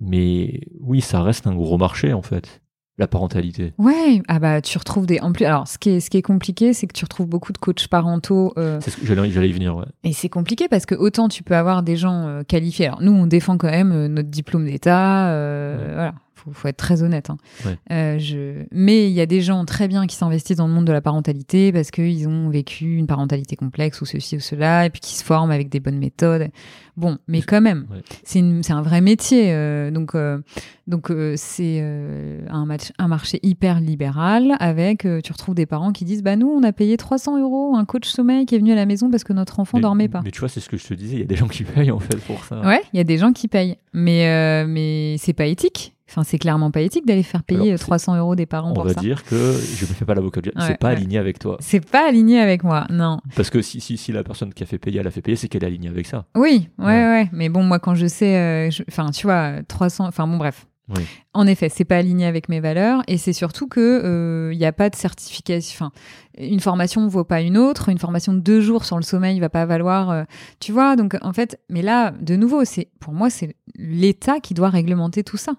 Mais 0.00 0.60
oui, 0.80 1.00
ça 1.00 1.22
reste 1.22 1.46
un 1.46 1.54
gros 1.54 1.78
marché, 1.78 2.12
en 2.12 2.22
fait, 2.22 2.60
la 2.98 3.06
parentalité. 3.06 3.72
Ouais, 3.78 4.22
ah 4.28 4.38
bah 4.38 4.60
tu 4.60 4.76
retrouves 4.78 5.06
des. 5.06 5.18
En 5.20 5.32
plus, 5.32 5.44
alors 5.46 5.66
ce 5.68 5.78
qui 5.78 5.90
est, 5.90 6.00
ce 6.00 6.10
qui 6.10 6.18
est 6.18 6.22
compliqué, 6.22 6.72
c'est 6.74 6.86
que 6.86 6.92
tu 6.92 7.04
retrouves 7.04 7.26
beaucoup 7.26 7.52
de 7.52 7.58
coachs 7.58 7.88
parentaux. 7.88 8.52
euh, 8.58 8.78
C'est 8.80 8.90
ce 8.90 8.96
que 8.98 9.06
j'allais, 9.06 9.30
j'allais 9.30 9.48
y 9.48 9.52
venir, 9.52 9.76
ouais. 9.76 9.84
Et 10.04 10.12
c'est 10.12 10.28
compliqué 10.28 10.68
parce 10.68 10.86
que 10.86 10.94
autant 10.94 11.28
tu 11.28 11.42
peux 11.42 11.56
avoir 11.56 11.82
des 11.82 11.96
gens 11.96 12.26
euh, 12.26 12.42
qualifiés. 12.42 12.86
Alors 12.86 13.02
nous, 13.02 13.12
on 13.12 13.26
défend 13.26 13.56
quand 13.58 13.70
même 13.70 13.92
euh, 13.92 14.08
notre 14.08 14.28
diplôme 14.28 14.66
d'État. 14.66 15.26
Ouais. 15.32 15.92
Voilà, 15.94 16.14
faut, 16.44 16.52
faut 16.52 16.68
être 16.68 16.76
très 16.76 17.02
honnête. 17.02 17.30
hein. 17.30 17.36
Ouais. 17.64 17.76
Euh, 17.90 18.18
je... 18.18 18.64
Mais 18.72 19.08
il 19.08 19.12
y 19.12 19.20
a 19.20 19.26
des 19.26 19.40
gens 19.40 19.64
très 19.64 19.88
bien 19.88 20.06
qui 20.06 20.16
s'investissent 20.16 20.56
dans 20.56 20.66
le 20.66 20.72
monde 20.74 20.86
de 20.86 20.92
la 20.92 21.00
parentalité 21.00 21.72
parce 21.72 21.90
qu'ils 21.90 22.28
ont 22.28 22.48
vécu 22.48 22.96
une 22.96 23.06
parentalité 23.06 23.56
complexe 23.56 24.00
ou 24.00 24.04
ceci 24.06 24.36
ou 24.36 24.40
cela, 24.40 24.86
et 24.86 24.90
puis 24.90 25.00
qui 25.00 25.14
se 25.16 25.24
forment 25.24 25.50
avec 25.50 25.68
des 25.68 25.80
bonnes 25.80 25.98
méthodes. 25.98 26.48
Bon, 26.96 27.16
mais 27.26 27.40
quand 27.40 27.60
même, 27.62 27.86
Ouais. 27.90 28.02
c'est 28.24 28.72
un 28.72 28.82
vrai 28.82 29.00
métier. 29.00 29.52
euh, 29.52 29.90
donc, 29.90 30.14
euh, 30.14 30.38
donc 30.86 31.10
c'est 31.36 31.80
un, 32.50 33.08
marché 33.08 33.40
hyper 33.42 33.80
libéral 33.80 34.56
avec, 34.60 35.06
tu 35.22 35.32
retrouves 35.32 35.54
des 35.54 35.66
parents 35.66 35.92
qui 35.92 36.04
disent, 36.04 36.22
bah 36.22 36.36
nous, 36.36 36.48
on 36.48 36.62
a 36.62 36.72
payé 36.72 36.96
300 36.96 37.40
euros 37.40 37.74
un 37.76 37.84
coach 37.84 38.08
sommeil 38.08 38.46
qui 38.46 38.54
est 38.54 38.58
venu 38.58 38.72
à 38.72 38.74
la 38.74 38.86
maison 38.86 39.10
parce 39.10 39.24
que 39.24 39.32
notre 39.32 39.60
enfant 39.60 39.78
mais, 39.78 39.82
dormait 39.82 40.08
pas. 40.08 40.20
Mais 40.24 40.30
tu 40.30 40.40
vois, 40.40 40.48
c'est 40.48 40.60
ce 40.60 40.68
que 40.68 40.76
je 40.76 40.86
te 40.86 40.94
disais, 40.94 41.14
il 41.16 41.20
y 41.20 41.22
a 41.22 41.26
des 41.26 41.36
gens 41.36 41.48
qui 41.48 41.64
payent 41.64 41.90
en 41.90 41.98
fait 42.00 42.16
pour 42.26 42.44
ça. 42.44 42.60
Ouais, 42.60 42.82
il 42.92 42.96
y 42.96 43.00
a 43.00 43.04
des 43.04 43.16
gens 43.18 43.32
qui 43.32 43.48
payent, 43.48 43.76
mais 43.92 44.66
mais 44.66 45.16
c'est 45.18 45.32
pas 45.32 45.46
éthique. 45.46 45.94
Enfin, 46.12 46.24
c'est 46.24 46.38
clairement 46.38 46.70
pas 46.70 46.82
éthique 46.82 47.06
d'aller 47.06 47.22
faire 47.22 47.42
payer 47.42 47.60
Alors, 47.60 47.72
euh, 47.72 47.76
c'est- 47.78 47.84
300 47.84 48.16
euros 48.16 48.34
des 48.36 48.44
parents 48.44 48.72
On 48.72 48.74
pour 48.74 48.84
va 48.84 48.92
dire 48.92 49.24
que 49.24 49.34
je 49.34 49.86
me 49.86 49.92
fais 49.94 50.04
pas 50.04 50.14
l'avocat 50.14 50.42
Ouais, 50.44 50.52
c'est 50.66 50.76
pas 50.78 50.88
ouais. 50.88 50.96
aligné 50.96 51.16
avec 51.16 51.38
toi. 51.38 51.56
C'est 51.60 51.80
pas 51.80 52.06
aligné 52.06 52.38
avec 52.38 52.64
moi, 52.64 52.86
non. 52.90 53.18
Parce 53.34 53.48
que 53.48 53.62
si, 53.62 53.80
si, 53.80 53.96
si 53.96 54.12
la 54.12 54.22
personne 54.22 54.52
qui 54.52 54.62
a 54.62 54.66
fait 54.66 54.76
payer, 54.78 55.00
elle 55.00 55.06
a 55.06 55.10
fait 55.10 55.22
payer, 55.22 55.36
c'est 55.36 55.48
qu'elle 55.48 55.64
est 55.64 55.66
alignée 55.66 55.88
avec 55.88 56.06
ça. 56.06 56.26
Oui, 56.36 56.68
ouais, 56.78 56.84
ouais. 56.84 56.92
Ouais. 57.06 57.28
Mais 57.32 57.48
bon, 57.48 57.62
moi, 57.62 57.78
quand 57.78 57.94
je 57.94 58.06
sais, 58.06 58.36
euh, 58.36 58.70
enfin, 58.88 59.10
tu 59.10 59.26
vois, 59.26 59.62
300, 59.66 60.06
enfin, 60.06 60.26
bon, 60.26 60.36
bref. 60.36 60.66
Oui. 60.94 61.02
En 61.34 61.46
effet, 61.46 61.68
c'est 61.70 61.84
pas 61.86 61.96
aligné 61.96 62.26
avec 62.26 62.48
mes 62.50 62.60
valeurs 62.60 63.02
et 63.08 63.16
c'est 63.16 63.32
surtout 63.32 63.66
que 63.66 64.50
il 64.52 64.58
n'y 64.58 64.66
a 64.66 64.72
pas 64.72 64.90
de 64.90 64.96
certification. 64.96 65.86
Enfin, 65.86 65.92
une 66.38 66.60
formation 66.60 67.06
vaut 67.08 67.24
pas 67.24 67.40
une 67.40 67.56
autre. 67.58 67.88
Une 67.88 67.98
formation 67.98 68.32
de 68.34 68.38
deux 68.40 68.60
jours 68.60 68.84
sur 68.84 68.96
le 68.96 69.02
sommeil 69.02 69.38
va 69.40 69.48
pas 69.48 69.64
valoir. 69.66 70.10
euh, 70.10 70.24
tu 70.60 70.72
vois, 70.72 70.96
donc 70.96 71.16
en 71.22 71.32
fait, 71.32 71.58
mais 71.70 71.82
là, 71.82 72.10
de 72.20 72.36
nouveau, 72.36 72.64
c'est 72.64 72.88
pour 73.00 73.12
moi, 73.14 73.30
c'est 73.30 73.54
l'État 73.76 74.40
qui 74.40 74.52
doit 74.54 74.68
réglementer 74.68 75.24
tout 75.24 75.36
ça. 75.36 75.52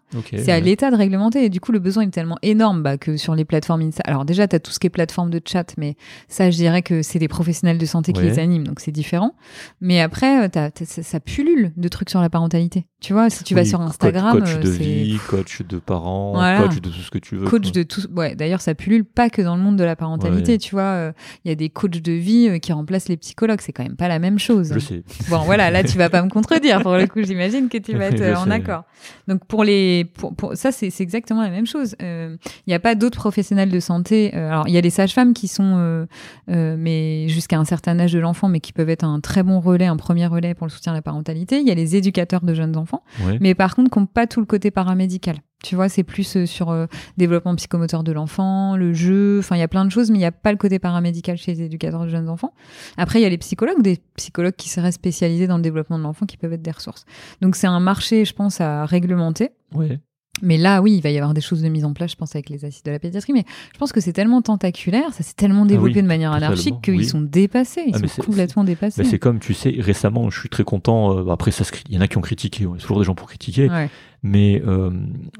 C'est 0.43 0.51
à 0.51 0.59
l'État 0.59 0.91
de 0.91 0.95
réglementer. 0.95 1.45
Et 1.45 1.49
du 1.49 1.59
coup, 1.59 1.71
le 1.71 1.79
besoin 1.79 2.03
est 2.03 2.09
tellement 2.11 2.37
énorme 2.43 2.81
bah, 2.83 2.97
que 2.97 3.17
sur 3.17 3.33
les 3.35 3.45
plateformes 3.45 3.81
Insta. 3.81 4.03
Alors, 4.05 4.25
déjà, 4.25 4.47
tu 4.47 4.55
as 4.55 4.59
tout 4.59 4.71
ce 4.71 4.79
qui 4.79 4.87
est 4.87 4.91
plateforme 4.91 5.29
de 5.31 5.41
chat, 5.43 5.73
mais 5.77 5.95
ça, 6.27 6.49
je 6.51 6.55
dirais 6.57 6.81
que 6.83 7.01
c'est 7.01 7.19
des 7.19 7.27
professionnels 7.27 7.77
de 7.79 7.85
santé 7.85 8.13
qui 8.13 8.21
les 8.21 8.39
animent, 8.39 8.67
donc 8.67 8.79
c'est 8.79 8.91
différent. 8.91 9.33
Mais 9.81 10.01
après, 10.01 10.45
euh, 10.45 10.47
t'as- 10.51 10.69
t'as- 10.71 10.85
ça, 10.85 11.01
ça 11.03 11.19
pullule 11.19 11.71
de 11.77 11.87
trucs 11.87 12.09
sur 12.09 12.21
la 12.21 12.29
parentalité. 12.29 12.85
Tu 13.01 13.13
vois, 13.13 13.29
si 13.29 13.43
tu 13.43 13.53
vas 13.53 13.65
sur 13.65 13.81
Instagram, 13.81 14.39
Coach 14.39 14.55
euh, 14.55 14.59
de 14.61 14.71
c'est 14.71 14.77
vie, 14.83 15.19
coach 15.29 15.61
de 15.67 15.79
parents, 15.79 16.33
Voilà. 16.33 16.61
coach 16.63 16.75
de 16.81 16.89
tout 16.89 16.99
ce 16.99 17.09
que 17.11 17.17
tu 17.17 17.35
veux. 17.35 17.45
coach 17.47 17.63
quoi. 17.63 17.71
de 17.71 17.83
tout. 17.83 18.01
Ouais, 18.15 18.35
d'ailleurs, 18.35 18.61
ça 18.61 18.75
pullule 18.75 19.05
pas 19.05 19.29
que 19.29 19.41
dans 19.41 19.55
le 19.55 19.61
monde 19.61 19.75
de 19.77 19.83
la 19.83 19.95
parentalité. 19.95 20.53
Ouais. 20.53 20.57
Tu 20.57 20.75
vois, 20.75 20.83
euh, 20.83 21.11
il 21.45 21.49
y 21.49 21.51
a 21.51 21.55
des 21.55 21.69
coachs 21.69 22.01
de 22.01 22.11
vie 22.11 22.47
euh, 22.49 22.57
qui 22.59 22.73
remplacent 22.73 23.09
les 23.09 23.17
psychologues. 23.17 23.61
C'est 23.61 23.71
quand 23.73 23.83
même 23.83 23.95
pas 23.95 24.07
la 24.07 24.19
même 24.19 24.39
chose. 24.39 24.71
Je 24.73 24.79
sais. 24.79 25.03
Bon, 25.29 25.39
voilà, 25.39 25.71
là, 25.71 25.83
tu 25.83 25.97
vas 25.97 26.09
pas 26.09 26.21
me 26.23 26.29
contredire. 26.33 26.81
Pour 26.81 26.95
le 26.95 27.07
coup, 27.07 27.21
j'imagine 27.23 27.69
que 27.69 27.77
tu 27.77 27.95
vas 27.97 28.05
être 28.05 28.21
euh, 28.21 28.35
en 28.35 28.49
accord. 28.51 28.83
Donc, 29.27 29.45
pour 29.45 29.63
les, 29.63 30.05
pour, 30.05 30.35
pour- 30.35 30.55
ça, 30.55 30.71
c'est 30.71 30.91
exactement 30.99 31.41
la 31.41 31.49
même 31.49 31.65
chose. 31.67 31.95
Euh, 32.01 32.35
Il 32.65 32.69
n'y 32.69 32.73
a 32.73 32.79
pas 32.79 32.95
d'autres 32.95 33.17
professionnels 33.17 33.69
de 33.69 33.79
santé. 33.79 34.31
euh, 34.35 34.49
alors, 34.49 34.67
il 34.67 34.73
y 34.73 34.77
a 34.77 34.81
les 34.81 34.89
sages-femmes 34.89 35.33
qui 35.33 35.47
sont, 35.47 35.75
euh, 35.77 36.05
euh, 36.49 36.75
mais 36.77 37.27
jusqu'à 37.29 37.57
un 37.57 37.65
certain 37.65 37.99
âge 37.99 38.13
de 38.13 38.19
l'enfant, 38.19 38.47
mais 38.49 38.59
qui 38.59 38.73
peuvent 38.73 38.89
être 38.89 39.03
un 39.05 39.19
très 39.19 39.43
bon 39.43 39.59
relais, 39.59 39.85
un 39.85 39.97
premier 39.97 40.27
relais 40.27 40.53
pour 40.53 40.67
le 40.67 40.71
soutien 40.71 40.91
à 40.91 40.95
la 40.95 41.01
parentalité. 41.01 41.59
Il 41.59 41.67
y 41.67 41.71
a 41.71 41.75
les 41.75 41.95
éducateurs 41.95 42.41
de 42.41 42.53
jeunes 42.53 42.77
enfants, 42.77 43.03
Ouais. 43.25 43.37
mais 43.41 43.55
par 43.55 43.75
contre, 43.75 43.89
qui 43.91 43.99
n'ont 43.99 44.05
pas 44.05 44.27
tout 44.27 44.39
le 44.39 44.45
côté 44.45 44.71
paramédical. 44.71 45.35
Tu 45.63 45.75
vois, 45.75 45.89
c'est 45.89 46.03
plus 46.03 46.35
euh, 46.35 46.45
sur 46.45 46.69
euh, 46.69 46.85
développement 47.17 47.55
psychomoteur 47.55 48.03
de 48.03 48.11
l'enfant, 48.11 48.75
le 48.75 48.93
jeu. 48.93 49.39
Enfin, 49.39 49.55
il 49.55 49.59
y 49.59 49.63
a 49.63 49.67
plein 49.67 49.85
de 49.85 49.89
choses, 49.89 50.11
mais 50.11 50.17
il 50.17 50.21
n'y 50.21 50.25
a 50.25 50.31
pas 50.31 50.51
le 50.51 50.57
côté 50.57 50.77
paramédical 50.77 51.37
chez 51.37 51.53
les 51.53 51.61
éducateurs 51.63 52.03
de 52.03 52.09
jeunes 52.09 52.29
enfants. 52.29 52.53
Après, 52.97 53.19
il 53.19 53.23
y 53.23 53.25
a 53.25 53.29
les 53.29 53.37
psychologues, 53.37 53.81
des 53.81 53.99
psychologues 54.15 54.55
qui 54.55 54.69
seraient 54.69 54.91
spécialisés 54.91 55.47
dans 55.47 55.57
le 55.57 55.63
développement 55.63 55.97
de 55.97 56.03
l'enfant, 56.03 56.25
qui 56.25 56.37
peuvent 56.37 56.53
être 56.53 56.61
des 56.61 56.71
ressources. 56.71 57.05
Donc, 57.41 57.55
c'est 57.55 57.67
un 57.67 57.79
marché, 57.79 58.25
je 58.25 58.33
pense, 58.33 58.61
à 58.61 58.85
réglementer. 58.85 59.51
Ouais. 59.73 59.99
Mais 60.43 60.57
là, 60.57 60.81
oui, 60.81 60.93
il 60.97 61.01
va 61.01 61.09
y 61.09 61.17
avoir 61.17 61.33
des 61.33 61.41
choses 61.41 61.61
de 61.61 61.69
mise 61.69 61.85
en 61.85 61.93
place, 61.93 62.11
je 62.11 62.15
pense, 62.15 62.35
avec 62.35 62.49
les 62.49 62.65
assises 62.65 62.83
de 62.83 62.91
la 62.91 62.99
pédiatrie. 62.99 63.33
Mais 63.33 63.45
je 63.73 63.77
pense 63.79 63.91
que 63.91 64.01
c'est 64.01 64.13
tellement 64.13 64.41
tentaculaire, 64.41 65.13
ça 65.13 65.23
s'est 65.23 65.33
tellement 65.35 65.65
développé 65.65 65.91
Ah 65.93 65.95
oui, 65.97 66.01
de 66.03 66.07
manière 66.07 66.31
anarchique 66.33 66.75
qu'ils 66.83 66.97
oui. 66.97 67.05
sont 67.05 67.21
dépassés. 67.21 67.83
Ils 67.87 67.95
Ah, 67.95 68.07
sont 68.07 68.21
complètement 68.23 68.63
dépassés. 68.63 69.01
Mais 69.03 69.09
c'est 69.09 69.19
comme, 69.19 69.39
tu 69.39 69.53
sais, 69.53 69.73
récemment, 69.79 70.29
je 70.29 70.39
suis 70.39 70.49
très 70.49 70.63
content. 70.63 71.17
euh, 71.17 71.31
après, 71.31 71.51
ça, 71.51 71.63
se 71.63 71.71
cri- 71.71 71.83
il 71.89 71.95
y 71.95 71.97
en 71.97 72.01
a 72.01 72.07
qui 72.07 72.17
ont 72.17 72.21
critiqué. 72.21 72.63
Il 72.65 72.69
y 72.69 72.73
a 72.73 72.77
toujours 72.77 72.99
des 72.99 73.05
gens 73.05 73.15
pour 73.15 73.27
critiquer. 73.27 73.69
Ouais. 73.69 73.89
Mais 74.21 74.61
euh, 74.65 74.89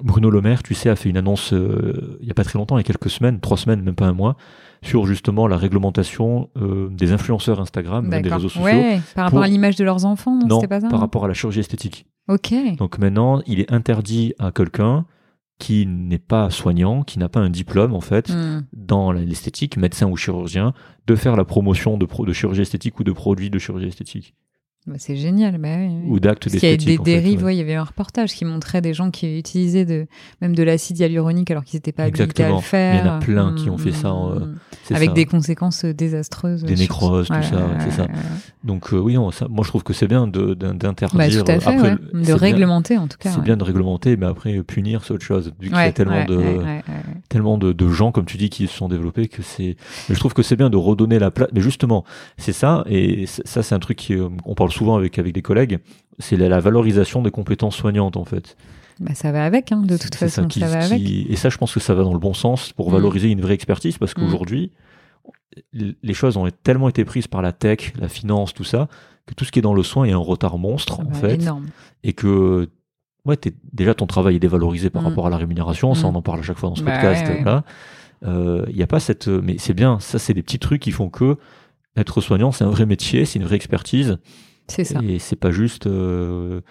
Bruno 0.02 0.30
Le 0.30 0.42
Maire, 0.42 0.64
tu 0.64 0.74
sais, 0.74 0.90
a 0.90 0.96
fait 0.96 1.10
une 1.10 1.18
annonce 1.18 1.54
euh, 1.54 2.18
il 2.22 2.28
y 2.28 2.32
a 2.32 2.34
pas 2.34 2.44
très 2.44 2.58
longtemps, 2.60 2.78
il 2.78 2.80
y 2.80 2.84
a 2.84 2.84
quelques 2.84 3.10
semaines, 3.10 3.40
trois 3.40 3.58
semaines, 3.58 3.82
même 3.82 3.96
pas 3.96 4.06
un 4.08 4.14
mois, 4.14 4.36
sur 4.84 5.06
justement 5.06 5.48
la 5.48 5.58
réglementation 5.58 6.50
euh, 6.58 6.90
des 6.90 7.12
influenceurs 7.12 7.60
Instagram, 7.60 8.06
même 8.08 8.22
des 8.22 8.30
réseaux 8.30 8.50
sociaux. 8.50 8.64
Ouais, 8.66 9.00
par 9.16 9.26
rapport 9.26 9.38
pour- 9.40 9.44
à 9.44 9.48
l'image 9.48 9.76
de 9.76 9.84
leurs 9.84 10.06
enfants, 10.06 10.38
non, 10.46 10.62
pas 10.62 10.80
ça 10.82 10.88
par 10.88 10.92
non 10.94 11.00
rapport 11.00 11.26
à 11.26 11.28
la 11.28 11.34
chirurgie 11.34 11.60
esthétique. 11.62 12.06
Ok. 12.30 12.54
Donc 12.78 13.00
maintenant, 13.00 13.42
il 13.48 13.60
est 13.60 13.72
interdit 13.72 14.34
à 14.40 14.52
quelqu'un 14.52 15.06
qui 15.60 15.86
n'est 15.86 16.18
pas 16.20 16.50
soignant, 16.50 17.04
qui 17.04 17.20
n'a 17.20 17.30
pas 17.30 17.40
un 17.40 17.50
diplôme 17.50 17.94
en 17.94 18.02
fait 18.02 18.30
Hmm. 18.30 18.64
dans 18.74 19.12
l'esthétique, 19.12 19.78
médecin 19.78 20.08
ou 20.08 20.18
chirurgien, 20.18 20.74
de 21.08 21.16
faire 21.16 21.36
la 21.36 21.46
promotion 21.46 21.98
de, 21.98 22.06
pro- 22.06 22.26
de 22.26 22.34
chirurgie 22.34 22.62
esthétique 22.62 23.00
ou 23.00 23.04
de 23.04 23.12
produits 23.12 23.50
de 23.50 23.60
chirurgie 23.60 23.88
esthétique 23.88 24.36
c'est 24.98 25.16
génial. 25.16 25.58
Bah, 25.58 25.70
oui, 25.78 25.88
oui. 25.88 26.10
ou 26.10 26.20
d'actes 26.20 26.44
Parce 26.50 26.58
qu'il 26.60 26.70
y 26.70 26.74
a 26.74 26.78
des 26.78 26.98
en 26.98 27.04
fait, 27.04 27.12
dérives, 27.12 27.40
ouais. 27.40 27.46
ouais, 27.46 27.56
il 27.56 27.60
y 27.60 27.62
avait 27.62 27.76
un 27.76 27.84
reportage 27.84 28.34
qui 28.34 28.46
montrait 28.46 28.82
des 28.82 28.94
gens 28.94 29.12
qui 29.12 29.38
utilisaient 29.40 29.86
de, 29.86 30.08
même 30.42 30.56
de 30.56 30.64
l'acide 30.64 31.00
hyaluronique 31.00 31.50
alors 31.52 31.64
qu'ils 31.64 31.78
n'étaient 31.78 31.92
pas 31.92 32.04
habilités 32.04 32.44
à 32.44 32.50
le 32.52 32.58
faire. 32.60 32.96
Il 33.04 33.06
y 33.06 33.10
en 33.10 33.14
a 33.16 33.20
plein 33.20 33.54
qui 33.56 33.70
ont 33.70 33.78
fait 33.78 33.92
ça, 33.92 34.10
Mm, 34.14 34.32
euh, 34.32 34.40
mm. 34.40 34.56
C'est 34.84 34.96
Avec 34.96 35.10
ça. 35.10 35.14
des 35.16 35.26
conséquences 35.26 35.86
euh, 35.86 35.94
désastreuses. 35.94 36.64
Des 36.64 36.76
nécroses, 36.76 37.28
tout 37.28 37.34
ça, 37.44 37.70
c'est. 37.90 38.08
Donc 38.64 38.94
euh, 38.94 38.98
oui, 38.98 39.14
non, 39.16 39.32
ça, 39.32 39.48
moi 39.50 39.64
je 39.64 39.70
trouve 39.70 39.84
que 39.84 39.94
c'est 39.94 40.08
bien 40.08 40.28
de- 40.28 40.54
d'in- 40.54 40.74
d'interdire. 40.74 41.18
Bah, 41.18 41.26
après, 41.66 41.92
de 41.92 42.20
bien- 42.22 42.36
réglementer 42.36 42.98
en 42.98 43.08
tout 43.08 43.18
cas. 43.18 43.32
C'est 43.32 43.42
bien 43.42 43.58
de 43.58 43.64
réglementer, 43.64 44.18
mais 44.18 44.26
après 44.26 44.62
punir, 44.64 45.04
c'est 45.04 45.14
autre 45.14 45.24
chose. 45.26 45.52
Vu 45.60 45.70
qu'il 45.70 45.78
y 45.78 45.82
a 45.82 45.92
tellement 45.92 46.26
de 46.26 46.42
tellement 47.30 47.58
gens, 47.92 48.12
comme 48.12 48.26
tu 48.26 48.38
dis, 48.38 48.50
qui 48.50 48.68
se 48.68 48.76
sont 48.76 48.88
développés 48.88 49.28
que 49.28 49.42
c'est. 49.42 49.76
Mais 50.10 50.16
je 50.16 50.20
trouve 50.20 50.34
que 50.34 50.44
c'est 50.44 50.56
bien 50.56 50.70
de 50.70 50.78
redonner 50.78 51.20
la 51.20 51.32
place. 51.32 51.50
Mais 51.54 51.62
justement, 51.62 52.04
c'est 52.38 52.54
ça, 52.54 52.84
et 52.90 53.26
ça 53.28 53.64
c'est 53.64 53.76
un 53.76 53.80
truc 53.80 54.12
qu'on 54.44 54.56
parle 54.56 54.72
souvent 54.74 54.96
avec 54.96 55.18
avec 55.20 55.34
des 55.34 55.42
collègues. 55.42 55.80
C'est 56.20 56.36
la, 56.38 56.50
la 56.50 56.60
valorisation 56.60 57.22
des 57.22 57.32
compétences 57.32 57.76
soignantes 57.76 58.18
en 58.18 58.26
fait. 58.26 58.56
Bah, 59.00 59.16
ça 59.16 59.32
va 59.32 59.44
avec, 59.46 59.72
hein, 59.72 59.82
de 59.82 59.98
toute 59.98 60.14
façon, 60.16 60.46
qui- 60.48 60.60
ça 60.60 60.68
va 60.68 60.84
avec. 60.86 61.00
qui- 61.04 61.26
Et 61.30 61.36
ça, 61.36 61.50
je 61.50 61.58
pense 61.58 61.74
que 61.74 61.80
ça 61.80 61.94
va 61.96 62.04
dans 62.04 62.14
le 62.14 62.20
bon 62.20 62.34
sens 62.36 62.74
pour 62.74 62.90
Mm. 62.90 62.94
valoriser 62.94 63.30
une 63.30 63.42
vraie 63.42 63.56
expertise, 63.56 63.98
parce 63.98 64.12
Mm. 64.12 64.16
qu'aujourd'hui, 64.22 64.72
les 65.74 66.14
choses 66.14 66.38
ont 66.38 66.48
tellement 66.64 66.90
été 66.90 67.06
prises 67.06 67.28
par 67.28 67.42
la 67.42 67.52
tech, 67.54 67.94
la 68.00 68.08
finance, 68.08 68.54
tout 68.54 68.64
ça, 68.64 68.88
que 69.26 69.34
tout 69.34 69.46
ce 69.46 69.52
qui 69.52 69.60
est 69.60 69.62
dans 69.64 69.74
le 69.74 69.84
soin 69.84 70.06
est 70.06 70.12
un 70.12 70.18
retard 70.18 70.58
monstre, 70.58 71.00
en 71.00 71.12
fait, 71.14 71.36
Énorme. 71.36 71.68
et 72.04 72.14
que 72.14 72.70
ouais, 73.26 73.38
déjà 73.72 73.94
ton 73.94 74.06
travail 74.06 74.36
est 74.36 74.40
dévalorisé 74.40 74.90
par 74.90 75.02
Mm. 75.02 75.06
rapport 75.08 75.28
à 75.28 75.30
la 75.30 75.38
rémunération, 75.38 75.94
ça 75.96 76.08
on 76.08 76.16
en 76.16 76.22
parle 76.22 76.40
à 76.40 76.44
chaque 76.44 76.58
fois 76.58 76.70
dans 76.70 76.76
ce 76.76 76.84
Bah, 76.84 76.92
podcast. 76.94 77.26
ouais, 77.28 77.38
ouais. 77.40 77.44
là. 77.44 77.64
Euh, 78.26 78.66
Il 78.70 78.76
n'y 78.76 78.84
a 78.84 78.88
pas 78.88 79.00
cette, 79.00 79.28
mais 79.28 79.58
c'est 79.58 79.74
bien, 79.74 80.00
ça 80.00 80.18
c'est 80.20 80.34
des 80.34 80.44
petits 80.44 80.60
trucs 80.60 80.82
qui 80.82 80.92
font 80.92 81.10
que 81.10 81.38
être 81.98 82.22
soignant, 82.22 82.52
c'est 82.52 82.64
un 82.64 82.70
vrai 82.70 82.86
métier, 82.86 83.26
c'est 83.26 83.38
une 83.40 83.46
vraie 83.46 83.56
expertise, 83.58 84.18
C'est 84.68 84.84
ça. 84.84 85.00
et 85.04 85.20
c'est 85.20 85.36
pas 85.36 85.52
juste, 85.52 85.88
euh, 85.88 86.62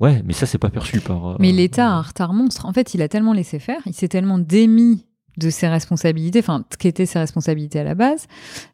ouais, 0.00 0.22
mais 0.24 0.32
ça 0.32 0.46
c'est 0.46 0.58
pas 0.58 0.70
perçu 0.70 1.00
par. 1.00 1.26
euh, 1.28 1.36
Mais 1.38 1.52
l'État 1.52 1.86
a 1.86 1.90
un 1.92 2.02
retard 2.02 2.32
monstre. 2.32 2.66
En 2.66 2.72
fait, 2.72 2.94
il 2.94 3.02
a 3.02 3.08
tellement 3.08 3.32
laissé 3.32 3.58
faire, 3.58 3.80
il 3.86 3.94
s'est 3.94 4.08
tellement 4.08 4.38
démis 4.38 5.04
de 5.36 5.50
ses 5.50 5.68
responsabilités, 5.68 6.40
enfin, 6.40 6.64
qui 6.80 6.88
était 6.88 7.06
ses 7.06 7.20
responsabilités 7.20 7.78
à 7.78 7.84
la 7.84 7.94
base. 7.94 8.26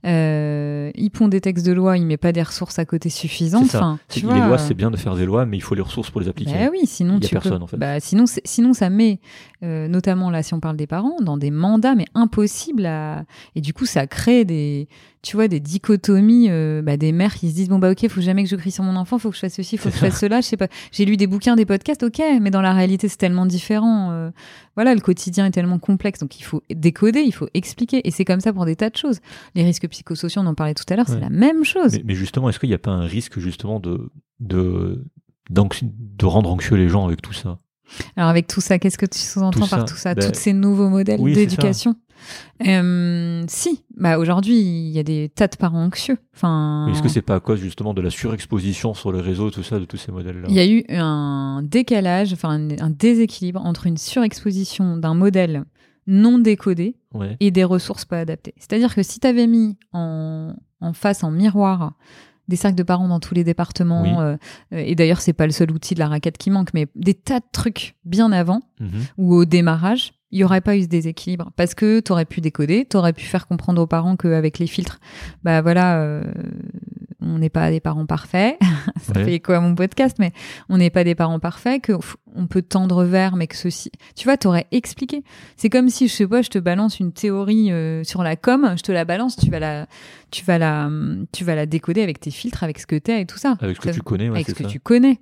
Euh, 0.06 0.90
il 0.94 1.10
pond 1.10 1.28
des 1.28 1.42
textes 1.42 1.66
de 1.66 1.72
loi, 1.72 1.98
il 1.98 2.06
met 2.06 2.16
pas 2.16 2.32
des 2.32 2.42
ressources 2.42 2.78
à 2.78 2.86
côté 2.86 3.10
suffisantes. 3.10 3.64
Enfin, 3.66 3.98
les 4.16 4.22
lois, 4.22 4.56
c'est 4.56 4.72
bien 4.72 4.90
de 4.90 4.96
faire 4.96 5.14
des 5.14 5.26
lois, 5.26 5.44
mais 5.44 5.58
il 5.58 5.60
faut 5.60 5.74
les 5.74 5.82
ressources 5.82 6.10
pour 6.10 6.22
les 6.22 6.28
appliquer. 6.28 6.52
Bah 6.54 6.70
oui, 6.72 6.86
sinon 6.86 7.18
Il 7.18 7.22
y 7.22 7.26
a 7.26 7.28
tu 7.28 7.34
personne, 7.34 7.58
peux... 7.58 7.64
en 7.64 7.66
fait. 7.66 7.76
bah, 7.76 8.00
sinon, 8.00 8.24
sinon 8.44 8.72
ça 8.72 8.88
met, 8.88 9.20
euh, 9.62 9.88
notamment 9.88 10.30
là, 10.30 10.42
si 10.42 10.54
on 10.54 10.60
parle 10.60 10.78
des 10.78 10.86
parents, 10.86 11.16
dans 11.20 11.36
des 11.36 11.50
mandats 11.50 11.94
mais 11.94 12.06
impossibles 12.14 12.86
à. 12.86 13.24
Et 13.54 13.60
du 13.60 13.74
coup, 13.74 13.84
ça 13.84 14.06
crée 14.06 14.46
des, 14.46 14.88
tu 15.24 15.36
vois, 15.36 15.48
des 15.48 15.58
dichotomies, 15.58 16.48
euh, 16.50 16.82
bah, 16.82 16.96
des 16.96 17.10
mères 17.12 17.34
qui 17.34 17.48
se 17.50 17.54
disent 17.54 17.68
bon 17.68 17.78
bah 17.78 17.90
ok, 17.90 18.06
faut 18.08 18.20
jamais 18.20 18.44
que 18.44 18.48
je 18.50 18.56
crie 18.56 18.70
sur 18.70 18.84
mon 18.84 18.94
enfant, 18.94 19.18
faut 19.18 19.30
que 19.30 19.34
je 19.36 19.40
fasse 19.40 19.54
ceci, 19.54 19.76
faut 19.78 19.88
que 19.88 19.94
je 19.94 20.00
fasse 20.00 20.20
cela. 20.20 20.40
Je 20.42 20.46
sais 20.46 20.56
pas. 20.56 20.68
J'ai 20.92 21.04
lu 21.04 21.16
des 21.16 21.26
bouquins, 21.26 21.56
des 21.56 21.64
podcasts, 21.66 22.02
ok, 22.02 22.20
mais 22.40 22.50
dans 22.50 22.60
la 22.60 22.72
réalité, 22.74 23.08
c'est 23.08 23.16
tellement 23.16 23.46
différent. 23.46 24.10
euh, 24.12 24.30
voilà, 24.76 24.94
le 24.94 25.00
quotidien 25.00 25.46
est 25.46 25.50
tellement 25.50 25.78
complexe, 25.78 26.20
donc 26.20 26.38
il 26.38 26.42
faut 26.42 26.62
décoder, 26.74 27.20
il 27.20 27.32
faut 27.32 27.48
expliquer, 27.54 28.06
et 28.06 28.10
c'est 28.10 28.24
comme 28.24 28.40
ça 28.40 28.52
pour 28.52 28.66
des 28.66 28.76
tas 28.76 28.90
de 28.90 28.96
choses. 28.96 29.20
Les 29.54 29.62
risques 29.64 29.88
psychosociaux, 29.88 30.42
on 30.42 30.46
en 30.46 30.54
parlait 30.54 30.74
tout 30.74 30.84
à 30.90 30.96
l'heure, 30.96 31.08
Ouais. 31.08 31.14
c'est 31.14 31.20
la 31.20 31.30
même 31.30 31.64
chose. 31.64 31.92
Mais, 31.94 32.02
mais 32.04 32.14
justement, 32.14 32.48
est-ce 32.50 32.58
qu'il 32.58 32.68
n'y 32.68 32.74
a 32.74 32.78
pas 32.78 32.90
un 32.90 33.06
risque 33.06 33.38
justement 33.38 33.80
de 33.80 34.10
de 34.40 35.04
d'anxi- 35.50 35.90
de 35.92 36.26
rendre 36.26 36.50
anxieux 36.50 36.76
les 36.76 36.88
gens 36.88 37.06
avec 37.06 37.22
tout 37.22 37.32
ça? 37.32 37.58
Alors 38.16 38.30
avec 38.30 38.46
tout 38.46 38.60
ça, 38.60 38.78
qu'est-ce 38.78 38.98
que 38.98 39.06
tu 39.06 39.18
sous-entends 39.18 39.68
par 39.68 39.84
tout 39.84 39.94
ça? 39.94 40.14
ben, 40.14 40.32
Tous 40.32 40.38
ces 40.38 40.52
nouveaux 40.52 40.88
modèles 40.88 41.20
oui, 41.20 41.34
d'éducation? 41.34 41.94
Euh, 42.66 43.44
Si, 43.48 43.84
bah 43.96 44.18
aujourd'hui 44.18 44.56
il 44.58 44.90
y 44.90 44.98
a 44.98 45.02
des 45.02 45.28
tas 45.28 45.48
de 45.48 45.56
parents 45.56 45.84
anxieux. 45.84 46.18
Enfin, 46.34 46.88
Est-ce 46.90 47.02
que 47.02 47.08
c'est 47.08 47.22
pas 47.22 47.36
à 47.36 47.40
cause 47.40 47.60
justement 47.60 47.94
de 47.94 48.00
la 48.02 48.10
surexposition 48.10 48.94
sur 48.94 49.12
les 49.12 49.20
réseaux, 49.20 49.50
tout 49.50 49.62
ça, 49.62 49.78
de 49.78 49.84
tous 49.84 49.96
ces 49.96 50.12
modèles-là? 50.12 50.46
Il 50.48 50.54
y 50.54 50.60
a 50.60 50.66
eu 50.66 50.84
un 50.90 51.62
décalage, 51.62 52.32
enfin 52.32 52.50
un, 52.80 52.90
déséquilibre 52.90 53.60
entre 53.64 53.86
une 53.86 53.96
surexposition 53.98 54.96
d'un 54.96 55.14
modèle 55.14 55.64
non 56.06 56.38
décodé 56.38 56.96
Ouais. 57.14 57.36
et 57.40 57.50
des 57.50 57.64
ressources 57.64 58.04
pas 58.04 58.18
adaptées. 58.18 58.54
C'est-à-dire 58.58 58.94
que 58.94 59.02
si 59.02 59.20
tu 59.20 59.26
avais 59.26 59.46
mis 59.46 59.76
en, 59.92 60.54
en 60.80 60.92
face, 60.92 61.22
en 61.24 61.30
miroir, 61.30 61.92
des 62.48 62.56
cercles 62.56 62.76
de 62.76 62.82
parents 62.82 63.08
dans 63.08 63.20
tous 63.20 63.34
les 63.34 63.42
départements. 63.44 64.02
Oui. 64.02 64.10
euh, 64.18 64.36
et 64.72 64.94
d'ailleurs, 64.94 65.22
c'est 65.22 65.32
pas 65.32 65.46
le 65.46 65.52
seul 65.52 65.70
outil 65.70 65.94
de 65.94 66.00
la 66.00 66.08
raquette 66.08 66.36
qui 66.36 66.50
manque, 66.50 66.74
mais 66.74 66.88
des 66.94 67.14
tas 67.14 67.40
de 67.40 67.44
trucs 67.52 67.94
bien 68.04 68.32
avant 68.32 68.60
Mhm. 68.80 68.88
ou 69.16 69.34
au 69.34 69.44
démarrage, 69.46 70.12
il 70.34 70.40
y 70.40 70.44
aurait 70.44 70.60
pas 70.60 70.76
eu 70.76 70.82
ce 70.82 70.88
déséquilibre 70.88 71.52
parce 71.56 71.74
que 71.74 72.00
tu 72.00 72.10
aurais 72.12 72.24
pu 72.24 72.40
décoder, 72.40 72.86
tu 72.90 72.96
aurais 72.96 73.12
pu 73.12 73.24
faire 73.24 73.46
comprendre 73.46 73.80
aux 73.80 73.86
parents 73.86 74.16
qu'avec 74.16 74.58
les 74.58 74.66
filtres, 74.66 74.98
bah 75.44 75.62
voilà, 75.62 76.00
euh, 76.02 76.24
on 77.20 77.38
n'est 77.38 77.48
pas 77.50 77.70
des 77.70 77.78
parents 77.80 78.04
parfaits. 78.04 78.58
Ça 79.00 79.12
Ouais. 79.14 79.24
fait 79.24 79.34
écho 79.34 79.52
à 79.52 79.60
mon 79.60 79.74
podcast, 79.74 80.16
mais 80.18 80.32
on 80.68 80.78
n'est 80.78 80.90
pas 80.90 81.04
des 81.04 81.14
parents 81.14 81.38
parfaits, 81.38 81.82
que 81.82 81.92
on 82.34 82.46
peut 82.48 82.62
tendre 82.62 83.04
vers, 83.04 83.36
mais 83.36 83.46
que 83.46 83.54
ceci, 83.56 83.90
tu 84.16 84.24
vois, 84.24 84.36
t'aurais 84.36 84.66
expliqué. 84.72 85.22
C'est 85.56 85.68
comme 85.70 85.88
si, 85.88 86.08
je 86.08 86.12
sais 86.12 86.26
pas, 86.26 86.42
je 86.42 86.48
te 86.50 86.58
balance 86.58 86.98
une 87.00 87.12
théorie 87.12 87.70
euh, 87.70 88.02
sur 88.02 88.22
la 88.24 88.34
com, 88.34 88.74
je 88.76 88.82
te 88.82 88.90
la 88.92 89.04
balance, 89.04 89.36
tu 89.36 89.50
vas 89.50 89.60
la, 89.60 89.86
tu 90.32 90.44
vas 90.44 90.58
la, 90.58 90.90
tu 91.32 91.44
vas 91.44 91.54
la 91.54 91.66
décoder 91.66 92.02
avec 92.02 92.18
tes 92.18 92.30
filtres, 92.32 92.64
avec 92.64 92.78
ce 92.80 92.86
que 92.86 92.96
t'es 92.96 93.20
et 93.20 93.26
tout 93.26 93.38
ça. 93.38 93.56
Avec 93.60 93.76
ce 93.76 93.80
que 93.82 93.90
tu 93.90 94.02
connais, 94.02 94.28
ouais, 94.30 94.36
avec 94.36 94.48
ce 94.48 94.54
que 94.54 94.64
tu 94.66 94.80
connais. 94.80 95.20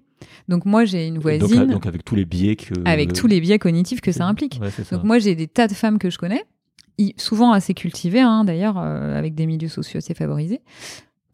Donc 0.48 0.64
moi, 0.64 0.84
j'ai 0.84 1.06
une 1.06 1.18
voisine 1.18 1.66
donc 1.66 1.86
avec 1.86 2.04
tous 2.04 2.14
les 2.14 2.24
biais 2.24 2.56
que. 2.56 2.74
avec 2.84 3.12
tous 3.12 3.26
les 3.26 3.40
biais 3.40 3.58
cognitifs 3.58 4.00
que 4.00 4.12
ça 4.12 4.26
implique. 4.26 4.58
Ouais, 4.60 4.70
ça. 4.70 4.96
Donc 4.96 5.04
moi, 5.04 5.18
j'ai 5.18 5.34
des 5.34 5.48
tas 5.48 5.68
de 5.68 5.74
femmes 5.74 5.98
que 5.98 6.10
je 6.10 6.18
connais, 6.18 6.44
souvent 7.16 7.52
assez 7.52 7.74
cultivées, 7.74 8.20
hein, 8.20 8.44
d'ailleurs, 8.44 8.78
euh, 8.78 9.18
avec 9.18 9.34
des 9.34 9.46
milieux 9.46 9.68
sociaux 9.68 9.98
assez 9.98 10.14
favorisés, 10.14 10.60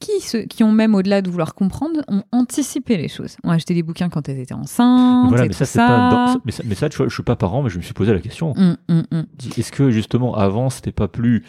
qui, 0.00 0.20
se, 0.20 0.38
qui 0.38 0.62
ont 0.62 0.72
même, 0.72 0.94
au-delà 0.94 1.22
de 1.22 1.30
vouloir 1.30 1.54
comprendre, 1.54 2.02
ont 2.08 2.22
anticipé 2.30 2.96
les 2.96 3.08
choses. 3.08 3.36
Ont 3.42 3.50
acheté 3.50 3.74
des 3.74 3.82
bouquins 3.82 4.08
quand 4.08 4.28
elles 4.28 4.38
étaient 4.38 4.54
enceintes. 4.54 5.28
Voilà, 5.28 5.44
et 5.44 5.48
mais 5.48 5.52
tout 5.52 5.58
ça, 5.58 5.66
c'est 5.66 5.78
pas. 5.78 6.36
Mais 6.44 6.52
ça, 6.52 6.62
mais 6.64 6.74
ça, 6.74 6.88
tu 6.88 6.96
vois, 6.96 7.08
je 7.08 7.14
suis 7.14 7.22
pas 7.22 7.36
parent, 7.36 7.62
mais 7.62 7.70
je 7.70 7.78
me 7.78 7.82
suis 7.82 7.94
posé 7.94 8.12
la 8.12 8.20
question. 8.20 8.52
Hum, 8.56 8.76
hum, 8.88 9.04
hum. 9.10 9.26
Est-ce 9.56 9.72
que 9.72 9.90
justement 9.90 10.34
avant 10.34 10.70
c'était 10.70 10.92
pas 10.92 11.08
plus 11.08 11.44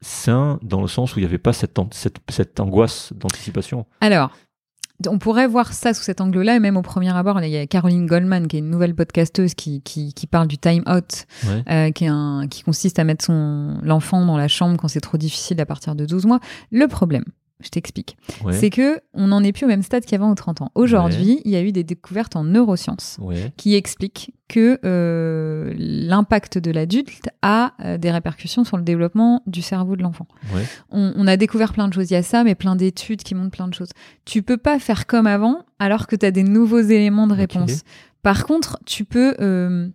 sain 0.00 0.58
dans 0.62 0.80
le 0.80 0.88
sens 0.88 1.14
où 1.14 1.18
il 1.18 1.22
n'y 1.22 1.26
avait 1.26 1.38
pas 1.38 1.52
cette, 1.52 1.78
cette, 1.92 2.18
cette 2.30 2.58
angoisse 2.58 3.12
d'anticipation? 3.14 3.86
Alors, 4.00 4.30
on 5.08 5.18
pourrait 5.18 5.46
voir 5.46 5.72
ça 5.72 5.92
sous 5.92 6.02
cet 6.02 6.20
angle-là, 6.20 6.56
et 6.56 6.60
même 6.60 6.76
au 6.76 6.82
premier 6.82 7.14
abord, 7.14 7.40
il 7.42 7.50
y 7.50 7.56
a 7.56 7.66
Caroline 7.66 8.06
Goldman, 8.06 8.46
qui 8.48 8.56
est 8.56 8.60
une 8.60 8.70
nouvelle 8.70 8.94
podcasteuse 8.94 9.54
qui, 9.54 9.82
qui, 9.82 10.14
qui 10.14 10.26
parle 10.26 10.46
du 10.46 10.56
time 10.58 10.82
out, 10.88 11.26
Ouais. 11.46 11.62
euh, 11.70 11.90
qui, 11.90 12.04
est 12.04 12.08
un, 12.08 12.46
qui 12.48 12.62
consiste 12.62 12.98
à 12.98 13.04
mettre 13.04 13.24
son 13.24 13.76
l'enfant 13.82 14.24
dans 14.24 14.36
la 14.36 14.48
chambre 14.48 14.76
quand 14.76 14.88
c'est 14.88 15.00
trop 15.00 15.18
difficile 15.18 15.60
à 15.60 15.66
partir 15.66 15.94
de 15.94 16.06
12 16.06 16.26
mois. 16.26 16.40
Le 16.70 16.86
problème, 16.86 17.24
je 17.62 17.68
t'explique, 17.70 18.16
Ouais. 18.44 18.52
c'est 18.52 18.68
que 18.68 19.00
on 19.14 19.28
n'en 19.28 19.42
est 19.42 19.52
plus 19.52 19.64
au 19.64 19.68
même 19.68 19.82
stade 19.82 20.04
qu'avant 20.04 20.30
aux 20.30 20.34
30 20.34 20.60
ans. 20.62 20.70
Aujourd'hui, 20.74 21.40
il 21.44 21.50
y 21.52 21.56
a 21.56 21.62
eu 21.62 21.72
des 21.72 21.84
découvertes 21.84 22.36
en 22.36 22.44
neurosciences 22.44 23.16
Ouais. 23.22 23.52
qui 23.56 23.74
expliquent 23.74 24.34
que 24.48 24.78
euh, 24.84 25.72
l'impact 25.78 26.58
de 26.58 26.70
l'adulte 26.70 27.28
a 27.42 27.72
euh, 27.80 27.96
des 27.96 28.10
répercussions 28.10 28.64
sur 28.64 28.76
le 28.76 28.82
développement 28.82 29.42
du 29.46 29.62
cerveau 29.62 29.96
de 29.96 30.02
l'enfant. 30.02 30.26
On, 30.90 31.12
on 31.16 31.26
a 31.26 31.36
découvert 31.36 31.72
plein 31.72 31.88
de 31.88 31.94
choses, 31.94 32.10
il 32.10 32.14
y 32.14 32.16
a 32.16 32.22
ça, 32.22 32.44
mais 32.44 32.54
plein 32.54 32.76
d'études 32.76 33.22
qui 33.22 33.34
montrent 33.34 33.52
plein 33.56 33.68
de 33.68 33.74
choses. 33.74 33.90
Tu 34.24 34.42
peux 34.42 34.58
pas 34.58 34.78
faire 34.78 35.06
comme 35.06 35.26
avant 35.26 35.64
alors 35.78 36.06
que 36.06 36.16
tu 36.16 36.26
as 36.26 36.30
des 36.32 36.42
nouveaux 36.44 36.80
éléments 36.80 37.26
de 37.28 37.34
réponse. 37.34 37.82
Par 38.22 38.44
contre, 38.46 38.78
tu 38.84 39.04
peux... 39.04 39.34
euh, 39.40 39.88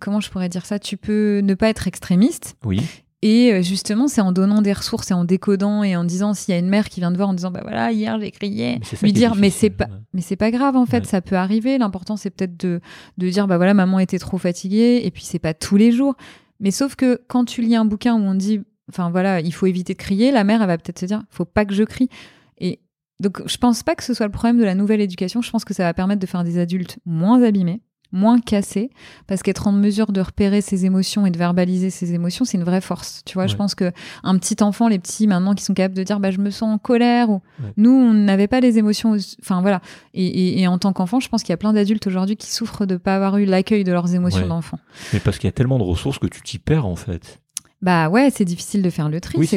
comment 0.00 0.20
je 0.20 0.30
pourrais 0.30 0.48
dire 0.48 0.66
ça? 0.66 0.78
Tu 0.78 0.96
peux 0.96 1.40
ne 1.42 1.54
pas 1.54 1.68
être 1.68 1.86
extrémiste 1.86 2.56
Oui. 2.64 2.82
Et 3.26 3.54
euh, 3.54 3.62
justement, 3.62 4.06
c'est 4.06 4.20
en 4.20 4.32
donnant 4.32 4.60
des 4.60 4.74
ressources 4.74 5.10
et 5.10 5.14
en 5.14 5.24
décodant 5.24 5.82
et 5.82 5.96
en 5.96 6.04
disant 6.04 6.34
s'il 6.34 6.52
y 6.52 6.54
a 6.56 6.60
une 6.60 6.68
mère 6.68 6.90
qui 6.90 7.00
vient 7.00 7.10
te 7.10 7.16
voir 7.16 7.30
en 7.30 7.32
disant 7.32 7.50
bah 7.50 7.60
voilà 7.62 7.90
hier 7.90 8.20
j'ai 8.20 8.30
crié, 8.30 8.80
lui 9.02 9.14
dire 9.14 9.34
mais 9.34 9.48
c'est 9.48 9.70
pas 9.70 9.86
ouais. 9.86 9.90
mais 10.12 10.20
c'est 10.20 10.36
pas 10.36 10.50
grave 10.50 10.76
en 10.76 10.84
fait, 10.84 10.98
Ouais. 10.98 11.04
ça 11.06 11.22
peut 11.22 11.36
arriver. 11.36 11.78
L'important 11.78 12.18
c'est 12.18 12.28
peut-être 12.28 12.60
de 12.60 12.80
de 13.16 13.28
dire 13.30 13.46
bah 13.46 13.56
voilà 13.56 13.72
maman 13.72 13.98
était 13.98 14.18
trop 14.18 14.36
fatiguée 14.36 15.00
et 15.04 15.10
puis 15.10 15.24
c'est 15.24 15.38
pas 15.38 15.54
tous 15.54 15.76
les 15.78 15.90
jours. 15.90 16.14
Mais 16.60 16.70
sauf 16.70 16.96
que 16.96 17.18
quand 17.26 17.46
tu 17.46 17.62
lis 17.62 17.74
un 17.76 17.86
bouquin 17.86 18.14
où 18.14 18.18
on 18.22 18.34
dit 18.34 18.60
enfin 18.90 19.08
voilà 19.10 19.40
il 19.40 19.54
faut 19.54 19.64
éviter 19.64 19.94
de 19.94 19.98
crier, 19.98 20.30
la 20.30 20.44
mère 20.44 20.60
elle 20.60 20.68
va 20.68 20.76
peut-être 20.76 20.98
se 20.98 21.06
dire 21.06 21.22
faut 21.30 21.46
pas 21.46 21.64
que 21.64 21.72
je 21.72 21.84
crie 21.84 22.10
et 22.58 22.80
donc 23.20 23.40
je 23.46 23.56
pense 23.56 23.82
pas 23.82 23.94
que 23.94 24.04
ce 24.04 24.12
soit 24.12 24.26
le 24.26 24.32
problème 24.32 24.58
de 24.58 24.64
la 24.64 24.74
nouvelle 24.74 25.00
éducation. 25.00 25.40
Je 25.40 25.50
pense 25.50 25.64
que 25.64 25.72
ça 25.72 25.84
va 25.84 25.94
permettre 25.94 26.20
de 26.20 26.26
faire 26.26 26.44
des 26.44 26.58
adultes 26.58 26.98
moins 27.06 27.42
abîmés 27.42 27.80
moins 28.14 28.38
cassés 28.40 28.90
parce 29.26 29.42
qu'être 29.42 29.66
en 29.66 29.72
mesure 29.72 30.12
de 30.12 30.20
repérer 30.22 30.60
ses 30.62 30.86
émotions 30.86 31.26
et 31.26 31.30
de 31.30 31.36
verbaliser 31.36 31.90
ses 31.90 32.14
émotions 32.14 32.44
c'est 32.46 32.56
une 32.56 32.64
vraie 32.64 32.80
force 32.80 33.22
tu 33.26 33.34
vois 33.34 33.46
je 33.46 33.56
pense 33.56 33.74
que 33.74 33.92
un 34.22 34.38
petit 34.38 34.62
enfant 34.62 34.88
les 34.88 34.98
petits 34.98 35.26
maintenant 35.26 35.54
qui 35.54 35.64
sont 35.64 35.74
capables 35.74 35.94
de 35.96 36.02
dire 36.04 36.20
bah 36.20 36.30
je 36.30 36.38
me 36.38 36.50
sens 36.50 36.72
en 36.74 36.78
colère 36.78 37.28
ou 37.30 37.42
Ouais. 37.62 37.72
nous 37.76 37.90
on 37.90 38.14
n'avait 38.14 38.46
pas 38.48 38.60
les 38.60 38.78
émotions 38.78 39.16
enfin 39.42 39.60
voilà 39.60 39.80
et, 40.14 40.24
et- 40.26 40.60
et 40.60 40.66
en 40.68 40.78
tant 40.78 40.92
qu'enfant 40.92 41.20
je 41.20 41.28
pense 41.28 41.42
qu'il 41.42 41.50
y 41.50 41.54
a 41.54 41.56
plein 41.58 41.72
d'adultes 41.72 42.06
aujourd'hui 42.06 42.36
qui 42.36 42.50
souffrent 42.50 42.86
de 42.86 42.96
pas 42.96 43.16
avoir 43.16 43.36
eu 43.38 43.44
l'accueil 43.44 43.84
de 43.84 43.92
leurs 43.92 44.14
émotions 44.14 44.42
Ouais. 44.42 44.48
d'enfant 44.48 44.78
Mais 45.12 45.20
parce 45.20 45.38
qu'il 45.38 45.48
y 45.48 45.50
a 45.50 45.52
tellement 45.52 45.78
de 45.78 45.84
ressources 45.84 46.18
que 46.18 46.26
tu 46.28 46.40
t'y 46.42 46.58
perds 46.58 46.86
en 46.86 46.96
fait. 46.96 47.40
bah 47.82 48.08
ouais 48.08 48.30
c'est 48.32 48.44
difficile 48.44 48.82
de 48.82 48.90
faire 48.90 49.08
le 49.08 49.20
tri 49.20 49.38
Oui, 49.38 49.46
c'est 49.46 49.56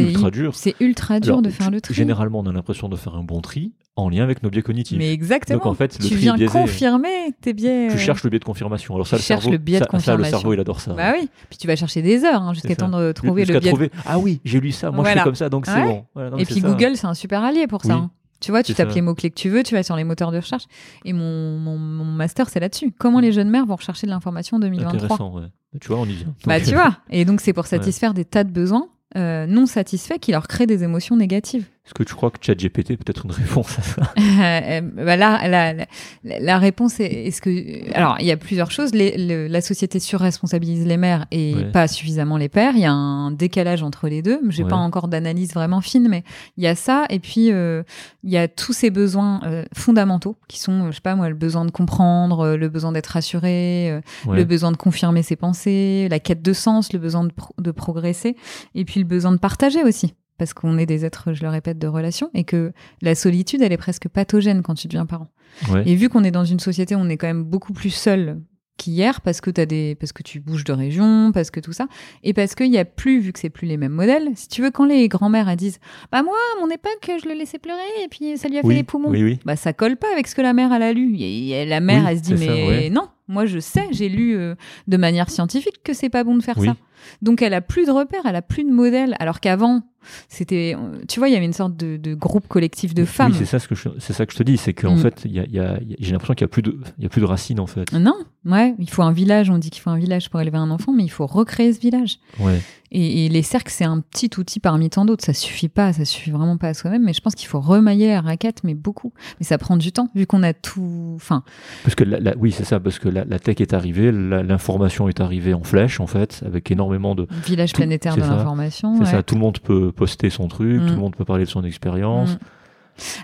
ultra 0.00 0.30
dur. 0.30 0.54
c'est 0.54 0.74
ultra 0.80 1.20
dur 1.20 1.34
Alors, 1.34 1.42
de 1.42 1.50
faire 1.50 1.70
le 1.70 1.80
tri 1.80 1.94
Généralement, 1.94 2.40
on 2.40 2.46
a 2.46 2.52
l'impression 2.52 2.88
de 2.88 2.96
faire 2.96 3.14
un 3.14 3.22
bon 3.22 3.40
tri 3.40 3.72
en 3.98 4.08
lien 4.08 4.22
avec 4.22 4.42
nos 4.42 4.50
biais 4.50 4.62
cognitifs. 4.62 4.96
mais 4.98 5.12
exactement 5.12 5.58
Donc 5.58 5.66
en 5.66 5.74
fait, 5.74 5.98
le 6.02 6.08
tu 6.08 6.14
viens 6.14 6.34
biaisé. 6.34 6.52
confirmer 6.52 7.32
tes 7.40 7.52
biais 7.52 7.88
Tu 7.90 7.96
euh, 7.96 7.98
cherches 7.98 8.22
le 8.24 8.30
biais 8.30 8.38
de 8.38 8.44
confirmation. 8.44 8.94
Alors 8.94 9.06
ça, 9.06 9.16
Tu 9.16 9.22
le 9.22 9.26
cherches 9.26 9.42
cerveau, 9.42 9.52
le 9.52 9.58
biais 9.58 9.80
de 9.80 9.84
ça- 9.90 9.98
ça, 9.98 10.16
le 10.16 10.24
cerveau, 10.24 10.54
il 10.54 10.60
adore 10.60 10.80
ça. 10.80 10.92
bah 10.94 11.12
oui 11.18 11.28
puis 11.48 11.58
tu 11.58 11.66
vas 11.66 11.76
chercher 11.76 12.00
des 12.02 12.24
heures 12.24 12.42
hein, 12.42 12.54
jusqu'à 12.54 12.76
temps 12.76 12.88
de 12.88 13.12
trouver 13.12 13.44
le 13.44 13.58
biais 13.58 13.60
de 13.60 13.68
trouver. 13.68 13.90
Ah 14.06 14.18
oui, 14.18 14.40
j'ai 14.44 14.60
lu 14.60 14.72
ça. 14.72 14.90
Moi, 14.90 15.04
je 15.04 15.10
fais 15.18 15.20
comme 15.24 15.34
ça, 15.34 15.48
donc 15.48 15.66
c'est 15.66 15.74
bon. 15.82 16.04
Voilà, 16.14 16.30
non, 16.30 16.36
mais 16.36 16.42
Et 16.42 16.46
puis 16.46 16.60
ça. 16.60 16.68
Google, 16.68 16.96
c'est 16.96 17.06
un 17.06 17.14
super 17.14 17.42
allié 17.44 17.66
pour 17.66 17.82
ça. 17.84 17.94
Oui. 17.94 18.00
hein. 18.00 18.10
Tu 18.40 18.52
vois, 18.52 18.62
tu 18.62 18.72
tapes 18.72 18.90
ça. 18.90 18.94
les 18.94 19.00
mots-clés 19.00 19.30
que 19.30 19.34
tu 19.34 19.48
veux, 19.48 19.64
tu 19.64 19.74
vas 19.74 19.82
sur 19.82 19.96
les 19.96 20.04
moteurs 20.04 20.30
de 20.30 20.36
recherche. 20.36 20.62
Et 21.04 21.12
mon, 21.12 21.58
mon, 21.58 21.76
mon 21.76 22.04
master, 22.04 22.48
c'est 22.48 22.60
là-dessus. 22.60 22.92
Comment 22.96 23.18
les 23.18 23.32
jeunes 23.32 23.50
mères 23.50 23.66
vont 23.66 23.74
rechercher 23.74 24.06
de 24.06 24.12
l'information 24.12 24.58
en 24.58 24.60
2023 24.60 24.94
Intéressant, 24.96 25.32
ouais. 25.34 25.42
Tu 25.80 25.88
vois, 25.88 25.98
on 25.98 26.06
y 26.06 26.12
vient. 26.12 26.32
Bah, 26.46 26.60
tu 26.60 26.70
vois. 26.74 26.98
Et 27.10 27.24
donc, 27.24 27.40
c'est 27.40 27.52
pour 27.52 27.66
satisfaire 27.66 28.14
des 28.14 28.24
tas 28.24 28.44
de 28.44 28.52
besoins 28.52 28.86
euh, 29.16 29.46
non 29.46 29.66
satisfaits 29.66 30.18
qui 30.20 30.30
leur 30.32 30.46
créent 30.46 30.66
des 30.68 30.84
émotions 30.84 31.16
négatives. 31.16 31.66
Est-ce 31.88 31.94
que 31.94 32.02
tu 32.02 32.14
crois 32.14 32.30
que 32.30 32.36
ChatGPT 32.42 32.90
est 32.90 32.96
peut-être 32.98 33.24
une 33.24 33.30
réponse 33.32 33.78
à 33.78 33.82
ça? 33.82 34.12
Euh, 34.38 34.80
bah 34.82 35.16
là, 35.16 35.48
la, 35.48 35.72
la, 35.72 35.86
la 36.22 36.58
réponse 36.58 37.00
est, 37.00 37.06
est-ce 37.26 37.40
que 37.40 37.92
alors 37.94 38.16
il 38.20 38.26
y 38.26 38.30
a 38.30 38.36
plusieurs 38.36 38.70
choses. 38.70 38.92
Les- 38.94 39.16
le- 39.16 39.46
la 39.48 39.60
société 39.62 39.98
surresponsabilise 39.98 40.84
les 40.86 40.96
mères 40.98 41.24
et 41.30 41.54
Ouais. 41.54 41.64
pas 41.72 41.88
suffisamment 41.88 42.36
les 42.36 42.48
pères. 42.50 42.72
Il 42.74 42.80
y 42.82 42.84
a 42.84 42.92
un 42.92 43.30
décalage 43.30 43.82
entre 43.82 44.08
les 44.08 44.20
deux. 44.20 44.38
J'ai 44.50 44.64
Ouais. 44.64 44.68
pas 44.68 44.76
encore 44.76 45.08
d'analyse 45.08 45.54
vraiment 45.54 45.80
fine, 45.80 46.08
mais 46.08 46.24
il 46.58 46.64
y 46.64 46.66
a 46.66 46.74
ça. 46.74 47.06
Et 47.08 47.18
puis 47.20 47.50
euh, 47.52 47.82
il 48.22 48.30
y 48.30 48.36
a 48.36 48.48
tous 48.48 48.72
ces 48.74 48.90
besoins 48.90 49.40
euh, 49.44 49.64
fondamentaux 49.74 50.36
qui 50.46 50.60
sont, 50.60 50.84
euh, 50.84 50.90
je 50.90 50.96
sais 50.96 51.00
pas 51.00 51.14
moi, 51.16 51.28
le 51.30 51.34
besoin 51.34 51.64
de 51.64 51.70
comprendre, 51.70 52.40
euh, 52.40 52.56
le 52.58 52.68
besoin 52.68 52.92
d'être 52.92 53.06
rassuré, 53.08 53.90
euh, 53.90 54.00
Ouais. 54.26 54.36
le 54.36 54.44
besoin 54.44 54.72
de 54.72 54.76
confirmer 54.76 55.22
ses 55.22 55.36
pensées, 55.36 56.06
la 56.10 56.18
quête 56.20 56.42
de 56.42 56.52
sens, 56.52 56.92
le 56.92 56.98
besoin 56.98 57.24
de, 57.24 57.32
pro- 57.32 57.54
de 57.58 57.70
progresser, 57.70 58.36
et 58.74 58.84
puis 58.84 59.00
le 59.00 59.06
besoin 59.06 59.32
de 59.32 59.38
partager 59.38 59.82
aussi. 59.84 60.14
Parce 60.38 60.54
qu'on 60.54 60.78
est 60.78 60.86
des 60.86 61.04
êtres, 61.04 61.32
je 61.34 61.42
le 61.42 61.48
répète, 61.48 61.78
de 61.78 61.86
relations, 61.88 62.30
et 62.32 62.44
que 62.44 62.72
la 63.02 63.14
solitude, 63.14 63.60
elle 63.60 63.72
est 63.72 63.76
presque 63.76 64.08
pathogène 64.08 64.62
quand 64.62 64.74
tu 64.74 64.86
deviens 64.88 65.04
parent. 65.06 65.28
Ouais. 65.70 65.82
Et 65.86 65.94
vu 65.96 66.08
qu'on 66.08 66.24
est 66.24 66.30
dans 66.30 66.44
une 66.44 66.60
société 66.60 66.94
où 66.94 66.98
on 67.00 67.08
est 67.08 67.16
quand 67.16 67.26
même 67.26 67.42
beaucoup 67.44 67.72
plus 67.72 67.90
seul 67.90 68.40
qu'hier, 68.76 69.20
parce 69.22 69.40
que 69.40 69.50
t'as 69.50 69.66
des, 69.66 69.96
parce 69.96 70.12
que 70.12 70.22
tu 70.22 70.38
bouges 70.38 70.62
de 70.62 70.72
région, 70.72 71.32
parce 71.34 71.50
que 71.50 71.58
tout 71.58 71.72
ça, 71.72 71.88
et 72.22 72.32
parce 72.32 72.54
qu'il 72.54 72.72
y 72.72 72.78
a 72.78 72.84
plus, 72.84 73.18
vu 73.18 73.32
que 73.32 73.40
c'est 73.40 73.50
plus 73.50 73.66
les 73.66 73.76
mêmes 73.76 73.90
modèles. 73.92 74.28
Si 74.36 74.46
tu 74.46 74.62
veux, 74.62 74.70
quand 74.70 74.84
les 74.84 75.08
grands-mères 75.08 75.56
disent, 75.56 75.80
bah 76.12 76.22
moi, 76.22 76.36
à 76.56 76.60
mon 76.64 76.70
époque, 76.70 77.10
je 77.20 77.28
le 77.28 77.34
laissais 77.34 77.58
pleurer, 77.58 77.80
et 78.04 78.08
puis 78.08 78.38
ça 78.38 78.46
lui 78.48 78.56
a 78.58 78.60
oui, 78.62 78.74
fait 78.74 78.78
les 78.78 78.84
poumons. 78.84 79.10
oui, 79.10 79.24
oui. 79.24 79.40
Bah 79.44 79.56
ça 79.56 79.72
colle 79.72 79.96
pas 79.96 80.06
avec 80.12 80.28
ce 80.28 80.36
que 80.36 80.42
la 80.42 80.52
mère 80.52 80.72
elle 80.72 80.84
a 80.84 80.92
lu. 80.92 81.16
Et- 81.18 81.66
la 81.66 81.80
mère 81.80 82.06
elle 82.06 82.18
se 82.18 82.22
dit 82.22 82.38
ça, 82.38 82.52
mais 82.52 82.68
ouais. 82.68 82.90
non, 82.90 83.08
moi 83.28 83.46
je 83.46 83.58
sais, 83.58 83.86
j'ai 83.92 84.08
lu 84.08 84.36
euh, 84.36 84.54
de 84.88 84.96
manière 84.96 85.30
scientifique 85.30 85.80
que 85.84 85.92
c'est 85.92 86.08
pas 86.10 86.24
bon 86.24 86.36
de 86.36 86.42
faire 86.42 86.58
Oui. 86.58 86.66
ça. 86.68 86.76
Donc 87.22 87.42
elle 87.42 87.54
a 87.54 87.60
plus 87.60 87.86
de 87.86 87.92
repères, 87.92 88.22
elle 88.26 88.34
a 88.36 88.42
plus 88.42 88.64
de 88.64 88.70
modèles. 88.70 89.14
Alors 89.20 89.38
qu'avant 89.40 89.82
c'était, 90.28 90.74
euh, 90.76 91.00
tu 91.08 91.18
vois, 91.20 91.28
il 91.28 91.34
y 91.34 91.36
avait 91.36 91.44
une 91.44 91.52
sorte 91.52 91.76
de, 91.76 91.96
de 91.96 92.14
groupe 92.14 92.48
collectif 92.48 92.94
de 92.94 93.04
femmes. 93.04 93.32
Oui, 93.32 93.38
c'est 93.38 93.44
ça, 93.44 93.58
ce 93.58 93.68
que 93.68 93.74
je, 93.74 93.88
c'est 93.98 94.12
ça 94.12 94.24
que 94.26 94.32
je 94.32 94.38
te 94.38 94.42
dis, 94.42 94.56
c'est 94.56 94.72
qu'en 94.72 94.94
Mm. 94.96 94.98
fait, 94.98 95.22
il 95.26 95.32
y 95.32 95.38
a, 95.40 95.44
il 95.44 95.52
y 95.52 95.58
a- 95.58 95.78
il 95.82 95.90
y 95.90 95.92
a- 95.92 95.96
j'ai 95.98 96.12
l'impression 96.12 96.34
qu'il 96.34 96.44
n'y 96.44 96.48
a, 96.48 96.52
plus 96.52 96.62
de- 96.62 96.78
il 96.98 97.02
y 97.04 97.06
a 97.06 97.10
plus 97.10 97.20
de 97.20 97.26
racines, 97.26 97.60
en 97.60 97.66
fait. 97.66 97.92
non, 97.92 98.14
ouais, 98.46 98.74
il 98.78 98.88
faut 98.88 99.02
un 99.02 99.12
village. 99.12 99.50
On 99.50 99.58
dit 99.58 99.70
qu'il 99.70 99.82
faut 99.82 99.90
un 99.90 99.98
village 99.98 100.30
pour 100.30 100.40
élever 100.40 100.56
un 100.58 100.70
enfant, 100.70 100.92
mais 100.92 101.04
il 101.04 101.08
faut 101.10 101.26
recréer 101.26 101.72
ce 101.72 101.80
village. 101.80 102.18
Ouais. 102.40 102.60
Et, 102.90 103.26
et 103.26 103.28
les 103.28 103.42
cercles, 103.42 103.72
c'est 103.72 103.84
un 103.84 104.00
petit 104.00 104.30
outil 104.38 104.60
parmi 104.60 104.88
tant 104.90 105.04
d'autres. 105.04 105.24
Ça 105.24 105.32
suffit 105.34 105.68
pas, 105.68 105.92
ça 105.92 106.04
suffit 106.04 106.30
vraiment 106.30 106.56
pas 106.56 106.68
à 106.68 106.74
soi-même. 106.74 107.04
Mais 107.04 107.12
je 107.12 107.20
pense 107.20 107.34
qu'il 107.34 107.48
faut 107.48 107.60
remailler 107.60 108.08
la 108.08 108.20
raquette, 108.20 108.64
mais 108.64 108.74
beaucoup. 108.74 109.12
Mais 109.40 109.44
ça 109.46 109.58
prend 109.58 109.76
du 109.76 109.92
temps, 109.92 110.08
vu 110.14 110.26
qu'on 110.26 110.42
a 110.42 110.52
tout. 110.54 111.12
Enfin, 111.16 111.42
Parce 111.84 111.94
que 111.94 112.04
la- 112.04 112.20
la- 112.20 112.36
oui, 112.38 112.52
c'est 112.52 112.64
ça, 112.64 112.80
parce 112.80 112.98
que 112.98 113.08
la, 113.08 113.24
la 113.24 113.38
tech 113.38 113.60
est 113.60 113.74
arrivée, 113.74 114.10
l'information 114.12 115.08
est 115.08 115.20
arrivée 115.20 115.54
en 115.54 115.62
flèche, 115.64 116.00
en 116.00 116.06
fait, 116.06 116.42
avec 116.46 116.70
énormément 116.70 117.14
de. 117.14 117.26
village 117.46 117.72
Tout- 117.72 117.78
planétaire 117.78 118.16
de 118.16 118.20
l'information. 118.20 118.94
C'est 118.96 119.00
ouais. 119.02 119.06
ça, 119.10 119.22
tout 119.22 119.34
le 119.34 119.40
monde 119.40 119.58
peut 119.58 119.92
poster 119.92 120.30
son 120.30 120.48
truc, 120.48 120.80
Mm. 120.80 120.86
tout 120.86 120.94
le 120.94 121.00
monde 121.00 121.16
peut 121.16 121.24
parler 121.24 121.44
de 121.44 121.50
son 121.50 121.64
expérience. 121.64 122.34
Mm. 122.34 122.38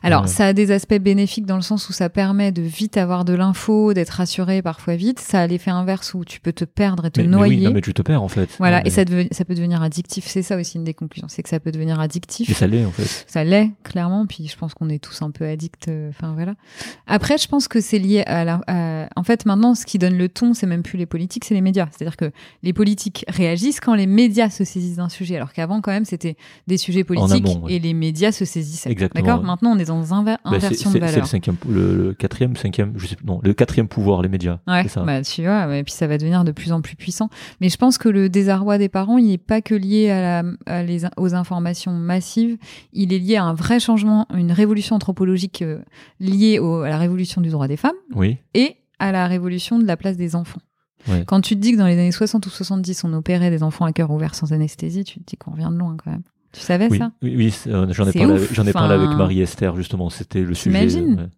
Alors, 0.02 0.28
ça 0.28 0.46
a 0.46 0.52
des 0.52 0.70
aspects 0.70 0.98
bénéfiques 0.98 1.46
dans 1.46 1.56
le 1.56 1.62
sens 1.62 1.88
où 1.88 1.92
ça 1.92 2.08
permet 2.08 2.52
de 2.52 2.62
vite 2.62 2.96
avoir 2.96 3.24
de 3.24 3.32
l'info, 3.34 3.92
d'être 3.94 4.10
rassuré 4.10 4.62
parfois 4.62 4.96
vite. 4.96 5.20
Ça 5.20 5.40
a 5.40 5.46
l'effet 5.46 5.70
inverse 5.70 6.14
où 6.14 6.24
tu 6.24 6.40
peux 6.40 6.52
te 6.52 6.64
perdre 6.64 7.06
et 7.06 7.10
te 7.10 7.20
Mais, 7.20 7.26
mais 7.26 7.32
noyer. 7.36 7.56
oui, 7.58 7.62
non, 7.64 7.72
mais 7.72 7.80
tu 7.80 7.94
te 7.94 8.02
perds 8.02 8.22
en 8.22 8.28
fait. 8.28 8.48
Voilà, 8.58 8.82
mais- 8.82 8.88
et 8.88 8.90
ça, 8.90 9.04
peut 9.44 9.54
devenir 9.54 9.82
addictif. 9.82 10.26
C'est 10.26 10.42
ça 10.42 10.56
aussi 10.56 10.76
une 10.78 10.84
des 10.84 10.94
conclusions, 10.94 11.28
c'est 11.28 11.42
que 11.42 11.48
ça 11.48 11.60
peut 11.60 11.72
devenir 11.72 12.00
addictif. 12.00 12.48
Et 12.50 12.54
ça 12.54 12.66
l'est 12.66 12.84
en 12.84 12.90
fait. 12.90 13.24
Ça 13.26 13.44
l'est, 13.44 13.70
clairement. 13.82 14.26
Puis 14.26 14.46
je 14.48 14.56
pense 14.56 14.74
qu'on 14.74 14.88
est 14.88 15.02
tous 15.02 15.22
un 15.22 15.30
peu 15.30 15.46
addicts. 15.46 15.88
euh, 15.88 16.10
Enfin, 16.10 16.32
voilà. 16.34 16.54
Après, 17.06 17.38
je 17.38 17.48
pense 17.48 17.68
que 17.68 17.80
c'est 17.80 17.98
lié 17.98 18.22
à 18.26 18.44
la. 18.44 18.60
à- 18.66 19.08
En 19.16 19.22
fait, 19.24 19.46
maintenant, 19.46 19.74
ce 19.74 19.86
qui 19.86 19.98
donne 19.98 20.16
le 20.16 20.28
ton, 20.28 20.54
c'est 20.54 20.66
même 20.66 20.82
plus 20.82 20.98
les 20.98 21.06
politiques, 21.06 21.44
c'est 21.44 21.54
les 21.54 21.60
médias. 21.60 21.88
C'est-à-dire 21.90 22.16
que 22.16 22.30
les 22.62 22.72
politiques 22.72 23.24
réagissent 23.28 23.80
quand 23.80 23.94
les 23.94 24.06
médias 24.06 24.50
se 24.50 24.64
saisissent 24.64 24.96
d'un 24.96 25.08
sujet. 25.08 25.36
Alors 25.36 25.52
qu'avant, 25.52 25.80
quand 25.80 25.90
même, 25.92 26.04
c'était 26.04 26.36
des 26.66 26.78
sujets 26.78 27.04
politiques 27.04 27.46
amont, 27.46 27.62
ouais. 27.64 27.74
et 27.74 27.78
les 27.78 27.94
médias 27.94 28.32
se 28.32 28.44
saisissaient. 28.44 28.90
Exactement, 28.90 29.24
D'accord? 29.24 29.42
Maintenant, 29.64 29.76
on 29.76 29.78
est 29.78 29.84
dans 29.86 30.02
inver- 30.02 30.24
Bah, 30.24 30.38
c'est- 30.44 30.56
inversion 30.56 30.90
c'est 30.90 30.98
de 31.00 31.04
c'est 31.04 31.10
le 31.10 31.12
valeur. 31.12 31.26
cinquième, 31.26 31.56
le, 31.68 31.96
le 31.96 32.12
quatrième, 32.14 32.54
cinquième, 32.56 32.92
je 32.96 33.06
sais 33.06 33.16
non, 33.24 33.40
le 33.42 33.54
quatrième 33.54 33.88
pouvoir, 33.88 34.20
les 34.22 34.28
médias. 34.28 34.58
Ouais, 34.68 34.82
c'est 34.82 34.88
ça. 34.90 35.02
bah 35.02 35.22
tu 35.22 35.42
vois, 35.42 35.74
et 35.76 35.82
puis 35.84 35.92
ça 35.92 36.06
va 36.06 36.18
devenir 36.18 36.44
de 36.44 36.52
plus 36.52 36.70
en 36.72 36.80
plus 36.82 36.96
puissant. 36.96 37.30
Mais 37.60 37.68
je 37.70 37.76
pense 37.78 37.96
que 37.96 38.08
le 38.10 38.28
désarroi 38.28 38.76
des 38.78 38.88
parents, 38.90 39.16
il 39.16 39.26
n'est 39.28 39.38
pas 39.38 39.62
que 39.62 39.74
lié 39.74 40.10
à 40.10 40.42
la, 40.42 40.50
à 40.66 40.82
les, 40.82 41.02
aux 41.16 41.34
informations 41.34 41.92
massives, 41.92 42.58
il 42.92 43.12
est 43.12 43.18
lié 43.18 43.36
à 43.36 43.44
un 43.44 43.54
vrai 43.54 43.80
changement, 43.80 44.26
une 44.34 44.52
révolution 44.52 44.96
anthropologique 44.96 45.62
euh, 45.62 45.78
liée 46.20 46.58
au- 46.58 46.82
à 46.82 46.88
la 46.90 46.98
révolution 46.98 47.40
du 47.40 47.48
droit 47.48 47.66
des 47.68 47.76
femmes 47.78 47.92
Oui. 48.14 48.36
et 48.52 48.76
à 48.98 49.12
la 49.12 49.26
révolution 49.26 49.78
de 49.78 49.86
la 49.86 49.96
place 49.96 50.16
des 50.16 50.36
enfants. 50.36 50.60
Ouais. 51.08 51.24
Quand 51.26 51.40
tu 51.40 51.54
te 51.56 51.60
dis 51.60 51.72
que 51.72 51.76
dans 51.78 51.86
les 51.86 51.94
années 51.98 52.12
60 52.12 52.46
ou 52.46 52.50
70, 52.50 53.04
on 53.04 53.12
opérait 53.12 53.50
des 53.50 53.62
enfants 53.62 53.84
à 53.84 53.92
cœur 53.92 54.10
ouvert 54.10 54.34
sans 54.34 54.52
anesthésie, 54.52 55.04
tu 55.04 55.20
te 55.20 55.24
dis 55.26 55.36
qu'on 55.36 55.50
revient 55.52 55.68
de 55.70 55.78
loin 55.78 55.96
quand 56.02 56.10
même. 56.10 56.22
Tu 56.54 56.60
savais 56.60 56.88
Oui, 56.88 56.98
ça 56.98 57.12
oui, 57.20 57.54
euh, 57.66 57.86
j'en 57.90 58.08
ai 58.08 58.12
parlé, 58.12 58.46
j'en 58.52 58.66
ai 58.66 58.72
parlé 58.72 58.94
enfin- 58.94 59.04
avec 59.04 59.16
Marie-Esther 59.18 59.76
justement. 59.76 60.08
C'était 60.08 60.40
le 60.40 60.54
sujet. 60.54 61.00
Ouais. 61.00 61.28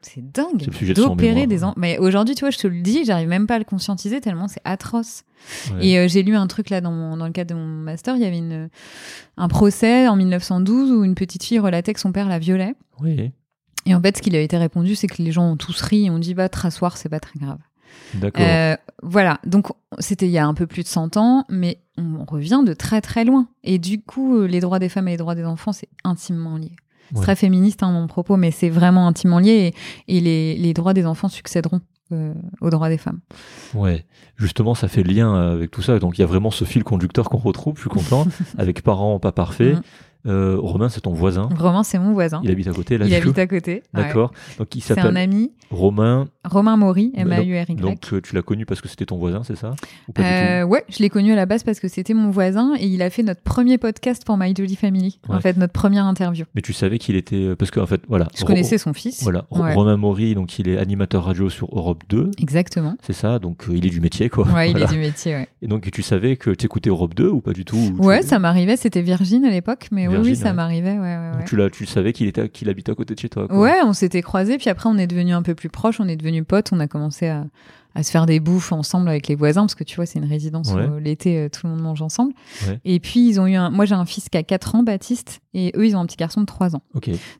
C'est 0.00 0.22
dingue 0.32 0.58
de 0.58 0.92
d'opérer 0.92 1.48
des 1.48 1.64
enfants. 1.64 1.74
Mais 1.76 1.98
aujourd'hui, 1.98 2.36
tu 2.36 2.40
vois, 2.40 2.50
je 2.50 2.58
te 2.58 2.68
le 2.68 2.80
dis, 2.82 3.04
j'arrive 3.04 3.28
même 3.28 3.48
pas 3.48 3.56
à 3.56 3.58
le 3.58 3.64
conscientiser 3.64 4.20
tellement 4.20 4.46
c'est 4.46 4.60
atroce. 4.64 5.24
Ouais. 5.72 5.86
Et 5.88 5.98
euh, 5.98 6.06
j'ai 6.08 6.22
lu 6.22 6.36
un 6.36 6.46
truc 6.46 6.70
là 6.70 6.80
dans, 6.80 6.92
mon, 6.92 7.16
dans 7.16 7.26
le 7.26 7.32
cadre 7.32 7.50
de 7.54 7.58
mon 7.58 7.66
master, 7.66 8.14
il 8.14 8.22
y 8.22 8.24
avait 8.24 8.38
une, 8.38 8.68
un 9.36 9.48
procès 9.48 10.06
en 10.06 10.14
1912 10.14 10.92
où 10.92 11.04
une 11.04 11.16
petite 11.16 11.42
fille 11.42 11.58
relatait 11.58 11.94
que 11.94 12.00
son 12.00 12.12
père 12.12 12.28
la 12.28 12.38
violait. 12.38 12.74
Oui, 13.00 13.32
Et 13.86 13.94
en 13.94 14.00
fait, 14.00 14.16
ce 14.16 14.22
qui 14.22 14.30
lui 14.30 14.36
a 14.36 14.40
été 14.40 14.56
répondu, 14.56 14.94
c'est 14.94 15.08
que 15.08 15.20
les 15.20 15.32
gens 15.32 15.50
ont 15.50 15.56
tous 15.56 15.80
ri 15.80 16.06
et 16.06 16.10
ont 16.10 16.18
dit, 16.20 16.34
bah, 16.34 16.48
te 16.48 16.58
rasseoir, 16.58 16.96
c'est 16.96 17.08
pas 17.08 17.20
très 17.20 17.38
grave. 17.40 17.58
D'accord. 18.14 18.44
Euh, 18.46 18.76
voilà, 19.02 19.38
donc 19.46 19.68
c'était 19.98 20.26
il 20.26 20.32
y 20.32 20.38
a 20.38 20.46
un 20.46 20.54
peu 20.54 20.66
plus 20.66 20.82
de 20.82 20.88
100 20.88 21.16
ans, 21.16 21.44
mais 21.48 21.80
on 21.96 22.24
revient 22.24 22.62
de 22.64 22.72
très 22.74 23.00
très 23.00 23.24
loin. 23.24 23.48
Et 23.64 23.78
du 23.78 24.00
coup, 24.02 24.36
euh, 24.36 24.46
les 24.46 24.60
droits 24.60 24.78
des 24.78 24.88
femmes 24.88 25.08
et 25.08 25.12
les 25.12 25.16
droits 25.16 25.34
des 25.34 25.44
enfants, 25.44 25.72
c'est 25.72 25.88
intimement 26.04 26.56
lié. 26.56 26.72
C'est 27.10 27.16
Ouais. 27.16 27.22
très 27.22 27.36
féministe, 27.36 27.82
hein, 27.82 27.90
mon 27.90 28.06
propos, 28.06 28.36
mais 28.36 28.50
c'est 28.50 28.68
vraiment 28.68 29.06
intimement 29.06 29.38
lié. 29.38 29.72
Et, 30.08 30.16
et 30.18 30.20
les, 30.20 30.56
les 30.58 30.74
droits 30.74 30.92
des 30.94 31.06
enfants 31.06 31.28
succéderont 31.28 31.80
euh, 32.12 32.34
aux 32.60 32.68
droits 32.70 32.88
des 32.90 32.98
femmes. 32.98 33.20
Ouais, 33.74 34.04
justement, 34.36 34.74
ça 34.74 34.88
fait 34.88 35.02
lien 35.02 35.34
avec 35.52 35.70
tout 35.70 35.80
ça. 35.82 35.98
Donc, 35.98 36.18
il 36.18 36.20
y 36.20 36.24
a 36.24 36.26
vraiment 36.26 36.50
ce 36.50 36.64
fil 36.64 36.84
conducteur 36.84 37.30
qu'on 37.30 37.38
retrouve, 37.38 37.76
je 37.76 37.80
suis 37.82 37.90
content, 37.90 38.26
avec 38.58 38.82
parents 38.82 39.18
pas 39.18 39.32
parfaits. 39.32 39.76
Euh, 40.28 40.56
Romain, 40.58 40.88
c'est 40.88 41.00
ton 41.00 41.12
voisin. 41.12 41.48
Vraiment, 41.56 41.82
c'est 41.82 41.98
mon 41.98 42.12
voisin. 42.12 42.40
Il 42.44 42.50
habite 42.50 42.68
à 42.68 42.72
côté, 42.72 42.98
là, 42.98 43.06
Il 43.06 43.14
habite 43.14 43.38
à 43.38 43.46
côté. 43.46 43.82
ouais. 43.94 44.02
D'accord. 44.02 44.32
Donc, 44.58 44.74
il 44.76 44.80
C'est 44.82 44.92
un 44.92 44.96
s'appelle 45.02 45.16
ami, 45.16 45.52
Romain. 45.70 46.28
Romain 46.44 46.76
Maury, 46.76 47.12
M-A-U-R-Y. 47.14 47.76
Donc, 47.76 48.12
euh, 48.12 48.20
tu 48.20 48.34
l'as 48.34 48.42
connu 48.42 48.66
parce 48.66 48.80
que 48.80 48.88
c'était 48.88 49.06
ton 49.06 49.16
voisin, 49.18 49.42
c'est 49.44 49.56
ça? 49.56 49.74
Ou 50.08 50.12
pas 50.12 50.22
du 50.22 50.28
Euh, 50.28 50.62
ouais, 50.64 50.84
je 50.88 50.98
l'ai 51.02 51.08
connu 51.10 51.32
à 51.32 51.36
la 51.36 51.46
base 51.46 51.62
parce 51.62 51.80
que 51.80 51.88
c'était 51.88 52.14
mon 52.14 52.30
voisin 52.30 52.74
et 52.78 52.86
il 52.86 53.02
a 53.02 53.10
fait 53.10 53.22
notre 53.22 53.42
premier 53.42 53.78
podcast 53.78 54.24
pour 54.24 54.36
My 54.38 54.54
Jolly 54.56 54.76
Family. 54.76 55.18
En 55.28 55.34
Ouais. 55.34 55.40
fait, 55.40 55.56
notre 55.56 55.72
première 55.72 56.04
interview. 56.06 56.44
Mais 56.54 56.62
tu 56.62 56.72
savais 56.72 56.98
qu'il 56.98 57.16
était. 57.16 57.54
Parce 57.56 57.70
qu'en 57.70 57.86
fait, 57.86 58.00
voilà. 58.08 58.28
Je 58.34 58.40
Ro- 58.42 58.46
connaissais 58.46 58.78
son 58.78 58.92
fils. 58.94 59.22
Voilà. 59.22 59.44
Ro- 59.50 59.62
Ouais. 59.62 59.74
Romain 59.74 59.96
Maury, 59.96 60.34
donc, 60.34 60.58
il 60.58 60.68
est 60.68 60.78
animateur 60.78 61.24
radio 61.24 61.48
sur 61.50 61.68
Europe 61.72 62.02
2. 62.08 62.30
Exactement. 62.40 62.96
C'est 63.02 63.12
ça. 63.12 63.38
Donc, 63.38 63.64
il 63.70 63.84
est 63.86 63.90
du 63.90 64.00
métier, 64.00 64.28
quoi. 64.28 64.46
Ouais, 64.48 64.70
il 64.70 64.78
est 64.78 64.86
du 64.90 64.98
métier, 64.98 65.34
ouais. 65.34 65.48
Et 65.62 65.66
donc, 65.66 65.90
tu 65.90 66.02
savais 66.02 66.36
que 66.36 66.50
tu 66.50 66.64
écoutais 66.66 66.90
Europe 66.90 67.14
2 67.14 67.28
ou 67.28 67.40
pas 67.40 67.52
du 67.52 67.64
tout 67.64 67.76
tu- 67.76 68.06
Ouais, 68.06 68.22
ça 68.22 68.38
m'arrivait, 68.38 68.76
c'était 68.76 69.02
Virgin 69.02 69.44
à 69.44 69.50
l'époque, 69.50 69.88
mais 69.92 70.08
oui, 70.08 70.16
Virgin, 70.18 70.32
oui, 70.32 70.36
ça 70.36 70.48
ouais. 70.48 70.52
m'arrivait, 70.52 70.98
ouais, 70.98 70.98
ouais, 70.98 71.30
donc 71.32 71.44
tu, 71.44 71.56
tu 71.72 71.86
savais 71.86 72.12
qu'il 72.12 72.26
était, 72.26 72.48
qu'il 72.48 72.68
habitait 72.68 72.92
à 72.92 72.94
côté 72.94 73.14
de 73.14 73.18
chez 73.18 73.28
toi. 73.28 73.48
quoi. 73.48 73.58
Ouais, 73.58 73.80
on 73.84 73.92
s'était 73.92 74.22
croisés, 74.22 74.58
puis 74.58 74.70
après 74.70 74.88
on 74.88 74.98
est 74.98 75.06
devenus 75.06 75.34
un 75.34 75.42
peu 75.42 75.54
plus 75.54 75.68
proches, 75.68 76.00
on 76.00 76.08
est 76.08 76.16
devenus 76.16 76.44
potes, 76.46 76.70
on 76.72 76.80
a 76.80 76.86
commencé 76.86 77.28
à, 77.28 77.46
à 77.98 78.02
se 78.04 78.12
faire 78.12 78.26
des 78.26 78.38
bouffes 78.38 78.70
ensemble 78.70 79.08
avec 79.08 79.26
les 79.26 79.34
voisins, 79.34 79.62
parce 79.62 79.74
que 79.74 79.82
tu 79.82 79.96
vois, 79.96 80.06
c'est 80.06 80.20
une 80.20 80.24
résidence 80.24 80.68
Ouais. 80.72 80.86
où 80.86 80.94
euh, 80.94 81.00
l'été, 81.00 81.36
euh, 81.38 81.48
tout 81.48 81.66
le 81.66 81.72
monde 81.72 81.82
mange 81.82 82.00
ensemble. 82.00 82.32
Ouais. 82.68 82.78
Et 82.84 83.00
puis 83.00 83.28
ils 83.28 83.40
ont 83.40 83.46
eu 83.46 83.56
un... 83.56 83.70
Moi 83.70 83.86
j'ai 83.86 83.94
un 83.96 84.04
fils 84.06 84.28
qui 84.28 84.38
a 84.38 84.42
4 84.44 84.76
ans, 84.76 84.82
Baptiste, 84.84 85.40
et 85.52 85.72
eux 85.76 85.84
ils 85.86 85.96
ont 85.96 86.00
un 86.00 86.06
petit 86.06 86.16
garçon 86.16 86.40
de 86.40 86.46
3 86.46 86.76
ans. 86.76 86.82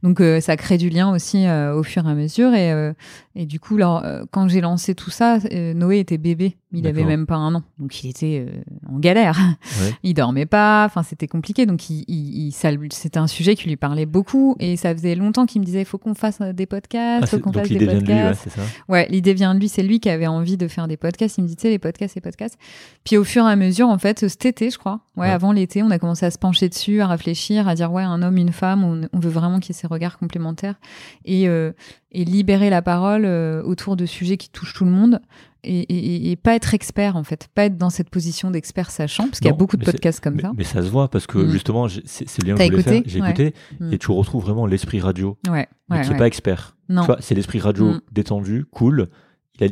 Donc 0.02 0.20
euh, 0.20 0.40
ça 0.40 0.56
crée 0.56 0.78
du 0.78 0.88
lien 0.90 1.12
aussi 1.14 1.46
euh, 1.46 1.74
au 1.76 1.82
fur 1.84 2.06
et 2.06 2.10
à 2.10 2.14
mesure. 2.14 2.52
Et, 2.54 2.72
euh, 2.72 2.92
et 3.36 3.46
du 3.46 3.60
coup, 3.60 3.76
alors, 3.76 4.04
quand 4.32 4.48
j'ai 4.48 4.60
lancé 4.60 4.96
tout 4.96 5.10
ça, 5.10 5.38
Noé 5.52 6.00
était 6.00 6.18
bébé. 6.18 6.56
Il 6.72 6.86
avait 6.86 6.96
D'accord. 6.96 7.08
même 7.08 7.26
pas 7.26 7.36
un 7.36 7.54
an. 7.54 7.62
Donc 7.78 8.02
il 8.02 8.10
était 8.10 8.46
en 8.92 8.98
galère. 8.98 9.38
Ouais. 9.80 9.92
Il 10.02 10.12
dormait 10.12 10.44
pas. 10.44 10.84
Enfin, 10.84 11.02
c'était 11.02 11.26
compliqué. 11.28 11.64
Donc 11.64 11.88
il, 11.88 12.04
il, 12.08 12.52
c'était 12.52 13.18
un 13.18 13.26
sujet 13.26 13.54
qui 13.54 13.68
lui 13.68 13.76
parlait 13.76 14.04
beaucoup. 14.06 14.54
Et 14.58 14.76
ça 14.76 14.92
faisait 14.92 15.14
longtemps 15.14 15.46
qu'il 15.46 15.60
me 15.62 15.66
disait 15.66 15.80
il 15.82 15.84
faut 15.86 15.96
qu'on 15.98 16.14
fasse 16.14 16.40
des 16.40 16.66
podcasts. 16.66 17.22
Ah, 17.24 17.26
faut 17.26 17.38
qu'on 17.38 17.52
fasse 17.52 17.68
des 17.68 17.76
de 17.78 17.84
lui, 17.86 17.94
podcasts. 17.94 18.48
Ouais, 18.88 19.06
l'idée 19.08 19.34
vient 19.34 19.54
de 19.54 19.60
lui. 19.60 19.68
C'est 19.68 19.82
lui 19.82 20.00
qui 20.00 20.10
avait 20.10 20.26
envie 20.26 20.47
de 20.56 20.68
faire 20.68 20.88
des 20.88 20.96
podcasts. 20.96 21.38
Il 21.38 21.42
me 21.42 21.48
dit, 21.48 21.56
tu 21.56 21.62
sais, 21.62 21.68
les 21.70 21.78
podcasts, 21.78 22.14
les 22.14 22.20
podcasts. 22.20 22.56
Puis 23.04 23.16
au 23.16 23.24
fur 23.24 23.44
et 23.46 23.50
à 23.50 23.56
mesure, 23.56 23.88
en 23.88 23.98
fait, 23.98 24.28
cet 24.28 24.46
été, 24.46 24.70
je 24.70 24.78
crois, 24.78 25.00
ouais, 25.16 25.26
Ouais. 25.26 25.30
avant 25.32 25.52
l'été, 25.52 25.82
on 25.82 25.90
a 25.90 25.98
commencé 25.98 26.24
à 26.26 26.30
se 26.30 26.38
pencher 26.38 26.68
dessus, 26.68 27.00
à 27.00 27.06
réfléchir, 27.06 27.68
à 27.68 27.74
dire, 27.74 27.92
ouais, 27.92 28.02
un 28.04 28.22
homme, 28.22 28.36
une 28.38 28.52
femme, 28.52 28.84
on, 28.84 29.08
on 29.12 29.18
veut 29.18 29.30
vraiment 29.30 29.60
qu'il 29.60 29.74
y 29.74 29.76
ait 29.76 29.80
ces 29.80 29.86
regards 29.86 30.18
complémentaires 30.18 30.76
et, 31.24 31.48
euh, 31.48 31.72
et 32.12 32.24
libérer 32.24 32.70
la 32.70 32.82
parole 32.82 33.24
euh, 33.24 33.62
autour 33.62 33.96
de 33.96 34.06
sujets 34.06 34.36
qui 34.36 34.48
touchent 34.50 34.74
tout 34.74 34.84
le 34.84 34.90
monde. 34.90 35.20
Et, 35.64 35.80
et- 35.80 36.30
et 36.30 36.36
pas 36.36 36.54
être 36.54 36.72
expert 36.72 37.16
en 37.16 37.24
fait, 37.24 37.48
pas 37.52 37.64
être 37.64 37.76
dans 37.76 37.90
cette 37.90 38.10
position 38.10 38.52
d'expert 38.52 38.92
sachant, 38.92 39.24
parce 39.26 39.40
qu'il 39.40 39.48
y 39.48 39.52
a 39.52 39.56
beaucoup 39.56 39.76
de 39.76 39.84
podcasts 39.84 40.20
comme 40.22 40.36
mais, 40.36 40.42
ça. 40.42 40.52
mais 40.56 40.62
ça 40.62 40.82
se 40.84 40.88
voit 40.88 41.10
parce 41.10 41.26
que 41.26 41.38
Mm. 41.38 41.50
justement, 41.50 41.88
c'est 41.88 42.24
lien 42.46 42.54
que 42.54 42.62
je 42.62 42.66
voulais 42.66 42.66
écouté 42.68 42.82
faire. 42.82 43.02
J'ai 43.06 43.20
Ouais. 43.20 43.28
écouté 43.30 43.54
et 43.90 43.98
tu 43.98 44.12
retrouves 44.12 44.44
vraiment 44.44 44.66
l'esprit 44.66 45.00
radio, 45.00 45.36
Ouais, 45.50 45.66
mais 45.90 45.96
ouais, 45.96 46.02
qui 46.04 46.10
n'est 46.10 46.16
pas 46.16 46.28
expert. 46.28 46.76
Non. 46.88 47.04
C'est 47.18 47.34
l'esprit 47.34 47.58
radio 47.58 47.86
Mm. 47.94 48.00
détendu, 48.12 48.66
cool. 48.70 49.08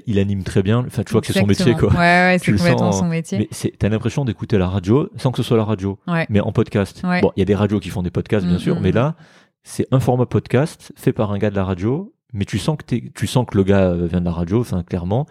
Il, 0.07 0.19
anime 0.19 0.43
très 0.43 0.63
bien. 0.63 0.85
Enfin, 0.87 1.03
tu 1.05 1.13
vois 1.13 1.21
que 1.21 1.29
c'est 1.29 1.39
son 1.39 1.47
métier, 1.47 1.75
quoi. 1.75 1.91
Ouais, 1.91 1.97
ouais, 1.97 2.37
c'est 2.43 2.53
complètement 2.53 2.93
sens, 2.93 2.99
son 3.01 3.07
métier. 3.07 3.39
Mais 3.39 3.49
c'est- 3.53 3.73
t'as 3.79 3.89
l'impression 3.89 4.25
d'écouter 4.25 4.59
la 4.59 4.69
radio 4.69 5.09
sans 5.17 5.31
que 5.31 5.37
ce 5.37 5.43
soit 5.43 5.57
la 5.57 5.65
radio, 5.65 5.99
Ouais. 6.09 6.27
mais 6.29 6.41
en 6.41 6.51
podcast. 6.53 7.03
Ouais. 7.05 7.21
Bon, 7.21 7.31
il 7.37 7.41
y 7.41 7.43
a 7.43 7.45
des 7.45 7.55
radios 7.55 7.79
qui 7.81 7.91
font 7.91 8.03
des 8.03 8.11
podcasts, 8.11 8.45
bien 8.47 8.57
Mm, 8.57 8.61
sûr, 8.61 8.77
mm, 8.77 8.83
mais 8.83 8.91
mm. 8.91 8.95
là, 8.97 9.15
c'est 9.63 9.87
un 9.93 10.01
format 10.01 10.27
podcast 10.27 10.93
fait 10.97 11.13
par 11.13 11.31
un 11.33 11.39
gars 11.39 11.51
de 11.51 11.57
la 11.57 11.65
radio, 11.65 12.13
mais 12.33 12.45
tu 12.45 12.59
sens 12.59 12.77
que, 12.77 12.97
tu 12.97 13.27
sens 13.27 13.47
que 13.49 13.57
le 13.57 13.63
gars 13.65 13.91
euh, 13.91 14.07
vient 14.07 14.21
de 14.21 14.25
la 14.25 14.33
radio, 14.33 14.61
enfin, 14.61 14.83
clairement, 14.83 15.27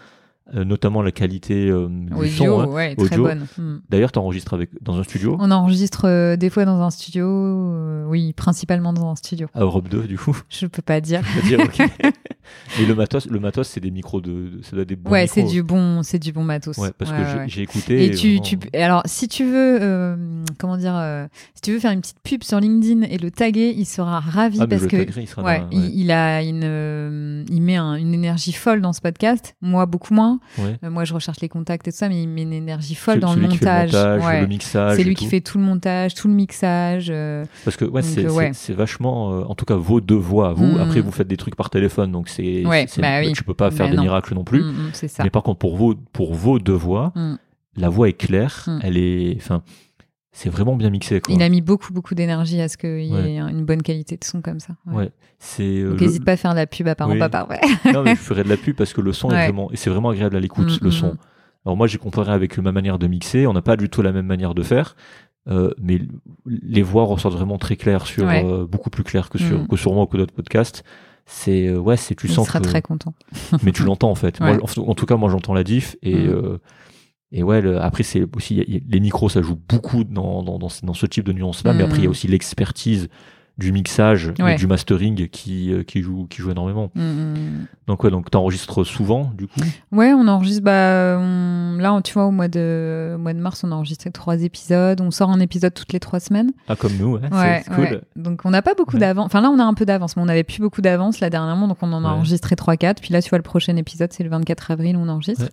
notamment 0.54 1.02
la 1.02 1.12
qualité 1.12 1.70
euh, 1.70 1.88
du 1.90 2.14
Audio, 2.14 2.28
son. 2.30 2.60
hein. 2.62 2.68
ouais, 2.68 2.96
très 2.96 3.18
bonne. 3.18 3.48
Mm. 3.58 3.78
D'ailleurs, 3.90 4.12
tu 4.12 4.20
enregistres 4.20 4.54
avec, 4.54 4.70
dans 4.82 4.98
un 5.00 5.04
studio, 5.04 5.38
On 5.40 5.50
enregistre 5.52 6.06
euh, 6.08 6.36
des 6.36 6.50
fois 6.50 6.66
dans 6.66 6.82
un 6.82 6.92
studio, 6.92 7.26
euh, 7.28 8.06
oui, 8.08 8.32
principalement 8.34 8.94
dans 8.94 9.10
un 9.10 9.16
studio. 9.16 9.48
à 9.56 9.62
Europe 9.62 9.90
2, 9.90 10.04
du 10.04 10.18
coup. 10.18 10.38
Je 10.50 10.68
peux 10.68 10.82
pas 10.84 11.02
dire. 11.02 11.22
Je 11.44 11.48
dire. 11.48 11.60
Mais 12.80 12.86
le 12.88 12.94
matos, 12.94 13.26
le 13.28 13.40
matos, 13.40 13.68
c'est 13.68 13.80
des 13.80 13.90
micros 13.92 14.22
de, 14.22 14.60
ça 14.62 14.76
doit 14.76 14.86
des 14.86 14.96
bons 14.96 15.10
ouais, 15.10 15.26
c'est 15.26 15.42
du 15.44 15.64
bon, 15.64 16.04
c'est 16.04 16.20
du 16.20 16.32
bon 16.32 16.44
matos. 16.44 16.78
Ouais, 16.78 16.92
parce 16.98 17.10
Ouais, 17.12 17.18
que 17.18 17.38
ouais, 17.40 17.46
j'ai- 17.48 17.64
écouté. 17.64 18.06
Et 18.06 18.12
tu, 18.12 18.40
tu, 18.42 18.60
et 18.72 18.84
alors, 18.84 19.02
si 19.06 19.28
tu 19.28 19.44
veux, 19.46 19.80
euh, 19.82 20.16
comment 20.60 20.78
dire, 20.78 20.96
euh, 20.96 21.26
si 21.56 21.62
tu 21.62 21.72
veux 21.74 21.80
faire 21.80 21.92
une 21.92 22.02
petite 22.02 22.20
pub 22.24 22.44
sur 22.44 22.60
LinkedIn 22.60 23.02
et 23.10 23.18
le 23.18 23.32
taguer, 23.32 23.74
il 23.76 23.86
sera 23.86 24.20
ravi 24.20 24.60
Ah, 24.62 24.68
parce 24.68 24.84
le 24.84 24.88
que 24.90 25.20
il 25.20 25.28
sera 25.28 25.42
Ouais, 25.44 25.60
dans- 25.62 25.70
Il, 25.72 26.00
il 26.02 26.12
a 26.12 26.44
une, 26.44 26.62
euh, 26.64 27.44
il 27.50 27.62
met 27.64 27.78
un- 27.78 27.96
une 27.96 28.14
énergie 28.14 28.54
folle 28.54 28.82
dans 28.82 28.94
ce 28.94 29.02
podcast. 29.02 29.56
Moi, 29.62 29.86
beaucoup 29.88 30.14
moins. 30.14 30.35
Ouais. 30.60 30.78
Euh, 30.84 30.90
moi, 30.90 31.04
je 31.06 31.14
recherche 31.14 31.40
les 31.42 31.50
contacts 31.50 31.88
et 31.88 31.92
tout 31.92 31.98
ça, 31.98 32.10
mais 32.10 32.22
il 32.24 32.28
met 32.28 32.44
une 32.44 32.54
énergie 32.54 32.96
folle 32.96 33.20
dans 33.20 33.34
le 33.34 33.42
celui 33.42 33.50
qui 33.50 33.58
fait 33.58 33.66
montage. 33.66 33.94
montage, 33.94 34.26
Ouais. 34.26 34.42
le 34.42 34.48
mixage. 34.48 34.98
C'est 34.98 35.04
lui 35.04 35.16
qui 35.16 35.26
fait 35.28 35.42
tout 35.42 35.58
le 35.58 35.64
montage, 35.64 36.14
tout 36.16 36.28
le 36.28 36.34
mixage. 36.34 37.08
euh, 37.10 37.46
Parce 37.64 37.78
que 37.78 37.86
ouais, 37.86 38.02
Donc, 38.02 38.12
c'est 38.12 38.26
euh, 38.26 38.30
c'est- 38.54 38.72
ouais. 38.74 38.78
vachement, 38.78 39.32
euh, 39.34 39.44
en 39.44 39.56
tout 39.56 39.66
cas, 39.66 39.76
vos 39.76 40.02
deux 40.02 40.16
voix 40.16 40.50
à 40.50 40.54
vous. 40.54 40.66
Mm. 40.66 40.80
Après, 40.82 41.02
vous 41.02 41.12
faites 41.12 41.28
des 41.28 41.38
trucs 41.38 41.56
par 41.56 41.70
téléphone, 41.70 42.12
donc 42.12 42.30
c'est, 42.30 42.64
bah 42.64 43.20
oui. 43.22 43.34
tu 43.34 43.44
peux 43.44 43.54
pas 43.54 43.72
faire 43.72 43.86
Bah 43.88 43.92
des 43.92 43.98
non. 43.98 44.04
miracles 44.04 44.34
non 44.36 44.44
plus. 44.44 44.64
mm, 44.64 44.72
mm, 44.72 45.08
ça. 45.08 45.24
Mais 45.24 45.30
par 45.30 45.44
contre, 45.44 45.60
pour 45.60 45.76
vos, 45.78 45.96
pour 46.14 46.34
vos 46.34 46.60
deux 46.60 46.74
voix, 46.74 47.14
la 47.78 47.90
voix 47.90 48.08
est 48.10 48.14
claire, 48.14 48.66
elle 48.84 48.98
est, 48.98 49.36
enfin, 49.38 49.62
c'est 50.38 50.50
vraiment 50.50 50.76
bien 50.76 50.90
mixé. 50.90 51.22
Quoi. 51.22 51.34
Il 51.34 51.42
a 51.42 51.48
mis 51.48 51.62
beaucoup, 51.62 51.94
beaucoup 51.94 52.14
d'énergie 52.14 52.60
à 52.60 52.68
ce 52.68 52.76
qu'il 52.78 53.06
y 53.06 53.16
ait 53.16 53.40
une 53.40 53.64
bonne 53.64 53.82
qualité 53.82 54.18
de 54.18 54.24
son 54.26 54.42
comme 54.42 54.60
ça. 54.60 54.74
Ouais. 54.86 54.96
Ouais, 54.96 55.12
c'est. 55.40 55.64
euh, 55.64 55.92
Donc, 55.92 56.02
le- 56.02 56.06
n'hésite 56.08 56.26
pas 56.26 56.34
à 56.34 56.38
faire 56.38 56.52
de 56.52 56.58
la 56.58 56.68
pub 56.68 56.88
à 56.90 56.96
parents 56.96 57.14
Oui. 57.14 57.20
pas 57.20 57.30
parfait. 57.30 57.62
non, 57.94 58.04
mais 58.04 58.12
je 58.16 58.20
ferai 58.22 58.44
de 58.44 58.50
la 58.50 58.58
pub 58.58 58.76
parce 58.76 58.92
que 58.94 59.00
le 59.00 59.14
son 59.14 59.30
est 59.32 59.46
vraiment, 59.46 59.72
et 59.72 59.78
c'est 59.78 59.90
vraiment 59.90 60.10
agréable 60.10 60.36
à 60.36 60.40
l'écoute, 60.42 60.68
Mm, 60.68 60.84
le 60.84 60.90
mm, 60.90 60.92
son. 60.92 61.08
mm. 61.14 61.18
Alors 61.66 61.78
moi, 61.78 61.88
j'ai 61.88 61.98
comparé 61.98 62.32
avec 62.34 62.58
ma 62.58 62.72
manière 62.74 63.00
de 63.00 63.08
mixer. 63.08 63.48
On 63.48 63.54
n'a 63.54 63.62
pas 63.62 63.78
du 63.78 63.90
tout 63.90 64.02
la 64.02 64.12
même 64.12 64.26
manière 64.28 64.54
de 64.54 64.62
faire. 64.62 64.96
Euh, 65.48 65.72
mais 65.82 66.02
les 66.46 66.82
voix 66.82 67.04
ressortent 67.06 67.36
vraiment 67.36 67.58
très 67.58 67.76
claires 67.76 68.06
sur 68.06 68.28
euh, 68.28 68.66
beaucoup 68.68 68.90
plus 68.90 69.04
claires 69.04 69.30
que 69.30 69.38
sur 69.38 69.68
que 69.68 69.76
sur 69.78 69.94
moi 69.94 70.04
ou 70.04 70.08
que 70.08 70.18
d'autres 70.18 70.34
podcasts. 70.34 70.84
C'est 71.28 71.76
ouais, 71.76 71.98
c'est 71.98 72.14
tu 72.16 72.28
Il 72.28 72.34
sens 72.34 72.48
sera 72.48 72.60
que 72.60 72.66
très 72.66 72.82
content. 72.82 73.14
mais 73.64 73.72
tu 73.72 73.84
l'entends 73.86 74.12
en 74.12 74.16
fait. 74.16 74.40
Ouais. 74.40 74.58
Moi, 74.58 74.64
en, 74.78 74.82
en 74.82 74.94
tout 74.96 75.06
cas, 75.06 75.16
moi 75.18 75.30
j'entends 75.30 75.54
la 75.56 75.64
diff 75.64 75.96
et 76.04 76.16
euh, 76.16 76.60
et 77.38 77.44
ouais. 77.44 77.62
le- 77.62 77.80
après, 77.82 78.04
c'est 78.04 78.24
aussi 78.36 78.56
il 78.56 78.58
y 78.58 78.62
a- 78.62 78.66
il 78.68 78.74
y 78.74 78.78
a- 78.78 78.82
les 78.90 79.00
micros, 79.00 79.30
ça 79.30 79.42
joue 79.42 79.58
beaucoup 79.70 80.04
dans 80.04 80.42
dans, 80.44 80.58
dans, 80.58 80.70
ce- 80.70 80.86
dans 80.86 80.94
ce 80.94 81.06
type 81.06 81.26
de 81.26 81.34
nuances 81.34 81.64
là. 81.64 81.74
Mais 81.74 81.84
Mm. 81.84 81.86
après, 81.86 81.98
il 82.00 82.04
y 82.06 82.08
a 82.08 82.10
aussi 82.10 82.28
l'expertise 82.28 83.08
du 83.58 83.72
mixage 83.72 84.34
Ouais. 84.40 84.54
et 84.54 84.58
du 84.58 84.68
mastering 84.68 85.30
qui, 85.30 85.72
euh, 85.74 85.84
qui, 85.84 86.02
joue, 86.02 86.28
qui 86.30 86.42
joue 86.42 86.52
énormément. 86.52 86.92
Mm, 86.94 87.02
mm. 87.02 87.66
Donc, 87.88 88.04
ouais, 88.04 88.12
donc 88.12 88.30
t'enregistres 88.30 88.84
souvent, 88.86 89.32
du 89.38 89.48
coup? 89.48 89.62
Ouais, 89.94 90.12
on 90.14 90.28
enregistre. 90.28 90.62
Bah, 90.64 91.18
on- 91.20 91.78
là, 91.80 92.02
tu 92.04 92.14
vois, 92.14 92.26
au 92.26 92.32
mois 92.32 92.48
de, 92.50 93.14
au 93.16 93.18
mois 93.18 93.34
de 93.34 93.40
mars, 93.40 93.64
on 93.64 93.72
a 93.72 93.76
enregistré 93.76 94.12
trois 94.12 94.42
épisodes. 94.44 95.00
On 95.00 95.10
sort 95.12 95.30
un 95.30 95.40
épisode 95.40 95.74
toutes 95.74 95.94
les 95.94 96.00
trois 96.02 96.20
semaines. 96.20 96.52
Ah, 96.68 96.76
comme 96.76 96.98
nous, 96.98 97.14
ouais, 97.14 97.22
c'est- 97.32 97.36
Ouais, 97.38 97.62
c'est 97.66 97.74
cool. 97.76 98.02
Donc, 98.18 98.42
on 98.44 98.50
n'a 98.50 98.62
pas 98.62 98.74
beaucoup 98.74 98.98
d'avance. 98.98 99.26
Enfin, 99.28 99.40
là, 99.42 99.50
on 99.50 99.60
a 99.60 99.64
un 99.64 99.74
peu 99.74 99.86
d'avance, 99.86 100.18
mais 100.18 100.22
on 100.24 100.26
n'avait 100.26 100.44
plus 100.44 100.60
beaucoup 100.60 100.82
d'avance 100.82 101.20
là 101.22 101.30
dernièrement. 101.30 101.68
Donc, 101.70 101.78
on 101.82 101.94
en 101.94 102.04
a 102.04 102.10
enregistré 102.10 102.56
3-4. 102.56 103.00
Puis 103.02 103.14
là, 103.14 103.22
tu 103.22 103.30
vois, 103.30 103.38
le 103.38 103.44
prochain 103.44 103.76
épisode, 103.78 104.12
c'est 104.12 104.24
le 104.24 104.30
24 104.30 104.72
avril, 104.72 104.98
on 104.98 105.08
enregistre. 105.08 105.50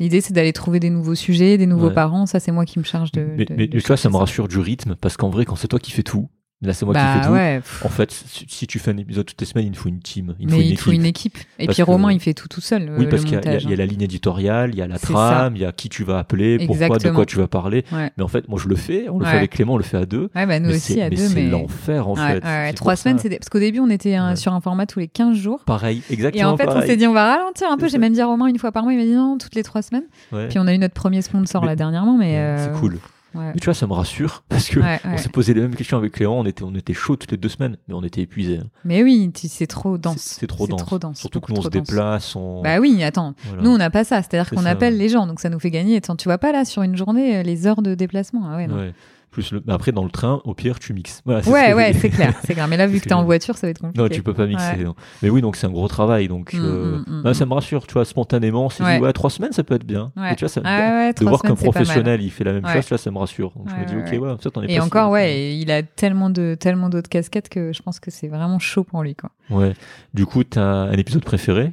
L'idée, 0.00 0.20
c'est 0.20 0.32
d'aller 0.32 0.52
trouver 0.52 0.80
des 0.80 0.90
nouveaux 0.90 1.14
sujets, 1.14 1.56
des 1.58 1.66
nouveaux 1.66 1.90
parents. 1.90 2.26
Ça, 2.26 2.40
c'est 2.40 2.50
moi 2.52 2.64
qui 2.64 2.78
me 2.80 2.84
charge 2.84 3.12
de. 3.12 3.24
mais 3.36 3.44
de- 3.44 3.54
mais 3.54 3.66
de 3.68 3.78
tu 3.78 3.86
vois, 3.86 3.96
ça 3.96 4.02
chercher 4.04 4.12
me 4.12 4.16
rassure 4.18 4.48
du 4.48 4.58
rythme 4.58 4.96
parce 5.00 5.16
qu'en 5.16 5.28
vrai, 5.30 5.44
quand 5.44 5.54
c'est 5.56 5.68
toi 5.68 5.78
qui 5.78 5.92
fais 5.92 6.02
tout, 6.02 6.28
là, 6.66 6.72
c'est 6.72 6.84
moi 6.84 6.94
qui 6.94 7.00
Bah 7.00 7.20
fais 7.20 7.26
tout. 7.28 7.32
ouais. 7.32 7.60
En 7.84 7.88
fait, 7.88 8.10
si, 8.48 8.66
tu 8.66 8.78
fais 8.78 8.90
un 8.90 8.96
épisode 8.96 9.26
toutes 9.26 9.40
les 9.40 9.46
semaines, 9.46 9.66
il 9.66 9.72
te 9.72 9.76
faut 9.78 9.88
une 9.88 10.00
team. 10.00 10.34
Il 10.38 10.46
mais 10.46 10.52
faut 10.52 10.58
une 10.60 10.66
il 10.66 10.76
faut 10.78 10.90
équipe. 10.90 11.00
une 11.00 11.06
équipe. 11.06 11.38
Et 11.58 11.66
Parce 11.66 11.76
puis 11.76 11.84
que- 11.84 11.90
Romain, 11.90 12.12
il 12.12 12.20
fait 12.20 12.34
tout 12.34 12.48
tout 12.48 12.60
seul. 12.60 12.92
Oui, 12.98 13.06
parce 13.06 13.24
qu'il 13.24 13.34
y, 13.34 13.36
a- 13.36 13.56
y 13.58 13.76
la 13.76 13.86
ligne 13.86 14.02
éditoriale, 14.02 14.70
il 14.72 14.78
y 14.78 14.82
a 14.82 14.86
la 14.86 14.98
C'est 14.98 15.12
trame, 15.12 15.56
il 15.56 15.62
y 15.62 15.64
a 15.64 15.72
qui 15.72 15.88
tu 15.88 16.04
vas 16.04 16.18
appeler, 16.18 16.66
pourquoi, 16.66 16.98
de 16.98 17.10
quoi 17.10 17.26
tu 17.26 17.36
vas 17.36 17.46
parler. 17.48 17.84
hein. 17.92 17.96
Ouais. 17.96 18.12
Mais 18.16 18.22
en 18.24 18.28
fait, 18.28 18.48
moi, 18.48 18.58
je 18.62 18.68
le 18.68 18.76
fais. 18.76 19.08
On 19.08 19.18
le 19.18 19.24
fait 19.26 19.36
avec 19.36 19.50
Clément, 19.52 19.74
on 19.74 19.78
le 19.78 19.82
fait 19.84 19.96
à 19.98 20.06
deux. 20.06 20.30
Bah 20.34 20.46
nous 20.60 20.68
mais 20.68 20.74
aussi 20.76 20.94
c'est- 20.94 21.02
à 21.02 21.10
mais 21.10 21.16
deux, 21.16 21.28
c'est 21.28 21.34
mais. 21.34 21.48
l'enfer, 21.50 22.08
en 22.08 22.14
fait. 22.16 22.40
C'est 22.42 22.72
Trois 22.74 22.96
semaines, 22.96 23.18
c'était 23.18 23.38
parce 23.38 23.48
qu'au 23.48 23.58
début 23.58 23.80
on 23.80 23.90
était 23.90 24.16
sur 24.36 24.52
un 24.52 24.60
format 24.60 24.86
tous 24.86 24.98
les 25.00 25.08
15 25.08 25.36
jours. 25.36 25.64
Pareil, 25.64 26.02
Et 26.10 26.12
exactement 26.12 26.50
en 26.50 26.56
fait, 26.56 26.68
on 26.68 26.80
s'est 26.82 26.96
dit, 26.96 27.06
on 27.06 27.12
va 27.12 27.34
ralentir 27.36 27.70
un 27.70 27.76
peu. 27.76 27.86
C'est 27.88 27.92
J'ai 27.94 27.98
même 27.98 28.12
dit 28.12 28.20
à 28.20 28.26
Romain 28.26 28.46
une 28.46 28.58
fois 28.58 28.72
par 28.72 28.82
mois. 28.82 28.92
Il 28.92 28.98
m'a 28.98 29.04
dit 29.04 29.12
non, 29.14 29.38
toutes 29.38 29.54
les 29.54 29.62
trois 29.62 29.82
semaines. 29.82 30.04
Puis 30.48 30.58
on 30.58 30.66
a 30.66 30.74
eu 30.74 30.78
notre 30.78 30.94
premier 30.94 31.22
sponsor 31.22 31.64
là 31.64 31.76
dernièrement, 31.76 32.16
mais. 32.16 32.32
Ouais, 32.32 32.38
euh, 32.38 32.72
C'est 32.74 32.80
cool. 32.80 32.98
Ouais. 33.34 33.50
Mais 33.54 33.60
tu 33.60 33.64
vois, 33.64 33.74
ça 33.74 33.86
me 33.86 33.92
rassure 33.92 34.44
parce 34.48 34.68
que 34.68 34.80
Ouais, 34.80 35.00
on 35.04 35.16
s'est 35.16 35.28
posé 35.28 35.54
les 35.54 35.60
mêmes 35.60 35.74
questions 35.74 35.96
avec 35.98 36.12
Clément. 36.12 36.38
On 36.38 36.44
était, 36.46 36.62
on 36.62 36.74
était 36.74 36.94
chaud 36.94 37.16
toutes 37.16 37.30
les 37.32 37.36
deux 37.36 37.48
semaines, 37.48 37.76
mais 37.88 37.94
on 37.94 38.02
était 38.02 38.20
épuisés. 38.22 38.58
hein. 38.58 38.68
Mais 38.84 39.02
oui, 39.02 39.30
c'est 39.34 39.66
trop 39.66 39.98
dense. 39.98 40.18
C'est 40.38 40.46
trop, 40.46 40.66
dense. 40.66 40.80
trop 40.84 40.98
dense. 40.98 41.18
Surtout 41.20 41.40
que 41.40 41.52
nous, 41.52 41.58
on 41.58 41.62
se 41.62 41.68
déplace. 41.68 42.36
On... 42.36 42.62
Bah 42.62 42.78
oui, 42.80 43.02
attends. 43.02 43.34
voilà. 43.46 43.62
Nous, 43.62 43.70
on 43.70 43.78
n'a 43.78 43.90
pas 43.90 44.04
ça. 44.04 44.22
C'est-à-dire 44.22 44.46
C'est 44.48 44.56
qu'on 44.56 44.64
appelle 44.66 44.96
les 44.96 45.08
gens, 45.08 45.26
donc 45.26 45.40
ça 45.40 45.48
nous 45.50 45.58
fait 45.58 45.70
gagner. 45.70 45.96
Attends, 45.96 46.16
tu 46.16 46.28
vois 46.28 46.38
pas 46.38 46.52
là 46.52 46.64
sur 46.64 46.82
une 46.82 46.96
journée 46.96 47.38
euh, 47.38 47.42
les 47.42 47.66
heures 47.66 47.82
de 47.82 47.94
déplacement. 47.94 48.42
Ah 48.50 48.56
ouais, 48.56 48.66
non. 48.66 48.92
Plus 49.34 49.50
le... 49.50 49.60
après, 49.66 49.90
dans 49.90 50.04
le 50.04 50.10
train, 50.10 50.40
au 50.44 50.54
pire, 50.54 50.78
tu 50.78 50.92
mixes. 50.92 51.20
Voilà, 51.24 51.42
c'est 51.42 51.50
ce 51.50 51.52
Ouais, 51.54 51.74
ouais, 51.74 51.92
c'est 51.92 52.08
clair, 52.08 52.34
c'est 52.46 52.54
clair. 52.54 52.68
Mais 52.68 52.76
là, 52.76 52.86
vu 52.86 52.98
C'est 52.98 53.04
que 53.04 53.08
t'es 53.08 53.14
en 53.14 53.24
voiture, 53.24 53.56
ça 53.56 53.66
va 53.66 53.72
être 53.72 53.80
compliqué. 53.80 54.00
Non, 54.00 54.08
tu 54.08 54.22
peux 54.22 54.32
pas 54.32 54.46
mixer. 54.46 54.76
Ouais. 54.76 54.84
non. 54.84 54.94
Mais 55.22 55.28
oui, 55.28 55.40
donc 55.42 55.56
c'est 55.56 55.66
un 55.66 55.70
gros 55.70 55.88
travail. 55.88 56.28
Donc, 56.28 56.52
Mm, 56.54 56.58
euh, 56.62 56.98
mm, 56.98 57.04
mm, 57.08 57.22
bah, 57.24 57.34
ça 57.34 57.44
me 57.44 57.52
rassure. 57.52 57.84
Tu 57.88 57.94
vois, 57.94 58.04
spontanément, 58.04 58.66
on 58.66 58.70
s'est 58.70 58.84
Ouais. 58.84 58.98
dit, 58.98 59.02
ouais, 59.02 59.12
trois 59.12 59.30
semaines, 59.30 59.50
ça 59.52 59.64
peut 59.64 59.74
être 59.74 59.84
bien. 59.84 60.12
Et 60.30 60.36
tu 60.36 60.44
vois, 60.44 60.48
ça 60.48 60.60
me 60.60 60.66
Ah 60.68 61.12
de 61.12 61.24
voir 61.24 61.42
qu'un 61.42 61.56
c'est 61.56 61.64
professionnel 61.64 62.22
il 62.22 62.30
fait 62.30 62.44
la 62.44 62.52
même 62.52 62.66
chose, 62.66 62.82
tu 62.84 62.88
vois, 62.90 62.98
ça 62.98 63.10
me 63.10 63.18
rassure. 63.18 63.50
Donc 63.56 63.68
je 63.70 63.74
me 63.74 63.84
dis, 63.86 63.96
ok, 63.96 64.22
ouais. 64.22 64.36
peut-être 64.36 64.56
on 64.56 64.62
est 64.62 64.70
Et 64.72 64.78
pas 64.78 64.84
encore, 64.84 65.10
ouais, 65.10 65.56
il 65.56 65.70
a 65.72 65.82
tellement 65.82 66.30
de 66.30 66.56
tellement 66.58 66.88
d'autres 66.88 67.08
casquettes 67.10 67.48
que 67.48 67.72
je 67.72 67.82
pense 67.82 67.98
que 67.98 68.12
c'est 68.12 68.28
vraiment 68.28 68.60
chaud 68.60 68.84
pour 68.84 69.02
lui, 69.02 69.16
quoi. 69.16 69.30
Ouais. 69.50 69.74
Du 70.14 70.26
coup, 70.26 70.44
t'as 70.44 70.62
un 70.64 70.92
épisode 70.92 71.24
préféré? 71.24 71.72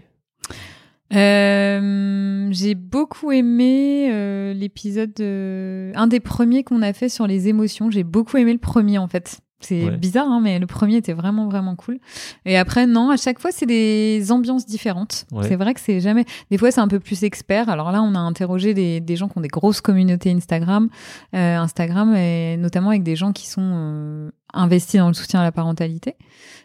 Euh, 1.14 2.48
j'ai 2.52 2.76
beaucoup 2.76 3.32
aimé 3.32 4.10
euh, 4.12 4.54
l'épisode, 4.54 5.14
de- 5.14 5.92
un 5.96 6.08
des 6.08 6.20
premiers 6.20 6.64
qu'on 6.64 6.82
a 6.82 6.94
fait 6.94 7.10
sur 7.10 7.28
les 7.28 7.48
émotions. 7.48 7.92
J'ai 7.92 8.04
beaucoup 8.04 8.38
aimé 8.38 8.54
le 8.54 8.60
premier 8.60 8.98
en 8.98 9.08
fait. 9.08 9.40
C'est 9.62 9.86
Ouais. 9.86 9.98
bizarre, 9.98 10.28
hein, 10.30 10.40
mais 10.42 10.60
le 10.60 10.68
premier 10.68 10.98
était 10.98 11.14
vraiment 11.14 11.48
vraiment 11.48 11.76
cool. 11.76 12.00
Et 12.46 12.58
après, 12.58 12.88
non, 12.88 13.10
à 13.12 13.18
chaque 13.18 13.40
fois 13.40 13.52
c'est 13.52 13.66
des 13.66 14.32
ambiances 14.32 14.66
différentes. 14.66 15.26
Ouais. 15.32 15.48
C'est 15.48 15.56
vrai 15.56 15.74
que 15.74 15.80
c'est 15.80 16.00
jamais. 16.00 16.26
Des 16.50 16.58
fois 16.58 16.72
c'est 16.72 16.82
un 16.82 16.88
peu 16.88 17.00
plus 17.00 17.24
expert. 17.24 17.70
Alors 17.70 17.92
là, 17.92 18.02
on 18.02 18.16
a 18.16 18.20
interrogé 18.20 18.74
des, 18.74 19.00
des 19.00 19.16
gens 19.16 19.28
qui 19.28 19.38
ont 19.38 19.42
des 19.42 19.48
grosses 19.48 19.82
communautés 19.82 20.32
Instagram, 20.32 20.90
euh, 21.36 21.58
Instagram 21.58 22.16
et 22.16 22.58
notamment 22.58 22.90
avec 22.90 23.04
des 23.04 23.16
gens 23.16 23.32
qui 23.32 23.48
sont 23.48 23.62
euh, 23.74 24.30
investis 24.54 25.00
dans 25.00 25.08
le 25.08 25.14
soutien 25.14 25.40
à 25.40 25.44
la 25.44 25.52
parentalité. 25.52 26.16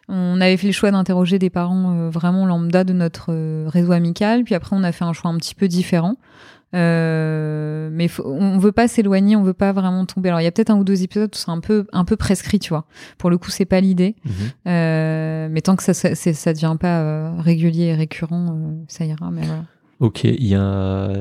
On 0.08 0.40
avait 0.40 0.56
fait 0.56 0.68
le 0.68 0.72
choix 0.72 0.90
d'interroger 0.90 1.38
des 1.38 1.50
parents 1.50 1.92
euh, 1.96 2.10
vraiment 2.10 2.46
lambda 2.46 2.84
de 2.84 2.92
notre 2.92 3.32
réseau 3.68 3.92
amical, 3.92 4.44
puis 4.44 4.54
après 4.54 4.76
on 4.76 4.84
a 4.84 4.92
fait 4.92 5.04
un 5.04 5.12
choix 5.12 5.30
un 5.30 5.36
petit 5.36 5.54
peu 5.54 5.68
différent. 5.68 6.14
Euh, 6.74 7.88
mais 7.92 8.08
faut- 8.08 8.24
on 8.26 8.58
veut 8.58 8.72
pas 8.72 8.88
s'éloigner, 8.88 9.36
on 9.36 9.42
veut 9.42 9.54
pas 9.54 9.72
vraiment 9.72 10.04
tomber. 10.06 10.28
Alors 10.28 10.40
il 10.40 10.44
y 10.44 10.46
a 10.48 10.52
peut-être 10.52 10.70
un 10.70 10.76
ou 10.78 10.84
deux 10.84 11.02
épisodes 11.02 11.30
où 11.32 11.36
c'est 11.36 11.50
un 11.50 11.60
peu 11.60 11.86
un 11.92 12.04
peu 12.04 12.16
prescrit, 12.16 12.58
tu 12.58 12.70
vois. 12.70 12.86
Pour 13.18 13.30
le 13.30 13.38
coup, 13.38 13.50
c'est 13.50 13.64
pas 13.64 13.80
l'idée. 13.80 14.16
Mhm. 14.24 14.32
Euh, 14.68 15.48
mais 15.50 15.60
tant 15.62 15.76
que 15.76 15.82
ça 15.82 15.94
ça, 15.94 16.14
ça 16.14 16.52
devient 16.52 16.76
pas 16.78 17.00
euh, 17.00 17.32
régulier 17.40 17.84
et 17.86 17.94
récurrent, 17.94 18.58
ça 18.88 19.04
ira. 19.04 19.30
Mais 19.30 19.42
voilà. 19.46 19.64
Ok, 20.00 20.24
il 20.24 20.46
y 20.46 20.54
a. 20.54 21.12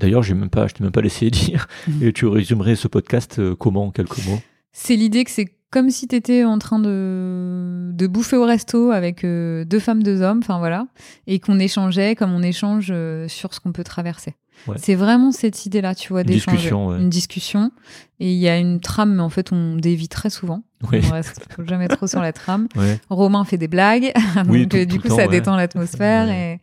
D'ailleurs, 0.00 0.22
j'ai 0.22 0.34
même 0.34 0.50
pas, 0.50 0.66
je 0.66 0.74
t'ai 0.74 0.82
même 0.82 0.92
pas 0.92 1.02
laissé 1.02 1.30
dire. 1.30 1.68
Mhm. 1.88 2.02
Et 2.02 2.12
tu 2.12 2.26
résumerais 2.26 2.74
ce 2.74 2.88
podcast 2.88 3.40
comment 3.56 3.86
en 3.86 3.90
quelques 3.90 4.24
mots? 4.26 4.40
C'est 4.72 4.96
l'idée 4.96 5.24
que 5.24 5.30
c'est 5.30 5.48
comme 5.76 5.90
si 5.90 6.08
tu 6.08 6.16
étais 6.16 6.42
en 6.42 6.58
train 6.58 6.78
de, 6.78 7.90
de 7.92 8.06
bouffer 8.06 8.38
au 8.38 8.46
resto 8.46 8.92
avec 8.92 9.24
euh, 9.24 9.66
deux 9.66 9.78
femmes, 9.78 10.02
deux 10.02 10.22
hommes, 10.22 10.38
enfin 10.38 10.58
voilà, 10.58 10.86
et 11.26 11.38
qu'on 11.38 11.58
échangeait 11.58 12.14
comme 12.14 12.32
on 12.32 12.42
échange 12.42 12.88
euh, 12.90 13.28
sur 13.28 13.52
ce 13.52 13.60
qu'on 13.60 13.72
peut 13.72 13.84
traverser. 13.84 14.36
Ouais. 14.66 14.76
C'est 14.78 14.94
vraiment 14.94 15.32
cette 15.32 15.66
idée-là, 15.66 15.94
tu 15.94 16.14
vois, 16.14 16.22
d'échanger. 16.24 16.72
ouais. 16.72 16.98
Une 16.98 17.10
discussion. 17.10 17.72
Et 18.20 18.32
il 18.32 18.38
y 18.38 18.48
a 18.48 18.56
une 18.56 18.80
trame, 18.80 19.16
mais 19.16 19.22
en 19.22 19.28
fait, 19.28 19.52
on 19.52 19.76
dévie 19.76 20.08
très 20.08 20.30
souvent. 20.30 20.62
Oui. 20.90 21.02
On 21.10 21.12
reste 21.12 21.46
jamais 21.68 21.88
trop 21.88 22.06
sur 22.06 22.22
la 22.22 22.32
trame. 22.32 22.68
Ouais. 22.74 22.98
Romain 23.10 23.44
fait 23.44 23.58
des 23.58 23.68
blagues, 23.68 24.14
donc 24.46 24.74
euh, 24.74 24.86
tout 24.86 24.92
du 24.92 24.98
coup 24.98 25.08
temps, 25.08 25.16
ça 25.16 25.26
détend 25.26 25.56
l'atmosphère. 25.56 26.30
Et... 26.30 26.58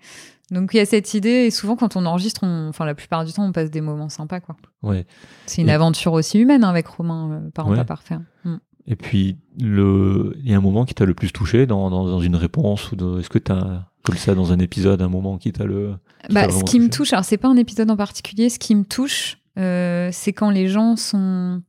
Donc 0.49 0.71
il 0.73 0.77
y 0.77 0.79
a 0.79 0.87
cette 0.87 1.13
idée, 1.13 1.45
et 1.45 1.51
souvent 1.51 1.75
quand 1.75 1.95
on 1.95 2.07
enregistre, 2.07 2.41
on... 2.43 2.69
enfin 2.69 2.85
la 2.85 2.95
plupart 2.95 3.25
du 3.25 3.31
temps, 3.31 3.45
on 3.45 3.51
passe 3.51 3.69
des 3.69 3.81
moments 3.81 4.09
sympas. 4.09 4.39
quoi. 4.39 4.55
Ouais. 4.81 5.05
C'est 5.45 5.61
une 5.61 5.69
Et- 5.69 5.73
aventure 5.73 6.13
aussi 6.13 6.39
humaine 6.39 6.63
hein, 6.63 6.69
avec 6.69 6.87
Romain, 6.87 7.29
euh, 7.31 7.49
parent 7.51 7.75
pas 7.75 7.85
parfait. 7.85 8.17
Mm. 8.43 8.55
Et 8.87 8.95
puis, 8.95 9.37
le... 9.59 10.35
il 10.43 10.51
y 10.51 10.53
a 10.53 10.57
un 10.57 10.61
moment 10.61 10.85
qui 10.85 10.93
t'a 10.93 11.05
le 11.05 11.13
plus 11.13 11.31
touché 11.31 11.65
dans, 11.65 11.89
dans, 11.89 12.05
dans 12.05 12.19
une 12.21 12.35
réponse 12.35 12.91
ou. 12.91 13.19
Est-ce 13.19 13.29
que 13.29 13.39
t'as, 13.39 13.83
comme 14.03 14.17
ça, 14.17 14.35
dans 14.35 14.51
un 14.51 14.59
épisode, 14.59 15.01
un 15.01 15.07
moment 15.09 15.37
qui 15.37 15.51
t'a 15.53 15.63
le. 15.65 15.93
qui 16.27 16.33
Bah, 16.33 16.49
ce 16.49 16.63
qui 16.63 16.79
me 16.79 16.89
touche, 16.89 17.13
alors 17.13 17.23
c'est 17.25 17.37
pas 17.37 17.47
un 17.47 17.55
épisode 17.57 17.89
en 17.89 17.95
particulier, 17.97 18.49
ce 18.49 18.59
qui 18.59 18.75
me 18.75 18.83
touche, 18.83 19.37
euh, 19.57 20.09
c'est 20.11 20.33
quand 20.33 20.49
les 20.49 20.67
gens 20.67 20.95
sont 20.97 21.61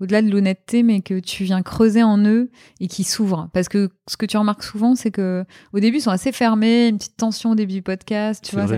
au-delà 0.00 0.20
de 0.20 0.30
l'honnêteté, 0.30 0.82
mais 0.82 1.00
que 1.00 1.18
tu 1.20 1.44
viens 1.44 1.62
creuser 1.62 2.02
en 2.02 2.18
eux 2.26 2.50
et 2.80 2.86
qui 2.88 3.02
s'ouvrent. 3.02 3.48
Parce 3.54 3.68
que 3.70 3.88
ce 4.08 4.16
que 4.18 4.26
tu 4.26 4.36
remarques 4.36 4.62
souvent, 4.62 4.94
c'est 4.94 5.10
que 5.10 5.44
au 5.72 5.80
début, 5.80 5.98
ils 5.98 6.00
sont 6.02 6.10
assez 6.10 6.32
fermés, 6.32 6.88
une 6.88 6.98
petite 6.98 7.16
tension 7.16 7.52
au 7.52 7.54
début 7.54 7.72
du 7.74 7.82
podcast, 7.82 8.44
tu 8.46 8.56
vois. 8.56 8.66
ça- 8.66 8.76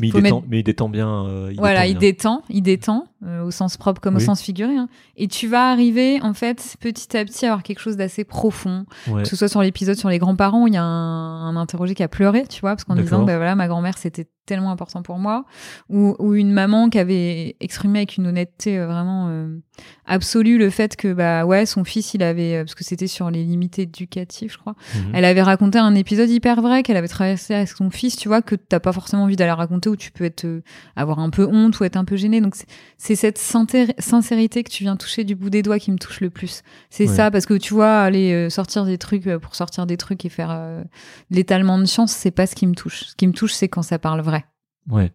Mais 0.00 0.08
il, 0.08 0.12
détend, 0.12 0.22
mettre- 0.22 0.42
mais 0.50 0.58
il 0.58 0.62
détend 0.64 0.88
bien. 0.90 1.24
euh, 1.26 1.48
il 1.52 1.58
voilà, 1.58 1.86
détend 1.86 1.92
il 1.94 1.98
détend, 1.98 2.42
il 2.50 2.62
détend, 2.62 3.06
euh, 3.24 3.42
au 3.44 3.50
sens 3.50 3.76
propre 3.76 4.00
comme 4.00 4.16
au 4.16 4.20
sens 4.20 4.40
figuré. 4.42 4.76
hein. 4.76 4.88
Et 5.16 5.28
tu 5.28 5.46
vas 5.46 5.70
arriver, 5.70 6.20
en 6.22 6.32
fait, 6.34 6.76
petit 6.80 7.16
à 7.16 7.24
petit, 7.24 7.44
à 7.46 7.50
avoir 7.50 7.62
quelque 7.62 7.80
chose 7.80 7.96
d'assez 7.96 8.24
profond. 8.24 8.86
Ouais. 9.08 9.22
Que 9.22 9.28
ce 9.28 9.36
soit 9.36 9.48
sur 9.48 9.60
l'épisode 9.62 9.96
sur 9.96 10.08
les 10.08 10.18
grands-parents, 10.18 10.62
où 10.62 10.66
il 10.68 10.74
y 10.74 10.78
a 10.78 10.82
un, 10.82 11.46
un 11.48 11.56
interrogé 11.56 11.94
qui 11.94 12.02
a 12.02 12.08
pleuré, 12.08 12.46
tu 12.46 12.60
vois, 12.62 12.70
parce 12.70 12.84
qu'en 12.84 12.94
disant, 12.96 13.24
bah 13.24 13.36
voilà, 13.36 13.54
ma 13.56 13.68
grand-mère, 13.68 13.98
c'était 13.98 14.26
tellement 14.46 14.70
important 14.72 15.02
pour 15.02 15.18
moi. 15.18 15.44
Ou, 15.90 16.16
ou 16.18 16.34
une 16.34 16.50
maman 16.52 16.88
qui 16.88 16.98
avait 16.98 17.56
exprimé 17.60 18.00
avec 18.00 18.16
une 18.16 18.26
honnêteté 18.26 18.78
euh, 18.78 18.86
vraiment 18.86 19.28
euh, 19.28 19.58
absolue 20.06 20.58
le 20.58 20.70
fait 20.70 20.96
que, 20.96 21.12
bah 21.12 21.44
ouais, 21.44 21.66
son 21.66 21.84
fils, 21.84 22.14
il 22.14 22.22
avait, 22.22 22.56
euh, 22.56 22.64
parce 22.64 22.74
que 22.74 22.82
c'était 22.84 23.06
sur 23.06 23.30
les 23.30 23.44
limites 23.44 23.78
éducatives, 23.78 24.52
je 24.52 24.58
crois, 24.58 24.74
Mhm. 24.96 25.12
elle 25.14 25.24
avait 25.24 25.42
raconté 25.42 25.78
un 25.78 25.94
épisode 25.94 26.28
hyper 26.30 26.62
vrai 26.62 26.82
qu'elle 26.82 26.96
avait 26.96 27.06
traversé 27.08 27.54
avec 27.54 27.68
son 27.68 27.90
fils, 27.90 28.16
tu 28.16 28.28
vois, 28.28 28.42
que 28.42 28.56
t'as 28.56 28.80
pas 28.80 28.92
forcément 28.92 29.22
envie 29.24 29.36
d'aller 29.36 29.52
raconter, 29.52 29.88
où 29.88 29.96
tu 29.96 30.10
peux 30.10 30.24
être, 30.24 30.44
euh, 30.46 30.62
avoir 30.96 31.20
un 31.20 31.30
peu 31.30 31.46
honte 31.46 31.78
ou 31.78 31.84
être 31.84 31.96
un 31.96 32.04
peu 32.04 32.16
gêné. 32.16 32.40
Donc 32.40 32.56
c'est- 32.56 32.66
c'est 33.10 33.16
cette 33.16 33.38
sincéri- 33.38 33.92
sincérité 33.98 34.62
que 34.62 34.70
tu 34.70 34.84
viens 34.84 34.94
toucher 34.96 35.24
du 35.24 35.34
bout 35.34 35.50
des 35.50 35.62
doigts 35.62 35.80
qui 35.80 35.90
me 35.90 35.98
touche 35.98 36.20
le 36.20 36.30
plus. 36.30 36.62
C'est 36.90 37.08
Ouais. 37.08 37.14
ça, 37.16 37.30
parce 37.32 37.44
que 37.44 37.54
tu 37.54 37.74
vois, 37.74 38.00
aller 38.02 38.32
euh, 38.32 38.50
sortir 38.50 38.84
des 38.84 38.98
trucs 38.98 39.26
euh, 39.26 39.40
pour 39.40 39.56
sortir 39.56 39.84
des 39.86 39.96
trucs 39.96 40.24
et 40.24 40.28
faire 40.28 40.50
euh, 40.52 40.82
de 41.30 41.36
l'étalement 41.36 41.76
de 41.78 41.86
chance, 41.86 42.12
c'est 42.12 42.30
pas 42.30 42.46
ce 42.46 42.54
qui 42.54 42.68
me 42.68 42.74
touche. 42.74 43.06
Ce 43.06 43.14
qui 43.16 43.26
me 43.26 43.32
touche, 43.32 43.52
c'est 43.52 43.66
quand 43.68 43.82
ça 43.82 43.98
parle 43.98 44.20
vrai. 44.20 44.44
Ouais. 44.88 45.10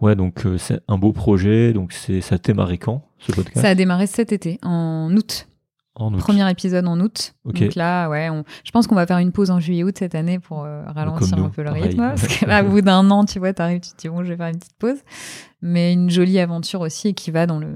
Ouais, 0.00 0.14
donc 0.16 0.46
euh, 0.46 0.56
c'est 0.56 0.80
un 0.88 0.96
beau 0.96 1.12
projet. 1.12 1.74
Donc 1.74 1.92
c'est 1.92 2.20
ça 2.22 2.36
a 2.36 2.38
démarré 2.38 2.78
quand 2.78 3.06
ce 3.18 3.32
podcast? 3.32 3.60
Ça 3.60 3.68
a 3.68 3.74
démarré 3.74 4.06
cet 4.06 4.32
été, 4.32 4.58
en 4.62 5.14
août. 5.14 5.48
En 5.98 6.12
août. 6.12 6.18
Premier 6.18 6.48
épisode 6.50 6.86
en 6.86 7.00
août. 7.00 7.34
Ok. 7.46 7.58
Donc 7.58 7.74
là, 7.74 8.08
ouais, 8.10 8.28
on... 8.28 8.44
je 8.64 8.70
pense 8.70 8.86
qu'on 8.86 8.94
va 8.94 9.06
faire 9.06 9.18
une 9.18 9.32
pause 9.32 9.50
en 9.50 9.60
juillet-août 9.60 9.96
cette 9.98 10.14
année 10.14 10.38
pour 10.38 10.64
euh, 10.64 10.82
ralentir 10.86 11.38
un 11.38 11.48
peu 11.48 11.62
le 11.62 11.70
pareil. 11.70 11.84
rythme. 11.84 11.98
Parce 11.98 12.26
que 12.28 12.44
là, 12.44 12.62
au 12.64 12.68
bout 12.68 12.82
d'un 12.82 13.10
an, 13.10 13.24
tu 13.24 13.38
vois, 13.38 13.54
t'arrives, 13.54 13.80
tu 13.80 13.90
te 13.92 13.96
dis, 14.02 14.08
bon, 14.08 14.22
je 14.22 14.28
vais 14.28 14.36
faire 14.36 14.48
une 14.48 14.58
petite 14.58 14.76
pause. 14.78 14.98
Mais 15.62 15.94
une 15.94 16.10
jolie 16.10 16.38
aventure 16.38 16.82
aussi 16.82 17.14
qui 17.14 17.30
va 17.30 17.46
dans 17.46 17.58
le 17.58 17.74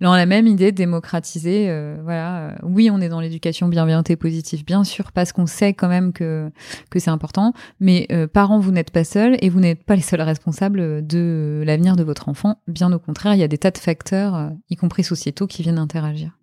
dans 0.00 0.14
la 0.14 0.26
même 0.26 0.46
idée 0.46 0.72
de 0.72 0.76
démocratiser. 0.76 1.66
euh, 1.68 1.98
voilà, 2.02 2.48
euh, 2.48 2.56
oui, 2.64 2.90
on 2.92 3.00
est 3.00 3.08
dans 3.08 3.20
l'éducation 3.20 3.68
bienveillante 3.68 4.10
et 4.10 4.16
positive, 4.16 4.64
bien 4.64 4.84
sûr, 4.84 5.12
parce 5.12 5.32
qu'on 5.32 5.46
sait 5.46 5.72
quand 5.74 5.88
même 5.88 6.12
que 6.12 6.50
que 6.90 6.98
c'est 6.98 7.10
important. 7.10 7.52
Mais 7.80 8.06
euh, 8.12 8.26
parents, 8.26 8.58
vous 8.58 8.72
n'êtes 8.72 8.90
pas 8.90 9.04
seuls 9.04 9.36
et 9.40 9.48
vous 9.48 9.60
n'êtes 9.60 9.84
pas 9.84 9.94
les 9.94 10.02
seuls 10.02 10.20
responsables 10.20 11.06
de 11.06 11.62
l'avenir 11.64 11.96
de 11.96 12.02
votre 12.02 12.28
enfant. 12.28 12.58
Bien 12.66 12.92
au 12.92 12.98
contraire, 12.98 13.34
il 13.34 13.40
y 13.40 13.44
a 13.44 13.48
des 13.48 13.58
tas 13.58 13.70
de 13.70 13.78
facteurs, 13.78 14.34
euh, 14.34 14.48
y 14.68 14.76
compris 14.76 15.04
sociétaux, 15.04 15.46
qui 15.46 15.62
viennent 15.62 15.78
interagir. 15.78 16.36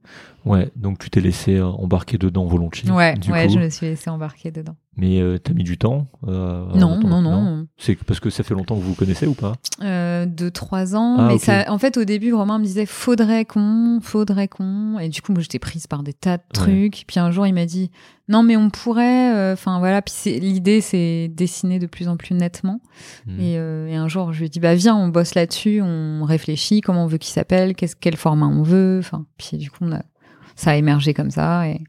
Ouais, 0.46 0.72
donc 0.76 0.98
tu 0.98 1.10
t'es 1.10 1.22
laissé 1.22 1.58
euh, 1.58 1.68
embarquer 1.68 2.18
dedans 2.18 2.46
volontiers. 2.46 2.90
Ouais, 2.90 3.14
ouais, 3.30 3.48
coup. 3.48 3.54
je 3.54 3.60
me 3.60 3.70
suis 3.70 3.86
laissée 3.86 4.10
embarquer 4.10 4.50
dedans. 4.50 4.76
Mais 4.98 5.22
euh, 5.22 5.38
t'as 5.38 5.54
mis 5.54 5.64
du 5.64 5.78
temps 5.78 6.08
euh, 6.28 6.66
Non, 6.74 7.00
non, 7.00 7.22
non. 7.22 7.68
C'est 7.78 7.96
parce 7.96 8.20
que 8.20 8.30
ça 8.30 8.44
fait 8.44 8.54
longtemps 8.54 8.76
que 8.76 8.82
vous 8.82 8.90
vous 8.90 8.96
connaissez 8.96 9.28
ou 9.28 9.34
pas? 9.34 9.54
Euh, 9.82 10.26
deux, 10.26 10.52
trois 10.52 10.96
ans. 10.96 11.18
Ah, 11.20 11.28
mais 11.28 11.38
ça, 11.38 11.66
en 11.72 11.78
fait, 11.78 11.96
au 11.98 12.04
début, 12.04 12.34
Romain 12.34 12.58
me 12.58 12.64
disait 12.64 12.86
faudrait 12.86 13.46
qu'on, 13.46 14.00
faudrait 14.02 14.48
qu'on. 14.48 15.00
Et 15.00 15.10
du 15.10 15.22
coup, 15.22 15.32
moi, 15.32 15.42
j'étais 15.42 15.60
prise 15.60 15.88
par 15.88 16.04
des 16.04 16.14
tas 16.14 16.38
de 16.38 16.44
trucs. 16.54 17.06
Puis 17.08 17.20
un 17.20 17.32
jour, 17.32 17.48
il 17.48 17.54
m'a 17.54 17.66
dit 17.66 17.92
non, 18.32 18.44
mais 18.44 18.58
on 18.58 18.70
pourrait. 18.70 19.34
euh, 19.36 19.54
Enfin, 19.54 19.80
voilà. 19.80 20.02
Puis 20.02 20.40
l'idée, 20.40 20.82
c'est 20.82 21.28
dessiner 21.28 21.78
de 21.80 21.86
plus 21.88 22.08
en 22.08 22.18
plus 22.18 22.34
nettement. 22.34 22.80
Hmm. 23.28 23.40
Et, 23.40 23.58
euh, 23.58 23.88
et 23.88 23.96
un 23.96 24.08
jour, 24.08 24.34
je 24.34 24.40
lui 24.40 24.46
ai 24.48 24.50
dit 24.50 24.60
bah 24.60 24.74
viens, 24.76 24.96
on 24.96 25.10
bosse 25.10 25.36
là-dessus, 25.36 25.82
on 25.82 26.24
réfléchit, 26.24 26.82
comment 26.82 27.04
on 27.04 27.08
veut 27.08 27.18
qu'il 27.18 27.34
s'appelle, 27.34 27.76
qu'est-ce, 27.76 27.96
quel 27.96 28.16
format 28.16 28.48
on 28.48 28.64
veut. 28.64 28.98
Enfin, 29.00 29.26
puis 29.38 29.58
du 29.58 29.70
coup, 29.70 29.80
on 29.82 29.92
a, 29.92 30.02
ça 30.56 30.72
a 30.72 30.76
émergé 30.76 31.14
comme 31.14 31.32
ça. 31.32 31.68
Et, 31.68 31.82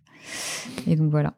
et 0.86 0.96
donc 0.96 1.10
voilà. 1.10 1.34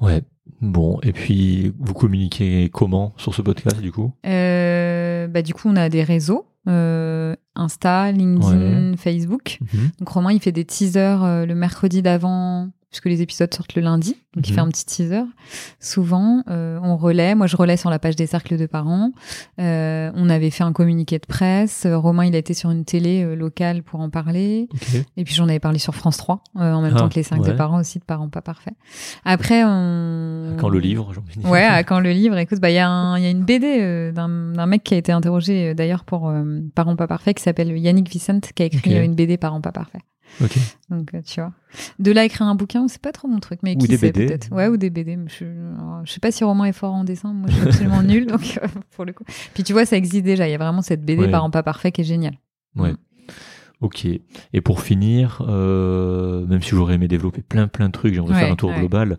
Ouais. 0.00 0.22
Bon, 0.60 0.98
et 1.02 1.12
puis 1.12 1.72
vous 1.78 1.94
communiquez 1.94 2.68
comment 2.72 3.14
sur 3.16 3.34
ce 3.34 3.40
podcast 3.40 3.80
du 3.80 3.92
coup? 3.92 4.12
Euh, 4.26 5.26
bah, 5.28 5.40
du 5.42 5.54
coup, 5.54 5.68
on 5.68 5.76
a 5.76 5.88
des 5.88 6.02
réseaux. 6.02 6.46
euh, 6.68 7.34
Insta, 7.54 8.12
LinkedIn, 8.12 8.96
Facebook. 8.98 9.58
Mhm. 9.72 9.90
Donc 10.00 10.08
Romain, 10.08 10.32
il 10.32 10.40
fait 10.40 10.52
des 10.52 10.64
teasers 10.66 11.22
euh, 11.24 11.46
le 11.46 11.54
mercredi 11.54 12.02
d'avant, 12.02 12.68
puisque 12.90 13.06
les 13.06 13.22
épisodes 13.22 13.52
sortent 13.54 13.74
le 13.74 13.82
lundi. 13.82 14.16
Donc 14.34 14.46
il 14.48 14.50
Mhm. 14.50 14.54
fait 14.54 14.60
un 14.60 14.68
petit 14.68 14.84
teaser. 14.84 15.22
Souvent, 15.78 16.42
euh, 16.48 16.78
on 16.82 16.96
relaie. 16.96 17.34
Moi, 17.34 17.46
je 17.46 17.56
relaie 17.56 17.76
sur 17.76 17.90
la 17.90 17.98
page 17.98 18.16
des 18.16 18.26
cercles 18.26 18.56
de 18.56 18.66
parents. 18.66 19.12
Euh, 19.60 20.10
on 20.14 20.28
avait 20.28 20.50
fait 20.50 20.64
un 20.64 20.72
communiqué 20.72 21.18
de 21.18 21.26
presse. 21.26 21.84
Euh, 21.86 21.96
Romain, 21.98 22.24
il 22.24 22.34
a 22.34 22.38
été 22.38 22.54
sur 22.54 22.70
une 22.70 22.84
télé 22.84 23.22
euh, 23.22 23.34
locale 23.34 23.82
pour 23.82 24.00
en 24.00 24.10
parler. 24.10 24.68
Et 25.16 25.24
puis 25.24 25.34
j'en 25.34 25.48
avais 25.48 25.58
parlé 25.60 25.78
sur 25.78 25.94
France 25.94 26.16
3, 26.16 26.42
euh, 26.56 26.72
en 26.72 26.82
même 26.82 26.92
Ah, 26.96 26.98
temps 27.00 27.08
que 27.08 27.14
les 27.14 27.22
cercles 27.22 27.46
de 27.46 27.52
parents 27.52 27.80
aussi, 27.80 27.98
de 27.98 28.04
parents 28.04 28.28
pas 28.28 28.42
parfaits. 28.42 28.74
Après, 29.24 29.62
on... 29.64 30.56
Quand 30.58 30.68
le 30.68 30.78
livre, 30.80 31.12
dire. 31.36 31.50
Ouais, 31.50 31.64
à 31.64 31.82
quand 31.84 32.00
le 32.00 32.10
livre, 32.10 32.36
écoute, 32.38 32.58
bah 32.60 32.70
il 32.70 32.74
y, 32.74 32.76
y 32.76 32.80
a 32.80 33.30
une 33.30 33.44
BD 33.44 34.12
d'un 34.12 34.66
mec 34.66 34.84
qui 34.84 34.94
a 34.94 34.96
été 34.96 35.12
interrogé 35.12 35.74
d'ailleurs 35.74 36.04
pour 36.04 36.32
Parents 36.74 36.96
pas 36.96 37.06
parfaits 37.06 37.36
qui 37.36 37.42
s'appelle 37.42 37.76
Yannick 37.76 38.08
Vicente 38.10 38.50
qui 38.54 38.62
a 38.62 38.66
écrit 38.66 38.96
une 39.04 39.14
BD 39.14 39.36
Parents 39.36 39.60
pas 39.60 39.72
parfaits. 39.72 40.02
Ok. 40.42 40.56
Donc 40.90 41.12
euh, 41.14 41.20
tu 41.22 41.40
vois, 41.40 41.52
de 41.98 42.12
là 42.12 42.24
écrire 42.24 42.46
un 42.46 42.54
bouquin, 42.54 42.86
c'est 42.88 43.00
pas 43.00 43.12
trop 43.12 43.28
mon 43.28 43.40
truc, 43.40 43.60
mais 43.62 43.74
Ou 43.74 43.78
qui 43.78 43.88
des 43.88 43.96
sait 43.98 44.12
BD. 44.12 44.26
peut-être. 44.26 44.50
Ouais, 44.52 44.68
ou 44.68 44.76
des 44.76 44.90
BD. 44.90 45.18
Je, 45.26 45.44
alors, 45.78 46.00
je 46.04 46.12
sais 46.12 46.20
pas 46.20 46.30
si 46.30 46.44
Romain 46.44 46.64
est 46.64 46.72
fort 46.72 46.94
en 46.94 47.04
dessin, 47.04 47.32
moi 47.32 47.48
je 47.50 47.54
suis 47.56 47.62
absolument 47.66 48.02
nulle 48.04 48.26
donc 48.26 48.58
euh, 48.62 48.66
pour 48.96 49.04
le 49.04 49.12
coup. 49.12 49.24
Puis 49.54 49.62
tu 49.64 49.72
vois, 49.72 49.84
ça 49.86 49.96
existe 49.96 50.24
déjà. 50.24 50.48
Il 50.48 50.50
y 50.50 50.54
a 50.54 50.58
vraiment 50.58 50.82
cette 50.82 51.04
BD 51.04 51.22
Ouais. 51.22 51.30
Parents 51.30 51.50
pas 51.50 51.62
parfaits 51.62 51.94
qui 51.94 52.00
est 52.00 52.04
géniale. 52.04 52.38
Ouais. 52.76 52.94
Ok. 53.80 54.06
Et 54.06 54.60
pour 54.60 54.80
finir, 54.82 55.42
euh, 55.48 56.46
même 56.46 56.60
si 56.62 56.70
j'aurais 56.70 56.94
aimé 56.94 57.08
développer 57.08 57.42
plein 57.42 57.66
plein 57.66 57.86
de 57.88 57.92
trucs, 57.92 58.12
j'aimerais 58.14 58.34
Ouais, 58.34 58.40
faire 58.40 58.52
un 58.52 58.56
tour 58.56 58.70
ouais. 58.70 58.78
global. 58.78 59.18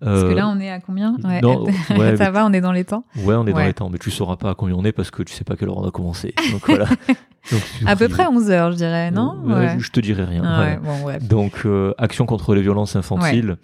Parce 0.00 0.22
que 0.22 0.28
Euh, 0.28 0.34
là, 0.34 0.48
on 0.48 0.60
est 0.60 0.70
à 0.70 0.78
combien 0.80 1.16
Ouais, 1.24 1.40
non, 1.40 1.64
ouais, 1.98 2.16
ça 2.16 2.30
va, 2.30 2.46
on 2.46 2.52
est 2.52 2.60
dans 2.60 2.70
les 2.72 2.84
temps. 2.84 3.04
Ouais, 3.16 3.34
on 3.34 3.46
est 3.46 3.52
dans 3.52 3.58
les 3.58 3.74
temps, 3.74 3.90
mais 3.90 3.98
tu 3.98 4.10
sauras 4.12 4.36
pas 4.36 4.50
à 4.50 4.54
combien 4.54 4.76
on 4.76 4.84
est 4.84 4.92
parce 4.92 5.10
que 5.10 5.22
tu 5.24 5.34
sais 5.34 5.42
pas 5.44 5.56
quelle 5.56 5.68
heure 5.68 5.78
on 5.78 5.86
a 5.88 5.90
commencé. 5.90 6.34
Donc 6.52 6.66
voilà. 6.66 6.86
Donc, 7.50 7.62
À 7.86 7.96
peu 7.96 8.08
près 8.08 8.26
11 8.26 8.50
heures, 8.50 8.72
je 8.72 8.76
dirais, 8.76 9.10
non 9.10 9.40
Ouais, 9.44 9.76
je- 9.78 9.90
te 9.90 10.00
dirais 10.00 10.24
rien. 10.24 10.42
Ah 10.44 10.76
bon. 10.76 11.18
Donc, 11.22 11.62
euh, 11.64 11.94
action 11.96 12.26
contre 12.26 12.54
les 12.54 12.60
violences 12.60 12.94
infantiles, 12.94 13.56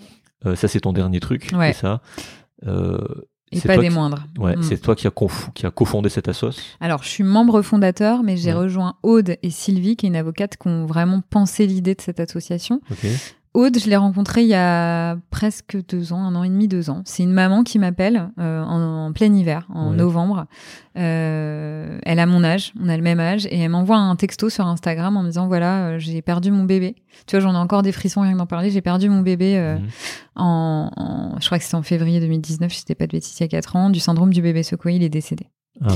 euh, 0.47 0.56
ça 0.56 0.69
c'est 0.69 0.81
ton 0.81 0.93
dernier 0.94 1.20
truc, 1.20 1.51
c'est 1.52 1.73
ça. 1.74 2.01
Euh, 2.66 2.98
Et 3.52 3.61
pas 3.61 3.77
des 3.77 3.89
qui- 3.89 3.94
moindres. 3.94 4.24
Ouais, 4.39 4.56
Mm. 4.56 4.62
c'est 4.62 4.78
toi 4.78 4.94
qui 4.97 5.06
a, 5.06 5.11
conf- 5.11 5.52
qui 5.55 5.66
a 5.66 5.70
cofondé 5.70 6.09
cette 6.09 6.28
assos. 6.28 6.51
Alors, 6.81 7.02
je 7.02 7.09
suis 7.09 7.24
membre 7.24 7.61
fondateur, 7.62 8.23
mais 8.23 8.36
j'ai 8.36 8.52
Ouais. 8.52 8.59
rejoint 8.61 8.94
Aude 9.02 9.36
et 9.43 9.51
Sylvie, 9.51 9.97
qui 9.97 10.06
est 10.06 10.09
une 10.09 10.16
avocate, 10.16 10.56
qui 10.56 10.66
ont 10.69 10.86
vraiment 10.86 11.20
pensé 11.28 11.66
l'idée 11.66 11.94
de 11.94 12.01
cette 12.01 12.20
association. 12.20 12.81
Ok. 12.90 13.06
Aude, 13.55 13.79
je 13.79 13.89
l'ai 13.89 13.95
rencontrée 13.97 14.43
il 14.43 14.49
y 14.49 14.55
a 14.55 15.17
presque 15.31 15.77
deux 15.89 16.13
ans, 16.13 16.25
un 16.25 16.35
an 16.35 16.43
et 16.43 16.49
demi, 16.49 16.67
deux 16.67 16.91
ans. 16.91 17.03
C'est 17.05 17.23
une 17.23 17.33
maman 17.33 17.63
qui 17.63 17.79
m'appelle 17.79 18.31
euh, 18.41 18.61
en, 18.65 19.07
en 19.07 19.13
plein 19.13 19.33
hiver, 19.33 19.65
en 19.73 19.91
Ouais. 19.91 19.97
novembre. 19.97 20.47
Euh, 20.99 22.01
elle 22.05 22.19
a 22.19 22.27
mon 22.27 22.43
âge, 22.43 22.73
on 22.83 22.89
a 22.89 22.97
le 22.97 23.03
même 23.05 23.21
âge, 23.21 23.47
et 23.47 23.61
elle 23.61 23.71
m'envoie 23.71 23.97
un 23.97 24.17
texto 24.17 24.49
sur 24.51 24.67
Instagram 24.67 25.17
en 25.17 25.23
me 25.23 25.29
disant 25.29 25.47
voilà, 25.47 25.87
euh, 25.87 25.99
j'ai 26.01 26.21
perdu 26.21 26.51
mon 26.51 26.65
bébé. 26.65 26.97
Tu 27.29 27.37
vois, 27.37 27.41
j'en 27.41 27.55
ai 27.55 27.59
encore 27.59 27.83
des 27.83 27.93
frissons 27.93 28.23
rien 28.23 28.33
que 28.33 28.39
d'en 28.39 28.47
parler. 28.47 28.71
J'ai 28.71 28.83
perdu 28.83 29.09
mon 29.09 29.21
bébé 29.21 29.57
euh, 29.57 29.77
Mhm. 29.79 29.89
en, 30.35 30.91
en- 30.97 31.41
je 31.41 31.47
crois 31.47 31.59
que 31.59 31.65
c'était 31.65 31.77
en 31.77 31.83
février 31.83 32.19
2019, 32.19 32.73
si 32.73 32.81
c'était 32.81 32.97
pas 32.97 33.07
de 33.07 33.13
bêtises, 33.13 33.39
il 33.39 33.43
y 33.43 33.47
a 33.47 33.49
quatre 33.49 33.77
ans, 33.77 33.89
du 33.89 34.01
syndrome 34.01 34.33
du 34.33 34.43
bébé 34.43 34.65
secoué. 34.65 34.97
Il 34.97 35.05
est 35.05 35.09
décédé. 35.09 35.47
Ah. 35.83 35.95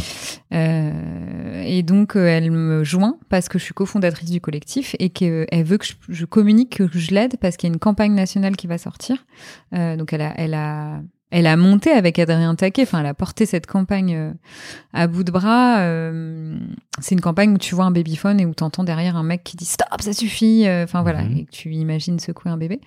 Euh, 0.53 1.63
et 1.65 1.83
donc, 1.83 2.17
euh, 2.17 2.27
elle 2.27 2.51
me 2.51 2.85
joint 2.85 3.17
parce 3.29 3.49
que 3.49 3.59
je 3.59 3.65
suis 3.65 3.75
cofondatrice 3.75 4.31
du 4.31 4.41
collectif 4.41 4.97
et 4.99 5.11
qu'elle 5.11 5.65
veut 5.65 5.79
que 5.79 5.87
je, 6.09 6.25
communique, 6.25 6.79
que 6.79 6.99
je 6.99 7.13
l'aide 7.13 7.37
parce 7.41 7.57
qu'il 7.57 7.69
y 7.69 7.73
a 7.73 7.75
une 7.75 7.79
campagne 7.81 8.15
nationale 8.15 8.57
qui 8.57 8.67
va 8.67 8.79
sortir. 8.79 9.25
Euh, 9.75 9.97
donc, 9.97 10.13
elle 10.13 10.23
a, 10.23 10.35
elle 10.37 10.55
a, 10.55 11.01
elle 11.31 11.47
a 11.47 11.57
monté 11.57 11.91
avec 11.91 12.19
Adrien 12.19 12.55
Taquet, 12.55 12.83
enfin, 12.83 13.01
elle 13.01 13.07
a 13.07 13.13
porté 13.15 13.45
cette 13.45 13.67
campagne 13.67 14.15
euh, 14.17 14.33
à 14.95 15.07
bout 15.07 15.25
de 15.25 15.31
bras. 15.31 15.81
Euh, 15.81 16.59
c'est 17.01 17.15
une 17.15 17.21
campagne 17.21 17.53
où 17.53 17.59
tu 17.59 17.75
vois 17.75 17.85
un 17.85 17.91
babyphone 17.91 18.41
et 18.41 18.47
où 18.47 18.55
tu 18.55 18.65
entends 18.65 18.83
derrière 18.85 19.17
un 19.17 19.23
mec 19.23 19.45
qui 19.45 19.57
dit 19.57 19.67
stop, 19.67 20.01
ça 20.01 20.13
suffit. 20.15 20.67
Euh, 20.67 20.85
Enfin, 20.85 21.03
voilà, 21.03 21.23
Mhm. 21.25 21.37
et 21.37 21.45
que 21.45 21.51
tu 21.51 21.75
imagines 21.75 22.19
secouer 22.19 22.51
un 22.51 22.57
bébé. 22.57 22.81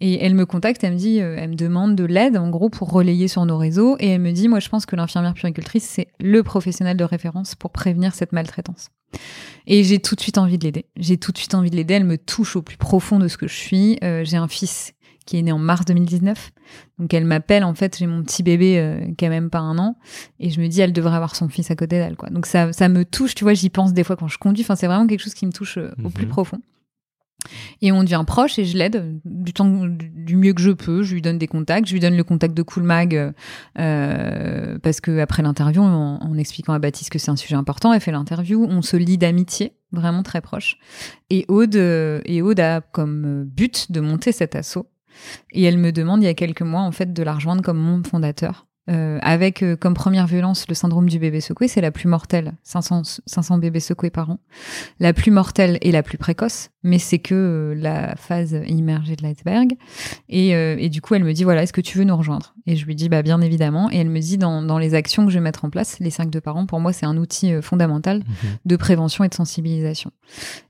Et 0.00 0.24
elle 0.24 0.34
me 0.34 0.46
contacte, 0.46 0.82
elle 0.82 0.94
me 0.94 0.98
dit, 0.98 1.18
elle 1.18 1.50
me 1.50 1.54
demande 1.56 1.94
de 1.94 2.04
l'aide 2.04 2.36
en 2.38 2.48
gros 2.48 2.70
pour 2.70 2.90
relayer 2.90 3.28
sur 3.28 3.44
nos 3.44 3.58
réseaux. 3.58 3.96
Et 4.00 4.08
elle 4.08 4.20
me 4.20 4.32
dit, 4.32 4.48
moi 4.48 4.60
je 4.60 4.68
pense 4.70 4.86
que 4.86 4.96
l'infirmière 4.96 5.34
puricultrice 5.34 5.84
c'est 5.84 6.08
le 6.20 6.42
professionnel 6.42 6.96
de 6.96 7.04
référence 7.04 7.54
pour 7.54 7.70
prévenir 7.70 8.14
cette 8.14 8.32
maltraitance. 8.32 8.88
Et 9.66 9.84
j'ai 9.84 9.98
tout 10.00 10.14
de 10.14 10.20
suite 10.20 10.38
envie 10.38 10.58
de 10.58 10.64
l'aider. 10.64 10.86
J'ai 10.96 11.16
tout 11.18 11.32
de 11.32 11.38
suite 11.38 11.54
envie 11.54 11.70
de 11.70 11.76
l'aider. 11.76 11.94
Elle 11.94 12.04
me 12.04 12.18
touche 12.18 12.56
au 12.56 12.62
plus 12.62 12.76
profond 12.76 13.18
de 13.18 13.28
ce 13.28 13.36
que 13.36 13.46
je 13.46 13.54
suis. 13.54 13.98
J'ai 14.02 14.36
un 14.36 14.48
fils 14.48 14.93
qui 15.26 15.38
est 15.38 15.42
né 15.42 15.52
en 15.52 15.58
mars 15.58 15.84
2019. 15.86 16.52
Donc 16.98 17.12
elle 17.14 17.24
m'appelle, 17.24 17.64
en 17.64 17.74
fait, 17.74 17.96
j'ai 17.98 18.06
mon 18.06 18.22
petit 18.22 18.42
bébé 18.42 18.78
euh, 18.78 19.00
qui 19.16 19.24
a 19.26 19.28
même 19.28 19.50
pas 19.50 19.60
un 19.60 19.78
an, 19.78 19.96
et 20.40 20.50
je 20.50 20.60
me 20.60 20.68
dis, 20.68 20.80
elle 20.80 20.92
devrait 20.92 21.16
avoir 21.16 21.34
son 21.36 21.48
fils 21.48 21.70
à 21.70 21.76
côté 21.76 21.98
d'elle, 21.98 22.16
quoi. 22.16 22.30
Donc 22.30 22.46
ça, 22.46 22.72
ça 22.72 22.88
me 22.88 23.04
touche, 23.04 23.34
tu 23.34 23.44
vois, 23.44 23.54
j'y 23.54 23.70
pense 23.70 23.92
des 23.92 24.04
fois 24.04 24.16
quand 24.16 24.28
je 24.28 24.38
conduis, 24.38 24.62
enfin 24.62 24.76
c'est 24.76 24.86
vraiment 24.86 25.06
quelque 25.06 25.22
chose 25.22 25.34
qui 25.34 25.46
me 25.46 25.52
touche 25.52 25.78
euh, 25.78 25.90
au 26.04 26.10
plus 26.10 26.24
Mhm. 26.26 26.30
profond. 26.30 26.58
Et 27.82 27.92
on 27.92 28.02
devient 28.02 28.24
proche 28.26 28.58
et 28.58 28.64
je 28.64 28.78
l'aide 28.78 29.20
du 29.26 29.52
temps 29.52 29.68
du- 29.86 30.34
mieux 30.36 30.54
que 30.54 30.62
je 30.62 30.70
peux. 30.70 31.02
Je 31.02 31.12
lui 31.12 31.20
donne 31.20 31.36
des 31.36 31.46
contacts, 31.46 31.86
je 31.86 31.92
lui 31.92 32.00
donne 32.00 32.16
le 32.16 32.24
contact 32.24 32.54
de 32.56 32.62
Cool 32.62 32.84
Mag 32.84 33.14
euh, 33.14 33.32
euh, 33.78 34.78
parce 34.78 35.00
que 35.02 35.18
après 35.18 35.42
l'interview, 35.42 35.82
en, 35.82 36.18
en 36.22 36.38
expliquant 36.38 36.72
à 36.72 36.78
Baptiste 36.78 37.10
que 37.10 37.18
c'est 37.18 37.30
un 37.30 37.36
sujet 37.36 37.56
important, 37.56 37.92
elle 37.92 38.00
fait 38.00 38.12
l'interview. 38.12 38.64
On 38.68 38.80
se 38.80 38.96
lie 38.96 39.18
d'amitié, 39.18 39.72
vraiment 39.92 40.22
très 40.22 40.40
proche. 40.40 40.78
Et 41.28 41.44
Aude, 41.48 41.76
euh, 41.76 42.20
et 42.24 42.40
Aude 42.40 42.60
a 42.60 42.80
comme 42.80 43.44
but 43.44 43.92
de 43.92 44.00
monter 44.00 44.32
cet 44.32 44.56
assaut. 44.56 44.86
Et 45.52 45.62
elle 45.62 45.78
me 45.78 45.92
demande 45.92 46.22
il 46.22 46.26
y 46.26 46.28
a 46.28 46.34
quelques 46.34 46.62
mois 46.62 46.82
en 46.82 46.92
fait 46.92 47.12
de 47.12 47.22
la 47.22 47.34
rejoindre 47.34 47.62
comme 47.62 47.78
mon 47.78 48.02
fondateur. 48.02 48.66
Euh, 48.90 49.18
avec 49.22 49.62
euh, 49.62 49.76
comme 49.76 49.94
première 49.94 50.26
violence 50.26 50.66
le 50.68 50.74
syndrome 50.74 51.08
du 51.08 51.18
bébé 51.18 51.40
secoué, 51.40 51.68
c'est 51.68 51.80
la 51.80 51.90
plus 51.90 52.08
mortelle, 52.08 52.52
500, 52.64 53.02
500 53.26 53.58
bébés 53.58 53.80
secoués 53.80 54.10
par 54.10 54.30
an. 54.30 54.38
La 55.00 55.12
plus 55.12 55.30
mortelle 55.30 55.78
et 55.80 55.90
la 55.92 56.02
plus 56.02 56.18
précoce, 56.18 56.68
mais 56.82 56.98
c'est 56.98 57.18
que 57.18 57.34
euh, 57.34 57.74
la 57.74 58.14
phase 58.16 58.56
immergée 58.66 59.16
de 59.16 59.22
l'iceberg. 59.22 59.72
Et, 60.28 60.54
euh, 60.54 60.76
et 60.78 60.88
du 60.90 61.00
coup, 61.00 61.14
elle 61.14 61.24
me 61.24 61.32
dit, 61.32 61.44
voilà, 61.44 61.62
est-ce 61.62 61.72
que 61.72 61.80
tu 61.80 61.96
veux 61.98 62.04
nous 62.04 62.16
rejoindre? 62.16 62.54
Et 62.66 62.76
je 62.76 62.84
lui 62.84 62.94
dis, 62.94 63.08
bah 63.08 63.22
bien 63.22 63.40
évidemment. 63.40 63.90
Et 63.90 63.96
elle 63.96 64.10
me 64.10 64.20
dit, 64.20 64.36
dans, 64.38 64.60
dans 64.62 64.78
les 64.78 64.94
actions 64.94 65.24
que 65.24 65.30
je 65.32 65.38
vais 65.38 65.42
mettre 65.44 65.64
en 65.64 65.70
place, 65.70 65.98
les 66.00 66.10
cinq 66.10 66.30
de 66.30 66.38
parents, 66.40 66.66
pour 66.66 66.80
moi, 66.80 66.92
c'est 66.92 67.06
un 67.06 67.16
outil 67.16 67.52
euh, 67.52 67.62
fondamental 67.62 68.18
Mhm. 68.18 68.50
de 68.66 68.76
prévention 68.76 69.24
et 69.24 69.28
de 69.28 69.34
sensibilisation. 69.34 70.10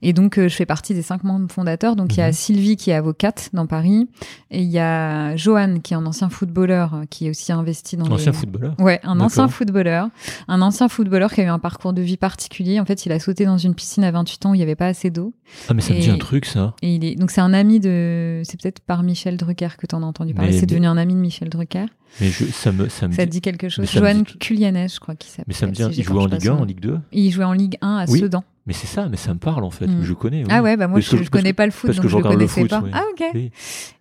Et 0.02 0.12
donc, 0.12 0.38
euh, 0.38 0.48
je 0.48 0.54
fais 0.54 0.66
partie 0.66 0.94
des 0.94 1.02
cinq 1.02 1.24
membres 1.24 1.50
fondateurs. 1.50 1.96
Donc, 1.96 2.14
il 2.14 2.18
y 2.18 2.22
a 2.22 2.28
Mhm. 2.28 2.32
Sylvie 2.32 2.76
qui 2.76 2.90
est 2.90 2.94
avocate 2.94 3.50
dans 3.52 3.66
Paris, 3.66 4.08
et 4.50 4.60
il 4.62 4.68
y 4.70 4.78
a 4.78 5.34
Johan 5.36 5.80
qui 5.82 5.94
est 5.94 5.96
un 5.96 6.06
ancien 6.06 6.28
footballeur 6.28 7.02
qui 7.10 7.26
est 7.26 7.30
aussi 7.30 7.52
investi 7.52 7.96
dans 7.96 8.03
Ancien 8.12 8.32
les... 8.32 8.38
footballeur. 8.38 8.74
Ouais, 8.78 9.00
un 9.02 9.18
ancien 9.20 9.48
footballeur. 9.48 10.08
Un 10.48 10.62
ancien 10.62 10.88
footballeur 10.88 11.32
qui 11.32 11.40
a 11.40 11.44
eu 11.44 11.48
un 11.48 11.58
parcours 11.58 11.92
de 11.92 12.02
vie 12.02 12.16
particulier. 12.16 12.80
En 12.80 12.84
fait, 12.84 13.06
il 13.06 13.12
a 13.12 13.18
sauté 13.20 13.44
dans 13.46 13.58
une 13.58 13.74
piscine 13.74 14.04
à 14.04 14.10
28 14.10 14.46
ans 14.46 14.50
où 14.50 14.54
il 14.54 14.58
n'y 14.58 14.62
avait 14.62 14.74
pas 14.76 14.86
assez 14.86 15.10
d'eau. 15.10 15.32
Ah, 15.68 15.74
mais 15.74 15.80
ça 15.82 15.94
me 15.94 16.00
dit 16.00 16.10
un 16.10 16.18
truc, 16.18 16.44
ça. 16.46 16.74
Et 16.82 16.94
il 16.94 17.04
est 17.04 17.14
donc 17.14 17.30
c'est 17.30 17.40
un 17.40 17.52
ami 17.54 17.80
de 17.80 18.42
c'est 18.44 18.60
peut-être 18.60 18.80
par 18.80 19.02
Michel 19.02 19.36
Drucker 19.36 19.68
que 19.78 19.86
tu 19.86 19.94
en 19.94 20.02
as 20.02 20.06
entendu 20.06 20.34
parler. 20.34 20.52
Mais- 20.52 20.58
C'est 20.58 20.66
devenu 20.66 20.86
un 20.86 20.96
ami 20.96 21.14
de 21.14 21.18
Michel 21.20 21.48
Drucker. 21.48 21.86
Mais 22.20 22.28
je, 22.28 22.44
ça 22.44 22.70
me, 22.70 22.88
ça 22.88 23.08
me 23.08 23.12
Ça 23.12 23.24
dit. 23.24 23.30
dit 23.32 23.40
quelque 23.40 23.68
chose 23.68 23.90
Johan 23.90 24.14
dit- 24.14 24.38
Kulianes, 24.38 24.88
je 24.88 25.00
crois 25.00 25.16
qu'il 25.16 25.30
s'appelle. 25.30 25.46
Mais 25.48 25.54
ça 25.54 25.66
me 25.66 25.72
dit. 25.72 25.82
si 25.82 26.00
il 26.00 26.04
jouait 26.04 26.20
en 26.22 26.26
Ligue 26.26 26.42
son 26.44 26.50
1, 26.52 26.54
nom. 26.54 26.60
en 26.62 26.64
Ligue 26.64 26.80
2. 26.80 26.98
Il 27.12 27.30
jouait 27.32 27.44
en 27.44 27.52
Ligue 27.52 27.76
1 27.80 27.96
à 27.96 28.04
Oui. 28.08 28.20
Sedan. 28.20 28.44
Mais 28.66 28.72
c'est 28.72 28.86
ça, 28.86 29.08
mais 29.10 29.18
ça 29.18 29.34
me 29.34 29.38
parle 29.38 29.62
en 29.62 29.70
fait. 29.70 29.86
Mm. 29.86 30.02
Je 30.02 30.12
connais. 30.14 30.42
oui. 30.42 30.48
Ah 30.50 30.62
ouais, 30.62 30.76
bah 30.76 30.88
moi 30.88 30.98
Parce 30.98 31.10
je, 31.10 31.16
parce 31.16 31.28
connais 31.28 31.52
pas 31.52 31.66
le 31.66 31.72
foot 31.72 31.88
parce 31.88 31.98
que 31.98 32.02
donc 32.02 32.10
je 32.10 32.16
je 32.16 32.22
le 32.22 32.28
connaissais 32.28 32.60
foot, 32.62 32.70
pas. 32.70 32.82
Ah 32.94 33.02
OK. 33.12 33.24
Oui. 33.34 33.50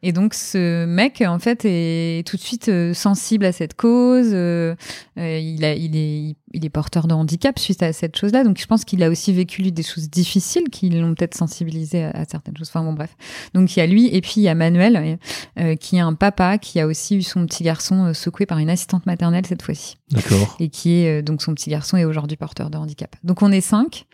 Et 0.04 0.14
donc 0.14 0.34
ce 0.34 0.86
mec 0.86 1.22
en 1.26 1.40
fait 1.40 1.64
est 1.66 2.26
tout 2.26 2.38
de 2.38 2.42
suite 2.42 2.70
euh, 2.70 2.94
sensible 2.94 3.44
à 3.44 3.52
cette 3.52 3.74
cause, 3.76 4.30
euh, 4.32 4.74
euh, 5.18 5.38
il 5.38 5.66
a 5.66 5.74
il 5.74 5.96
est 5.98 6.18
il 6.20 6.36
est 6.54 6.70
porteur 6.70 7.08
de 7.08 7.14
handicap 7.14 7.58
suite 7.60 7.82
à 7.84 7.94
cette 7.94 8.18
chose-là. 8.18 8.44
Donc 8.44 8.58
je 8.60 8.66
pense 8.66 8.84
qu'il 8.86 9.02
a 9.04 9.10
aussi 9.10 9.32
vécu 9.34 9.62
lui 9.62 9.72
des 9.72 9.84
choses 9.84 10.10
difficiles 10.10 10.70
qui 10.72 10.90
l'ont 10.90 11.16
peut-être 11.16 11.36
sensibilisé 11.36 12.04
à, 12.04 12.10
à 12.12 12.26
certaines 12.26 12.58
choses. 12.58 12.70
Enfin 12.70 12.84
bon 12.84 12.94
bref. 12.94 13.16
Donc 13.54 13.76
il 13.76 13.80
y 13.80 13.82
a 13.82 13.88
lui 13.88 14.08
et 14.14 14.22
puis 14.22 14.34
il 14.38 14.44
y 14.44 14.50
a 14.50 14.56
Manuel 14.56 15.18
euh, 15.60 15.76
qui 15.76 15.96
est 15.96 16.00
un 16.02 16.14
papa 16.14 16.58
qui 16.58 16.80
a 16.80 16.88
aussi 16.88 17.16
eu 17.16 17.22
son 17.22 17.46
petit 17.46 17.64
garçon 17.64 18.06
euh, 18.08 18.14
secoué 18.14 18.46
par 18.46 18.58
une 18.60 18.70
assistante 18.70 19.06
maternelle 19.06 19.46
cette 19.46 19.62
fois-ci 19.62 19.96
D'accord. 20.12 20.56
et 20.60 20.70
qui 20.70 21.00
est 21.02 21.20
euh, 21.20 21.22
donc 21.22 21.42
son 21.42 21.54
petit 21.54 21.70
garçon 21.70 21.98
est 21.98 22.06
aujourd'hui 22.06 22.38
porteur 22.38 22.70
de 22.70 22.78
handicap. 22.78 23.16
Donc 23.24 23.42
on 23.42 23.52
est 23.52 23.62
cinq, 23.62 24.06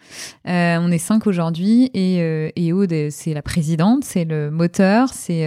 Euh, 0.48 0.78
on 0.82 0.91
est 0.91 0.98
cinq 0.99 1.28
aujourd'hui 1.28 1.90
et, 1.94 2.52
et 2.56 2.74
Aude 2.74 2.94
c'est 3.11 3.34
la 3.34 3.41
présidente, 3.41 4.03
c'est 4.03 4.26
le 4.26 4.49
moteur, 4.52 5.10
c'est 5.14 5.45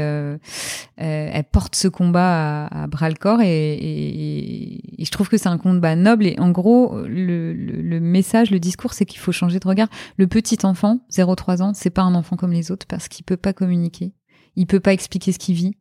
elle 0.97 1.45
porte 1.51 1.75
ce 1.75 1.89
combat 1.89 2.67
à, 2.67 2.83
à 2.85 2.87
bras 2.87 3.09
le 3.09 3.15
corps 3.17 3.41
et, 3.41 3.73
et- 3.75 5.03
et 5.03 5.05
je 5.05 5.11
trouve 5.11 5.29
que 5.29 5.37
c'est 5.37 5.49
un 5.49 5.59
combat 5.59 5.97
noble 5.97 6.27
et 6.27 6.37
en 6.39 6.51
gros 6.51 6.82
gros, 6.89 7.01
le, 7.07 7.99
message, 8.01 8.51
le 8.51 8.59
discours, 8.61 8.93
c'est 8.95 9.05
qu'il 9.05 9.19
faut 9.21 9.33
changer 9.33 9.59
de 9.61 9.67
regard. 9.69 9.89
Le 10.17 10.27
petit 10.27 10.59
enfant, 10.65 11.01
0-3 11.11 11.63
ans, 11.63 11.73
c'est 11.75 11.91
pas 11.91 12.03
un 12.03 12.15
enfant 12.15 12.37
comme 12.37 12.53
les 12.53 12.71
autres 12.71 12.87
parce 12.87 13.09
qu'il 13.09 13.25
peut 13.25 13.37
pas 13.37 13.53
communiquer. 13.53 14.13
Il 14.57 14.67
peut 14.67 14.81
pas 14.81 14.93
expliquer 14.93 15.33
ce 15.33 15.39
qu'il 15.39 15.55
vit. 15.55 15.73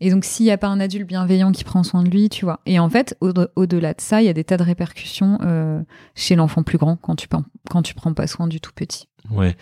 Et 0.00 0.10
donc, 0.10 0.24
s'il 0.24 0.44
n'y 0.46 0.52
a 0.52 0.58
pas 0.58 0.68
un 0.68 0.80
adulte 0.80 1.06
bienveillant 1.06 1.52
qui 1.52 1.64
prend 1.64 1.82
soin 1.82 2.02
de 2.02 2.10
lui, 2.10 2.28
tu 2.28 2.44
vois. 2.44 2.60
Et 2.66 2.78
en 2.78 2.88
fait, 2.90 3.16
au- 3.20 3.32
au-delà 3.56 3.94
de 3.94 4.00
ça, 4.00 4.20
il 4.22 4.26
y 4.26 4.28
a 4.28 4.32
des 4.32 4.44
tas 4.44 4.56
de 4.56 4.62
répercussions 4.62 5.38
euh, 5.42 5.80
chez 6.14 6.34
l'enfant 6.36 6.62
plus 6.62 6.78
grand 6.78 6.96
quand 6.96 7.16
tu, 7.16 7.26
quand 7.70 7.82
tu 7.82 7.94
prends 7.94 8.12
pas 8.14 8.26
soin 8.26 8.46
du 8.46 8.60
tout 8.60 8.72
petit. 8.74 9.08
Ouais. 9.30 9.56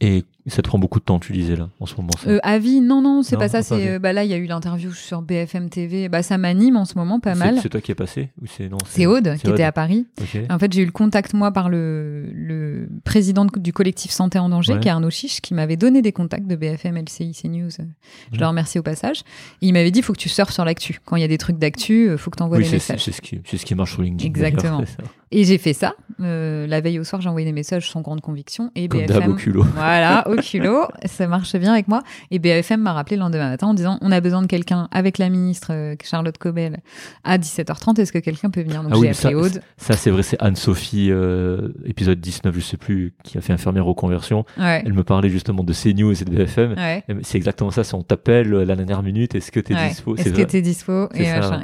Et 0.00 0.24
ça 0.50 0.60
te 0.62 0.68
prend 0.68 0.78
beaucoup 0.78 0.98
de 1.00 1.04
temps, 1.04 1.18
tu 1.18 1.32
disais 1.32 1.56
là, 1.56 1.70
en 1.80 1.86
ce 1.86 1.94
moment. 1.96 2.10
Ça. 2.22 2.28
Euh, 2.28 2.38
avis, 2.42 2.80
non, 2.82 3.00
non, 3.00 3.22
c'est 3.22 3.36
pas 3.38 3.48
ça. 3.48 3.62
C'est 3.62 3.74
avis. 3.76 3.88
euh, 3.88 3.98
bah 3.98 4.12
là, 4.12 4.24
il 4.24 4.30
y 4.30 4.34
a 4.34 4.36
eu 4.36 4.44
l'interview 4.46 4.92
sur 4.92 5.22
BFM 5.22 5.70
TV. 5.70 6.08
Bah 6.10 6.22
ça 6.22 6.36
m'anime 6.36 6.76
en 6.76 6.84
ce 6.84 6.96
moment 6.98 7.18
pas 7.20 7.34
mal. 7.34 7.58
C'est 7.62 7.68
toi 7.70 7.80
qui 7.80 7.92
es 7.92 7.94
passé 7.94 8.28
ou 8.42 8.46
c'est 8.46 8.68
non 8.68 8.76
C'est 8.86 9.06
Aude 9.06 9.36
qui 9.42 9.48
était 9.48 9.62
à 9.62 9.72
Paris. 9.72 10.06
En 10.50 10.58
fait, 10.58 10.72
j'ai 10.72 10.82
eu 10.82 10.86
le 10.86 10.92
contact, 10.92 11.32
moi, 11.34 11.50
par 11.52 11.68
le, 11.70 12.30
le 12.32 12.88
président 13.04 13.44
de- 13.46 13.58
du 13.58 13.72
collectif 13.72 14.10
Santé 14.10 14.38
en 14.38 14.48
danger, 14.48 14.74
Ouais. 14.74 14.80
qui 14.80 14.88
est 14.88 14.90
Arnaud 14.90 15.10
Chiche, 15.10 15.40
qui 15.40 15.54
m'avait 15.54 15.76
donné 15.76 16.02
des 16.02 16.12
contacts 16.12 16.46
de 16.46 16.56
BFM, 16.56 16.96
LCI, 16.98 17.32
CNews. 17.32 17.70
Je 17.70 17.82
Mhm. 17.82 18.40
le 18.40 18.46
remercie 18.46 18.78
au 18.78 18.82
passage. 18.82 19.20
Et 19.62 19.68
il 19.68 19.72
m'avait 19.72 19.90
dit, 19.90 20.02
faut 20.02 20.12
que 20.12 20.18
tu 20.18 20.28
surfes 20.28 20.52
sur 20.52 20.64
l'actu. 20.64 21.00
Quand 21.04 21.16
il 21.16 21.22
y 21.22 21.24
a 21.24 21.28
des 21.28 21.38
trucs 21.38 21.58
d'actu, 21.58 22.08
euh, 22.08 22.16
faut 22.18 22.30
que 22.30 22.36
tu 22.36 22.42
envoies 22.42 22.58
Oui, 22.58 22.64
des 22.64 22.68
c'est 22.78 22.92
messages. 22.94 23.04
ce 23.14 23.20
qui 23.20 23.40
c'est 23.46 23.56
ce 23.56 23.64
qui 23.64 23.74
marche 23.74 23.92
sur 23.92 24.02
LinkedIn. 24.02 24.28
Exactement. 24.28 24.82
Et 25.30 25.44
j'ai 25.44 25.58
fait 25.58 25.72
ça. 25.72 25.94
Euh, 26.20 26.66
la 26.68 26.80
veille 26.80 27.00
au 27.00 27.04
soir, 27.04 27.20
j'ai 27.20 27.28
envoyé 27.28 27.44
des 27.44 27.52
messages 27.52 27.90
sans 27.90 28.02
grande 28.02 28.20
conviction. 28.20 28.70
Et 28.76 28.86
Comme 28.86 29.00
BFM, 29.00 29.32
au 29.32 29.34
culot. 29.34 29.64
voilà, 29.74 30.22
au 30.34 30.42
culot. 30.42 30.86
Ça 31.04 31.26
marchait 31.26 31.58
bien 31.58 31.72
avec 31.72 31.88
moi. 31.88 32.02
Et 32.30 32.38
BFM 32.38 32.80
m'a 32.80 32.92
rappelé 32.92 33.16
le 33.16 33.20
lendemain 33.20 33.50
matin 33.50 33.68
en 33.68 33.74
disant 33.74 33.98
on 34.00 34.12
a 34.12 34.20
besoin 34.20 34.42
de 34.42 34.46
quelqu'un 34.46 34.88
avec 34.90 35.18
la 35.18 35.28
ministre 35.28 35.68
euh, 35.72 35.94
Charlotte 36.02 36.36
Cobel 36.38 36.78
à 37.24 37.38
17h30. 37.38 38.00
Est-ce 38.00 38.12
que 38.12 38.18
quelqu'un 38.18 38.50
peut 38.50 38.62
venir? 38.62 38.82
Donc 38.82 38.92
ah 38.94 38.98
oui, 38.98 39.10
j'ai 39.20 39.34
Aude. 39.34 39.60
Ça, 39.76 39.94
c'est 39.94 40.10
vrai, 40.10 40.22
c'est 40.22 40.40
Anne-Sophie, 40.40 41.08
euh, 41.10 41.68
épisode 41.84 42.20
19, 42.20 42.54
je 42.54 42.60
sais 42.60 42.76
plus, 42.76 43.14
qui 43.22 43.38
a 43.38 43.40
fait 43.40 43.52
infirmière 43.52 43.84
reconversion. 43.84 44.44
Ouais. 44.58 44.82
Elle 44.84 44.92
me 44.92 45.04
parlait 45.04 45.28
justement 45.30 45.64
de 45.64 45.72
CNews 45.72 46.20
et 46.20 46.24
de 46.24 46.30
BFM. 46.30 46.74
C'est 47.22 47.38
exactement 47.38 47.70
ça. 47.70 47.84
Si 47.84 47.94
on 47.94 48.02
t'appelle 48.02 48.52
euh, 48.52 48.64
la 48.64 48.76
dernière 48.76 49.02
minute, 49.02 49.34
est-ce 49.34 49.50
que 49.50 49.60
t'es 49.60 49.74
ouais. 49.74 49.88
dispo? 49.88 50.16
Est-ce 50.16 50.28
est 50.28 50.32
que 50.32 50.42
t'es 50.42 50.62
dispo 50.62 51.08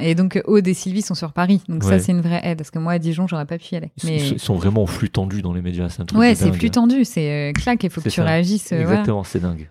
et, 0.01 0.15
donc 0.15 0.41
Aude 0.45 0.67
et 0.67 0.73
Sylvie 0.73 1.01
sont 1.01 1.15
sur 1.15 1.33
Paris. 1.33 1.61
Donc 1.69 1.83
ça, 1.83 1.99
c'est 1.99 2.11
une 2.11 2.21
vraie 2.21 2.41
aide. 2.43 2.57
Parce 2.57 2.71
que 2.71 2.79
moi, 2.79 2.93
à 2.93 2.99
Dijon, 2.99 3.27
j'aurais 3.27 3.45
pas 3.45 3.57
pu 3.57 3.73
y 3.73 3.75
aller. 3.75 3.91
Ils 4.03 4.39
sont 4.39 4.55
vraiment 4.55 4.83
en 4.83 4.87
flux 4.87 5.09
tendu 5.09 5.41
dans 5.41 5.53
les 5.53 5.61
médias. 5.61 5.89
C'est 5.89 6.01
un 6.01 6.05
truc 6.05 6.19
ouais, 6.19 6.35
c'est 6.35 6.51
flux 6.51 6.71
tendu. 6.71 7.05
C'est 7.05 7.53
claque. 7.55 7.83
Il 7.83 7.89
faut 7.89 8.01
que 8.01 8.09
tu 8.09 8.21
réagisses 8.21 8.60
Exactement, 8.71 9.21
euh, 9.21 9.25
c'est 9.25 9.39
dingue. 9.39 9.69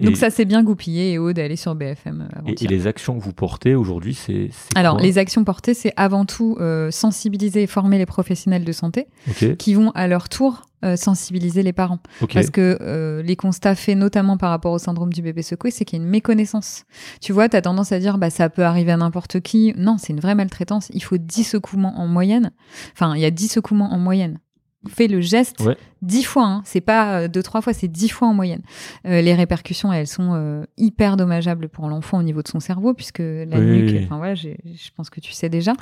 Donc 0.00 0.16
ça 0.16 0.30
s'est 0.30 0.44
bien 0.44 0.64
goupillé 0.64 1.12
et 1.12 1.18
Aude, 1.18 1.38
elle 1.38 1.52
est 1.52 1.56
sur 1.56 1.76
BFM. 1.76 2.28
Euh, 2.36 2.40
et, 2.48 2.64
et, 2.64 2.66
les 2.66 2.88
actions 2.88 3.16
que 3.16 3.22
vous 3.22 3.32
portez 3.32 3.76
aujourd'hui, 3.76 4.14
c'est... 4.14 4.50
Alors 4.74 4.98
les 4.98 5.16
actions 5.18 5.44
portées, 5.44 5.74
c'est 5.74 5.92
avant 5.96 6.24
tout 6.24 6.56
euh, 6.58 6.90
sensibiliser 6.90 7.62
et 7.62 7.66
former 7.68 7.98
les 7.98 8.06
professionnels 8.06 8.64
de 8.64 8.72
santé 8.72 9.06
qui 9.58 9.74
vont 9.74 9.90
à 9.92 10.08
leur 10.08 10.28
tour 10.28 10.62
sensibiliser 10.96 11.62
les 11.62 11.72
parents. 11.72 12.00
Parce 12.32 12.50
que 12.50 13.22
les 13.24 13.36
constats 13.36 13.76
faits 13.76 13.96
notamment 13.96 14.36
par 14.36 14.50
rapport 14.50 14.72
au 14.72 14.78
syndrome 14.78 15.12
du 15.12 15.22
bébé 15.22 15.42
secoué, 15.42 15.70
c'est 15.70 15.84
qu'il 15.84 16.00
y 16.00 16.02
a 16.02 16.04
une 16.04 16.10
méconnaissance. 16.10 16.84
Tu 17.20 17.32
vois, 17.32 17.48
tu 17.48 17.56
as 17.56 17.62
tendance 17.62 17.92
à 17.92 18.00
dire 18.00 18.18
bah 18.18 18.30
ça 18.30 18.50
peut 18.50 18.64
arriver 18.64 18.90
à 18.90 18.96
n'importe 18.96 19.38
qui. 19.38 19.72
Non, 19.76 19.98
c'est 19.98 20.12
une 20.12 20.18
vraie 20.18 20.34
maltraitance. 20.34 20.90
Il 20.92 21.04
faut 21.04 21.18
10 21.18 21.44
secouements 21.44 22.00
en 22.00 22.08
moyenne. 22.08 22.50
Enfin, 22.94 23.14
il 23.14 23.20
y 23.20 23.24
a 23.24 23.30
10 23.30 23.46
secouements 23.46 23.92
en 23.92 23.98
moyenne. 23.98 24.40
Fais 24.88 25.06
le 25.06 25.20
geste 25.20 25.60
Ouais. 25.60 25.76
10 26.02 26.24
fois, 26.24 26.44
hein. 26.44 26.62
c'est 26.64 26.80
pas 26.80 27.20
euh, 27.20 27.28
deux, 27.28 27.42
trois 27.42 27.62
fois, 27.62 27.72
c'est 27.72 27.86
10 27.86 28.08
fois 28.08 28.26
en 28.28 28.34
moyenne. 28.34 28.62
Euh, 29.06 29.20
les 29.20 29.32
répercussions, 29.34 29.92
elles 29.92 30.08
sont 30.08 30.32
euh, 30.34 30.64
hyper 30.76 31.16
dommageables 31.16 31.68
pour 31.68 31.86
l'enfant 31.88 32.18
au 32.18 32.22
niveau 32.24 32.42
de 32.42 32.48
son 32.48 32.58
cerveau, 32.58 32.92
puisque 32.92 33.20
la 33.20 33.58
Oui. 33.60 33.82
nuque, 33.82 34.02
enfin 34.04 34.16
voilà, 34.16 34.34
je 34.34 34.50
pense 34.96 35.08
que 35.10 35.20
tu 35.20 35.32
sais 35.32 35.48
déjà. 35.48 35.74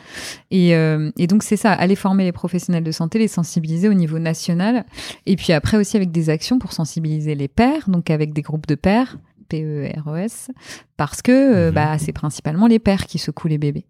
Et, 0.51 0.75
euh, 0.75 1.11
et 1.17 1.27
donc 1.27 1.43
c'est 1.43 1.57
ça, 1.57 1.73
aller 1.73 1.97
former 1.97 2.25
les 2.25 2.33
professionnels 2.33 2.85
de 2.85 2.93
santé, 2.93 3.19
les 3.19 3.29
sensibiliser 3.29 3.89
au 3.89 3.95
niveau 3.95 4.19
national, 4.19 4.85
et 5.25 5.37
puis 5.37 5.53
après 5.55 5.79
aussi 5.79 5.97
avec 5.97 6.11
des 6.11 6.29
actions 6.29 6.59
pour 6.59 6.73
sensibiliser 6.73 7.35
les 7.35 7.49
pères, 7.49 7.89
donc 7.89 8.11
avec 8.11 8.35
des 8.35 8.43
groupes 8.43 8.67
de 8.67 8.75
pères, 8.75 9.17
PERES, 9.49 10.51
parce 10.97 11.23
que 11.23 11.69
Mhm. 11.69 11.75
bah, 11.75 11.99
c'est 11.99 12.13
principalement 12.13 12.67
les 12.67 12.79
pères 12.79 13.07
qui 13.07 13.19
secouent 13.19 13.49
les 13.49 13.59
bébés. 13.59 13.85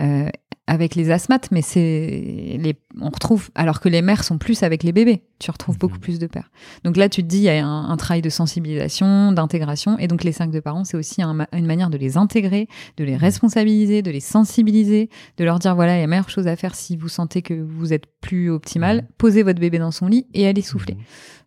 Euh, 0.00 0.28
avec 0.68 0.94
les 0.96 1.10
asthmates, 1.10 1.48
mais 1.52 1.62
c'est 1.62 2.56
les 2.60 2.74
on 3.00 3.10
retrouve 3.10 3.50
alors 3.54 3.80
que 3.80 3.88
les 3.88 4.00
mères 4.02 4.24
sont 4.24 4.38
plus 4.38 4.62
avec 4.62 4.82
les 4.82 4.90
bébés. 4.92 5.22
Tu 5.38 5.50
retrouves 5.50 5.74
Mhm. 5.76 5.78
beaucoup 5.80 5.98
plus 5.98 6.18
de 6.18 6.26
pères. 6.26 6.50
Donc 6.82 6.96
là, 6.96 7.08
tu 7.10 7.22
te 7.22 7.28
dis 7.28 7.36
il 7.38 7.42
y 7.42 7.48
a 7.50 7.64
un, 7.66 7.90
un 7.90 7.96
travail 7.98 8.22
de 8.22 8.30
sensibilisation, 8.30 9.32
d'intégration, 9.32 9.98
et 9.98 10.08
donc 10.08 10.24
les 10.24 10.32
cinq 10.32 10.50
de 10.50 10.60
parents, 10.60 10.84
c'est 10.84 10.96
aussi 10.96 11.22
un 11.22 11.46
une 11.52 11.66
manière 11.66 11.90
de 11.90 11.98
les 11.98 12.16
intégrer, 12.16 12.68
de 12.96 13.04
les 13.04 13.16
responsabiliser, 13.16 14.02
de 14.02 14.10
les 14.10 14.20
sensibiliser, 14.20 15.10
de 15.36 15.44
leur 15.44 15.58
dire 15.58 15.74
voilà, 15.74 15.98
la 15.98 16.06
meilleure 16.06 16.30
chose 16.30 16.46
à 16.46 16.56
faire 16.56 16.74
si 16.74 16.96
vous 16.96 17.08
sentez 17.08 17.42
que 17.42 17.54
vous 17.54 17.92
êtes 17.92 18.06
plus 18.20 18.50
optimal, 18.50 18.96
Mhm. 18.98 19.06
posez 19.18 19.42
votre 19.42 19.60
bébé 19.60 19.78
dans 19.78 19.90
son 19.92 20.06
lit 20.08 20.26
et 20.34 20.46
allez 20.46 20.62
souffler. 20.62 20.94
Mhm. 20.94 21.00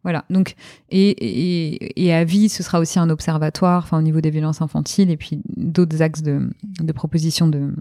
Voilà. 0.03 0.23
Donc, 0.29 0.55
et, 0.91 1.09
et, 1.09 2.05
et 2.05 2.13
à 2.13 2.23
vie, 2.23 2.47
ce 2.47 2.63
sera 2.63 2.79
aussi 2.79 2.99
un 2.99 3.09
observatoire, 3.09 3.83
enfin, 3.83 3.97
au 3.99 4.01
niveau 4.01 4.21
des 4.21 4.29
violences 4.29 4.61
infantiles 4.61 5.09
et 5.11 5.17
puis 5.17 5.41
d'autres 5.57 6.01
axes 6.01 6.21
de, 6.21 6.49
de 6.79 6.91
propositions 6.93 7.47
de, 7.47 7.73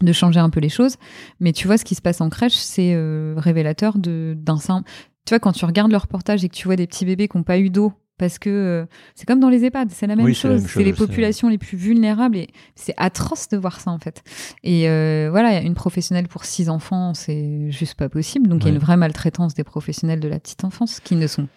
de 0.00 0.12
changer 0.12 0.40
un 0.40 0.50
peu 0.50 0.60
les 0.60 0.68
choses. 0.68 0.96
Mais 1.40 1.52
tu 1.52 1.66
vois, 1.66 1.78
ce 1.78 1.84
qui 1.84 1.94
se 1.94 2.02
passe 2.02 2.20
en 2.20 2.30
crèche, 2.30 2.54
c'est 2.54 2.92
euh, 2.94 3.34
révélateur 3.36 3.98
de, 3.98 4.34
d'un 4.36 4.58
simple. 4.58 4.90
Tu 5.26 5.30
vois, 5.30 5.38
quand 5.38 5.52
tu 5.52 5.64
regardes 5.64 5.90
le 5.90 5.96
reportage 5.96 6.44
et 6.44 6.48
que 6.48 6.54
tu 6.54 6.66
vois 6.66 6.76
des 6.76 6.86
petits 6.86 7.04
bébés 7.04 7.28
qui 7.28 7.36
n'ont 7.36 7.44
pas 7.44 7.58
eu 7.58 7.70
d'eau, 7.70 7.92
parce 8.18 8.38
que 8.38 8.50
euh, 8.50 8.86
c'est 9.14 9.26
comme 9.26 9.40
dans 9.40 9.48
les 9.48 9.64
EHPAD, 9.64 9.90
c'est 9.90 10.06
la 10.06 10.14
même 10.14 10.26
Oui, 10.26 10.34
chose. 10.34 10.64
C'est 10.66 10.84
les 10.84 10.92
populations 10.92 11.48
les 11.48 11.58
plus 11.58 11.76
vulnérables 11.76 12.36
et 12.36 12.48
c'est 12.76 12.94
atroce 12.96 13.48
de 13.48 13.56
voir 13.56 13.80
ça 13.80 13.90
en 13.90 13.98
fait. 13.98 14.22
Et 14.62 14.88
euh, 14.88 15.28
voilà, 15.30 15.60
une 15.60 15.74
professionnelle 15.74 16.28
pour 16.28 16.44
six 16.44 16.68
enfants, 16.68 17.12
c'est 17.14 17.70
juste 17.70 17.94
pas 17.94 18.08
possible. 18.08 18.48
Donc 18.48 18.62
il 18.62 18.68
y 18.68 18.70
a 18.70 18.74
une 18.74 18.78
vraie 18.78 18.96
maltraitance 18.96 19.54
des 19.54 19.64
professionnels 19.64 20.20
de 20.20 20.28
la 20.28 20.38
petite 20.38 20.62
enfance 20.64 21.00
qui 21.00 21.16
ne 21.16 21.26
sont 21.26 21.48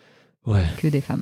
Ouais. 0.47 0.63
que 0.77 0.87
des 0.87 1.01
femmes. 1.01 1.21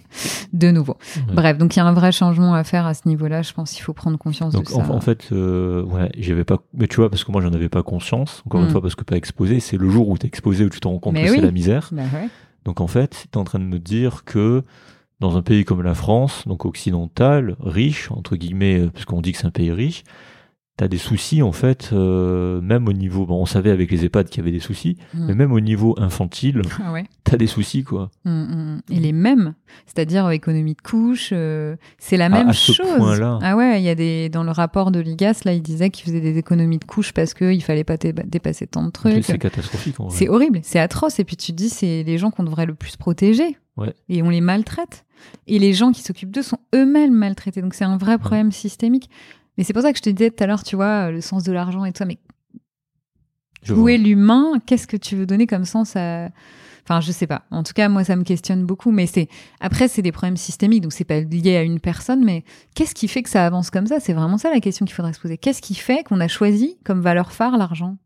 De 0.53 0.71
nouveau. 0.71 0.95
Ouais. 1.17 1.33
Bref, 1.33 1.57
donc 1.57 1.75
il 1.75 1.79
y 1.79 1.81
a 1.81 1.85
un 1.85 1.93
vrai 1.93 2.11
changement 2.11 2.53
à 2.53 2.63
faire 2.63 2.85
à 2.85 2.93
ce 2.93 3.07
niveau-là. 3.07 3.41
Je 3.41 3.51
pense 3.53 3.71
qu'il 3.71 3.81
faut 3.83 3.91
prendre 3.93 4.17
conscience 4.17 4.53
Donc 4.53 4.69
de 4.69 4.73
en, 4.75 4.85
ça. 4.85 4.91
en 4.91 5.01
fait, 5.01 5.29
euh, 5.33 5.83
ouais, 5.83 6.09
j'avais 6.17 6.43
pas. 6.45 6.59
Mais 6.73 6.87
tu 6.87 6.97
vois, 6.97 7.09
parce 7.09 7.23
que 7.23 7.31
moi, 7.31 7.41
j'en 7.41 7.51
avais 7.53 7.67
pas 7.69 7.83
conscience. 7.83 8.41
Encore 8.45 8.61
Mm. 8.61 8.65
une 8.65 8.69
fois, 8.71 8.81
parce 8.81 8.95
que 8.95 9.03
pas 9.03 9.17
exposé. 9.17 9.59
C'est 9.59 9.77
le 9.77 9.89
jour 9.89 10.07
où 10.09 10.17
t'es 10.17 10.27
exposé 10.27 10.63
où 10.63 10.69
tu 10.69 10.79
te 10.79 10.87
rends 10.87 10.99
compte 10.99 11.13
Mais 11.15 11.25
que 11.25 11.29
oui. 11.31 11.35
c'est 11.37 11.41
la 11.41 11.51
misère. 11.51 11.89
Bah 11.91 12.03
ouais. 12.13 12.29
Donc 12.63 12.79
en 12.81 12.87
fait, 12.87 13.27
tu 13.31 13.37
es 13.37 13.41
en 13.41 13.43
train 13.43 13.59
de 13.59 13.65
me 13.65 13.79
dire 13.79 14.23
que 14.25 14.63
dans 15.19 15.37
un 15.37 15.41
pays 15.41 15.65
comme 15.65 15.81
la 15.81 15.93
France, 15.95 16.43
donc 16.47 16.65
occidental, 16.65 17.55
riche, 17.59 18.11
entre 18.11 18.35
guillemets, 18.35 18.79
euh, 18.79 18.89
parce 18.91 19.05
qu'on 19.05 19.21
dit 19.21 19.31
que 19.31 19.37
c'est 19.39 19.47
un 19.47 19.51
pays 19.51 19.71
riche, 19.71 20.03
tu 20.77 20.83
as 20.83 20.87
des 20.89 20.97
soucis 20.97 21.41
en 21.41 21.53
fait, 21.53 21.91
euh, 21.93 22.59
même 22.61 22.87
au 22.89 22.93
niveau, 22.93 23.25
bon, 23.25 23.41
on 23.41 23.45
savait 23.45 23.71
avec 23.71 23.89
les 23.91 24.03
EHPAD 24.03 24.27
qu'il 24.29 24.39
y 24.39 24.41
avait 24.43 24.51
des 24.51 24.59
soucis, 24.59 24.97
Mm. 25.13 25.25
mais 25.27 25.33
même 25.33 25.51
au 25.53 25.59
niveau 25.61 25.95
infantile, 25.97 26.61
Ah 26.85 26.91
ouais. 26.91 27.05
tu 27.23 27.33
as 27.33 27.37
des 27.37 27.47
soucis 27.47 27.83
quoi. 27.83 28.11
Mm, 28.25 28.29
mm. 28.31 28.81
Et 28.91 28.99
les 28.99 29.13
mêmes, 29.13 29.53
c'est-à-dire 29.85 30.25
euh, 30.25 30.31
économie 30.31 30.73
de 30.73 30.81
couche, 30.81 31.29
euh, 31.31 31.77
c'est 31.97 32.17
la 32.17 32.25
À- 32.25 32.29
même 32.29 32.49
à 32.49 32.53
ce 32.53 32.73
chose. 32.73 32.85
point-là. 32.97 33.39
Ah 33.41 33.55
ouais, 33.55 33.79
il 33.81 33.85
y 33.85 33.89
a 33.89 33.95
des 33.95 34.27
dans 34.27 34.43
le 34.43 34.51
rapport 34.51 34.91
de 34.91 34.99
l'IGAS 34.99 35.41
là, 35.45 35.53
il 35.53 35.61
disait 35.61 35.89
qu'il 35.91 36.05
faisait 36.05 36.19
des 36.21 36.37
économies 36.37 36.79
de 36.79 36.83
couche 36.85 37.13
parce 37.13 37.33
qu'il 37.33 37.63
fallait 37.63 37.83
pas 37.85 37.95
dé- 37.97 38.11
dépasser 38.13 38.67
tant 38.67 38.83
de 38.83 38.91
trucs. 38.91 39.23
C'est 39.23 39.37
catastrophique 39.37 39.99
en 40.01 40.07
vrai. 40.07 40.17
C'est 40.17 40.27
horrible, 40.27 40.59
c'est 40.63 40.79
atroce. 40.79 41.19
Et 41.19 41.23
puis 41.23 41.37
tu 41.37 41.51
te 41.53 41.57
dis, 41.57 41.69
c'est 41.69 42.03
les 42.03 42.17
gens 42.17 42.31
qu'on 42.31 42.43
devrait 42.43 42.65
le 42.65 42.75
plus 42.75 42.97
protéger. 42.97 43.57
Ouais. 43.77 43.93
Et 44.09 44.21
on 44.23 44.29
les 44.29 44.41
maltraite. 44.41 45.05
Et 45.47 45.57
les 45.59 45.73
gens 45.73 45.91
qui 45.91 46.01
s'occupent 46.01 46.31
d'eux 46.31 46.41
sont 46.41 46.59
eux-mêmes 46.75 47.13
maltraités. 47.13 47.61
Donc 47.61 47.73
c'est 47.73 47.85
un 47.85 47.97
vrai 47.97 48.17
problème 48.17 48.51
systémique. 48.51 49.09
Mais 49.57 49.63
c'est 49.63 49.73
pour 49.73 49.81
ça 49.81 49.91
que 49.91 49.97
je 49.97 50.03
te 50.03 50.09
disais 50.09 50.31
tout 50.31 50.43
à 50.43 50.47
l'heure, 50.47 50.63
tu 50.63 50.75
vois, 50.75 51.11
le 51.11 51.21
sens 51.21 51.43
de 51.43 51.51
l'argent 51.51 51.85
et 51.85 51.91
tout 51.91 51.99
ça. 51.99 52.05
Mais 52.05 52.17
Je 53.63 53.73
où 53.73 53.77
vois. 53.77 53.93
est 53.93 53.97
l'humain? 53.97 54.53
Qu'est-ce 54.65 54.87
que 54.87 54.97
tu 54.97 55.15
veux 55.15 55.25
donner 55.25 55.47
comme 55.47 55.65
sens 55.65 55.95
à. 55.95 56.29
Enfin, 56.87 57.01
je 57.01 57.11
sais 57.11 57.25
pas. 57.25 57.43
En 57.49 57.63
tout 57.63 57.73
cas, 57.73 57.89
moi, 57.89 58.03
ça 58.03 58.15
me 58.15 58.23
questionne 58.23 58.63
beaucoup. 58.63 58.91
Mais 58.91 59.07
c'est 59.07 59.27
après, 59.59 59.87
c'est 59.87 60.03
des 60.03 60.11
problèmes 60.11 60.37
systémiques, 60.37 60.81
donc 60.83 60.93
c'est 60.93 61.03
pas 61.03 61.19
lié 61.21 61.55
à 61.57 61.63
une 61.63 61.79
personne. 61.79 62.23
Mais 62.23 62.43
qu'est-ce 62.75 62.93
qui 62.93 63.07
fait 63.07 63.23
que 63.23 63.29
ça 63.29 63.45
avance 63.45 63.71
comme 63.71 63.87
ça? 63.87 63.99
C'est 63.99 64.13
vraiment 64.13 64.37
ça 64.37 64.51
la 64.51 64.59
question 64.59 64.85
qu'il 64.85 64.93
faudrait 64.93 65.13
se 65.13 65.19
poser. 65.19 65.37
Qu'est-ce 65.37 65.61
qui 65.63 65.73
fait 65.73 66.03
qu'on 66.03 66.19
a 66.19 66.27
choisi 66.27 66.77
comme 66.85 67.01
valeur 67.01 67.31
phare 67.31 67.57
l'argent? 67.57 67.97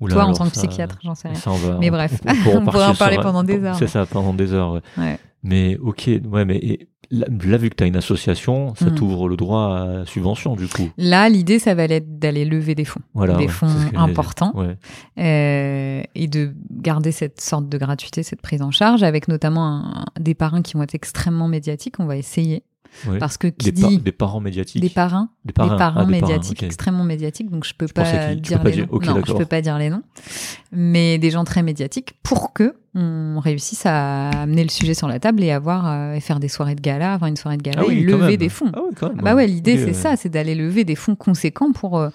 Oula, 0.00 0.14
Toi, 0.14 0.24
en 0.24 0.32
tant 0.32 0.48
que 0.48 0.56
ça- 0.56 0.66
psychiatre, 0.66 0.98
j'en 1.04 1.14
sais 1.14 1.28
rien. 1.28 1.36
ça, 1.36 1.50
va- 1.50 1.76
Mais 1.78 1.90
on- 1.90 1.92
bref, 1.92 2.20
on, 2.24 2.64
pourrait 2.64 2.86
en 2.86 2.94
parler 2.94 3.14
sur 3.16 3.22
pendant 3.22 3.44
des 3.44 3.58
heures. 3.64 3.76
C'est 3.76 3.86
ça, 3.86 4.06
pendant 4.06 4.32
des 4.34 4.52
heures. 4.54 4.72
ouais. 4.72 4.80
Ouais. 4.96 5.18
Mais 5.42 5.76
ok, 5.78 6.10
ouais, 6.30 6.44
mais 6.44 6.56
et 6.56 6.88
là, 7.10 7.26
là, 7.44 7.56
vu 7.56 7.70
que 7.70 7.74
tu 7.76 7.84
as 7.84 7.86
une 7.86 7.96
association, 7.96 8.74
ça 8.76 8.86
Mm. 8.86 8.94
t'ouvre 8.94 9.28
le 9.28 9.36
droit 9.36 9.76
à 9.76 10.06
subvention 10.06 10.54
du 10.56 10.68
coup. 10.68 10.88
Là, 10.98 11.28
l'idée, 11.28 11.58
ça 11.58 11.74
va 11.74 11.84
être 11.84 12.18
d'aller 12.18 12.44
lever 12.44 12.74
des 12.74 12.84
fonds, 12.84 13.00
Voilà, 13.14 13.34
des 13.36 13.44
ouais, 13.44 13.48
fonds 13.50 13.68
importants, 13.96 14.52
Ouais. 14.54 14.76
euh, 15.18 16.02
et 16.14 16.28
de 16.28 16.52
garder 16.70 17.12
cette 17.12 17.40
sorte 17.40 17.68
de 17.68 17.78
gratuité, 17.78 18.22
cette 18.22 18.40
prise 18.42 18.62
en 18.62 18.70
charge, 18.70 19.02
avec 19.02 19.28
notamment 19.28 19.66
un- 19.66 20.04
des 20.20 20.34
parrains 20.34 20.62
qui 20.62 20.74
vont 20.74 20.82
être 20.82 20.94
extrêmement 20.94 21.48
médiatiques. 21.48 21.96
On 21.98 22.06
va 22.06 22.16
essayer, 22.16 22.62
Ouais. 23.08 23.18
parce 23.18 23.36
que 23.38 23.46
qui 23.48 23.70
Des, 23.72 23.86
dit 23.88 23.98
des 23.98 24.12
parents 24.12 24.40
médiatiques. 24.40 24.82
des 24.82 24.88
parrains, 24.90 25.30
Des 25.44 25.48
des 25.48 25.52
parrains, 25.52 25.70
ah, 25.70 25.74
des 25.74 25.78
parrains, 25.78 26.06
médiatiques, 26.06 26.58
ok. 26.58 26.62
extrêmement 26.64 27.04
médiatiques, 27.04 27.50
donc 27.50 27.64
je 27.64 27.72
peux 27.74 27.86
pas 27.86 28.02
dire 28.02 28.12
peux 28.58 28.64
pas 28.64 28.70
les 28.70 28.76
dire- 28.76 28.86
noms. 28.88 28.92
ok, 28.96 29.06
non, 29.06 29.22
je 29.26 29.32
peux 29.32 29.44
pas 29.46 29.60
dire 29.60 29.78
les 29.78 29.90
noms, 29.90 30.02
mais 30.72 31.18
des 31.18 31.30
gens 31.30 31.44
très 31.44 31.62
médiatiques 31.62 32.14
pour 32.22 32.52
que 32.52 32.74
on 32.94 33.38
réussisse 33.38 33.86
à 33.86 34.30
amener 34.30 34.64
le 34.64 34.68
sujet 34.70 34.94
sur 34.94 35.06
la 35.08 35.20
table 35.20 35.42
et 35.44 35.52
avoir 35.52 35.88
euh, 35.88 36.14
et 36.14 36.20
faire 36.20 36.40
des 36.40 36.48
soirées 36.48 36.74
de 36.74 36.80
gala, 36.80 37.14
avoir 37.14 37.28
une 37.28 37.36
soirée 37.36 37.56
de 37.56 37.62
gala 37.62 37.82
Ah 37.82 37.86
oui, 37.88 37.98
et 37.98 38.02
lever 38.02 38.26
même. 38.28 38.36
des 38.36 38.48
fonds. 38.48 38.70
Ah 38.74 38.80
oui, 38.84 38.94
quand 38.98 39.08
même. 39.08 39.16
Ah 39.20 39.22
bah 39.22 39.34
ouais, 39.36 39.46
l'idée 39.46 39.76
c'est 39.78 39.92
ça, 39.94 40.16
c'est 40.16 40.28
d'aller 40.28 40.54
lever 40.56 40.84
des 40.84 40.96
fonds 40.96 41.14
conséquents 41.14 41.70
pour 41.72 41.98
euh, 41.98 42.08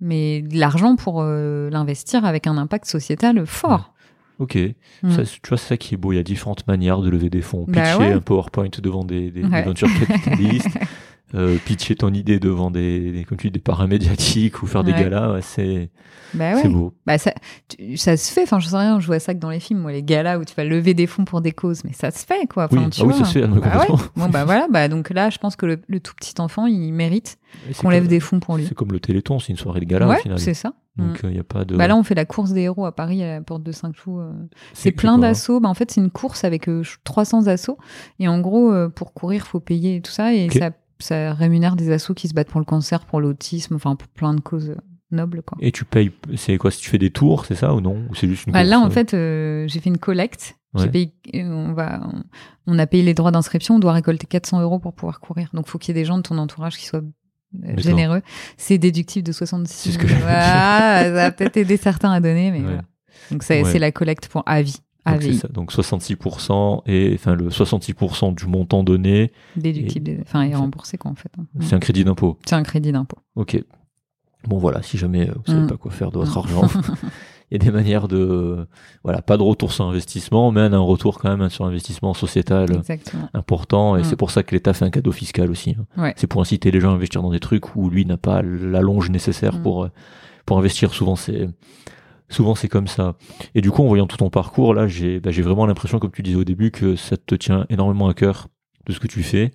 mais 0.00 0.42
de 0.42 0.58
l'argent 0.58 0.96
pour 0.96 1.22
euh, 1.22 1.70
l'investir 1.70 2.24
avec 2.24 2.46
un 2.46 2.58
impact 2.58 2.86
sociétal 2.86 3.46
fort. 3.46 3.94
Ok, 4.38 4.58
Mm. 5.02 5.10
Ça, 5.10 5.22
tu 5.24 5.40
vois, 5.48 5.58
c'est 5.58 5.68
ça 5.68 5.76
qui 5.76 5.94
est 5.94 5.96
beau. 5.98 6.12
Il 6.12 6.16
y 6.16 6.18
a 6.18 6.22
différentes 6.22 6.66
manières 6.66 7.00
de 7.00 7.08
lever 7.10 7.30
des 7.30 7.42
fonds. 7.42 7.64
Bah 7.68 7.82
Pitcher 7.82 7.98
ouais. 7.98 8.12
un 8.12 8.20
PowerPoint 8.20 8.68
devant 8.82 9.04
des, 9.04 9.30
des, 9.30 9.42
des 9.42 9.48
Ouais. 9.48 9.62
ventures 9.62 9.88
capitalistes, 10.06 10.68
euh, 11.34 11.56
pitcher 11.64 11.96
ton 11.96 12.12
idée 12.12 12.38
devant 12.38 12.70
des, 12.70 13.12
des, 13.12 13.24
comme 13.24 13.36
tu 13.38 13.50
dis, 13.50 13.60
des 13.60 13.86
médiatiques 13.86 14.62
ou 14.62 14.66
faire 14.66 14.84
des 14.84 14.92
galas, 14.92 15.38
c'est 15.42 15.90
Bah 16.34 16.62
beau. 16.68 16.94
Bah 17.06 17.18
ça, 17.18 17.32
tu- 17.68 17.96
ça 17.96 18.16
se 18.16 18.32
fait. 18.32 18.42
Enfin, 18.44 18.58
je 18.60 18.68
sais 18.68 18.76
rien. 18.76 19.00
Je 19.00 19.06
vois 19.06 19.18
ça 19.18 19.34
que 19.34 19.38
dans 19.40 19.50
les 19.50 19.60
films, 19.60 19.80
moi, 19.80 19.92
les 19.92 20.02
galas 20.02 20.38
où 20.38 20.44
tu 20.44 20.54
vas 20.54 20.64
lever 20.64 20.94
des 20.94 21.06
fonds 21.06 21.24
pour 21.24 21.40
des 21.40 21.52
causes, 21.52 21.82
mais 21.84 21.92
ça 21.92 22.10
se 22.10 22.24
fait, 22.26 22.46
quoi. 22.48 22.64
Enfin, 22.66 22.84
Oui, 22.84 22.90
tu 22.90 23.00
ah 23.02 23.06
oui, 23.06 23.14
ça 23.14 23.24
se 23.24 23.38
fait, 23.38 23.46
Bah. 23.46 23.86
Bon, 24.16 24.28
bah 24.28 24.44
voilà. 24.46 24.66
Bah 24.70 24.88
donc 24.88 25.10
là, 25.10 25.30
je 25.30 25.38
pense 25.38 25.56
que 25.56 25.66
le, 25.66 25.80
le 25.88 26.00
tout 26.00 26.14
petit 26.14 26.34
enfant, 26.40 26.66
il 26.66 26.92
mérite 26.92 27.38
qu'on 27.78 27.90
lève 27.90 28.06
des 28.06 28.20
fonds 28.20 28.40
pour 28.40 28.56
lui. 28.56 28.66
C'est 28.66 28.74
comme 28.74 28.92
le 28.92 29.00
Téléthon, 29.00 29.38
c'est 29.38 29.52
une 29.52 29.58
soirée 29.58 29.80
de 29.80 29.86
gala 29.86 30.08
au 30.08 30.14
final. 30.14 30.38
c'est 30.38 30.54
ça. 30.54 30.72
Donc 30.96 31.20
il 31.24 31.30
n'y 31.30 31.38
a 31.38 31.44
pas 31.44 31.64
de. 31.64 31.76
Bah 31.76 31.88
là, 31.88 31.96
on 31.96 32.02
fait 32.02 32.14
la 32.14 32.24
course 32.24 32.52
des 32.52 32.62
héros 32.62 32.86
à 32.86 32.92
Paris 32.92 33.22
à 33.22 33.34
la 33.34 33.40
porte 33.42 33.62
de 33.62 33.72
Saint-Cloud. 33.72 34.20
euh. 34.20 34.32
C'est 34.72 34.92
plein 34.92 35.18
d'assauts. 35.18 35.60
Bah, 35.60 35.68
en 35.68 35.74
fait, 35.74 35.90
c'est 35.90 36.00
une 36.00 36.10
course 36.10 36.44
avec 36.44 36.68
euh, 36.68 36.82
300 37.04 37.48
assauts. 37.48 37.78
Et 38.18 38.28
en 38.28 38.40
gros, 38.40 38.72
euh, 38.72 38.88
pour 38.88 39.12
courir, 39.12 39.46
faut 39.46 39.60
payer 39.60 39.96
et 39.96 40.00
tout 40.00 40.12
ça. 40.12 40.32
Et 40.34 40.48
ça, 40.50 40.70
ça 40.98 41.34
rémunère 41.34 41.76
des 41.76 41.90
assauts 41.92 42.14
qui 42.14 42.28
se 42.28 42.34
battent 42.34 42.50
pour 42.50 42.60
le 42.60 42.64
cancer, 42.66 43.04
pour 43.04 43.20
l'autisme, 43.20 43.74
enfin 43.74 43.96
pour 43.96 44.08
plein 44.08 44.32
de 44.32 44.40
causes 44.40 44.70
euh, 44.70 44.76
nobles. 45.10 45.42
Quoi. 45.42 45.58
Et 45.60 45.72
tu 45.72 45.84
payes, 45.84 46.12
c'est 46.36 46.56
quoi 46.56 46.70
Si 46.70 46.80
tu 46.80 46.88
fais 46.88 46.98
des 46.98 47.10
tours, 47.10 47.44
c'est 47.44 47.54
ça 47.54 47.74
ou 47.74 47.80
non? 47.80 47.98
Ou 48.10 48.14
c'est 48.14 48.28
juste 48.28 48.46
une 48.46 48.52
Bah, 48.52 48.60
course, 48.60 48.70
là, 48.70 48.80
en 48.80 48.86
euh, 48.86 48.90
fait, 48.90 49.14
euh, 49.14 49.68
j'ai 49.68 49.80
fait 49.80 49.90
une 49.90 49.98
collecte. 49.98 50.56
Ouais. 50.74 50.88
payé, 50.88 51.12
euh, 51.34 51.42
on, 51.44 51.72
va, 51.72 52.00
on, 52.66 52.78
a 52.78 52.86
payé 52.86 53.02
les 53.02 53.14
droits 53.14 53.30
d'inscription. 53.30 53.76
On 53.76 53.78
doit 53.78 53.92
récolter 53.92 54.26
400 54.26 54.60
euros 54.60 54.78
pour 54.78 54.92
pouvoir 54.92 55.20
courir. 55.20 55.48
Donc, 55.54 55.68
faut 55.68 55.78
qu'il 55.78 55.94
y 55.94 55.98
ait 55.98 56.02
des 56.02 56.04
gens 56.06 56.18
de 56.18 56.22
ton 56.22 56.36
entourage 56.38 56.76
qui 56.76 56.84
soient 56.84 57.00
euh. 57.00 57.12
Généreux. 57.76 58.22
C'est 58.56 58.78
déductif 58.78 59.22
de 59.24 59.32
66. 59.32 59.74
C'est 59.74 59.92
ce 59.92 59.98
que 59.98 60.08
ça 60.08 61.10
va 61.10 61.30
peut-être 61.32 61.56
aider 61.56 61.76
certains 61.76 62.10
à 62.12 62.20
donner, 62.20 62.50
mais 62.50 62.58
Ouais. 62.58 62.64
voilà. 62.64 62.82
Donc, 63.30 63.42
c'est 63.42 63.62
Ouais. 63.62 63.78
la 63.78 63.90
collecte 63.92 64.28
pour 64.28 64.42
avis. 64.46 64.76
Donc, 65.06 65.22
ça. 65.34 65.46
Donc 65.48 65.72
66% 65.72 66.82
et 66.86 67.12
enfin 67.14 67.36
le 67.36 67.48
66% 67.50 68.32
du 68.34 68.46
montant 68.46 68.82
donné, 68.82 69.30
Déductible, 69.56 70.04
des- 70.04 70.18
enfin, 70.22 70.42
et 70.42 70.48
c'est- 70.50 70.56
remboursé, 70.56 70.98
quoi, 70.98 71.12
en 71.12 71.14
fait. 71.14 71.30
hein. 71.38 71.44
c'est 71.60 71.74
un 71.76 71.78
crédit 71.78 72.02
d'impôt. 72.02 72.38
C'est 72.44 72.56
un 72.56 72.64
crédit 72.64 72.90
d'impôt. 72.90 73.18
Ok. 73.36 73.56
Bon 74.48 74.58
voilà, 74.58 74.82
si 74.82 74.98
jamais 74.98 75.28
euh, 75.30 75.34
vous 75.36 75.52
savez 75.52 75.62
Mm. 75.64 75.66
pas 75.68 75.76
quoi 75.76 75.92
faire 75.92 76.10
de 76.10 76.18
votre 76.18 76.34
Mm. 76.34 76.38
argent, 76.38 76.62
il 77.50 77.58
y 77.58 77.60
a 77.60 77.64
des 77.64 77.70
manières 77.70 78.08
de 78.08 78.66
voilà, 79.04 79.22
pas 79.22 79.36
de 79.36 79.42
retour 79.42 79.72
sur 79.72 79.84
investissement, 79.86 80.50
mais 80.50 80.62
un 80.62 80.78
retour 80.78 81.18
quand 81.18 81.36
même 81.36 81.48
sur 81.48 81.64
investissement 81.64 82.12
sociétal 82.14 82.72
Exactement. 82.74 83.28
important 83.34 83.96
et 83.96 84.00
Mm. 84.00 84.04
c'est 84.04 84.16
pour 84.16 84.30
ça 84.32 84.42
que 84.42 84.54
l'État 84.54 84.72
fait 84.74 84.84
un 84.84 84.90
cadeau 84.90 85.12
fiscal 85.12 85.50
aussi. 85.50 85.76
hein. 85.78 85.86
Ouais. 86.02 86.12
C'est 86.16 86.26
pour 86.26 86.40
inciter 86.40 86.70
les 86.70 86.80
gens 86.80 86.90
à 86.90 86.94
investir 86.94 87.22
dans 87.22 87.30
des 87.30 87.40
trucs 87.40 87.76
où 87.76 87.88
lui 87.88 88.04
n'a 88.04 88.16
pas 88.16 88.42
la 88.42 88.80
longe 88.80 89.10
nécessaire 89.10 89.54
Mm. 89.58 89.62
pour 89.62 89.84
euh, 89.84 89.88
pour 90.44 90.58
investir. 90.58 90.92
Souvent 90.92 91.14
c'est 91.16 91.48
souvent 92.28 92.54
c'est 92.56 92.68
comme 92.68 92.88
ça. 92.88 93.14
Et 93.54 93.60
du 93.60 93.70
coup, 93.70 93.82
en 93.82 93.86
voyant 93.86 94.06
tout 94.08 94.16
ton 94.16 94.30
parcours 94.30 94.74
là, 94.74 94.88
j'ai 94.88 95.20
bah, 95.20 95.30
j'ai 95.30 95.42
vraiment 95.42 95.66
l'impression, 95.66 95.98
comme 96.00 96.10
tu 96.10 96.22
disais 96.22 96.36
au 96.36 96.44
début, 96.44 96.70
que 96.72 96.96
ça 96.96 97.16
te 97.16 97.34
tient 97.36 97.66
énormément 97.70 98.08
à 98.08 98.14
cœur 98.14 98.48
de 98.86 98.92
ce 98.92 98.98
que 99.00 99.06
tu 99.06 99.22
fais. 99.22 99.52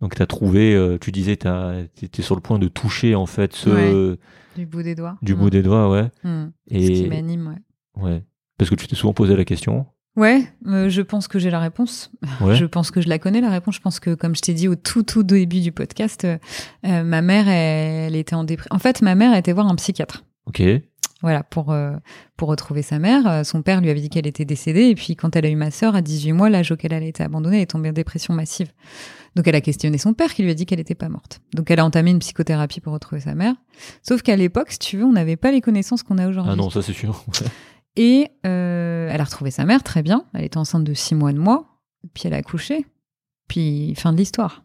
Donc 0.00 0.14
tu 0.14 0.22
as 0.22 0.26
trouvé, 0.26 0.74
euh, 0.74 0.98
tu 0.98 1.12
disais, 1.12 1.36
tu 1.36 2.04
étais 2.04 2.22
sur 2.22 2.34
le 2.34 2.40
point 2.40 2.58
de 2.58 2.68
toucher 2.68 3.14
en 3.14 3.26
fait 3.26 3.54
ce 3.54 4.16
Du 4.56 4.66
bout 4.66 4.82
des 4.82 4.94
doigts. 4.94 5.16
du 5.22 5.34
Mm. 5.34 5.38
bout 5.38 5.50
des 5.50 5.62
doigts, 5.62 5.90
ouais. 5.90 6.10
Mm. 6.24 6.46
Ce 6.70 6.74
Et 6.74 6.92
qui 6.92 7.06
m'anime, 7.08 7.54
ouais. 7.96 8.02
ouais, 8.02 8.24
parce 8.58 8.70
que 8.70 8.74
tu 8.74 8.86
t'es 8.86 8.96
souvent 8.96 9.12
posé 9.12 9.36
la 9.36 9.44
question. 9.44 9.86
Ouais, 10.16 10.42
euh, 10.66 10.88
je 10.88 11.02
pense 11.02 11.28
que 11.28 11.38
j'ai 11.38 11.50
la 11.50 11.60
réponse. 11.60 12.10
Ouais. 12.40 12.56
Je 12.56 12.64
pense 12.64 12.90
que 12.90 13.00
je 13.00 13.08
la 13.08 13.18
connais, 13.20 13.40
la 13.40 13.48
réponse. 13.50 13.76
Je 13.76 13.80
pense 13.80 14.00
que, 14.00 14.14
comme 14.14 14.34
je 14.34 14.40
t'ai 14.42 14.54
dit 14.54 14.66
au 14.66 14.74
tout, 14.74 15.04
tout 15.04 15.22
début 15.22 15.60
du 15.60 15.70
podcast, 15.70 16.24
euh, 16.26 17.04
ma 17.04 17.22
mère, 17.22 17.46
elle, 17.48 18.06
elle 18.08 18.16
était 18.16 18.34
en 18.34 18.42
dépression. 18.42 18.74
En 18.74 18.80
fait, 18.80 19.02
ma 19.02 19.14
mère 19.14 19.36
était 19.36 19.52
voir 19.52 19.68
un 19.68 19.76
psychiatre. 19.76 20.24
Ok. 20.46 20.62
Voilà, 21.22 21.42
pour, 21.44 21.70
euh, 21.70 21.92
pour 22.36 22.48
retrouver 22.48 22.82
sa 22.82 22.98
mère. 22.98 23.46
Son 23.46 23.62
père 23.62 23.80
lui 23.80 23.88
avait 23.88 24.00
dit 24.00 24.08
qu'elle 24.08 24.26
était 24.26 24.44
décédée. 24.44 24.88
Et 24.88 24.94
puis, 24.96 25.14
quand 25.14 25.36
elle 25.36 25.46
a 25.46 25.48
eu 25.48 25.54
ma 25.56 25.70
sœur, 25.70 25.94
à 25.94 26.02
18 26.02 26.32
mois, 26.32 26.50
l'âge 26.50 26.72
auquel 26.72 26.92
elle 26.92 27.04
a 27.04 27.06
été 27.06 27.22
abandonnée, 27.22 27.58
elle 27.58 27.62
est 27.62 27.66
tombée 27.66 27.90
en 27.90 27.92
dépression 27.92 28.34
massive. 28.34 28.72
Donc, 29.36 29.46
elle 29.46 29.54
a 29.54 29.60
questionné 29.60 29.98
son 29.98 30.14
père 30.14 30.34
qui 30.34 30.42
lui 30.42 30.50
a 30.50 30.54
dit 30.54 30.66
qu'elle 30.66 30.78
n'était 30.78 30.94
pas 30.94 31.08
morte. 31.08 31.40
Donc, 31.54 31.70
elle 31.70 31.80
a 31.80 31.84
entamé 31.84 32.10
une 32.10 32.18
psychothérapie 32.18 32.80
pour 32.80 32.92
retrouver 32.92 33.20
sa 33.20 33.34
mère. 33.34 33.54
Sauf 34.02 34.22
qu'à 34.22 34.36
l'époque, 34.36 34.70
si 34.70 34.78
tu 34.78 34.96
veux, 34.96 35.04
on 35.04 35.12
n'avait 35.12 35.36
pas 35.36 35.52
les 35.52 35.60
connaissances 35.60 36.02
qu'on 36.02 36.18
a 36.18 36.28
aujourd'hui. 36.28 36.52
Ah 36.52 36.56
non, 36.56 36.70
ça 36.70 36.82
c'est 36.82 36.92
sûr. 36.92 37.24
Et 37.96 38.28
euh, 38.46 39.08
elle 39.10 39.20
a 39.20 39.24
retrouvé 39.24 39.50
sa 39.50 39.64
mère, 39.64 39.82
très 39.82 40.02
bien. 40.02 40.24
Elle 40.34 40.44
était 40.44 40.58
enceinte 40.58 40.84
de 40.84 40.94
six 40.94 41.14
mois 41.14 41.32
de 41.32 41.38
moi. 41.38 41.66
Puis 42.14 42.24
elle 42.26 42.34
a 42.34 42.38
accouché. 42.38 42.86
Puis 43.48 43.94
fin 43.96 44.12
de 44.12 44.18
l'histoire. 44.18 44.64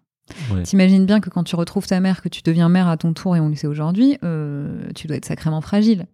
Ouais. 0.52 0.64
T'imagines 0.64 1.06
bien 1.06 1.19
que 1.19 1.30
quand 1.30 1.43
tu 1.43 1.56
retrouves 1.56 1.85
ta 1.85 1.99
mère, 1.99 2.22
que 2.23 2.30
tu 2.30 2.41
deviens 2.41 2.68
mère 2.68 2.88
à 2.88 2.97
ton 2.97 3.14
tour, 3.14 3.35
et 3.35 3.39
on 3.39 3.47
le 3.49 3.56
sait 3.56 3.68
aujourd'hui, 3.68 4.18
euh, 4.23 4.88
tu 4.95 5.06
dois 5.06 5.18
être 5.18 5.26
sacrément 5.26 5.61
fragile. 5.61 6.07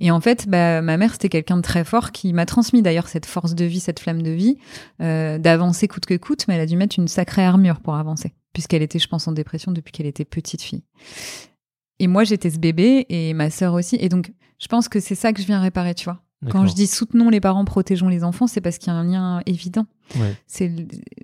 Et 0.00 0.10
en 0.10 0.20
fait, 0.20 0.48
bah, 0.48 0.82
ma 0.82 0.96
mère, 0.96 1.12
c'était 1.12 1.28
quelqu'un 1.28 1.56
de 1.56 1.62
très 1.62 1.84
fort 1.84 2.10
qui 2.10 2.32
m'a 2.32 2.46
transmis 2.46 2.82
d'ailleurs 2.82 3.06
cette 3.06 3.26
force 3.26 3.54
de 3.54 3.64
vie, 3.64 3.78
cette 3.78 4.00
flamme 4.00 4.22
de 4.22 4.30
vie, 4.30 4.58
euh, 5.00 5.38
d'avancer 5.38 5.86
coûte 5.86 6.04
que 6.06 6.14
coûte, 6.16 6.46
mais 6.48 6.54
elle 6.54 6.62
a 6.62 6.66
dû 6.66 6.76
mettre 6.76 6.98
une 6.98 7.06
sacrée 7.06 7.44
armure 7.44 7.78
pour 7.80 7.94
avancer, 7.94 8.34
puisqu'elle 8.52 8.82
était, 8.82 8.98
je 8.98 9.06
pense, 9.06 9.28
en 9.28 9.32
dépression 9.32 9.70
depuis 9.70 9.92
qu'elle 9.92 10.06
était 10.06 10.24
petite 10.24 10.62
fille. 10.62 10.82
Et 12.00 12.08
moi, 12.08 12.24
j'étais 12.24 12.50
ce 12.50 12.58
bébé, 12.58 13.06
et 13.08 13.34
ma 13.34 13.50
sœur 13.50 13.74
aussi. 13.74 13.96
Et 14.00 14.08
donc, 14.08 14.32
je 14.60 14.66
pense 14.66 14.88
que 14.88 14.98
c'est 14.98 15.14
ça 15.14 15.32
que 15.32 15.40
je 15.40 15.46
viens 15.46 15.60
réparer, 15.60 15.94
tu 15.94 16.04
vois. 16.04 16.20
Quand 16.50 16.66
je 16.66 16.74
dis 16.74 16.86
soutenons 16.86 17.30
les 17.30 17.40
parents, 17.40 17.64
protégeons 17.64 18.08
les 18.08 18.22
enfants, 18.22 18.46
c'est 18.46 18.60
parce 18.60 18.76
qu'il 18.76 18.88
y 18.92 18.96
a 18.96 18.98
un 18.98 19.04
lien 19.04 19.42
évident. 19.46 19.86
Ouais. 20.16 20.34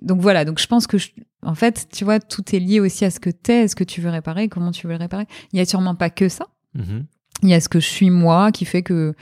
Donc 0.01 0.19
voilà. 0.19 0.45
Donc 0.45 0.57
je 0.59 0.65
pense 0.65 0.87
que 0.87 0.97
je- 0.97 1.09
en 1.43 1.55
fait, 1.55 1.87
tu 1.91 2.03
vois, 2.03 2.19
tout 2.19 2.55
est 2.55 2.59
lié 2.59 2.79
aussi 2.79 3.05
à 3.05 3.09
ce 3.11 3.19
que 3.19 3.29
t'es, 3.29 3.67
ce 3.67 3.75
que 3.75 3.83
tu 3.83 4.01
veux 4.01 4.09
réparer, 4.09 4.47
comment 4.47 4.71
tu 4.71 4.87
veux 4.87 4.93
le 4.93 4.99
réparer. 4.99 5.25
Il 5.53 5.59
y 5.59 5.61
a 5.61 5.65
sûrement 5.65 5.95
pas 5.95 6.09
que 6.09 6.29
ça. 6.29 6.45
Mhm. 6.75 7.05
Il 7.43 7.49
y 7.49 7.53
a 7.53 7.59
ce 7.59 7.69
que 7.69 7.79
je 7.79 7.87
suis 7.87 8.09
moi 8.09 8.51
qui 8.51 8.65
fait 8.65 8.83
que 8.83 9.15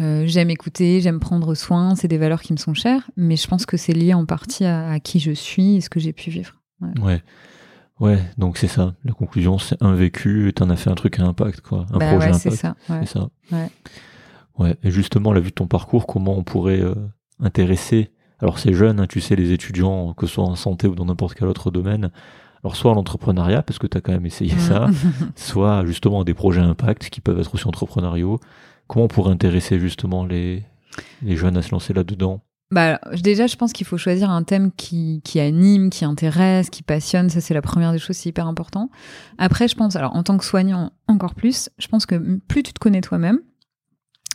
euh, 0.00 0.22
j'aime 0.26 0.48
écouter, 0.50 1.00
j'aime 1.00 1.20
prendre 1.20 1.54
soin. 1.54 1.94
C'est 1.94 2.08
des 2.08 2.18
valeurs 2.18 2.40
qui 2.40 2.52
me 2.52 2.58
sont 2.58 2.72
chères, 2.74 3.10
mais 3.16 3.36
je 3.36 3.46
pense 3.46 3.66
que 3.66 3.76
c'est 3.76 3.92
lié 3.92 4.14
en 4.14 4.24
partie 4.24 4.64
à, 4.64 4.90
à 4.90 5.00
qui 5.00 5.20
je 5.20 5.32
suis 5.32 5.76
et 5.76 5.80
ce 5.80 5.90
que 5.90 6.00
j'ai 6.00 6.12
pu 6.12 6.30
vivre. 6.30 6.54
Ouais. 7.02 7.22
Ouais, 8.00 8.18
donc 8.38 8.58
c'est 8.58 8.68
ça. 8.68 8.94
La 9.04 9.12
conclusion, 9.12 9.58
c'est 9.58 9.82
un 9.82 9.94
vécu, 9.94 10.52
t'en 10.54 10.70
as 10.70 10.76
fait 10.76 10.88
un 10.88 10.94
truc 10.94 11.18
à 11.18 11.24
impact, 11.24 11.62
quoi. 11.62 11.84
Un 11.92 11.98
bah 11.98 12.10
projet 12.12 12.28
ouais, 12.30 12.38
c'est 12.38 12.48
impact. 12.48 12.76
ça. 12.86 12.94
ouais. 12.94 13.00
C'est 13.04 13.18
ça. 13.18 13.28
Ouais. 13.50 13.68
Ouais. 14.58 14.76
Et 14.84 14.90
justement, 14.92 15.32
la 15.32 15.40
vue 15.40 15.50
de 15.50 15.54
ton 15.54 15.66
parcours, 15.66 16.06
comment 16.06 16.38
on 16.38 16.44
pourrait 16.44 16.80
euh, 16.80 16.94
intéresser 17.40 18.12
Alors 18.40 18.58
c'est 18.58 18.72
jeune, 18.72 19.00
hein, 19.00 19.06
tu 19.08 19.20
sais, 19.20 19.36
les 19.36 19.52
étudiants, 19.52 20.14
que 20.14 20.26
ce 20.26 20.34
soit 20.34 20.44
en 20.44 20.54
santé 20.54 20.86
ou 20.86 20.94
dans 20.94 21.04
n'importe 21.06 21.34
quel 21.34 21.48
autre 21.48 21.70
domaine. 21.70 22.10
Alors 22.64 22.76
soit 22.76 22.90
en 22.92 22.96
entrepreneuriat, 22.96 23.62
parce 23.62 23.78
que 23.78 23.86
tu 23.86 23.96
as 23.96 24.00
quand 24.00 24.12
même 24.12 24.26
essayé 24.26 24.56
ça, 24.58 24.86
Mm. 24.88 24.92
soit 25.36 25.84
justement 25.86 26.24
des 26.24 26.34
projets 26.34 26.60
impact 26.60 27.08
qui 27.10 27.20
peuvent 27.20 27.38
être 27.38 27.54
aussi 27.54 27.66
entrepreneuriaux. 27.66 28.40
Comment 28.86 29.04
on 29.04 29.08
pourrait 29.08 29.32
intéresser 29.32 29.78
justement 29.78 30.24
les, 30.24 30.64
les 31.22 31.36
jeunes 31.36 31.56
à 31.56 31.62
se 31.62 31.70
lancer 31.72 31.92
là-dedans? 31.92 32.40
Bah, 32.70 33.00
déjà, 33.22 33.46
je 33.46 33.56
pense 33.56 33.72
qu'il 33.72 33.86
faut 33.86 33.96
choisir 33.96 34.28
un 34.30 34.42
thème 34.42 34.72
qui, 34.72 35.22
qui 35.24 35.40
anime, 35.40 35.88
qui 35.88 36.04
intéresse, 36.04 36.68
qui 36.68 36.82
passionne. 36.82 37.30
Ça, 37.30 37.40
c'est 37.40 37.54
la 37.54 37.62
première 37.62 37.92
des 37.92 37.98
choses, 37.98 38.16
c'est 38.16 38.28
hyper 38.28 38.46
important. 38.46 38.90
Après, 39.38 39.68
je 39.68 39.74
pense, 39.74 39.96
alors 39.96 40.14
en 40.14 40.22
tant 40.22 40.36
que 40.36 40.44
soignant, 40.44 40.92
encore 41.06 41.34
plus, 41.34 41.70
je 41.78 41.88
pense 41.88 42.04
que 42.04 42.16
plus 42.46 42.62
tu 42.62 42.72
te 42.74 42.78
connais 42.78 43.00
toi-même, 43.00 43.38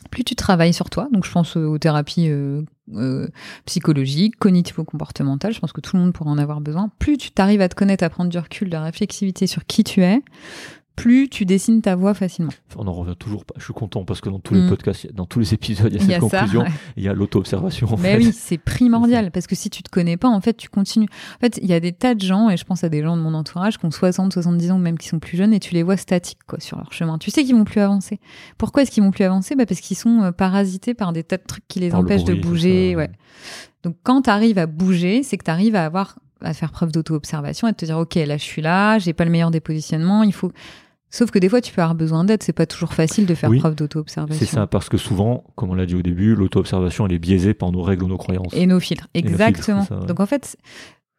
plus 0.08 0.24
tu 0.24 0.34
travailles 0.34 0.72
sur 0.72 0.90
toi. 0.90 1.08
Donc, 1.12 1.24
je 1.24 1.30
pense 1.30 1.56
euh, 1.56 1.66
aux 1.66 1.78
thérapies 1.78 2.28
euh, 2.28 2.62
euh, 2.94 3.28
psychologiques, 3.66 4.36
cognitivo-comportementales. 4.38 5.52
Je 5.52 5.60
pense 5.60 5.72
que 5.72 5.80
tout 5.80 5.96
le 5.96 6.02
monde 6.02 6.12
pourra 6.12 6.30
en 6.30 6.38
avoir 6.38 6.60
besoin. 6.60 6.90
Plus 6.98 7.16
tu 7.16 7.30
t'arrives 7.30 7.60
à 7.60 7.68
te 7.68 7.74
connaître, 7.74 8.04
à 8.04 8.10
prendre 8.10 8.30
du 8.30 8.38
recul, 8.38 8.68
de 8.68 8.72
la 8.72 8.82
réflexivité 8.82 9.46
sur 9.46 9.66
qui 9.66 9.84
tu 9.84 10.02
es, 10.02 10.22
plus 10.96 11.28
tu 11.28 11.44
dessines 11.44 11.82
ta 11.82 11.96
voix 11.96 12.14
facilement. 12.14 12.52
On 12.76 12.86
en 12.86 12.92
revient 12.92 13.16
toujours 13.18 13.44
pas. 13.44 13.54
Je 13.58 13.64
suis 13.64 13.72
content 13.74 14.04
parce 14.04 14.20
que 14.20 14.28
dans 14.28 14.38
tous 14.38 14.54
les 14.54 14.60
Mm. 14.62 14.68
podcasts, 14.68 15.04
y 15.04 15.12
dans 15.12 15.26
tous 15.26 15.40
les 15.40 15.52
épisodes, 15.54 15.88
il 15.92 15.96
y 15.96 16.12
a 16.14 16.18
y 16.18 16.20
cette 16.20 16.30
ça. 16.30 16.44
ouais. 16.46 16.66
Il 16.96 17.02
y 17.02 17.08
a 17.08 17.12
l'auto-observation. 17.14 17.88
en 17.92 17.96
Mais 17.96 18.12
fait. 18.12 18.18
oui, 18.26 18.32
c'est 18.34 18.58
primordial 18.58 19.30
parce 19.30 19.46
que 19.46 19.54
si 19.54 19.70
tu 19.70 19.82
te 19.82 19.90
connais 19.90 20.16
pas, 20.16 20.28
en 20.28 20.40
fait, 20.40 20.54
tu 20.56 20.68
continues. 20.68 21.08
En 21.36 21.40
fait, 21.40 21.58
il 21.62 21.68
y 21.68 21.72
a 21.74 21.80
des 21.80 21.92
tas 21.92 22.14
de 22.14 22.20
gens 22.20 22.48
et 22.50 22.56
je 22.56 22.64
pense 22.64 22.84
à 22.84 22.88
des 22.88 23.02
gens 23.02 23.16
de 23.16 23.22
mon 23.22 23.34
entourage 23.34 23.78
qui 23.78 23.84
ont 23.86 23.90
60, 23.90 24.32
70 24.32 24.70
ans 24.70 24.76
ou 24.76 24.78
même 24.78 24.98
qui 24.98 25.08
sont 25.08 25.18
plus 25.18 25.36
jeunes 25.36 25.52
et 25.52 25.60
tu 25.60 25.74
les 25.74 25.82
vois 25.82 25.96
statiques 25.96 26.38
quoi 26.46 26.60
sur 26.60 26.76
leur 26.78 26.92
chemin. 26.92 27.18
Tu 27.18 27.30
sais 27.30 27.44
qu'ils 27.44 27.54
vont 27.56 27.64
plus 27.64 27.80
avancer. 27.80 28.20
Pourquoi 28.58 28.82
est-ce 28.82 28.90
qu'ils 28.90 29.02
vont 29.02 29.10
plus 29.10 29.24
avancer? 29.24 29.54
Bah 29.56 29.66
parce 29.66 29.80
qu'ils 29.80 29.96
sont 29.96 30.22
euh, 30.22 30.30
parasités 30.32 30.94
par 30.94 31.12
des 31.12 31.24
tas 31.24 31.38
de 31.38 31.44
trucs 31.46 31.66
qui 31.68 31.80
les 31.80 31.90
Par 31.90 32.00
le 32.02 32.06
empêchent 32.06 32.24
bruit, 32.24 32.36
de 32.36 32.42
bouger, 32.42 32.96
ouais. 32.96 33.10
Donc 33.82 33.96
quand 34.04 34.22
tu 34.22 34.30
arrives 34.30 34.58
à 34.58 34.66
bouger, 34.66 35.22
c'est 35.22 35.36
que 35.36 35.44
tu 35.44 35.50
arrives 35.50 35.74
à 35.76 35.84
avoir 35.84 36.16
à 36.40 36.52
faire 36.52 36.72
preuve 36.72 36.92
d'auto-observation 36.92 37.68
et 37.68 37.72
de 37.72 37.76
te 37.76 37.86
dire 37.86 37.96
OK, 37.96 38.16
là 38.16 38.36
je 38.36 38.42
suis 38.42 38.60
là, 38.60 38.98
j'ai 38.98 39.14
pas 39.14 39.24
le 39.24 39.30
meilleur 39.30 39.50
des 39.50 39.60
positionnements, 39.60 40.22
il 40.24 40.32
faut 40.32 40.52
Sauf 41.14 41.30
que 41.30 41.38
des 41.38 41.48
fois, 41.48 41.60
tu 41.60 41.72
peux 41.72 41.80
avoir 41.80 41.94
besoin 41.94 42.24
d'aide. 42.24 42.42
C'est 42.42 42.52
pas 42.52 42.66
toujours 42.66 42.92
facile 42.92 43.24
de 43.26 43.34
faire 43.34 43.48
Oui, 43.50 43.60
preuve 43.60 43.76
d'auto-observation. 43.76 44.38
C'est 44.44 44.52
ça, 44.52 44.66
parce 44.66 44.88
que 44.88 44.96
souvent, 44.96 45.44
comme 45.54 45.70
on 45.70 45.74
l'a 45.74 45.86
dit 45.86 45.94
au 45.94 46.02
début, 46.02 46.34
l'auto-observation, 46.34 47.06
elle 47.06 47.12
est 47.12 47.18
biaisée 47.20 47.54
par 47.54 47.70
nos 47.70 47.82
règles 47.82 48.02
ou 48.04 48.08
nos 48.08 48.16
croyances. 48.18 48.52
Et 48.52 48.66
nos 48.66 48.80
filtres, 48.80 49.06
nos 49.14 49.20
filtres, 49.20 49.30
exactement. 49.32 49.84
ça. 49.84 49.94
Donc 49.96 50.18
en 50.18 50.26
fait, 50.26 50.56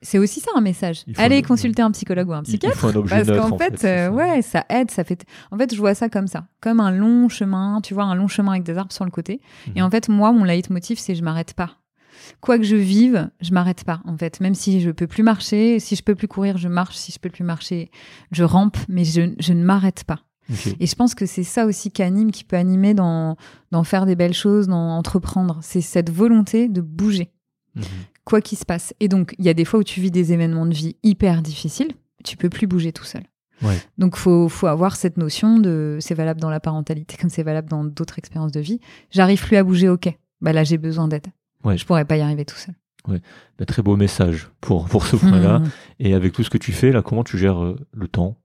c'est 0.02 0.18
aussi 0.20 0.42
ça 0.42 0.52
un 0.56 0.60
message. 0.62 1.04
Allez 1.18 1.38
un- 1.38 1.42
consulter 1.42 1.82
un 1.82 1.92
psychologue 1.92 2.28
ou 2.28 2.34
un 2.34 2.40
Il- 2.44 2.50
il 2.56 2.60
psychiatre. 2.60 2.78
faut 2.78 2.88
un 2.88 2.96
objet 2.96 3.24
Parce 3.24 3.40
qu'en 3.40 3.56
en 3.56 3.58
fait, 3.58 3.86
euh, 3.86 4.08
ça. 4.08 4.12
ouais, 4.12 4.42
ça 4.42 4.66
aide, 4.70 4.92
ça 4.92 5.04
fait. 5.06 5.24
En 5.52 5.58
fait, 5.58 5.74
je 5.74 5.80
vois 5.80 5.96
ça 5.96 6.10
comme 6.10 6.28
ça, 6.28 6.46
comme 6.62 6.82
un 6.82 6.92
long 6.92 7.30
chemin. 7.30 7.80
Tu 7.82 7.94
vois, 7.94 8.04
un 8.04 8.16
long 8.16 8.28
chemin 8.28 8.52
avec 8.52 8.64
des 8.64 8.78
arbres 8.78 8.92
sur 8.92 9.06
le 9.06 9.12
côté. 9.12 9.40
Et 9.76 9.80
Mhm. 9.80 9.86
en 9.86 9.90
fait, 9.90 10.10
moi, 10.10 10.32
mon 10.34 10.44
leitmotiv, 10.44 11.00
c'est 11.00 11.16
je 11.16 11.24
m'arrête 11.24 11.54
pas. 11.54 11.72
Quoi 12.42 12.58
que 12.58 12.64
je 12.64 12.76
vive, 12.76 13.30
je 13.42 13.52
m'arrête 13.54 13.84
pas. 13.84 14.02
En 14.06 14.18
fait, 14.18 14.40
même 14.40 14.56
si 14.56 14.82
je 14.82 14.92
peux 14.92 15.08
plus 15.08 15.24
marcher, 15.24 15.80
si 15.80 15.96
je 15.96 16.04
peux 16.04 16.16
plus 16.16 16.28
courir, 16.28 16.58
je 16.58 16.68
marche. 16.68 16.96
Si 16.96 17.12
je 17.12 17.20
peux 17.20 17.30
plus 17.30 17.44
marcher, 17.44 17.92
je 18.32 18.44
rampe, 18.44 18.78
mais 18.90 19.04
je, 19.06 19.34
je 19.40 19.54
ne 19.54 19.64
m'arrête 19.64 20.04
pas. 20.06 20.20
Et 20.80 20.86
je 20.86 20.94
pense 20.96 21.16
que 21.16 21.26
c'est 21.26 21.44
ça 21.44 21.66
aussi 21.66 21.90
qui 21.90 22.04
anime, 22.04 22.30
qui 22.32 22.44
peut 22.44 22.56
animer 22.56 22.94
dans, 22.94 23.36
dans 23.72 23.84
faire 23.84 24.06
des 24.06 24.16
belles 24.16 24.34
choses, 24.36 24.68
dans 24.68 24.96
entreprendre. 24.98 25.58
C'est 25.64 25.82
cette 25.82 26.12
volonté 26.12 26.70
de 26.70 26.82
bouger, 26.82 27.32
Mhm. 27.76 27.84
quoi 28.26 28.42
qu'il 28.42 28.58
se 28.58 28.64
passe. 28.66 28.94
Et 29.00 29.08
donc, 29.08 29.34
il 29.40 29.44
y 29.46 29.50
a 29.50 29.54
des 29.56 29.66
fois 29.66 29.80
où 29.80 29.84
tu 29.84 30.00
vis 30.02 30.12
des 30.12 30.34
événements 30.34 30.66
de 30.68 30.74
vie 30.74 30.96
hyper 31.04 31.42
difficiles, 31.42 31.92
tu 32.24 32.38
peux 32.38 32.50
plus 32.50 32.68
bouger 32.68 32.94
tout 32.94 33.04
seul. 33.04 33.24
Ouais. 33.64 33.78
Donc, 33.98 34.16
faut, 34.18 34.48
faut 34.48 34.68
avoir 34.68 34.96
cette 34.96 35.18
notion 35.18 35.60
de, 35.60 35.98
c'est 36.00 36.14
valable 36.14 36.40
dans 36.40 36.50
la 36.50 36.60
parentalité 36.60 37.18
comme 37.20 37.30
c'est 37.30 37.44
valable 37.44 37.68
dans 37.70 37.84
d'autres 37.84 38.20
expériences 38.20 38.52
de 38.52 38.60
vie. 38.60 38.80
J'arrive 39.12 39.42
plus 39.44 39.58
à 39.58 39.64
bouger, 39.64 39.90
ok. 39.90 40.16
Bah 40.42 40.54
là, 40.54 40.64
j'ai 40.64 40.78
besoin 40.78 41.08
d'aide. 41.08 41.28
Ouais. 41.66 41.78
Je 41.78 41.86
pourrais 41.86 42.06
pas 42.06 42.18
y 42.18 42.22
arriver 42.22 42.46
tout 42.46 42.56
seul. 42.56 42.76
Bah, 43.08 43.66
très 43.66 43.82
beau 43.82 43.96
message 43.96 44.50
pour, 44.62 44.88
pour 44.88 45.06
ce 45.06 45.16
point-là. 45.16 45.60
Mhm. 45.60 45.70
Et 46.00 46.14
avec 46.14 46.34
tout 46.34 46.44
ce 46.44 46.50
que 46.50 46.58
tu 46.58 46.72
fais, 46.72 46.92
là, 46.92 47.02
comment 47.02 47.24
tu 47.24 47.38
gères 47.38 47.64
euh, 47.64 47.76
le 47.94 48.08
temps? 48.08 48.38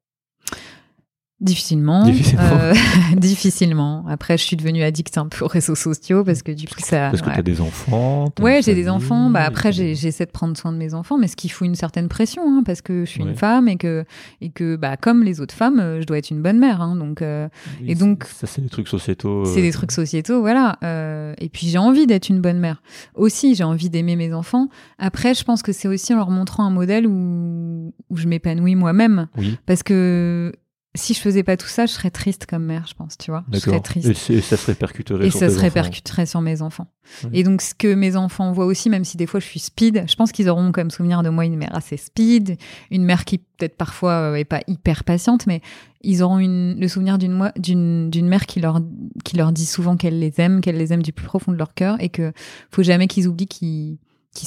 Difficilement. 1.41 2.05
Difficilement. 2.05 2.43
Euh, 2.53 2.75
difficilement. 3.17 4.05
Après, 4.09 4.37
je 4.37 4.43
suis 4.45 4.57
devenue 4.57 4.83
addict 4.83 5.17
un 5.17 5.27
peu 5.27 5.45
aux 5.45 5.49
réseaux 5.49 5.75
sociaux 5.75 6.23
parce 6.25 6.43
que 6.43 6.53
du 6.53 6.67
coup, 6.67 6.75
ça. 6.81 7.09
Parce 7.11 7.23
que 7.23 7.29
ouais. 7.29 7.35
tu 7.35 7.41
as 7.41 7.43
des 7.43 7.61
enfants 7.61 8.29
t'as 8.35 8.43
Ouais, 8.43 8.61
j'ai 8.63 8.75
des 8.75 8.89
enfants. 8.89 9.31
Bah 9.31 9.43
après, 9.45 9.71
t'as 9.71 9.95
j'essaie 9.95 10.27
de 10.27 10.31
prendre 10.31 10.57
soin 10.57 10.73
de 10.73 10.77
mes 10.77 10.93
enfants, 10.93 11.17
mais 11.19 11.29
ce 11.29 11.37
qui 11.37 11.49
fout 11.49 11.67
une 11.67 11.75
certaine 11.75 12.09
pression, 12.09 12.43
hein, 12.47 12.63
parce 12.65 12.83
que 12.83 13.05
je 13.05 13.11
suis 13.11 13.23
Ouais. 13.23 13.31
une 13.31 13.37
femme 13.37 13.69
et 13.69 13.77
que 13.77 14.05
et 14.41 14.51
que 14.51 14.77
bah 14.77 14.97
comme 14.97 15.23
les 15.25 15.41
autres 15.41 15.55
femmes, 15.55 15.81
euh, 15.81 16.01
je 16.01 16.07
dois 16.07 16.19
être 16.19 16.31
une 16.31 16.43
bonne 16.43 16.59
mère. 16.59 16.81
Hein, 16.83 16.97
donc 16.97 17.23
euh, 17.23 17.49
Oui, 17.81 17.93
et 17.93 17.95
donc- 17.95 18.25
Ça, 18.25 18.47
c'est 18.47 18.61
des 18.63 18.69
trucs 18.69 18.89
sociétaux. 18.89 19.45
c'est 19.47 19.61
euh, 19.61 19.63
des 19.63 19.71
trucs 19.73 19.93
sociétaux, 19.93 20.41
voilà. 20.41 20.79
Euh, 20.85 21.35
et 21.39 21.49
puis 21.49 21.69
j'ai 21.69 21.79
envie 21.79 22.07
d'être 22.07 22.29
une 22.29 22.41
bonne 22.41 22.59
mère. 22.59 22.83
Aussi, 23.15 23.55
j'ai 23.55 23.65
envie 23.65 23.89
d'aimer 23.91 24.17
mes 24.17 24.33
enfants. 24.35 24.69
Après, 24.99 25.35
je 25.35 25.45
pense 25.45 25.63
que 25.63 25.73
c'est 25.73 25.89
aussi 25.89 26.13
en 26.13 26.17
leur 26.17 26.31
montrant 26.31 26.65
un 26.65 26.71
modèle 26.71 27.07
où 27.07 27.93
où 28.11 28.17
je 28.17 28.27
m'épanouis 28.27 28.75
moi-même, 28.75 29.27
Oui, 29.37 29.57
parce 29.67 29.83
que 29.83 30.53
si 30.97 31.15
je 31.15 31.21
faisais 31.21 31.45
pas 31.45 31.57
tout 31.57 31.69
ça, 31.69 31.87
je 31.87 31.93
serais 31.93 32.11
triste 32.11 32.47
comme 32.47 32.65
mère, 32.65 32.85
je 32.89 32.95
pense. 32.95 33.17
Tu 33.17 33.31
vois, 33.31 33.45
je 33.53 33.59
serais 33.61 33.81
triste. 33.81 34.09
Et, 34.31 34.41
ça 34.41 34.57
se 34.57 34.67
répercuterait 34.67 35.27
Et 35.27 35.31
sur 35.31 35.39
ça 35.39 35.49
se 35.49 35.53
enfants. 35.55 35.63
répercuterait 35.63 36.27
sur 36.27 36.41
mes 36.41 36.63
enfants. 36.63 36.89
Et 37.33 37.45
donc, 37.45 37.63
ce 37.63 37.75
que 37.75 37.95
mes 37.95 38.17
enfants 38.17 38.51
voient 38.53 38.67
aussi, 38.67 38.91
même 38.91 39.05
si 39.05 39.17
des 39.17 39.27
fois 39.27 39.39
je 39.41 39.47
suis 39.47 39.61
speed, 39.61 40.05
je 40.09 40.15
pense 40.17 40.33
qu'ils 40.33 40.49
auront 40.49 40.73
comme 40.73 40.91
souvenir 40.91 41.23
de 41.23 41.29
moi 41.29 41.45
une 41.45 41.57
mère 41.57 41.75
assez 41.77 41.97
speed, 41.97 42.57
une 42.91 43.05
mère 43.05 43.25
qui 43.25 43.39
peut-être 43.39 43.77
parfois 43.77 44.13
euh, 44.33 44.35
est 44.35 44.45
pas 44.45 44.61
hyper 44.67 45.05
patiente, 45.05 45.47
mais 45.47 45.61
ils 46.03 46.23
auront 46.25 46.39
une, 46.41 46.79
le 46.81 46.89
souvenir 46.89 47.19
d'une 47.19 47.33
moi- 47.33 47.53
d'une 47.57 48.11
d'une 48.11 48.27
mère 48.27 48.47
qui 48.47 48.59
leur 48.61 48.81
qui 49.25 49.37
leur 49.37 49.53
dit 49.53 49.67
souvent 49.67 49.97
qu'elle 49.97 50.19
les 50.19 50.41
aime, 50.41 50.61
qu'elle 50.61 50.77
les 50.77 50.93
aime 50.93 51.03
du 51.03 51.13
plus 51.13 51.27
profond 51.27 51.53
de 51.53 51.57
leur 51.57 51.75
cœur, 51.75 51.97
et 52.01 52.09
que 52.09 52.33
faut 52.73 52.83
jamais 52.83 53.07
qu'ils 53.07 53.29
oublient 53.29 53.47
qu'ils 53.47 53.99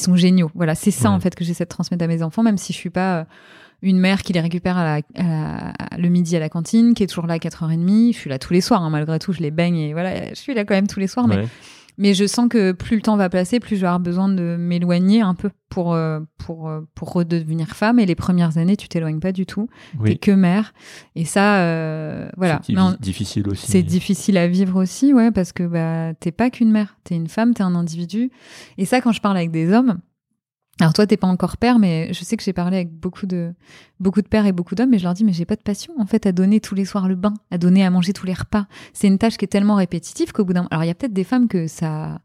sont 0.02 0.16
géniaux. 0.18 0.52
Voilà, 0.56 0.76
c'est 0.76 0.92
ça 0.92 1.10
Ouais. 1.10 1.16
en 1.16 1.20
fait 1.22 1.36
que 1.36 1.44
j'essaie 1.46 1.64
de 1.66 1.70
transmettre 1.70 2.04
à 2.04 2.08
mes 2.08 2.22
enfants, 2.24 2.44
même 2.44 2.58
si 2.58 2.74
je 2.74 2.78
suis 2.78 2.90
pas 2.90 3.20
euh, 3.20 3.24
une 3.84 4.00
mère 4.00 4.24
qui 4.24 4.34
les 4.34 4.40
récupère 4.40 4.78
à 4.78 4.84
la, 4.84 5.02
à 5.16 5.24
la- 5.24 5.98
le 5.98 6.10
midi 6.10 6.36
à 6.36 6.40
la 6.40 6.50
cantine, 6.50 6.94
qui 6.96 7.04
est 7.04 7.08
toujours 7.08 7.28
là 7.28 7.36
à 7.36 7.38
4h30. 7.38 8.14
Je 8.14 8.18
suis 8.18 8.30
là 8.30 8.40
tous 8.40 8.54
les 8.54 8.62
soirs, 8.62 8.82
hein, 8.82 8.90
malgré 8.90 9.20
tout, 9.20 9.34
je 9.34 9.42
les 9.42 9.52
baigne 9.52 9.78
et 9.78 9.94
voilà, 9.94 10.30
je 10.30 10.36
suis 10.36 10.54
là 10.56 10.66
quand 10.66 10.74
même 10.74 10.88
tous 10.88 11.00
les 11.00 11.08
soirs. 11.08 11.28
Mais 11.28 11.36
Ouais. 11.38 11.48
mais 12.00 12.14
je 12.16 12.26
sens 12.26 12.48
que 12.50 12.72
plus 12.72 12.96
le 12.96 13.02
temps 13.04 13.18
va 13.18 13.30
passer, 13.30 13.60
plus 13.60 13.76
je 13.76 13.82
vais 13.82 13.88
avoir 13.88 14.00
besoin 14.00 14.28
de 14.30 14.56
m'éloigner 14.58 15.22
un 15.22 15.36
peu 15.36 15.50
pour, 15.70 15.94
euh, 15.94 16.20
pour, 16.38 16.68
euh, 16.70 16.82
pour 16.96 17.14
redevenir 17.14 17.68
femme. 17.68 18.00
Et 18.00 18.06
les 18.06 18.16
premières 18.16 18.58
années, 18.58 18.78
tu 18.78 18.88
t'éloignes 18.88 19.20
pas 19.20 19.32
du 19.32 19.46
tout. 19.46 19.68
T'es 19.94 20.00
Oui. 20.00 20.20
que 20.20 20.32
mère. 20.32 20.74
Et 21.16 21.26
ça, 21.26 21.58
euh, 21.62 22.28
voilà. 22.38 22.62
C'est 22.66 22.74
difficile 23.02 23.48
aussi. 23.50 23.70
c'est 23.72 23.84
difficile 23.84 24.38
à 24.38 24.48
vivre 24.48 24.82
aussi, 24.82 25.14
ouais, 25.14 25.32
parce 25.32 25.52
que 25.52 25.64
bah, 25.64 26.14
t'es 26.20 26.32
pas 26.32 26.50
qu'une 26.50 26.72
mère. 26.72 26.98
T'es 27.04 27.16
une 27.16 27.28
femme, 27.28 27.54
t'es 27.54 27.64
un 27.64 27.76
individu. 27.76 28.32
Et 28.78 28.86
ça, 28.86 29.02
quand 29.02 29.12
je 29.12 29.22
parle 29.22 29.38
avec 29.38 29.52
des 29.52 29.72
hommes, 29.72 30.00
alors 30.80 30.94
toi, 30.94 31.06
t'es 31.06 31.18
pas 31.18 31.28
encore 31.28 31.58
père, 31.58 31.78
mais 31.78 32.12
je 32.14 32.24
sais 32.24 32.36
que 32.36 32.44
j'ai 32.44 32.54
parlé 32.54 32.78
avec 32.78 32.92
beaucoup 32.92 33.28
de, 33.28 33.54
beaucoup 34.00 34.22
de 34.22 34.28
pères 34.28 34.48
et 34.48 34.52
beaucoup 34.52 34.74
d'hommes, 34.74 34.94
et 34.94 34.98
je 34.98 35.04
leur 35.04 35.14
dis, 35.14 35.24
mais 35.24 35.34
j'ai 35.34 35.46
pas 35.46 35.56
de 35.56 35.62
passion, 35.62 35.94
en 36.00 36.06
fait, 36.08 36.26
à 36.26 36.32
donner 36.32 36.60
tous 36.60 36.74
les 36.74 36.86
soirs 36.86 37.08
le 37.08 37.16
bain, 37.16 37.34
à 37.52 37.60
donner 37.60 37.86
à 37.86 37.92
manger 37.92 38.12
tous 38.12 38.26
les 38.26 38.34
repas. 38.34 38.66
C'est 38.92 39.08
une 39.08 39.20
tâche 39.20 39.38
qui 39.38 39.46
est 39.46 39.50
tellement 39.50 39.76
répétitive 39.76 40.32
qu'au 40.32 40.46
bout 40.46 40.54
d'un, 40.54 40.68
alors 40.72 40.84
il 40.84 40.88
y 40.88 40.90
a 40.90 40.96
peut-être 40.96 41.14
des 41.14 41.24
femmes 41.24 41.48
que 41.48 41.68
ça, 41.68 42.22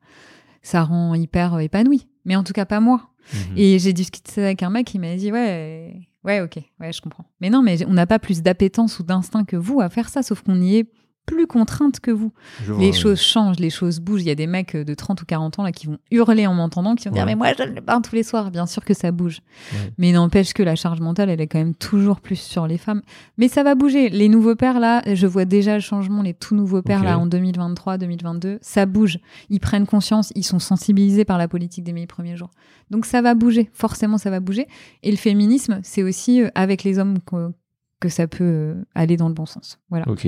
ça 0.62 0.82
rend 0.82 1.14
hyper 1.14 1.58
épanouie, 1.60 2.08
mais 2.24 2.36
en 2.36 2.44
tout 2.44 2.54
cas 2.54 2.64
pas 2.64 2.80
moi. 2.80 3.10
Mhm. 3.34 3.58
Et 3.58 3.78
j'ai 3.78 3.92
discuté 3.92 4.42
avec 4.42 4.62
un 4.62 4.70
mec 4.70 4.86
qui 4.86 4.98
m'a 4.98 5.14
dit 5.14 5.30
ouais, 5.30 6.08
ouais, 6.24 6.40
ok, 6.40 6.58
ouais, 6.80 6.92
je 6.92 7.02
comprends. 7.02 7.26
Mais 7.42 7.50
non, 7.50 7.62
mais 7.62 7.84
on 7.86 7.92
n'a 7.92 8.06
pas 8.06 8.18
plus 8.18 8.42
d'appétence 8.42 8.98
ou 8.98 9.02
d'instinct 9.02 9.44
que 9.44 9.56
vous 9.56 9.82
à 9.82 9.90
faire 9.90 10.08
ça, 10.08 10.22
sauf 10.22 10.40
qu'on 10.40 10.60
y 10.62 10.76
est 10.76 10.90
plus 11.28 11.46
contrainte 11.46 12.00
que 12.00 12.10
vous. 12.10 12.32
Je 12.64 12.72
vois, 12.72 12.80
les 12.82 12.88
ouais. 12.88 12.92
choses 12.92 13.20
changent, 13.20 13.58
les 13.60 13.70
choses 13.70 14.00
bougent. 14.00 14.22
Il 14.22 14.28
y 14.28 14.30
a 14.30 14.34
des 14.34 14.46
mecs 14.46 14.76
de 14.76 14.94
30 14.94 15.22
ou 15.22 15.24
40 15.26 15.58
ans 15.58 15.62
là 15.62 15.72
qui 15.72 15.86
vont 15.86 15.98
hurler 16.10 16.46
en 16.46 16.54
m'entendant, 16.54 16.94
qui 16.94 17.08
vont 17.08 17.14
dire 17.14 17.26
mais 17.26 17.34
moi 17.34 17.48
je 17.56 17.62
le 17.64 17.80
bain 17.80 18.00
tous 18.00 18.14
les 18.14 18.22
soirs. 18.22 18.50
Bien 18.50 18.66
sûr 18.66 18.84
que 18.84 18.94
ça 18.94 19.12
bouge, 19.12 19.40
Ouais. 19.72 19.92
mais 19.98 20.12
n'empêche 20.12 20.52
que 20.52 20.62
la 20.62 20.74
charge 20.74 21.00
mentale 21.00 21.30
elle 21.30 21.40
est 21.40 21.46
quand 21.46 21.58
même 21.58 21.74
toujours 21.74 22.20
plus 22.20 22.36
sur 22.40 22.66
les 22.66 22.78
femmes. 22.78 23.02
Mais 23.36 23.48
ça 23.48 23.62
va 23.62 23.74
bouger. 23.74 24.08
Les 24.08 24.28
nouveaux 24.28 24.56
pères 24.56 24.80
là, 24.80 25.02
je 25.12 25.26
vois 25.26 25.44
déjà 25.44 25.74
le 25.74 25.80
changement. 25.80 26.22
Les 26.22 26.34
tout 26.34 26.54
nouveaux 26.54 26.82
pères 26.82 27.04
là 27.04 27.18
en 27.18 27.26
2023, 27.26 27.98
2022, 27.98 28.58
ça 28.62 28.86
bouge. 28.86 29.18
Ils 29.50 29.60
prennent 29.60 29.86
conscience, 29.86 30.32
ils 30.34 30.44
sont 30.44 30.58
sensibilisés 30.58 31.24
par 31.24 31.38
la 31.38 31.48
politique 31.48 31.84
des 31.84 31.92
mille 31.92 32.06
premiers 32.06 32.36
jours. 32.36 32.50
Donc 32.90 33.04
ça 33.06 33.20
va 33.22 33.34
bouger, 33.34 33.68
forcément 33.72 34.16
ça 34.18 34.30
va 34.30 34.40
bouger. 34.40 34.66
Et 35.02 35.10
le 35.10 35.16
féminisme, 35.18 35.80
c'est 35.82 36.02
aussi 36.02 36.42
euh, 36.42 36.48
avec 36.54 36.84
les 36.84 36.98
hommes 36.98 37.18
que, 37.20 37.50
que 38.00 38.08
ça 38.08 38.26
peut 38.26 38.44
euh, 38.44 38.74
aller 38.94 39.16
dans 39.16 39.28
le 39.28 39.34
bon 39.34 39.46
sens. 39.46 39.78
Voilà. 39.90 40.08
Ok. 40.08 40.26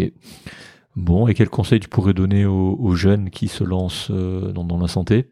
Bon, 0.97 1.29
et 1.29 1.35
quel 1.35 1.49
conseil 1.49 1.81
tu 1.81 1.89
pourrais 1.89 2.15
donner 2.15 2.45
aux, 2.47 2.77
aux 2.81 2.95
jeunes 2.95 3.31
qui 3.31 3.49
se 3.49 3.63
lancent 3.65 4.09
euh, 4.11 4.53
dans, 4.53 4.65
dans 4.65 4.79
la 4.79 4.89
santé? 4.89 5.31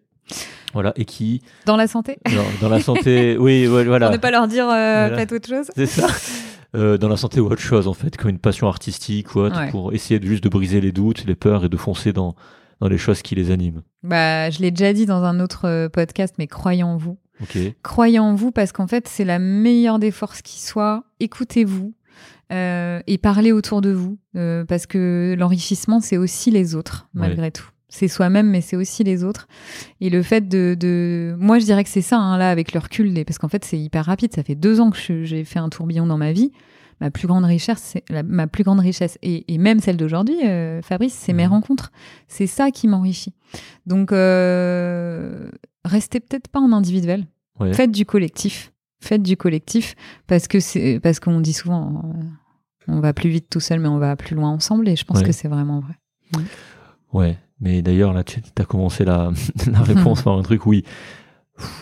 Voilà, 0.74 0.92
et 0.96 1.04
qui. 1.04 1.42
Dans 1.66 1.76
la 1.76 1.86
santé, 1.88 2.18
Dans, 2.26 2.44
dans 2.60 2.68
la 2.68 2.80
santé. 2.80 3.36
oui, 3.40 3.66
voilà. 3.66 4.06
pour 4.06 4.12
ne 4.16 4.20
pas 4.20 4.30
leur 4.30 4.46
dire 4.48 4.66
euh, 4.68 5.06
Voilà. 5.08 5.16
faites 5.16 5.32
autre 5.32 5.48
chose. 5.48 5.70
C'est 5.74 5.86
ça. 5.86 6.06
Euh, 6.76 6.98
dans 6.98 7.08
la 7.08 7.16
santé 7.16 7.40
ou 7.40 7.46
autre 7.46 7.62
chose, 7.62 7.88
en 7.88 7.94
fait, 7.94 8.16
comme 8.18 8.28
une 8.30 8.38
passion 8.38 8.68
artistique 8.68 9.34
ou 9.34 9.38
autre, 9.40 9.58
Ouais. 9.58 9.70
pour 9.70 9.94
essayer 9.94 10.20
de, 10.20 10.26
juste 10.26 10.44
de 10.44 10.50
briser 10.50 10.80
les 10.82 10.92
doutes, 10.92 11.24
les 11.24 11.34
peurs 11.34 11.64
et 11.64 11.70
de 11.70 11.76
foncer 11.78 12.12
dans, 12.12 12.34
dans 12.80 12.88
les 12.88 12.98
choses 12.98 13.22
qui 13.22 13.34
les 13.34 13.50
animent. 13.50 13.80
Bah, 14.02 14.50
je 14.50 14.60
l'ai 14.60 14.70
déjà 14.70 14.92
dit 14.92 15.06
dans 15.06 15.24
un 15.24 15.40
autre 15.40 15.66
euh, 15.66 15.88
podcast, 15.88 16.34
mais 16.38 16.46
croyez 16.46 16.82
en 16.82 16.98
vous. 16.98 17.16
Ok. 17.40 17.56
Croyez 17.82 18.18
en 18.18 18.34
vous 18.34 18.50
parce 18.52 18.72
qu'en 18.72 18.86
fait, 18.86 19.08
c'est 19.08 19.24
la 19.24 19.38
meilleure 19.38 19.98
des 19.98 20.10
forces 20.10 20.42
qui 20.42 20.60
soit. 20.60 21.04
Écoutez-vous 21.20 21.94
euh, 22.52 23.00
et 23.06 23.18
parlez 23.18 23.52
autour 23.52 23.80
de 23.80 23.90
vous 23.90 24.18
euh, 24.36 24.64
parce 24.64 24.86
que 24.86 25.34
l'enrichissement, 25.38 26.00
c'est 26.00 26.16
aussi 26.16 26.50
les 26.50 26.74
autres, 26.74 27.08
malgré 27.14 27.50
tout. 27.50 27.68
C'est 27.90 28.08
soi-même, 28.08 28.50
mais 28.50 28.60
c'est 28.60 28.76
aussi 28.76 29.02
les 29.02 29.24
autres. 29.24 29.48
Et 30.02 30.10
le 30.10 30.22
fait 30.22 30.46
de, 30.46 30.76
de... 30.78 31.34
moi, 31.38 31.58
je 31.58 31.64
dirais 31.64 31.84
que 31.84 31.90
c'est 31.90 32.02
ça, 32.02 32.18
hein, 32.18 32.36
là, 32.36 32.50
avec 32.50 32.74
le 32.74 32.80
recul, 32.80 33.24
parce 33.24 33.38
qu'en 33.38 33.48
fait, 33.48 33.64
c'est 33.64 33.78
hyper 33.78 34.04
rapide. 34.04 34.34
Ça 34.34 34.42
fait 34.42 34.54
deux 34.54 34.78
ans 34.80 34.90
que 34.90 35.24
j'ai 35.24 35.44
fait 35.44 35.58
un 35.58 35.70
tourbillon 35.70 36.06
dans 36.06 36.18
ma 36.18 36.32
vie. 36.32 36.52
Ma 37.00 37.10
plus 37.10 37.26
grande 37.28 37.44
richesse, 37.44 37.78
c'est 37.80 38.04
la- 38.10 38.22
ma 38.24 38.46
plus 38.46 38.64
grande 38.64 38.80
richesse, 38.80 39.18
et, 39.22 39.44
et 39.54 39.56
même 39.56 39.78
celle 39.80 39.96
d'aujourd'hui, 39.96 40.36
euh, 40.44 40.82
Fabrice, 40.82 41.14
c'est 41.14 41.32
mes 41.32 41.44
Mhm. 41.46 41.50
rencontres. 41.52 41.92
C'est 42.26 42.46
ça 42.48 42.70
qui 42.72 42.88
m'enrichit. 42.88 43.32
Donc, 43.86 44.10
restez 45.84 46.20
peut-être 46.20 46.48
pas 46.48 46.60
en 46.60 46.72
individuel. 46.72 47.26
Ouais. 47.60 47.72
Faites 47.72 47.90
du 47.92 48.04
collectif. 48.04 48.72
Faites 49.00 49.22
du 49.22 49.36
collectif 49.36 49.94
parce 50.26 50.48
que 50.48 50.58
c'est 50.60 50.98
parce 51.00 51.20
qu'on 51.20 51.40
dit 51.40 51.52
souvent 51.52 52.02
euh, 52.18 52.22
on 52.88 53.00
va 53.00 53.12
plus 53.12 53.30
vite 53.30 53.48
tout 53.50 53.60
seul, 53.60 53.80
mais 53.80 53.88
on 53.88 53.98
va 53.98 54.16
plus 54.16 54.34
loin 54.34 54.50
ensemble. 54.50 54.88
Et 54.88 54.96
je 54.96 55.04
pense 55.04 55.18
Ouais. 55.18 55.24
que 55.24 55.32
c'est 55.32 55.48
vraiment 55.48 55.80
vrai. 55.80 56.42
Ouais. 57.12 57.36
Mais 57.60 57.82
d'ailleurs, 57.82 58.12
là, 58.12 58.22
tu 58.24 58.40
as 58.58 58.64
commencé 58.64 59.04
la, 59.04 59.30
la 59.70 59.80
réponse 59.82 60.22
par 60.22 60.36
un 60.38 60.42
truc, 60.42 60.66
oui. 60.66 60.84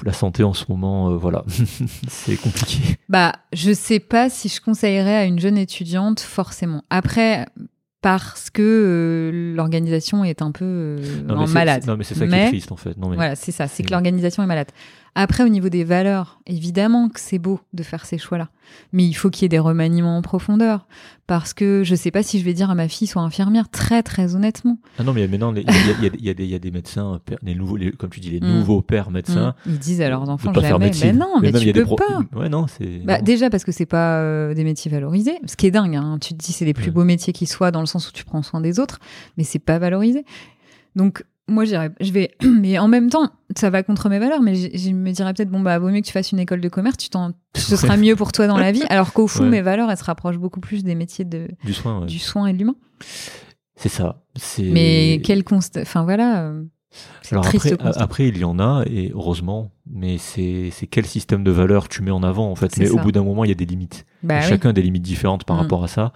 La 0.04 0.14
santé 0.14 0.42
en 0.42 0.54
ce 0.54 0.64
moment, 0.70 1.10
euh, 1.10 1.16
voilà, 1.18 1.44
c'est 2.08 2.36
compliqué. 2.36 2.96
Bah, 3.10 3.32
je 3.52 3.72
sais 3.72 4.00
pas 4.00 4.30
si 4.30 4.48
je 4.48 4.60
conseillerais 4.62 5.16
à 5.16 5.24
une 5.26 5.38
jeune 5.38 5.58
étudiante 5.58 6.20
forcément. 6.20 6.82
Après, 6.88 7.46
parce 8.06 8.50
que 8.50 8.62
euh, 8.62 9.56
l'organisation 9.56 10.22
est 10.22 10.40
un 10.40 10.52
peu 10.52 10.64
euh, 10.64 10.98
Non, 11.26 11.34
mais 11.34 11.42
en 11.42 11.46
c'est- 11.48 11.54
malade. 11.54 11.84
Non, 11.88 11.96
mais 11.96 12.04
c'est 12.04 12.14
ça 12.14 12.24
qui 12.24 12.30
Mais- 12.30 12.44
est 12.44 12.48
triste, 12.50 12.70
en 12.70 12.76
fait. 12.76 12.96
Non, 12.96 13.08
mais... 13.08 13.16
Voilà, 13.16 13.34
c'est 13.34 13.50
ça. 13.50 13.66
C'est 13.66 13.82
que 13.82 13.88
c'est- 13.88 13.92
l'organisation 13.94 14.44
est 14.44 14.46
malade. 14.46 14.68
Après, 15.18 15.42
au 15.44 15.48
niveau 15.48 15.70
des 15.70 15.82
valeurs, 15.82 16.40
évidemment 16.46 17.08
que 17.08 17.18
c'est 17.18 17.38
beau 17.38 17.58
de 17.72 17.82
faire 17.82 18.04
ces 18.04 18.18
choix-là. 18.18 18.50
Mais 18.92 19.04
il 19.06 19.14
faut 19.14 19.30
qu'il 19.30 19.42
y 19.44 19.46
ait 19.46 19.48
des 19.48 19.58
remaniements 19.58 20.18
en 20.18 20.20
profondeur. 20.22 20.86
Parce 21.26 21.54
que 21.54 21.82
je 21.84 21.94
sais 21.94 22.10
pas 22.10 22.22
si 22.22 22.38
je 22.38 22.44
vais 22.44 22.52
dire 22.52 22.68
à 22.70 22.74
ma 22.74 22.86
fille, 22.86 23.08
soit 23.08 23.22
infirmière, 23.22 23.68
très, 23.70 24.02
très 24.02 24.34
honnêtement. 24.36 24.76
Ah 24.98 25.04
non, 25.04 25.14
mais 25.14 25.26
maintenant, 25.26 25.54
il 25.54 25.64
y, 26.22 26.28
a- 26.28 26.58
des- 26.58 26.70
médecins, 26.70 27.18
pères- 27.24 27.38
les 27.42 27.54
nouveaux, 27.54 27.76
les- 27.78 27.92
comme 27.92 28.10
tu 28.10 28.20
dis, 28.20 28.30
les 28.30 28.40
Mm. 28.40 28.58
nouveaux 28.58 28.82
pères 28.82 29.10
médecins. 29.10 29.54
Mm. 29.64 29.70
Ils 29.70 29.78
disent 29.78 30.00
à 30.02 30.10
leurs 30.10 30.28
enfants 30.28 30.52
jamais. 30.52 30.84
médecine. 30.86 31.12
Ben 31.12 31.18
non, 31.18 31.40
mais, 31.40 31.48
y 31.48 31.52
tu 31.66 31.72
peux 31.72 31.84
pro- 31.84 31.96
pas. 31.96 32.20
Ouais, 32.38 32.50
non. 32.50 32.66
Bah, 33.04 33.22
déjà 33.22 33.48
parce 33.48 33.64
que 33.64 33.72
c'est 33.72 33.86
pas 33.86 34.18
euh, 34.20 34.52
des 34.52 34.64
métiers 34.64 34.90
valorisés, 34.90 35.38
ce 35.46 35.56
qui 35.56 35.66
est 35.66 35.70
dingue. 35.70 35.96
Hein. 35.96 36.18
Tu 36.20 36.34
te 36.34 36.38
dis 36.44 36.52
c'est 36.52 36.66
les 36.66 36.74
plus 36.74 36.86
Ouais. 36.86 36.90
beaux 36.92 37.04
métiers 37.04 37.32
qui 37.32 37.46
soient 37.46 37.70
dans 37.70 37.80
le 37.80 37.86
sens 37.86 37.95
où 38.08 38.12
tu 38.12 38.24
prends 38.24 38.42
soin 38.42 38.60
des 38.60 38.78
autres, 38.80 38.98
mais 39.36 39.44
c'est 39.44 39.58
pas 39.58 39.78
valorisé. 39.78 40.24
Donc 40.94 41.24
moi 41.48 41.64
je 41.64 42.12
vais, 42.12 42.34
mais 42.44 42.78
en 42.78 42.88
même 42.88 43.08
temps 43.10 43.30
ça 43.56 43.70
va 43.70 43.82
contre 43.82 44.08
mes 44.08 44.18
valeurs, 44.18 44.42
mais 44.42 44.54
je, 44.54 44.90
me 44.90 45.10
dirais 45.12 45.32
peut-être 45.34 45.50
bon 45.50 45.60
bah 45.60 45.78
vaut 45.78 45.88
mieux 45.90 46.00
que 46.00 46.06
tu 46.06 46.12
fasses 46.12 46.32
une 46.32 46.40
école 46.40 46.60
de 46.60 46.68
commerce, 46.68 46.96
tu 46.96 47.08
t'en, 47.08 47.32
ce 47.56 47.76
sera 47.76 47.96
mieux 47.96 48.16
pour 48.16 48.32
toi 48.32 48.46
dans 48.46 48.56
la 48.58 48.72
vie. 48.72 48.82
Alors 48.88 49.12
qu'au 49.12 49.26
fond 49.28 49.44
Ouais. 49.44 49.50
mes 49.50 49.62
valeurs 49.62 49.90
elles 49.90 49.96
se 49.96 50.04
rapprochent 50.04 50.38
beaucoup 50.38 50.60
plus 50.60 50.82
des 50.84 50.94
métiers 50.94 51.24
de, 51.24 51.48
Du 51.64 51.72
soin, 51.72 52.00
ouais. 52.00 52.06
du 52.06 52.18
soin 52.18 52.46
et 52.48 52.52
de 52.52 52.58
l'humain. 52.58 52.76
C'est 53.76 53.90
ça. 53.90 54.22
C'est... 54.36 54.62
Mais 54.64 55.20
quel 55.22 55.44
constat, 55.44 55.82
enfin 55.82 56.02
voilà. 56.04 56.40
euh, 56.44 56.62
Alors 57.30 57.46
après, 57.96 58.28
il 58.28 58.38
y 58.38 58.44
en 58.44 58.58
a, 58.58 58.84
et 58.86 59.10
heureusement, 59.14 59.70
mais 59.88 60.16
c'est, 60.16 60.70
c'est 60.72 60.86
quel 60.86 61.04
système 61.04 61.44
de 61.44 61.50
valeurs 61.50 61.88
tu 61.88 62.02
mets 62.02 62.10
en 62.10 62.22
avant, 62.22 62.50
en 62.50 62.54
fait? 62.54 62.76
Mais 62.78 62.88
au 62.88 62.96
bout 62.96 63.12
d'un 63.12 63.22
moment, 63.22 63.44
il 63.44 63.48
y 63.48 63.52
a 63.52 63.54
des 63.54 63.66
limites. 63.66 64.06
Bah 64.22 64.38
oui. 64.40 64.48
Chacun 64.48 64.70
a 64.70 64.72
des 64.72 64.80
limites 64.82 65.02
différentes 65.02 65.44
par 65.44 65.56
Mm. 65.58 65.60
rapport 65.60 65.84
à 65.84 65.88
ça. 65.88 66.12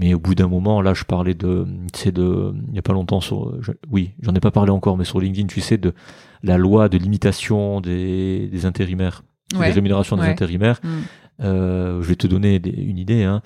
Mais 0.00 0.14
au 0.14 0.18
bout 0.20 0.34
d'un 0.36 0.46
moment, 0.48 0.80
là, 0.80 0.94
je 0.94 1.04
parlais 1.04 1.34
de, 1.34 1.66
c'est 1.92 2.12
de, 2.12 2.54
il 2.68 2.74
y 2.74 2.78
a 2.78 2.82
pas 2.82 2.92
longtemps 2.92 3.20
sur, 3.20 3.60
je- 3.62 3.72
oui, 3.90 4.12
j'en 4.22 4.32
ai 4.34 4.40
pas 4.40 4.52
parlé 4.52 4.70
encore, 4.70 4.96
mais 4.96 5.04
sur 5.04 5.20
LinkedIn, 5.20 5.48
tu 5.48 5.60
sais, 5.60 5.76
de 5.76 5.92
la 6.42 6.56
loi 6.56 6.88
de 6.88 6.96
limitation 6.98 7.80
des, 7.80 8.46
des 8.48 8.64
intérimaires, 8.64 9.22
Ouais. 9.56 9.66
des 9.66 9.72
rémunérations 9.72 10.16
des 10.16 10.22
Ouais. 10.22 10.28
intérimaires. 10.30 10.78
Mm. 10.84 10.88
Euh, 11.42 12.02
je 12.02 12.08
vais 12.08 12.16
te 12.16 12.26
donner 12.26 12.58
des- 12.60 12.70
une 12.70 12.98
idée. 12.98 13.24
Hein. 13.24 13.42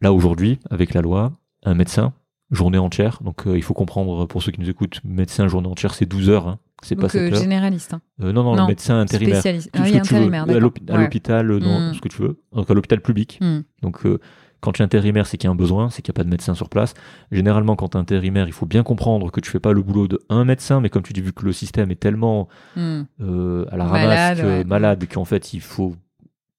Là, 0.00 0.12
aujourd'hui, 0.12 0.58
avec 0.70 0.94
la 0.94 1.00
loi, 1.00 1.32
un 1.64 1.74
médecin, 1.74 2.12
journée 2.50 2.78
entière, 2.78 3.18
donc 3.22 3.46
euh, 3.46 3.56
il 3.56 3.62
faut 3.62 3.74
comprendre, 3.74 4.26
pour 4.26 4.42
ceux 4.42 4.50
qui 4.52 4.60
nous 4.60 4.70
écoutent, 4.70 5.00
médecin, 5.04 5.48
journée 5.48 5.68
entière, 5.68 5.92
c'est 5.94 6.06
12 6.06 6.30
heures, 6.30 6.48
hein. 6.48 6.58
c'est 6.82 6.94
pas 6.96 7.02
Donc, 7.02 7.10
7 7.12 7.32
euh, 7.34 7.36
généraliste. 7.36 7.92
hein. 7.94 8.00
Euh, 8.22 8.32
non, 8.32 8.42
non, 8.42 8.56
non, 8.56 8.62
le 8.62 8.68
médecin 8.68 8.98
intérimaire. 9.00 9.34
Spécialiste. 9.36 9.70
Tout 9.72 9.80
Ah 9.82 9.86
ce 9.86 9.92
oui, 9.92 10.00
que 10.00 10.06
tu 10.06 10.14
veux. 10.14 10.16
intérimaire, 10.20 10.44
À 10.44 10.46
Ouais. 10.46 10.58
l'hôpital, 11.00 11.60
dans 11.60 11.90
Mm. 11.90 11.94
ce 11.94 12.00
que 12.00 12.08
tu 12.08 12.22
veux. 12.22 12.40
Donc 12.52 12.70
à 12.70 12.74
l'hôpital 12.74 13.00
public. 13.02 13.38
Mm. 13.42 13.58
Donc 13.82 14.06
euh, 14.06 14.18
quand 14.60 14.72
tu 14.72 14.82
es 14.82 14.84
intérimaire, 14.84 15.26
c'est 15.26 15.36
qu'il 15.36 15.46
y 15.46 15.48
a 15.48 15.52
un 15.52 15.56
besoin, 15.56 15.88
c'est 15.90 16.02
qu'il 16.02 16.10
n'y 16.12 16.16
a 16.16 16.18
pas 16.20 16.24
de 16.24 16.30
médecin 16.30 16.54
sur 16.54 16.68
place. 16.68 16.94
Généralement, 17.32 17.76
quand 17.76 17.90
tu 17.90 17.96
es 17.96 18.00
intérimaire, 18.00 18.46
il 18.48 18.52
faut 18.52 18.66
bien 18.66 18.82
comprendre 18.82 19.30
que 19.30 19.40
tu 19.40 19.50
fais 19.50 19.60
pas 19.60 19.72
le 19.72 19.82
boulot 19.82 20.08
de 20.08 20.20
un 20.28 20.44
médecin, 20.44 20.80
mais 20.80 20.90
comme 20.90 21.02
tu 21.02 21.12
dis, 21.12 21.20
vu 21.20 21.32
que 21.32 21.44
le 21.44 21.52
système 21.52 21.90
est 21.90 22.00
tellement 22.00 22.48
Mm. 22.76 23.02
euh, 23.20 23.64
à 23.70 23.76
la 23.76 23.84
Malade, 23.86 24.02
ramasse, 24.02 24.40
que- 24.40 24.46
ouais. 24.46 24.64
malade, 24.64 25.04
qu'en 25.12 25.24
fait, 25.24 25.52
il 25.54 25.60
faut 25.60 25.94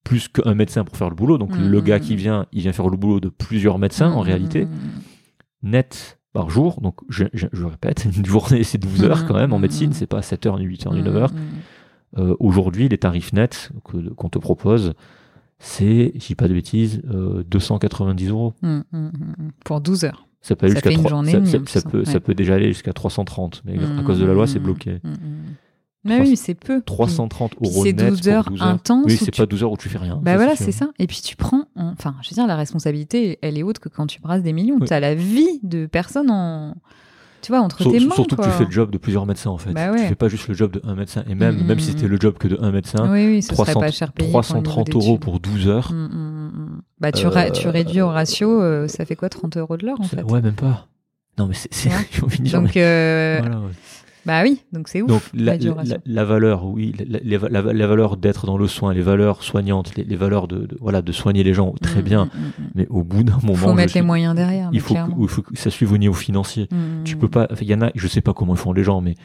plus 0.03 0.27
qu'un 0.27 0.55
médecin 0.55 0.83
pour 0.85 0.95
faire 0.97 1.09
le 1.09 1.15
boulot. 1.15 1.37
Donc 1.37 1.57
le 1.57 1.81
gars 1.81 1.99
qui 1.99 2.15
vient, 2.15 2.45
il 2.51 2.61
vient 2.61 2.73
faire 2.73 2.89
le 2.89 2.97
boulot 2.97 3.19
de 3.19 3.29
plusieurs 3.29 3.77
médecins, 3.79 4.11
en 4.11 4.21
Mm, 4.21 4.25
réalité, 4.25 4.67
net 5.63 6.19
par 6.33 6.49
jour. 6.49 6.79
Donc 6.81 6.95
je, 7.09 7.25
je- 7.33 7.47
je 7.51 7.65
répète, 7.65 8.05
une 8.17 8.25
journée, 8.25 8.63
c'est 8.63 8.77
12 8.77 9.03
heures 9.03 9.25
quand 9.25 9.35
même 9.35 9.53
en 9.53 9.59
médecine, 9.59 9.93
c'est 9.93 10.07
pas 10.07 10.21
7 10.21 10.45
heures, 10.45 10.57
ni 10.57 10.65
8 10.65 10.85
heures, 10.87 10.93
ni 10.93 11.01
Mm, 11.01 11.05
9 11.05 11.15
heures. 11.17 11.33
Euh, 12.17 12.35
Aujourd'hui, 12.39 12.89
les 12.89 12.97
tarifs 12.97 13.33
nets 13.33 13.69
qu'on 13.83 14.29
te 14.29 14.39
propose, 14.39 14.93
c'est, 15.59 16.13
je 16.15 16.25
dis 16.27 16.35
pas 16.35 16.47
de 16.47 16.53
bêtises, 16.53 17.01
euh, 17.11 17.43
290 17.49 18.29
euros. 18.29 18.53
Mm, 18.61 18.67
mm, 18.69 18.81
mm, 18.91 19.07
mm. 19.37 19.51
Pour 19.65 19.81
12 19.81 20.05
heures. 20.05 20.25
Ça 20.41 20.55
peut, 20.55 20.65
aller 20.67 20.75
Ça 20.75 20.77
jusqu'à 20.77 20.89
fait 20.89 20.95
une 20.95 21.01
3 21.01 21.09
journée 21.09 21.31
ça, 21.33 21.45
ça- 21.45 21.79
ça 21.81 21.89
peut, 21.89 22.05
ça 22.05 22.13
Ouais. 22.13 22.19
peut 22.21 22.33
déjà 22.33 22.55
aller 22.55 22.67
jusqu'à 22.69 22.93
330, 22.93 23.61
mais 23.65 23.77
à 23.77 24.03
cause 24.03 24.19
de 24.19 24.25
la 24.25 24.33
loi, 24.33 24.47
c'est 24.47 24.59
bloqué. 24.59 24.99
Mais 26.05 26.15
300 26.15 26.29
oui, 26.29 26.37
c'est 26.37 26.55
peu. 26.55 26.81
330 26.81 27.55
Puis 27.57 27.69
euros 27.69 27.83
c'est 27.83 27.91
net 27.91 28.07
12 28.09 28.21
pour 28.21 28.31
heures 28.31 28.45
12 28.49 28.61
heures. 28.61 28.67
intenses 28.69 29.05
Oui, 29.05 29.17
c'est 29.17 29.31
tu- 29.31 29.41
pas 29.41 29.45
12 29.45 29.63
heures 29.63 29.71
où 29.73 29.77
tu 29.77 29.89
fais 29.89 29.97
rien. 29.97 30.17
Bah 30.23 30.37
voilà, 30.37 30.55
c'est 30.55 30.71
ça. 30.71 30.91
Et 30.97 31.07
puis 31.07 31.19
tu 31.21 31.35
prends, 31.35 31.65
en- 31.75 31.89
enfin, 31.91 32.15
je 32.21 32.29
veux 32.29 32.35
dire, 32.35 32.47
la 32.47 32.55
responsabilité, 32.55 33.37
elle 33.41 33.57
est 33.57 33.63
haute 33.63 33.79
que 33.79 33.89
quand 33.89 34.07
tu 34.07 34.21
brasses 34.21 34.41
des 34.41 34.53
millions. 34.53 34.77
Oui. 34.79 34.87
Tu 34.87 34.93
as 34.93 35.01
la 35.01 35.13
vie 35.13 35.59
de 35.63 35.87
personnes 35.87 36.31
en, 36.31 36.75
tu 37.41 37.51
vois, 37.51 37.61
entre 37.61 37.83
tes 37.89 37.99
mains. 37.99 38.15
surtout 38.15 38.35
quoi. 38.35 38.45
que 38.45 38.49
tu 38.51 38.57
fais 38.57 38.65
le 38.65 38.71
job 38.71 38.91
de 38.91 38.97
plusieurs 38.97 39.25
médecins 39.25 39.49
en 39.49 39.57
fait. 39.57 39.71
Bah 39.71 39.87
Tu 39.87 39.93
ouais. 39.99 40.07
fais 40.09 40.15
pas 40.15 40.27
juste 40.29 40.47
le 40.47 40.53
job 40.53 40.71
de 40.71 40.81
un 40.85 40.95
médecin. 40.95 41.23
Et 41.29 41.35
même, 41.35 41.55
Mm, 41.57 41.65
même 41.67 41.77
mm, 41.77 41.79
si 41.79 41.89
mm. 41.89 41.93
c'était 41.93 42.07
le 42.07 42.17
job 42.19 42.37
que 42.37 42.47
de 42.47 42.57
un 42.61 42.71
médecin, 42.71 43.11
Oui, 43.11 43.27
oui, 43.27 43.41
ce 43.41 43.49
300 43.49 43.71
serait 43.73 43.85
pas 43.85 43.91
cher 43.91 44.11
payé. 44.11 44.29
pour 44.31 44.39
un 44.39 44.41
niveau 44.41 44.61
330 44.61 44.95
euros 44.95 45.17
pour 45.17 45.39
12 45.39 45.67
heures. 45.67 45.91
Mm, 45.91 45.95
mm, 45.95 46.51
mm. 46.53 46.81
Bah, 46.99 47.11
tu, 47.11 47.27
ra- 47.27 47.49
tu 47.51 47.67
Euh, 47.67 47.71
réduis 47.71 48.01
au 48.01 48.09
ratio, 48.09 48.61
euh, 48.61 48.87
ça 48.87 49.05
fait 49.05 49.15
quoi 49.15 49.29
30 49.29 49.57
euros 49.57 49.77
de 49.77 49.85
l'heure 49.85 49.99
en 49.99 50.03
fait? 50.03 50.21
Ouais, 50.23 50.41
même 50.41 50.53
pas. 50.55 50.87
Non, 51.37 51.47
mais 51.47 51.53
c'est. 51.55 51.89
Ouais. 51.89 51.93
Donc, 52.51 52.75
euh, 52.75 53.37
voilà, 53.41 53.59
ouais. 53.59 53.71
Bah 54.25 54.41
oui, 54.43 54.61
donc 54.73 54.87
c'est 54.89 55.01
ouf. 55.01 55.07
Donc 55.07 55.21
la, 55.33 55.57
la- 55.57 55.73
ratio. 55.73 55.95
la 56.05 56.25
valeur, 56.25 56.65
oui, 56.65 56.93
la, 57.07 57.19
la- 57.23 57.49
la- 57.61 57.73
la 57.73 57.87
valeur 57.87 58.17
d'être 58.17 58.45
dans 58.45 58.57
le 58.57 58.67
soin, 58.67 58.93
les 58.93 59.01
valeurs 59.01 59.43
soignantes, 59.43 59.95
les, 59.95 60.03
les 60.03 60.15
valeurs 60.15 60.47
de, 60.47 60.65
de- 60.65 60.77
voilà 60.81 61.01
de 61.01 61.11
soigner 61.11 61.43
les 61.43 61.53
gens, 61.53 61.73
très 61.81 62.01
Mm, 62.01 62.05
bien. 62.05 62.25
mm, 62.25 62.27
mm. 62.27 62.51
Mais 62.75 62.87
au 62.89 63.03
bout 63.03 63.23
d'un 63.23 63.39
moment, 63.41 63.55
Faut 63.55 63.69
je 63.71 63.75
mettre 63.75 63.91
suis- 63.91 63.99
les 63.99 64.05
moyens 64.05 64.35
derrière. 64.35 64.69
il 64.73 64.81
faut, 64.81 64.93
que, 64.93 64.99
il 65.21 65.27
faut 65.27 65.43
ça 65.53 65.69
suive 65.69 65.91
au 65.93 65.97
niveau 65.97 66.13
financier. 66.13 66.67
Tu 67.05 67.15
peux 67.17 67.29
pas. 67.29 67.47
Il 67.61 67.67
y 67.67 67.73
en 67.73 67.81
a, 67.81 67.91
je 67.95 68.07
sais 68.07 68.21
pas 68.21 68.33
comment 68.33 68.53
ils 68.55 68.59
font 68.59 68.73
les 68.73 68.83
gens, 68.83 69.01
mais 69.01 69.15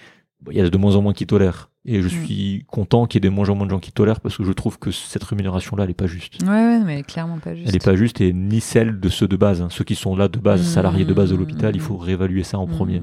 bon, 0.40 0.52
il 0.52 0.58
y 0.58 0.60
a 0.60 0.68
de 0.68 0.78
moins 0.78 0.94
en 0.96 1.02
moins 1.02 1.12
qui 1.12 1.26
tolèrent. 1.26 1.70
Et 1.86 2.00
je 2.00 2.08
suis 2.08 2.64
content 2.66 3.04
qu'il 3.06 3.22
y 3.22 3.26
ait 3.26 3.28
de 3.28 3.34
moins 3.34 3.50
en 3.50 3.54
moins 3.56 3.66
de 3.66 3.70
gens 3.70 3.78
qui 3.78 3.92
tolèrent 3.92 4.20
parce 4.20 4.38
que 4.38 4.44
je 4.44 4.52
trouve 4.52 4.78
que 4.78 4.90
cette 4.90 5.22
rémunération-là, 5.22 5.84
elle 5.84 5.90
est 5.90 5.94
pas 5.94 6.06
juste. 6.06 6.40
Ouais, 6.42 6.48
ouais, 6.48 6.80
mais 6.82 7.02
clairement 7.02 7.36
pas 7.38 7.54
juste. 7.54 7.68
Elle 7.68 7.76
est 7.76 7.84
pas 7.84 7.94
juste 7.94 8.22
et 8.22 8.32
ni 8.32 8.60
celle 8.62 9.00
de 9.00 9.08
ceux 9.10 9.28
de 9.28 9.36
base. 9.36 9.60
hein. 9.60 9.68
Ceux 9.70 9.84
qui 9.84 9.94
sont 9.94 10.16
là 10.16 10.28
de 10.28 10.38
base, 10.38 10.62
salariés 10.62 11.04
de 11.04 11.12
base 11.12 11.30
de 11.30 11.36
l'hôpital, 11.36 11.74
il 11.76 11.80
faut 11.82 11.98
réévaluer 11.98 12.42
ça 12.42 12.58
en 12.58 12.66
premier. 12.66 13.02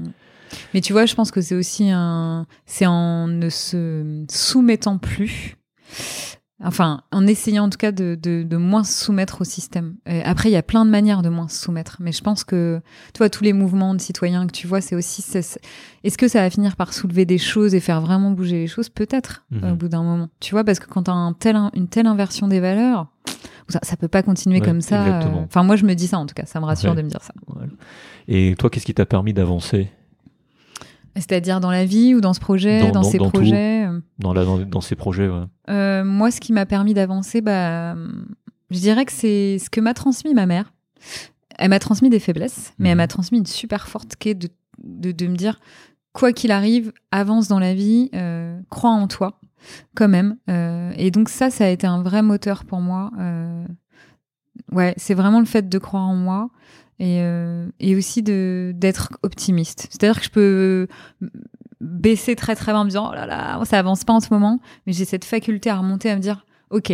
Mais 0.74 0.80
tu 0.80 0.92
vois, 0.92 1.06
je 1.06 1.14
pense 1.14 1.30
que 1.30 1.40
c'est 1.40 1.54
aussi 1.54 1.90
un. 1.90 2.46
C'est 2.66 2.86
en 2.86 3.26
ne 3.28 3.48
se 3.48 4.24
soumettant 4.30 4.98
plus. 4.98 5.56
Enfin, 6.64 7.02
en 7.10 7.26
essayant 7.26 7.64
en 7.64 7.70
tout 7.70 7.76
cas 7.78 7.90
de, 7.90 8.14
de, 8.14 8.44
de 8.44 8.56
moins 8.56 8.84
se 8.84 9.06
soumettre 9.06 9.40
au 9.40 9.44
système. 9.44 9.96
Et 10.06 10.22
après, 10.22 10.48
il 10.48 10.52
y 10.52 10.56
a 10.56 10.62
plein 10.62 10.84
de 10.84 10.90
manières 10.92 11.22
de 11.22 11.28
moins 11.28 11.48
se 11.48 11.60
soumettre. 11.60 11.96
Mais 11.98 12.12
je 12.12 12.22
pense 12.22 12.44
que, 12.44 12.80
tu 13.12 13.18
vois, 13.18 13.28
tous 13.30 13.42
les 13.42 13.52
mouvements 13.52 13.94
de 13.96 14.00
citoyens 14.00 14.46
que 14.46 14.52
tu 14.52 14.68
vois, 14.68 14.80
c'est 14.80 14.94
aussi. 14.94 15.24
Est-ce 16.04 16.16
que 16.16 16.28
ça 16.28 16.40
va 16.40 16.50
finir 16.50 16.76
par 16.76 16.92
soulever 16.92 17.24
des 17.24 17.38
choses 17.38 17.74
et 17.74 17.80
faire 17.80 18.00
vraiment 18.00 18.30
bouger 18.30 18.58
les 18.60 18.68
choses? 18.68 18.90
Peut-être, 18.90 19.44
Mhm. 19.50 19.72
au 19.72 19.74
bout 19.74 19.88
d'un 19.88 20.04
moment. 20.04 20.28
Tu 20.38 20.52
vois, 20.54 20.62
parce 20.62 20.78
que 20.78 20.86
quand 20.86 21.02
tu 21.04 21.10
as 21.10 21.14
un 21.14 21.32
tel, 21.32 21.58
une 21.74 21.88
telle 21.88 22.06
inversion 22.06 22.46
des 22.46 22.60
valeurs, 22.60 23.08
ça, 23.68 23.80
ça 23.82 23.96
peut 23.96 24.06
pas 24.06 24.22
continuer 24.22 24.60
Ouais, 24.60 24.64
comme 24.66 24.82
ça. 24.82 25.04
exactement. 25.04 25.40
euh. 25.40 25.44
Enfin, 25.46 25.64
moi, 25.64 25.74
je 25.74 25.84
me 25.84 25.94
dis 25.94 26.06
ça 26.06 26.18
en 26.18 26.26
tout 26.26 26.34
cas. 26.34 26.46
Ça 26.46 26.60
me 26.60 26.64
rassure 26.64 26.90
Ouais. 26.90 26.96
de 26.96 27.02
me 27.02 27.08
dire 27.08 27.22
ça. 27.22 27.34
Et 28.28 28.54
toi, 28.56 28.70
qu'est-ce 28.70 28.86
qui 28.86 28.94
t'a 28.94 29.06
permis 29.06 29.32
d'avancer? 29.32 29.90
C'est-à-dire 31.16 31.60
dans 31.60 31.70
la 31.70 31.84
vie 31.84 32.14
ou 32.14 32.20
dans 32.20 32.32
ce 32.32 32.40
projet, 32.40 32.80
Dans- 32.80 32.86
dans, 32.86 33.00
dans- 33.00 33.02
ces 33.10 33.18
dans 33.18 33.28
projets 33.28 33.86
euh, 33.86 34.00
dans, 34.18 34.32
la, 34.32 34.44
dans, 34.44 34.58
dans 34.58 34.80
ces 34.80 34.96
projets 34.96 35.28
ouais. 35.28 35.44
euh, 35.70 36.04
Moi, 36.04 36.30
ce 36.30 36.40
qui 36.40 36.52
m'a 36.52 36.64
permis 36.66 36.94
d'avancer, 36.94 37.40
bah, 37.42 37.94
je 38.70 38.78
dirais 38.78 39.04
que 39.04 39.12
c'est 39.12 39.58
ce 39.58 39.68
que 39.68 39.80
m'a 39.80 39.92
transmis 39.94 40.32
ma 40.34 40.46
mère. 40.46 40.72
Elle 41.58 41.68
m'a 41.70 41.78
transmis 41.78 42.08
des 42.08 42.18
faiblesses, 42.20 42.72
mais 42.78 42.88
Mhm. 42.88 42.90
elle 42.92 42.96
m'a 42.96 43.06
transmis 43.08 43.38
une 43.38 43.46
super 43.46 43.88
forte 43.88 44.16
est 44.30 44.34
de, 44.34 44.48
de, 44.82 45.12
de 45.12 45.26
me 45.26 45.36
dire, 45.36 45.60
quoi 46.14 46.32
qu'il 46.32 46.50
arrive, 46.50 46.92
avance 47.10 47.46
dans 47.48 47.58
la 47.58 47.74
vie, 47.74 48.08
euh, 48.14 48.58
crois 48.70 48.90
en 48.90 49.06
toi, 49.06 49.38
quand 49.94 50.08
même. 50.08 50.36
Euh, 50.48 50.92
et 50.96 51.10
donc 51.10 51.28
ça, 51.28 51.50
ça 51.50 51.64
a 51.66 51.68
été 51.68 51.86
un 51.86 52.02
vrai 52.02 52.22
moteur 52.22 52.64
pour 52.64 52.80
moi. 52.80 53.10
Ouais, 54.70 54.94
c'est 54.96 55.14
vraiment 55.14 55.40
le 55.40 55.46
fait 55.46 55.68
de 55.68 55.78
croire 55.78 56.04
en 56.08 56.16
moi. 56.16 56.48
Et, 57.02 57.20
euh, 57.20 57.66
et 57.80 57.96
aussi 57.96 58.22
de 58.22 58.72
d'être 58.76 59.10
optimiste. 59.24 59.88
C'est-à-dire 59.90 60.20
que 60.20 60.24
je 60.24 60.30
peux 60.30 60.86
baisser 61.80 62.36
très 62.36 62.54
très 62.54 62.72
bas 62.72 62.78
en 62.78 62.84
me 62.84 62.90
disant 62.90 63.08
oh 63.10 63.14
là 63.14 63.26
là 63.26 63.60
ça 63.64 63.78
avance 63.78 64.04
pas 64.04 64.12
en 64.12 64.20
ce 64.20 64.28
moment 64.30 64.60
mais 64.86 64.92
j'ai 64.92 65.04
cette 65.04 65.24
faculté 65.24 65.68
à 65.68 65.76
remonter 65.76 66.10
à 66.10 66.16
me 66.16 66.20
dire 66.20 66.46
ok 66.70 66.92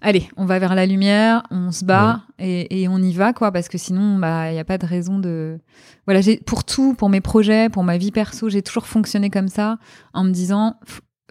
allez 0.00 0.28
on 0.38 0.46
va 0.46 0.58
vers 0.58 0.74
la 0.74 0.86
lumière 0.86 1.42
on 1.50 1.70
se 1.70 1.84
bat 1.84 2.22
et, 2.38 2.80
et 2.80 2.88
on 2.88 2.96
y 2.96 3.12
va 3.12 3.34
quoi 3.34 3.52
parce 3.52 3.68
que 3.68 3.76
sinon 3.76 4.18
bah 4.18 4.50
il 4.50 4.56
y 4.56 4.58
a 4.58 4.64
pas 4.64 4.78
de 4.78 4.86
raison 4.86 5.18
de 5.18 5.60
voilà 6.06 6.22
j'ai 6.22 6.38
pour 6.38 6.64
tout 6.64 6.94
pour 6.94 7.10
mes 7.10 7.20
projets 7.20 7.68
pour 7.68 7.84
ma 7.84 7.98
vie 7.98 8.10
perso 8.10 8.48
j'ai 8.48 8.62
toujours 8.62 8.86
fonctionné 8.86 9.28
comme 9.28 9.48
ça 9.48 9.76
en 10.14 10.24
me 10.24 10.30
disant 10.30 10.76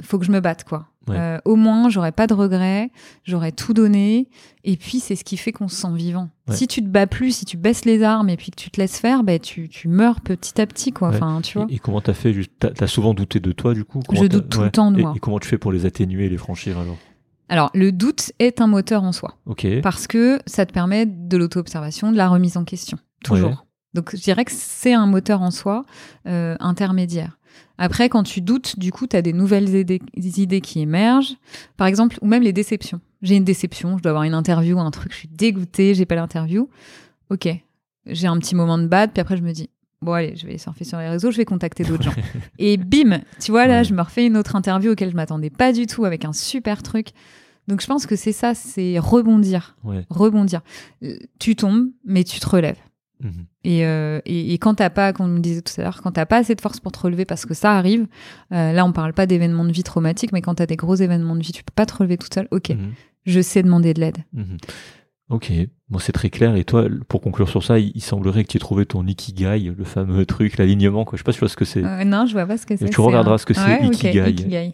faut 0.03 0.19
que 0.19 0.25
je 0.25 0.31
me 0.31 0.39
batte 0.39 0.63
quoi 0.63 0.89
Ouais. 1.09 1.15
Euh, 1.17 1.37
au 1.45 1.55
moins 1.55 1.89
j'aurais 1.89 2.11
pas 2.11 2.27
de 2.27 2.33
regrets 2.33 2.91
j'aurais 3.23 3.51
tout 3.51 3.73
donné 3.73 4.29
et 4.63 4.77
puis 4.77 4.99
c'est 4.99 5.15
ce 5.15 5.23
qui 5.23 5.37
fait 5.37 5.51
qu'on 5.51 5.67
se 5.67 5.75
sent 5.75 5.93
vivant 5.93 6.29
Ouais. 6.47 6.55
si 6.55 6.67
tu 6.67 6.81
te 6.81 6.87
bats 6.87 7.07
plus 7.07 7.31
si 7.35 7.45
tu 7.45 7.57
baisses 7.57 7.85
les 7.85 8.01
armes 8.03 8.29
et 8.29 8.37
puis 8.37 8.51
que 8.51 8.55
tu 8.55 8.69
te 8.71 8.79
laisses 8.79 8.99
faire 8.99 9.23
bah, 9.23 9.37
tu, 9.39 9.69
tu 9.69 9.87
meurs 9.87 10.21
petit 10.21 10.59
à 10.61 10.65
petit 10.67 10.91
quoi 10.91 11.09
Ouais. 11.09 11.15
enfin 11.15 11.41
tu 11.41 11.57
vois 11.57 11.67
Et, 11.69 11.75
et 11.75 11.79
comment 11.79 12.01
t'as 12.01 12.13
fait 12.13 12.33
juste 12.33 12.51
T'as 12.59 12.69
t'as 12.71 12.87
souvent 12.87 13.13
douté 13.13 13.39
de 13.39 13.51
toi 13.51 13.73
du 13.73 13.83
coup? 13.85 13.99
Comment 14.07 14.21
Je 14.21 14.27
doute 14.27 14.49
tout 14.49 14.61
le 14.61 14.71
temps 14.71 14.91
de 14.91 14.99
et, 14.99 15.01
moi. 15.01 15.13
Et 15.15 15.19
comment 15.19 15.39
tu 15.39 15.47
fais 15.47 15.57
pour 15.57 15.71
les 15.71 15.85
atténuer 15.85 16.25
et 16.25 16.29
les 16.29 16.37
franchir 16.37 16.77
alors? 16.79 16.97
Alors, 17.51 17.71
le 17.73 17.91
doute 17.91 18.31
est 18.37 18.61
un 18.61 18.67
moteur 18.67 19.01
en 19.03 19.11
soi, 19.11 19.35
parce 19.81 20.05
que 20.05 20.39
ça 20.45 20.67
te 20.67 20.71
permet 20.73 21.07
de 21.07 21.35
l'auto-observation, 21.35 22.11
de 22.11 22.17
la 22.17 22.27
remise 22.29 22.57
en 22.57 22.63
question, 22.63 22.99
toujours. 23.23 23.65
Donc, 23.95 24.15
je 24.15 24.21
dirais 24.21 24.45
que 24.45 24.51
c'est 24.53 24.93
un 24.93 25.07
moteur 25.07 25.41
en 25.41 25.49
soi 25.49 25.83
euh, 26.27 26.55
intermédiaire. 26.59 27.38
Après, 27.81 28.09
quand 28.09 28.23
tu 28.23 28.41
doutes, 28.41 28.77
du 28.77 28.91
coup, 28.91 29.07
tu 29.07 29.15
as 29.15 29.21
des 29.21 29.33
nouvelles 29.33 29.73
idées, 29.75 30.01
des 30.15 30.41
idées 30.41 30.61
qui 30.61 30.81
émergent. 30.81 31.35
Par 31.77 31.87
exemple, 31.87 32.17
ou 32.21 32.27
même 32.27 32.43
les 32.43 32.53
déceptions. 32.53 32.99
J'ai 33.21 33.35
une 33.37 33.45
déception, 33.45 33.97
je 33.97 34.03
dois 34.03 34.11
avoir 34.11 34.23
une 34.25 34.33
interview 34.33 34.75
ou 34.77 34.79
un 34.81 34.91
truc, 34.91 35.11
je 35.13 35.17
suis 35.17 35.27
dégoûtée, 35.29 35.93
j'ai 35.95 36.05
pas 36.05 36.15
l'interview. 36.15 36.69
Ok, 37.29 37.47
j'ai 38.05 38.27
un 38.27 38.37
petit 38.37 38.53
moment 38.55 38.77
de 38.77 38.85
bad, 38.87 39.11
puis 39.11 39.21
après, 39.21 39.35
je 39.37 39.41
me 39.43 39.51
dis, 39.51 39.69
bon, 40.01 40.13
allez, 40.13 40.35
je 40.35 40.45
vais 40.45 40.57
surfer 40.57 40.83
sur 40.83 40.97
les 40.99 41.07
réseaux, 41.09 41.31
je 41.31 41.37
vais 41.37 41.45
contacter 41.45 41.83
d'autres 41.83 42.03
gens. 42.03 42.13
Et 42.59 42.77
bim, 42.77 43.19
tu 43.39 43.51
vois, 43.51 43.65
là, 43.67 43.83
je 43.83 43.93
me 43.93 44.01
refais 44.01 44.25
une 44.25 44.37
autre 44.37 44.55
interview 44.55 44.91
auquel 44.91 45.09
je 45.11 45.15
m'attendais 45.15 45.49
pas 45.49 45.71
du 45.73 45.85
tout, 45.87 46.05
avec 46.05 46.25
un 46.25 46.33
super 46.33 46.83
truc. 46.83 47.09
Donc, 47.67 47.81
je 47.81 47.87
pense 47.87 48.05
que 48.05 48.15
c'est 48.15 48.31
ça, 48.31 48.55
c'est 48.55 48.97
rebondir, 48.99 49.77
Ouais. 49.83 50.05
rebondir. 50.09 50.61
Euh, 51.03 51.17
Tu 51.39 51.55
tombes, 51.55 51.89
mais 52.05 52.23
tu 52.23 52.39
te 52.39 52.49
relèves. 52.49 52.79
Mhm. 53.21 53.45
Et, 53.65 53.85
euh, 53.85 54.21
et, 54.25 54.53
et 54.53 54.57
quand 54.57 54.75
t'as 54.75 54.89
pas, 54.89 55.11
comme 55.13 55.25
on 55.25 55.29
me 55.29 55.39
disait 55.39 55.61
tout 55.61 55.73
à 55.79 55.83
l'heure, 55.83 56.01
quand 56.01 56.11
t'as 56.13 56.25
pas 56.25 56.37
assez 56.37 56.55
de 56.55 56.61
force 56.61 56.79
pour 56.79 56.91
te 56.93 56.99
relever 56.99 57.25
parce 57.25 57.45
que 57.45 57.53
ça 57.53 57.73
arrive, 57.73 58.07
euh, 58.53 58.71
là 58.71 58.85
on 58.85 58.93
parle 58.93 59.13
pas 59.13 59.25
d'événements 59.25 59.65
de 59.65 59.71
vie 59.71 59.83
traumatiques, 59.83 60.31
mais 60.31 60.41
quand 60.41 60.55
t'as 60.55 60.65
des 60.65 60.77
gros 60.77 60.95
événements 60.95 61.35
de 61.35 61.41
vie, 61.43 61.51
tu 61.51 61.63
peux 61.63 61.73
pas 61.75 61.85
te 61.85 61.95
relever 61.95 62.17
toute 62.17 62.33
seule. 62.33 62.47
Ok, 62.51 62.69
Mhm. 62.69 62.93
je 63.25 63.41
sais 63.41 63.61
demander 63.63 63.93
de 63.93 63.99
l'aide. 63.99 64.17
Mhm. 64.33 64.57
Ok, 65.29 65.51
bon, 65.89 65.99
c'est 65.99 66.11
très 66.11 66.31
clair. 66.31 66.55
Et 66.55 66.63
toi, 66.63 66.87
pour 67.07 67.21
conclure 67.21 67.49
sur 67.49 67.63
ça, 67.63 67.77
il, 67.77 67.91
il 67.93 68.01
semblerait 68.01 68.43
que 68.43 68.49
tu 68.49 68.57
aies 68.57 68.59
trouvé 68.59 68.87
ton 68.87 69.05
ikigai, 69.05 69.59
le 69.77 69.83
fameux 69.83 70.25
truc, 70.25 70.57
l'alignement. 70.57 71.05
Quoi. 71.05 71.17
Je 71.17 71.19
sais 71.19 71.23
pas 71.23 71.31
si 71.33 71.37
tu 71.37 71.41
vois 71.41 71.49
ce 71.49 71.55
que 71.55 71.65
c'est. 71.65 71.83
Euh, 71.83 72.03
non, 72.03 72.25
je 72.25 72.31
vois 72.33 72.47
pas 72.47 72.57
ce 72.57 72.65
que 72.65 72.75
c'est. 72.75 72.89
tu 72.89 72.99
regarderas 72.99 73.35
un- 73.35 73.37
ce 73.37 73.45
que 73.45 73.53
c'est 73.53 73.61
Ouais, 73.63 73.85
ikigai. 73.85 74.71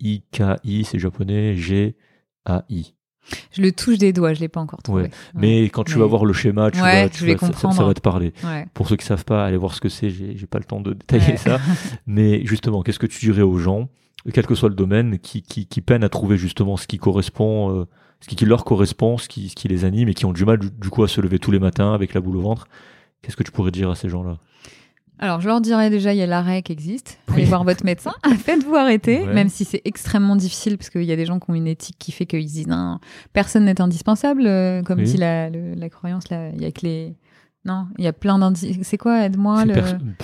I-K-I, 0.00 0.84
c'est 0.84 0.98
japonais, 0.98 1.56
G-A-I. 1.56 2.94
Je 3.52 3.62
le 3.62 3.72
touche 3.72 3.98
des 3.98 4.12
doigts, 4.12 4.34
je 4.34 4.40
l'ai 4.40 4.48
pas 4.48 4.60
encore 4.60 4.82
trouvé. 4.82 5.02
Ouais. 5.04 5.10
Mais 5.34 5.64
quand 5.64 5.84
tu 5.84 5.94
Mais- 5.94 6.00
vas 6.00 6.06
voir 6.06 6.24
le 6.24 6.32
schéma, 6.32 6.70
tu 6.70 6.80
Ouais, 6.82 7.04
vas, 7.04 7.08
tu 7.08 7.18
ça- 7.20 7.84
va 7.84 7.94
te 7.94 8.00
parler. 8.00 8.32
Pour 8.74 8.88
ceux 8.88 8.96
qui 8.96 9.06
savent 9.06 9.24
pas, 9.24 9.44
allez 9.44 9.56
voir 9.56 9.74
ce 9.74 9.80
que 9.80 9.88
c'est. 9.88 10.10
J'ai 10.10 10.46
pas 10.46 10.58
le 10.58 10.64
temps 10.64 10.80
de 10.80 10.92
détailler 10.94 11.36
ça. 11.36 11.58
Mais 12.06 12.44
justement, 12.44 12.82
qu'est-ce 12.82 12.98
que 12.98 13.06
tu 13.06 13.18
dirais 13.26 13.42
aux 13.42 13.58
gens, 13.58 13.88
quel 14.32 14.46
que 14.46 14.54
soit 14.54 14.68
le 14.68 14.74
domaine, 14.74 15.18
qui, 15.18 15.42
qui, 15.42 15.66
qui 15.66 15.80
peinent 15.80 16.04
à 16.04 16.08
trouver 16.08 16.36
justement 16.36 16.76
ce 16.76 16.86
qui 16.86 16.98
correspond, 16.98 17.76
euh, 17.80 17.84
ce 18.20 18.28
qui 18.34 18.44
leur 18.44 18.64
correspond, 18.64 19.18
ce 19.18 19.28
qui, 19.28 19.48
ce 19.48 19.54
qui 19.54 19.68
les 19.68 19.84
anime 19.84 20.08
et 20.08 20.14
qui 20.14 20.26
ont 20.26 20.32
du 20.32 20.44
mal 20.44 20.58
du, 20.58 20.70
du 20.70 20.88
coup 20.90 21.02
à 21.02 21.08
se 21.08 21.20
lever 21.20 21.38
tous 21.38 21.50
les 21.50 21.58
matins 21.58 21.92
avec 21.94 22.14
la 22.14 22.20
boule 22.20 22.36
au 22.36 22.42
ventre? 22.42 22.66
Qu'est-ce 23.22 23.36
que 23.36 23.42
tu 23.44 23.52
pourrais 23.52 23.70
dire 23.70 23.88
à 23.90 23.94
ces 23.94 24.08
gens-là? 24.08 24.38
Alors, 25.18 25.40
je 25.40 25.46
leur 25.48 25.60
dirais 25.60 25.88
déjà, 25.88 26.12
il 26.12 26.18
y 26.18 26.22
a 26.22 26.26
l'arrêt 26.26 26.62
qui 26.62 26.72
existe. 26.72 27.18
Oui. 27.28 27.34
Allez 27.36 27.44
voir 27.44 27.62
votre 27.64 27.84
médecin. 27.84 28.12
Faites-vous 28.44 28.74
arrêter, 28.74 29.22
Ouais. 29.22 29.32
même 29.32 29.48
si 29.48 29.64
c'est 29.64 29.80
extrêmement 29.84 30.34
difficile, 30.34 30.76
parce 30.78 30.90
qu'il 30.90 31.04
y 31.04 31.12
a 31.12 31.16
des 31.16 31.26
gens 31.26 31.38
qui 31.38 31.48
ont 31.50 31.54
une 31.54 31.68
éthique 31.68 31.96
qui 31.98 32.10
fait 32.10 32.26
qu'ils 32.26 32.48
se 32.48 32.54
disent 32.54 32.66
non, 32.66 32.98
personne 33.32 33.64
n'est 33.66 33.80
indispensable, 33.80 34.44
euh, 34.46 34.82
comme 34.82 34.98
Oui. 34.98 35.04
dit 35.04 35.16
la, 35.18 35.48
le- 35.48 35.74
la 35.74 35.88
croyance 35.90 36.28
là. 36.30 36.50
Il 36.54 36.60
y 36.62 36.64
a 36.64 36.72
que 36.72 36.80
les. 36.82 37.14
Non, 37.64 37.86
il 37.96 38.04
y 38.04 38.08
a 38.08 38.12
plein 38.12 38.40
d'indi. 38.40 38.80
C'est 38.82 38.98
quoi 38.98 39.24
Aide-moi 39.24 39.64
le. 39.64 39.74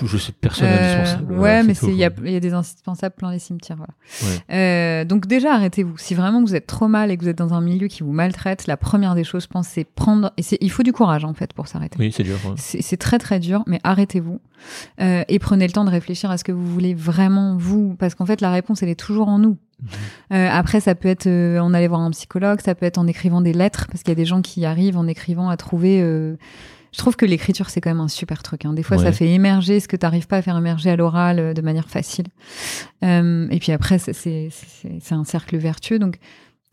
Je 0.04 0.16
sais 0.16 0.32
personne 0.32 0.66
Euh, 0.66 0.98
indispensable. 0.98 1.38
ouais, 1.38 1.62
mais 1.62 1.74
il 1.84 1.94
y, 1.94 1.98
y 2.32 2.36
a 2.36 2.40
des 2.40 2.52
indispensables 2.52 3.14
plein 3.14 3.30
les 3.30 3.38
cimetières. 3.38 3.76
Voilà. 3.76 4.40
Euh, 4.50 5.04
donc 5.04 5.26
déjà 5.28 5.54
arrêtez-vous. 5.54 5.96
Si 5.98 6.14
vraiment 6.16 6.40
vous 6.40 6.56
êtes 6.56 6.66
trop 6.66 6.88
mal 6.88 7.12
et 7.12 7.16
que 7.16 7.22
vous 7.22 7.28
êtes 7.28 7.38
dans 7.38 7.54
un 7.54 7.60
milieu 7.60 7.86
qui 7.86 8.02
vous 8.02 8.10
maltraite, 8.10 8.66
la 8.66 8.76
première 8.76 9.14
des 9.14 9.22
choses, 9.22 9.44
je 9.44 9.48
pense, 9.48 9.68
c'est 9.68 9.84
prendre. 9.84 10.32
Et 10.36 10.42
il 10.60 10.70
faut 10.70 10.82
du 10.82 10.92
courage 10.92 11.24
en 11.24 11.32
fait 11.32 11.52
pour 11.52 11.68
s'arrêter. 11.68 11.96
Oui, 12.00 12.10
c'est 12.10 12.24
dur. 12.24 12.38
ouais. 12.44 12.54
C'est 12.56 12.82
c'est 12.82 12.96
très 12.96 13.18
très 13.18 13.38
dur, 13.38 13.62
mais 13.68 13.78
arrêtez-vous 13.84 14.40
Euh, 15.00 15.22
et 15.28 15.38
prenez 15.38 15.64
le 15.68 15.72
temps 15.72 15.84
de 15.84 15.90
réfléchir 15.90 16.32
à 16.32 16.38
ce 16.38 16.42
que 16.42 16.50
vous 16.50 16.66
voulez 16.66 16.92
vraiment 16.94 17.56
vous, 17.56 17.94
parce 18.00 18.16
qu'en 18.16 18.26
fait 18.26 18.40
la 18.40 18.50
réponse 18.50 18.82
elle 18.82 18.88
est 18.88 18.98
toujours 18.98 19.28
en 19.28 19.38
nous. 19.38 19.56
Euh, 20.32 20.48
après 20.50 20.80
ça 20.80 20.96
peut 20.96 21.06
être 21.08 21.28
euh, 21.28 21.60
en 21.60 21.72
allant 21.72 21.86
voir 21.86 22.00
un 22.00 22.10
psychologue, 22.10 22.60
ça 22.60 22.74
peut 22.74 22.84
être 22.84 22.98
en 22.98 23.06
écrivant 23.06 23.40
des 23.40 23.52
lettres, 23.52 23.86
parce 23.88 24.02
qu'il 24.02 24.10
y 24.10 24.16
a 24.16 24.16
des 24.16 24.24
gens 24.26 24.42
qui 24.42 24.64
arrivent 24.66 24.96
en 24.98 25.06
écrivant 25.06 25.48
à 25.48 25.56
trouver. 25.56 26.00
euh, 26.02 26.34
Je 26.92 26.98
trouve 26.98 27.16
que 27.16 27.26
l'écriture 27.26 27.70
c'est 27.70 27.80
quand 27.80 27.90
même 27.90 28.00
un 28.00 28.08
super 28.08 28.42
truc. 28.42 28.64
hein. 28.64 28.72
Des 28.72 28.82
fois 28.82 28.96
Ouais. 28.96 29.02
ça 29.04 29.12
fait 29.12 29.28
émerger 29.30 29.80
ce 29.80 29.88
que 29.88 29.96
tu 29.96 30.04
n'arrives 30.06 30.26
pas 30.26 30.38
à 30.38 30.42
faire 30.42 30.56
émerger 30.56 30.90
à 30.90 30.96
l'oral 30.96 31.38
euh, 31.38 31.54
de 31.54 31.60
manière 31.60 31.88
facile. 31.88 32.26
Euh, 33.04 33.46
et 33.50 33.58
puis 33.58 33.72
après 33.72 33.98
c'est- 33.98 34.48
un 35.10 35.24
cercle 35.24 35.56
vertueux. 35.58 35.98
Donc 35.98 36.18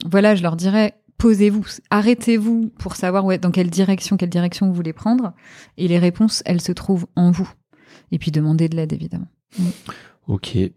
voilà, 0.10 0.36
je 0.36 0.44
leur 0.44 0.56
dirais 0.56 0.94
posez-vous, 1.18 1.66
arrêtez-vous 1.92 2.72
pour 2.78 2.96
savoir 2.98 3.24
ouais, 3.26 3.38
dans 3.38 3.52
quelle 3.52 3.70
direction, 3.70 4.18
quelle 4.18 4.30
direction 4.30 4.68
vous 4.68 4.74
voulez 4.74 4.92
prendre. 4.94 5.34
Et 5.78 5.88
les 5.88 5.98
réponses, 6.00 6.44
elles 6.46 6.60
se 6.62 6.74
trouvent 6.74 7.08
en 7.16 7.32
vous. 7.32 7.50
Et 8.12 8.20
puis 8.20 8.32
demandez 8.32 8.68
de 8.68 8.76
l'aide, 8.76 8.92
évidemment. 8.94 9.28
Ok. 10.28 10.56
Euh, 10.58 10.72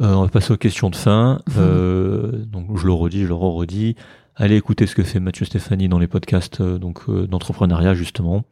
on 0.00 0.22
va 0.22 0.28
passer 0.28 0.52
aux 0.52 0.56
questions 0.56 0.90
de 0.90 0.96
fin. 0.96 1.40
Euh, 1.56 2.44
donc, 2.44 2.76
je 2.76 2.86
le 2.86 2.92
redis, 2.92 3.22
je 3.22 3.28
le 3.28 3.34
redis. 3.34 3.94
Allez 4.40 4.56
écouter 4.56 4.86
ce 4.86 4.94
que 4.94 5.02
fait 5.02 5.18
Mathieu 5.18 5.44
Stéphanie 5.44 5.88
dans 5.88 5.98
les 5.98 6.06
podcasts 6.06 6.60
euh, 6.60 6.78
donc 6.78 7.08
euh, 7.08 7.26
d'entrepreneuriat 7.26 7.94
justement. 7.94 8.44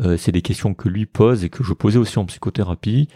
Euh, 0.00 0.16
c'est 0.16 0.30
des 0.30 0.40
questions 0.40 0.72
que 0.72 0.88
lui 0.88 1.04
pose 1.04 1.42
et 1.42 1.50
que 1.50 1.64
je 1.64 1.72
posais 1.72 1.98
aussi 1.98 2.18
en 2.20 2.24
psychothérapie. 2.26 3.08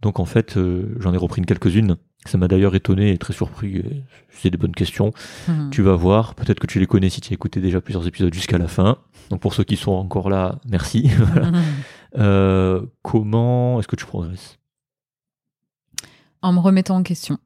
Donc 0.00 0.20
en 0.20 0.24
fait, 0.24 0.56
euh, 0.56 0.94
j'en 1.00 1.12
ai 1.12 1.16
repris 1.16 1.42
quelques-unes. 1.42 1.96
Ça 2.24 2.38
m'a 2.38 2.46
d'ailleurs 2.46 2.76
étonné 2.76 3.10
et 3.10 3.18
très 3.18 3.32
surpris. 3.32 3.82
C'est 4.30 4.50
des 4.50 4.58
bonnes 4.58 4.74
questions. 4.74 5.12
Mhm. 5.48 5.70
Tu 5.70 5.82
vas 5.82 5.96
voir. 5.96 6.36
Peut-être 6.36 6.60
que 6.60 6.68
tu 6.68 6.78
les 6.78 6.86
connais 6.86 7.08
si 7.08 7.20
tu 7.20 7.32
as 7.32 7.34
écouté 7.34 7.60
déjà 7.60 7.80
plusieurs 7.80 8.06
épisodes 8.06 8.32
jusqu'à 8.32 8.58
la 8.58 8.68
fin. 8.68 8.98
Donc 9.30 9.40
pour 9.40 9.52
ceux 9.52 9.64
qui 9.64 9.76
sont 9.76 9.92
encore 9.92 10.30
là, 10.30 10.60
merci. 10.68 11.10
Voilà. 11.18 11.50
Mhm. 11.50 11.62
Euh, 12.18 12.86
comment 13.02 13.80
est-ce 13.80 13.88
que 13.88 13.96
tu 13.96 14.06
progresses? 14.06 14.58
En 16.42 16.52
me 16.52 16.60
remettant 16.60 16.96
en 16.96 17.02
question. 17.02 17.38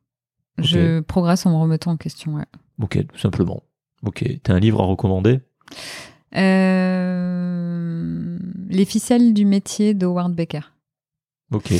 Je 0.58 1.00
progresse 1.00 1.46
en 1.46 1.50
me 1.52 1.56
remettant 1.56 1.92
en 1.92 1.96
question, 1.96 2.34
ouais. 2.34 2.44
Ok, 2.82 3.06
tout 3.06 3.18
simplement. 3.18 3.62
Ok. 4.04 4.24
T'as 4.42 4.54
un 4.54 4.60
livre 4.60 4.80
à 4.80 4.84
recommander? 4.86 5.40
Euh, 7.00 8.38
Les 8.68 8.84
ficelles 8.84 9.34
du 9.34 9.44
métier 9.44 9.94
d'Howard 9.94 10.34
Baker. 10.34 10.60
Ok. 11.52 11.72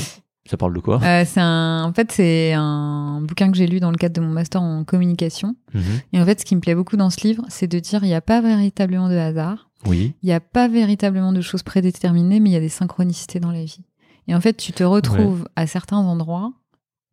Ça 0.49 0.57
parle 0.57 0.73
de 0.73 0.79
quoi? 0.79 0.99
Euh, 1.03 1.23
c'est 1.25 1.39
un, 1.39 1.83
en 1.85 1.93
fait, 1.93 2.11
c'est 2.11 2.53
un 2.53 3.21
bouquin 3.21 3.51
que 3.51 3.57
j'ai 3.57 3.67
lu 3.67 3.79
dans 3.79 3.91
le 3.91 3.97
cadre 3.97 4.15
de 4.15 4.21
mon 4.21 4.31
master 4.33 4.61
en 4.61 4.83
communication. 4.83 5.55
Mhm. 5.73 5.81
Et 6.13 6.21
en 6.21 6.25
fait, 6.25 6.39
ce 6.39 6.45
qui 6.45 6.55
me 6.55 6.61
plaît 6.61 6.75
beaucoup 6.75 6.97
dans 6.97 7.09
ce 7.09 7.25
livre, 7.25 7.45
c'est 7.47 7.67
de 7.67 7.79
dire 7.79 8.03
il 8.03 8.07
n'y 8.07 8.15
a 8.15 8.21
pas 8.21 8.41
véritablement 8.41 9.07
de 9.07 9.15
hasard. 9.15 9.69
Oui. 9.87 10.13
il 10.21 10.27
n'y 10.27 10.33
a 10.33 10.39
pas 10.39 10.67
véritablement 10.67 11.33
de 11.33 11.41
choses 11.41 11.63
prédéterminées, 11.63 12.39
mais 12.39 12.51
il 12.51 12.53
y 12.53 12.57
a 12.57 12.59
des 12.59 12.69
synchronicités 12.69 13.39
dans 13.39 13.51
la 13.51 13.63
vie. 13.63 13.83
Et 14.27 14.35
en 14.35 14.41
fait, 14.41 14.53
tu 14.55 14.73
te 14.73 14.83
retrouves 14.83 15.47
à 15.55 15.65
certains 15.65 15.97
endroits 15.97 16.53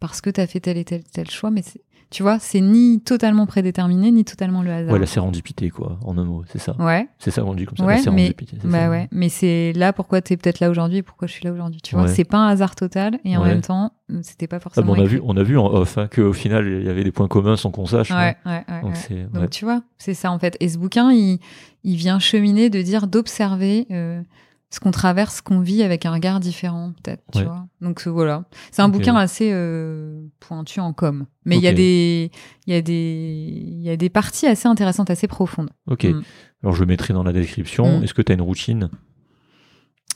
parce 0.00 0.20
que 0.20 0.30
tu 0.30 0.40
as 0.40 0.46
fait 0.46 0.60
tel 0.60 0.76
et 0.78 0.84
tel 0.84 1.02
tel 1.04 1.30
choix, 1.30 1.50
mais 1.50 1.62
tu 2.10 2.22
vois, 2.22 2.38
c'est 2.38 2.62
ni 2.62 3.02
totalement 3.02 3.44
prédéterminé, 3.44 4.10
ni 4.10 4.24
totalement 4.24 4.62
le 4.62 4.72
hasard. 4.72 4.94
Ouais, 4.94 4.98
la 4.98 5.04
sérendipité, 5.04 5.68
quoi, 5.68 5.98
en 6.02 6.16
un 6.16 6.24
mot, 6.24 6.42
c'est 6.50 6.58
ça. 6.58 6.74
Ouais, 6.78 7.06
C'est 7.18 7.30
ça 7.30 7.42
dit 7.54 7.66
comme 7.66 7.76
ça, 7.76 7.84
Ouais, 7.84 7.92
la 7.92 7.96
mais- 7.98 8.02
sérendipité. 8.02 8.56
c'est 8.62 8.66
bah 8.68 8.84
ça. 8.84 8.90
ouais. 8.90 9.08
Mais 9.12 9.28
c'est 9.28 9.74
là 9.74 9.92
pourquoi 9.92 10.22
tu 10.22 10.32
es 10.32 10.36
peut-être 10.38 10.60
là 10.60 10.70
aujourd'hui 10.70 10.98
et 10.98 11.02
pourquoi 11.02 11.28
je 11.28 11.32
suis 11.34 11.44
là 11.44 11.52
aujourd'hui. 11.52 11.82
Tu 11.82 11.94
vois, 11.94 12.04
Ouais. 12.04 12.08
c'est 12.14 12.24
pas 12.24 12.38
un 12.38 12.48
hasard 12.48 12.76
total 12.76 13.18
et 13.26 13.36
en 13.36 13.42
Ouais. 13.42 13.48
même 13.48 13.60
temps, 13.60 13.92
c'était 14.22 14.46
pas 14.46 14.56
Ah, 14.56 14.60
forcément. 14.60 14.94
mais 14.94 15.00
on, 15.00 15.02
a 15.02 15.04
écrit. 15.04 15.16
vu, 15.16 15.22
on 15.22 15.36
a 15.36 15.42
vu 15.42 15.58
en 15.58 15.66
off 15.66 15.98
hein, 15.98 16.08
qu'au 16.10 16.32
final, 16.32 16.66
il 16.66 16.86
y 16.86 16.88
avait 16.88 17.04
des 17.04 17.12
points 17.12 17.28
communs 17.28 17.56
sans 17.58 17.70
qu'on 17.70 17.84
sache. 17.84 18.10
Ouais, 18.10 18.36
hein. 18.46 18.62
ouais, 18.70 18.74
ouais, 18.74 18.80
Donc. 18.80 19.32
Donc 19.34 19.50
tu 19.50 19.66
vois, 19.66 19.82
c'est 19.98 20.14
ça 20.14 20.32
en 20.32 20.38
fait. 20.38 20.56
Et 20.60 20.68
ce 20.70 20.78
bouquin, 20.78 21.12
il, 21.12 21.40
il 21.84 21.96
vient 21.96 22.18
cheminer 22.20 22.70
de 22.70 22.80
dire 22.80 23.06
d'observer 23.06 23.86
euh, 23.90 24.22
ce 24.70 24.80
qu'on 24.80 24.90
traverse, 24.90 25.36
ce 25.36 25.42
qu'on 25.42 25.60
vit 25.60 25.82
avec 25.82 26.04
un 26.04 26.12
regard 26.12 26.40
différent, 26.40 26.92
peut-être. 27.02 27.22
Tu 27.32 27.42
vois. 27.42 27.66
Donc 27.80 28.06
euh, 28.06 28.10
voilà, 28.10 28.44
c'est 28.70 28.82
un 28.82 28.88
bouquin 28.88 29.16
assez 29.16 29.50
euh, 29.52 30.20
pointu 30.40 30.80
en 30.80 30.92
com, 30.92 31.26
mais 31.44 31.56
il 31.56 31.62
y 31.62 31.68
a 31.68 31.72
des, 31.72 32.30
il 32.66 32.74
y 32.74 32.76
a 32.76 32.82
des, 32.82 33.62
il 33.66 33.82
y 33.82 33.90
a 33.90 33.96
des 33.96 34.10
parties 34.10 34.46
assez 34.46 34.68
intéressantes, 34.68 35.10
assez 35.10 35.26
profondes. 35.26 35.70
Ok. 35.86 36.04
Mm. 36.04 36.22
Alors, 36.62 36.74
je 36.74 36.80
le 36.80 36.86
mettrai 36.86 37.14
dans 37.14 37.22
la 37.22 37.32
description. 37.32 38.00
Mm. 38.00 38.04
Est-ce 38.04 38.14
que 38.14 38.22
tu 38.22 38.32
as 38.32 38.34
une 38.34 38.42
routine? 38.42 38.90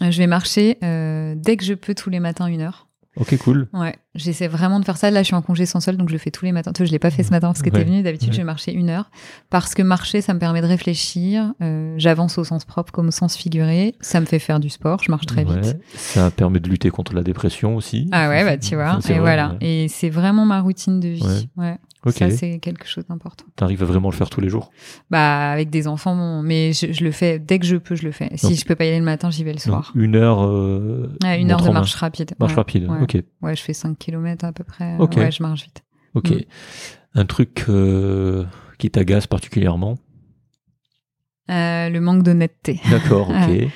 Euh, 0.03 0.11
Je 0.11 0.19
vais 0.19 0.27
marcher 0.27 0.79
euh, 0.83 1.35
dès 1.37 1.57
que 1.57 1.65
je 1.65 1.75
peux 1.75 1.95
tous 1.95 2.11
les 2.11 2.21
matins 2.21 2.47
une 2.47 2.61
heure. 2.61 2.89
Ok, 3.17 3.37
cool. 3.39 3.69
Ouais, 3.73 3.97
j'essaie 4.15 4.49
vraiment 4.49 4.79
de 4.81 4.85
faire 4.85 4.97
ça. 4.97 5.11
Là, 5.11 5.23
je 5.23 5.27
suis 5.27 5.35
en 5.35 5.43
congé 5.43 5.67
sans 5.67 5.81
sol, 5.81 5.97
donc 5.97 6.09
je 6.09 6.13
le 6.13 6.19
fais 6.19 6.31
tous 6.31 6.45
les 6.45 6.53
matins. 6.53 6.73
Toi, 6.73 6.85
je 6.87 6.91
l'ai 6.93 6.99
pas 6.99 7.11
fait 7.11 7.23
ce 7.23 7.31
matin 7.31 7.49
parce 7.49 7.63
que 7.63 7.71
Ouais. 7.71 7.79
t'es 7.79 7.85
venu. 7.85 8.03
D'habitude, 8.03 8.31
Ouais. 8.31 8.37
je 8.37 8.43
marcher 8.43 8.73
une 8.73 8.91
heure 8.91 9.11
parce 9.51 9.75
que 9.75 9.83
marcher, 9.83 10.21
ça 10.21 10.35
me 10.35 10.39
permet 10.39 10.61
de 10.63 10.67
réfléchir. 10.67 11.53
Euh, 11.63 11.95
J'avance 11.99 12.39
au 12.39 12.45
sens 12.45 12.65
propre 12.65 12.93
comme 12.93 13.09
au 13.09 13.13
sens 13.13 13.37
figuré. 13.37 13.95
Ça 14.01 14.21
me 14.21 14.27
fait 14.27 14.39
faire 14.39 14.61
du 14.61 14.71
sport. 14.71 15.03
Je 15.03 15.11
marche 15.11 15.27
très 15.27 15.45
Ouais. 15.45 15.61
vite. 15.61 15.77
Ça 15.95 16.31
permet 16.31 16.61
de 16.61 16.69
lutter 16.69 16.91
contre 16.91 17.15
la 17.15 17.23
dépression 17.23 17.77
aussi. 17.77 18.09
Ah 18.13 18.29
ouais, 18.29 18.45
bah 18.45 18.57
tu 18.59 18.75
vois. 18.75 18.99
Et 18.99 19.13
vrai, 19.13 19.19
voilà. 19.21 19.57
Et 19.61 19.89
c'est 19.89 20.11
vraiment 20.11 20.45
ma 20.45 20.61
routine 20.61 21.01
de 21.01 21.09
vie. 21.09 21.49
Ouais. 21.57 21.79
Ok. 22.05 22.15
Ça, 22.15 22.31
c'est 22.33 22.59
quelque 22.59 22.85
chose 22.89 23.05
d'important. 23.09 23.45
T'arrives 23.55 23.81
à 23.85 23.87
vraiment 23.87 24.11
le 24.11 24.17
faire 24.17 24.29
tous 24.29 24.41
les 24.41 24.49
jours? 24.49 24.73
Bah, 25.09 25.53
avec 25.53 25.71
des 25.71 25.87
enfants, 25.87 26.17
bon, 26.17 26.43
mais 26.43 26.73
je, 26.73 26.93
je 26.93 27.05
le 27.05 27.13
fais 27.13 27.39
dès 27.39 27.61
que 27.61 27.65
je 27.65 27.77
peux, 27.77 27.95
je 27.95 28.03
le 28.03 28.11
fais. 28.11 28.29
Si 28.35 28.47
Donc- 28.49 28.57
je 28.57 28.65
peux 28.65 28.75
pas 28.75 28.85
y 28.87 28.89
aller 28.89 28.99
le 28.99 29.05
matin, 29.05 29.31
j'y 29.31 29.45
vais 29.45 29.53
le 29.53 29.61
soir. 29.61 29.93
une 29.95 30.17
heure. 30.17 30.43
euh, 30.45 31.09
une 31.39 31.53
heure 31.53 31.61
de 31.61 31.67
main. 31.69 31.75
marche 31.75 31.95
rapide. 31.95 32.33
Marche 32.41 32.55
rapide. 32.57 32.89
Ok. 33.01 33.19
Ouais, 33.41 33.55
je 33.55 33.63
fais 33.63 33.73
5 33.73 33.97
km 34.05 34.45
à 34.45 34.53
peu 34.53 34.65
près. 34.65 34.97
Ok. 34.99 35.17
Ouais, 35.17 35.31
je 35.31 35.43
marche 35.43 35.65
vite. 35.65 35.83
Ok. 36.15 36.31
Mm. 36.31 36.41
Un 37.15 37.25
truc 37.27 37.65
euh, 37.69 38.45
qui 38.79 38.91
t'agace 38.91 39.27
particulièrement? 39.27 39.99
Euh, 41.51 41.89
le 41.89 42.01
manque 42.01 42.23
d'honnêteté. 42.23 42.81
D'accord. 42.91 43.31
Ok. 43.49 43.69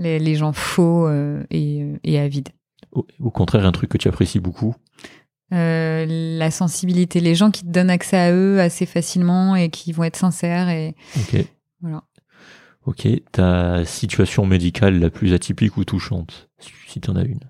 Les, 0.00 0.20
les 0.20 0.36
gens 0.36 0.52
faux 0.52 1.08
euh, 1.08 1.42
et, 1.50 1.82
euh, 1.82 1.98
et 2.04 2.20
avides. 2.20 2.50
Au, 2.92 3.04
au 3.18 3.32
contraire, 3.32 3.66
un 3.66 3.72
truc 3.72 3.90
que 3.90 3.98
tu 3.98 4.06
apprécies 4.06 4.38
beaucoup? 4.38 4.76
Euh, 5.52 6.06
la 6.38 6.52
sensibilité, 6.52 7.18
les 7.18 7.34
gens 7.34 7.50
qui 7.50 7.62
te 7.62 7.68
donnent 7.68 7.90
accès 7.90 8.16
à 8.16 8.32
eux 8.32 8.60
assez 8.60 8.86
facilement 8.86 9.56
et 9.56 9.70
qui 9.70 9.90
vont 9.90 10.04
être 10.04 10.16
sincères 10.16 10.68
et 10.68 10.94
Ok. 11.16 11.44
voilà. 11.80 12.04
Ok. 12.86 13.08
Ta 13.32 13.84
situation 13.84 14.46
médicale 14.46 15.00
la 15.00 15.10
plus 15.10 15.32
atypique 15.32 15.76
ou 15.78 15.84
touchante, 15.84 16.48
si 16.86 17.00
tu 17.00 17.10
en 17.10 17.16
as 17.16 17.24
une? 17.24 17.40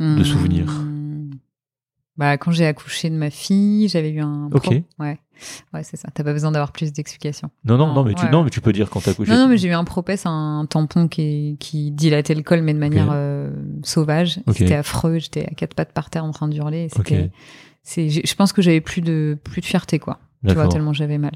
De. 0.00 0.04
Hmm. 0.04 1.19
Bah, 2.20 2.36
quand 2.36 2.50
j'ai 2.52 2.66
accouché 2.66 3.08
de 3.10 3.16
ma 3.16 3.30
fille, 3.30 3.88
j'avais 3.88 4.10
eu 4.10 4.20
un. 4.20 4.50
Ok. 4.52 4.62
pro- 4.62 4.74
Ouais, 4.98 5.18
ouais, 5.72 5.82
c'est 5.82 5.96
ça. 5.96 6.08
T'as 6.12 6.22
pas 6.22 6.34
besoin 6.34 6.52
d'avoir 6.52 6.70
plus 6.70 6.92
d'explications. 6.92 7.48
Non, 7.64 7.78
non, 7.78 7.92
Non, 7.94 8.04
mais 8.04 8.12
tu, 8.14 8.24
ouais. 8.26 8.30
non, 8.30 8.44
mais 8.44 8.50
tu 8.50 8.60
peux 8.60 8.72
dire 8.74 8.90
quand 8.90 9.00
t'as 9.02 9.14
couché. 9.14 9.32
Non, 9.32 9.38
non, 9.38 9.48
mais 9.48 9.56
j'ai 9.56 9.68
eu 9.68 9.72
un 9.72 9.84
propès, 9.84 10.20
un 10.26 10.66
tampon 10.68 11.08
qui, 11.08 11.56
qui 11.58 11.90
dilatait 11.90 12.34
le 12.34 12.42
col, 12.42 12.60
mais 12.60 12.74
de 12.74 12.78
manière 12.78 13.08
euh, 13.10 13.50
sauvage. 13.82 14.38
Ok. 14.46 14.56
C'était 14.58 14.74
affreux. 14.74 15.18
J'étais 15.18 15.46
à 15.46 15.54
quatre 15.54 15.74
pattes 15.74 15.92
par 15.92 16.10
terre 16.10 16.24
en 16.24 16.30
train 16.30 16.46
d'hurler. 16.48 16.88
Ok. 16.94 17.06
C'était. 17.08 17.30
c'est- 17.82 18.08
j'ai- 18.10 18.22
Je 18.26 18.34
pense 18.34 18.52
que 18.52 18.60
j'avais 18.62 18.82
plus 18.82 19.00
de 19.00 19.38
plus 19.42 19.62
de 19.62 19.66
fierté, 19.66 19.98
quoi. 19.98 20.18
Tu 20.46 20.54
vois, 20.54 20.68
tellement 20.68 20.94
j'avais 20.94 21.18
mal. 21.18 21.32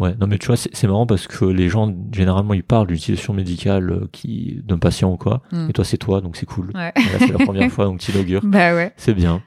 Ouais, 0.00 0.16
non, 0.20 0.26
mais 0.26 0.36
tu 0.36 0.48
vois, 0.48 0.56
c'est 0.56 0.86
marrant 0.88 1.06
parce 1.06 1.28
que 1.28 1.44
les 1.44 1.68
gens, 1.68 1.94
généralement, 2.12 2.54
ils 2.54 2.64
parlent 2.64 2.88
d'une 2.88 2.96
situation 2.96 3.34
médicale 3.34 3.90
euh, 3.90 4.08
qui, 4.10 4.60
d'un 4.64 4.78
patient 4.78 5.12
ou 5.12 5.16
quoi. 5.16 5.42
Mm. 5.52 5.68
Et 5.70 5.72
toi, 5.72 5.84
c'est 5.84 5.96
toi, 5.96 6.20
donc 6.20 6.36
c'est 6.36 6.46
cool. 6.46 6.72
Ouais. 6.74 6.92
Voilà, 6.96 7.18
c'est 7.20 7.32
la 7.38 7.44
première 7.44 7.70
fois, 7.72 7.84
donc 7.84 8.00
tu 8.00 8.10
inaugures. 8.10 8.40
bah 8.44 8.74
ouais. 8.74 8.92
C'est 8.96 9.14
bien. 9.14 9.42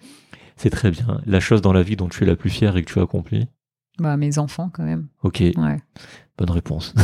C'est 0.58 0.70
très 0.70 0.92
bien. 0.92 1.22
La 1.26 1.40
chose 1.40 1.62
dans 1.62 1.74
la 1.74 1.84
vie 1.84 1.96
dont 1.96 2.08
tu 2.10 2.24
es 2.24 2.28
la 2.28 2.36
plus 2.36 2.50
fière 2.50 2.78
et 2.78 2.84
que 2.84 2.92
tu 2.92 3.00
as 3.00 3.04
accompli. 3.04 3.48
Bah 4.00 4.18
mes 4.18 4.38
enfants 4.40 4.70
quand 4.74 4.84
même. 4.84 5.08
Ok, 5.24 5.40
Ouais. 5.40 5.78
bonne 6.38 6.50
réponse. 6.52 6.94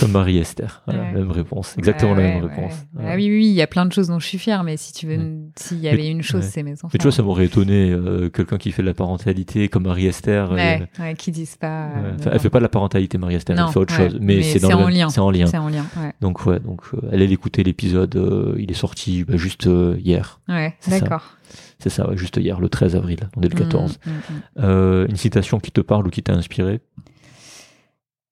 Comme 0.00 0.12
Marie-Esther. 0.12 0.82
Voilà, 0.86 1.02
Ouais. 1.02 1.12
même 1.12 1.30
réponse. 1.32 1.74
Exactement 1.78 2.12
Ouais, 2.12 2.22
la 2.22 2.34
même 2.34 2.44
réponse. 2.44 2.72
Ah 2.98 3.14
oui, 3.16 3.28
oui, 3.28 3.46
il 3.46 3.52
y 3.54 3.62
a 3.62 3.66
plein 3.66 3.84
de 3.86 3.92
choses 3.92 4.06
dont 4.08 4.18
je 4.20 4.26
suis 4.26 4.38
fière, 4.38 4.62
mais 4.62 4.76
si 4.76 4.92
tu 4.92 5.06
veux, 5.06 5.18
s'il 5.56 5.78
y 5.80 5.88
avait 5.88 6.08
une 6.08 6.22
chose, 6.22 6.44
c'est 6.44 6.62
mes 6.62 6.72
enfants. 6.74 6.90
Mais 6.92 6.98
tu 6.98 7.02
vois, 7.04 7.12
ça 7.12 7.22
m'aurait 7.24 7.46
étonné, 7.46 7.90
euh, 7.90 8.28
quelqu'un 8.30 8.58
qui 8.58 8.70
fait 8.70 8.82
de 8.82 8.86
la 8.86 8.94
parentalité 8.94 9.68
comme 9.68 9.84
Marie-Esther. 9.84 10.52
euh, 10.52 10.56
Ouais, 10.56 10.88
ouais, 11.00 11.14
qui 11.14 11.32
disent 11.32 11.56
pas. 11.56 11.86
euh, 11.88 12.16
elle 12.30 12.38
fait 12.38 12.50
pas 12.50 12.58
de 12.58 12.64
la 12.64 12.68
parentalité, 12.68 13.18
Marie-Esther, 13.18 13.56
elle 13.58 13.72
fait 13.72 13.78
autre 13.80 13.94
chose. 13.94 14.18
Mais, 14.20 14.36
Mais 14.36 14.42
c'est 14.42 14.64
en 14.64 14.78
même- 14.80 14.88
lien. 14.90 15.08
C'est 15.08 15.20
en 15.20 15.30
lien. 15.30 15.46
En 15.46 16.10
Donc 16.20 16.46
ouais, 16.46 16.60
donc 16.60 16.82
euh, 16.94 17.08
allez 17.12 17.26
l'écouter 17.26 17.64
l'épisode, 17.64 18.14
euh, 18.16 18.54
il 18.58 18.70
est 18.70 18.74
sorti 18.74 19.24
bah, 19.24 19.36
juste 19.36 19.66
euh, 19.66 19.96
hier. 20.00 20.40
ouais 20.48 20.74
d'accord. 20.88 21.34
C'est 21.80 21.90
ça, 21.90 22.08
ouais, 22.08 22.16
juste 22.16 22.36
hier, 22.38 22.60
le 22.60 22.68
13 22.68 22.96
avril. 22.96 23.20
On 23.36 23.42
est 23.42 23.48
le 23.48 23.54
14. 23.56 23.98
Mm, 24.04 24.10
mm, 24.10 24.12
mm. 24.14 24.42
Euh, 24.64 25.06
une 25.08 25.16
citation 25.16 25.60
qui 25.60 25.70
te 25.70 25.80
parle 25.80 26.06
ou 26.06 26.10
qui 26.10 26.22
t'a 26.22 26.32
inspiré? 26.34 26.80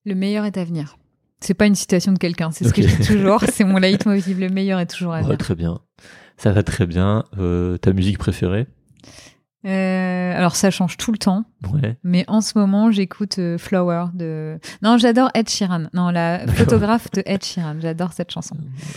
Le 0.05 0.15
meilleur 0.15 0.45
est 0.45 0.57
à 0.59 0.65
venir. 0.65 0.97
C'est 1.41 1.55
pas 1.55 1.67
une 1.67 1.75
citation 1.75 2.13
de 2.13 2.19
quelqu'un, 2.19 2.51
c'est 2.51 2.65
ce 2.67 2.73
que 2.73 2.83
je 2.83 2.89
dis 2.97 3.07
toujours. 3.07 3.43
C'est 3.53 3.65
mon 3.65 3.77
leitmotiv. 3.79 4.41
Le 4.41 4.49
meilleur 4.49 4.81
est 4.81 4.87
toujours 4.87 5.13
à 5.13 5.19
Ouais, 5.19 5.25
venir. 5.25 5.39
très 5.39 5.55
bien. 5.55 5.79
Ça 6.39 6.51
va 6.53 6.63
très 6.63 6.87
bien. 6.87 7.25
Euh, 7.39 7.77
ta 7.79 7.93
musique 7.93 8.19
préférée? 8.19 8.67
Euh, 9.67 10.37
alors 10.37 10.55
ça 10.55 10.71
change 10.71 10.97
tout 10.97 11.11
le 11.11 11.19
temps, 11.19 11.45
Ouais. 11.73 11.97
mais 12.05 12.25
en 12.29 12.41
ce 12.41 12.57
moment 12.57 12.91
j'écoute 12.93 13.39
euh, 13.41 13.59
Flower 13.59 14.07
de. 14.15 14.59
Non, 14.83 14.97
j'adore 14.97 15.29
Ed 15.35 15.49
Sheeran. 15.49 15.85
Non, 15.93 16.11
la 16.11 16.47
photographe 16.47 17.11
de 17.11 17.23
Ed 17.27 17.45
Sheeran. 17.45 17.75
J'adore 17.81 18.13
cette 18.13 18.31
chanson. 18.31 18.57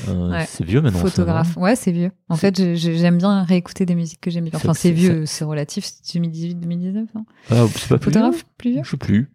Euh, 0.10 0.30
Ouais. 0.32 0.46
C'est 0.48 0.64
vieux 0.64 0.82
maintenant. 0.82 1.00
ça, 1.00 1.10
photographe. 1.10 1.58
ouais, 1.58 1.76
c'est 1.76 1.92
vieux. 1.92 2.12
En 2.30 2.36
fait, 2.36 2.76
j'aime 2.76 3.18
bien 3.18 3.44
réécouter 3.44 3.86
des 3.88 3.96
musiques 3.96 4.22
que 4.22 4.30
j'aime 4.30 4.44
bien. 4.46 4.54
Enfin, 4.56 4.74
c'est 4.76 4.92
vieux, 4.92 5.26
c'est 5.26 5.44
relatif. 5.44 5.86
C'est 6.04 6.14
2018, 6.20 6.56
2019. 6.60 7.06
non 7.16 7.22
non 7.22 7.26
Ah, 7.50 7.66
c'est 7.76 7.90
pas 7.90 7.98
plus 7.98 8.12
vieux 8.12 8.20
Photographe 8.22 8.46
plus 8.58 8.72
vieux 8.74 8.82
Je 8.84 8.90
sais 8.92 8.98
plus. 8.98 9.32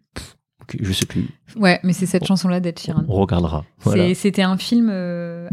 Je 0.79 0.93
sais 0.93 1.05
plus. 1.05 1.27
Ouais, 1.57 1.79
mais 1.83 1.93
c'est 1.93 2.05
cette 2.05 2.25
chanson-là 2.25 2.59
d'Ed 2.59 2.79
Sheeran. 2.79 3.03
On 3.07 3.13
regardera. 3.15 3.65
Voilà. 3.79 4.13
C'était 4.15 4.41
un 4.43 4.57
film 4.57 4.89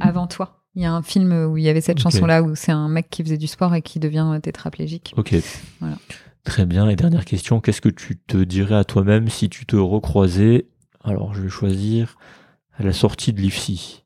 avant 0.00 0.26
toi. 0.28 0.61
Il 0.74 0.82
y 0.82 0.86
a 0.86 0.92
un 0.92 1.02
film 1.02 1.32
où 1.50 1.56
il 1.58 1.64
y 1.64 1.68
avait 1.68 1.80
cette 1.82 1.98
chanson-là 2.00 2.42
où 2.42 2.54
c'est 2.54 2.72
un 2.72 2.88
mec 2.88 3.10
qui 3.10 3.22
faisait 3.22 3.36
du 3.36 3.46
sport 3.46 3.74
et 3.74 3.82
qui 3.82 3.98
devient 4.00 4.38
tétraplégique. 4.42 5.12
Ok. 5.16 5.34
Voilà. 5.80 5.96
Très 6.44 6.64
bien. 6.66 6.88
Et 6.88 6.96
dernière 6.96 7.24
question, 7.26 7.60
qu'est-ce 7.60 7.80
que 7.82 7.88
tu 7.90 8.16
te 8.16 8.38
dirais 8.38 8.74
à 8.76 8.84
toi-même 8.84 9.28
si 9.28 9.48
tu 9.50 9.66
te 9.66 9.76
recroisais? 9.76 10.66
Alors, 11.04 11.34
je 11.34 11.42
vais 11.42 11.48
choisir 11.50 12.16
à 12.78 12.82
la 12.84 12.92
sortie 12.92 13.32
de 13.32 13.40
l'IFSI. 13.40 14.02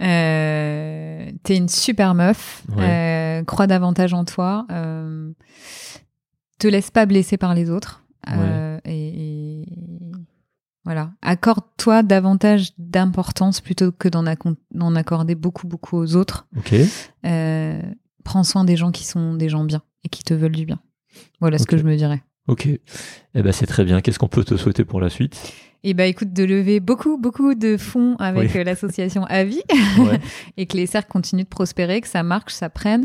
Euh, 0.00 1.30
T'es 1.42 1.56
une 1.56 1.68
super 1.68 2.14
meuf. 2.14 2.62
euh, 2.78 3.42
crois 3.44 3.66
davantage 3.66 4.12
en 4.14 4.24
toi. 4.24 4.66
euh, 4.70 5.32
te 6.58 6.68
laisse 6.68 6.90
pas 6.90 7.06
blesser 7.06 7.36
par 7.36 7.54
les 7.54 7.70
autres. 7.70 8.04
et, 8.28 8.90
et 8.90 9.31
voilà. 10.84 11.12
Accorde-toi 11.22 12.02
davantage 12.02 12.70
d'importance 12.78 13.60
plutôt 13.60 13.92
que 13.92 14.08
d'en 14.08 14.94
accorder 14.96 15.34
beaucoup, 15.34 15.66
beaucoup 15.66 15.96
aux 15.96 16.16
autres. 16.16 16.46
Ok. 16.56 16.74
Euh, 17.24 17.80
prends 18.24 18.44
soin 18.44 18.64
des 18.64 18.76
gens 18.76 18.90
qui 18.90 19.04
sont 19.04 19.34
des 19.34 19.48
gens 19.48 19.64
bien 19.64 19.82
et 20.04 20.08
qui 20.08 20.22
te 20.24 20.34
veulent 20.34 20.56
du 20.56 20.66
bien. 20.66 20.80
Voilà 21.40 21.58
ce 21.58 21.66
que 21.66 21.76
je 21.76 21.84
me 21.84 21.96
dirais. 21.96 22.22
Ok. 22.48 22.66
Eh 22.66 23.42
ben, 23.42 23.52
c'est 23.52 23.66
très 23.66 23.84
bien. 23.84 24.00
Qu'est-ce 24.00 24.18
qu'on 24.18 24.28
peut 24.28 24.44
te 24.44 24.56
souhaiter 24.56 24.84
pour 24.84 25.00
la 25.00 25.08
suite? 25.10 25.40
Et 25.84 25.94
bah 25.94 26.06
écoute, 26.06 26.32
de 26.32 26.44
lever 26.44 26.78
beaucoup, 26.80 27.18
beaucoup 27.18 27.54
de 27.54 27.76
fonds 27.76 28.14
avec 28.20 28.52
Oui. 28.52 28.60
euh, 28.60 28.64
l'association 28.64 29.22
Ouais. 29.98 30.20
et 30.56 30.66
que 30.66 30.76
les 30.76 30.86
cercles 30.86 31.10
continuent 31.10 31.42
de 31.42 31.48
prospérer, 31.48 32.00
que 32.00 32.08
ça 32.08 32.22
marche, 32.22 32.52
ça 32.52 32.68
prenne. 32.70 33.04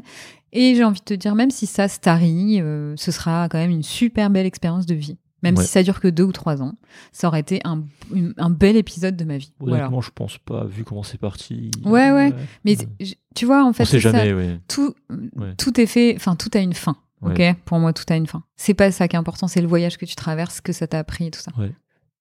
Et 0.54 0.76
j'ai 0.76 0.84
envie 0.84 1.00
de 1.00 1.06
te 1.06 1.14
dire, 1.14 1.36
même 1.36 1.52
si 1.52 1.66
ça 1.66 1.88
se 1.88 2.00
tarit, 2.00 2.62
euh, 2.62 2.94
ce 2.96 3.12
sera 3.12 3.50
quand 3.50 3.58
même 3.58 3.72
une 3.72 3.84
super 3.84 4.30
belle 4.30 4.46
expérience 4.46 4.86
de 4.86 4.96
vie. 4.96 5.18
Même 5.44 5.56
Ouais. 5.56 5.64
si 5.64 5.70
ça 5.70 5.84
dure 5.84 6.00
que 6.00 6.08
deux 6.08 6.24
ou 6.24 6.32
trois 6.32 6.64
ans, 6.64 6.74
ça 7.12 7.28
aurait 7.28 7.40
été 7.42 7.62
un, 7.64 7.84
une- 8.14 8.34
un 8.38 8.50
bel 8.50 8.76
épisode 8.76 9.16
de 9.16 9.24
ma 9.24 9.38
vie. 9.38 9.54
Voilà. 9.60 9.84
Honnêtement, 9.84 10.02
je 10.02 10.10
pense 10.12 10.38
pas, 10.40 10.64
vu 10.66 10.84
comment 10.84 11.04
c'est 11.04 11.20
parti. 11.20 11.70
Ouais, 11.86 12.12
ouais. 12.12 12.34
Mais 12.66 12.76
Ouais. 12.78 13.08
tu 13.36 13.46
vois, 13.46 13.64
en 13.64 13.72
fait, 13.72 13.84
On 13.84 13.86
sait 13.86 14.00
c'est 14.00 14.10
ça. 14.10 14.18
jamais, 14.18 14.34
ouais. 14.34 14.60
tout, 14.68 14.96
Ouais. 15.36 15.54
tout 15.58 15.80
est 15.80 15.86
fait, 15.86 16.16
enfin, 16.16 16.36
tout 16.36 16.50
a 16.56 16.60
une 16.60 16.74
fin. 16.74 16.96
Ouais. 17.22 17.50
Ok, 17.52 17.56
pour 17.66 17.78
moi, 17.80 17.94
tout 17.94 18.04
a 18.10 18.16
une 18.16 18.28
fin. 18.28 18.44
C'est 18.56 18.74
pas 18.74 18.90
ça 18.92 19.08
qui 19.08 19.16
est 19.16 19.20
important, 19.20 19.48
c'est 19.48 19.62
le 19.62 19.68
voyage 19.68 19.98
que 19.98 20.06
tu 20.06 20.16
traverses, 20.16 20.60
que 20.62 20.72
ça 20.74 20.88
t'a 20.88 21.00
appris 21.00 21.28
et 21.28 21.32
tout 21.32 21.40
ça. 21.40 21.52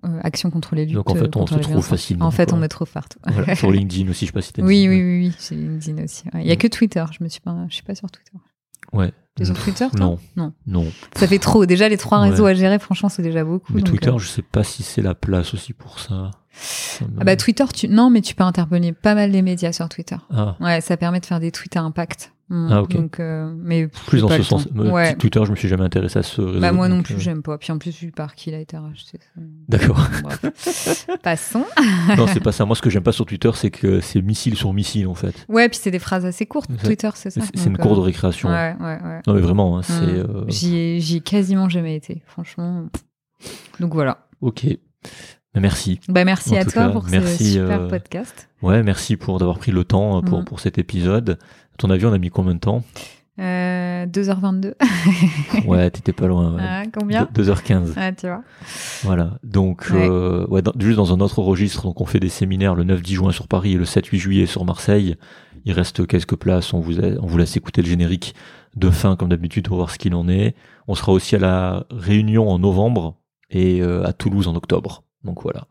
euh, 0.05 0.21
Action 0.23 0.51
contre 0.51 0.75
les 0.75 0.85
luttes. 0.87 0.95
Donc 0.95 1.11
en 1.11 1.15
fait, 1.15 1.35
on 1.37 1.45
les 1.45 1.61
trouve 1.61 1.85
facilement. 1.85 2.27
En 2.27 2.31
fait, 2.31 2.47
quoi. 2.51 2.59
on 2.59 2.61
me 2.61 2.67
trouve 2.69 2.91
partout. 2.91 3.19
Voilà, 3.27 3.55
sur 3.55 3.71
LinkedIn 3.71 4.11
aussi, 4.11 4.27
je 4.27 4.31
sais 4.31 4.33
pas 4.33 4.43
si 4.43 4.53
t'as 4.53 4.63
Oui, 4.65 4.89
oui, 4.89 5.01
oui, 5.03 5.33
oui, 5.51 5.57
LinkedIn 5.57 6.03
aussi. 6.05 6.25
ouais. 6.35 6.43
Il 6.43 6.47
y 6.49 6.53
a 6.53 6.57
que 6.57 6.67
Twitter. 6.67 7.05
Je 7.17 7.23
me 7.25 7.29
suis 7.29 7.41
pas, 7.41 7.55
je 7.69 7.75
suis 7.75 7.85
pas 7.85 7.95
sur 7.95 8.11
Twitter. 8.11 8.33
Ouais. 8.93 9.13
T'es 9.35 9.47
sur 9.47 9.59
Twitter, 9.59 9.87
toi 9.91 9.99
Non. 9.99 10.19
Non. 10.37 10.53
Non. 10.67 10.87
Ça 11.17 11.27
fait 11.27 11.39
trop. 11.39 11.65
Déjà, 11.65 11.89
les 11.89 11.97
trois 11.97 12.21
Ouais. 12.21 12.29
réseaux 12.29 12.45
à 12.45 12.53
gérer, 12.53 12.79
franchement, 12.79 13.09
c'est 13.09 13.23
déjà 13.23 13.45
beaucoup. 13.45 13.73
Mais 13.73 13.81
donc, 13.81 13.89
Twitter, 13.91 14.11
euh, 14.11 14.19
je 14.19 14.29
sais 14.29 14.43
pas 14.43 14.63
si 14.63 14.83
c'est 14.83 15.01
la 15.01 15.15
place 15.15 15.55
aussi 15.55 15.73
pour 15.73 15.99
ça. 16.01 16.31
Ça 16.53 17.07
me- 17.07 17.13
Ah 17.19 17.25
bah 17.25 17.37
Twitter, 17.37 17.65
tu 17.75 17.89
non, 17.89 18.11
mais 18.11 18.21
tu 18.21 18.35
peux 18.35 18.45
interpeller 18.45 18.93
pas 18.93 19.15
mal 19.15 19.31
les 19.31 19.41
médias 19.41 19.73
sur 19.73 19.89
Twitter. 19.89 20.17
Ah, 20.31 20.57
Ouais, 20.61 20.83
ça 20.83 20.99
permet 20.99 21.21
de 21.21 21.25
faire 21.25 21.41
des 21.41 21.51
tweets 21.51 21.77
à 21.77 21.81
impact. 21.81 22.33
Ah, 22.71 22.83
ok. 22.83 22.93
Donc, 22.97 23.19
euh, 23.19 23.53
mais 23.57 23.89
plus 23.89 24.21
dans 24.21 24.29
ce 24.29 24.43
sens. 24.43 24.69
Ouais. 24.75 25.15
Twitter, 25.17 25.41
je 25.45 25.51
me 25.51 25.57
suis 25.57 25.69
jamais 25.69 25.85
intéressé 25.85 26.19
à 26.19 26.23
ce 26.23 26.41
réseau. 26.43 26.61
Bah 26.61 26.73
moi 26.73 26.89
non 26.89 27.03
plus, 27.03 27.15
euh, 27.15 27.19
j'aime 27.19 27.43
pas. 27.43 27.57
Puis 27.57 27.73
en 27.73 27.79
plus, 27.79 27.99
vu 27.99 28.13
par 28.13 28.35
qui 28.35 28.51
il 28.51 28.55
a 28.55 28.59
été 28.61 28.77
racheté. 28.77 29.19
D'accord. 29.69 30.07
Passons. 31.23 31.65
non, 32.17 32.27
c'est 32.27 32.41
pas 32.41 32.53
ça. 32.53 32.65
Moi, 32.65 32.77
ce 32.77 32.83
que 32.83 32.91
j'aime 32.91 33.03
pas 33.03 33.13
sur 33.13 33.27
Twitter, 33.27 33.51
c'est 33.55 33.71
que 33.71 34.01
c'est 34.01 34.21
missile 34.23 34.57
sur 34.57 34.73
missile, 34.73 35.07
en 35.09 35.15
fait. 35.15 35.35
Ouais, 35.49 35.69
puis 35.69 35.79
c'est 35.81 35.91
des 35.91 35.99
phrases 35.99 36.25
assez 36.27 36.47
courtes. 36.47 36.71
Twitter, 36.85 37.11
c'est 37.15 37.31
ça. 37.31 37.41
C'est 37.55 37.67
une 37.67 37.73
Donc, 37.75 37.83
cour 37.83 37.95
de 37.97 38.01
euh, 38.01 38.05
récréation. 38.05 38.49
Ouais, 38.49 38.75
ouais, 38.81 38.99
ouais. 39.03 39.21
Non, 39.27 39.35
mais 39.35 39.41
vraiment, 39.41 39.79
hein, 39.79 39.83
c'est. 39.83 40.01
Mm. 40.03 40.27
euh, 40.29 40.45
J'y 40.49 41.17
ai, 41.17 41.21
quasiment 41.21 41.69
jamais 41.69 41.97
été, 41.97 42.23
franchement. 42.27 42.85
Donc 43.81 43.95
voilà. 43.95 44.27
Ok. 44.41 44.67
Mais 45.55 45.61
merci. 45.61 46.01
Bah 46.09 46.25
merci 46.25 46.55
En 46.57 46.61
à 46.61 46.65
toi 46.65 46.73
cas, 46.73 46.89
pour 46.89 47.05
merci, 47.11 47.45
ce 47.45 47.53
super 47.61 47.81
euh, 47.83 47.89
podcast. 47.89 48.49
Ouais, 48.63 48.83
merci 48.83 49.17
pour 49.17 49.39
d'avoir 49.39 49.59
pris 49.59 49.71
le 49.71 49.85
temps 49.85 50.19
euh, 50.19 50.21
pour, 50.23 50.41
Mm. 50.41 50.45
pour 50.45 50.61
cet 50.61 50.79
épisode. 50.79 51.39
Ton 51.79 51.91
avis, 51.91 52.07
on 52.07 52.13
a 52.13 52.19
mis 52.19 52.31
combien 52.31 52.55
de 52.55 52.61
temps 52.61 52.83
Euh, 53.41 54.07
2h22. 54.07 54.75
Ouais, 55.67 55.91
t'étais 55.91 56.13
pas 56.13 56.27
loin. 56.27 56.55
ouais. 56.55 56.63
Ah, 56.65 56.83
combien 56.93 57.29
De- 57.33 57.43
2h15. 57.43 57.93
Ah, 57.97 58.13
tu 58.13 58.27
vois. 58.27 58.43
Voilà. 59.03 59.39
Donc, 59.43 59.89
Ouais. 59.91 60.07
euh, 60.09 60.47
ouais, 60.49 60.63
dans- 60.63 60.73
juste 60.79 60.97
dans 60.97 61.13
un 61.15 61.21
autre 61.21 61.41
registre, 61.41 61.83
donc 61.85 62.01
on 62.01 62.05
fait 62.07 62.21
des 62.21 62.29
séminaires 62.29 62.75
le 62.75 62.85
9-10 62.85 63.15
juin 63.15 63.33
sur 63.33 63.49
Paris 63.49 63.73
et 63.73 63.77
le 63.79 63.85
7-8 63.85 64.19
juillet 64.19 64.47
sur 64.47 64.65
Marseille. 64.65 65.17
Il 65.65 65.73
reste 65.73 66.07
quelques 66.07 66.37
places. 66.37 66.73
On 66.75 66.81
vous, 66.81 67.01
a- 67.01 67.19
on 67.21 67.27
vous 67.27 67.39
laisse 67.39 67.57
écouter 67.57 67.83
le 67.83 67.89
générique 67.89 68.35
de 68.77 68.91
fin, 68.91 69.17
comme 69.17 69.29
d'habitude, 69.29 69.67
pour 69.69 69.77
voir 69.77 69.91
ce 69.91 69.99
qu'il 69.99 70.15
en 70.15 70.29
est. 70.29 70.55
On 70.89 70.95
sera 70.95 71.13
aussi 71.13 71.37
à 71.37 71.39
la 71.39 71.87
Réunion 71.91 72.49
en 72.51 72.59
novembre 72.59 73.17
et 73.51 73.81
euh, 73.83 74.05
à 74.05 74.13
Toulouse 74.13 74.47
en 74.49 74.55
octobre. 74.57 75.05
Donc 75.25 75.43
voilà. 75.43 75.67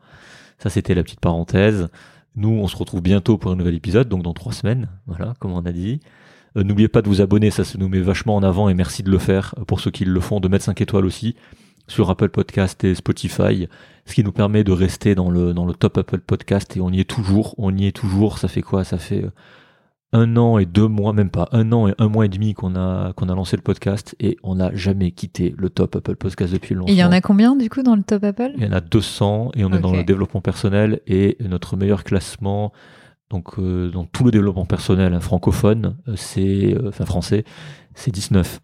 Ça, 0.58 0.70
c'était 0.70 0.94
la 0.94 1.02
petite 1.02 1.20
parenthèse. 1.20 1.88
Nous, 2.36 2.48
on 2.48 2.66
se 2.66 2.76
retrouve 2.76 3.02
bientôt 3.02 3.36
pour 3.36 3.50
un 3.50 3.56
nouvel 3.56 3.74
épisode, 3.74 4.08
donc 4.08 4.22
dans 4.22 4.32
trois 4.32 4.52
semaines. 4.52 4.88
Voilà, 5.06 5.34
comme 5.38 5.52
on 5.52 5.64
a 5.64 5.72
dit. 5.72 6.00
Euh, 6.56 6.64
N'oubliez 6.64 6.88
pas 6.88 7.02
de 7.02 7.08
vous 7.08 7.20
abonner, 7.20 7.50
ça 7.50 7.64
se 7.64 7.78
nous 7.78 7.88
met 7.88 8.00
vachement 8.00 8.36
en 8.36 8.42
avant 8.42 8.68
et 8.68 8.74
merci 8.74 9.02
de 9.02 9.10
le 9.10 9.18
faire 9.18 9.54
euh, 9.58 9.64
pour 9.64 9.80
ceux 9.80 9.90
qui 9.90 10.04
le 10.04 10.20
font, 10.20 10.40
de 10.40 10.48
mettre 10.48 10.64
5 10.64 10.80
étoiles 10.80 11.04
aussi 11.04 11.34
sur 11.88 12.08
Apple 12.10 12.28
Podcast 12.28 12.84
et 12.84 12.94
Spotify, 12.94 13.68
ce 14.06 14.14
qui 14.14 14.24
nous 14.24 14.32
permet 14.32 14.64
de 14.64 14.72
rester 14.72 15.14
dans 15.14 15.30
le, 15.30 15.52
dans 15.52 15.66
le 15.66 15.74
top 15.74 15.98
Apple 15.98 16.20
Podcast 16.20 16.76
et 16.76 16.80
on 16.80 16.90
y 16.90 17.00
est 17.00 17.08
toujours, 17.08 17.54
on 17.58 17.76
y 17.76 17.86
est 17.86 17.92
toujours, 17.92 18.38
ça 18.38 18.48
fait 18.48 18.62
quoi 18.62 18.84
Ça 18.84 18.98
fait 18.98 19.24
euh, 19.24 19.30
un 20.12 20.36
an 20.36 20.58
et 20.58 20.66
deux 20.66 20.88
mois, 20.88 21.12
même 21.12 21.30
pas, 21.30 21.48
un 21.52 21.72
an 21.72 21.88
et 21.88 21.94
un 21.98 22.08
mois 22.08 22.26
et 22.26 22.28
demi 22.28 22.52
qu'on 22.54 22.76
a, 22.76 23.12
qu'on 23.14 23.28
a 23.28 23.34
lancé 23.34 23.56
le 23.56 23.62
podcast 23.62 24.14
et 24.20 24.36
on 24.42 24.56
n'a 24.56 24.74
jamais 24.74 25.10
quitté 25.10 25.54
le 25.56 25.70
top 25.70 25.96
Apple 25.96 26.16
Podcast 26.16 26.52
depuis 26.52 26.74
lancement. 26.74 26.92
il 26.92 26.98
y 26.98 27.04
en 27.04 27.12
a 27.12 27.20
combien 27.20 27.56
du 27.56 27.70
coup 27.70 27.82
dans 27.82 27.96
le 27.96 28.02
top 28.02 28.24
Apple? 28.24 28.52
Il 28.56 28.64
y 28.64 28.66
en 28.66 28.72
a 28.72 28.80
200 28.80 29.52
et 29.54 29.64
on 29.64 29.72
est 29.72 29.80
dans 29.80 29.92
le 29.92 30.04
développement 30.04 30.40
personnel 30.42 31.00
et 31.06 31.36
notre 31.40 31.76
meilleur 31.76 32.04
classement, 32.04 32.72
donc 33.30 33.58
euh, 33.58 33.90
dans 33.90 34.04
tout 34.04 34.24
le 34.24 34.30
développement 34.30 34.66
personnel 34.66 35.14
hein, 35.14 35.20
francophone, 35.20 35.96
euh, 36.08 36.14
c'est, 36.16 36.74
euh, 36.74 36.88
enfin 36.88 37.06
français, 37.06 37.44
c'est 37.94 38.10
19. 38.10 38.60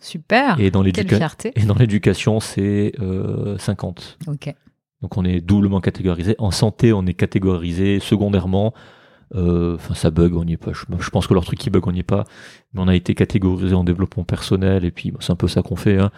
Super. 0.00 0.60
Et 0.60 0.70
dans 0.70 0.80
Quelle 0.80 0.86
l'éducation, 0.86 1.16
fierté. 1.16 1.52
et 1.56 1.64
dans 1.64 1.74
l'éducation, 1.74 2.38
c'est 2.38 2.92
euh, 3.00 3.58
50. 3.58 4.18
Ok. 4.28 4.54
Donc 5.02 5.16
on 5.16 5.24
est 5.24 5.40
doublement 5.40 5.80
catégorisé. 5.80 6.36
En 6.38 6.52
santé, 6.52 6.92
on 6.92 7.04
est 7.06 7.14
catégorisé 7.14 7.98
secondairement. 8.00 8.74
Euh, 9.34 9.74
Enfin, 9.74 9.94
ça 9.94 10.10
bug, 10.10 10.34
on 10.34 10.44
n'y 10.44 10.54
est 10.54 10.56
pas. 10.56 10.72
Je, 10.72 10.84
je 11.00 11.10
pense 11.10 11.26
que 11.26 11.34
leur 11.34 11.44
truc 11.44 11.58
qui 11.58 11.70
bug, 11.70 11.86
on 11.86 11.92
n'y 11.92 12.00
est 12.00 12.02
pas. 12.02 12.24
Mais 12.72 12.80
on 12.80 12.88
a 12.88 12.94
été 12.94 13.14
catégorisé 13.14 13.74
en 13.74 13.84
développement 13.84 14.24
personnel 14.24 14.84
et 14.84 14.90
puis 14.90 15.12
c'est 15.20 15.32
un 15.32 15.36
peu 15.36 15.48
ça 15.48 15.62
qu'on 15.62 15.76
fait. 15.76 15.98
Hein. 15.98 16.10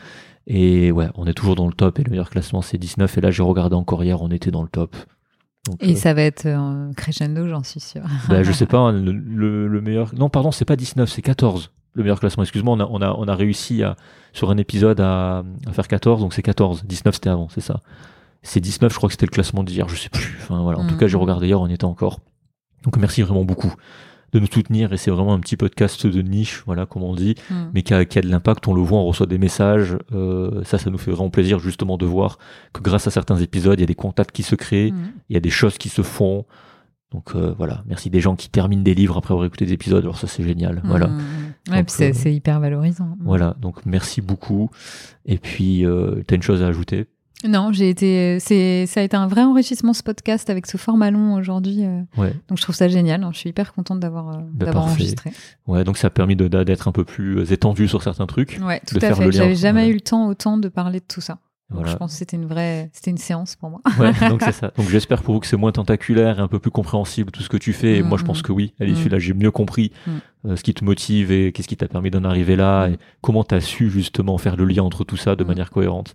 Et 0.47 0.91
ouais, 0.93 1.09
on 1.17 1.27
est 1.27 1.35
toujours 1.35 1.55
dans 1.55 1.67
le 1.67 1.73
top 1.73 1.99
et 1.99 2.03
le 2.05 2.11
meilleur 2.11 2.31
classement 2.31 2.63
c'est 2.63 2.79
19. 2.79 3.19
Et 3.19 3.21
là, 3.21 3.31
j'ai 3.31 3.43
regardé 3.43 3.77
encore 3.77 4.03
hier, 4.05 4.21
on 4.23 4.31
était 4.31 4.51
dans 4.51 4.63
le 4.63 4.69
top. 4.69 4.97
Donc, 5.67 5.77
Et 5.83 5.93
euh, 5.93 5.95
ça 5.97 6.15
va 6.15 6.23
être 6.23 6.47
euh, 6.47 6.91
crescendo, 6.95 7.47
j'en 7.47 7.63
suis 7.63 7.81
sûre. 7.81 8.03
bah, 8.29 8.43
je 8.43 8.51
sais 8.53 8.67
pas, 8.67 8.79
hein, 8.79 8.93
le, 8.93 9.13
le- 9.13 9.69
le 9.69 9.81
meilleur. 9.81 10.13
Non, 10.17 10.31
pardon, 10.31 10.51
c'est 10.53 10.65
pas 10.65 10.77
19, 10.77 11.09
c'est 11.11 11.21
14. 11.23 11.71
Le 11.93 12.03
meilleur 12.05 12.21
classement, 12.21 12.45
excuse-moi, 12.45 12.75
on 12.77 12.81
a, 12.81 12.87
on 12.89 13.03
a, 13.03 13.13
on 13.19 13.27
a 13.29 13.35
réussi 13.35 13.83
à, 13.83 13.97
sur 14.33 14.51
un 14.51 14.57
épisode 14.57 15.01
à, 15.01 15.43
à 15.67 15.73
faire 15.73 15.89
14, 15.89 16.21
donc 16.21 16.33
c'est 16.33 16.43
14. 16.43 16.85
19, 16.85 17.15
c'était 17.15 17.29
avant, 17.29 17.49
c'est 17.51 17.61
ça. 17.61 17.81
C'est 18.43 18.61
19, 18.61 18.91
je 18.93 18.97
crois 18.97 19.09
que 19.09 19.13
c'était 19.13 19.27
le 19.27 19.31
classement 19.33 19.63
d'hier, 19.65 19.89
je 19.89 19.97
sais 19.97 20.09
plus. 20.09 20.39
Enfin, 20.41 20.63
voilà. 20.63 20.79
En 20.79 20.87
tout 20.87 20.95
Mm. 20.95 20.99
cas, 20.99 21.07
j'ai 21.09 21.17
regardé 21.19 21.49
hier, 21.49 21.61
on 21.61 21.67
y 21.67 21.75
était 21.75 21.85
encore. 21.85 22.21
Donc 22.85 22.97
merci 22.97 23.23
vraiment 23.23 23.45
beaucoup 23.45 23.73
de 24.33 24.39
nous 24.39 24.47
soutenir 24.47 24.93
et 24.93 24.97
c'est 24.97 25.11
vraiment 25.11 25.35
un 25.35 25.41
petit 25.41 25.57
podcast 25.57 26.07
de 26.07 26.23
niche, 26.23 26.63
voilà, 26.65 26.87
comme 26.87 27.03
on 27.03 27.15
dit, 27.17 27.35
Mm. 27.51 27.55
mais 27.75 27.83
qui 27.83 27.93
a, 27.95 28.05
qui 28.05 28.17
a 28.19 28.23
de 28.23 28.29
l'impact. 28.29 28.69
On 28.69 28.75
le 28.75 28.81
voit, 28.81 28.99
on 29.01 29.07
reçoit 29.07 29.27
des 29.27 29.39
messages. 29.39 29.97
euh, 30.13 30.63
ça, 30.65 30.79
ça 30.79 30.89
nous 30.89 30.99
fait 30.99 31.11
vraiment 31.11 31.31
plaisir 31.31 31.59
justement 31.59 31.97
de 31.97 32.07
voir 32.07 32.39
que 32.73 32.81
grâce 32.81 33.07
à 33.09 33.11
certains 33.11 33.37
épisodes, 33.39 33.79
il 33.79 33.83
y 33.83 33.85
a 33.85 33.87
des 33.89 33.95
contacts 33.97 34.31
qui 34.35 34.45
se 34.45 34.55
créent, 34.55 34.93
Mm. 34.93 35.13
il 35.31 35.35
y 35.35 35.37
a 35.37 35.41
des 35.41 35.51
choses 35.51 35.79
qui 35.79 35.89
se 35.89 36.03
font. 36.03 36.45
Donc 37.13 37.35
euh, 37.35 37.53
voilà, 37.59 37.83
merci 37.89 38.09
des 38.09 38.21
gens 38.21 38.37
qui 38.37 38.49
terminent 38.49 38.83
des 38.85 38.95
livres 38.95 39.17
après 39.19 39.33
avoir 39.35 39.45
écouté 39.45 39.67
des 39.67 39.73
épisodes. 39.73 40.05
Alors 40.05 40.17
ça, 40.17 40.29
c'est 40.29 40.45
génial. 40.45 40.81
Voilà. 40.85 41.09
Mm. 41.09 41.19
Ouais, 41.73 41.83
puis 41.83 41.93
c'est 41.93 42.11
euh, 42.11 42.15
c'est 42.15 42.33
hyper 42.33 42.61
valorisant. 42.61 43.17
Voilà, 43.21 43.57
donc 43.61 43.85
merci 43.85 44.21
beaucoup. 44.21 44.71
Et 45.27 45.39
puis, 45.39 45.85
euh, 45.85 46.23
t'as 46.27 46.37
une 46.37 46.43
chose 46.43 46.63
à 46.63 46.69
ajouter? 46.69 47.07
Non, 47.47 47.73
j'ai 47.73 47.89
été, 47.89 48.39
c'est, 48.39 48.85
ça 48.87 49.01
a 49.01 49.03
été 49.03 49.17
un 49.17 49.27
vrai 49.27 49.43
enrichissement 49.43 49.95
ce 49.95 50.03
podcast 50.03 50.51
avec 50.51 50.67
ce 50.67 50.77
format 50.77 51.11
long 51.11 51.35
aujourd'hui. 51.35 51.85
euh, 51.85 52.03
Ouais, 52.19 52.35
donc 52.49 52.59
je 52.59 52.63
trouve 52.63 52.75
ça 52.75 52.87
génial. 52.89 53.23
hein. 53.25 53.31
Je 53.33 53.39
suis 53.39 53.49
hyper 53.51 53.73
contente 53.73 53.99
d'avoir, 54.01 54.29
euh, 54.29 54.41
Bah, 54.53 54.67
d'avoir 54.67 54.85
enregistré. 54.85 55.31
ouais, 55.67 55.83
donc 55.85 55.97
ça 55.97 56.09
a 56.09 56.11
permis 56.11 56.37
de- 56.37 56.49
d'être 56.49 56.87
un 56.89 56.93
peu 56.93 57.05
plus 57.05 57.39
euh, 57.39 57.45
étendu 57.53 57.89
sur 57.89 58.03
certains 58.03 58.27
trucs. 58.27 58.59
Ouais, 58.63 58.81
tout 58.87 58.99
De 58.99 59.05
à 59.05 59.09
faire 59.09 59.17
fait. 59.17 59.33
J'avais 59.33 59.55
jamais 59.55 59.81
voilà. 59.81 59.91
eu 59.91 59.95
le 59.95 60.01
temps 60.03 60.27
autant 60.29 60.59
de 60.59 60.69
parler 60.69 61.01
de 61.01 61.05
tout 61.09 61.23
ça. 61.23 61.39
Donc 61.73 61.87
je 61.87 61.95
pense 61.97 62.11
que 62.13 62.19
c'était 62.19 62.37
une 62.37 62.47
vraie, 62.47 62.91
c'était 62.93 63.13
une 63.13 63.17
séance 63.17 63.55
pour 63.55 63.71
moi. 63.71 63.81
Ouais, 63.99 64.11
donc 64.29 64.43
c'est 64.43 64.51
ça. 64.53 64.73
Donc 64.77 64.89
j'espère 64.89 65.23
pour 65.23 65.35
vous 65.35 65.41
que 65.41 65.47
c'est 65.47 65.57
moins 65.57 65.71
tentaculaire 65.71 66.41
et 66.41 66.43
un 66.43 66.49
peu 66.49 66.59
plus 66.59 66.73
compréhensible 66.73 67.31
tout 67.31 67.43
ce 67.45 67.49
que 67.49 67.57
tu 67.57 67.73
fais. 67.73 67.99
Et 67.99 68.03
Mm, 68.03 68.07
moi, 68.09 68.19
je 68.19 68.25
mm. 68.25 68.27
pense 68.27 68.43
que 68.43 68.51
oui. 68.51 68.75
À 68.81 68.85
l'issue, 68.85 69.07
Mm. 69.09 69.13
là, 69.13 69.19
j'ai 69.21 69.35
mieux 69.35 69.53
compris 69.53 69.93
Mm. 70.07 70.11
euh, 70.49 70.57
ce 70.57 70.63
qui 70.65 70.75
te 70.75 70.85
motive 70.85 71.31
et 71.31 71.53
qu'est-ce 71.53 71.69
qui 71.69 71.77
t'a 71.77 71.87
permis 71.87 72.11
d'en 72.11 72.25
arriver 72.25 72.57
là 72.57 72.89
Mm. 72.89 72.93
et 72.95 72.99
comment 73.21 73.45
t'as 73.45 73.61
su 73.61 73.89
justement 73.89 74.37
faire 74.37 74.57
le 74.57 74.65
lien 74.65 74.83
entre 74.83 75.05
tout 75.05 75.17
ça 75.17 75.37
de 75.37 75.45
Mm. 75.45 75.47
manière 75.47 75.71
cohérente. 75.71 76.15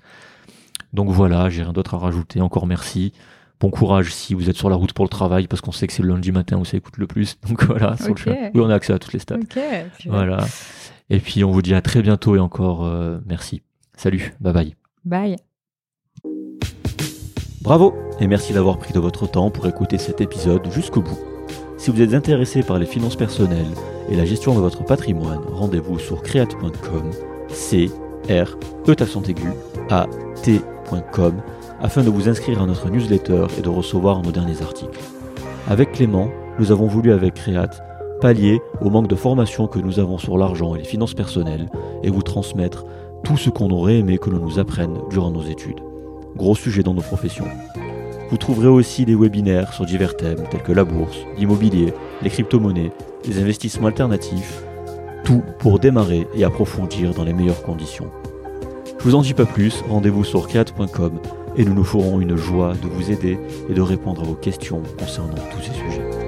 Donc 0.95 1.09
voilà, 1.09 1.49
j'ai 1.49 1.61
rien 1.63 1.73
d'autre 1.73 1.93
à 1.93 1.97
rajouter. 1.97 2.41
Encore 2.41 2.65
merci. 2.67 3.11
Bon 3.59 3.69
courage 3.69 4.13
si 4.13 4.33
vous 4.33 4.49
êtes 4.49 4.55
sur 4.57 4.69
la 4.69 4.75
route 4.75 4.91
pour 4.93 5.05
le 5.05 5.09
travail 5.09 5.47
parce 5.47 5.61
qu'on 5.61 5.71
sait 5.71 5.87
que 5.87 5.93
c'est 5.93 6.03
le 6.03 6.09
lundi 6.09 6.31
matin 6.31 6.57
où 6.57 6.65
ça 6.65 6.75
écoute 6.77 6.97
le 6.97 7.07
plus. 7.07 7.37
Donc 7.47 7.63
voilà, 7.65 7.95
sur 7.97 8.07
le 8.07 8.11
Ok. 8.11 8.17
chemin. 8.19 8.35
Oui, 8.53 8.61
on 8.63 8.69
a 8.69 8.75
accès 8.75 8.93
à 8.93 8.99
toutes 8.99 9.13
les 9.13 9.19
stats. 9.19 9.35
ok. 9.35 9.45
puis, 9.97 10.09
euh, 10.09 10.11
Voilà. 10.11 10.45
Et 11.09 11.19
puis 11.19 11.43
on 11.43 11.51
vous 11.51 11.61
dit 11.61 11.73
à 11.75 11.81
très 11.81 12.01
bientôt 12.01 12.35
et 12.35 12.39
encore 12.39 12.83
euh, 12.85 13.19
merci. 13.25 13.61
Salut, 13.95 14.33
bye 14.41 14.53
bye. 14.53 14.75
Bye. 15.05 15.35
Bravo 17.61 17.93
et 18.19 18.27
merci 18.27 18.53
d'avoir 18.53 18.77
pris 18.77 18.93
de 18.93 18.99
votre 18.99 19.27
temps 19.29 19.49
pour 19.51 19.67
écouter 19.67 19.97
cet 19.97 20.21
épisode 20.21 20.69
jusqu'au 20.71 21.01
bout. 21.01 21.17
Si 21.77 21.91
vous 21.91 22.01
êtes 22.01 22.13
intéressé 22.13 22.61
par 22.63 22.79
les 22.79 22.85
finances 22.85 23.15
personnelles 23.15 23.71
et 24.09 24.15
la 24.15 24.25
gestion 24.25 24.55
de 24.55 24.59
votre 24.59 24.83
patrimoine, 24.85 25.39
rendez-vous 25.51 25.99
sur 25.99 26.21
create.com, 26.21 27.11
c 27.49 27.89
r 28.29 28.57
e 28.87 28.91
accent 28.91 29.21
aigu 29.23 29.49
a 29.89 30.07
afin 31.81 32.03
de 32.03 32.09
vous 32.09 32.29
inscrire 32.29 32.61
à 32.61 32.65
notre 32.65 32.89
newsletter 32.89 33.47
et 33.57 33.61
de 33.61 33.69
recevoir 33.69 34.21
nos 34.21 34.31
derniers 34.31 34.61
articles. 34.61 34.99
Avec 35.67 35.93
Clément, 35.93 36.29
nous 36.59 36.71
avons 36.71 36.87
voulu 36.87 37.11
avec 37.11 37.33
Create 37.33 37.81
pallier 38.21 38.61
au 38.81 38.89
manque 38.89 39.07
de 39.07 39.15
formation 39.15 39.67
que 39.67 39.79
nous 39.79 39.99
avons 39.99 40.17
sur 40.17 40.37
l'argent 40.37 40.75
et 40.75 40.79
les 40.79 40.85
finances 40.85 41.13
personnelles 41.13 41.69
et 42.03 42.09
vous 42.09 42.21
transmettre 42.21 42.85
tout 43.23 43.37
ce 43.37 43.49
qu'on 43.49 43.69
aurait 43.71 43.97
aimé 43.97 44.17
que 44.17 44.29
l'on 44.29 44.39
nous 44.39 44.59
apprenne 44.59 44.97
durant 45.09 45.31
nos 45.31 45.43
études. 45.43 45.79
Gros 46.35 46.55
sujet 46.55 46.83
dans 46.83 46.93
nos 46.93 47.01
professions. 47.01 47.47
Vous 48.29 48.37
trouverez 48.37 48.67
aussi 48.67 49.05
des 49.05 49.15
webinaires 49.15 49.73
sur 49.73 49.85
divers 49.85 50.17
thèmes 50.17 50.43
tels 50.49 50.63
que 50.63 50.71
la 50.71 50.83
bourse, 50.83 51.17
l'immobilier, 51.37 51.93
les 52.21 52.29
crypto-monnaies, 52.29 52.91
les 53.27 53.39
investissements 53.39 53.87
alternatifs, 53.87 54.63
tout 55.23 55.43
pour 55.59 55.79
démarrer 55.79 56.27
et 56.35 56.43
approfondir 56.43 57.13
dans 57.13 57.23
les 57.23 57.33
meilleures 57.33 57.63
conditions. 57.63 58.09
Je 58.99 59.03
vous 59.03 59.15
en 59.15 59.21
dis 59.21 59.33
pas 59.33 59.45
plus, 59.45 59.83
rendez-vous 59.87 60.23
sur 60.23 60.39
orcade.com 60.39 61.19
et 61.57 61.65
nous 61.65 61.73
nous 61.73 61.83
ferons 61.83 62.19
une 62.19 62.35
joie 62.35 62.73
de 62.73 62.87
vous 62.87 63.11
aider 63.11 63.37
et 63.69 63.73
de 63.73 63.81
répondre 63.81 64.21
à 64.21 64.25
vos 64.25 64.35
questions 64.35 64.81
concernant 64.97 65.35
tous 65.51 65.61
ces 65.61 65.73
sujets. 65.73 66.25